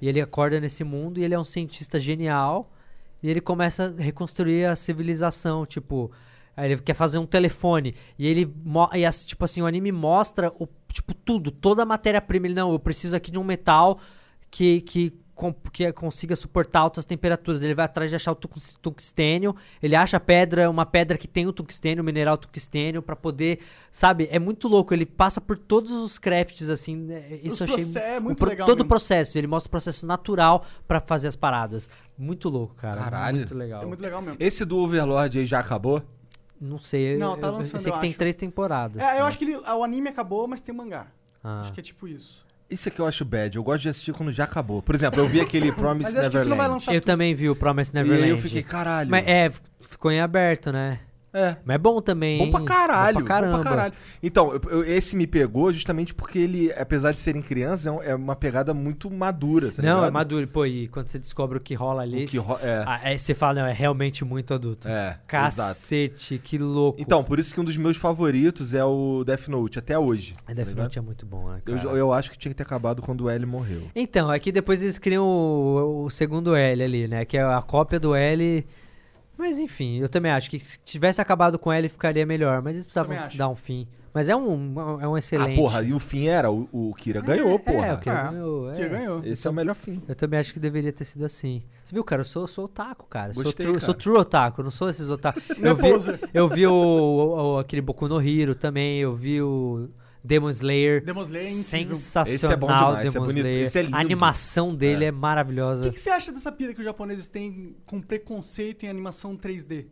E 0.00 0.08
ele 0.08 0.20
acorda 0.20 0.60
nesse 0.60 0.82
mundo 0.84 1.18
e 1.20 1.24
ele 1.24 1.34
é 1.34 1.38
um 1.38 1.44
cientista 1.44 2.00
genial. 2.00 2.72
E 3.22 3.28
ele 3.28 3.40
começa 3.40 3.94
a 3.98 4.02
reconstruir 4.02 4.64
a 4.64 4.76
civilização, 4.76 5.66
tipo. 5.66 6.10
Ele 6.56 6.76
quer 6.78 6.94
fazer 6.94 7.18
um 7.18 7.26
telefone. 7.26 7.94
E 8.18 8.26
ele. 8.26 8.52
E 8.94 9.04
as- 9.04 9.24
tipo 9.26 9.44
assim, 9.44 9.62
o 9.62 9.66
anime 9.66 9.92
mostra 9.92 10.52
o, 10.58 10.66
tipo, 10.92 11.14
tudo, 11.14 11.50
toda 11.50 11.82
a 11.82 11.86
matéria-prima. 11.86 12.46
Ele, 12.46 12.54
não, 12.54 12.72
eu 12.72 12.78
preciso 12.78 13.14
aqui 13.16 13.30
de 13.30 13.38
um 13.38 13.44
metal 13.44 13.98
que. 14.50 14.80
que 14.82 15.12
que 15.72 15.92
consiga 15.92 16.36
suportar 16.36 16.80
altas 16.80 17.04
temperaturas. 17.04 17.62
Ele 17.62 17.74
vai 17.74 17.84
atrás 17.84 18.10
de 18.10 18.16
achar 18.16 18.32
o 18.32 18.34
tungstênio. 18.34 19.54
Ele 19.82 19.94
acha 19.96 20.16
a 20.16 20.20
pedra, 20.20 20.68
uma 20.70 20.84
pedra 20.86 21.16
que 21.16 21.26
tem 21.26 21.46
o 21.46 21.52
tungstênio, 21.52 22.02
o 22.02 22.04
mineral 22.04 22.36
tungstênio, 22.36 23.02
pra 23.02 23.16
poder. 23.16 23.60
Sabe? 23.90 24.28
É 24.30 24.38
muito 24.38 24.68
louco. 24.68 24.92
Ele 24.94 25.06
passa 25.06 25.40
por 25.40 25.56
todos 25.56 25.90
os 25.90 26.18
crafts, 26.18 26.68
assim. 26.68 26.96
né? 26.96 27.38
Isso 27.42 27.64
eu 27.64 27.74
achei. 27.74 28.02
é 28.02 28.20
muito 28.20 28.44
o 28.44 28.48
legal 28.48 28.66
Todo 28.66 28.80
o 28.80 28.84
processo. 28.84 29.38
Ele 29.38 29.46
mostra 29.46 29.68
o 29.68 29.70
processo 29.70 30.06
natural 30.06 30.64
pra 30.86 31.00
fazer 31.00 31.28
as 31.28 31.36
paradas. 31.36 31.88
Muito 32.18 32.48
louco, 32.48 32.74
cara. 32.74 33.00
Caralho. 33.00 33.38
Muito 33.38 33.54
legal. 33.54 33.82
É 33.82 33.86
muito 33.86 34.02
legal 34.02 34.20
mesmo. 34.20 34.36
Esse 34.38 34.64
do 34.64 34.76
Overlord 34.78 35.38
aí 35.38 35.46
já 35.46 35.60
acabou? 35.60 36.02
Não 36.60 36.76
sei. 36.78 37.16
Não, 37.16 37.32
eu- 37.32 37.36
tá 37.38 37.46
eu, 37.46 37.52
lançando, 37.54 37.80
sei 37.80 37.90
que 37.90 37.96
eu 37.96 38.00
tem 38.02 38.10
acho. 38.10 38.18
três 38.18 38.36
temporadas. 38.36 39.02
É, 39.02 39.14
eu 39.14 39.22
né? 39.22 39.22
acho 39.22 39.38
que 39.38 39.44
ele- 39.44 39.56
o 39.56 39.82
anime 39.82 40.08
acabou, 40.10 40.46
mas 40.46 40.60
tem 40.60 40.74
mangá. 40.74 41.06
Ah. 41.42 41.62
Acho 41.62 41.72
que 41.72 41.80
é 41.80 41.82
tipo 41.82 42.06
isso. 42.06 42.44
Isso 42.70 42.88
aqui 42.88 43.00
eu 43.00 43.06
acho 43.06 43.24
bad, 43.24 43.56
eu 43.56 43.62
gosto 43.64 43.82
de 43.82 43.88
assistir 43.88 44.12
quando 44.12 44.30
já 44.30 44.44
acabou. 44.44 44.80
Por 44.80 44.94
exemplo, 44.94 45.20
eu 45.20 45.28
vi 45.28 45.40
aquele 45.40 45.72
Promise 45.74 46.12
que 46.12 46.18
Neverland. 46.20 46.84
Eu 46.86 47.00
tudo. 47.00 47.04
também 47.04 47.34
vi 47.34 47.48
o 47.50 47.56
Promise 47.56 47.90
E 47.90 47.94
Neverland. 47.94 48.24
aí 48.24 48.30
eu 48.30 48.38
fiquei, 48.38 48.62
caralho. 48.62 49.10
Mas 49.10 49.26
é, 49.26 49.50
ficou 49.80 50.10
em 50.12 50.20
aberto, 50.20 50.70
né? 50.70 51.00
É. 51.32 51.56
Mas 51.64 51.74
é 51.76 51.78
bom 51.78 52.00
também. 52.00 52.38
Bom 52.38 52.50
pra 52.50 52.64
caralho, 52.64 53.14
Bom 53.14 53.20
pra 53.24 53.28
caramba. 53.28 53.62
caralho. 53.62 53.94
Então, 54.22 54.52
eu- 54.52 54.60
eu- 54.70 54.84
esse 54.84 55.14
me 55.16 55.26
pegou 55.26 55.72
justamente 55.72 56.12
porque 56.12 56.38
ele, 56.40 56.72
apesar 56.72 57.12
de 57.12 57.20
serem 57.20 57.40
crianças, 57.40 57.86
é 57.86 57.90
um- 57.92 58.02
é 58.02 58.14
uma 58.14 58.34
pegada 58.34 58.74
muito 58.74 59.08
madura, 59.10 59.70
tá 59.70 59.80
Não, 59.82 59.94
ligado? 59.94 60.06
é 60.08 60.10
maduro. 60.10 60.48
Pô, 60.48 60.66
e 60.66 60.88
quando 60.88 61.06
você 61.06 61.18
descobre 61.20 61.58
o 61.58 61.60
que 61.60 61.72
rola 61.74 62.02
ali, 62.02 62.26
que 62.26 62.36
ro- 62.38 62.58
é. 62.60 62.84
aí 62.86 63.18
você 63.18 63.32
fala, 63.32 63.60
não, 63.60 63.66
é 63.66 63.72
realmente 63.72 64.24
muito 64.24 64.52
adulto. 64.52 64.88
É, 64.88 65.10
exato. 65.10 65.20
Cacete, 65.28 66.38
que 66.42 66.58
louco. 66.58 67.00
Então, 67.00 67.22
por 67.22 67.38
isso 67.38 67.54
que 67.54 67.60
um 67.60 67.64
dos 67.64 67.76
meus 67.76 67.96
favoritos 67.96 68.74
é 68.74 68.84
o 68.84 69.22
Death 69.24 69.48
Note, 69.48 69.78
até 69.78 69.98
hoje. 69.98 70.32
a 70.46 70.52
Death 70.52 70.74
tá 70.74 70.82
Note 70.82 70.98
é 70.98 71.02
muito 71.02 71.24
bom, 71.26 71.48
né, 71.50 71.60
Eu, 71.66 71.96
eu 71.96 72.12
acho 72.12 72.30
que 72.30 72.36
tinha 72.38 72.50
que 72.52 72.56
ter 72.56 72.64
acabado 72.64 73.02
quando 73.02 73.22
o 73.26 73.30
L 73.30 73.46
morreu. 73.46 73.82
Então, 73.94 74.28
aqui 74.30 74.50
depois 74.50 74.82
eles 74.82 74.98
criam 74.98 75.24
o, 75.24 76.04
o 76.06 76.10
segundo 76.10 76.54
L 76.56 76.82
ali, 76.82 77.06
né? 77.06 77.24
Que 77.24 77.36
é 77.38 77.42
a 77.42 77.62
cópia 77.62 78.00
do 78.00 78.14
L. 78.14 78.66
Mas 79.40 79.58
enfim, 79.58 79.98
eu 79.98 80.08
também 80.08 80.30
acho 80.30 80.50
que 80.50 80.60
se 80.60 80.78
tivesse 80.84 81.20
acabado 81.20 81.58
com 81.58 81.72
L 81.72 81.88
ficaria 81.88 82.24
melhor. 82.26 82.60
Mas 82.62 82.74
eles 82.74 82.86
precisavam 82.86 83.16
dar 83.36 83.48
um 83.48 83.54
fim. 83.56 83.88
Mas 84.12 84.28
é 84.28 84.34
um, 84.34 84.74
é 85.00 85.06
um 85.06 85.16
excelente. 85.16 85.52
Ah, 85.52 85.56
porra, 85.56 85.82
e 85.84 85.92
o 85.94 85.98
fim 86.00 86.26
era? 86.26 86.50
O, 86.50 86.68
o 86.72 86.92
Kira 86.94 87.20
ganhou, 87.20 87.54
É, 87.54 87.58
porra. 87.58 87.86
É, 87.86 87.94
o 87.94 87.98
Kira 87.98 88.18
Ah, 88.18 88.30
ganhou. 88.32 88.72
Que 88.72 88.82
é. 88.82 88.88
ganhou. 88.88 89.24
Esse 89.24 89.46
é 89.46 89.50
o 89.50 89.52
melhor 89.52 89.74
fim. 89.76 90.02
Eu 90.08 90.16
também 90.16 90.40
acho 90.40 90.52
que 90.52 90.58
deveria 90.58 90.92
ter 90.92 91.04
sido 91.04 91.24
assim. 91.24 91.62
Você 91.84 91.94
viu, 91.94 92.02
cara? 92.02 92.22
Eu 92.22 92.26
sou, 92.26 92.46
sou 92.48 92.64
otaku, 92.64 93.06
cara. 93.06 93.32
Sou 93.32 93.44
Gostei, 93.44 93.64
true, 93.66 93.76
cara. 93.76 93.86
sou 93.86 93.94
true 93.94 94.16
otaku, 94.18 94.62
não 94.64 94.70
sou 94.72 94.90
esses 94.90 95.08
otaku. 95.08 95.40
É 95.62 95.68
eu, 95.68 95.76
vi, 95.76 95.88
eu 96.34 96.48
vi 96.48 96.66
o, 96.66 96.72
o- 96.72 97.54
o- 97.54 97.58
aquele 97.58 97.80
Boku 97.80 98.08
no 98.08 98.20
Hero 98.20 98.56
também, 98.56 98.98
eu 98.98 99.14
vi 99.14 99.40
o 99.40 99.88
Demon 100.22 100.50
Slayer. 100.50 101.04
Demon 101.04 101.22
Slayer 101.22 101.46
é 101.46 101.50
incrível. 101.50 101.96
Sensacional, 101.96 102.34
Esse 102.34 102.52
é 102.52 102.56
bom 102.56 102.66
demais, 102.66 102.98
esse 102.98 103.08
é 103.08 103.12
Demon 103.12 103.26
bonito, 103.26 103.38
Slayer. 103.38 103.62
esse 103.66 103.78
é 103.78 103.82
lindo. 103.82 103.96
A 103.96 104.00
animação 104.00 104.74
dele 104.74 105.04
é, 105.06 105.10
O 105.10 105.14
maravilhosa. 105.14 105.84
que, 105.88 105.94
que 105.94 106.00
você 106.00 106.10
acha 106.10 106.30
dessa 106.32 106.52
pira 106.52 106.72
que 106.74 106.80
os 106.80 106.84
japoneses 106.84 107.28
têm 107.28 107.76
com 107.86 108.00
preconceito 108.00 108.84
em 108.84 108.88
animação 108.88 109.36
3D? 109.36 109.86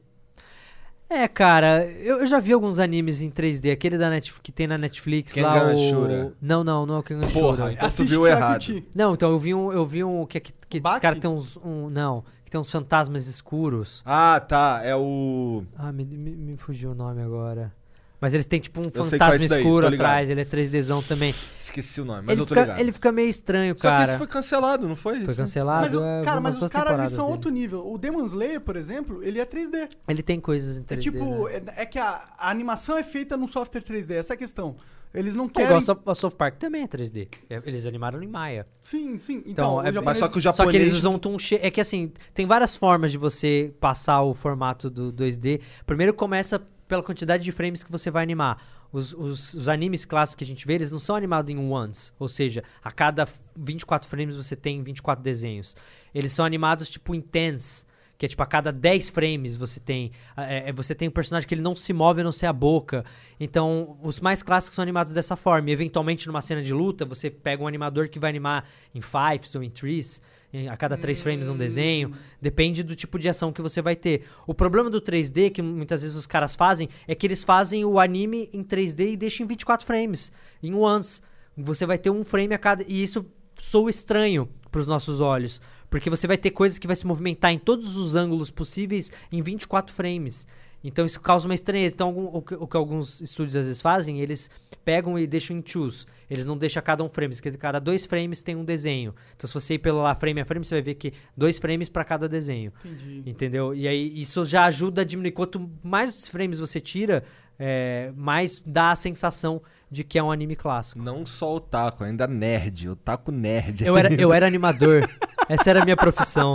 É, 1.10 1.26
cara, 1.26 1.86
eu, 1.86 2.20
eu 2.20 2.26
já 2.26 2.38
vi 2.38 2.52
alguns 2.52 2.78
animes 2.78 3.22
em 3.22 3.30
3D. 3.30 3.72
Aquele 3.72 3.96
da 3.96 4.10
Netflix, 4.10 4.40
que 4.42 4.52
tem 4.52 4.66
na 4.66 4.76
Netflix 4.76 5.32
Kengan 5.32 5.48
lá. 5.48 5.74
O... 5.74 6.32
Não, 6.40 6.62
não, 6.62 6.84
não 6.84 6.96
é 6.96 6.98
o 6.98 7.02
Kengan 7.02 7.28
Porra, 7.30 7.72
então 7.72 7.90
tu 7.90 8.04
viu 8.04 8.20
que 8.20 8.26
errado. 8.26 8.82
Não, 8.94 9.14
então 9.14 9.30
eu 9.30 9.38
vi 9.38 9.54
um, 9.54 9.72
eu 9.72 9.86
vi 9.86 10.04
um 10.04 10.26
que, 10.26 10.38
que, 10.38 10.52
que 10.68 10.80
Baki? 10.80 10.96
esse 10.96 11.00
cara 11.00 11.16
tem 11.16 11.30
uns. 11.30 11.56
Um, 11.64 11.88
não, 11.88 12.22
que 12.44 12.50
tem 12.50 12.60
uns 12.60 12.68
fantasmas 12.70 13.26
escuros. 13.26 14.02
Ah, 14.04 14.38
tá. 14.46 14.82
É 14.84 14.94
o. 14.94 15.64
Ah, 15.78 15.90
me, 15.90 16.04
me, 16.04 16.36
me 16.36 16.56
fugiu 16.58 16.90
o 16.90 16.94
nome 16.94 17.22
agora. 17.22 17.72
Mas 18.20 18.34
ele 18.34 18.42
tem 18.44 18.58
tipo 18.58 18.80
um 18.80 18.88
é 18.88 18.90
fantasma 18.90 19.48
daí, 19.48 19.58
escuro 19.60 19.88
ligado. 19.88 19.94
atrás, 19.94 20.28
ele 20.30 20.40
é 20.40 20.44
3Dzão 20.44 21.06
também. 21.06 21.32
Esqueci 21.60 22.00
o 22.00 22.04
nome, 22.04 22.22
mas 22.22 22.30
Ele 22.32 22.40
eu 22.40 22.46
tô 22.46 22.48
fica, 22.54 22.60
ligado. 22.62 22.80
ele 22.80 22.92
fica 22.92 23.12
meio 23.12 23.28
estranho, 23.28 23.74
Só 23.74 23.88
que 23.88 23.94
cara. 23.94 24.04
esse 24.04 24.18
foi 24.18 24.26
cancelado, 24.26 24.88
não 24.88 24.96
foi? 24.96 25.20
Foi 25.20 25.24
Isso? 25.28 25.36
cancelado. 25.36 26.00
Mas, 26.00 26.22
é, 26.22 26.24
cara, 26.24 26.40
mas 26.40 26.60
os 26.62 26.68
caras 26.70 26.98
ali 26.98 27.08
são 27.10 27.26
dele. 27.26 27.32
outro 27.36 27.50
nível. 27.50 27.92
O 27.92 27.96
Demon 27.98 28.24
Slayer, 28.24 28.60
por 28.60 28.74
exemplo, 28.74 29.22
ele 29.22 29.38
é 29.38 29.44
3D. 29.44 29.88
Ele 30.08 30.22
tem 30.22 30.40
coisas 30.40 30.78
em 30.78 30.82
3D. 30.82 30.92
É 30.94 30.96
tipo, 30.96 31.44
né? 31.48 31.62
é, 31.76 31.82
é 31.82 31.86
que 31.86 31.98
a, 31.98 32.26
a 32.36 32.50
animação 32.50 32.96
é 32.96 33.04
feita 33.04 33.36
num 33.36 33.46
software 33.46 33.82
3D, 33.82 34.12
essa 34.12 34.32
é 34.32 34.34
a 34.34 34.38
questão. 34.38 34.76
Eles 35.14 35.34
não 35.36 35.44
É 35.46 35.48
querem... 35.48 35.66
igual 35.66 35.78
a 35.78 35.80
South- 35.80 36.14
South 36.16 36.36
Park 36.36 36.56
também 36.58 36.82
é 36.82 36.86
3D. 36.88 37.28
É, 37.48 37.62
Eles 37.64 37.86
animaram 37.86 38.22
em 38.22 38.26
Maia. 38.26 38.66
Sim, 38.82 39.16
sim. 39.16 39.42
Então, 39.46 39.78
Então, 39.78 39.80
é- 39.80 39.84
japonês- 39.92 40.04
Mas 40.04 40.18
só 40.18 40.28
que 40.28 40.38
o 40.38 40.42
Só 40.42 40.50
que 40.52 40.56
japonês. 40.58 40.82
eles 40.82 40.94
usam 40.98 41.20
um 41.26 41.38
che... 41.38 41.54
É 41.62 41.70
que 41.70 41.80
assim, 41.80 42.12
tem 42.34 42.44
várias 42.46 42.74
formas 42.76 43.10
de 43.12 43.16
você 43.18 43.72
passar 43.80 44.20
o 44.22 44.34
formato 44.34 44.90
do 44.90 45.10
2D. 45.12 45.60
Primeiro 45.86 46.12
começa 46.12 46.60
pela 46.88 47.02
quantidade 47.02 47.44
de 47.44 47.52
frames 47.52 47.84
que 47.84 47.92
você 47.92 48.10
vai 48.10 48.22
animar. 48.22 48.60
Os, 48.90 49.12
os, 49.12 49.52
os 49.52 49.68
animes 49.68 50.06
clássicos 50.06 50.36
que 50.36 50.44
a 50.44 50.46
gente 50.46 50.66
vê, 50.66 50.74
eles 50.74 50.90
não 50.90 50.98
são 50.98 51.14
animados 51.14 51.54
em 51.54 51.58
ones. 51.58 52.12
Ou 52.18 52.26
seja, 52.26 52.64
a 52.82 52.90
cada 52.90 53.28
24 53.54 54.08
frames 54.08 54.34
você 54.34 54.56
tem 54.56 54.82
24 54.82 55.22
desenhos. 55.22 55.76
Eles 56.14 56.32
são 56.32 56.44
animados 56.44 56.88
tipo 56.88 57.14
em 57.14 57.20
tens. 57.20 57.86
Que 58.16 58.26
é 58.26 58.28
tipo, 58.28 58.42
a 58.42 58.46
cada 58.46 58.72
10 58.72 59.10
frames 59.10 59.54
você 59.54 59.78
tem. 59.78 60.10
é, 60.36 60.70
é, 60.70 60.72
você 60.72 60.92
tem 60.92 61.06
um 61.06 61.12
personagem 61.12 61.46
que 61.46 61.54
ele 61.54 61.62
não 61.62 61.76
se 61.76 61.92
move 61.92 62.20
a 62.20 62.24
não 62.24 62.32
ser 62.32 62.46
a 62.46 62.52
boca. 62.52 63.04
Então, 63.38 63.96
os 64.02 64.18
mais 64.18 64.42
clássicos 64.42 64.74
são 64.74 64.82
animados 64.82 65.12
dessa 65.12 65.36
forma. 65.36 65.70
E, 65.70 65.72
eventualmente, 65.72 66.26
numa 66.26 66.42
cena 66.42 66.60
de 66.60 66.74
luta, 66.74 67.04
você 67.04 67.30
pega 67.30 67.62
um 67.62 67.68
animador 67.68 68.08
que 68.08 68.18
vai 68.18 68.30
animar 68.30 68.68
em 68.92 69.00
fives 69.00 69.54
ou 69.54 69.62
em 69.62 69.70
threes. 69.70 70.20
A 70.70 70.76
cada 70.76 70.96
três 70.96 71.20
frames 71.20 71.48
um 71.48 71.56
desenho. 71.56 72.12
Depende 72.40 72.82
do 72.82 72.96
tipo 72.96 73.18
de 73.18 73.28
ação 73.28 73.52
que 73.52 73.60
você 73.60 73.82
vai 73.82 73.94
ter. 73.94 74.24
O 74.46 74.54
problema 74.54 74.88
do 74.88 75.00
3D, 75.00 75.50
que 75.50 75.60
muitas 75.60 76.02
vezes 76.02 76.16
os 76.16 76.26
caras 76.26 76.54
fazem, 76.54 76.88
é 77.06 77.14
que 77.14 77.26
eles 77.26 77.44
fazem 77.44 77.84
o 77.84 78.00
anime 78.00 78.48
em 78.52 78.64
3D 78.64 79.12
e 79.12 79.16
deixam 79.16 79.44
em 79.44 79.48
24 79.48 79.86
frames. 79.86 80.32
Em 80.62 80.74
ones. 80.74 81.22
Você 81.56 81.84
vai 81.84 81.98
ter 81.98 82.10
um 82.10 82.24
frame 82.24 82.54
a 82.54 82.58
cada. 82.58 82.82
E 82.88 83.02
isso 83.02 83.26
soa 83.58 83.90
estranho 83.90 84.48
para 84.70 84.80
os 84.80 84.86
nossos 84.86 85.20
olhos. 85.20 85.60
Porque 85.90 86.08
você 86.08 86.26
vai 86.26 86.38
ter 86.38 86.50
coisas 86.50 86.78
que 86.78 86.86
vai 86.86 86.96
se 86.96 87.06
movimentar 87.06 87.52
em 87.52 87.58
todos 87.58 87.96
os 87.96 88.14
ângulos 88.14 88.50
possíveis 88.50 89.10
em 89.30 89.42
24 89.42 89.94
frames. 89.94 90.46
Então 90.82 91.04
isso 91.04 91.20
causa 91.20 91.46
uma 91.48 91.54
estranheza. 91.54 91.94
Então 91.94 92.06
algum- 92.08 92.36
o, 92.38 92.40
que, 92.42 92.54
o 92.54 92.66
que 92.66 92.76
alguns 92.76 93.20
estúdios 93.20 93.56
às 93.56 93.66
vezes 93.66 93.80
fazem, 93.80 94.20
eles 94.20 94.48
pegam 94.84 95.18
e 95.18 95.26
deixam 95.26 95.56
em 95.56 95.62
choose. 95.64 96.06
Eles 96.30 96.46
não 96.46 96.56
deixam 96.56 96.82
cada 96.82 97.02
um 97.02 97.08
frame, 97.08 97.34
porque 97.34 97.50
cada 97.52 97.78
dois 97.80 98.06
frames 98.06 98.42
tem 98.42 98.54
um 98.54 98.64
desenho. 98.64 99.14
Então 99.36 99.48
se 99.48 99.54
você 99.54 99.74
ir 99.74 99.78
pelo 99.78 100.00
lá 100.02 100.14
frame 100.14 100.40
a 100.40 100.44
frame, 100.44 100.64
você 100.64 100.74
vai 100.76 100.82
ver 100.82 100.94
que 100.94 101.12
dois 101.36 101.58
frames 101.58 101.88
para 101.88 102.04
cada 102.04 102.28
desenho. 102.28 102.72
Entendi. 102.84 103.22
Entendeu? 103.26 103.74
E 103.74 103.88
aí 103.88 104.20
isso 104.20 104.44
já 104.44 104.66
ajuda 104.66 105.02
a 105.02 105.04
diminuir. 105.04 105.32
Quanto 105.32 105.68
mais 105.82 106.28
frames 106.28 106.58
você 106.60 106.80
tira, 106.80 107.24
é, 107.58 108.12
mais 108.16 108.62
dá 108.64 108.92
a 108.92 108.96
sensação 108.96 109.60
de 109.90 110.04
que 110.04 110.18
é 110.18 110.22
um 110.22 110.30
anime 110.30 110.54
clássico. 110.54 111.00
Não 111.00 111.24
só 111.26 111.56
o 111.56 111.60
taco, 111.60 112.04
ainda 112.04 112.26
nerd. 112.26 112.90
O 112.90 112.94
taco 112.94 113.32
nerd. 113.32 113.84
Eu 113.86 113.96
era, 113.96 114.12
eu 114.14 114.32
era 114.32 114.46
animador. 114.46 115.08
Essa 115.48 115.70
era 115.70 115.82
a 115.82 115.84
minha 115.84 115.96
profissão. 115.96 116.54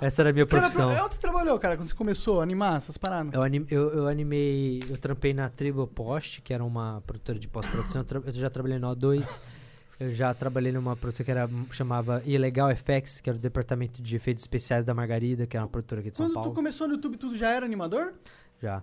Essa 0.00 0.22
era 0.22 0.30
a 0.30 0.32
minha 0.32 0.46
Você 0.46 0.54
era 0.56 0.62
profissão. 0.62 0.94
pro- 0.94 1.04
Onde 1.04 1.14
você 1.14 1.20
trabalhou, 1.20 1.58
cara, 1.58 1.76
quando 1.76 1.88
você 1.88 1.94
começou 1.94 2.40
a 2.40 2.42
animar 2.42 2.76
essas 2.76 2.96
paradas? 2.96 3.32
Eu, 3.34 3.42
anim- 3.42 3.66
eu, 3.70 3.90
eu 3.90 4.08
animei, 4.08 4.82
eu 4.88 4.96
trampei 4.96 5.34
na 5.34 5.48
Triple 5.48 5.86
Post, 5.88 6.40
que 6.42 6.54
era 6.54 6.64
uma 6.64 7.02
produtora 7.06 7.38
de 7.38 7.48
pós-produção. 7.48 8.04
Eu, 8.10 8.22
eu 8.26 8.32
já 8.32 8.48
trabalhei 8.48 8.78
no 8.78 8.88
O2. 8.94 9.40
Eu 10.00 10.12
já 10.14 10.32
trabalhei 10.32 10.70
numa 10.70 10.94
produtora 10.96 11.24
que 11.24 11.30
era, 11.32 11.48
chamava 11.72 12.22
Ilegal 12.24 12.68
FX, 12.76 13.20
que 13.20 13.28
era 13.28 13.36
o 13.36 13.40
departamento 13.40 14.00
de 14.00 14.14
efeitos 14.14 14.44
especiais 14.44 14.84
da 14.84 14.94
Margarida, 14.94 15.44
que 15.44 15.56
era 15.56 15.64
uma 15.64 15.68
produtora 15.70 16.00
aqui 16.00 16.12
de 16.12 16.16
São 16.16 16.26
Quando 16.26 16.34
Paulo. 16.34 16.50
tu 16.50 16.54
começou 16.54 16.86
no 16.86 16.94
YouTube, 16.94 17.16
tu 17.16 17.36
já 17.36 17.50
era 17.50 17.66
animador? 17.66 18.14
Já. 18.62 18.80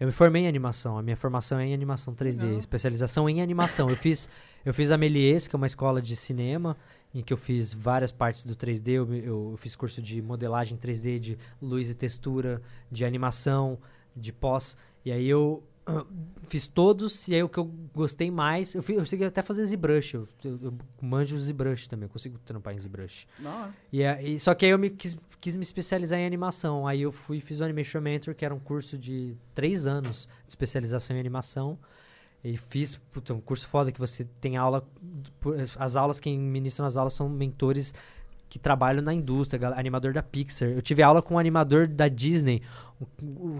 Eu 0.00 0.06
me 0.08 0.12
formei 0.12 0.42
em 0.42 0.48
animação. 0.48 0.98
A 0.98 1.02
minha 1.02 1.14
formação 1.16 1.60
é 1.60 1.66
em 1.66 1.72
animação 1.72 2.12
3D, 2.12 2.42
Legal. 2.42 2.58
especialização 2.58 3.28
em 3.30 3.40
animação. 3.40 3.88
Eu 3.88 3.96
fiz, 3.96 4.28
eu 4.64 4.74
fiz 4.74 4.90
a 4.90 4.98
Melies, 4.98 5.46
que 5.46 5.54
é 5.54 5.56
uma 5.56 5.68
escola 5.68 6.02
de 6.02 6.16
cinema, 6.16 6.76
em 7.14 7.22
que 7.22 7.32
eu 7.32 7.36
fiz 7.36 7.72
várias 7.74 8.10
partes 8.10 8.44
do 8.44 8.54
3D. 8.56 8.88
Eu, 8.92 9.14
eu- 9.14 9.54
fiz 9.58 9.76
curso 9.76 10.00
de 10.00 10.20
modelagem 10.22 10.78
3D, 10.78 11.18
de 11.18 11.38
luz 11.60 11.90
e 11.90 11.94
textura, 11.94 12.62
de 12.90 13.04
animação, 13.04 13.78
de 14.16 14.32
pós. 14.32 14.76
E 15.04 15.12
aí 15.12 15.28
eu 15.28 15.62
ah, 15.86 16.04
fiz 16.48 16.66
todos, 16.66 17.26
e 17.28 17.34
aí 17.34 17.42
o 17.42 17.48
que 17.48 17.58
eu 17.58 17.64
gostei 17.94 18.30
mais, 18.30 18.74
eu, 18.74 18.82
fiz, 18.82 18.96
eu 18.96 19.02
consegui 19.02 19.24
até 19.24 19.42
fazer 19.42 19.66
ZBrush. 19.66 20.14
Eu, 20.14 20.28
eu, 20.44 20.58
eu 20.62 20.74
manjo 21.00 21.38
ZBrush 21.38 21.86
também, 21.88 22.06
eu 22.06 22.10
consigo 22.10 22.38
trampar 22.38 22.74
em 22.74 22.78
ZBrush. 22.78 23.26
Não. 23.38 23.72
E, 23.92 24.02
e- 24.02 24.38
só 24.40 24.54
que 24.54 24.64
aí 24.64 24.70
eu 24.70 24.78
me 24.78 24.88
quis, 24.90 25.16
quis 25.40 25.56
me 25.56 25.62
especializar 25.62 26.18
em 26.18 26.24
animação. 26.24 26.86
Aí 26.86 27.02
eu 27.02 27.10
fui 27.12 27.40
fiz 27.40 27.60
o 27.60 27.64
Animation 27.64 28.00
Mentor, 28.00 28.34
que 28.34 28.44
era 28.44 28.54
um 28.54 28.60
curso 28.60 28.96
de 28.96 29.36
três 29.54 29.86
anos 29.86 30.28
de 30.46 30.50
especialização 30.52 31.16
em 31.16 31.20
animação. 31.20 31.78
E 32.44 32.56
fiz 32.56 32.96
puta, 33.12 33.32
um 33.34 33.40
curso 33.40 33.66
foda 33.68 33.92
que 33.92 34.00
você 34.00 34.24
tem 34.40 34.56
aula. 34.56 34.84
As 35.78 35.96
aulas, 35.96 36.18
quem 36.18 36.38
ministram 36.38 36.86
as 36.86 36.96
aulas 36.96 37.12
são 37.12 37.28
mentores 37.28 37.94
que 38.48 38.58
trabalham 38.58 39.00
na 39.00 39.14
indústria, 39.14 39.68
animador 39.70 40.12
da 40.12 40.22
Pixar. 40.22 40.68
Eu 40.68 40.82
tive 40.82 41.02
aula 41.02 41.22
com 41.22 41.36
um 41.36 41.38
animador 41.38 41.86
da 41.88 42.06
Disney, 42.06 42.60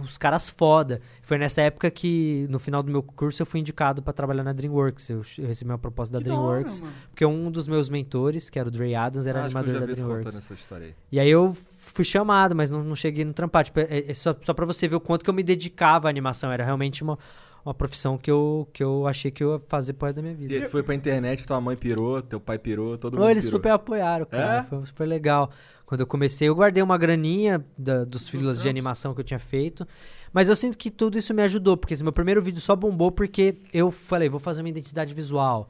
os 0.05 0.19
caras 0.19 0.51
foda. 0.51 1.01
Foi 1.23 1.39
nessa 1.39 1.63
época 1.63 1.91
que, 1.91 2.47
no 2.51 2.59
final 2.59 2.83
do 2.83 2.93
meu 2.93 3.03
curso, 3.03 3.41
eu 3.41 3.47
fui 3.47 3.61
indicado 3.61 4.03
pra 4.03 4.13
trabalhar 4.13 4.43
na 4.43 4.53
DreamWorks. 4.53 5.09
Eu, 5.09 5.25
eu 5.39 5.47
recebi 5.47 5.71
uma 5.71 5.79
proposta 5.79 6.13
da 6.19 6.23
Que 6.23 6.29
hora, 6.29 6.41
DreamWorks. 6.59 6.81
mano. 6.83 6.93
porque 7.09 7.25
um 7.25 7.51
dos 7.51 7.67
meus 7.67 7.89
mentores, 7.89 8.51
que 8.51 8.59
era 8.59 8.69
o 8.69 8.71
Dre 8.71 8.95
Adams, 8.95 9.27
era 9.27 9.41
Ah, 9.43 9.47
acho 9.47 9.55
que 9.55 9.57
eu 9.57 9.61
animador 9.63 9.81
já 9.81 9.87
da 9.87 9.95
DreamWorks. 9.95 10.39
essa 10.39 10.55
história 10.55 10.87
aí. 10.89 10.95
E 11.11 11.19
aí 11.19 11.31
eu 11.31 11.57
fui 11.79 12.05
chamado, 12.05 12.55
mas 12.55 12.71
não, 12.71 12.85
não 12.85 12.95
cheguei 12.95 13.25
no 13.25 13.33
trampar. 13.33 13.65
Tipo, 13.65 13.81
é, 13.81 14.11
é 14.11 14.13
só, 14.15 14.37
só 14.43 14.53
pra 14.53 14.67
você 14.67 14.87
ver 14.87 14.97
o 14.97 15.01
quanto 15.01 15.25
que 15.25 15.31
eu 15.31 15.35
me 15.35 15.43
dedicava 15.43 16.07
à 16.07 16.11
animação. 16.11 16.53
Era 16.53 16.65
realmente 16.67 17.03
uma, 17.03 17.19
uma 17.65 17.73
profissão 17.75 18.19
que 18.19 18.31
eu, 18.31 18.69
que 18.73 18.83
eu 18.83 19.07
achei 19.07 19.31
que 19.31 19.43
eu 19.43 19.53
ia 19.55 19.59
fazer 19.69 19.93
pro 19.93 20.07
resto 20.07 20.17
da 20.17 20.23
minha 20.23 20.35
E 20.35 20.37
vida. 20.37 20.55
aí 20.55 20.61
tu 20.63 20.71
foi 20.71 20.83
pra 20.83 20.95
internet, 20.95 21.47
tua 21.47 21.61
mãe 21.61 21.77
pirou, 21.77 22.21
teu 22.23 22.41
pai 22.41 22.59
pirou, 22.59 22.99
todo 22.99 23.13
mundo 23.15 23.23
Ou 23.23 23.31
eles 23.31 23.45
pirou. 23.45 23.59
super 23.59 23.71
apoiaram, 23.73 24.27
cara. 24.27 24.59
É? 24.59 24.63
Foi 24.65 24.85
super 24.87 25.07
legal. 25.07 25.51
Quando 25.87 26.01
eu 26.01 26.07
comecei, 26.07 26.49
eu 26.49 26.55
guardei 26.55 26.83
uma 26.83 26.97
graninha 26.99 27.65
da- 27.77 28.05
dos 28.05 28.27
filas 28.29 28.61
de 28.63 28.69
animação 28.69 29.15
que 29.15 29.21
eu 29.21 29.25
tinha 29.25 29.39
feito. 29.39 29.87
Mas 30.33 30.49
eu 30.49 30.57
sinto 30.57 30.79
que 30.79 30.91
tudo 30.91 31.19
isso 31.19 31.35
me 31.35 31.43
ajudou, 31.43 31.77
porque 31.77 31.93
esse 31.95 32.03
meu 32.03 32.13
primeiro 32.13 32.41
vídeo 32.43 32.61
só 32.61 32.75
bombou 32.75 33.13
porque 33.13 33.57
eu 33.73 33.91
falei, 33.91 34.29
vou 34.29 34.41
fazer 34.41 34.63
uma 34.63 34.69
identidade 34.71 35.13
visual. 35.13 35.69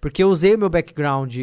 Porque 0.00 0.22
eu 0.22 0.28
usei 0.28 0.54
o 0.54 0.58
meu 0.58 0.70
background 0.70 1.36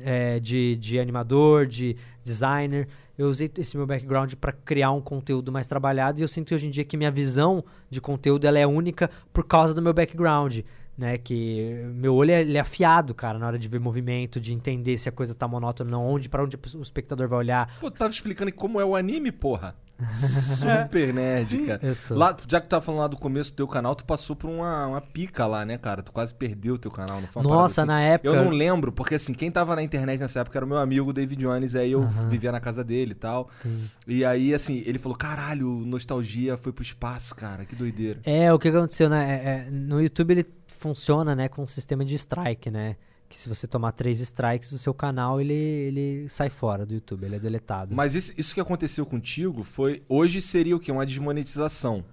é, 0.00 0.40
de, 0.40 0.76
de 0.76 0.98
animador, 0.98 1.66
de 1.66 1.96
designer. 2.24 2.88
Eu 3.16 3.28
usei 3.28 3.50
esse 3.58 3.76
meu 3.76 3.86
background 3.86 4.34
para 4.34 4.52
criar 4.52 4.90
um 4.90 5.00
conteúdo 5.00 5.52
mais 5.52 5.66
trabalhado 5.66 6.20
e 6.20 6.22
eu 6.22 6.28
sinto 6.28 6.54
hoje 6.54 6.66
em 6.66 6.70
dia 6.70 6.84
que 6.84 6.96
minha 6.96 7.10
visão 7.10 7.64
de 7.88 8.00
conteúdo 8.00 8.44
ela 8.44 8.58
é 8.58 8.66
única 8.66 9.08
por 9.32 9.44
causa 9.44 9.72
do 9.72 9.80
meu 9.80 9.94
background, 9.94 10.60
né? 10.98 11.16
Que 11.16 11.84
meu 11.94 12.14
olho 12.14 12.32
é, 12.32 12.40
ele 12.40 12.56
é 12.56 12.60
afiado, 12.60 13.14
cara, 13.14 13.38
na 13.38 13.46
hora 13.46 13.58
de 13.58 13.68
ver 13.68 13.78
movimento, 13.78 14.40
de 14.40 14.52
entender 14.52 14.98
se 14.98 15.08
a 15.08 15.12
coisa 15.12 15.34
tá 15.34 15.46
monótona 15.46 15.96
ou 15.96 16.02
não, 16.02 16.10
onde 16.14 16.28
para 16.28 16.42
onde 16.42 16.56
o 16.56 16.82
espectador 16.82 17.28
vai 17.28 17.38
olhar. 17.38 17.78
Pô, 17.78 17.90
tu 17.90 17.98
tava 17.98 18.10
explicando 18.10 18.52
como 18.52 18.80
é 18.80 18.84
o 18.84 18.96
anime, 18.96 19.30
porra. 19.30 19.76
Super 20.10 21.14
nerd, 21.14 21.46
Sim. 21.48 21.66
cara. 21.66 21.80
Lá, 22.10 22.36
já 22.48 22.60
que 22.60 22.66
tu 22.66 22.70
tava 22.70 22.82
falando 22.84 23.00
lá 23.00 23.06
do 23.06 23.16
começo 23.16 23.52
do 23.52 23.56
teu 23.56 23.68
canal, 23.68 23.94
tu 23.94 24.04
passou 24.04 24.34
por 24.34 24.50
uma, 24.50 24.86
uma 24.88 25.00
pica 25.00 25.46
lá, 25.46 25.64
né, 25.64 25.78
cara? 25.78 26.02
Tu 26.02 26.12
quase 26.12 26.34
perdeu 26.34 26.74
o 26.74 26.78
teu 26.78 26.90
canal, 26.90 27.20
não 27.20 27.28
foi 27.28 27.42
uma 27.42 27.54
Nossa, 27.54 27.86
parada 27.86 27.92
na 27.92 27.98
assim? 28.04 28.12
época. 28.14 28.28
Eu 28.28 28.44
não 28.44 28.50
lembro, 28.50 28.92
porque 28.92 29.14
assim, 29.14 29.32
quem 29.32 29.50
tava 29.50 29.76
na 29.76 29.82
internet 29.82 30.20
nessa 30.20 30.40
época 30.40 30.58
era 30.58 30.64
o 30.64 30.68
meu 30.68 30.78
amigo 30.78 31.12
David 31.12 31.40
Jones, 31.40 31.74
aí 31.74 31.92
eu 31.92 32.02
Aham. 32.02 32.28
vivia 32.28 32.50
na 32.52 32.60
casa 32.60 32.82
dele 32.82 33.12
e 33.12 33.14
tal. 33.14 33.48
Sim. 33.50 33.88
E 34.06 34.24
aí, 34.24 34.52
assim, 34.52 34.82
ele 34.84 34.98
falou: 34.98 35.16
caralho, 35.16 35.68
nostalgia 35.86 36.56
foi 36.56 36.72
pro 36.72 36.82
espaço, 36.82 37.34
cara, 37.34 37.64
que 37.64 37.74
doideira. 37.76 38.20
É, 38.24 38.52
o 38.52 38.58
que 38.58 38.68
aconteceu, 38.68 39.08
né? 39.08 39.24
é- 39.24 39.48
é, 39.68 39.70
no 39.70 40.00
YouTube 40.00 40.32
ele 40.32 40.46
funciona, 40.66 41.34
né, 41.34 41.48
com 41.48 41.62
um 41.62 41.66
sistema 41.66 42.04
de 42.04 42.14
strike, 42.14 42.70
né? 42.70 42.96
Que 43.28 43.40
se 43.40 43.48
você 43.48 43.66
tomar 43.66 43.92
três 43.92 44.20
strikes, 44.20 44.70
o 44.72 44.78
seu 44.78 44.94
canal 44.94 45.40
ele, 45.40 45.52
ele 45.54 46.28
sai 46.28 46.48
fora 46.50 46.86
do 46.86 46.94
YouTube, 46.94 47.24
ele 47.24 47.36
é 47.36 47.38
deletado. 47.38 47.94
Mas 47.94 48.14
isso, 48.14 48.32
isso 48.36 48.54
que 48.54 48.60
aconteceu 48.60 49.04
contigo 49.04 49.62
foi. 49.64 50.02
Hoje 50.08 50.40
seria 50.40 50.76
o 50.76 50.80
quê? 50.80 50.92
Uma 50.92 51.04
desmonetização? 51.06 52.04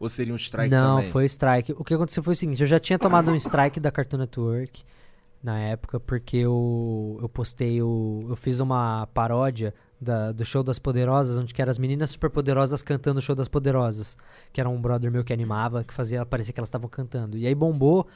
Ou 0.00 0.08
seria 0.08 0.32
um 0.32 0.36
strike 0.36 0.68
Não, 0.70 0.96
também? 0.96 1.10
foi 1.10 1.24
strike. 1.26 1.72
O 1.72 1.84
que 1.84 1.94
aconteceu 1.94 2.22
foi 2.22 2.34
o 2.34 2.36
seguinte, 2.36 2.60
eu 2.62 2.66
já 2.66 2.78
tinha 2.80 2.98
tomado 2.98 3.30
um 3.30 3.34
strike 3.36 3.78
da 3.80 3.90
Cartoon 3.90 4.18
Network 4.18 4.82
na 5.42 5.58
época, 5.60 6.00
porque 6.00 6.38
eu, 6.38 7.18
eu 7.22 7.28
postei 7.28 7.80
o. 7.80 8.26
Eu 8.28 8.34
fiz 8.36 8.58
uma 8.60 9.06
paródia 9.14 9.72
da- 10.00 10.32
do 10.32 10.44
show 10.44 10.62
das 10.62 10.78
poderosas, 10.78 11.38
onde 11.38 11.54
que 11.54 11.62
eram 11.62 11.70
as 11.70 11.78
meninas 11.78 12.10
superpoderosas 12.10 12.82
cantando 12.82 13.20
o 13.20 13.22
show 13.22 13.34
das 13.36 13.46
poderosas. 13.48 14.16
Que 14.52 14.60
era 14.60 14.68
um 14.68 14.80
brother 14.80 15.10
meu 15.10 15.22
que 15.24 15.32
animava, 15.32 15.84
que 15.84 15.94
fazia 15.94 16.26
parecer 16.26 16.52
que 16.52 16.58
elas 16.60 16.68
estavam 16.68 16.88
cantando. 16.88 17.38
E 17.38 17.46
aí 17.46 17.54
bombou. 17.54 18.06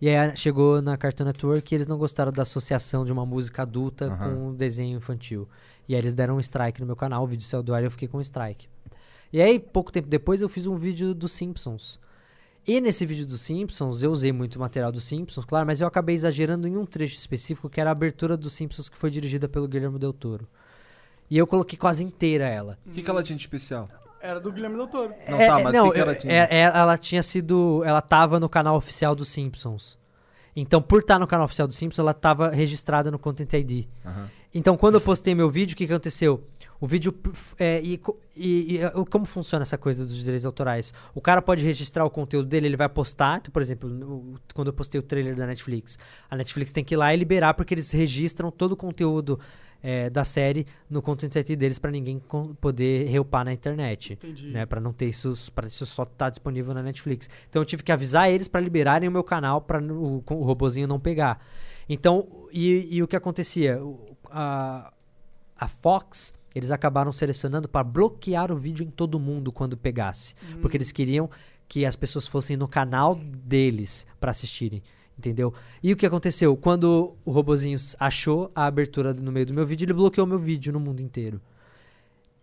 E 0.00 0.08
aí 0.08 0.36
chegou 0.36 0.80
na 0.80 0.96
Cartoon 0.96 1.24
Network 1.24 1.72
e 1.72 1.74
eles 1.74 1.86
não 1.86 1.98
gostaram 1.98 2.30
da 2.30 2.42
associação 2.42 3.04
de 3.04 3.12
uma 3.12 3.26
música 3.26 3.62
adulta 3.62 4.06
Aham. 4.06 4.16
com 4.16 4.48
um 4.48 4.54
desenho 4.54 4.96
infantil. 4.96 5.48
E 5.88 5.94
aí 5.94 6.00
eles 6.00 6.12
deram 6.12 6.36
um 6.36 6.40
strike 6.40 6.80
no 6.80 6.86
meu 6.86 6.94
canal, 6.94 7.24
o 7.24 7.26
vídeo 7.26 7.44
saiu 7.44 7.62
do 7.62 7.74
ar 7.74 7.82
e 7.82 7.86
eu 7.86 7.90
fiquei 7.90 8.06
com 8.06 8.18
um 8.18 8.20
strike. 8.20 8.68
E 9.32 9.42
aí, 9.42 9.58
pouco 9.58 9.92
tempo 9.92 10.08
depois, 10.08 10.40
eu 10.40 10.48
fiz 10.48 10.66
um 10.66 10.76
vídeo 10.76 11.14
dos 11.14 11.32
Simpsons. 11.32 12.00
E 12.66 12.80
nesse 12.80 13.04
vídeo 13.04 13.26
dos 13.26 13.40
Simpsons, 13.40 14.02
eu 14.02 14.12
usei 14.12 14.30
muito 14.30 14.58
material 14.58 14.92
dos 14.92 15.04
Simpsons, 15.04 15.44
claro, 15.44 15.66
mas 15.66 15.80
eu 15.80 15.86
acabei 15.86 16.14
exagerando 16.14 16.68
em 16.68 16.76
um 16.76 16.84
trecho 16.84 17.16
específico, 17.16 17.68
que 17.68 17.80
era 17.80 17.90
a 17.90 17.92
abertura 17.92 18.36
dos 18.36 18.52
Simpsons, 18.54 18.88
que 18.88 18.96
foi 18.96 19.10
dirigida 19.10 19.48
pelo 19.48 19.66
Guilherme 19.66 19.98
Del 19.98 20.12
Toro. 20.12 20.46
E 21.30 21.36
eu 21.36 21.46
coloquei 21.46 21.78
quase 21.78 22.04
inteira 22.04 22.46
ela. 22.46 22.78
O 22.86 22.90
que, 22.90 23.02
que 23.02 23.10
ela 23.10 23.22
tinha 23.22 23.36
de 23.36 23.42
especial? 23.42 23.88
Era 24.20 24.40
do 24.40 24.50
Guilherme 24.52 24.76
Del 24.76 24.88
Toro. 24.88 25.12
Não, 25.28 25.38
tá, 25.38 25.58
mas 25.60 25.76
o 25.78 25.84
que, 25.88 25.92
que 25.92 26.00
ela 26.00 26.14
tinha? 26.14 26.32
é- 26.32 26.48
é- 26.50 26.62
ela 26.62 26.98
tinha 26.98 27.22
sido. 27.22 27.82
Ela 27.84 28.00
tava 28.02 28.40
no 28.40 28.48
canal 28.48 28.76
oficial 28.76 29.14
dos 29.14 29.28
Simpsons. 29.28 29.96
Então, 30.56 30.82
por 30.82 31.00
estar 31.00 31.18
no 31.20 31.26
canal 31.26 31.44
oficial 31.44 31.68
dos 31.68 31.76
Simpsons, 31.76 32.00
ela 32.00 32.12
tava 32.14 32.48
registrada 32.50 33.10
no 33.12 33.18
Content 33.18 33.52
ID. 33.52 33.86
Aham. 34.04 34.28
Então, 34.52 34.76
quando 34.76 34.94
eu 34.94 35.00
postei 35.00 35.34
meu 35.34 35.48
vídeo, 35.50 35.74
o 35.74 35.76
que 35.76 35.86
que 35.86 35.92
aconteceu? 35.92 36.42
O 36.80 36.86
vídeo. 36.86 37.14
é, 37.58 37.80
e, 37.82 38.00
e- 38.36 38.74
e, 38.74 38.78
é, 38.78 38.90
como 39.10 39.24
funciona 39.24 39.62
essa 39.62 39.76
coisa 39.78 40.04
dos 40.06 40.16
direitos 40.16 40.46
autorais? 40.46 40.92
O 41.14 41.20
cara 41.20 41.40
pode 41.42 41.62
registrar 41.62 42.04
o 42.04 42.10
conteúdo 42.10 42.48
dele, 42.48 42.66
ele 42.66 42.76
vai 42.76 42.88
postar. 42.88 43.38
Então, 43.38 43.52
por 43.52 43.60
exemplo, 43.62 43.88
no- 43.88 44.34
quando 44.54 44.68
eu 44.68 44.72
postei 44.72 44.98
o 44.98 45.02
trailer 45.02 45.36
da 45.36 45.46
Netflix, 45.46 45.96
a 46.30 46.34
Netflix 46.36 46.72
tem 46.72 46.82
que 46.82 46.94
ir 46.94 46.96
lá 46.96 47.12
e 47.14 47.16
liberar, 47.16 47.54
porque 47.54 47.74
eles 47.74 47.90
registram 47.92 48.50
todo 48.50 48.72
o 48.72 48.76
conteúdo 48.76 49.38
é, 49.82 50.10
da 50.10 50.24
série 50.24 50.66
no 50.88 51.00
Content 51.00 51.34
ID 51.34 51.56
deles 51.56 51.78
para 51.78 51.90
ninguém 51.90 52.20
poder 52.60 53.06
reupar 53.08 53.44
na 53.44 53.52
internet 53.52 54.14
Entendi. 54.14 54.50
né, 54.50 54.66
para 54.66 54.80
não 54.80 54.92
ter 54.92 55.06
isso, 55.06 55.52
para 55.52 55.66
isso 55.66 55.86
só 55.86 56.02
estar 56.02 56.30
disponível 56.30 56.74
na 56.74 56.82
Netflix. 56.82 57.28
Então 57.48 57.62
eu 57.62 57.66
tive 57.66 57.82
que 57.82 57.92
avisar 57.92 58.30
eles 58.30 58.48
para 58.48 58.60
liberarem 58.60 59.08
o 59.08 59.12
meu 59.12 59.24
canal 59.24 59.60
para 59.60 59.82
o, 59.82 60.22
o 60.26 60.44
robozinho 60.44 60.86
não 60.86 60.98
pegar. 60.98 61.40
Então, 61.88 62.26
e, 62.52 62.96
e 62.96 63.02
o 63.02 63.08
que 63.08 63.16
acontecia? 63.16 63.80
A, 64.30 64.92
a 65.56 65.68
Fox, 65.68 66.34
eles 66.54 66.70
acabaram 66.70 67.12
selecionando 67.12 67.68
para 67.68 67.82
bloquear 67.82 68.52
o 68.52 68.56
vídeo 68.56 68.84
em 68.84 68.90
todo 68.90 69.18
mundo 69.18 69.50
quando 69.50 69.76
pegasse, 69.76 70.34
porque 70.60 70.76
eles 70.76 70.92
queriam 70.92 71.30
que 71.66 71.84
as 71.84 71.96
pessoas 71.96 72.26
fossem 72.26 72.56
no 72.56 72.66
canal 72.66 73.14
deles 73.14 74.06
para 74.18 74.30
assistirem. 74.30 74.82
Entendeu? 75.18 75.52
E 75.82 75.92
o 75.92 75.96
que 75.96 76.06
aconteceu? 76.06 76.56
Quando 76.56 77.16
o 77.24 77.32
robozinho 77.32 77.76
achou 77.98 78.52
a 78.54 78.66
abertura 78.66 79.12
no 79.12 79.32
meio 79.32 79.46
do 79.46 79.52
meu 79.52 79.66
vídeo, 79.66 79.84
ele 79.84 79.92
bloqueou 79.92 80.26
meu 80.26 80.38
vídeo 80.38 80.72
no 80.72 80.78
mundo 80.78 81.00
inteiro. 81.00 81.40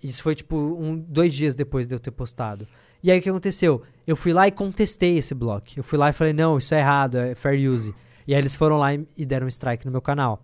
Isso 0.04 0.22
foi 0.22 0.36
tipo 0.36 0.58
um, 0.58 0.98
dois 0.98 1.34
dias 1.34 1.56
depois 1.56 1.88
de 1.88 1.96
eu 1.96 2.00
ter 2.00 2.12
postado. 2.12 2.68
E 3.02 3.10
aí 3.10 3.20
o 3.20 3.22
que 3.22 3.30
aconteceu? 3.30 3.82
Eu 4.06 4.18
fui 4.18 4.34
lá 4.34 4.48
e 4.48 4.52
contestei 4.52 5.18
esse 5.18 5.34
bloco. 5.34 5.68
Eu 5.78 5.84
fui 5.84 5.98
lá 5.98 6.10
e 6.10 6.14
falei, 6.14 6.34
não, 6.34 6.58
isso 6.58 6.76
é 6.76 6.80
errado, 6.80 7.18
é 7.18 7.34
fair 7.34 7.70
use. 7.70 7.96
E 8.28 8.34
aí 8.34 8.42
eles 8.42 8.56
foram 8.56 8.78
lá 8.78 8.94
e, 8.94 9.26
deram 9.26 9.46
um 9.46 9.50
strike 9.50 9.86
no 9.86 9.92
meu 9.92 10.02
canal. 10.02 10.44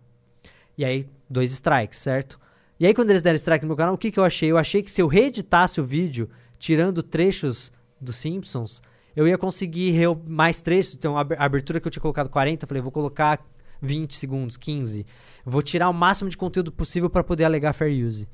E 0.78 0.86
aí, 0.86 1.06
dois 1.30 1.52
strikes, 1.52 2.00
certo? 2.00 2.40
E 2.80 2.86
aí 2.86 2.94
quando 2.94 3.10
eles 3.10 3.22
deram 3.22 3.36
strike 3.36 3.66
no 3.66 3.68
meu 3.68 3.78
canal, 3.78 3.94
o 3.94 3.98
que, 3.98 4.10
que 4.10 4.20
eu 4.20 4.24
achei? 4.24 4.50
Eu 4.50 4.58
achei 4.58 4.82
que 4.82 4.90
se 4.90 5.02
eu 5.02 5.08
reeditasse 5.08 5.82
o 5.82 5.84
vídeo, 5.84 6.30
tirando 6.58 7.04
trechos 7.04 7.72
dos 8.00 8.16
Simpsons, 8.16 8.82
eu 9.16 9.28
ia 9.28 9.38
conseguir 9.38 9.92
mais 10.28 10.62
trechos. 10.62 10.96
Então, 10.96 11.18
a 11.18 11.22
ab- 11.22 11.36
a 11.38 11.44
abertura 11.46 11.80
que 11.80 11.88
eu 11.88 11.92
tinha 11.92 12.02
colocado 12.02 12.30
40, 12.30 12.64
eu 12.64 12.68
falei, 12.68 12.82
vou 12.82 12.92
colocar 12.92 13.40
20 13.82 14.16
segundos, 14.16 14.58
15. 14.58 15.06
Vou 15.46 15.62
tirar 15.62 15.90
o 15.90 15.94
máximo 15.94 16.30
de 16.30 16.38
conteúdo 16.38 16.72
possível 16.72 17.10
para 17.10 17.24
poder 17.24 17.44
alegar 17.46 17.74
fair 17.74 18.06
use. 18.06 18.28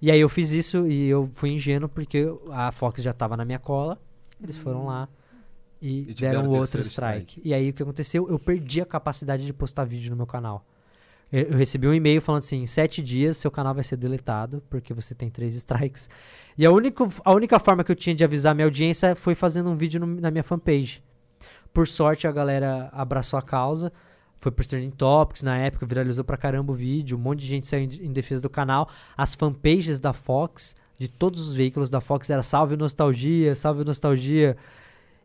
E 0.00 0.10
aí 0.10 0.20
eu 0.20 0.28
fiz 0.28 0.50
isso 0.50 0.86
e 0.86 1.06
eu 1.08 1.28
fui 1.32 1.50
ingênuo 1.50 1.88
porque 1.88 2.26
a 2.50 2.70
Fox 2.72 3.02
já 3.02 3.12
tava 3.12 3.36
na 3.36 3.44
minha 3.44 3.58
cola. 3.58 3.98
Eles 4.42 4.56
foram 4.56 4.86
lá 4.86 5.08
e, 5.80 6.00
E 6.10 6.14
deram 6.14 6.42
deram 6.42 6.50
outro 6.50 6.78
terceiro 6.82 6.86
strike. 6.88 7.40
E 7.44 7.54
aí 7.54 7.70
o 7.70 7.72
que 7.72 7.82
aconteceu? 7.82 8.28
Eu 8.28 8.38
perdi 8.38 8.80
a 8.80 8.86
capacidade 8.86 9.46
de 9.46 9.52
postar 9.52 9.84
vídeo 9.84 10.10
no 10.10 10.16
meu 10.16 10.26
canal. 10.26 10.64
Eu, 11.32 11.42
eu 11.42 11.56
recebi 11.56 11.86
um 11.88 11.94
e-mail 11.94 12.20
falando 12.20 12.42
assim: 12.42 12.62
em 12.62 12.66
sete 12.66 13.02
dias 13.02 13.36
seu 13.36 13.50
canal 13.50 13.74
vai 13.74 13.84
ser 13.84 13.96
deletado 13.96 14.62
porque 14.70 14.92
você 14.94 15.14
tem 15.14 15.30
três 15.30 15.54
strikes. 15.56 16.08
E 16.56 16.64
a 16.64 16.70
única, 16.70 17.06
a 17.24 17.32
única 17.32 17.58
forma 17.58 17.82
que 17.82 17.90
eu 17.90 17.96
tinha 17.96 18.14
de 18.14 18.22
avisar 18.24 18.54
minha 18.54 18.66
audiência 18.66 19.14
foi 19.16 19.34
fazendo 19.34 19.70
um 19.70 19.74
vídeo 19.76 19.98
no- 20.00 20.20
na 20.20 20.30
minha 20.30 20.44
fanpage. 20.44 21.02
Por 21.72 21.88
sorte, 21.88 22.26
a 22.28 22.32
galera 22.32 22.88
abraçou 22.92 23.38
a 23.38 23.42
causa. 23.42 23.92
Foi 24.38 24.52
pro 24.52 24.66
Trending 24.66 24.90
Topics 24.90 25.42
na 25.42 25.56
época, 25.56 25.86
viralizou 25.86 26.22
pra 26.22 26.36
caramba 26.36 26.72
o 26.72 26.74
vídeo. 26.74 27.16
Um 27.16 27.20
monte 27.20 27.40
de 27.40 27.46
gente 27.46 27.66
saiu 27.66 27.84
em, 27.84 28.06
em 28.06 28.12
defesa 28.12 28.42
do 28.42 28.50
canal. 28.50 28.88
As 29.16 29.34
fanpages 29.34 29.98
da 29.98 30.12
Fox, 30.12 30.76
de 30.98 31.08
todos 31.08 31.40
os 31.48 31.54
veículos 31.54 31.88
da 31.90 32.00
Fox, 32.00 32.28
era 32.30 32.42
salve 32.42 32.76
nostalgia, 32.76 33.54
salve 33.56 33.84
nostalgia. 33.84 34.56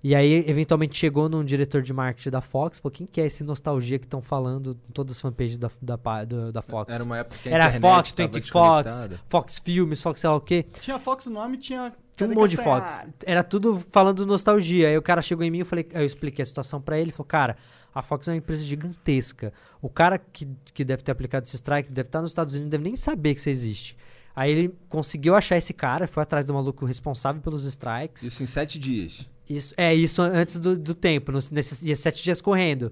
E 0.01 0.15
aí, 0.15 0.45
eventualmente, 0.47 0.97
chegou 0.97 1.27
num 1.27 1.43
diretor 1.43 1.81
de 1.81 1.91
marketing 1.91 2.29
da 2.29 2.39
Fox, 2.39 2.79
falou, 2.79 2.91
quem 2.93 3.05
que 3.05 3.19
é 3.19 3.25
esse 3.25 3.43
nostalgia 3.43 3.99
que 3.99 4.05
estão 4.05 4.21
falando 4.21 4.77
em 4.89 4.93
todas 4.93 5.17
as 5.17 5.21
fanpages 5.21 5.57
da, 5.57 5.69
da, 5.81 6.23
do- 6.23 6.51
da 6.53 6.61
Fox? 6.61 6.93
Era 6.93 7.03
uma 7.03 7.17
época 7.17 7.37
que 7.43 7.49
a 7.49 7.51
Era 7.51 7.71
Fox, 7.81 8.11
tava 8.13 8.29
20 8.39 8.51
Fox. 8.51 9.09
Fox 9.27 9.59
Filmes, 9.59 10.01
Fox 10.01 10.21
sei 10.21 10.29
lá 10.29 10.35
o 10.37 10.41
quê. 10.41 10.65
Tinha 10.79 10.97
Fox 10.99 11.25
no 11.25 11.33
nome, 11.33 11.57
tinha. 11.57 11.91
Tinha 12.15 12.29
um 12.29 12.33
monte 12.33 12.51
de? 12.51 12.57
Fox. 12.57 13.05
Era 13.25 13.43
tudo 13.43 13.77
falando 13.91 14.25
nostalgia. 14.25 14.87
Aí 14.87 14.97
o 14.97 15.01
cara 15.01 15.21
chegou 15.21 15.43
em 15.45 15.51
mim, 15.51 15.59
eu 15.59 15.65
falei, 15.65 15.85
eu 15.91 16.05
expliquei 16.05 16.43
a 16.43 16.45
situação 16.45 16.79
pra 16.81 16.95
ele, 16.97 17.05
ele 17.05 17.11
falou, 17.11 17.27
cara, 17.27 17.57
a 17.93 18.01
Fox 18.01 18.25
é 18.27 18.31
uma 18.31 18.37
empresa 18.37 18.63
gigantesca. 18.63 19.51
O 19.81 19.89
cara 19.89 20.17
que, 20.17 20.47
que 20.73 20.85
deve 20.85 21.03
ter 21.03 21.11
aplicado 21.11 21.45
esse 21.45 21.55
strike 21.57 21.91
deve 21.91 22.07
estar 22.07 22.21
nos 22.21 22.31
Estados 22.31 22.53
Unidos, 22.53 22.71
deve 22.71 22.83
nem 22.85 22.95
saber 22.95 23.35
que 23.35 23.41
você 23.41 23.49
existe. 23.49 23.97
Aí 24.35 24.51
ele 24.51 24.75
conseguiu 24.87 25.35
achar 25.35 25.57
esse 25.57 25.73
cara, 25.73 26.07
foi 26.07 26.23
atrás 26.23 26.45
do 26.45 26.53
maluco 26.53 26.85
responsável 26.85 27.41
pelos 27.41 27.65
strikes. 27.65 28.23
Isso 28.23 28.43
em 28.43 28.45
sete 28.45 28.79
dias. 28.79 29.25
Isso, 29.49 29.73
é, 29.75 29.93
isso 29.95 30.21
antes 30.21 30.59
do, 30.59 30.77
do 30.77 30.93
tempo, 30.93 31.31
nos, 31.31 31.49
nesses 31.49 31.99
sete 31.99 32.21
dias 32.21 32.39
correndo. 32.39 32.91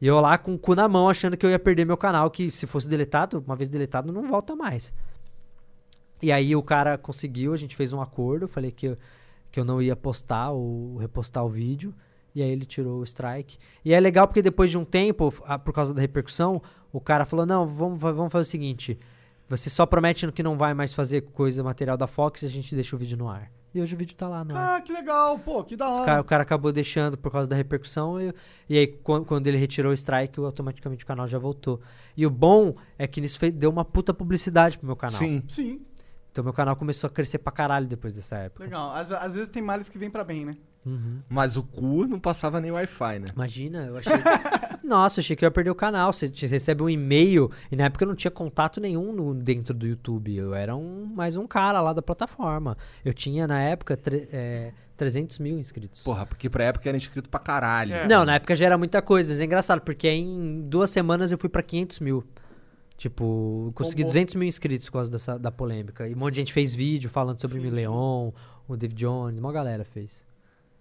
E 0.00 0.06
eu 0.06 0.20
lá 0.20 0.38
com 0.38 0.54
o 0.54 0.58
cu 0.58 0.74
na 0.74 0.88
mão, 0.88 1.08
achando 1.08 1.36
que 1.36 1.44
eu 1.44 1.50
ia 1.50 1.58
perder 1.58 1.84
meu 1.84 1.96
canal, 1.96 2.30
que 2.30 2.50
se 2.50 2.66
fosse 2.66 2.88
deletado, 2.88 3.42
uma 3.44 3.56
vez 3.56 3.68
deletado, 3.68 4.12
não 4.12 4.22
volta 4.22 4.54
mais. 4.54 4.92
E 6.22 6.30
aí 6.30 6.54
o 6.54 6.62
cara 6.62 6.96
conseguiu, 6.96 7.52
a 7.52 7.56
gente 7.56 7.74
fez 7.74 7.92
um 7.92 8.00
acordo, 8.00 8.46
falei 8.46 8.70
que 8.70 8.86
eu, 8.86 8.98
que 9.50 9.58
eu 9.58 9.64
não 9.64 9.82
ia 9.82 9.96
postar 9.96 10.50
ou 10.50 10.96
repostar 10.98 11.44
o 11.44 11.48
vídeo. 11.48 11.94
E 12.34 12.42
aí 12.42 12.50
ele 12.50 12.66
tirou 12.66 13.00
o 13.00 13.04
strike. 13.04 13.56
E 13.82 13.94
é 13.94 13.98
legal 13.98 14.28
porque 14.28 14.42
depois 14.42 14.70
de 14.70 14.76
um 14.76 14.84
tempo, 14.84 15.32
por 15.64 15.72
causa 15.72 15.94
da 15.94 16.00
repercussão, 16.02 16.62
o 16.92 17.00
cara 17.00 17.24
falou, 17.24 17.46
não, 17.46 17.66
vamos, 17.66 17.98
vamos 17.98 18.30
fazer 18.30 18.42
o 18.42 18.50
seguinte. 18.50 18.98
Você 19.48 19.70
só 19.70 19.86
promete 19.86 20.30
que 20.32 20.42
não 20.42 20.58
vai 20.58 20.74
mais 20.74 20.92
fazer 20.92 21.22
coisa 21.22 21.62
material 21.64 21.96
da 21.96 22.06
Fox 22.06 22.42
e 22.42 22.46
a 22.46 22.50
gente 22.50 22.74
deixa 22.74 22.94
o 22.94 22.98
vídeo 22.98 23.16
no 23.16 23.28
ar. 23.28 23.50
E 23.76 23.80
hoje 23.82 23.94
o 23.94 23.98
vídeo 23.98 24.16
tá 24.16 24.26
lá 24.26 24.42
no 24.42 24.56
ar. 24.56 24.76
Ah, 24.76 24.80
que 24.80 24.90
legal, 24.90 25.38
pô, 25.38 25.62
que 25.62 25.76
da 25.76 25.86
hora. 25.86 26.04
cara- 26.06 26.20
o 26.22 26.24
cara 26.24 26.42
acabou 26.44 26.72
deixando 26.72 27.18
por 27.18 27.30
causa 27.30 27.46
da 27.46 27.54
repercussão 27.54 28.18
e, 28.18 28.32
e 28.70 28.78
aí 28.78 28.86
quan- 28.86 29.22
quando, 29.22 29.46
ele 29.48 29.58
retirou 29.58 29.90
o 29.90 29.94
strike, 29.94 30.40
automaticamente 30.40 31.04
o 31.04 31.06
canal 31.06 31.28
já 31.28 31.38
voltou. 31.38 31.78
E 32.16 32.24
o 32.26 32.30
bom 32.30 32.74
é 32.98 33.06
que 33.06 33.20
nisso 33.20 33.38
fez- 33.38 33.52
deu 33.52 33.68
uma 33.68 33.84
puta 33.84 34.14
publicidade 34.14 34.78
pro 34.78 34.86
meu 34.86 34.96
canal. 34.96 35.18
Sim. 35.18 35.42
Sim, 35.46 35.82
Então 36.32 36.42
meu 36.42 36.52
canal 36.54 36.74
começou 36.76 37.08
a 37.08 37.10
crescer 37.10 37.38
pra 37.38 37.52
caralho 37.52 37.86
depois 37.86 38.14
dessa 38.14 38.36
época. 38.36 38.64
legal. 38.64 38.92
Às, 38.92 39.10
às 39.12 39.34
vezes 39.34 39.48
tem 39.50 39.60
males 39.62 39.88
que 39.90 39.98
vêm 39.98 40.10
pra 40.10 40.24
bem, 40.24 40.44
né? 40.46 40.56
Uhum. 40.86 41.20
Mas 41.28 41.56
o 41.58 41.62
cu 41.62 42.06
não 42.06 42.18
passava 42.20 42.60
nem 42.60 42.70
Wi-Fi, 42.70 43.18
né? 43.18 43.28
Imagina, 43.34 43.84
eu 43.86 43.96
achei. 43.98 44.12
Nossa, 44.86 45.20
achei 45.20 45.34
que 45.34 45.44
eu 45.44 45.48
ia 45.48 45.50
perder 45.50 45.70
o 45.70 45.74
canal. 45.74 46.12
Você 46.12 46.30
recebe 46.46 46.82
um 46.82 46.88
e-mail 46.88 47.50
e 47.70 47.76
na 47.76 47.84
época 47.84 48.04
eu 48.04 48.08
não 48.08 48.14
tinha 48.14 48.30
contato 48.30 48.80
nenhum 48.80 49.12
no- 49.12 49.34
dentro 49.34 49.74
do 49.74 49.86
YouTube. 49.86 50.34
Eu 50.34 50.54
era 50.54 50.74
um, 50.76 51.06
mais 51.14 51.36
um 51.36 51.46
cara 51.46 51.80
lá 51.80 51.92
da 51.92 52.00
plataforma. 52.02 52.76
Eu 53.04 53.12
tinha 53.12 53.46
na 53.46 53.60
época 53.60 53.96
tre- 53.96 54.28
é, 54.32 54.72
300 54.96 55.38
mil 55.38 55.58
inscritos. 55.58 56.02
Porra, 56.02 56.24
porque 56.24 56.48
pra 56.48 56.64
época 56.64 56.88
era 56.88 56.96
inscrito 56.96 57.28
pra 57.28 57.40
caralho. 57.40 57.92
É. 57.94 58.06
Não, 58.06 58.24
na 58.24 58.36
época 58.36 58.54
já 58.56 58.66
era 58.66 58.78
muita 58.78 59.02
coisa, 59.02 59.32
mas 59.32 59.40
é 59.40 59.44
engraçado, 59.44 59.80
porque 59.80 60.06
aí 60.08 60.20
em 60.20 60.62
duas 60.68 60.88
semanas 60.90 61.32
eu 61.32 61.38
fui 61.38 61.48
pra 61.48 61.62
500 61.62 62.00
mil. 62.00 62.24
Tipo, 62.96 63.72
consegui 63.74 64.02
Bombou. 64.02 64.12
200 64.12 64.34
mil 64.36 64.48
inscritos 64.48 64.86
por 64.86 64.94
causa 64.94 65.10
dessa, 65.10 65.38
da 65.38 65.52
polêmica. 65.52 66.08
E 66.08 66.14
um 66.14 66.18
monte 66.18 66.34
de 66.34 66.40
gente 66.40 66.52
fez 66.52 66.74
vídeo 66.74 67.10
falando 67.10 67.38
sobre 67.40 67.58
o 67.58 67.62
Mileon, 67.62 68.30
o 68.66 68.76
David 68.76 68.98
Jones, 68.98 69.38
uma 69.38 69.52
galera 69.52 69.84
fez. 69.84 70.24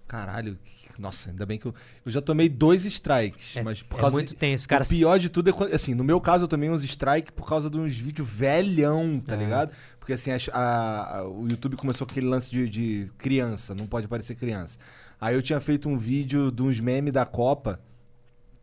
Caralho, 0.08 0.58
nossa, 1.00 1.32
ainda 1.32 1.46
bem 1.46 1.58
que 1.58 1.66
eu, 1.66 1.74
eu 2.06 2.12
já 2.12 2.22
tomei 2.22 2.48
dois 2.48 2.86
strikes, 2.86 3.58
É, 3.58 3.64
mas 3.64 3.82
por 3.82 3.98
é 3.98 4.02
causa 4.02 4.16
muito 4.16 4.36
tenso, 4.36 4.68
cara. 4.70 4.84
O 4.84 4.88
pior 4.88 5.18
de 5.18 5.30
tudo 5.30 5.50
é 5.50 5.54
quando, 5.54 5.74
assim, 5.74 5.96
no 5.96 6.04
meu 6.04 6.22
caso 6.22 6.44
eu 6.44 6.48
tomei 6.48 6.70
uns 6.70 6.84
strikes 6.84 7.32
por 7.36 7.48
causa 7.48 7.70
de 7.70 7.78
uns 7.78 7.96
vídeos 7.98 8.28
velhão, 8.30 9.20
tá 9.20 9.34
É. 9.34 9.38
ligado? 9.38 9.72
Porque 10.00 10.14
assim, 10.14 10.30
a- 10.32 10.38
a- 10.54 11.18
a- 11.18 11.28
o 11.28 11.48
YouTube 11.50 11.76
começou 11.76 12.06
com 12.06 12.12
aquele 12.12 12.28
lance 12.28 12.52
de, 12.52 12.70
de 12.70 13.12
criança, 13.18 13.74
não 13.74 13.88
pode 13.88 14.08
parecer 14.08 14.36
criança. 14.36 14.78
Aí 15.20 15.34
eu 15.34 15.42
tinha 15.42 15.60
feito 15.60 15.90
um 15.90 15.98
vídeo 15.98 16.52
de 16.52 16.62
uns 16.62 16.80
memes 16.80 17.12
da 17.12 17.26
Copa, 17.26 17.80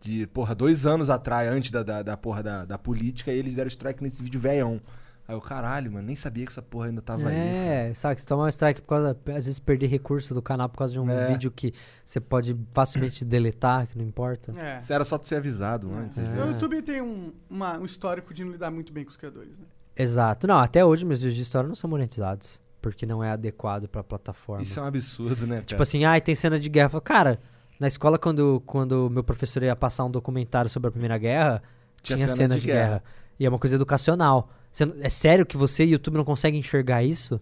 de, 0.00 0.26
porra, 0.28 0.54
dois 0.54 0.86
anos 0.86 1.10
atrás, 1.10 1.48
antes 1.50 1.70
da, 1.72 1.82
da, 1.82 2.02
da 2.02 2.16
porra 2.16 2.42
da, 2.42 2.64
da 2.64 2.78
política, 2.78 3.32
e 3.32 3.38
eles 3.38 3.54
deram 3.56 3.68
strike 3.68 4.02
nesse 4.02 4.22
vídeo 4.22 4.38
velhão. 4.40 4.80
Aí 5.26 5.34
eu, 5.36 5.40
caralho, 5.40 5.90
mano, 5.92 6.06
nem 6.06 6.16
sabia 6.16 6.44
que 6.44 6.50
essa 6.50 6.60
porra 6.60 6.86
ainda 6.86 7.00
tava 7.00 7.28
aí. 7.28 7.34
cara. 7.34 7.38
É, 7.38 7.94
sabe, 7.94 8.20
você 8.20 8.26
tomar 8.26 8.44
um 8.44 8.48
strike 8.48 8.82
por 8.82 8.88
causa. 8.88 9.10
Às 9.28 9.46
vezes 9.46 9.58
perder 9.60 9.86
recurso 9.86 10.34
do 10.34 10.42
canal 10.42 10.68
por 10.68 10.78
causa 10.78 10.92
de 10.92 10.98
um 10.98 11.08
É. 11.08 11.26
vídeo 11.28 11.50
que 11.50 11.72
você 12.04 12.20
pode 12.20 12.56
facilmente 12.72 13.24
deletar, 13.24 13.86
que 13.86 13.96
não 13.96 14.04
importa. 14.04 14.52
É. 14.60 14.78
Isso 14.78 14.92
era 14.92 15.04
só 15.04 15.16
ter 15.18 15.26
ser 15.28 15.36
avisado 15.36 15.92
antes. 15.94 16.18
às 16.18 16.26
É. 16.26 16.42
O. 16.44 16.48
YouTube 16.50 16.82
tem 16.82 17.00
um, 17.00 17.32
uma- 17.48 17.78
um 17.78 17.84
histórico 17.84 18.34
de 18.34 18.44
não 18.44 18.50
lidar 18.52 18.70
muito 18.70 18.92
bem 18.92 19.04
com 19.04 19.10
os 19.10 19.16
criadores, 19.16 19.50
né? 19.58 19.64
Exato. 19.96 20.46
Não, 20.46 20.58
até 20.58 20.84
hoje 20.84 21.04
meus 21.04 21.20
vídeos 21.20 21.36
de 21.36 21.42
história 21.42 21.68
não 21.68 21.76
são 21.76 21.88
monetizados. 21.88 22.60
Porque 22.80 23.06
não 23.06 23.22
é 23.22 23.30
adequado 23.30 23.86
pra 23.86 24.02
plataforma. 24.02 24.60
Isso 24.62 24.80
é 24.80 24.82
um 24.82 24.86
absurdo, 24.86 25.46
né, 25.46 25.54
cara? 25.56 25.66
Tipo 25.66 25.82
assim, 25.84 26.04
ah, 26.04 26.20
tem 26.20 26.34
cena 26.34 26.58
de 26.58 26.68
guerra. 26.68 26.88
Falo, 26.88 27.00
Cara, 27.00 27.38
na 27.78 27.86
escola, 27.86 28.18
quando, 28.18 28.60
quando 28.66 29.08
meu 29.08 29.22
professor 29.22 29.62
ia 29.62 29.76
passar 29.76 30.04
um 30.04 30.10
documentário 30.10 30.68
sobre 30.68 30.88
a 30.88 30.90
Primeira 30.90 31.16
Guerra, 31.16 31.62
Tinha 32.02 32.16
tinha, 32.16 32.26
cena 32.26 32.36
cena 32.36 32.54
de 32.56 32.60
de, 32.62 32.66
guerra. 32.66 32.88
guerra. 32.88 33.04
E 33.38 33.46
é 33.46 33.48
uma 33.48 33.58
coisa 33.60 33.76
educacional. 33.76 34.50
Você 34.72 34.90
é 35.02 35.08
sério 35.10 35.44
que 35.44 35.56
você 35.56 35.84
e 35.84 35.92
YouTube 35.92 36.14
não 36.14 36.24
conseguem 36.24 36.58
enxergar 36.58 37.04
isso? 37.04 37.38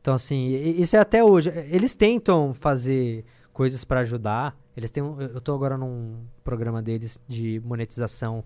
Então, 0.00 0.14
assim, 0.14 0.48
isso 0.78 0.96
é 0.96 0.98
até 0.98 1.22
hoje. 1.22 1.50
Eles 1.70 1.94
tentam 1.94 2.54
fazer 2.54 3.24
coisas 3.52 3.84
pra 3.84 4.00
ajudar. 4.00 4.56
Eles 4.76 4.90
têm 4.90 5.02
eu 5.02 5.40
tô 5.40 5.54
agora 5.54 5.76
num 5.76 6.24
programa 6.42 6.82
deles 6.82 7.20
de 7.28 7.60
monetização 7.64 8.44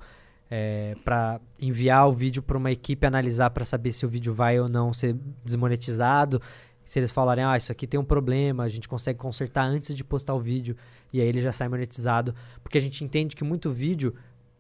é, 0.50 0.96
para 1.04 1.40
enviar 1.60 2.08
o 2.08 2.12
vídeo 2.12 2.42
para 2.42 2.58
uma 2.58 2.70
equipe 2.70 3.06
analisar 3.06 3.50
para 3.50 3.64
saber 3.64 3.92
se 3.92 4.04
o 4.04 4.08
vídeo 4.08 4.32
vai 4.32 4.58
ou 4.58 4.68
não 4.68 4.92
ser 4.92 5.16
desmonetizado. 5.44 6.42
Se 6.84 6.98
eles 6.98 7.10
falarem, 7.10 7.44
ah, 7.44 7.56
isso 7.56 7.70
aqui 7.70 7.86
tem 7.86 8.00
um 8.00 8.04
problema, 8.04 8.64
a 8.64 8.68
gente 8.68 8.88
consegue 8.88 9.18
consertar 9.18 9.64
antes 9.64 9.94
de 9.94 10.02
postar 10.02 10.34
o 10.34 10.40
vídeo 10.40 10.74
e 11.12 11.20
aí 11.20 11.28
ele 11.28 11.40
já 11.40 11.52
sai 11.52 11.68
monetizado, 11.68 12.34
porque 12.62 12.78
a 12.78 12.80
gente 12.80 13.04
entende 13.04 13.36
que 13.36 13.44
muito 13.44 13.70
vídeo 13.70 14.14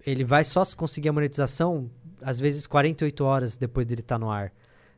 ele 0.06 0.24
vai 0.24 0.44
só 0.44 0.62
conseguir 0.76 1.08
a 1.08 1.12
monetização 1.12 1.90
às 2.22 2.38
vezes 2.40 2.66
48 2.66 3.24
horas 3.24 3.56
depois 3.56 3.86
dele 3.86 4.00
estar 4.00 4.18
no 4.18 4.30
ar. 4.30 4.52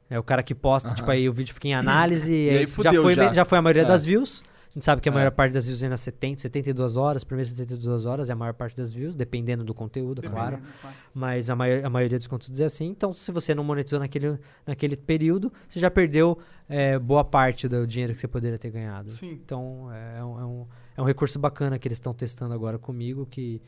É 0.09 0.19
o 0.19 0.23
cara 0.23 0.43
que 0.43 0.55
posta, 0.55 0.89
Aham. 0.89 0.97
tipo 0.97 1.11
aí 1.11 1.29
o 1.29 1.33
vídeo 1.33 1.55
fica 1.55 1.69
em 1.69 1.75
análise 1.75 2.33
e, 2.33 2.51
aí 2.51 2.57
aí 2.59 2.67
já 2.67 2.93
foi 3.01 3.15
já. 3.15 3.33
já 3.33 3.45
foi 3.45 3.59
a 3.59 3.63
maioria 3.63 3.83
É. 3.83 3.87
das 3.87 4.05
views. 4.05 4.43
A 4.69 4.73
gente 4.73 4.85
sabe 4.85 5.03
que 5.03 5.09
a 5.09 5.13
É. 5.13 5.15
maior 5.15 5.33
parte 5.33 5.53
das 5.53 5.67
views 5.67 5.81
vem 5.81 5.91
nas 5.91 6.01
70, 6.01 6.41
72 6.43 6.97
horas, 6.97 7.25
primeiras 7.25 7.49
72 7.51 8.07
horas 8.07 8.31
é 8.31 8.33
a 8.33 8.37
maior 8.37 8.55
parte 8.55 8.77
das 8.77 8.93
views, 8.93 9.17
dependendo 9.17 9.65
do 9.65 9.75
conteúdo, 9.75 10.23
claro. 10.23 10.57
Dependendo, 10.59 10.79
claro. 10.81 10.97
Mas 11.13 11.51
a, 11.51 11.57
mai- 11.57 11.83
a 11.83 11.91
maioria 11.91 12.17
dos 12.19 12.29
conteúdos 12.29 12.61
é 12.61 12.67
assim. 12.67 12.87
Então, 12.87 13.13
se 13.13 13.33
você 13.33 13.53
não 13.53 13.65
monetizou 13.65 13.99
naquele, 13.99 14.39
naquele 14.65 14.97
período, 14.97 15.53
você 15.69 15.81
já 15.81 15.91
perdeu 15.91 16.39
é, 16.69 16.97
boa 17.01 17.25
parte 17.25 17.67
do 17.67 17.85
dinheiro 17.85 18.15
que 18.15 18.21
você 18.21 18.29
poderia 18.29 18.59
ter 18.59 18.71
ganhado. 18.71 19.11
Sim. 19.11 19.33
Então, 19.45 19.89
é, 19.93 20.25
um, 20.25 20.41
é 20.41 20.45
um, 20.45 20.67
é 20.99 21.03
um 21.03 21.05
recurso 21.05 21.37
bacana 21.39 21.77
que 21.77 21.89
eles 21.89 21.97
estão 21.97 22.15
testando 22.15 22.55
agora 22.55 22.79
comigo, 22.79 23.27
que 23.27 23.61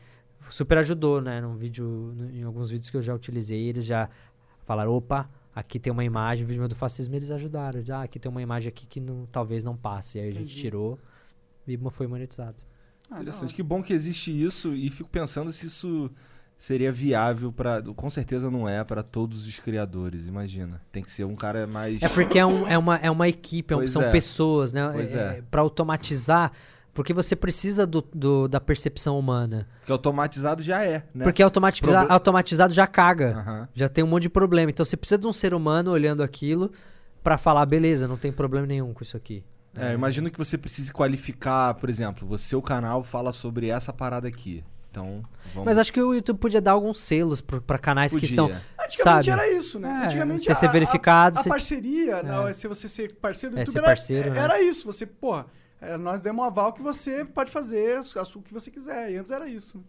super 0.49 0.77
ajudou, 0.79 1.21
né? 1.21 1.41
Num 1.41 1.55
vídeo, 1.55 2.15
em 2.33 2.43
alguns 2.43 2.69
vídeos 2.69 2.89
que 2.89 2.97
eu 2.97 3.01
já 3.01 3.13
utilizei, 3.13 3.67
eles 3.67 3.85
já 3.85 4.09
falaram, 4.65 4.91
opa, 4.91 5.29
aqui 5.55 5.79
tem 5.79 5.91
uma 5.91 6.03
imagem, 6.03 6.43
o 6.43 6.47
vídeo 6.47 6.67
do 6.67 6.75
fascismo, 6.75 7.15
eles 7.15 7.31
ajudaram. 7.31 7.81
Já, 7.81 7.99
ah, 7.99 8.03
aqui 8.03 8.19
tem 8.19 8.29
uma 8.29 8.41
imagem 8.41 8.69
aqui 8.69 8.85
que 8.85 8.99
não, 8.99 9.27
talvez 9.31 9.63
não 9.63 9.75
passe. 9.75 10.19
Aí 10.19 10.29
a 10.29 10.31
gente 10.31 10.55
tirou 10.55 10.99
e 11.67 11.77
foi 11.91 12.07
monetizado. 12.07 12.57
Ah, 13.09 13.19
Interessante. 13.21 13.53
Que 13.53 13.61
bom 13.63 13.83
que 13.83 13.93
existe 13.93 14.31
isso 14.31 14.73
e 14.73 14.89
fico 14.89 15.09
pensando 15.09 15.51
se 15.51 15.67
isso 15.67 16.09
seria 16.57 16.91
viável 16.91 17.51
para, 17.51 17.81
com 17.81 18.09
certeza 18.09 18.49
não 18.49 18.67
é 18.69 18.83
para 18.83 19.03
todos 19.03 19.45
os 19.47 19.59
criadores, 19.59 20.27
imagina. 20.27 20.81
Tem 20.91 21.03
que 21.03 21.11
ser 21.11 21.25
um 21.25 21.35
cara 21.35 21.67
mais 21.67 22.01
É 22.01 22.07
porque 22.07 22.39
é, 22.39 22.45
um- 22.45 22.67
é 22.67 22.77
uma, 22.77 22.95
é 22.97 23.11
uma 23.11 23.27
equipe, 23.27 23.73
é 23.73 23.77
um- 23.77 23.87
são 23.87 24.01
é. 24.03 24.11
pessoas, 24.11 24.71
né? 24.71 24.89
Pois 24.93 25.13
é. 25.13 25.41
Pra 25.51 25.61
automatizar, 25.61 26.51
porque 26.93 27.13
você 27.13 27.35
precisa 27.35 27.85
do, 27.87 28.01
do- 28.13 28.47
da 28.47 28.59
percepção 28.59 29.17
humana. 29.17 29.67
que 29.85 29.91
automatizado 29.91 30.61
já 30.61 30.83
é, 30.83 31.03
né? 31.13 31.23
Porque 31.23 31.41
automatiza, 31.41 31.91
Proble- 31.91 32.11
automatizado 32.13 32.73
já 32.73 32.85
caga. 32.87 33.35
Aham. 33.37 33.67
Já 33.73 33.89
tem 33.89 34.03
um 34.03 34.07
monte 34.07 34.23
de 34.23 34.29
problema. 34.29 34.69
Então 34.71 34.85
você 34.85 34.95
precisa 34.97 35.17
de 35.17 35.27
um 35.27 35.33
ser 35.33 35.53
humano 35.53 35.91
olhando 35.91 36.21
aquilo 36.21 36.71
pra 37.23 37.37
falar, 37.37 37.65
beleza, 37.65 38.07
não 38.07 38.17
tem 38.17 38.31
problema 38.31 38.67
nenhum 38.67 38.93
com 38.93 39.03
isso 39.03 39.17
aqui. 39.17 39.43
É, 39.75 39.89
eu 39.89 39.93
imagino 39.95 40.29
que 40.29 40.37
você 40.37 40.55
precise 40.57 40.93
qualificar, 40.93 41.73
por 41.75 41.89
exemplo, 41.89 42.27
você, 42.27 42.55
o 42.55 42.61
canal, 42.61 43.01
fala 43.03 43.33
sobre 43.33 43.69
essa 43.69 43.91
parada 43.91 44.27
aqui. 44.27 44.63
Então, 44.91 45.23
vamos... 45.51 45.65
Mas 45.65 45.79
acho 45.79 45.91
que 45.91 45.99
o 45.99 46.13
YouTube 46.13 46.37
podia 46.37 46.61
dar 46.61 46.73
alguns 46.73 46.99
selos 46.99 47.41
pra 47.41 47.79
canais 47.79 48.11
que 48.13 48.19
Podia. 48.19 48.35
são. 48.35 48.45
Antigamente 48.79 49.25
Sabe? 49.25 49.29
era 49.31 49.51
isso, 49.51 49.79
né? 49.79 50.01
É, 50.03 50.05
Antigamente 50.05 50.45
você 50.45 50.53
ser 50.53 50.69
verificado, 50.71 51.37
A, 51.37 51.39
a 51.39 51.43
você- 51.43 51.49
parceria, 51.49 52.21
não, 52.21 52.53
se 52.53 52.67
você 52.67 52.87
ser 52.87 53.15
parceiro 53.15 53.55
do 53.55 53.57
É, 53.57 53.61
YouTube, 53.61 53.73
ser 53.73 53.79
era, 53.79 53.87
parceiro, 53.87 54.31
né? 54.35 54.39
era 54.39 54.61
isso. 54.61 54.85
Você, 54.85 55.07
porra, 55.07 55.47
é, 55.83 55.97
nós 55.97 56.19
demos 56.19 56.43
um 56.43 56.47
aval 56.47 56.73
que 56.73 56.81
você 56.81 57.23
pode 57.25 57.51
fazer 57.51 57.99
o 57.99 58.41
que 58.41 58.53
você 58.53 58.69
quiser. 58.71 59.11
E 59.11 59.17
antes 59.17 59.31
era 59.31 59.47
isso. 59.47 59.83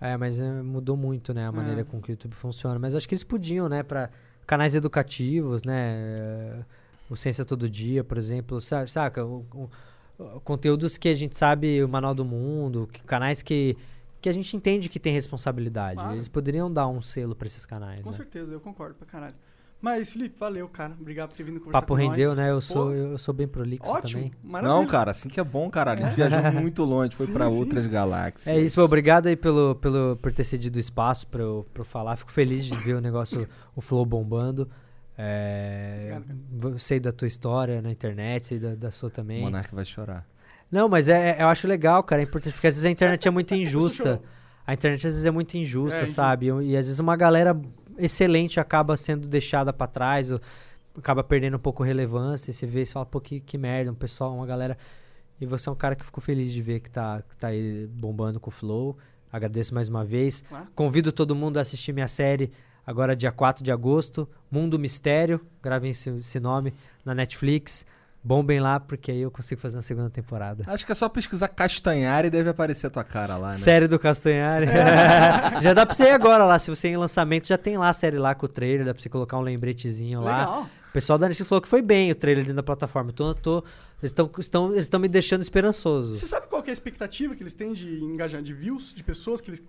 É, 0.00 0.16
mas 0.16 0.38
é, 0.38 0.62
mudou 0.62 0.96
muito, 0.96 1.32
né, 1.32 1.46
a 1.46 1.52
maneira 1.52 1.80
É. 1.80 1.84
com 1.84 2.00
que 2.00 2.10
o 2.10 2.12
YouTube 2.12 2.34
funciona. 2.34 2.78
Mas 2.78 2.94
acho 2.94 3.08
que 3.08 3.14
eles 3.14 3.24
podiam, 3.24 3.68
né, 3.68 3.82
pra 3.82 4.10
canais 4.46 4.74
educativos, 4.74 5.62
né, 5.64 5.94
é, 5.96 6.64
o 7.08 7.16
Ciência 7.16 7.44
Todo 7.44 7.68
Dia, 7.70 8.04
por 8.04 8.18
exemplo, 8.18 8.60
sa- 8.60 8.86
saca? 8.86 9.24
O- 9.24 9.44
o- 10.18 10.40
conteúdos 10.44 10.96
que 10.98 11.08
a 11.08 11.14
gente 11.14 11.36
sabe, 11.36 11.82
o 11.82 11.88
Manual 11.88 12.14
do 12.14 12.24
Mundo, 12.24 12.88
que- 12.92 13.02
canais 13.04 13.42
que, 13.42 13.76
que 14.20 14.28
a 14.28 14.32
gente 14.32 14.56
entende 14.56 14.88
que 14.88 14.98
tem 14.98 15.12
responsabilidade. 15.12 15.96
Claro. 15.96 16.14
Eles 16.14 16.26
poderiam 16.28 16.72
dar 16.72 16.88
um 16.88 17.00
selo 17.02 17.34
pra 17.34 17.46
esses 17.46 17.64
canais, 17.66 18.02
Com 18.02 18.10
né? 18.10 18.16
certeza, 18.16 18.52
eu 18.52 18.60
concordo 18.60 18.94
pra 18.96 19.06
caralho. 19.06 19.34
Mas, 19.80 20.08
Felipe, 20.10 20.36
valeu, 20.38 20.68
cara. 20.68 20.94
Obrigado 20.98 21.28
por 21.30 21.36
ter 21.36 21.42
vindo 21.44 21.58
O 21.58 21.60
conversar 21.60 21.80
papo 21.82 21.94
com 21.94 22.00
rendeu, 22.00 22.30
nós. 22.30 22.38
né? 22.38 22.50
Eu 22.50 22.54
Pô, 22.56 22.60
sou, 22.62 22.92
eu 22.94 23.18
sou 23.18 23.32
bem 23.34 23.46
prolixo 23.46 23.82
Ótimo, 23.88 24.22
também. 24.22 24.32
maravilha. 24.42 24.74
Não, 24.80 24.86
cara, 24.86 25.10
assim 25.12 25.28
que 25.28 25.38
é 25.38 25.44
bom, 25.44 25.68
caralho. 25.70 26.04
A 26.04 26.08
gente 26.10 26.16
viajou 26.16 26.52
muito 26.60 26.82
longe, 26.84 27.14
foi 27.14 27.26
sim. 27.28 27.32
outras 27.42 27.86
galáxias. 27.86 28.46
É 28.48 28.58
isso, 28.58 28.80
obrigado 28.82 29.26
aí 29.28 29.36
pelo, 29.36 29.74
pelo, 29.76 30.16
por 30.20 30.32
ter 30.32 30.44
cedido 30.44 30.76
o 30.76 30.80
espaço 30.80 31.26
pra 31.28 31.42
eu, 31.42 31.66
pra 31.72 31.82
eu 31.82 31.84
falar. 31.84 32.16
Fico 32.16 32.32
feliz 32.32 32.64
de 32.64 32.74
ver 32.76 32.94
o 32.94 33.00
negócio, 33.00 33.46
o 33.76 33.80
Flow 33.80 34.04
bombando. 34.04 34.68
É, 35.18 36.18
sei 36.78 37.00
da 37.00 37.10
tua 37.12 37.26
história 37.28 37.80
na 37.80 37.90
internet, 37.90 38.46
sei 38.46 38.58
da, 38.58 38.74
da 38.74 38.90
sua 38.90 39.08
O 39.08 39.10
também. 39.10 39.40
Monark 39.42 39.74
vai 39.74 39.84
chorar. 39.84 40.26
Não, 40.70 40.88
mas 40.88 41.08
é, 41.08 41.38
é- 41.38 41.42
eu 41.42 41.46
acho 41.48 41.66
legal, 41.66 42.02
cara, 42.02 42.20
é 42.22 42.24
importante, 42.24 42.52
porque 42.54 42.66
às 42.66 42.74
vezes 42.74 42.84
a 42.86 42.90
internet 42.90 43.26
é 43.26 43.30
muito 43.30 43.52
injusta. 43.54 44.20
A 44.66 44.74
internet 44.74 45.06
às 45.06 45.12
vezes 45.14 45.24
é 45.24 45.30
muito 45.30 45.54
injusta, 45.56 45.96
É, 45.98 46.02
injusta. 46.02 46.22
sabe? 46.22 46.46
E, 46.64 46.76
às 46.76 46.86
vezes 46.86 46.98
uma 46.98 47.16
galera 47.16 47.56
excelente 47.98 48.60
acaba 48.60 48.96
sendo 48.96 49.28
deixada 49.28 49.72
pra 49.72 49.86
trás, 49.86 50.30
ou 50.30 50.40
acaba 50.98 51.22
perdendo 51.22 51.56
um 51.56 51.60
pouco 51.60 51.82
relevância. 51.82 52.50
E 52.50 52.54
você 52.54 52.66
vê 52.66 52.82
e 52.82 52.86
você 52.86 52.92
fala, 52.92 53.06
pô, 53.06 53.20
que, 53.20 53.40
que 53.40 53.58
merda, 53.58 53.90
um 53.90 53.94
pessoal, 53.94 54.34
uma 54.34 54.46
galera. 54.46 54.76
E 55.40 55.46
você 55.46 55.68
é 55.68 55.72
um 55.72 55.76
cara 55.76 55.94
que 55.94 56.04
ficou 56.04 56.22
feliz 56.22 56.52
de 56.52 56.62
ver 56.62 56.80
que 56.80 56.90
tá, 56.90 57.22
que 57.28 57.36
tá 57.36 57.48
aí 57.48 57.86
bombando 57.86 58.40
com 58.40 58.48
o 58.48 58.52
Flow. 58.52 58.96
Agradeço 59.30 59.74
mais 59.74 59.88
uma 59.88 60.04
vez. 60.04 60.42
Claro. 60.42 60.66
Convido 60.74 61.12
todo 61.12 61.34
mundo 61.34 61.58
a 61.58 61.60
assistir 61.60 61.92
minha 61.92 62.08
série 62.08 62.50
agora 62.86 63.16
dia 63.16 63.32
4 63.32 63.64
de 63.64 63.72
agosto, 63.72 64.28
Mundo 64.50 64.78
Mistério, 64.78 65.44
gravem 65.60 65.90
esse, 65.90 66.08
esse 66.10 66.38
nome 66.38 66.72
na 67.04 67.14
Netflix. 67.14 67.84
Bombem 68.26 68.58
lá, 68.58 68.80
porque 68.80 69.12
aí 69.12 69.20
eu 69.20 69.30
consigo 69.30 69.60
fazer 69.60 69.76
uma 69.76 69.82
segunda 69.82 70.10
temporada. 70.10 70.64
Acho 70.66 70.84
que 70.84 70.90
é 70.90 70.94
só 70.96 71.08
pesquisar 71.08 71.46
Castanhari 71.46 72.26
e 72.26 72.30
deve 72.30 72.48
aparecer 72.50 72.88
a 72.88 72.90
tua 72.90 73.04
cara 73.04 73.36
lá, 73.36 73.46
né? 73.46 73.52
Série 73.54 73.86
do 73.86 74.00
Castanhari. 74.00 74.66
já 75.62 75.72
dá 75.72 75.86
pra 75.86 75.94
você 75.94 76.06
ir 76.06 76.10
agora 76.10 76.44
lá. 76.44 76.58
Se 76.58 76.68
você 76.68 76.88
ir 76.88 76.92
em 76.92 76.96
lançamento, 76.96 77.46
já 77.46 77.56
tem 77.56 77.78
lá 77.78 77.88
a 77.88 77.92
série 77.92 78.18
lá 78.18 78.34
com 78.34 78.46
o 78.46 78.48
trailer. 78.48 78.84
Dá 78.84 78.92
pra 78.92 79.00
você 79.00 79.08
colocar 79.08 79.38
um 79.38 79.42
lembretezinho 79.42 80.20
lá. 80.20 80.40
Legal. 80.40 80.62
O 80.88 80.92
pessoal 80.92 81.18
da 81.18 81.28
Netflix 81.28 81.48
falou 81.48 81.62
que 81.62 81.68
foi 81.68 81.82
bem 81.82 82.10
o 82.10 82.16
trailer 82.16 82.42
dentro 82.42 82.56
da 82.56 82.62
plataforma. 82.64 83.12
Então 83.12 83.28
eu 83.28 83.34
tô. 83.34 83.58
Eles 84.02 84.10
estão 84.10 84.28
estão, 84.40 84.72
eles 84.72 84.86
estão 84.86 84.98
me 84.98 85.06
deixando 85.06 85.42
esperançoso. 85.42 86.16
Você 86.16 86.26
sabe 86.26 86.48
qual 86.48 86.62
que 86.64 86.70
é 86.70 86.72
a 86.72 86.74
expectativa 86.74 87.32
que 87.36 87.44
eles 87.44 87.54
têm 87.54 87.72
de 87.72 88.02
engajar 88.02 88.42
de 88.42 88.52
views, 88.52 88.92
de 88.92 89.04
pessoas 89.04 89.40
que 89.40 89.50
eles. 89.50 89.62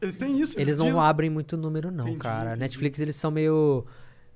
Eles 0.00 0.16
têm 0.16 0.40
isso? 0.40 0.58
Eles 0.58 0.78
não 0.78 0.86
dizem- 0.86 1.00
abrem 1.02 1.28
muito 1.28 1.54
número, 1.58 1.90
não, 1.90 2.04
Entendi, 2.04 2.18
cara. 2.20 2.46
entendi. 2.50 2.60
Netflix, 2.60 2.98
eles 2.98 3.16
são 3.16 3.30
meio 3.30 3.84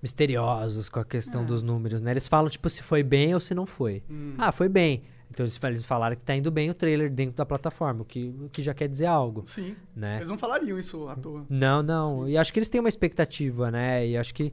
misteriosos 0.04 0.88
com 0.90 1.00
a 1.00 1.04
questão 1.04 1.44
dos 1.44 1.62
números, 1.62 2.00
né? 2.02 2.10
Eles 2.12 2.28
falam, 2.28 2.50
tipo, 2.50 2.68
se 2.68 2.82
foi 2.82 3.02
bem 3.02 3.32
ou 3.34 3.40
se 3.40 3.54
não 3.54 3.64
foi. 3.64 4.02
Hum. 4.08 4.34
Ah, 4.36 4.52
foi 4.52 4.68
bem. 4.68 5.02
Então 5.30 5.44
eles, 5.44 5.56
fal- 5.56 5.70
eles 5.70 5.82
falaram 5.82 6.14
que 6.14 6.22
tá 6.22 6.36
indo 6.36 6.50
bem 6.50 6.70
o 6.70 6.74
trailer 6.74 7.10
dentro 7.10 7.34
da 7.36 7.46
plataforma, 7.46 8.02
o 8.02 8.04
que, 8.04 8.32
o 8.42 8.48
que 8.50 8.62
já 8.62 8.72
quer 8.74 8.86
dizer 8.86 9.06
algo, 9.06 9.44
Sim. 9.48 9.74
né? 9.96 10.16
Eles 10.16 10.28
não 10.28 10.36
falariam 10.38 10.78
isso 10.78 11.08
à 11.08 11.16
toa. 11.16 11.44
Não, 11.48 11.82
não. 11.82 12.28
E 12.28 12.36
acho 12.36 12.52
que 12.52 12.58
eles 12.58 12.68
têm 12.68 12.78
uma 12.80 12.88
expectativa, 12.88 13.70
né? 13.70 14.06
E 14.06 14.16
acho 14.16 14.32
que 14.34 14.52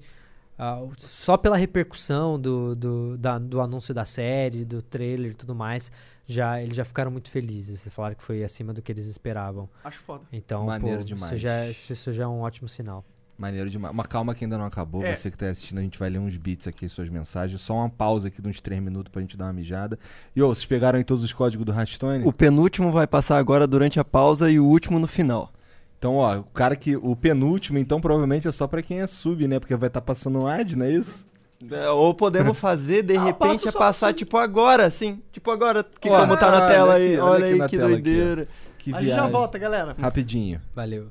o- 0.57 0.91
só 0.97 1.35
pela 1.37 1.57
repercussão 1.57 2.39
do, 2.39 2.73
do, 2.75 3.17
da- 3.17 3.37
do 3.37 3.59
anúncio 3.61 3.93
da 3.93 4.05
série, 4.05 4.63
do 4.63 4.81
trailer 4.81 5.31
e 5.31 5.35
tudo 5.35 5.53
mais, 5.53 5.91
já, 6.25 6.61
eles 6.61 6.75
já 6.77 6.85
ficaram 6.85 7.11
muito 7.11 7.29
felizes. 7.29 7.81
Eles 7.83 7.93
falaram 7.93 8.15
que 8.15 8.23
foi 8.23 8.41
acima 8.43 8.73
do 8.73 8.81
que 8.81 8.91
eles 8.91 9.05
esperavam. 9.05 9.69
Acho 9.83 9.99
foda. 9.99 10.23
Então, 10.31 10.65
Maneiro 10.65 10.99
pô, 10.99 11.03
demais. 11.05 11.33
Isso, 11.33 11.41
já, 11.41 11.53
é- 11.65 11.71
isso, 11.71 11.93
isso 11.93 12.13
já 12.13 12.23
é 12.23 12.27
um 12.27 12.39
ótimo 12.39 12.69
sinal. 12.69 13.03
Maneiro 13.41 13.71
demais. 13.71 13.91
Mas 13.95 14.05
calma 14.05 14.35
que 14.35 14.45
ainda 14.45 14.55
não 14.55 14.65
acabou. 14.65 15.03
É. 15.03 15.15
Você 15.15 15.31
que 15.31 15.37
tá 15.37 15.47
assistindo, 15.47 15.79
a 15.79 15.81
gente 15.81 15.97
vai 15.97 16.11
ler 16.11 16.19
uns 16.19 16.37
beats 16.37 16.67
aqui, 16.67 16.87
suas 16.87 17.09
mensagens. 17.09 17.59
Só 17.59 17.73
uma 17.73 17.89
pausa 17.89 18.27
aqui 18.27 18.39
de 18.39 18.47
uns 18.47 18.61
3 18.61 18.79
minutos 18.83 19.11
pra 19.11 19.19
gente 19.19 19.35
dar 19.35 19.45
uma 19.45 19.53
mijada. 19.53 19.97
E 20.35 20.43
ô, 20.43 20.49
vocês 20.53 20.63
pegaram 20.67 20.99
aí 20.99 21.03
todos 21.03 21.23
os 21.23 21.33
códigos 21.33 21.65
do 21.65 21.71
Rastone? 21.71 22.23
O 22.23 22.31
penúltimo 22.31 22.91
vai 22.91 23.07
passar 23.07 23.39
agora 23.39 23.65
durante 23.65 23.99
a 23.99 24.05
pausa 24.05 24.51
e 24.51 24.59
o 24.59 24.65
último 24.65 24.99
no 24.99 25.07
final. 25.07 25.51
Então, 25.97 26.17
ó, 26.17 26.37
o 26.37 26.43
cara 26.43 26.75
que. 26.75 26.95
O 26.95 27.15
penúltimo, 27.15 27.79
então, 27.79 27.99
provavelmente 27.99 28.47
é 28.47 28.51
só 28.51 28.67
pra 28.67 28.83
quem 28.83 29.01
é 29.01 29.07
sub, 29.07 29.47
né? 29.47 29.59
Porque 29.59 29.75
vai 29.75 29.87
estar 29.87 30.01
passando 30.01 30.37
um 30.39 30.45
ad, 30.45 30.75
não 30.75 30.85
é 30.85 30.91
isso? 30.91 31.25
É, 31.71 31.89
Ou 31.89 32.13
podemos 32.13 32.57
fazer, 32.59 33.01
de 33.01 33.17
Ah, 33.17 33.23
repente, 33.23 33.67
é 33.67 33.71
passar, 33.71 34.13
tipo, 34.13 34.37
agora, 34.37 34.85
assim. 34.85 35.19
Tipo, 35.31 35.49
agora, 35.49 35.83
que 35.83 36.09
Ó, 36.09 36.19
como 36.19 36.37
tá 36.37 36.51
na 36.51 36.57
olha 36.57 36.67
tela 36.67 36.93
aqui, 36.95 37.03
aí. 37.03 37.19
olha 37.19 37.23
Olha 37.31 37.45
aqui 37.47 37.55
na 37.55 37.65
aí, 37.65 37.69
que 37.71 37.77
tela 37.77 37.89
aqui, 37.93 38.01
doideira. 38.03 38.47
Que 38.77 38.93
a 38.93 39.01
gente 39.01 39.15
já 39.15 39.27
volta, 39.27 39.57
galera. 39.57 39.95
Rapidinho. 39.99 40.61
Valeu. 40.73 41.07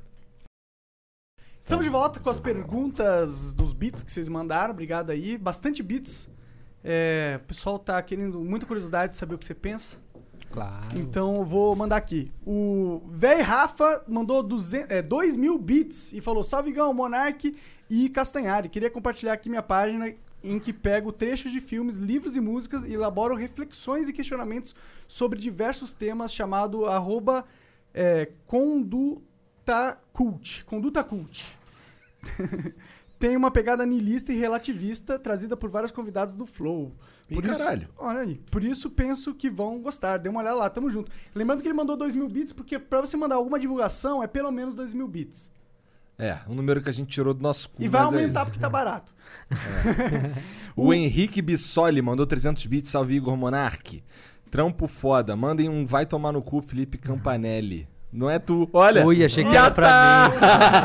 Estamos 1.61 1.85
de 1.85 1.91
volta 1.91 2.19
com 2.19 2.27
as 2.27 2.39
perguntas 2.39 3.53
dos 3.53 3.71
beats 3.71 4.01
que 4.01 4.11
vocês 4.11 4.27
mandaram. 4.27 4.73
Obrigado 4.73 5.11
aí. 5.11 5.37
Bastante 5.37 5.83
beats. 5.83 6.27
É, 6.83 7.39
o 7.43 7.45
pessoal 7.45 7.77
tá 7.77 8.01
querendo 8.01 8.39
muita 8.39 8.65
curiosidade 8.65 9.11
de 9.11 9.17
saber 9.17 9.35
o 9.35 9.37
que 9.37 9.45
você 9.45 9.53
pensa. 9.53 9.97
Claro. 10.51 10.97
Então 10.97 11.35
eu 11.35 11.45
vou 11.45 11.75
mandar 11.75 11.97
aqui. 11.97 12.31
O 12.43 13.03
Véi 13.11 13.41
Rafa 13.43 14.03
mandou 14.07 14.41
200, 14.41 14.89
é, 14.89 15.03
2 15.03 15.37
mil 15.37 15.57
bits 15.59 16.11
e 16.11 16.19
falou: 16.19 16.43
Salve 16.43 16.71
Gão, 16.71 16.91
Monark 16.95 17.55
e 17.87 18.09
Castanhari. 18.09 18.67
Queria 18.67 18.89
compartilhar 18.89 19.33
aqui 19.33 19.47
minha 19.47 19.61
página 19.61 20.11
em 20.43 20.57
que 20.57 20.73
pego 20.73 21.11
trechos 21.11 21.51
de 21.51 21.61
filmes, 21.61 21.97
livros 21.97 22.35
e 22.35 22.41
músicas 22.41 22.85
e 22.85 22.93
elaboro 22.93 23.35
reflexões 23.35 24.09
e 24.09 24.13
questionamentos 24.13 24.73
sobre 25.07 25.39
diversos 25.39 25.93
temas 25.93 26.33
chamado 26.33 26.87
arroba 26.87 27.45
é, 27.93 28.29
conduta 29.65 29.97
cult. 30.11 30.65
Conduta 30.65 31.03
cult. 31.03 31.57
Tem 33.19 33.37
uma 33.37 33.51
pegada 33.51 33.85
niilista 33.85 34.33
e 34.33 34.35
relativista 34.35 35.19
trazida 35.19 35.55
por 35.55 35.69
vários 35.69 35.91
convidados 35.91 36.33
do 36.33 36.47
Flow. 36.47 36.91
Por 37.31 37.45
isso, 37.45 37.59
caralho. 37.59 37.87
olha 37.97 38.21
aí. 38.21 38.41
Por 38.49 38.63
isso 38.63 38.89
penso 38.89 39.33
que 39.35 39.49
vão 39.49 39.81
gostar. 39.81 40.17
Dê 40.17 40.27
uma 40.27 40.41
olhada 40.41 40.55
lá, 40.55 40.69
tamo 40.69 40.89
junto. 40.89 41.11
Lembrando 41.33 41.61
que 41.61 41.67
ele 41.67 41.75
mandou 41.75 41.95
2 41.95 42.15
mil 42.15 42.27
bits, 42.27 42.51
porque 42.51 42.79
pra 42.79 42.99
você 42.99 43.15
mandar 43.15 43.35
alguma 43.35 43.59
divulgação 43.59 44.23
é 44.23 44.27
pelo 44.27 44.51
menos 44.51 44.73
2 44.73 44.93
mil 44.95 45.07
bits. 45.07 45.51
É, 46.17 46.39
um 46.47 46.55
número 46.55 46.81
que 46.81 46.89
a 46.89 46.91
gente 46.91 47.09
tirou 47.09 47.33
do 47.33 47.41
nosso 47.41 47.69
cu. 47.69 47.81
E 47.81 47.87
vai 47.87 48.01
é 48.01 48.05
aumentar 48.05 48.41
isso. 48.41 48.49
porque 48.49 48.59
tá 48.59 48.69
barato. 48.69 49.13
O 50.75 50.93
Henrique 50.93 51.41
Bissoli 51.41 52.01
mandou 52.01 52.25
300 52.25 52.65
bits. 52.65 52.89
Salve 52.89 53.15
Igor 53.15 53.37
Monark. 53.37 54.03
Trampo 54.49 54.87
foda. 54.87 55.35
Mandem 55.35 55.69
um 55.69 55.85
vai 55.85 56.05
tomar 56.05 56.31
no 56.31 56.41
cu, 56.41 56.61
Felipe 56.61 56.97
Campanelli. 56.97 57.87
Não 58.11 58.29
é 58.29 58.39
tu. 58.39 58.69
Olha. 58.73 59.05
Ui, 59.05 59.23
achei 59.23 59.43
que 59.43 59.55
era 59.55 59.71
pra 59.71 59.87
tá. 59.87 60.29
mim. 60.29 60.37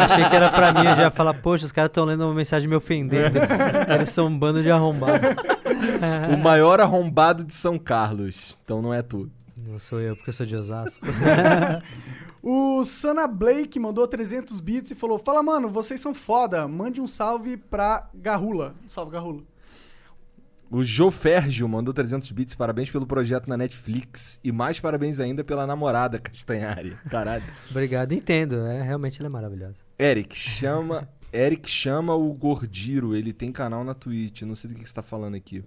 Achei 0.05 0.29
que 0.29 0.37
era 0.37 0.51
pra 0.51 0.73
mim. 0.73 0.89
Eu 0.89 0.97
já 0.97 1.03
ia 1.03 1.11
falar, 1.11 1.35
poxa, 1.35 1.67
os 1.67 1.73
caras 1.73 1.89
estão 1.89 2.05
lendo 2.05 2.25
uma 2.25 2.35
mensagem 2.35 2.69
me 2.69 2.77
ofendendo. 2.77 3.39
Eles 3.93 4.11
são 4.11 4.27
um 4.27 4.39
bando 4.39 4.63
de 4.63 4.71
arrombado. 4.71 5.27
O 6.33 6.37
maior 6.39 6.81
arrombado 6.81 7.45
de 7.45 7.55
São 7.55 7.79
Carlos. 7.79 8.57
Então 8.65 8.81
não 8.81 8.95
é 8.95 9.03
tu. 9.03 9.29
Não 9.57 9.79
sou 9.79 10.01
eu, 10.01 10.15
porque 10.15 10.31
eu 10.31 10.35
sou 10.35 10.47
de 10.47 10.55
Osasco. 10.57 11.05
O 12.49 12.85
Sana 12.85 13.27
Blake 13.27 13.77
mandou 13.81 14.07
300 14.07 14.61
bits 14.61 14.93
e 14.93 14.95
falou: 14.95 15.19
Fala, 15.19 15.43
mano, 15.43 15.69
vocês 15.69 16.01
são 16.01 16.15
foda. 16.15 16.69
Mande 16.69 17.01
um 17.01 17.07
salve 17.09 17.57
pra 17.57 18.09
Garrula. 18.15 18.73
Um 18.85 18.89
salve, 18.89 19.11
Garrula. 19.11 19.43
O 20.69 20.83
Jô 20.83 21.11
Férgio 21.13 21.69
mandou 21.69 21.95
300 21.95 22.31
bits. 22.33 22.55
Parabéns 22.55 22.91
pelo 22.91 23.07
projeto 23.07 23.49
na 23.49 23.57
Netflix. 23.57 24.41
E 24.43 24.51
mais 24.51 24.81
parabéns 24.81 25.21
ainda 25.21 25.45
pela 25.45 25.67
namorada 25.67 26.19
Castanhari. 26.19 26.97
Caralho. 27.09 27.45
Obrigado, 27.71 28.13
entendo. 28.13 28.67
É, 28.67 28.83
realmente 28.83 29.21
ela 29.21 29.29
é 29.29 29.31
maravilhosa. 29.31 29.77
Eric, 29.99 30.37
chama. 30.37 31.09
Eric 31.33 31.71
chama 31.71 32.15
o 32.15 32.33
Gordiro. 32.33 33.15
Ele 33.15 33.33
tem 33.33 33.53
canal 33.53 33.85
na 33.85 33.95
Twitch. 33.95 34.43
Não 34.43 34.57
sei 34.57 34.71
do 34.71 34.77
que 34.77 34.89
você 34.89 34.95
tá 34.95 35.03
falando 35.03 35.37
aqui. 35.37 35.63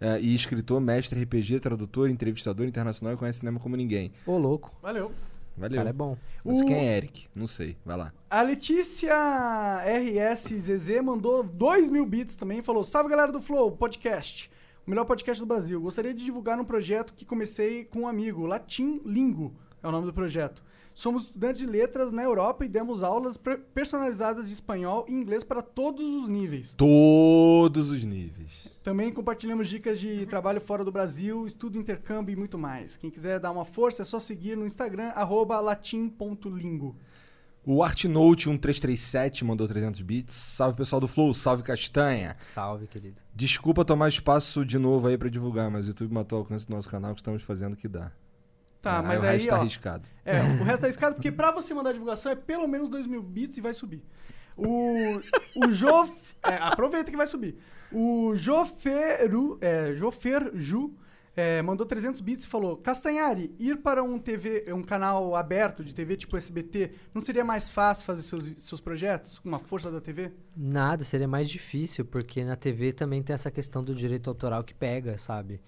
É, 0.00 0.18
e 0.20 0.34
escritor, 0.34 0.80
mestre, 0.80 1.22
RPG, 1.22 1.60
tradutor, 1.60 2.10
entrevistador 2.10 2.66
internacional 2.66 3.14
e 3.14 3.16
conhece 3.16 3.38
cinema 3.38 3.60
como 3.60 3.76
ninguém. 3.76 4.12
Ô, 4.26 4.36
louco. 4.36 4.76
Valeu. 4.82 5.12
O 5.56 5.60
Valeu. 5.60 5.76
cara 5.76 5.90
é 5.90 5.92
bom. 5.92 6.16
Mas 6.44 6.60
O- 6.60 6.64
quem 6.64 6.74
é 6.76 6.96
Eric? 6.96 7.26
Não 7.34 7.46
sei. 7.46 7.76
Vai 7.84 7.96
lá. 7.96 8.12
A 8.30 8.40
Letícia 8.42 9.14
RSZZ 9.84 11.00
mandou 11.02 11.42
2 11.42 11.90
mil 11.90 12.06
bits 12.06 12.36
também 12.36 12.58
e 12.58 12.62
falou: 12.62 12.82
Salve 12.84 13.10
galera 13.10 13.30
do 13.32 13.40
Flow, 13.40 13.70
podcast. 13.72 14.50
O 14.86 14.90
melhor 14.90 15.04
podcast 15.04 15.40
do 15.40 15.46
Brasil. 15.46 15.80
Gostaria 15.80 16.12
de 16.14 16.24
divulgar 16.24 16.58
um 16.58 16.64
projeto 16.64 17.14
que 17.14 17.24
comecei 17.24 17.84
com 17.84 18.00
um 18.00 18.08
amigo, 18.08 18.46
Latim 18.46 19.00
Lingo. 19.04 19.54
é 19.82 19.86
o 19.88 19.92
nome 19.92 20.06
do 20.06 20.12
projeto. 20.12 20.62
Somos 20.94 21.24
estudantes 21.24 21.58
de 21.60 21.66
letras 21.66 22.12
na 22.12 22.22
Europa 22.22 22.64
e 22.64 22.68
demos 22.68 23.02
aulas 23.02 23.36
per- 23.36 23.58
personalizadas 23.74 24.46
de 24.46 24.52
espanhol 24.52 25.06
e 25.08 25.12
inglês 25.12 25.42
para 25.42 25.62
todos 25.62 26.04
os 26.22 26.28
níveis. 26.28 26.74
Todos 26.76 27.90
os 27.90 28.04
níveis. 28.04 28.68
Também 28.82 29.12
compartilhamos 29.12 29.68
dicas 29.68 29.98
de 29.98 30.26
trabalho 30.26 30.60
fora 30.60 30.84
do 30.84 30.92
Brasil, 30.92 31.46
estudo, 31.46 31.78
intercâmbio 31.78 32.32
e 32.32 32.36
muito 32.36 32.58
mais. 32.58 32.96
Quem 32.96 33.10
quiser 33.10 33.40
dar 33.40 33.50
uma 33.50 33.64
força 33.64 34.02
é 34.02 34.04
só 34.04 34.20
seguir 34.20 34.56
no 34.56 34.66
Instagram, 34.66 35.08
arroba 35.14 35.58
latim.lingo. 35.60 36.96
O 37.64 37.80
Artnote 37.82 38.48
1337 38.48 39.44
mandou 39.44 39.68
300 39.68 40.02
bits. 40.02 40.34
Salve 40.34 40.76
pessoal 40.76 41.00
do 41.00 41.06
Flow, 41.06 41.32
salve 41.32 41.62
Castanha. 41.62 42.36
Salve, 42.40 42.88
querido. 42.88 43.16
Desculpa 43.34 43.84
tomar 43.84 44.08
espaço 44.08 44.64
de 44.66 44.78
novo 44.78 45.06
aí 45.06 45.16
pra 45.16 45.28
divulgar, 45.28 45.70
mas 45.70 45.84
o 45.86 45.90
YouTube 45.90 46.12
matou 46.12 46.40
o 46.40 46.42
alcance 46.42 46.66
do 46.66 46.74
nosso 46.74 46.88
canal 46.88 47.14
que 47.14 47.20
estamos 47.20 47.40
fazendo 47.42 47.74
o 47.74 47.76
que 47.76 47.86
dá. 47.86 48.10
Tá, 48.82 48.98
É, 48.98 49.02
mas 49.02 49.22
o 49.22 49.26
aí, 49.26 49.32
resto 49.36 49.48
tá 49.48 49.56
ó, 49.56 49.60
arriscado. 49.60 50.08
É, 50.24 50.40
o 50.60 50.64
resto 50.64 50.80
tá 50.80 50.88
escado 50.88 51.14
porque 51.14 51.30
pra 51.30 51.52
você 51.52 51.72
mandar 51.72 51.92
divulgação 51.92 52.32
é 52.32 52.34
pelo 52.34 52.66
menos 52.66 52.88
2 52.88 53.06
mil 53.06 53.22
bits 53.22 53.56
e 53.56 53.60
vai 53.60 53.72
subir. 53.72 54.02
O, 54.56 55.20
o 55.56 55.70
Jof... 55.70 56.12
é, 56.44 56.56
aproveita 56.56 57.10
que 57.10 57.16
vai 57.16 57.26
subir. 57.26 57.56
O 57.90 58.34
Joferu, 58.34 59.58
é, 59.60 59.94
Joferju 59.94 60.94
é, 61.34 61.62
mandou 61.62 61.86
300 61.86 62.20
bits 62.20 62.44
e 62.44 62.48
falou 62.48 62.76
Castanhari, 62.76 63.54
ir 63.58 63.78
para 63.78 64.02
um 64.02 64.18
TV, 64.18 64.64
um 64.72 64.82
canal 64.82 65.34
aberto 65.34 65.82
de 65.82 65.94
TV 65.94 66.16
tipo 66.16 66.36
SBT, 66.36 66.92
não 67.14 67.22
seria 67.22 67.44
mais 67.44 67.70
fácil 67.70 68.04
fazer 68.04 68.22
seus, 68.22 68.52
seus 68.58 68.80
projetos 68.80 69.38
com 69.38 69.48
uma 69.48 69.58
força 69.58 69.90
da 69.90 70.00
TV? 70.00 70.32
Nada, 70.56 71.04
seria 71.04 71.28
mais 71.28 71.48
difícil, 71.48 72.04
porque 72.04 72.44
na 72.44 72.56
TV 72.56 72.92
também 72.92 73.22
tem 73.22 73.32
essa 73.34 73.50
questão 73.50 73.82
do 73.82 73.94
direito 73.94 74.28
autoral 74.28 74.62
que 74.64 74.74
pega, 74.74 75.16
sabe? 75.16 75.60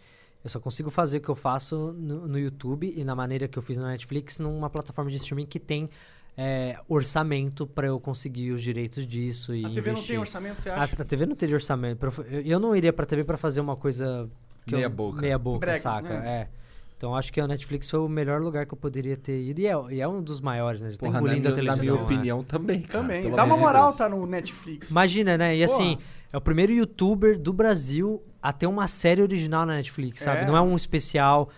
Eu 0.44 0.50
só 0.50 0.60
consigo 0.60 0.90
fazer 0.90 1.18
o 1.18 1.20
que 1.22 1.28
eu 1.30 1.34
faço 1.34 1.94
no, 1.96 2.28
no 2.28 2.38
YouTube 2.38 2.92
e 2.94 3.02
na 3.02 3.14
maneira 3.14 3.48
que 3.48 3.58
eu 3.58 3.62
fiz 3.62 3.78
na 3.78 3.88
Netflix 3.88 4.38
numa 4.38 4.68
plataforma 4.68 5.10
de 5.10 5.16
streaming 5.16 5.46
que 5.46 5.58
tem 5.58 5.88
é, 6.36 6.78
orçamento 6.86 7.66
pra 7.66 7.86
eu 7.86 7.98
conseguir 7.98 8.50
os 8.52 8.60
direitos 8.62 9.06
disso 9.06 9.54
e 9.54 9.64
A 9.64 9.68
TV 9.70 9.80
não 9.80 9.92
investir. 9.92 10.08
tem 10.08 10.18
orçamento, 10.18 10.60
você 10.62 10.68
A, 10.68 10.82
acha? 10.82 11.00
a 11.00 11.04
TV 11.04 11.24
não 11.26 11.34
teria 11.36 11.54
orçamento. 11.54 12.04
eu 12.30 12.42
Eu, 12.42 12.60
não 12.60 12.76
iria 12.76 12.92
pra 12.92 13.06
TV 13.06 13.24
pra 13.24 13.36
fazer 13.38 13.60
uma 13.60 13.74
coisa 13.76 14.28
que 14.66 14.74
Meia 14.74 14.84
eu, 14.86 14.90
boca. 14.90 15.20
Meia 15.22 15.38
boca, 15.38 15.60
Brega, 15.60 15.80
saca? 15.80 16.08
né? 16.20 16.28
É. 16.28 16.48
Então 16.96 17.14
acho 17.14 17.32
que 17.32 17.40
a 17.40 17.46
Netflix 17.48 17.88
foi 17.90 18.00
o 18.00 18.08
melhor 18.08 18.40
lugar 18.40 18.66
que 18.66 18.72
eu 18.74 18.78
poderia 18.78 19.16
ter 19.16 19.40
ido. 19.42 19.60
E 19.60 19.66
é, 19.66 19.74
e 19.92 20.00
é 20.00 20.08
um 20.08 20.22
dos 20.22 20.40
maiores, 20.40 20.80
né? 20.80 20.90
Já 20.90 20.96
tá 20.96 21.06
Porra, 21.06 21.12
na 21.12 21.18
engolindo 21.20 21.48
a 21.48 21.52
minha, 21.52 21.64
na 21.64 21.72
televisão. 21.74 21.94
minha 21.96 22.08
né? 22.08 22.14
opinião 22.14 22.42
também, 22.42 22.80
cara. 22.82 23.02
Também. 23.02 23.30
Dá 23.30 23.44
uma 23.44 23.54
de 23.56 23.60
moral 23.60 23.86
Deus. 23.88 23.96
tá 23.98 24.08
no 24.08 24.26
Netflix. 24.26 24.90
Imagina, 24.90 25.36
né? 25.36 25.56
E 25.56 25.66
Porra. 25.66 25.78
assim, 25.80 25.98
é 26.32 26.36
o 26.36 26.40
primeiro 26.40 26.72
youtuber 26.72 27.38
do 27.38 27.52
Brasil 27.52 28.22
a 28.44 28.52
ter 28.52 28.66
uma 28.66 28.86
série 28.86 29.22
original 29.22 29.64
na 29.64 29.72
Netflix, 29.76 30.20
sabe? 30.20 30.42
É. 30.42 30.46
Não 30.46 30.54
é 30.54 30.60
um 30.60 30.76
especial, 30.76 31.48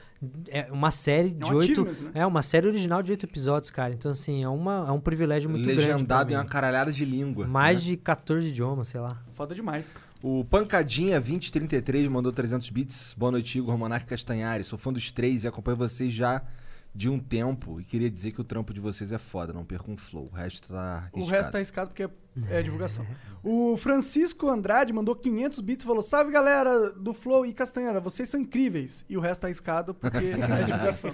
é 0.46 0.70
uma 0.70 0.92
série 0.92 1.30
de 1.30 1.44
um 1.44 1.56
oito. 1.56 1.84
né? 1.84 2.10
É 2.14 2.24
uma 2.24 2.42
série 2.42 2.68
original 2.68 3.02
de 3.02 3.10
oito 3.10 3.26
episódios, 3.26 3.70
cara. 3.72 3.92
Então, 3.92 4.12
assim, 4.12 4.44
é, 4.44 4.48
uma, 4.48 4.86
é 4.86 4.92
um 4.92 5.00
privilégio 5.00 5.50
muito 5.50 5.64
grande. 5.64 5.82
pra 5.82 5.92
Legendado 5.94 6.32
em 6.32 6.36
uma 6.36 6.44
caralhada 6.44 6.92
de 6.92 7.04
língua. 7.04 7.44
Mais 7.44 7.80
né? 7.80 7.86
de 7.86 7.96
14 7.96 8.48
idiomas, 8.50 8.86
sei 8.86 9.00
lá. 9.00 9.20
Foda 9.34 9.52
demais. 9.52 9.92
O 10.22 10.44
Pancadinha 10.44 11.20
2033 11.20 12.06
mandou 12.06 12.32
300 12.32 12.70
bits. 12.70 13.16
Boa 13.18 13.32
noite, 13.32 13.58
Igor 13.58 13.76
Monarque 13.76 14.06
Castanhari. 14.06 14.62
Sou 14.62 14.78
fã 14.78 14.92
dos 14.92 15.10
três 15.10 15.42
e 15.42 15.48
acompanho 15.48 15.76
vocês 15.76 16.12
já 16.12 16.40
de 16.94 17.08
um 17.10 17.18
tempo. 17.18 17.80
E 17.80 17.84
queria 17.84 18.08
dizer 18.08 18.30
que 18.30 18.40
o 18.40 18.44
trampo 18.44 18.72
de 18.72 18.78
vocês 18.80 19.10
é 19.10 19.18
foda, 19.18 19.52
não 19.52 19.64
percam 19.64 19.92
um 19.94 19.96
flow. 19.96 20.28
O 20.32 20.36
resto 20.36 20.68
tá 20.68 21.10
O 21.12 21.16
arriscado. 21.16 21.26
resto 21.36 21.50
tá 21.50 21.58
arriscado 21.58 21.88
porque 21.90 22.08
é, 22.50 22.62
divulgação. 22.62 23.06
O 23.48 23.76
Francisco 23.76 24.48
Andrade 24.48 24.92
mandou 24.92 25.14
500 25.14 25.60
bits 25.60 25.84
e 25.84 25.86
falou: 25.86 26.02
Salve 26.02 26.32
galera 26.32 26.90
do 26.90 27.14
Flow 27.14 27.46
e 27.46 27.52
Castanheira, 27.52 28.00
vocês 28.00 28.28
são 28.28 28.40
incríveis. 28.40 29.04
E 29.08 29.16
o 29.16 29.20
resto 29.20 29.42
tá 29.42 29.46
arriscado 29.46 29.94
porque 29.94 30.18
é 30.34 30.64
divulgação. 30.64 31.12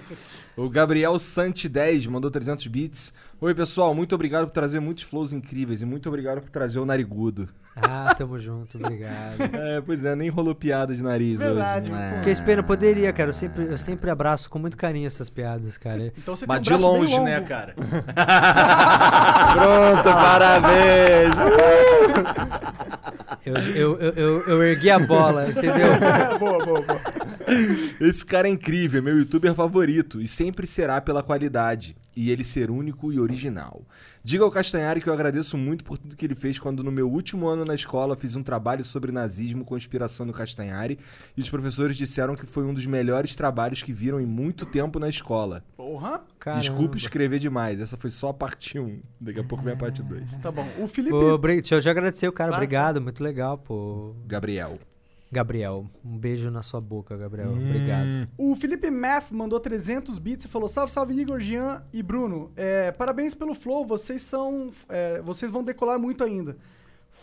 O 0.57 0.67
Gabriel 0.67 1.19
Santi 1.19 1.69
10 1.69 2.07
mandou 2.07 2.31
300 2.31 2.65
bits. 2.67 3.13
Oi, 3.39 3.53
pessoal, 3.53 3.93
muito 3.93 4.15
obrigado 4.15 4.47
por 4.47 4.53
trazer 4.53 4.79
muitos 4.79 5.03
flows 5.03 5.31
incríveis 5.31 5.81
e 5.81 5.85
muito 5.85 6.09
obrigado 6.09 6.41
por 6.41 6.49
trazer 6.49 6.79
o 6.79 6.85
narigudo. 6.85 7.49
Ah, 7.75 8.13
tamo 8.17 8.39
junto, 8.39 8.77
obrigado. 8.77 9.13
É, 9.53 9.81
pois 9.81 10.03
é, 10.05 10.15
nem 10.15 10.29
rolou 10.29 10.55
piada 10.55 10.95
de 10.95 11.03
nariz 11.03 11.39
Verdade, 11.39 11.91
hoje. 11.91 12.01
pô. 12.01 12.05
É. 12.07 12.13
Porque 12.13 12.29
esse 12.29 12.41
pena 12.41 12.63
poderia, 12.63 13.11
cara. 13.13 13.29
Eu 13.29 13.33
sempre, 13.33 13.65
eu 13.65 13.77
sempre 13.77 14.09
abraço 14.09 14.49
com 14.49 14.57
muito 14.57 14.75
carinho 14.77 15.05
essas 15.05 15.29
piadas, 15.29 15.77
cara. 15.77 16.11
Então 16.17 16.35
você 16.35 16.45
Mas 16.47 16.61
de 16.61 16.69
tem 16.69 16.77
um 16.77 16.81
bem 16.81 16.89
longe, 16.89 17.19
né, 17.19 17.41
cara? 17.41 17.75
Pronto, 19.53 20.03
parabéns! 20.03 21.12
Eu, 23.45 23.55
eu, 23.55 23.99
eu, 23.99 24.13
eu, 24.13 24.41
eu 24.47 24.63
ergui 24.63 24.89
a 24.89 24.99
bola, 24.99 25.49
entendeu? 25.49 25.99
boa, 26.39 26.65
boa, 26.65 26.81
boa. 26.81 27.01
Esse 27.99 28.25
cara 28.25 28.47
é 28.47 28.51
incrível, 28.51 28.99
é 28.99 29.01
meu 29.03 29.17
youtuber 29.17 29.53
favorito 29.53 30.21
e 30.21 30.27
sempre 30.27 30.65
será 30.65 31.01
pela 31.01 31.21
qualidade 31.21 31.95
e 32.15 32.29
ele 32.31 32.43
ser 32.43 32.69
único 32.71 33.11
e 33.11 33.19
original. 33.19 33.83
Diga 34.23 34.43
ao 34.43 34.51
Castanhari 34.51 35.01
que 35.01 35.09
eu 35.09 35.13
agradeço 35.13 35.57
muito 35.57 35.83
por 35.83 35.97
tudo 35.97 36.15
que 36.15 36.25
ele 36.25 36.35
fez 36.35 36.57
quando 36.57 36.83
no 36.83 36.91
meu 36.91 37.09
último 37.09 37.47
ano 37.47 37.65
na 37.65 37.75
escola 37.75 38.15
fiz 38.15 38.35
um 38.35 38.43
trabalho 38.43 38.83
sobre 38.83 39.11
nazismo 39.11 39.65
com 39.65 39.75
inspiração 39.75 40.25
no 40.25 40.31
Castanhari 40.31 40.97
e 41.35 41.41
os 41.41 41.49
professores 41.49 41.95
disseram 41.97 42.35
que 42.35 42.45
foi 42.45 42.63
um 42.63 42.73
dos 42.73 42.85
melhores 42.85 43.35
trabalhos 43.35 43.83
que 43.83 43.91
viram 43.91 44.21
em 44.21 44.25
muito 44.25 44.65
tempo 44.65 44.99
na 44.99 45.09
escola. 45.09 45.63
Porra. 45.75 46.23
Caramba. 46.39 46.61
Desculpe 46.61 46.97
escrever 46.97 47.39
demais, 47.39 47.79
essa 47.79 47.97
foi 47.97 48.09
só 48.09 48.29
a 48.29 48.33
parte 48.33 48.77
1. 48.79 48.99
Daqui 49.19 49.39
a 49.39 49.43
pouco 49.43 49.63
vem 49.63 49.73
a 49.73 49.77
parte 49.77 50.01
2. 50.01 50.35
Tá 50.35 50.51
bom. 50.51 50.67
O 50.79 50.87
Felipe. 50.87 51.11
Pô, 51.11 51.37
deixa 51.37 51.75
eu 51.75 51.81
já 51.81 51.91
agradecer 51.91 52.27
o 52.27 52.31
cara, 52.31 52.49
Claro. 52.49 52.63
obrigado, 52.63 53.01
muito 53.01 53.23
legal, 53.23 53.57
pô. 53.57 54.15
Gabriel. 54.25 54.77
Gabriel, 55.33 55.89
um 56.05 56.17
beijo 56.17 56.49
na 56.51 56.61
sua 56.61 56.79
boca, 56.79 57.17
Gabriel, 57.17 57.51
obrigado. 57.51 58.29
O 58.37 58.55
Felipe 58.55 58.89
Math 58.89 59.31
mandou 59.31 59.59
300 59.59 60.17
bits 60.19 60.45
e 60.45 60.47
falou: 60.47 60.69
Salve, 60.69 60.91
salve, 60.91 61.19
Igor, 61.19 61.39
Jean 61.39 61.83
e 61.91 62.01
Bruno. 62.03 62.51
É, 62.55 62.91
parabéns 62.91 63.33
pelo 63.33 63.53
Flow, 63.53 63.85
vocês 63.85 64.21
são. 64.21 64.71
é, 64.87 65.21
vocês 65.21 65.51
vão 65.51 65.63
decolar 65.63 65.99
muito 65.99 66.23
ainda. 66.23 66.55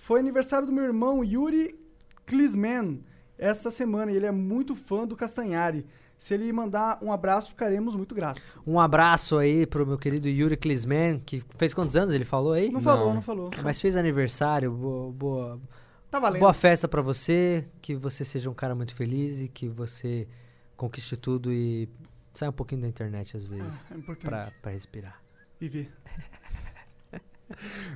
Foi 0.02 0.18
aniversário 0.20 0.66
do 0.66 0.72
meu 0.72 0.84
irmão 0.84 1.24
Yuri 1.24 1.78
Klisman 2.26 3.00
essa 3.38 3.70
semana 3.70 4.12
e 4.12 4.16
ele 4.16 4.26
é 4.26 4.30
muito 4.32 4.74
fã 4.74 5.06
do 5.06 5.16
Castanhari. 5.16 5.86
Se 6.18 6.34
ele 6.34 6.52
mandar 6.52 6.98
um 7.00 7.10
abraço, 7.10 7.48
ficaremos 7.48 7.96
muito 7.96 8.14
gratos. 8.14 8.42
Um 8.66 8.78
abraço 8.78 9.38
aí 9.38 9.66
pro 9.66 9.86
meu 9.86 9.96
querido 9.96 10.28
Yuri 10.28 10.54
Klisman, 10.54 11.18
que 11.24 11.42
fez 11.56 11.72
quantos 11.72 11.96
anos 11.96 12.14
ele 12.14 12.26
falou 12.26 12.52
aí? 12.52 12.70
Não, 12.70 12.82
falou, 12.82 13.06
Não. 13.06 13.14
não 13.14 13.22
falou. 13.22 13.50
Mas 13.62 13.80
fez 13.80 13.96
aniversário, 13.96 14.70
boa, 14.70 15.10
boa, 15.10 15.60
Tá 16.10 16.18
valendo. 16.18 16.40
boa 16.40 16.52
festa 16.52 16.88
pra 16.88 17.00
você, 17.02 17.68
que 17.80 17.94
você 17.94 18.24
seja 18.24 18.50
um 18.50 18.54
cara 18.54 18.74
muito 18.74 18.94
feliz 18.94 19.40
e 19.40 19.48
que 19.48 19.68
você 19.68 20.26
conquiste 20.76 21.16
tudo 21.16 21.52
e 21.52 21.88
saia 22.32 22.50
um 22.50 22.52
pouquinho 22.52 22.80
da 22.82 22.88
internet 22.88 23.36
às 23.36 23.46
vezes, 23.46 23.74
É 23.90 23.94
importante. 23.94 24.26
pra, 24.28 24.52
pra 24.62 24.72
respirar. 24.72 25.20
Viver. 25.60 25.90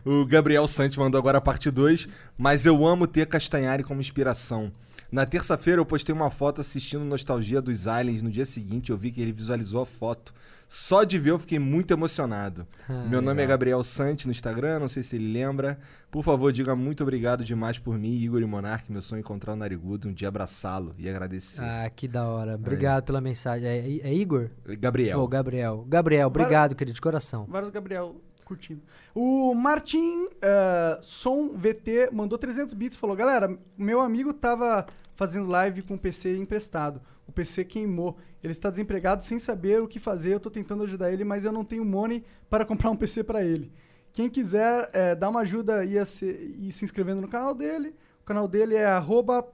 O 0.04 0.26
Gabriel 0.26 0.66
Santos 0.66 0.96
mandou 0.98 1.16
agora 1.16 1.38
a 1.38 1.40
parte 1.40 1.70
2, 1.70 2.08
mas 2.36 2.66
eu 2.66 2.84
amo 2.84 3.06
ter 3.06 3.24
Castanhari 3.28 3.84
como 3.84 4.00
inspiração. 4.00 4.72
Na 5.12 5.24
terça-feira 5.24 5.80
eu 5.80 5.86
postei 5.86 6.12
uma 6.12 6.28
foto 6.28 6.60
assistindo 6.60 7.04
Nostalgia 7.04 7.62
dos 7.62 7.86
Aliens. 7.86 8.20
No 8.20 8.32
dia 8.32 8.44
seguinte 8.44 8.90
eu 8.90 8.98
vi 8.98 9.12
que 9.12 9.20
ele 9.20 9.30
visualizou 9.30 9.80
a 9.80 9.86
foto. 9.86 10.34
Só 10.68 11.04
de 11.04 11.18
ver 11.18 11.30
eu 11.30 11.38
fiquei 11.38 11.58
muito 11.58 11.92
emocionado. 11.92 12.66
Ah, 12.88 13.04
Meu 13.04 13.20
nome 13.20 13.40
é 13.40 13.44
legal. 13.44 13.48
Gabriel 13.48 13.84
Santos 13.84 14.26
no 14.26 14.32
Instagram, 14.32 14.78
não 14.80 14.88
sei 14.88 15.02
se 15.02 15.16
ele 15.16 15.32
lembra. 15.32 15.78
Por 16.10 16.22
favor, 16.22 16.52
diga 16.52 16.74
muito 16.74 17.02
obrigado 17.02 17.44
demais 17.44 17.78
por 17.78 17.98
mim, 17.98 18.14
Igor 18.14 18.40
e 18.40 18.46
Monark. 18.46 18.90
Meu 18.90 19.02
sonho 19.02 19.18
é 19.18 19.20
encontrar 19.20 19.52
o 19.52 19.56
Narigudo, 19.56 20.08
um 20.08 20.12
dia 20.12 20.28
abraçá-lo 20.28 20.94
e 20.98 21.08
agradecer. 21.08 21.62
Ah, 21.62 21.90
que 21.94 22.08
da 22.08 22.26
hora. 22.26 22.54
Obrigado 22.54 23.04
pela 23.04 23.20
mensagem. 23.20 23.68
É, 23.68 24.08
é 24.08 24.14
Igor? 24.14 24.50
Gabriel. 24.78 25.20
Ô, 25.20 25.28
Gabriel. 25.28 25.84
Gabriel, 25.88 26.28
obrigado, 26.28 26.74
querido, 26.74 26.94
de 26.94 27.00
coração. 27.00 27.46
Vários 27.48 27.70
Gabriel 27.70 28.16
curtindo. 28.44 28.82
O 29.14 29.54
Martin 29.54 30.28
eh, 30.40 30.98
Som 31.02 31.52
VT 31.56 32.10
mandou 32.12 32.38
300 32.38 32.74
bits 32.74 32.96
e 32.96 33.00
falou: 33.00 33.16
Galera, 33.16 33.58
meu 33.76 34.00
amigo 34.00 34.32
tava 34.32 34.86
fazendo 35.16 35.48
live 35.48 35.82
com 35.82 35.94
o 35.94 35.98
PC 35.98 36.36
emprestado. 36.36 37.00
O 37.26 37.32
PC 37.32 37.64
queimou. 37.64 38.18
Ele 38.44 38.52
está 38.52 38.68
desempregado 38.68 39.24
sem 39.24 39.38
saber 39.38 39.80
o 39.80 39.88
que 39.88 39.98
fazer. 39.98 40.34
Eu 40.34 40.40
tô 40.40 40.50
tentando 40.50 40.82
ajudar 40.82 41.10
ele, 41.10 41.24
mas 41.24 41.46
eu 41.46 41.50
não 41.50 41.64
tenho 41.64 41.84
money 41.84 42.22
para 42.50 42.66
comprar 42.66 42.90
um 42.90 42.96
PC 42.96 43.24
para 43.24 43.42
ele. 43.42 43.72
Quem 44.12 44.28
quiser 44.28 44.90
eh, 44.92 45.14
dar 45.14 45.30
uma 45.30 45.40
ajuda 45.40 45.82
e 45.82 46.04
se, 46.04 46.70
se 46.70 46.84
inscrevendo 46.84 47.22
no 47.22 47.28
canal 47.28 47.54
dele. 47.54 47.96
O 48.20 48.24
canal 48.24 48.46
dele 48.46 48.74
é 48.74 48.84
arroba 48.84 49.48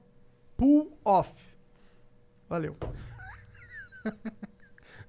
pull-off. 0.57 1.33
Valeu. 2.49 2.77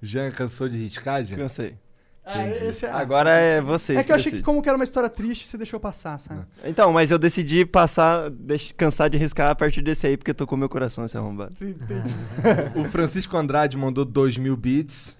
Já 0.00 0.30
cansou 0.30 0.68
de 0.68 0.78
riscar, 0.78 1.24
já? 1.24 1.36
Cansei. 1.36 1.76
Ah, 2.24 2.46
esse 2.48 2.86
é, 2.86 2.90
Agora 2.90 3.30
é 3.30 3.60
vocês 3.60 3.98
é 3.98 4.04
que 4.04 4.12
eu 4.12 4.16
achei 4.16 4.30
que 4.30 4.42
como 4.42 4.62
que 4.62 4.68
era 4.68 4.76
uma 4.78 4.84
história 4.84 5.08
triste, 5.08 5.44
você 5.46 5.56
deixou 5.56 5.80
passar, 5.80 6.18
sabe? 6.20 6.42
Então, 6.64 6.92
mas 6.92 7.10
eu 7.10 7.18
decidi 7.18 7.66
passar, 7.66 8.30
deix- 8.30 8.70
cansar 8.70 9.10
de 9.10 9.16
riscar 9.18 9.50
a 9.50 9.54
partir 9.56 9.82
desse 9.82 10.06
aí, 10.06 10.16
porque 10.16 10.32
tocou 10.32 10.56
meu 10.56 10.68
coração 10.68 11.04
esse 11.04 11.16
arrombado. 11.16 11.52
Entendi. 11.60 12.14
O 12.78 12.84
Francisco 12.84 13.36
Andrade 13.36 13.76
mandou 13.76 14.04
2 14.04 14.36
mil 14.36 14.56
bits. 14.56 15.18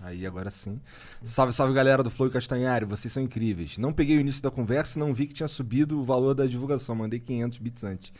Aí, 0.00 0.26
agora 0.26 0.50
sim. 0.50 0.80
Salve, 1.22 1.52
salve 1.52 1.72
galera 1.72 2.02
do 2.02 2.10
Flow 2.10 2.28
e 2.28 2.32
Castanhari, 2.32 2.84
vocês 2.84 3.12
são 3.12 3.22
incríveis. 3.22 3.78
Não 3.78 3.92
peguei 3.92 4.16
o 4.16 4.20
início 4.20 4.42
da 4.42 4.50
conversa 4.50 4.98
e 4.98 5.00
não 5.00 5.14
vi 5.14 5.28
que 5.28 5.34
tinha 5.34 5.46
subido 5.46 6.00
o 6.00 6.02
valor 6.04 6.34
da 6.34 6.44
divulgação. 6.44 6.96
Mandei 6.96 7.20
500 7.20 7.58
bits 7.58 7.84
antes. 7.84 8.12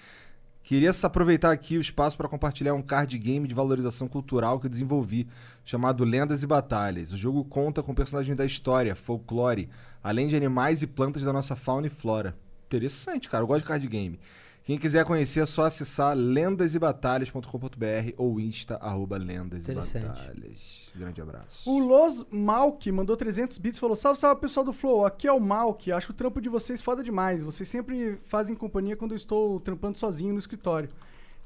Queria 0.62 0.92
aproveitar 1.02 1.50
aqui 1.50 1.76
o 1.76 1.80
espaço 1.80 2.16
para 2.16 2.28
compartilhar 2.28 2.72
um 2.74 2.82
card 2.82 3.18
game 3.18 3.48
de 3.48 3.54
valorização 3.54 4.06
cultural 4.06 4.60
que 4.60 4.68
desenvolvi, 4.68 5.26
chamado 5.64 6.04
Lendas 6.04 6.42
e 6.42 6.46
Batalhas. 6.46 7.12
O 7.12 7.16
jogo 7.16 7.44
conta 7.44 7.82
com 7.82 7.92
personagens 7.92 8.36
da 8.36 8.46
história, 8.46 8.94
folclore, 8.94 9.68
além 10.02 10.28
de 10.28 10.36
animais 10.36 10.80
e 10.80 10.86
plantas 10.86 11.24
da 11.24 11.32
nossa 11.32 11.56
fauna 11.56 11.88
e 11.88 11.90
flora. 11.90 12.36
Interessante, 12.66 13.28
cara. 13.28 13.42
Eu 13.42 13.48
gosto 13.48 13.62
de 13.62 13.68
card 13.68 13.88
game. 13.88 14.20
Quem 14.64 14.78
quiser 14.78 15.04
conhecer 15.04 15.40
é 15.40 15.46
só 15.46 15.64
acessar 15.64 16.16
lendasebatalhas.com.br 16.16 18.14
ou 18.16 18.38
insta 18.38 18.76
arroba 18.76 19.16
lendas 19.18 19.66
e 19.66 19.74
batalhas. 19.74 20.92
Grande 20.94 21.20
abraço. 21.20 21.68
O 21.68 21.80
Los 21.80 22.24
Malk 22.30 22.92
mandou 22.92 23.16
300 23.16 23.58
bits 23.58 23.76
e 23.76 23.80
falou: 23.80 23.96
Salve, 23.96 24.20
salve 24.20 24.40
pessoal 24.40 24.64
do 24.64 24.72
Flow, 24.72 25.04
aqui 25.04 25.26
é 25.26 25.32
o 25.32 25.40
Malk. 25.40 25.90
Acho 25.90 26.12
o 26.12 26.14
trampo 26.14 26.40
de 26.40 26.48
vocês 26.48 26.80
foda 26.80 27.02
demais. 27.02 27.42
Vocês 27.42 27.68
sempre 27.68 28.20
fazem 28.26 28.54
companhia 28.54 28.96
quando 28.96 29.12
eu 29.12 29.16
estou 29.16 29.58
trampando 29.58 29.98
sozinho 29.98 30.32
no 30.32 30.38
escritório. 30.38 30.88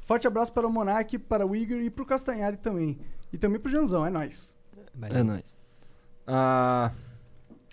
Forte 0.02 0.26
abraço 0.26 0.52
para 0.52 0.66
o 0.66 0.70
Monark, 0.70 1.18
para 1.18 1.47
o 1.47 1.56
Igor 1.56 1.78
e 1.78 1.88
para 1.88 2.02
o 2.02 2.06
Castanhari 2.06 2.59
também. 2.59 2.98
E 3.32 3.38
também 3.38 3.59
pro 3.59 3.70
Janzão, 3.70 4.05
é 4.05 4.10
nóis. 4.10 4.55
É 5.02 5.22
nóis. 5.22 5.44
Ah, 6.26 6.93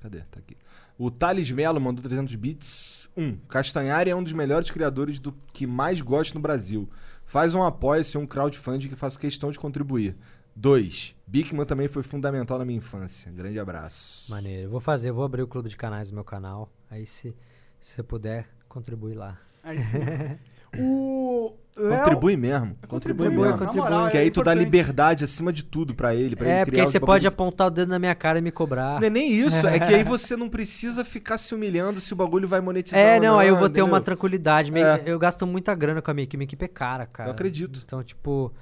cadê? 0.02 0.22
Tá 0.32 0.40
aqui. 0.40 0.56
O 0.98 1.10
Thales 1.10 1.50
Melo 1.52 1.82
mandou 1.82 2.04
300 2.04 2.36
bits. 2.36 3.10
1. 3.16 3.24
Um, 3.24 3.38
Castanhari 3.48 4.10
é 4.10 4.16
um 4.16 4.24
dos 4.24 4.34
melhores 4.34 4.70
criadores 4.70 5.20
do 5.20 5.32
que 5.52 5.66
mais 5.66 6.02
gosto 6.02 6.36
no 6.36 6.42
Brasil. 6.42 6.90
Faz 7.26 7.56
um 7.56 7.64
apoia-se 7.64 8.18
um 8.18 8.28
crowdfunding 8.28 8.90
que 8.90 8.96
faço 8.96 9.18
questão 9.18 9.52
de 9.52 9.60
contribuir. 9.60 10.16
2. 10.56 11.16
Bigman 11.26 11.66
também 11.66 11.88
foi 11.88 12.04
fundamental 12.04 12.60
na 12.60 12.66
minha 12.66 12.78
infância. 12.78 13.32
Grande 13.32 13.60
abraço. 13.60 14.30
Maneiro. 14.30 14.64
Eu 14.64 14.70
vou 14.70 14.80
fazer, 14.80 15.10
eu 15.10 15.16
vou 15.16 15.26
abrir 15.26 15.42
o 15.42 15.48
clube 15.48 15.68
de 15.68 15.76
canais 15.76 16.12
no 16.12 16.16
meu 16.16 16.24
canal. 16.24 16.70
Aí 16.90 17.06
se, 17.06 17.36
se 17.80 17.96
você 17.96 18.04
puder, 18.04 18.48
contribui 18.70 19.16
lá. 19.16 19.40
Aí 19.64 19.80
sim. 19.80 19.98
o 20.80 21.54
Léo... 21.76 22.04
Contribui 22.04 22.38
mesmo. 22.38 22.78
Contribui, 22.88 23.28
Contribui, 23.28 23.48
mesmo. 23.48 23.58
contribui. 23.58 23.82
moral, 23.82 24.10
Que 24.10 24.18
é 24.18 24.22
aí 24.22 24.32
tu 24.32 24.44
dá 24.44 24.54
liberdade 24.54 25.24
acima 25.24 25.52
de 25.52 25.64
tudo 25.64 25.96
pra 25.96 26.14
ele. 26.14 26.36
Pra 26.36 26.48
É, 26.48 26.56
ele 26.58 26.66
porque 26.66 26.80
aí 26.80 26.86
você 26.86 27.00
bagulho 27.00 27.14
pode 27.14 27.28
apontar 27.28 27.68
o 27.68 27.72
dedo 27.72 27.90
na 27.90 27.98
minha 27.98 28.14
cara 28.14 28.38
e 28.38 28.42
me 28.44 28.52
cobrar. 28.52 29.00
Não 29.00 29.08
é 29.08 29.10
nem 29.10 29.32
isso, 29.34 29.66
é 29.68 29.80
que 29.80 29.94
aí 29.94 30.04
você 30.06 30.36
não 30.36 30.50
precisa 30.50 31.04
ficar 31.04 31.40
se 31.40 31.56
humilhando 31.56 32.00
se 32.00 32.14
o 32.14 32.16
bagulho 32.16 32.48
vai 32.48 32.62
monetizar. 32.62 33.00
É, 33.00 33.20
não, 33.20 33.40
aí 33.40 33.48
eu 33.48 33.56
vou 33.56 33.70
ter 33.70 33.80
entendeu? 33.80 33.86
uma 33.88 34.00
tranquilidade. 34.00 34.72
É. 34.78 35.02
Eu 35.06 35.18
gasto 35.18 35.48
muita 35.48 35.74
grana 35.74 36.02
com 36.02 36.12
a 36.12 36.14
minha 36.14 36.24
equipe, 36.24 36.38
minha 36.38 36.46
equipe 36.46 36.64
é 36.64 36.68
cara, 36.68 37.08
cara. 37.08 37.30
Eu 37.30 37.34
acredito. 37.34 37.82
Então, 37.84 38.04
tipo, 38.04 38.54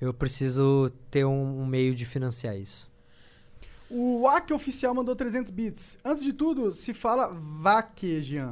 eu 0.00 0.14
preciso 0.14 0.92
ter 1.10 1.24
um, 1.24 1.62
um 1.62 1.66
meio 1.66 1.96
de 1.96 2.04
financiar 2.04 2.56
isso. 2.56 2.88
O 3.90 4.22
WAC 4.22 4.52
oficial 4.52 4.94
mandou 4.94 5.16
300 5.16 5.50
bits. 5.50 5.98
Antes 6.04 6.22
de 6.22 6.32
tudo, 6.32 6.72
se 6.72 6.94
fala 6.94 7.28
VAC, 7.28 8.22
Jean. 8.22 8.50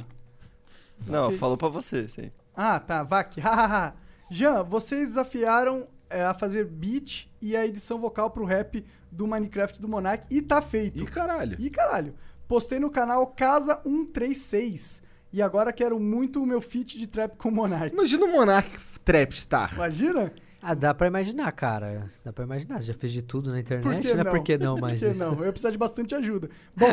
Não, 1.07 1.31
falou 1.37 1.57
pra 1.57 1.69
você, 1.69 2.07
sim. 2.07 2.29
Ah, 2.55 2.79
tá, 2.79 3.03
VAC. 3.03 3.39
hahaha. 3.41 3.93
Jean, 4.29 4.63
vocês 4.63 5.09
desafiaram 5.09 5.87
é, 6.09 6.23
a 6.23 6.33
fazer 6.33 6.65
beat 6.65 7.27
e 7.41 7.55
a 7.55 7.65
edição 7.65 7.99
vocal 7.99 8.29
pro 8.29 8.45
rap 8.45 8.85
do 9.11 9.27
Minecraft 9.27 9.81
do 9.81 9.87
Monark 9.87 10.25
e 10.29 10.41
tá 10.41 10.61
feito. 10.61 11.03
Ih, 11.03 11.07
caralho. 11.07 11.57
Ih, 11.59 11.69
caralho. 11.69 12.15
Postei 12.47 12.79
no 12.79 12.89
canal 12.89 13.27
Casa 13.27 13.75
136 13.83 15.01
e 15.33 15.41
agora 15.41 15.71
quero 15.71 15.99
muito 15.99 16.41
o 16.41 16.45
meu 16.45 16.61
feat 16.61 16.97
de 16.97 17.07
trap 17.07 17.37
com 17.37 17.49
o 17.49 17.51
Monark. 17.51 17.93
Imagina 17.93 18.25
o 18.25 18.31
Monark 18.31 18.69
Trapstar. 19.03 19.73
Imagina? 19.73 20.31
Ah, 20.61 20.75
dá 20.75 20.93
pra 20.93 21.07
imaginar, 21.07 21.51
cara. 21.53 22.07
Dá 22.23 22.31
pra 22.31 22.43
imaginar. 22.43 22.79
Você 22.79 22.87
já 22.87 22.93
fez 22.93 23.11
de 23.11 23.23
tudo 23.23 23.51
na 23.51 23.59
internet, 23.59 24.01
que 24.07 24.13
né? 24.13 24.23
não? 24.23 24.31
Por 24.31 24.43
que 24.43 24.57
não 24.57 24.77
mais 24.77 24.99
Por 25.01 25.05
que 25.07 25.11
isso? 25.11 25.19
não? 25.19 25.33
Eu 25.39 25.45
ia 25.45 25.51
precisar 25.51 25.71
de 25.71 25.77
bastante 25.77 26.13
ajuda. 26.13 26.49
Bom, 26.75 26.87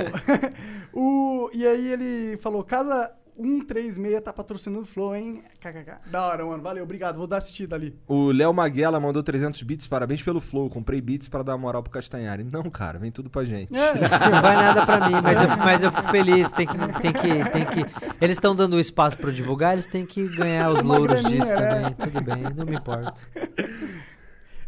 o, 0.92 1.50
e 1.52 1.66
aí 1.66 1.92
ele 1.92 2.38
falou, 2.38 2.64
Casa 2.64 3.12
136 3.38 4.20
tá 4.20 4.32
patrocinando 4.32 4.82
o 4.82 4.86
Flow, 4.86 5.14
hein? 5.14 5.42
KKK. 5.60 6.10
Da 6.10 6.26
hora, 6.26 6.44
mano. 6.44 6.62
Valeu, 6.62 6.82
obrigado. 6.82 7.16
Vou 7.16 7.26
dar 7.26 7.36
assistida 7.36 7.76
ali. 7.76 7.96
O 8.06 8.32
Léo 8.32 8.52
Maguela 8.52 8.98
mandou 8.98 9.22
300 9.22 9.62
bits. 9.62 9.86
Parabéns 9.86 10.22
pelo 10.22 10.40
flow. 10.40 10.68
Comprei 10.68 11.00
bits 11.00 11.28
pra 11.28 11.44
dar 11.44 11.56
moral 11.56 11.82
pro 11.82 11.92
Castanhari. 11.92 12.42
Não, 12.42 12.68
cara, 12.68 12.98
vem 12.98 13.12
tudo 13.12 13.30
pra 13.30 13.44
gente. 13.44 13.74
É, 13.74 13.94
Não 13.94 14.42
vai 14.42 14.56
nada 14.56 14.84
pra 14.84 15.08
mim, 15.08 15.14
mas 15.22 15.40
eu, 15.40 15.48
mas 15.58 15.82
eu 15.82 15.92
fico 15.92 16.08
feliz. 16.08 16.50
Tem 16.50 16.66
que, 16.66 16.76
tem 17.00 17.12
que, 17.12 17.50
tem 17.50 17.64
que. 17.64 18.14
Eles 18.20 18.36
estão 18.36 18.54
dando 18.54 18.74
o 18.74 18.80
espaço 18.80 19.16
pra 19.16 19.30
eu 19.30 19.34
divulgar, 19.34 19.74
eles 19.74 19.86
têm 19.86 20.04
que 20.04 20.28
ganhar 20.28 20.70
os 20.70 20.82
louros 20.82 21.20
graninha, 21.20 21.40
disso 21.40 21.52
é. 21.52 21.56
também. 21.56 21.92
Tudo 21.94 22.20
bem, 22.20 22.42
não 22.56 22.66
me 22.66 22.76
importo. 22.76 23.22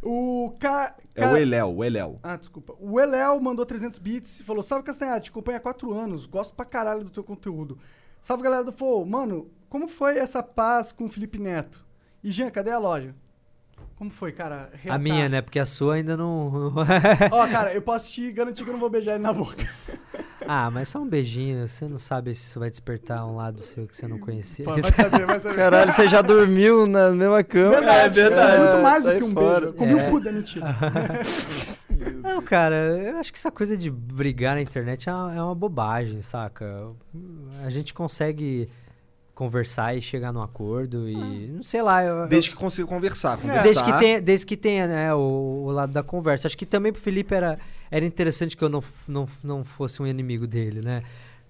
o 0.02 0.54
K... 0.60 0.94
É 1.14 1.26
o 1.26 1.36
Eléu, 1.36 1.74
o 1.74 1.84
Eléu. 1.84 2.18
Ah, 2.22 2.36
desculpa. 2.36 2.74
O 2.78 3.00
Eléo 3.00 3.40
mandou 3.40 3.66
300 3.66 3.98
bits 3.98 4.40
e 4.40 4.44
falou: 4.44 4.62
Salve 4.62 4.84
Castanhari, 4.84 5.22
te 5.22 5.30
acompanho 5.30 5.58
há 5.58 5.60
4 5.60 5.92
anos, 5.92 6.24
gosto 6.26 6.54
pra 6.54 6.64
caralho 6.64 7.04
do 7.04 7.10
teu 7.10 7.24
conteúdo. 7.24 7.78
Salve 8.20 8.42
galera 8.42 8.62
do 8.62 8.72
Flow. 8.72 9.04
Mano, 9.06 9.50
como 9.68 9.88
foi 9.88 10.18
essa 10.18 10.42
paz 10.42 10.92
com 10.92 11.06
o 11.06 11.08
Felipe 11.08 11.38
Neto? 11.38 11.84
E 12.22 12.30
Jean, 12.30 12.50
cadê 12.50 12.70
a 12.70 12.78
loja? 12.78 13.14
Como 14.00 14.10
foi, 14.10 14.32
cara? 14.32 14.70
A 14.88 14.98
minha, 14.98 15.28
né? 15.28 15.42
Porque 15.42 15.58
a 15.58 15.66
sua 15.66 15.96
ainda 15.96 16.16
não. 16.16 16.72
Ó, 17.30 17.46
cara, 17.52 17.74
eu 17.74 17.82
posso 17.82 18.10
te 18.10 18.32
garantir 18.32 18.64
que 18.64 18.70
eu 18.70 18.72
não 18.72 18.80
vou 18.80 18.88
beijar 18.88 19.12
ele 19.16 19.22
na 19.22 19.30
boca. 19.30 19.68
ah, 20.48 20.70
mas 20.70 20.88
só 20.88 21.00
um 21.00 21.06
beijinho. 21.06 21.68
Você 21.68 21.86
não 21.86 21.98
sabe 21.98 22.34
se 22.34 22.46
isso 22.46 22.58
vai 22.58 22.70
despertar 22.70 23.26
um 23.26 23.36
lado 23.36 23.60
seu 23.60 23.86
que 23.86 23.94
você 23.94 24.08
não 24.08 24.18
conhecia. 24.18 24.64
Vai 24.64 24.82
saber, 24.90 25.26
vai 25.26 25.38
saber. 25.38 25.54
Caralho, 25.54 25.92
você 25.92 26.08
já 26.08 26.22
dormiu 26.22 26.86
na 26.86 27.10
mesma 27.10 27.44
cama. 27.44 27.72
Verdade, 27.72 28.20
eu 28.20 28.28
fiz 28.30 28.58
muito 28.58 28.82
mais 28.82 29.04
do 29.04 29.16
que 29.16 29.22
um 29.22 29.34
fora. 29.34 29.60
beijo. 29.60 29.76
Comi 29.76 29.92
É. 29.92 29.96
um 29.96 30.10
cu 30.10 30.20
da 30.20 30.32
mentira. 30.32 30.66
Não, 32.22 32.40
cara, 32.40 32.76
eu 32.76 33.18
acho 33.18 33.30
que 33.30 33.38
essa 33.38 33.50
coisa 33.50 33.76
de 33.76 33.90
brigar 33.90 34.54
na 34.54 34.62
internet 34.62 35.10
é 35.10 35.12
uma, 35.12 35.34
é 35.34 35.42
uma 35.42 35.54
bobagem, 35.54 36.22
saca? 36.22 36.88
A 37.62 37.68
gente 37.68 37.92
consegue 37.92 38.66
conversar 39.40 39.96
e 39.96 40.02
chegar 40.02 40.32
num 40.32 40.42
acordo 40.42 41.08
e. 41.08 41.48
Não 41.48 41.62
sei 41.62 41.80
lá. 41.80 42.04
Eu, 42.04 42.14
eu- 42.18 42.28
Desde 42.28 42.50
que 42.50 42.56
consiga 42.56 42.86
conversar. 42.86 43.38
conversar. 43.38 43.62
Desde 43.62 43.82
que 43.82 43.98
tenha, 43.98 44.20
desde 44.20 44.46
que 44.46 44.56
tenha 44.56 44.86
né, 44.86 45.14
o, 45.14 45.64
o 45.64 45.70
lado 45.70 45.94
da 45.94 46.02
conversa. 46.02 46.46
Acho 46.46 46.58
que 46.58 46.66
também 46.66 46.92
pro 46.92 47.00
Felipe 47.00 47.34
era, 47.34 47.58
era 47.90 48.04
interessante 48.04 48.54
que 48.54 48.62
eu 48.62 48.68
não, 48.68 48.84
não, 49.08 49.26
não 49.42 49.64
fosse 49.64 50.02
um 50.02 50.06
inimigo 50.06 50.46
dele, 50.46 50.82
né? 50.82 51.02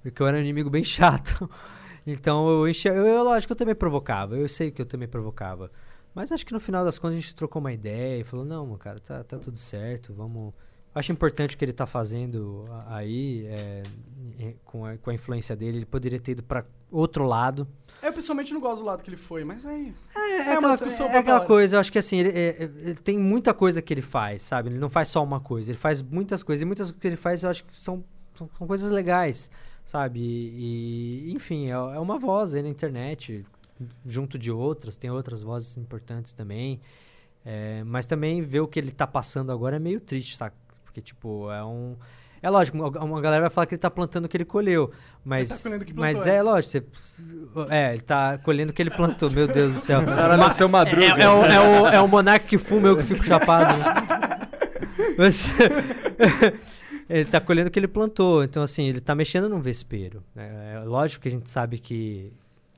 Porque 0.05 0.23
eu 0.23 0.27
era 0.29 0.37
um 0.37 0.41
inimigo 0.41 0.71
bem 0.71 0.85
chato. 0.85 1.51
Então 2.07 2.49
eu 2.49 2.67
enxer... 2.67 2.97
eu, 2.97 3.07
eu, 3.07 3.23
lógico, 3.23 3.53
eu 3.53 3.57
também 3.57 3.75
provocava. 3.75 4.35
Eu 4.35 4.49
sei 4.49 4.71
que 4.71 4.81
eu 4.81 4.87
também 4.87 5.07
provocava. 5.07 5.71
Mas 6.15 6.33
acho 6.33 6.47
que 6.47 6.53
no 6.53 6.59
final 6.59 6.83
das 6.83 6.99
contas 6.99 7.19
a 7.19 7.21
gente 7.21 7.35
trocou 7.35 7.61
uma 7.61 7.73
ideia 7.73 8.19
e 8.21 8.25
falou, 8.25 8.45
não, 8.45 8.65
mano, 8.65 8.79
cara, 8.79 8.99
tá, 8.99 9.23
tá 9.23 9.37
tudo 9.37 9.59
certo, 9.59 10.13
vamos. 10.15 10.55
Acho 10.95 11.13
importante 11.13 11.55
o 11.55 11.59
que 11.59 11.65
ele 11.65 11.73
tá 11.73 11.87
fazendo 11.87 12.65
aí, 12.87 13.47
é, 13.47 13.83
em- 14.39 14.57
com, 14.65 14.85
a, 14.85 14.97
com 14.99 15.11
a 15.11 15.15
influência 15.15 15.55
dele. 15.55 15.79
Ele 15.79 15.87
poderia 15.87 16.19
ter 16.19 16.33
ido 16.33 16.43
pra 16.43 16.65
outro 16.91 17.25
lado. 17.25 17.67
Eu 18.03 18.13
pessoalmente 18.13 18.53
não 18.53 18.61
gosto 18.61 18.79
do 18.81 18.85
lado 18.87 19.03
que 19.05 19.09
ele 19.11 19.17
foi, 19.17 19.45
mas 19.45 19.65
aí. 19.65 19.95
É, 20.17 20.19
É 20.19 20.41
aquela, 20.41 20.59
uma 20.61 20.71
discussão 20.77 21.07
é 21.07 21.19
aquela 21.19 21.47
coisa, 21.47 21.77
eu 21.77 21.81
acho 21.81 21.93
que 21.93 21.99
assim, 21.99 22.19
ele, 22.19 22.31
é- 22.31 22.49
é- 22.49 22.63
ele 22.65 22.95
tem 22.97 23.17
muita 23.19 23.55
coisa 23.55 23.81
que 23.81 23.95
ele 23.95 24.03
faz, 24.03 24.43
sabe? 24.43 24.69
Ele 24.71 24.79
não 24.79 24.89
faz 24.89 25.09
só 25.09 25.23
uma 25.23 25.39
coisa, 25.39 25.71
ele 25.71 25.79
faz 25.79 26.03
muitas 26.03 26.43
coisas. 26.43 26.63
E 26.63 26.65
muitas 26.65 26.89
coisas 26.89 27.01
que 27.01 27.07
ele 27.07 27.17
faz 27.17 27.45
eu 27.45 27.51
acho 27.51 27.65
que 27.65 27.79
são, 27.81 28.03
são, 28.35 28.51
são 28.59 28.67
coisas 28.67 28.91
legais, 28.91 29.49
sabe? 29.87 30.19
E, 30.21 31.33
enfim, 31.33 31.67
é, 31.67 31.71
é 31.71 31.99
uma 32.01 32.19
voz 32.19 32.53
aí 32.53 32.63
na 32.63 32.69
internet, 32.69 33.45
junto 34.05 34.37
de 34.37 34.51
outras, 34.51 34.97
tem 34.97 35.09
outras 35.11 35.41
vozes 35.43 35.77
importantes 35.77 36.33
também. 36.33 36.81
É, 37.45 37.83
mas 37.85 38.07
também 38.07 38.43
ver 38.43 38.61
o 38.61 38.67
que 38.69 38.79
ele 38.79 38.91
tá 38.91 39.07
passando 39.07 39.51
agora 39.53 39.77
é 39.77 39.79
meio 39.79 40.01
triste, 40.01 40.37
sabe? 40.37 40.55
Porque, 40.91 41.01
tipo, 41.01 41.51
é 41.53 41.65
um. 41.65 41.97
É 42.43 42.51
lógico, 42.51 42.77
uma 42.79 43.21
galera 43.21 43.43
vai 43.43 43.51
falar 43.51 43.67
que 43.67 43.75
ele 43.75 43.81
tá 43.81 43.91
plantando 43.91 44.25
o 44.25 44.29
que 44.29 44.37
ele 44.37 44.45
colheu. 44.45 44.91
Mas, 45.25 45.51
tá 45.51 45.59
colhendo 45.63 45.83
o 45.83 45.87
que 45.87 45.95
mas 45.95 46.17
plantou, 46.17 46.33
é 46.33 46.37
é. 46.37 46.43
lógico, 46.43 46.71
você, 46.73 46.85
é, 47.69 47.93
ele 47.93 48.01
tá 48.01 48.39
colhendo 48.39 48.71
o 48.71 48.75
que 48.75 48.83
ele 48.83 48.91
plantou, 48.91 49.31
meu 49.31 49.47
Deus 49.47 49.75
do 49.75 49.79
céu. 49.79 50.03
Caralho, 50.03 50.51
seu 50.53 50.69
Madruga. 50.69 51.05
É, 51.05 51.23
é 51.23 51.29
o, 51.29 51.45
é, 51.45 51.61
o, 51.61 51.87
é 51.89 52.01
o 52.01 52.09
monarca 52.09 52.47
que 52.47 52.57
fuma, 52.57 52.89
eu 52.89 52.97
que 52.97 53.03
fico 53.03 53.23
chapado. 53.23 53.79
Mas- 55.19 55.47
ele 57.09 57.27
tá 57.27 57.41
colhendo 57.41 57.69
o 57.69 57.71
que 57.71 57.79
ele 57.79 57.87
plantou. 57.89 58.43
Então, 58.43 58.63
assim, 58.63 58.85
ele 58.85 59.01
tá 59.01 59.15
mexendo 59.15 59.49
num 59.49 59.61
vespeiro. 59.61 60.23
né? 60.35 60.77
É 60.77 60.79
lógico 60.81 61.23
que 61.23 61.29
a 61.29 61.33
gente 61.33 61.51
sabe 61.51 61.79
que, 61.79 62.33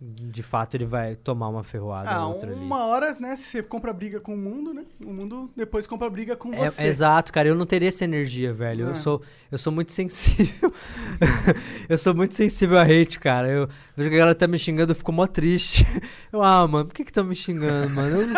de 0.05 0.43
fato, 0.43 0.75
ele 0.77 0.85
vai 0.85 1.15
tomar 1.15 1.49
uma 1.49 1.63
ferroada 1.63 2.11
Ah, 2.11 2.27
ou 2.27 2.33
outra 2.35 2.51
ali. 2.51 2.59
uma 2.61 2.87
hora, 2.87 3.15
né? 3.21 3.37
Se 3.37 3.45
você 3.45 3.63
compra 3.63 3.93
briga 3.93 4.19
com 4.19 4.35
o 4.35 4.37
mundo, 4.37 4.75
né? 4.75 4.83
O 5.07 5.13
mundo 5.13 5.49
depois 5.57 5.87
compra 5.87 6.11
briga 6.11 6.35
com 6.35 6.53
É, 6.53 6.69
você. 6.69 6.89
exato, 6.89 7.33
cara. 7.33 7.49
Eu 7.49 7.55
não 7.55 7.65
teria 7.65 7.89
essa 7.89 8.03
energia, 8.05 8.53
velho. 8.53 8.87
É. 8.87 8.91
Eu, 8.91 8.97
sou, 8.97 9.23
eu 9.51 9.59
sou 9.59 9.73
muito 9.73 9.93
sensível. 9.93 10.73
eu 11.89 11.97
sou 11.99 12.15
muito 12.15 12.35
sensível 12.35 12.79
a 12.79 12.83
hate, 12.83 13.21
cara. 13.21 13.49
Eu 13.49 13.69
vejo 13.97 14.11
que 14.11 14.17
a 14.17 14.19
galera 14.19 14.35
tá 14.35 14.49
me 14.49 14.59
xingando, 14.59 14.91
eu 14.93 14.97
fico 14.97 15.13
mó 15.13 15.27
triste. 15.27 15.87
Eu, 16.33 16.43
ah, 16.43 16.67
mano, 16.67 16.87
por 16.87 16.95
que 16.95 17.05
que 17.05 17.13
tá 17.13 17.23
me 17.23 17.37
xingando, 17.37 17.91
mano? 17.91 18.23
Eu, 18.23 18.29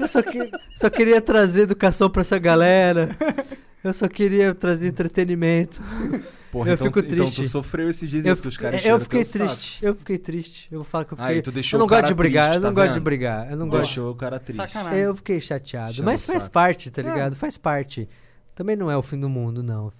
eu 0.00 0.06
só, 0.06 0.22
que- 0.22 0.50
só 0.76 0.88
queria 0.88 1.20
trazer 1.20 1.62
educação 1.62 2.08
pra 2.08 2.20
essa 2.20 2.38
galera. 2.38 3.16
Eu 3.82 3.92
só 3.92 4.06
queria 4.08 4.54
trazer 4.54 4.86
entretenimento. 4.88 5.82
Porra, 6.54 6.70
eu 6.70 6.74
então, 6.74 6.86
fico 6.86 6.98
Então 7.00 7.16
triste. 7.18 7.42
tu 7.42 7.48
sofreu 7.48 7.90
esses 7.90 8.08
dias 8.08 8.24
Eu, 8.24 8.36
pros 8.36 8.56
caras 8.56 8.84
eu 8.84 9.00
fiquei 9.00 9.24
teu 9.24 9.32
saco. 9.46 9.50
triste. 9.56 9.84
Eu 9.84 9.94
fiquei 9.94 10.18
triste. 10.18 10.68
Eu 10.72 10.78
vou 10.78 10.84
falar 10.84 11.04
que 11.04 11.12
eu 11.12 11.16
fiquei. 11.16 11.34
Aí 11.34 11.42
tu 11.42 11.50
deixou 11.52 11.76
eu 11.76 11.80
não 11.80 11.86
o 11.86 11.88
cara 11.88 12.02
gosto 12.02 12.10
de 12.10 12.14
brigar, 12.14 12.44
triste, 12.44 12.56
eu 12.56 12.62
não 12.62 12.74
tá 12.74 12.80
gosto 12.82 12.94
de 12.94 13.00
brigar. 13.00 13.50
Eu 13.50 13.56
não 13.56 13.68
gosto. 13.68 13.82
Deixou 13.84 14.10
o 14.12 14.14
cara 14.14 14.38
triste. 14.38 14.56
Sacanagem. 14.56 15.00
Eu 15.00 15.14
fiquei 15.16 15.40
chateado. 15.40 16.02
Mas 16.02 16.24
faz 16.24 16.44
saco. 16.44 16.52
parte, 16.52 16.90
tá 16.90 17.02
É. 17.02 17.04
ligado? 17.04 17.36
Faz 17.36 17.58
parte. 17.58 18.08
Também 18.54 18.76
não 18.76 18.88
é 18.88 18.96
o 18.96 19.02
fim 19.02 19.18
do 19.18 19.28
mundo, 19.28 19.64
não. 19.64 19.92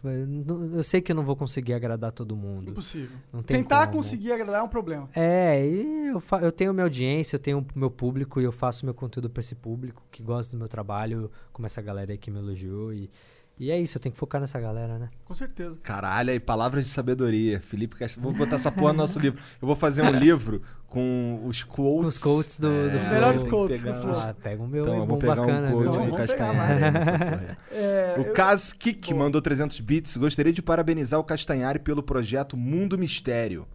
Eu 0.76 0.84
sei 0.84 1.00
que 1.00 1.10
eu 1.10 1.16
não 1.16 1.24
vou 1.24 1.34
conseguir 1.34 1.73
agradar 1.74 2.12
todo 2.12 2.36
mundo. 2.36 2.70
Impossível. 2.70 3.16
Não 3.33 3.42
tem 3.42 3.57
Tentar 3.60 3.89
como. 3.89 3.99
conseguir 3.99 4.31
agradar 4.31 4.60
é 4.60 4.62
um 4.62 4.68
problema. 4.68 5.08
É, 5.12 5.66
e 5.66 6.07
eu, 6.07 6.23
eu 6.41 6.52
tenho 6.52 6.73
minha 6.73 6.84
audiência, 6.84 7.34
eu 7.34 7.41
tenho 7.41 7.58
o 7.58 7.66
meu 7.78 7.91
público 7.91 8.41
e 8.41 8.44
eu 8.44 8.52
faço 8.52 8.84
meu 8.84 8.94
conteúdo 8.94 9.28
pra 9.28 9.41
esse 9.41 9.57
público 9.57 10.05
que 10.08 10.23
gosta 10.23 10.52
do 10.55 10.58
meu 10.60 10.68
trabalho, 10.68 11.33
como 11.52 11.66
essa 11.66 11.83
galera 11.83 12.12
aí 12.12 12.16
que 12.18 12.31
me 12.31 12.39
elogiou. 12.39 12.94
E, 12.94 13.10
e 13.58 13.70
é 13.70 13.78
isso, 13.81 13.97
eu 13.97 14.00
tenho 14.02 14.12
que 14.12 14.18
focar 14.18 14.41
nessa 14.41 14.60
galera, 14.60 14.99
né? 14.99 15.08
Com 15.24 15.34
certeza. 15.34 15.78
Caralho, 15.83 16.31
aí 16.31 16.41
palavras 16.41 16.84
de 16.84 16.91
sabedoria. 16.91 17.60
Felipe 17.60 17.97
Castro. 17.97 18.20
Vou 18.20 18.33
botar 18.33 18.57
essa 18.57 18.70
porra 18.73 18.92
no 18.92 18.99
nosso 18.99 19.18
livro. 19.18 19.41
Eu 19.62 19.66
vou 19.66 19.76
fazer 19.76 20.02
um 20.02 20.10
livro 20.18 20.60
com 20.89 21.41
os 21.44 21.62
quotes. 21.62 22.00
Com 22.02 22.07
os 22.08 22.18
quotes 22.18 22.58
do, 22.58 22.68
do 22.68 22.99
É, 22.99 23.10
melhores 23.10 23.42
tem 23.42 23.50
que 23.50 23.57
quotes 23.57 23.81
pegar 23.83 23.92
do 23.97 24.02
Flow. 24.02 24.15
Ah, 24.20 24.34
pega 24.42 24.62
o 24.62 24.66
meu 24.68 24.83
Então, 24.83 24.94
aí, 24.94 25.00
bom 25.00 25.07
vou 25.07 25.18
pegar 25.18 25.34
bacana, 25.36 25.68
um 25.68 25.73
quote 25.84 26.07
do 26.10 26.16
Castanhari. 26.16 26.81
porra 26.81 27.57
aí. 27.70 27.78
É, 27.78 28.15
O 28.18 28.23
eu- 28.23 28.33
Kaz 28.33 28.73
Kik 28.73 29.15
mandou 29.15 29.41
300 29.41 29.78
bits. 29.81 30.16
Gostaria 30.16 30.52
de 30.52 30.60
parabenizar 30.62 31.18
o 31.20 31.24
Castanhari 31.24 31.78
pelo 31.78 32.02
projeto 32.02 32.57
Mundo 32.57 32.99
Mistério. 32.99 33.66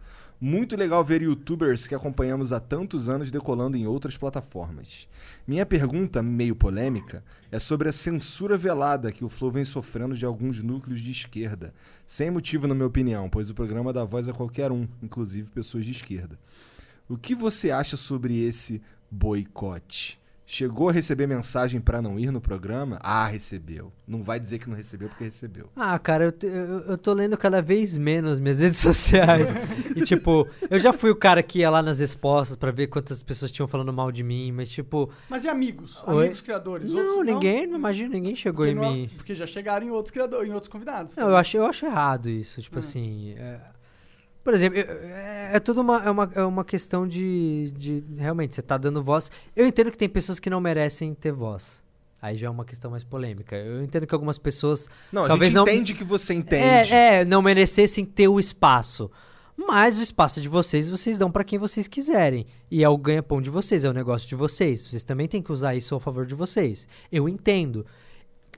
Muito 0.42 0.74
legal 0.74 1.04
ver 1.04 1.20
youtubers 1.20 1.86
que 1.86 1.94
acompanhamos 1.94 2.50
há 2.50 2.58
tantos 2.58 3.10
anos 3.10 3.30
decolando 3.30 3.76
em 3.76 3.86
outras 3.86 4.16
plataformas. 4.16 5.06
Minha 5.46 5.66
pergunta, 5.66 6.22
meio 6.22 6.56
polêmica, 6.56 7.22
é 7.52 7.58
sobre 7.58 7.90
a 7.90 7.92
censura 7.92 8.56
velada 8.56 9.12
que 9.12 9.22
o 9.22 9.28
Flow 9.28 9.50
vem 9.50 9.66
sofrendo 9.66 10.16
de 10.16 10.24
alguns 10.24 10.62
núcleos 10.62 11.00
de 11.00 11.10
esquerda. 11.10 11.74
Sem 12.06 12.30
motivo, 12.30 12.66
na 12.66 12.74
minha 12.74 12.86
opinião, 12.86 13.28
pois 13.28 13.50
o 13.50 13.54
programa 13.54 13.92
dá 13.92 14.02
voz 14.02 14.30
a 14.30 14.32
qualquer 14.32 14.72
um, 14.72 14.88
inclusive 15.02 15.50
pessoas 15.50 15.84
de 15.84 15.90
esquerda. 15.90 16.38
O 17.06 17.18
que 17.18 17.34
você 17.34 17.70
acha 17.70 17.98
sobre 17.98 18.40
esse 18.40 18.80
boicote? 19.10 20.19
Chegou 20.52 20.88
a 20.88 20.92
receber 20.92 21.28
mensagem 21.28 21.80
pra 21.80 22.02
não 22.02 22.18
ir 22.18 22.32
no 22.32 22.40
programa? 22.40 22.98
Ah, 23.04 23.24
recebeu. 23.28 23.92
Não 24.04 24.20
vai 24.20 24.40
dizer 24.40 24.58
que 24.58 24.68
não 24.68 24.76
recebeu 24.76 25.08
porque 25.08 25.22
recebeu. 25.22 25.70
Ah, 25.76 25.96
cara, 25.96 26.24
eu, 26.24 26.48
eu, 26.50 26.80
eu 26.88 26.98
tô 26.98 27.12
lendo 27.12 27.38
cada 27.38 27.62
vez 27.62 27.96
menos 27.96 28.40
minhas 28.40 28.58
redes 28.60 28.80
sociais. 28.80 29.48
e, 29.94 30.02
tipo, 30.02 30.48
eu 30.68 30.80
já 30.80 30.92
fui 30.92 31.08
o 31.08 31.14
cara 31.14 31.40
que 31.40 31.60
ia 31.60 31.70
lá 31.70 31.80
nas 31.80 32.00
respostas 32.00 32.56
pra 32.56 32.72
ver 32.72 32.88
quantas 32.88 33.22
pessoas 33.22 33.52
tinham 33.52 33.68
falando 33.68 33.92
mal 33.92 34.10
de 34.10 34.24
mim, 34.24 34.50
mas, 34.50 34.68
tipo, 34.68 35.08
Mas 35.28 35.44
e 35.44 35.48
amigos? 35.48 36.02
Oi? 36.04 36.24
Amigos 36.24 36.40
criadores? 36.40 36.90
não, 36.90 37.18
Outros 37.18 37.26
ninguém, 37.26 37.68
não 37.68 37.76
imagina, 37.78 38.08
ninguém 38.08 38.34
chegou 38.34 38.66
Porque, 38.66 38.72
em 38.80 38.82
não- 38.84 38.92
mim. 38.92 39.10
porque 39.16 39.36
já 39.36 39.46
chegaram 39.46 39.86
em 39.86 39.90
outros 39.90 40.10
criadores, 40.10 40.50
em 40.50 40.52
outros 40.52 40.70
convidados. 40.72 41.14
Não, 41.14 41.28
eu 41.30 41.36
acho, 41.36 41.56
eu 41.56 41.64
acho 41.66 41.86
errado 41.86 42.28
isso. 42.28 42.60
Tipo 42.60 42.76
Hum. 42.76 42.78
assim. 42.80 43.34
é- 43.38 43.60
por 44.42 44.54
exemplo, 44.54 44.78
é, 44.78 45.50
é 45.54 45.60
tudo 45.60 45.80
uma, 45.80 46.02
é 46.04 46.10
uma, 46.10 46.32
é 46.34 46.42
uma 46.44 46.64
questão 46.64 47.06
de, 47.06 47.72
de. 47.76 48.02
Realmente, 48.16 48.54
você 48.54 48.62
tá 48.62 48.76
dando 48.78 49.02
voz. 49.02 49.30
Eu 49.54 49.66
entendo 49.66 49.90
que 49.90 49.98
tem 49.98 50.08
pessoas 50.08 50.38
que 50.40 50.48
não 50.50 50.60
merecem 50.60 51.14
ter 51.14 51.32
voz. 51.32 51.82
Aí 52.22 52.36
já 52.36 52.48
é 52.48 52.50
uma 52.50 52.64
questão 52.64 52.90
mais 52.90 53.02
polêmica. 53.02 53.56
Eu 53.56 53.82
entendo 53.82 54.06
que 54.06 54.14
algumas 54.14 54.36
pessoas 54.36 54.88
Não, 55.10 55.24
a 55.24 55.28
Talvez 55.28 55.50
gente 55.50 55.56
não- 55.56 55.62
entende 55.64 55.94
que 55.94 56.04
você 56.04 56.34
entende. 56.34 56.92
É, 56.92 57.20
é, 57.20 57.24
não 57.24 57.40
merecessem 57.40 58.04
ter 58.04 58.28
o 58.28 58.38
espaço. 58.38 59.10
Mas 59.56 59.98
o 59.98 60.02
espaço 60.02 60.40
de 60.40 60.48
vocês, 60.48 60.88
vocês 60.88 61.18
dão 61.18 61.30
pra 61.30 61.44
quem 61.44 61.58
vocês 61.58 61.86
quiserem. 61.86 62.46
E 62.70 62.82
é 62.82 62.88
o 62.88 62.96
ganha-pão 62.96 63.42
de 63.42 63.50
vocês, 63.50 63.84
é 63.84 63.90
o 63.90 63.92
negócio 63.92 64.26
de 64.28 64.34
vocês. 64.34 64.86
Vocês 64.86 65.02
também 65.02 65.28
têm 65.28 65.42
que 65.42 65.52
usar 65.52 65.74
isso 65.74 65.94
a 65.94 66.00
favor 66.00 66.24
de 66.26 66.34
vocês. 66.34 66.86
Eu 67.12 67.28
entendo. 67.28 67.84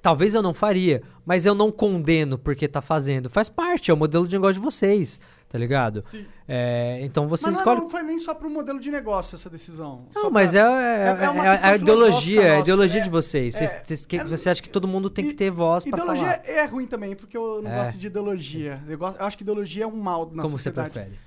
Talvez 0.02 0.34
eu 0.34 0.42
não 0.42 0.52
faria, 0.52 1.00
mas 1.24 1.46
eu 1.46 1.54
não 1.54 1.70
condeno 1.70 2.36
porque 2.36 2.66
tá 2.66 2.80
fazendo. 2.80 3.30
Faz 3.30 3.48
parte, 3.48 3.88
é 3.90 3.94
o 3.94 3.96
modelo 3.96 4.26
de 4.26 4.34
negócio 4.34 4.54
de 4.54 4.60
vocês, 4.60 5.20
tá 5.48 5.56
ligado? 5.56 6.02
Sim. 6.10 6.26
É, 6.48 6.98
então 7.02 7.28
você 7.28 7.46
Mas 7.46 7.54
não, 7.54 7.60
escolhe. 7.60 7.80
não 7.82 7.88
foi 7.88 8.02
nem 8.02 8.18
só 8.18 8.34
pro 8.34 8.50
modelo 8.50 8.80
de 8.80 8.90
negócio 8.90 9.36
essa 9.36 9.48
decisão. 9.48 10.06
Não, 10.12 10.22
Só 10.22 10.28
mas 10.30 10.50
pra- 10.50 10.60
é, 10.60 11.20
é, 11.20 11.24
é 11.24 11.30
uma 11.30 11.46
é 11.46 11.48
a- 11.70 11.76
ideologia, 11.76 12.42
é 12.42 12.56
a 12.56 12.58
ideologia 12.58 13.00
É- 13.00 13.04
de 13.04 13.10
vocês. 13.10 13.54
Vocês- 13.54 13.72
é- 13.72 13.80
vocês 13.84 14.04
que- 14.04 14.16
é- 14.16 14.24
você 14.24 14.50
acha 14.50 14.60
que 14.60 14.68
todo 14.68 14.88
mundo 14.88 15.08
tem 15.08 15.24
que 15.28 15.34
ter 15.34 15.50
voz 15.50 15.84
pra 15.84 15.96
Ideologia 15.96 16.24
falar? 16.32 16.48
é 16.48 16.64
ruim 16.66 16.86
também, 16.88 17.14
porque 17.14 17.36
eu 17.36 17.62
não 17.62 17.70
É. 17.70 17.84
gosto 17.84 17.96
de 17.96 18.06
ideologia. 18.08 18.82
Eu, 18.88 18.98
gosto- 18.98 19.20
eu 19.20 19.24
acho 19.24 19.36
que 19.38 19.44
ideologia 19.44 19.84
é 19.84 19.86
um 19.86 19.96
mal 19.96 20.26
na 20.32 20.42
Como 20.42 20.58
você 20.58 20.64
sociedade. 20.70 20.90
prefere? 20.90 21.18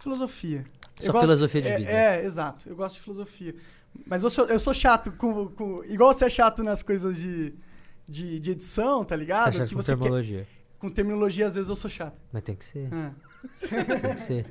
Filosofia. 0.00 0.64
Só 1.00 1.12
gosto- 1.12 1.22
filosofia 1.24 1.62
de 1.62 1.68
é, 1.68 1.78
vida. 1.78 1.90
É, 1.90 2.24
exato. 2.24 2.68
Eu 2.68 2.76
gosto 2.76 2.96
de 2.96 3.02
filosofia. 3.02 3.54
Mas 4.06 4.22
eu 4.24 4.30
sou, 4.30 4.46
eu 4.46 4.58
sou 4.58 4.74
chato 4.74 5.12
com, 5.12 5.46
com- 5.48 5.84
Igual 5.84 6.12
você 6.12 6.24
é 6.24 6.28
chato 6.28 6.62
nas 6.64 6.82
coisas 6.82 7.16
de, 7.16 7.54
de, 8.06 8.38
de 8.40 8.50
edição, 8.52 9.04
tá 9.04 9.16
ligado? 9.16 9.48
acha 9.48 9.66
que 9.66 9.74
com 9.74 9.82
você 9.82 9.92
quer- 9.92 9.98
terminologia? 9.98 10.46
com 10.78 10.90
terminologia, 10.90 11.46
às 11.46 11.54
vezes 11.54 11.70
eu 11.70 11.76
sou 11.76 11.88
chato. 11.90 12.16
Mas 12.32 12.42
tem 12.42 12.54
que 12.54 12.64
ser. 12.64 12.88
É. 12.92 13.12
Tem 14.00 14.14
que 14.14 14.20
ser. 14.20 14.46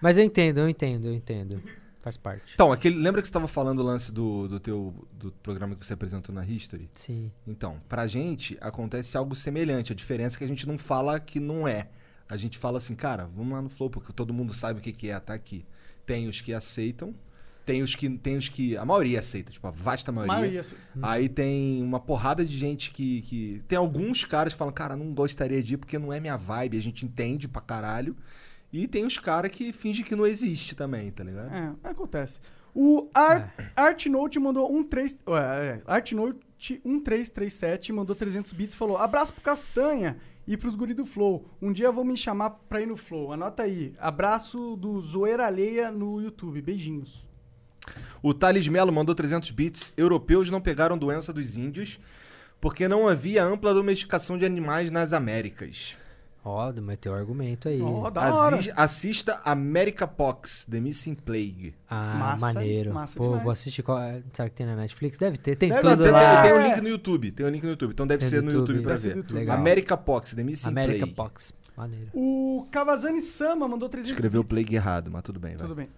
Mas 0.00 0.18
eu 0.18 0.24
entendo, 0.24 0.58
eu 0.58 0.68
entendo, 0.68 1.06
eu 1.06 1.14
entendo. 1.14 1.62
Faz 2.00 2.16
parte. 2.16 2.54
Então, 2.54 2.72
aquele, 2.72 2.96
lembra 2.96 3.20
que 3.22 3.28
você 3.28 3.30
estava 3.30 3.46
falando 3.46 3.78
o 3.78 3.82
lance 3.84 4.10
do, 4.12 4.48
do 4.48 4.58
teu 4.58 4.92
do 5.12 5.30
programa 5.30 5.76
que 5.76 5.86
você 5.86 5.92
apresentou 5.94 6.34
na 6.34 6.44
History? 6.44 6.90
Sim. 6.94 7.30
Então, 7.46 7.80
pra 7.88 8.08
gente 8.08 8.58
acontece 8.60 9.16
algo 9.16 9.36
semelhante. 9.36 9.92
A 9.92 9.94
diferença 9.94 10.36
é 10.36 10.38
que 10.38 10.44
a 10.44 10.48
gente 10.48 10.66
não 10.66 10.76
fala 10.76 11.20
que 11.20 11.38
não 11.38 11.66
é. 11.68 11.88
A 12.28 12.36
gente 12.36 12.58
fala 12.58 12.78
assim, 12.78 12.96
cara, 12.96 13.26
vamos 13.34 13.52
lá 13.52 13.62
no 13.62 13.68
Flow, 13.68 13.88
porque 13.88 14.12
todo 14.12 14.32
mundo 14.34 14.52
sabe 14.52 14.80
o 14.80 14.82
que, 14.82 14.92
que 14.92 15.10
é 15.10 15.16
estar 15.16 15.34
aqui. 15.34 15.64
Tem 16.04 16.26
os 16.26 16.40
que 16.40 16.52
aceitam, 16.52 17.14
tem 17.64 17.82
os 17.82 17.94
que. 17.94 18.08
Tem 18.18 18.36
os 18.36 18.48
que. 18.48 18.76
A 18.76 18.84
maioria 18.84 19.18
aceita, 19.20 19.52
tipo, 19.52 19.66
a 19.66 19.70
vasta 19.70 20.10
A 20.10 20.14
maioria. 20.14 20.34
maioria. 20.36 20.60
assim. 20.60 20.76
Aí 21.02 21.28
tem 21.28 21.82
uma 21.82 22.00
porrada 22.00 22.44
de 22.44 22.56
gente 22.56 22.90
que, 22.90 23.22
que. 23.22 23.62
Tem 23.68 23.78
alguns 23.78 24.24
caras 24.24 24.52
que 24.52 24.58
falam, 24.58 24.72
cara, 24.74 24.96
não 24.96 25.12
gostaria 25.12 25.62
de 25.62 25.74
ir 25.74 25.76
porque 25.76 25.98
não 25.98 26.12
é 26.12 26.18
minha 26.20 26.36
vibe, 26.36 26.76
a 26.78 26.82
gente 26.82 27.04
entende 27.04 27.48
pra 27.48 27.60
caralho. 27.62 28.16
E 28.72 28.88
tem 28.88 29.04
os 29.04 29.18
caras 29.18 29.50
que 29.52 29.72
fingem 29.72 30.04
que 30.04 30.16
não 30.16 30.26
existe 30.26 30.74
também, 30.74 31.10
tá 31.10 31.22
ligado? 31.22 31.52
É, 31.54 31.90
acontece. 31.90 32.40
O 32.74 33.10
Ar, 33.12 33.52
Artnote 33.76 34.38
mandou 34.38 34.74
um 34.74 34.82
3. 34.82 35.18
Ué, 35.28 35.40
é, 35.40 35.82
Artnote 35.86 36.40
1337 36.84 37.92
mandou 37.92 38.14
300 38.16 38.52
bits 38.52 38.74
e 38.74 38.78
falou: 38.78 38.96
Abraço 38.96 39.32
pro 39.32 39.42
Castanha 39.42 40.16
e 40.46 40.56
pros 40.56 40.74
guri 40.74 40.94
do 40.94 41.04
Flow. 41.04 41.44
Um 41.60 41.72
dia 41.72 41.92
vão 41.92 42.02
me 42.04 42.16
chamar 42.16 42.50
pra 42.68 42.80
ir 42.80 42.86
no 42.86 42.96
Flow. 42.96 43.32
Anota 43.32 43.62
aí. 43.64 43.92
Abraço 43.98 44.74
do 44.76 45.00
Zoeira 45.02 45.46
Alheia 45.46 45.90
no 45.92 46.20
YouTube. 46.20 46.62
Beijinhos. 46.62 47.24
O 48.22 48.32
Thales 48.32 48.68
Melo 48.68 48.92
mandou 48.92 49.14
300 49.14 49.50
bits. 49.50 49.92
Europeus 49.96 50.50
não 50.50 50.60
pegaram 50.60 50.96
doença 50.96 51.32
dos 51.32 51.56
índios 51.56 51.98
porque 52.60 52.86
não 52.86 53.08
havia 53.08 53.44
ampla 53.44 53.74
domesticação 53.74 54.38
de 54.38 54.44
animais 54.44 54.90
nas 54.90 55.12
Américas. 55.12 55.96
Ó, 56.44 56.72
mas 56.82 56.98
tem 56.98 57.10
um 57.10 57.14
argumento 57.14 57.68
aí. 57.68 57.80
Ó, 57.80 58.10
da 58.10 58.34
hora. 58.34 58.56
Assis- 58.56 58.72
assista 58.74 59.40
America 59.44 60.08
Pox, 60.08 60.66
The 60.68 60.80
Missing 60.80 61.14
Plague. 61.14 61.72
Ah, 61.88 62.14
Massa, 62.18 62.46
maneiro. 62.54 62.92
massa 62.92 63.16
Pô, 63.16 63.24
demais. 63.26 63.42
vou 63.44 63.52
assistir. 63.52 63.82
Qual... 63.84 63.96
Será 64.32 64.48
que 64.48 64.56
tem 64.56 64.66
na 64.66 64.74
Netflix? 64.74 65.18
Deve 65.18 65.38
ter, 65.38 65.54
tem 65.54 65.68
Deve 65.68 65.80
tudo 65.82 66.02
ter, 66.02 66.10
lá. 66.10 66.42
Tem, 66.42 66.50
tem 66.50 66.50
É. 66.50 66.54
um 66.60 66.66
link 66.68 66.80
no 66.82 66.88
YouTube. 66.88 67.30
Tem 67.30 67.46
um 67.46 67.48
link 67.48 67.62
no 67.62 67.70
YouTube. 67.70 67.92
Então 67.92 68.06
deve 68.08 68.20
Tem 68.22 68.28
ser 68.28 68.42
no 68.42 68.50
YouTube, 68.50 68.76
YouTube. 68.78 68.82
pra 68.84 68.96
ver. 68.96 69.16
YouTube. 69.18 69.38
Legal. 69.38 69.56
America 69.56 69.96
Pox, 69.96 70.34
The 70.34 70.42
Missing 70.42 70.68
America 70.68 70.98
Plague. 70.98 71.14
Pox. 71.14 71.52
Maneiro. 71.76 72.08
O 72.12 72.66
Kawasani 72.72 73.20
Sama 73.20 73.68
mandou 73.68 73.88
300 73.88 74.10
Escreveu 74.16 74.42
bits. 74.42 74.52
Plague 74.54 74.74
errado, 74.74 75.10
mas 75.12 75.22
tudo 75.22 75.38
bem, 75.38 75.52
vai. 75.56 75.62
Tudo 75.66 75.76
bem. 75.76 75.88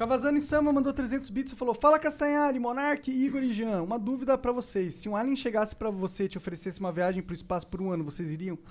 O 0.00 0.02
Kawasani 0.02 0.40
Sama 0.40 0.72
mandou 0.72 0.94
300 0.94 1.28
bits 1.28 1.52
e 1.52 1.56
falou: 1.56 1.74
Fala 1.74 1.98
Castanhari, 1.98 2.58
Monark, 2.58 3.10
Igor 3.10 3.42
e 3.42 3.52
Jean. 3.52 3.82
Uma 3.82 3.98
dúvida 3.98 4.38
pra 4.38 4.50
vocês. 4.50 4.94
Se 4.94 5.10
um 5.10 5.14
alien 5.14 5.36
chegasse 5.36 5.76
pra 5.76 5.90
você 5.90 6.24
e 6.24 6.28
te 6.28 6.38
oferecesse 6.38 6.80
uma 6.80 6.90
viagem 6.90 7.22
pro 7.22 7.34
espaço 7.34 7.66
por 7.66 7.82
um 7.82 7.90
ano, 7.92 8.02
vocês 8.02 8.30
iriam? 8.30 8.56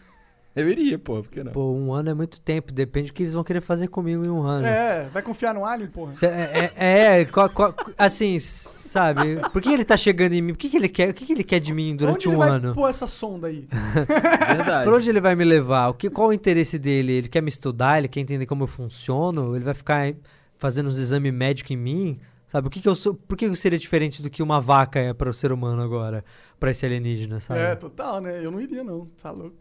Eu 0.56 0.68
iria, 0.68 0.98
pô, 0.98 1.22
por 1.22 1.30
que 1.30 1.44
não? 1.44 1.52
Pô, 1.52 1.72
um 1.72 1.94
ano 1.94 2.10
é 2.10 2.14
muito 2.16 2.42
tempo. 2.42 2.74
Depende 2.74 3.10
do 3.10 3.14
que 3.14 3.22
eles 3.22 3.34
vão 3.36 3.44
querer 3.44 3.62
fazer 3.62 3.88
comigo 3.90 4.26
em 4.26 4.30
um 4.30 4.42
ano. 4.42 4.66
É, 4.66 5.08
vai 5.14 5.22
confiar 5.22 5.54
no 5.54 5.64
alien, 5.64 5.88
porra? 5.92 6.14
Cê- 6.14 6.26
É, 6.26 6.72
é, 6.76 7.22
é, 7.22 7.26
qual- 7.26 7.50
qual- 7.52 7.76
assim, 7.96 8.40
sabe? 8.40 9.36
Por 9.54 9.62
que 9.62 9.70
ele 9.72 9.86
tá 9.86 9.96
chegando 9.96 10.34
em 10.34 10.42
mim? 10.42 10.54
Por 10.54 10.58
que, 10.58 10.70
que 10.70 10.78
ele 10.78 10.90
quer? 10.90 11.12
O 11.12 11.14
que, 11.14 11.28
que 11.28 11.34
ele 11.34 11.44
quer 11.44 11.60
de 11.60 11.72
mim 11.72 11.96
durante 11.96 12.28
Onde 12.28 12.30
ele 12.30 12.36
um 12.36 12.40
vai 12.40 12.50
ano? 12.50 12.74
pôr 12.74 12.90
essa 12.90 13.06
sonda 13.06 13.46
aí? 13.48 13.68
Verdade. 14.58 14.86
Por 14.86 14.96
onde 14.96 15.08
ele 15.08 15.22
vai 15.22 15.36
me 15.36 15.46
levar? 15.46 15.90
O 15.90 15.94
que, 15.94 16.10
qual 16.10 16.30
o 16.30 16.34
interesse 16.34 16.80
dele? 16.80 17.12
Ele 17.14 17.30
quer 17.30 17.42
me 17.44 17.50
estudar? 17.50 18.00
Ele 18.00 18.08
quer 18.08 18.20
entender 18.20 18.48
como 18.48 18.64
eu 18.64 18.68
funciono? 18.68 19.56
Ele 19.56 19.64
vai 19.64 19.76
ficar 19.76 20.12
fazendo 20.60 20.88
uns 20.90 21.00
exames 21.00 21.34
médicos 21.34 21.72
em 21.72 21.78
mim? 21.78 22.20
Sabe? 22.48 22.68
O 22.68 22.70
que, 22.72 22.82
que 22.82 22.88
eu 22.88 22.96
sou? 22.96 23.14
Por 23.16 23.36
que 23.38 23.46
eu 23.46 23.56
seria 23.56 23.78
diferente 23.80 24.22
do 24.22 24.30
que 24.30 24.44
uma 24.44 24.60
vaca 24.62 25.00
é 25.00 25.14
para 25.14 25.30
o 25.30 25.34
ser 25.34 25.52
humano 25.52 25.82
agora? 25.82 26.24
Pra 26.60 26.70
esse 26.72 26.86
alienígena, 26.86 27.40
sabe? 27.40 27.60
É, 27.60 27.76
total, 27.76 28.22
né? 28.22 28.44
Eu 28.46 28.52
não 28.52 28.60
iria, 28.62 28.84
não. 28.84 29.08
Tá 29.22 29.32
louco. 29.32 29.56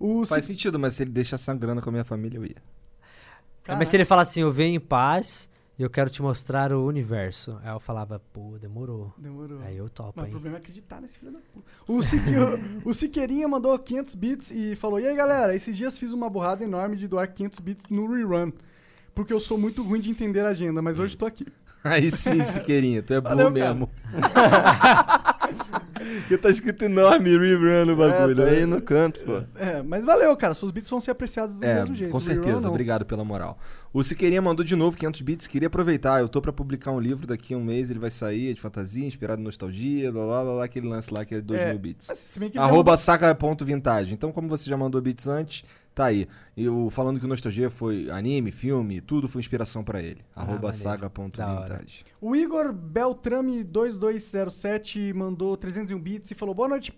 O 0.00 0.24
Faz 0.26 0.44
Ci- 0.44 0.52
sentido, 0.52 0.78
mas 0.78 0.94
se 0.94 1.02
ele 1.04 1.10
deixasse 1.10 1.48
uma 1.50 1.56
grana 1.56 1.80
com 1.80 1.88
a 1.88 1.92
minha 1.92 2.04
família, 2.04 2.36
eu 2.38 2.44
ia. 2.44 2.56
É, 3.66 3.74
mas 3.76 3.88
se 3.88 3.96
ele 3.96 4.04
fala 4.04 4.22
assim, 4.22 4.40
eu 4.40 4.50
venho 4.50 4.74
em 4.76 4.80
paz 4.80 5.48
e 5.78 5.82
eu 5.82 5.88
quero 5.90 6.10
te 6.10 6.20
mostrar 6.22 6.72
o 6.72 6.84
universo. 6.84 7.58
Aí 7.62 7.70
eu 7.70 7.78
falava, 7.78 8.20
pô, 8.32 8.58
demorou. 8.58 9.12
Demorou. 9.16 9.60
Aí 9.62 9.76
eu 9.76 9.88
topo, 9.88 10.14
Mas 10.16 10.24
o 10.24 10.26
hein? 10.26 10.32
problema 10.32 10.56
é 10.56 10.58
acreditar 10.60 11.00
nesse 11.00 11.18
filho 11.18 11.32
da 11.32 11.38
puta. 11.52 11.66
O, 11.86 12.02
Sique- 12.02 12.30
o 12.84 12.92
Siqueirinha 12.92 13.46
mandou 13.46 13.78
500 13.78 14.14
bits 14.16 14.50
e 14.50 14.74
falou: 14.74 14.98
E 14.98 15.06
aí, 15.06 15.14
galera, 15.14 15.54
esses 15.54 15.76
dias 15.76 15.96
fiz 15.98 16.12
uma 16.12 16.28
burrada 16.28 16.64
enorme 16.64 16.96
de 16.96 17.06
doar 17.06 17.28
500 17.32 17.60
bits 17.60 17.86
no 17.88 18.10
rerun. 18.12 18.50
Porque 19.14 19.32
eu 19.32 19.40
sou 19.40 19.58
muito 19.58 19.82
ruim 19.82 20.00
de 20.00 20.10
entender 20.10 20.40
a 20.40 20.48
agenda, 20.48 20.80
mas 20.80 20.98
hoje 20.98 21.16
tô 21.16 21.26
aqui. 21.26 21.46
Aí 21.84 22.10
sim, 22.12 22.40
Siqueirinha, 22.42 23.02
tu 23.02 23.12
é 23.12 23.20
burro 23.20 23.36
Valeu, 23.36 23.52
cara. 23.52 23.74
mesmo. 23.74 23.90
Porque 26.22 26.36
tá 26.38 26.50
escrito 26.50 26.84
enorme 26.84 27.30
rerun 27.36 27.84
no 27.86 27.96
bagulho. 27.96 28.42
É, 28.42 28.50
aí 28.50 28.66
no 28.66 28.80
canto, 28.82 29.20
pô. 29.20 29.42
É, 29.56 29.82
mas 29.82 30.04
valeu, 30.04 30.36
cara. 30.36 30.54
Seus 30.54 30.70
beats 30.70 30.90
vão 30.90 31.00
ser 31.00 31.10
apreciados 31.12 31.54
do 31.54 31.64
É, 31.64 31.74
mesmo 31.80 31.94
jeito. 31.94 32.10
com 32.10 32.20
certeza. 32.20 32.60
não. 32.62 32.70
Obrigado 32.70 33.04
pela 33.04 33.24
moral. 33.24 33.58
O 33.92 34.02
Siqueirinha 34.02 34.42
mandou 34.42 34.64
de 34.64 34.74
novo 34.74 34.96
500 34.96 35.20
bits. 35.20 35.46
Queria 35.46 35.66
aproveitar. 35.68 36.20
Eu 36.20 36.28
tô 36.28 36.40
pra 36.40 36.52
publicar 36.52 36.90
um 36.90 36.98
livro 37.00 37.26
daqui 37.26 37.54
a 37.54 37.56
um 37.56 37.64
mês. 37.64 37.90
Ele 37.90 37.98
vai 37.98 38.10
sair 38.10 38.50
é 38.50 38.52
de 38.54 38.60
fantasia, 38.60 39.06
inspirado 39.06 39.40
em 39.40 39.44
nostalgia, 39.44 40.10
blá 40.10 40.24
blá 40.24 40.42
blá, 40.42 40.54
blá 40.54 40.64
aquele 40.64 40.88
lance 40.88 41.12
lá 41.12 41.24
que 41.24 41.34
é 41.36 41.40
2 41.40 41.60
É, 41.60 41.72
mil 41.74 41.80
ele 41.84 42.58
Arroba 42.58 42.96
saca.vintage. 42.96 44.12
Então, 44.12 44.32
como 44.32 44.48
você 44.48 44.68
já 44.68 44.76
mandou 44.76 45.00
bits 45.00 45.26
antes, 45.28 45.64
tá 45.94 46.06
aí. 46.06 46.26
Eu 46.56 46.90
falando 46.90 47.18
que 47.18 47.24
o 47.24 47.28
nostalgia 47.28 47.70
foi 47.70 48.10
anime, 48.10 48.50
filme, 48.50 49.00
tudo 49.00 49.28
foi 49.28 49.40
inspiração 49.40 49.82
pra 49.84 50.02
ele. 50.02 50.22
Ah, 50.34 50.42
Arroba 50.42 50.72
saca.vintage. 50.72 52.04
O 52.20 52.34
Igor 52.36 52.72
Beltrame2207 53.92 55.14
mandou 55.14 55.56
301 55.56 55.98
bits 55.98 56.30
e 56.30 56.34
falou: 56.34 56.54
Boa 56.54 56.68
noite, 56.68 56.92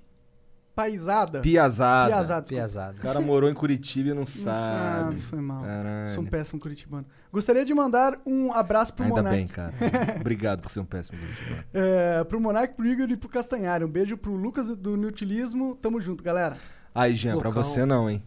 paisada. 0.74 1.40
Piazada. 1.40 2.10
Piazada. 2.14 2.46
Piazada. 2.48 2.98
O 2.98 3.00
cara 3.00 3.20
morou 3.20 3.48
em 3.48 3.54
Curitiba 3.54 4.10
e 4.10 4.12
não 4.12 4.20
Não 4.20 4.26
sabe. 4.26 5.20
foi 5.22 5.40
mal. 5.40 5.62
Caralho. 5.62 6.08
Sou 6.14 6.22
um 6.22 6.26
péssimo 6.26 6.60
curitibano. 6.60 7.06
Gostaria 7.32 7.64
de 7.64 7.74
mandar 7.74 8.18
um 8.26 8.52
abraço 8.52 8.92
pro 8.94 9.04
Ainda 9.04 9.16
Monark. 9.16 9.36
bem, 9.38 9.46
cara. 9.46 9.74
Obrigado 10.20 10.60
por 10.60 10.70
ser 10.70 10.80
um 10.80 10.84
péssimo 10.84 11.18
Curitibano. 11.18 11.64
É, 11.72 12.24
pro 12.24 12.40
Monark, 12.40 12.74
pro 12.74 12.86
Igor 12.86 13.10
e 13.10 13.16
pro 13.16 13.28
Castanhari. 13.28 13.84
Um 13.84 13.88
beijo 13.88 14.16
pro 14.16 14.34
Lucas 14.34 14.68
do 14.68 14.96
Nutilismo. 14.96 15.76
Tamo 15.80 16.00
junto, 16.00 16.22
galera. 16.22 16.56
Aí, 16.94 17.14
Jean, 17.14 17.36
pra 17.38 17.48
Loucão. 17.48 17.62
você 17.62 17.84
não, 17.84 18.08
hein? 18.08 18.22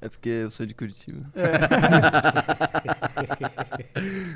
É 0.00 0.08
porque 0.10 0.28
eu 0.28 0.50
sou 0.50 0.66
de 0.66 0.74
Curitiba. 0.74 1.24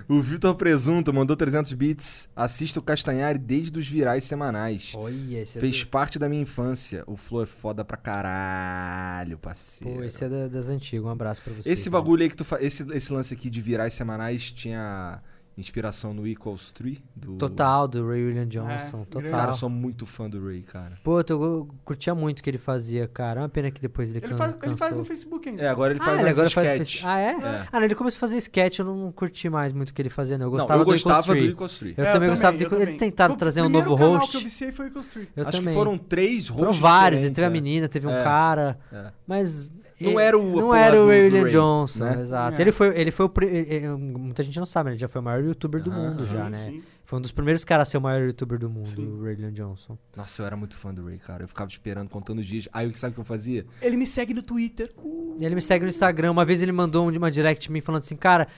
O 0.08 0.20
Vitor 0.20 0.54
Presunto 0.54 1.12
mandou 1.12 1.36
300 1.36 1.72
bits. 1.74 2.28
Assista 2.34 2.80
o 2.80 2.82
Castanhari 2.82 3.38
desde 3.38 3.78
os 3.78 3.86
virais 3.86 4.24
semanais. 4.24 4.92
Olha, 4.94 5.38
esse 5.42 5.58
é 5.58 5.60
Fez 5.60 5.80
do- 5.84 5.86
parte 5.88 6.18
da 6.18 6.28
minha 6.28 6.42
infância. 6.42 7.04
O 7.06 7.16
Flow 7.16 7.42
é 7.42 7.46
foda 7.46 7.84
pra 7.84 7.96
caralho, 7.96 9.38
parceiro. 9.38 9.98
Pô, 9.98 10.02
esse 10.04 10.24
é 10.24 10.28
da- 10.28 10.48
das 10.48 10.68
antigas. 10.68 11.04
Um 11.04 11.10
abraço 11.10 11.42
pra 11.42 11.52
você. 11.52 11.70
Esse 11.70 11.90
cara. 11.90 12.02
bagulho 12.02 12.22
aí 12.22 12.30
que 12.30 12.36
tu 12.36 12.44
faz. 12.44 12.64
Esse, 12.64 12.82
esse 12.94 13.12
lance 13.12 13.34
aqui 13.34 13.48
de 13.50 13.60
virais 13.60 13.92
semanais 13.92 14.50
tinha 14.50 15.20
inspiração 15.60 16.12
no 16.14 16.26
Equals 16.26 16.70
3 16.72 16.98
do. 17.14 17.36
Total, 17.36 17.86
do 17.86 18.06
Ray 18.08 18.24
William 18.24 18.46
Johnson. 18.46 19.02
É, 19.02 19.04
total. 19.04 19.30
Cara, 19.30 19.50
eu 19.50 19.54
sou 19.54 19.68
muito 19.70 20.06
fã 20.06 20.28
do 20.28 20.44
Ray, 20.44 20.62
cara. 20.62 20.98
Pô, 21.04 21.20
eu, 21.20 21.24
eu 21.42 21.68
curtia 21.84 22.14
muito 22.14 22.40
o 22.40 22.42
que 22.42 22.50
ele 22.50 22.58
fazia, 22.58 23.06
cara. 23.08 23.40
É 23.40 23.42
uma 23.42 23.48
pena 23.48 23.70
que 23.70 23.80
depois 23.80 24.10
ele, 24.10 24.18
Ele 24.18 24.28
can- 24.28 24.36
faz, 24.36 24.52
ele 24.54 24.60
faz 24.62 24.78
cansou. 24.78 24.98
no 24.98 25.04
Facebook 25.04 25.48
ainda. 25.48 25.62
É, 25.62 25.68
agora 25.68 25.92
ele 25.92 26.00
faz 26.00 26.18
ah, 26.18 26.20
ele 26.22 26.30
uns 26.30 26.32
agora 26.32 26.50
faz 26.50 26.66
sketch. 26.72 27.02
face- 27.02 27.06
Ah, 27.06 27.18
é? 27.20 27.30
É. 27.32 27.66
Ah, 27.70 27.78
não, 27.78 27.84
ele 27.84 27.94
começou 27.94 28.18
a 28.18 28.20
fazer 28.20 28.36
sketch, 28.38 28.78
eu 28.78 28.84
não 28.84 29.12
curti 29.12 29.48
mais 29.48 29.72
muito 29.72 29.90
o 29.90 29.94
que 29.94 30.02
ele 30.02 30.08
fazia, 30.08 30.36
não. 30.38 30.46
Eu 30.46 30.50
Não, 30.50 30.58
gostava 30.58 30.80
eu 30.80 30.84
do 30.84 30.90
Equals 30.94 31.02
gostava 31.02 31.26
do 31.26 31.32
3. 31.32 31.50
Equals 31.52 31.78
3. 31.78 31.98
Eu 31.98 32.04
É, 32.04 32.10
também 32.12 32.28
gostava 32.30 32.56
de. 32.56 32.64
eu 32.64 32.70
também. 32.70 32.86
Eles 32.86 32.96
tentaram 32.96 33.34
O 33.34 33.36
trazer 33.36 33.60
um 33.60 33.64
primeiro 33.64 33.88
novo 33.90 34.02
canal 34.02 34.18
host. 34.18 34.30
que 34.32 34.36
eu 34.36 34.40
viciei 34.42 34.72
foi 34.72 34.88
o 34.88 34.90
Construir. 34.92 35.28
Eu 35.36 35.46
Acho 35.46 35.58
também. 35.58 35.74
que 35.74 35.78
foram 35.78 35.96
três 35.98 36.48
hosts. 36.48 36.58
Foram 36.66 36.72
vários, 36.72 37.20
teve 37.22 37.42
a 37.42 37.46
é. 37.46 37.50
menina, 37.50 37.88
teve 37.88 38.06
um 38.06 38.10
É. 38.10 38.22
cara, 38.24 38.78
É. 38.92 39.06
mas 39.26 39.70
Não 40.00 40.12
ele- 40.12 40.22
era 40.22 40.38
o 40.38 40.56
não 40.56 40.74
era 40.74 40.96
o 40.96 41.04
do- 41.04 41.08
Ray 41.08 41.20
do 41.20 41.24
William 41.36 41.42
Ray, 41.42 41.52
Johnson, 41.52 42.04
né? 42.04 42.20
exato. 42.20 42.58
É. 42.58 42.62
Ele 42.62 42.72
foi, 42.72 42.88
ele 42.98 43.10
foi 43.10 43.26
o 43.26 43.32
ele- 43.42 43.88
muita 43.88 44.42
gente 44.42 44.58
não 44.58 44.66
sabe, 44.66 44.86
né? 44.88 44.92
ele 44.94 45.00
já 45.00 45.08
foi 45.08 45.20
o 45.20 45.24
maior 45.24 45.44
youtuber 45.44 45.82
do 45.82 45.90
Ah, 45.92 45.94
mundo 45.94 46.24
já, 46.26 46.44
Sim, 46.46 46.50
né? 46.50 46.66
sim. 46.70 46.82
Foi 47.04 47.18
um 47.18 47.22
dos 47.22 47.32
primeiros 47.32 47.64
caras 47.64 47.88
a 47.88 47.90
ser 47.90 47.98
o 47.98 48.00
maior 48.00 48.22
youtuber 48.24 48.56
do 48.58 48.70
mundo, 48.70 48.88
Sim. 48.88 49.04
o 49.06 49.22
Ray 49.22 49.34
William 49.34 49.50
Johnson. 49.52 49.98
Nossa, 50.16 50.42
eu 50.42 50.46
era 50.46 50.56
muito 50.56 50.76
fã 50.76 50.94
do 50.94 51.04
Ray, 51.06 51.18
cara. 51.18 51.42
Eu 51.42 51.48
ficava 51.48 51.68
esperando, 51.68 52.08
contando 52.08 52.38
os 52.38 52.46
dias. 52.46 52.68
Aí, 52.72 52.92
sabe 52.94 53.10
o 53.10 53.14
que 53.14 53.20
eu 53.20 53.24
fazia? 53.24 53.66
Ele 53.82 53.96
me 53.96 54.06
segue 54.06 54.32
no 54.32 54.42
Twitter. 54.42 54.92
Ele 55.40 55.54
me 55.56 55.60
segue 55.60 55.84
no 55.84 55.88
Instagram. 55.90 56.30
Uma 56.30 56.44
vez 56.44 56.62
ele 56.62 56.70
mandou 56.72 57.04
um- 57.08 57.16
uma 57.16 57.30
direct 57.30 57.70
mim 57.70 57.80
falando 57.80 58.02
assim, 58.02 58.14
cara, 58.16 58.46
me- 58.46 58.50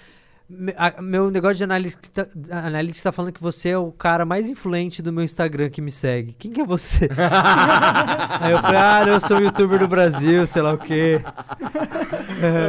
a- 0.76 1.00
meu 1.02 1.30
negócio 1.30 1.56
de 1.56 1.64
analytics 1.64 2.10
tá, 2.10 2.26
analytics 2.50 3.02
tá 3.02 3.12
falando 3.12 3.32
que 3.32 3.40
você 3.42 3.70
é 3.70 3.78
o 3.78 3.90
cara 3.92 4.24
mais 4.24 4.48
influente 4.48 5.00
do 5.02 5.12
meu 5.12 5.24
Instagram 5.24 5.70
que 5.70 5.80
me 5.80 5.90
segue. 5.90 6.32
Quem 6.34 6.50
que 6.52 6.60
é 6.60 6.64
você? 6.64 7.08
Aí 8.40 8.52
eu 8.52 8.58
falei, 8.58 8.80
ah, 8.80 9.04
eu 9.06 9.20
sou 9.20 9.38
um 9.38 9.40
youtuber 9.40 9.78
do 9.78 9.88
Brasil, 9.88 10.46
sei 10.46 10.62
lá 10.62 10.72
o 10.74 10.78
quê. 10.78 11.20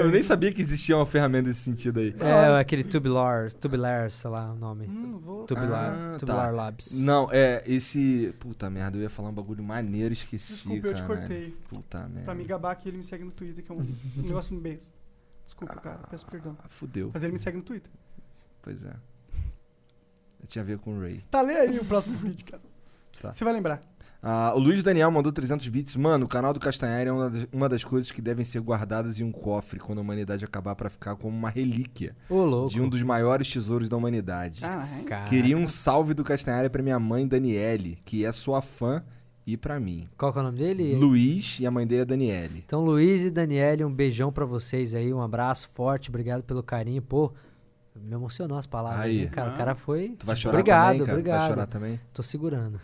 Eu 0.03 0.09
nem 0.11 0.21
sabia 0.21 0.51
que 0.51 0.61
existia 0.61 0.95
uma 0.95 1.05
ferramenta 1.05 1.45
desse 1.47 1.61
sentido 1.61 1.99
aí. 1.99 2.15
É, 2.19 2.59
aquele 2.59 2.83
Tubular, 2.83 3.51
Tubular, 3.53 4.11
sei 4.11 4.29
lá 4.29 4.51
o 4.51 4.55
nome. 4.55 4.85
Hum, 4.87 5.19
vou... 5.23 5.45
Tubular, 5.45 5.91
Ah, 6.13 6.17
Tubular 6.19 6.45
tá. 6.45 6.51
Labs. 6.51 6.95
Não, 6.99 7.27
é, 7.31 7.63
esse. 7.65 8.33
Puta 8.39 8.69
merda, 8.69 8.97
eu 8.97 9.01
ia 9.01 9.09
falar 9.09 9.29
um 9.29 9.33
bagulho 9.33 9.63
maneiro, 9.63 10.13
esqueci, 10.13 10.53
Desculpa, 10.53 10.87
eu 10.87 10.93
te 10.93 11.01
cara. 11.01 11.17
cortei. 11.17 11.57
Puta 11.69 11.99
merda. 12.01 12.21
Pra 12.21 12.35
me 12.35 12.43
gabar 12.43 12.75
que 12.75 12.87
ele 12.87 12.97
me 12.97 13.03
segue 13.03 13.23
no 13.23 13.31
Twitter, 13.31 13.63
que 13.63 13.71
é 13.71 13.75
um, 13.75 13.79
um 13.79 13.85
negócio 14.21 14.55
besta. 14.59 14.93
Desculpa, 15.45 15.75
cara. 15.75 15.99
Peço 16.09 16.25
perdão. 16.25 16.55
Ah, 16.63 16.67
fudeu. 16.69 17.11
Mas 17.13 17.23
ele 17.23 17.33
me 17.33 17.39
segue 17.39 17.57
no 17.57 17.63
Twitter. 17.63 17.91
Pois 18.61 18.83
é. 18.83 18.93
Tinha 20.47 20.61
a 20.61 20.65
ver 20.65 20.77
com 20.77 20.97
o 20.97 21.01
Ray. 21.01 21.23
Tá, 21.31 21.41
lê 21.41 21.53
aí 21.55 21.79
o 21.79 21.85
próximo 21.85 22.17
vídeo, 22.17 22.45
cara. 22.45 22.61
Tá. 23.21 23.31
Você 23.31 23.43
vai 23.43 23.53
lembrar. 23.53 23.79
Ah, 24.25 24.53
o 24.55 24.59
Luiz 24.59 24.81
Daniel 24.81 25.11
mandou 25.11 25.31
300 25.33 25.67
bits. 25.67 25.95
Mano, 25.97 26.25
o 26.25 26.29
canal 26.29 26.53
do 26.53 26.59
Castanhari 26.59 27.09
é 27.09 27.11
uma 27.11 27.29
das, 27.29 27.47
uma 27.51 27.69
das 27.69 27.83
coisas 27.83 28.09
que 28.09 28.21
devem 28.21 28.45
ser 28.45 28.61
guardadas 28.61 29.19
em 29.19 29.23
um 29.23 29.31
cofre 29.33 29.79
quando 29.79 29.99
a 29.99 30.01
humanidade 30.01 30.45
acabar 30.45 30.75
pra 30.75 30.89
ficar 30.89 31.15
como 31.17 31.35
uma 31.35 31.49
relíquia 31.49 32.15
Ô, 32.29 32.43
louco. 32.45 32.69
de 32.69 32.79
um 32.79 32.87
dos 32.87 33.01
maiores 33.03 33.51
tesouros 33.51 33.89
da 33.89 33.97
humanidade. 33.97 34.59
Ah, 34.63 34.87
é? 34.99 35.23
Queria 35.25 35.57
um 35.57 35.67
salve 35.67 36.13
do 36.13 36.23
Castanhari 36.23 36.69
pra 36.69 36.81
minha 36.81 36.97
mãe 36.99 37.27
Daniele, 37.27 37.99
que 38.05 38.23
é 38.25 38.31
sua 38.31 38.61
fã, 38.61 39.03
e 39.45 39.57
pra 39.57 39.79
mim. 39.79 40.07
Qual 40.17 40.31
que 40.31 40.39
é 40.39 40.41
o 40.41 40.45
nome 40.45 40.57
dele? 40.57 40.95
Luiz 40.95 41.57
e 41.59 41.65
a 41.65 41.71
mãe 41.71 41.85
dele 41.85 42.01
é 42.01 42.05
Daniele. 42.05 42.63
Então, 42.65 42.83
Luiz 42.83 43.23
e 43.25 43.31
Daniele, 43.31 43.83
um 43.83 43.93
beijão 43.93 44.31
pra 44.31 44.45
vocês 44.45 44.93
aí, 44.95 45.13
um 45.13 45.21
abraço 45.21 45.69
forte, 45.73 46.09
obrigado 46.09 46.43
pelo 46.43 46.63
carinho. 46.63 47.01
Pô, 47.01 47.31
me 47.95 48.13
emocionou 48.15 48.57
as 48.57 48.65
palavras, 48.65 49.05
Aí. 49.05 49.21
hein, 49.21 49.27
cara? 49.29 49.51
O 49.51 49.57
cara 49.57 49.75
foi. 49.75 50.15
Tu 50.17 50.25
vai 50.25 50.35
chorar 50.35 50.57
obrigado, 50.57 50.85
também, 50.93 51.05
cara? 51.05 51.17
obrigado. 51.19 51.37
Tu 51.37 51.41
vai 51.41 51.49
chorar 51.49 51.67
também? 51.67 51.99
Tô 52.11 52.23
segurando. 52.23 52.79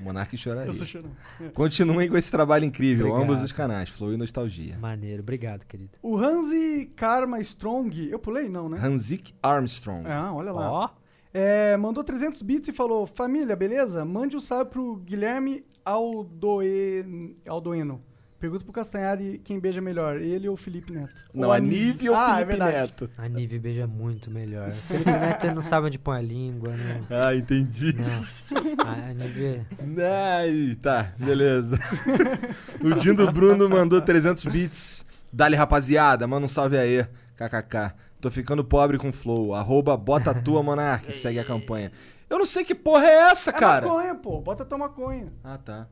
O 0.00 0.04
Monark 0.04 0.36
choraria. 0.36 0.68
Eu 0.68 0.74
sou 0.74 0.86
chorão. 0.86 1.10
Continuem 1.54 2.10
com 2.10 2.16
esse 2.18 2.30
trabalho 2.30 2.64
incrível, 2.64 3.06
Obrigado. 3.06 3.30
ambos 3.30 3.42
os 3.42 3.52
canais, 3.52 3.88
Flow 3.88 4.12
e 4.12 4.16
Nostalgia. 4.18 4.76
Maneiro, 4.78 5.22
obrigado, 5.22 5.64
querido. 5.64 5.92
O 6.02 6.18
Hansi 6.18 6.90
Karma 6.94 7.40
Strong. 7.40 8.08
Eu 8.10 8.18
pulei, 8.18 8.48
não, 8.48 8.68
né? 8.68 8.78
Hanzik 8.82 9.32
Armstrong. 9.42 10.06
Ah, 10.06 10.32
olha 10.34 10.52
lá. 10.52 10.70
Ó, 10.70 10.88
É, 11.32 11.76
mandou 11.78 12.04
300 12.04 12.42
bits 12.42 12.68
e 12.68 12.72
falou: 12.72 13.06
Família, 13.06 13.56
beleza? 13.56 14.04
Mande 14.04 14.36
um 14.36 14.40
salve 14.40 14.70
pro 14.70 14.96
Guilherme 14.96 15.64
Aldoe... 15.84 17.34
Aldoeno. 17.46 18.00
Pergunta 18.40 18.62
pro 18.64 18.74
Castanhari 18.74 19.40
quem 19.42 19.58
beija 19.58 19.80
melhor, 19.80 20.20
ele 20.20 20.48
ou 20.48 20.54
o 20.54 20.56
Felipe 20.56 20.92
Neto? 20.92 21.14
Não, 21.32 21.48
Ou 21.48 21.54
a 21.54 21.58
Nive 21.58 22.10
ou 22.10 22.14
Ah, 22.16 22.40
é 22.40 22.44
Felipe 22.44 22.50
verdade. 22.50 22.76
Neto? 22.76 23.10
a 23.16 23.26
Nive 23.28 23.58
beija 23.58 23.86
muito 23.86 24.30
melhor. 24.30 24.70
Felipe 24.72 25.10
Neto 25.10 25.46
não 25.54 25.62
sabe 25.62 25.86
onde 25.86 25.98
põe 25.98 26.18
a 26.18 26.20
língua, 26.20 26.76
né? 26.76 27.00
Ah, 27.08 27.34
entendi. 27.34 27.94
Não. 27.94 28.84
A 28.84 29.14
Nive. 29.14 29.62
Ai, 29.98 30.76
tá, 30.82 31.14
beleza. 31.18 31.78
o 32.82 32.94
Dindo 33.00 33.30
Bruno 33.32 33.66
mandou 33.68 34.00
300 34.02 34.44
bits. 34.44 35.06
Dali, 35.32 35.56
rapaziada, 35.56 36.26
manda 36.26 36.44
um 36.44 36.48
salve 36.48 36.76
aí. 36.76 37.06
KKK. 37.36 37.94
Tô 38.20 38.30
ficando 38.30 38.62
pobre 38.64 38.98
com 38.98 39.12
flow. 39.12 39.54
Arroba 39.54 39.96
bota 39.96 40.34
tua, 40.34 40.62
Monark. 40.62 41.12
Segue 41.12 41.38
a 41.38 41.44
campanha. 41.44 41.90
Eu 42.34 42.38
não 42.40 42.46
sei 42.46 42.64
que 42.64 42.74
porra 42.74 43.06
é 43.06 43.30
essa, 43.30 43.50
É 43.50 43.52
cara. 43.52 43.86
maconha, 43.86 44.12
pô. 44.16 44.40
Bota 44.40 44.64
tua 44.64 44.76
maconha. 44.76 45.32
Ah, 45.44 45.56
tá. 45.56 45.86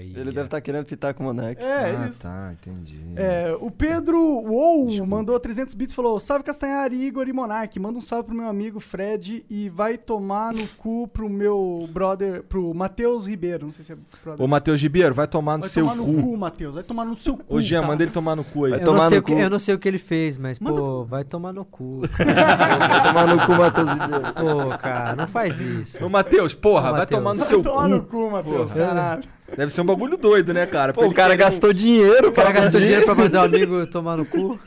Ele 0.00 0.32
deve 0.32 0.42
estar 0.46 0.60
querendo 0.60 0.84
pitar 0.86 1.14
com 1.14 1.22
o 1.22 1.26
Monark. 1.26 1.62
É, 1.62 1.96
ah, 1.96 2.08
isso. 2.08 2.20
tá, 2.20 2.52
entendi. 2.52 3.00
É, 3.16 3.56
o 3.60 3.70
Pedro 3.70 4.42
Desculpa. 4.88 5.06
mandou 5.06 5.38
300 5.38 5.74
bits 5.74 5.92
e 5.92 5.96
falou: 5.96 6.18
Salve 6.18 6.42
Castanhari, 6.44 6.96
Igor 7.00 7.28
e 7.28 7.32
Monark. 7.32 7.78
Manda 7.78 7.96
um 7.98 8.00
salve 8.00 8.26
pro 8.28 8.36
meu 8.36 8.48
amigo 8.48 8.80
Fred 8.80 9.44
e 9.48 9.68
vai 9.68 9.96
tomar 9.96 10.52
no 10.52 10.66
cu 10.78 11.06
pro 11.08 11.28
meu 11.28 11.88
brother, 11.92 12.42
pro 12.42 12.74
Matheus 12.74 13.26
Ribeiro. 13.26 13.66
Não 13.66 13.72
sei 13.72 13.84
se 13.84 13.92
é 13.92 13.96
brother. 14.24 14.44
Ô, 14.44 14.48
Matheus 14.48 14.80
Ribeiro, 14.82 15.14
vai 15.14 15.28
tomar 15.28 15.56
no 15.56 15.62
vai 15.62 15.70
seu 15.70 15.84
tomar 15.84 15.96
no 15.96 16.04
cu. 16.04 16.22
cu, 16.22 16.36
Matheus. 16.36 16.74
Vai 16.74 16.82
tomar 16.82 17.04
no 17.04 17.16
seu 17.16 17.36
cu. 17.36 17.44
Ô, 17.54 17.60
Jean, 17.60 17.80
tá? 17.82 17.86
manda 17.86 18.02
ele 18.02 18.12
tomar 18.12 18.34
no 18.34 18.42
cu 18.44 18.64
aí. 18.64 18.70
Vai 18.72 18.80
Eu 18.80 18.84
não, 18.86 18.92
tomar 18.94 19.08
sei 19.08 19.16
no 19.18 19.22
o 19.22 19.24
que, 19.26 19.32
cu. 19.34 19.38
eu 19.40 19.50
não 19.50 19.58
sei 19.58 19.74
o 19.74 19.78
que 19.78 19.86
ele 19.88 19.98
fez, 19.98 20.36
mas, 20.36 20.58
Manda 20.58 20.80
pô, 20.82 21.04
vai 21.04 21.22
tomar 21.24 21.52
no 21.52 21.64
cu. 21.64 22.02
Vai 22.18 23.02
tomar 23.02 23.26
no 23.26 23.46
cu, 23.46 23.52
Matheus 23.52 23.88
Ribeiro. 23.90 24.32
Pô, 24.34 24.78
cara, 24.78 25.14
não 25.16 25.26
faz 25.28 25.60
isso. 25.60 26.04
Ô, 26.04 26.08
Matheus, 26.08 26.52
porra, 26.54 26.88
Ô, 26.88 26.90
vai 26.92 27.00
Matheus. 27.00 27.18
tomar 27.20 27.32
no 27.34 27.38
Vai 27.40 27.48
seu 27.48 27.62
tomar 27.62 27.88
no 27.88 28.02
cu. 28.02 28.06
cu, 28.08 28.30
Matheus. 28.30 28.72
Caralho. 28.74 29.22
Deve 29.56 29.72
ser 29.72 29.80
um 29.80 29.86
bagulho 29.86 30.16
doido, 30.16 30.52
né, 30.52 30.66
cara? 30.66 30.92
Pô, 30.92 31.06
o 31.06 31.12
cara 31.14 31.34
querer 31.36 31.44
gastou 31.50 31.72
dinheiro 31.72 32.28
O 32.28 32.32
cara 32.32 32.50
pra 32.50 32.60
gastou 32.60 32.72
fazer. 32.72 32.84
dinheiro 32.84 33.04
pra 33.04 33.14
mandar 33.14 33.40
um 33.42 33.44
amigo 33.44 33.86
tomar 33.86 34.16
no 34.16 34.24
cu. 34.26 34.58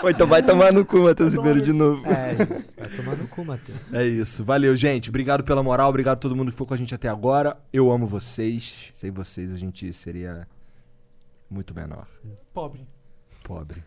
Pô, 0.00 0.08
então 0.10 0.26
vai 0.26 0.42
tomar 0.42 0.72
no 0.72 0.84
cu, 0.84 0.98
Matheus 1.00 1.32
Ribeiro, 1.32 1.60
de 1.60 1.72
novo. 1.72 2.02
É, 2.06 2.34
vai 2.76 2.88
tomar 2.90 3.16
no 3.16 3.28
cu, 3.28 3.44
Matheus. 3.44 3.92
É 3.94 4.04
isso. 4.04 4.44
Valeu, 4.44 4.76
gente. 4.76 5.08
Obrigado 5.08 5.44
pela 5.44 5.62
moral. 5.62 5.88
Obrigado 5.88 6.16
a 6.16 6.20
todo 6.20 6.34
mundo 6.34 6.46
que 6.46 6.52
ficou 6.52 6.66
com 6.66 6.74
a 6.74 6.76
gente 6.76 6.94
até 6.94 7.08
agora. 7.08 7.56
Eu 7.72 7.90
amo 7.90 8.06
vocês. 8.06 8.90
Sem 8.94 9.10
vocês 9.10 9.52
a 9.52 9.56
gente 9.56 9.92
seria 9.92 10.46
muito 11.50 11.74
menor. 11.74 12.06
Pobre. 12.52 12.86
Pobre. 13.44 13.82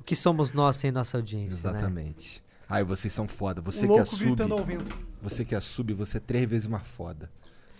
O 0.00 0.02
que 0.04 0.16
somos 0.16 0.52
nós 0.52 0.76
sem 0.76 0.90
nossa 0.90 1.18
audiência, 1.18 1.70
né? 1.70 1.78
Exatamente. 1.78 2.42
Ai, 2.68 2.82
vocês 2.82 3.12
são 3.12 3.28
foda. 3.28 3.60
Você 3.60 3.86
um 3.86 3.94
que 3.94 4.00
é 4.00 4.04
sub. 4.04 4.36
Você 5.22 5.44
que 5.44 5.54
é 5.54 5.60
sub, 5.60 5.92
você 5.92 6.16
é 6.16 6.20
três 6.20 6.48
vezes 6.48 6.66
mais 6.66 6.86
foda. 6.86 7.30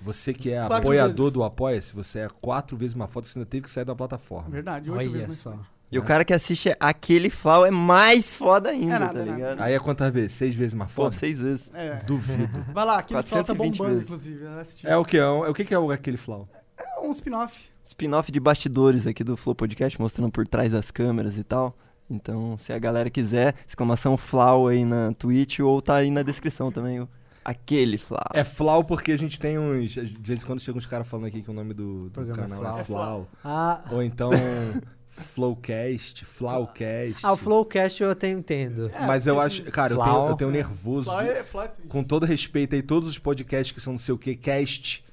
Você 0.04 0.32
que 0.34 0.50
é 0.50 0.58
Quatro 0.58 0.76
apoiador 0.76 1.16
vezes. 1.16 1.32
do 1.32 1.42
Apoia-se, 1.42 1.94
você 1.94 2.18
é 2.20 2.28
quatro 2.40 2.76
vezes 2.76 2.94
mais 2.94 3.10
foda. 3.10 3.26
Você 3.26 3.38
ainda 3.38 3.48
teve 3.48 3.64
que 3.64 3.70
sair 3.70 3.84
da 3.84 3.94
plataforma. 3.94 4.50
Verdade, 4.50 4.90
oito 4.90 5.10
Olha 5.10 5.26
vezes 5.26 5.38
só. 5.38 5.58
E 5.92 5.98
o 5.98 6.02
cara 6.02 6.24
que 6.24 6.32
assiste 6.32 6.74
aquele 6.80 7.30
Flau 7.30 7.64
é 7.64 7.70
mais 7.70 8.34
foda 8.34 8.70
ainda, 8.70 8.96
É 8.96 8.98
nada, 8.98 9.12
tá 9.14 9.20
é 9.20 9.24
nada. 9.24 9.36
ligado? 9.36 9.60
Aí 9.62 9.74
é 9.74 9.78
quantas 9.78 10.12
vezes? 10.12 10.32
Seis 10.32 10.54
vezes 10.54 10.74
mais 10.74 10.90
Pô, 10.90 11.04
foda? 11.04 11.16
seis 11.16 11.40
vezes. 11.40 11.70
É. 11.72 11.96
Duvido. 12.04 12.64
Vai 12.74 12.84
lá, 12.84 12.98
aquele 12.98 13.22
flau 13.22 13.44
tá 13.44 13.54
420 13.54 13.78
bombando, 13.78 13.90
vezes. 13.90 14.04
inclusive. 14.04 14.44
eu 14.44 14.58
assisti. 14.58 14.86
É 14.88 14.96
o 14.96 15.04
que? 15.04 15.16
É 15.16 15.26
o, 15.28 15.46
é 15.46 15.54
que, 15.54 15.64
que 15.64 15.74
é 15.74 15.78
o- 15.78 15.90
aquele 15.92 16.16
flow? 16.16 16.48
É 16.76 17.00
um 17.00 17.12
spin-off. 17.12 17.56
Spin-off 17.84 18.32
de 18.32 18.40
bastidores 18.40 19.06
aqui 19.06 19.22
do 19.22 19.36
Flow 19.36 19.54
Podcast, 19.54 20.00
mostrando 20.00 20.32
por 20.32 20.46
trás 20.48 20.72
das 20.72 20.90
câmeras 20.90 21.36
e 21.38 21.44
tal. 21.44 21.76
Então, 22.10 22.56
se 22.58 22.72
a 22.72 22.78
galera 22.78 23.08
quiser, 23.08 23.54
exclamação 23.68 24.16
Flau 24.16 24.66
aí 24.66 24.84
na 24.84 25.12
Twitch 25.12 25.60
ou 25.60 25.80
tá 25.80 25.96
aí 25.96 26.10
na 26.10 26.22
descrição 26.22 26.72
também. 26.72 27.06
Aquele 27.44 27.98
Flau. 27.98 28.24
É 28.32 28.42
Flau 28.42 28.82
porque 28.84 29.12
a 29.12 29.16
gente 29.16 29.38
tem 29.38 29.58
uns. 29.58 29.90
De 29.92 30.02
vez 30.22 30.42
em 30.42 30.46
quando 30.46 30.60
chegam 30.60 30.78
uns 30.78 30.86
caras 30.86 31.06
falando 31.06 31.26
aqui 31.26 31.42
que 31.42 31.50
o 31.50 31.54
nome 31.54 31.74
do, 31.74 32.04
do 32.04 32.10
Programa 32.10 32.44
é 32.44 32.48
canal 32.58 32.62
Flau. 32.62 32.78
é 32.78 32.84
Flau. 32.84 33.28
Ah, 33.44 33.84
Ou 33.92 34.02
então 34.02 34.30
Flowcast, 35.34 36.24
Flowcast. 36.24 37.24
ah, 37.24 37.32
o 37.32 37.36
Flowcast 37.36 38.02
eu 38.02 38.10
até 38.10 38.28
entendo. 38.30 38.90
Mas 39.06 39.26
eu 39.26 39.38
acho. 39.40 39.62
Cara, 39.64 39.94
eu 39.94 39.98
tenho, 40.02 40.26
eu 40.28 40.36
tenho 40.36 40.50
nervoso. 40.50 41.04
Flau 41.10 41.22
de- 41.22 41.28
é, 41.28 41.38
é 41.38 41.42
Twitch. 41.42 41.88
com 41.88 42.02
todo 42.02 42.26
respeito 42.26 42.74
aí, 42.74 42.82
todos 42.82 43.08
os 43.08 43.18
podcasts 43.18 43.72
que 43.72 43.80
são 43.80 43.92
não 43.94 43.98
sei 43.98 44.14
o 44.14 44.18
que, 44.18 44.34
cast 44.34 45.04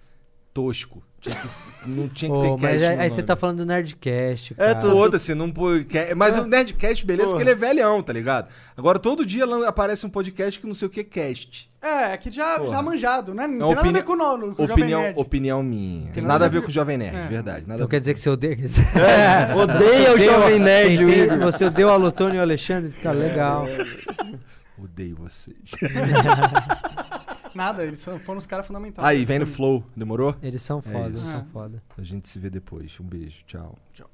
tosco. 0.53 1.03
Tinha 1.21 1.35
que- 1.35 1.89
não 1.89 2.07
tinha 2.09 2.29
que 2.31 2.35
Pô, 2.37 2.55
ter 2.57 2.61
mas 2.61 2.71
cast. 2.73 2.85
aí, 2.85 2.95
no 2.95 3.01
aí 3.01 3.09
você 3.09 3.15
nome. 3.17 3.27
tá 3.27 3.35
falando 3.35 3.57
do 3.57 3.65
Nerdcast, 3.65 4.53
É, 4.57 4.67
cara. 4.73 4.75
tu- 4.75 4.91
Foda-se, 4.91 5.33
não 5.35 5.51
pô- 5.51 5.69
que- 5.87 6.13
Mas 6.15 6.35
o 6.37 6.45
Nerdcast, 6.45 7.05
beleza, 7.05 7.29
Porra. 7.29 7.37
que 7.39 7.43
ele 7.43 7.51
é 7.51 7.55
velhão, 7.55 8.01
tá 8.03 8.11
ligado? 8.13 8.47
Agora 8.77 8.99
todo 8.99 9.25
dia 9.25 9.45
lan- 9.45 9.67
aparece 9.67 10.05
um 10.05 10.09
podcast 10.09 10.59
que 10.59 10.67
não 10.67 10.75
sei 10.75 10.87
o 10.87 10.91
que 10.91 11.03
cast. 11.03 11.69
É, 11.81 12.13
é 12.13 12.17
que 12.17 12.29
já, 12.29 12.57
Porra. 12.59 12.69
já 12.71 12.81
manjado, 12.83 13.33
né? 13.33 13.47
Não 13.47 13.53
É 13.53 13.57
tem 13.57 13.59
nada 13.59 13.79
a 13.79 13.81
opini- 13.81 13.93
ver 13.93 14.03
com 14.03 14.13
o, 14.13 14.15
no- 14.15 14.55
com 14.55 14.63
o 14.63 14.67
Jovem 14.67 14.83
Opinião, 14.83 15.01
Nerd. 15.01 15.19
opinião 15.19 15.63
minha. 15.63 16.11
Tem 16.11 16.21
nada, 16.23 16.33
nada 16.33 16.45
a 16.45 16.49
ver 16.49 16.61
com 16.61 16.67
o 16.67 16.71
Jovem 16.71 16.97
Nerd, 16.97 17.17
É. 17.17 17.27
verdade. 17.27 17.61
Nada 17.67 17.75
Então 17.75 17.87
quer 17.87 17.99
dizer 17.99 18.13
que 18.13 18.19
você 18.19 18.29
odeia... 18.29 18.53
É, 18.55 19.55
odeia 19.55 20.13
o 20.13 20.17
Jovem 20.19 20.59
Nerd, 20.59 20.97
você 20.97 21.03
o 21.03 21.07
tem- 21.07 21.23
Igor. 21.23 21.37
Você 21.39 21.65
odeia 21.65 21.87
o 21.87 21.91
Alutônio 21.91 22.35
e 22.35 22.39
o 22.39 22.41
Alexandre? 22.41 22.91
Tá 23.01 23.11
legal. 23.11 23.65
Odeio 24.77 25.15
vocês. 25.15 25.75
Nada, 27.55 27.83
eles 27.83 27.99
são- 27.99 28.19
foram 28.19 28.39
os 28.39 28.45
caras 28.45 28.65
fundamentais. 28.67 29.07
Aí, 29.07 29.25
vem 29.25 29.39
no 29.39 29.45
Flow, 29.45 29.83
demorou? 29.95 30.35
Eles 30.41 30.61
são 30.61 30.81
foda, 30.81 31.07
eles 31.07 31.19
são 31.19 31.41
É. 31.41 31.43
foda. 31.45 31.83
A 31.97 32.01
gente 32.03 32.27
se 32.27 32.39
vê 32.39 32.49
depois. 32.49 32.97
Um 32.99 33.03
beijo, 33.03 33.43
tchau. 33.45 33.77
Tchau. 33.93 34.09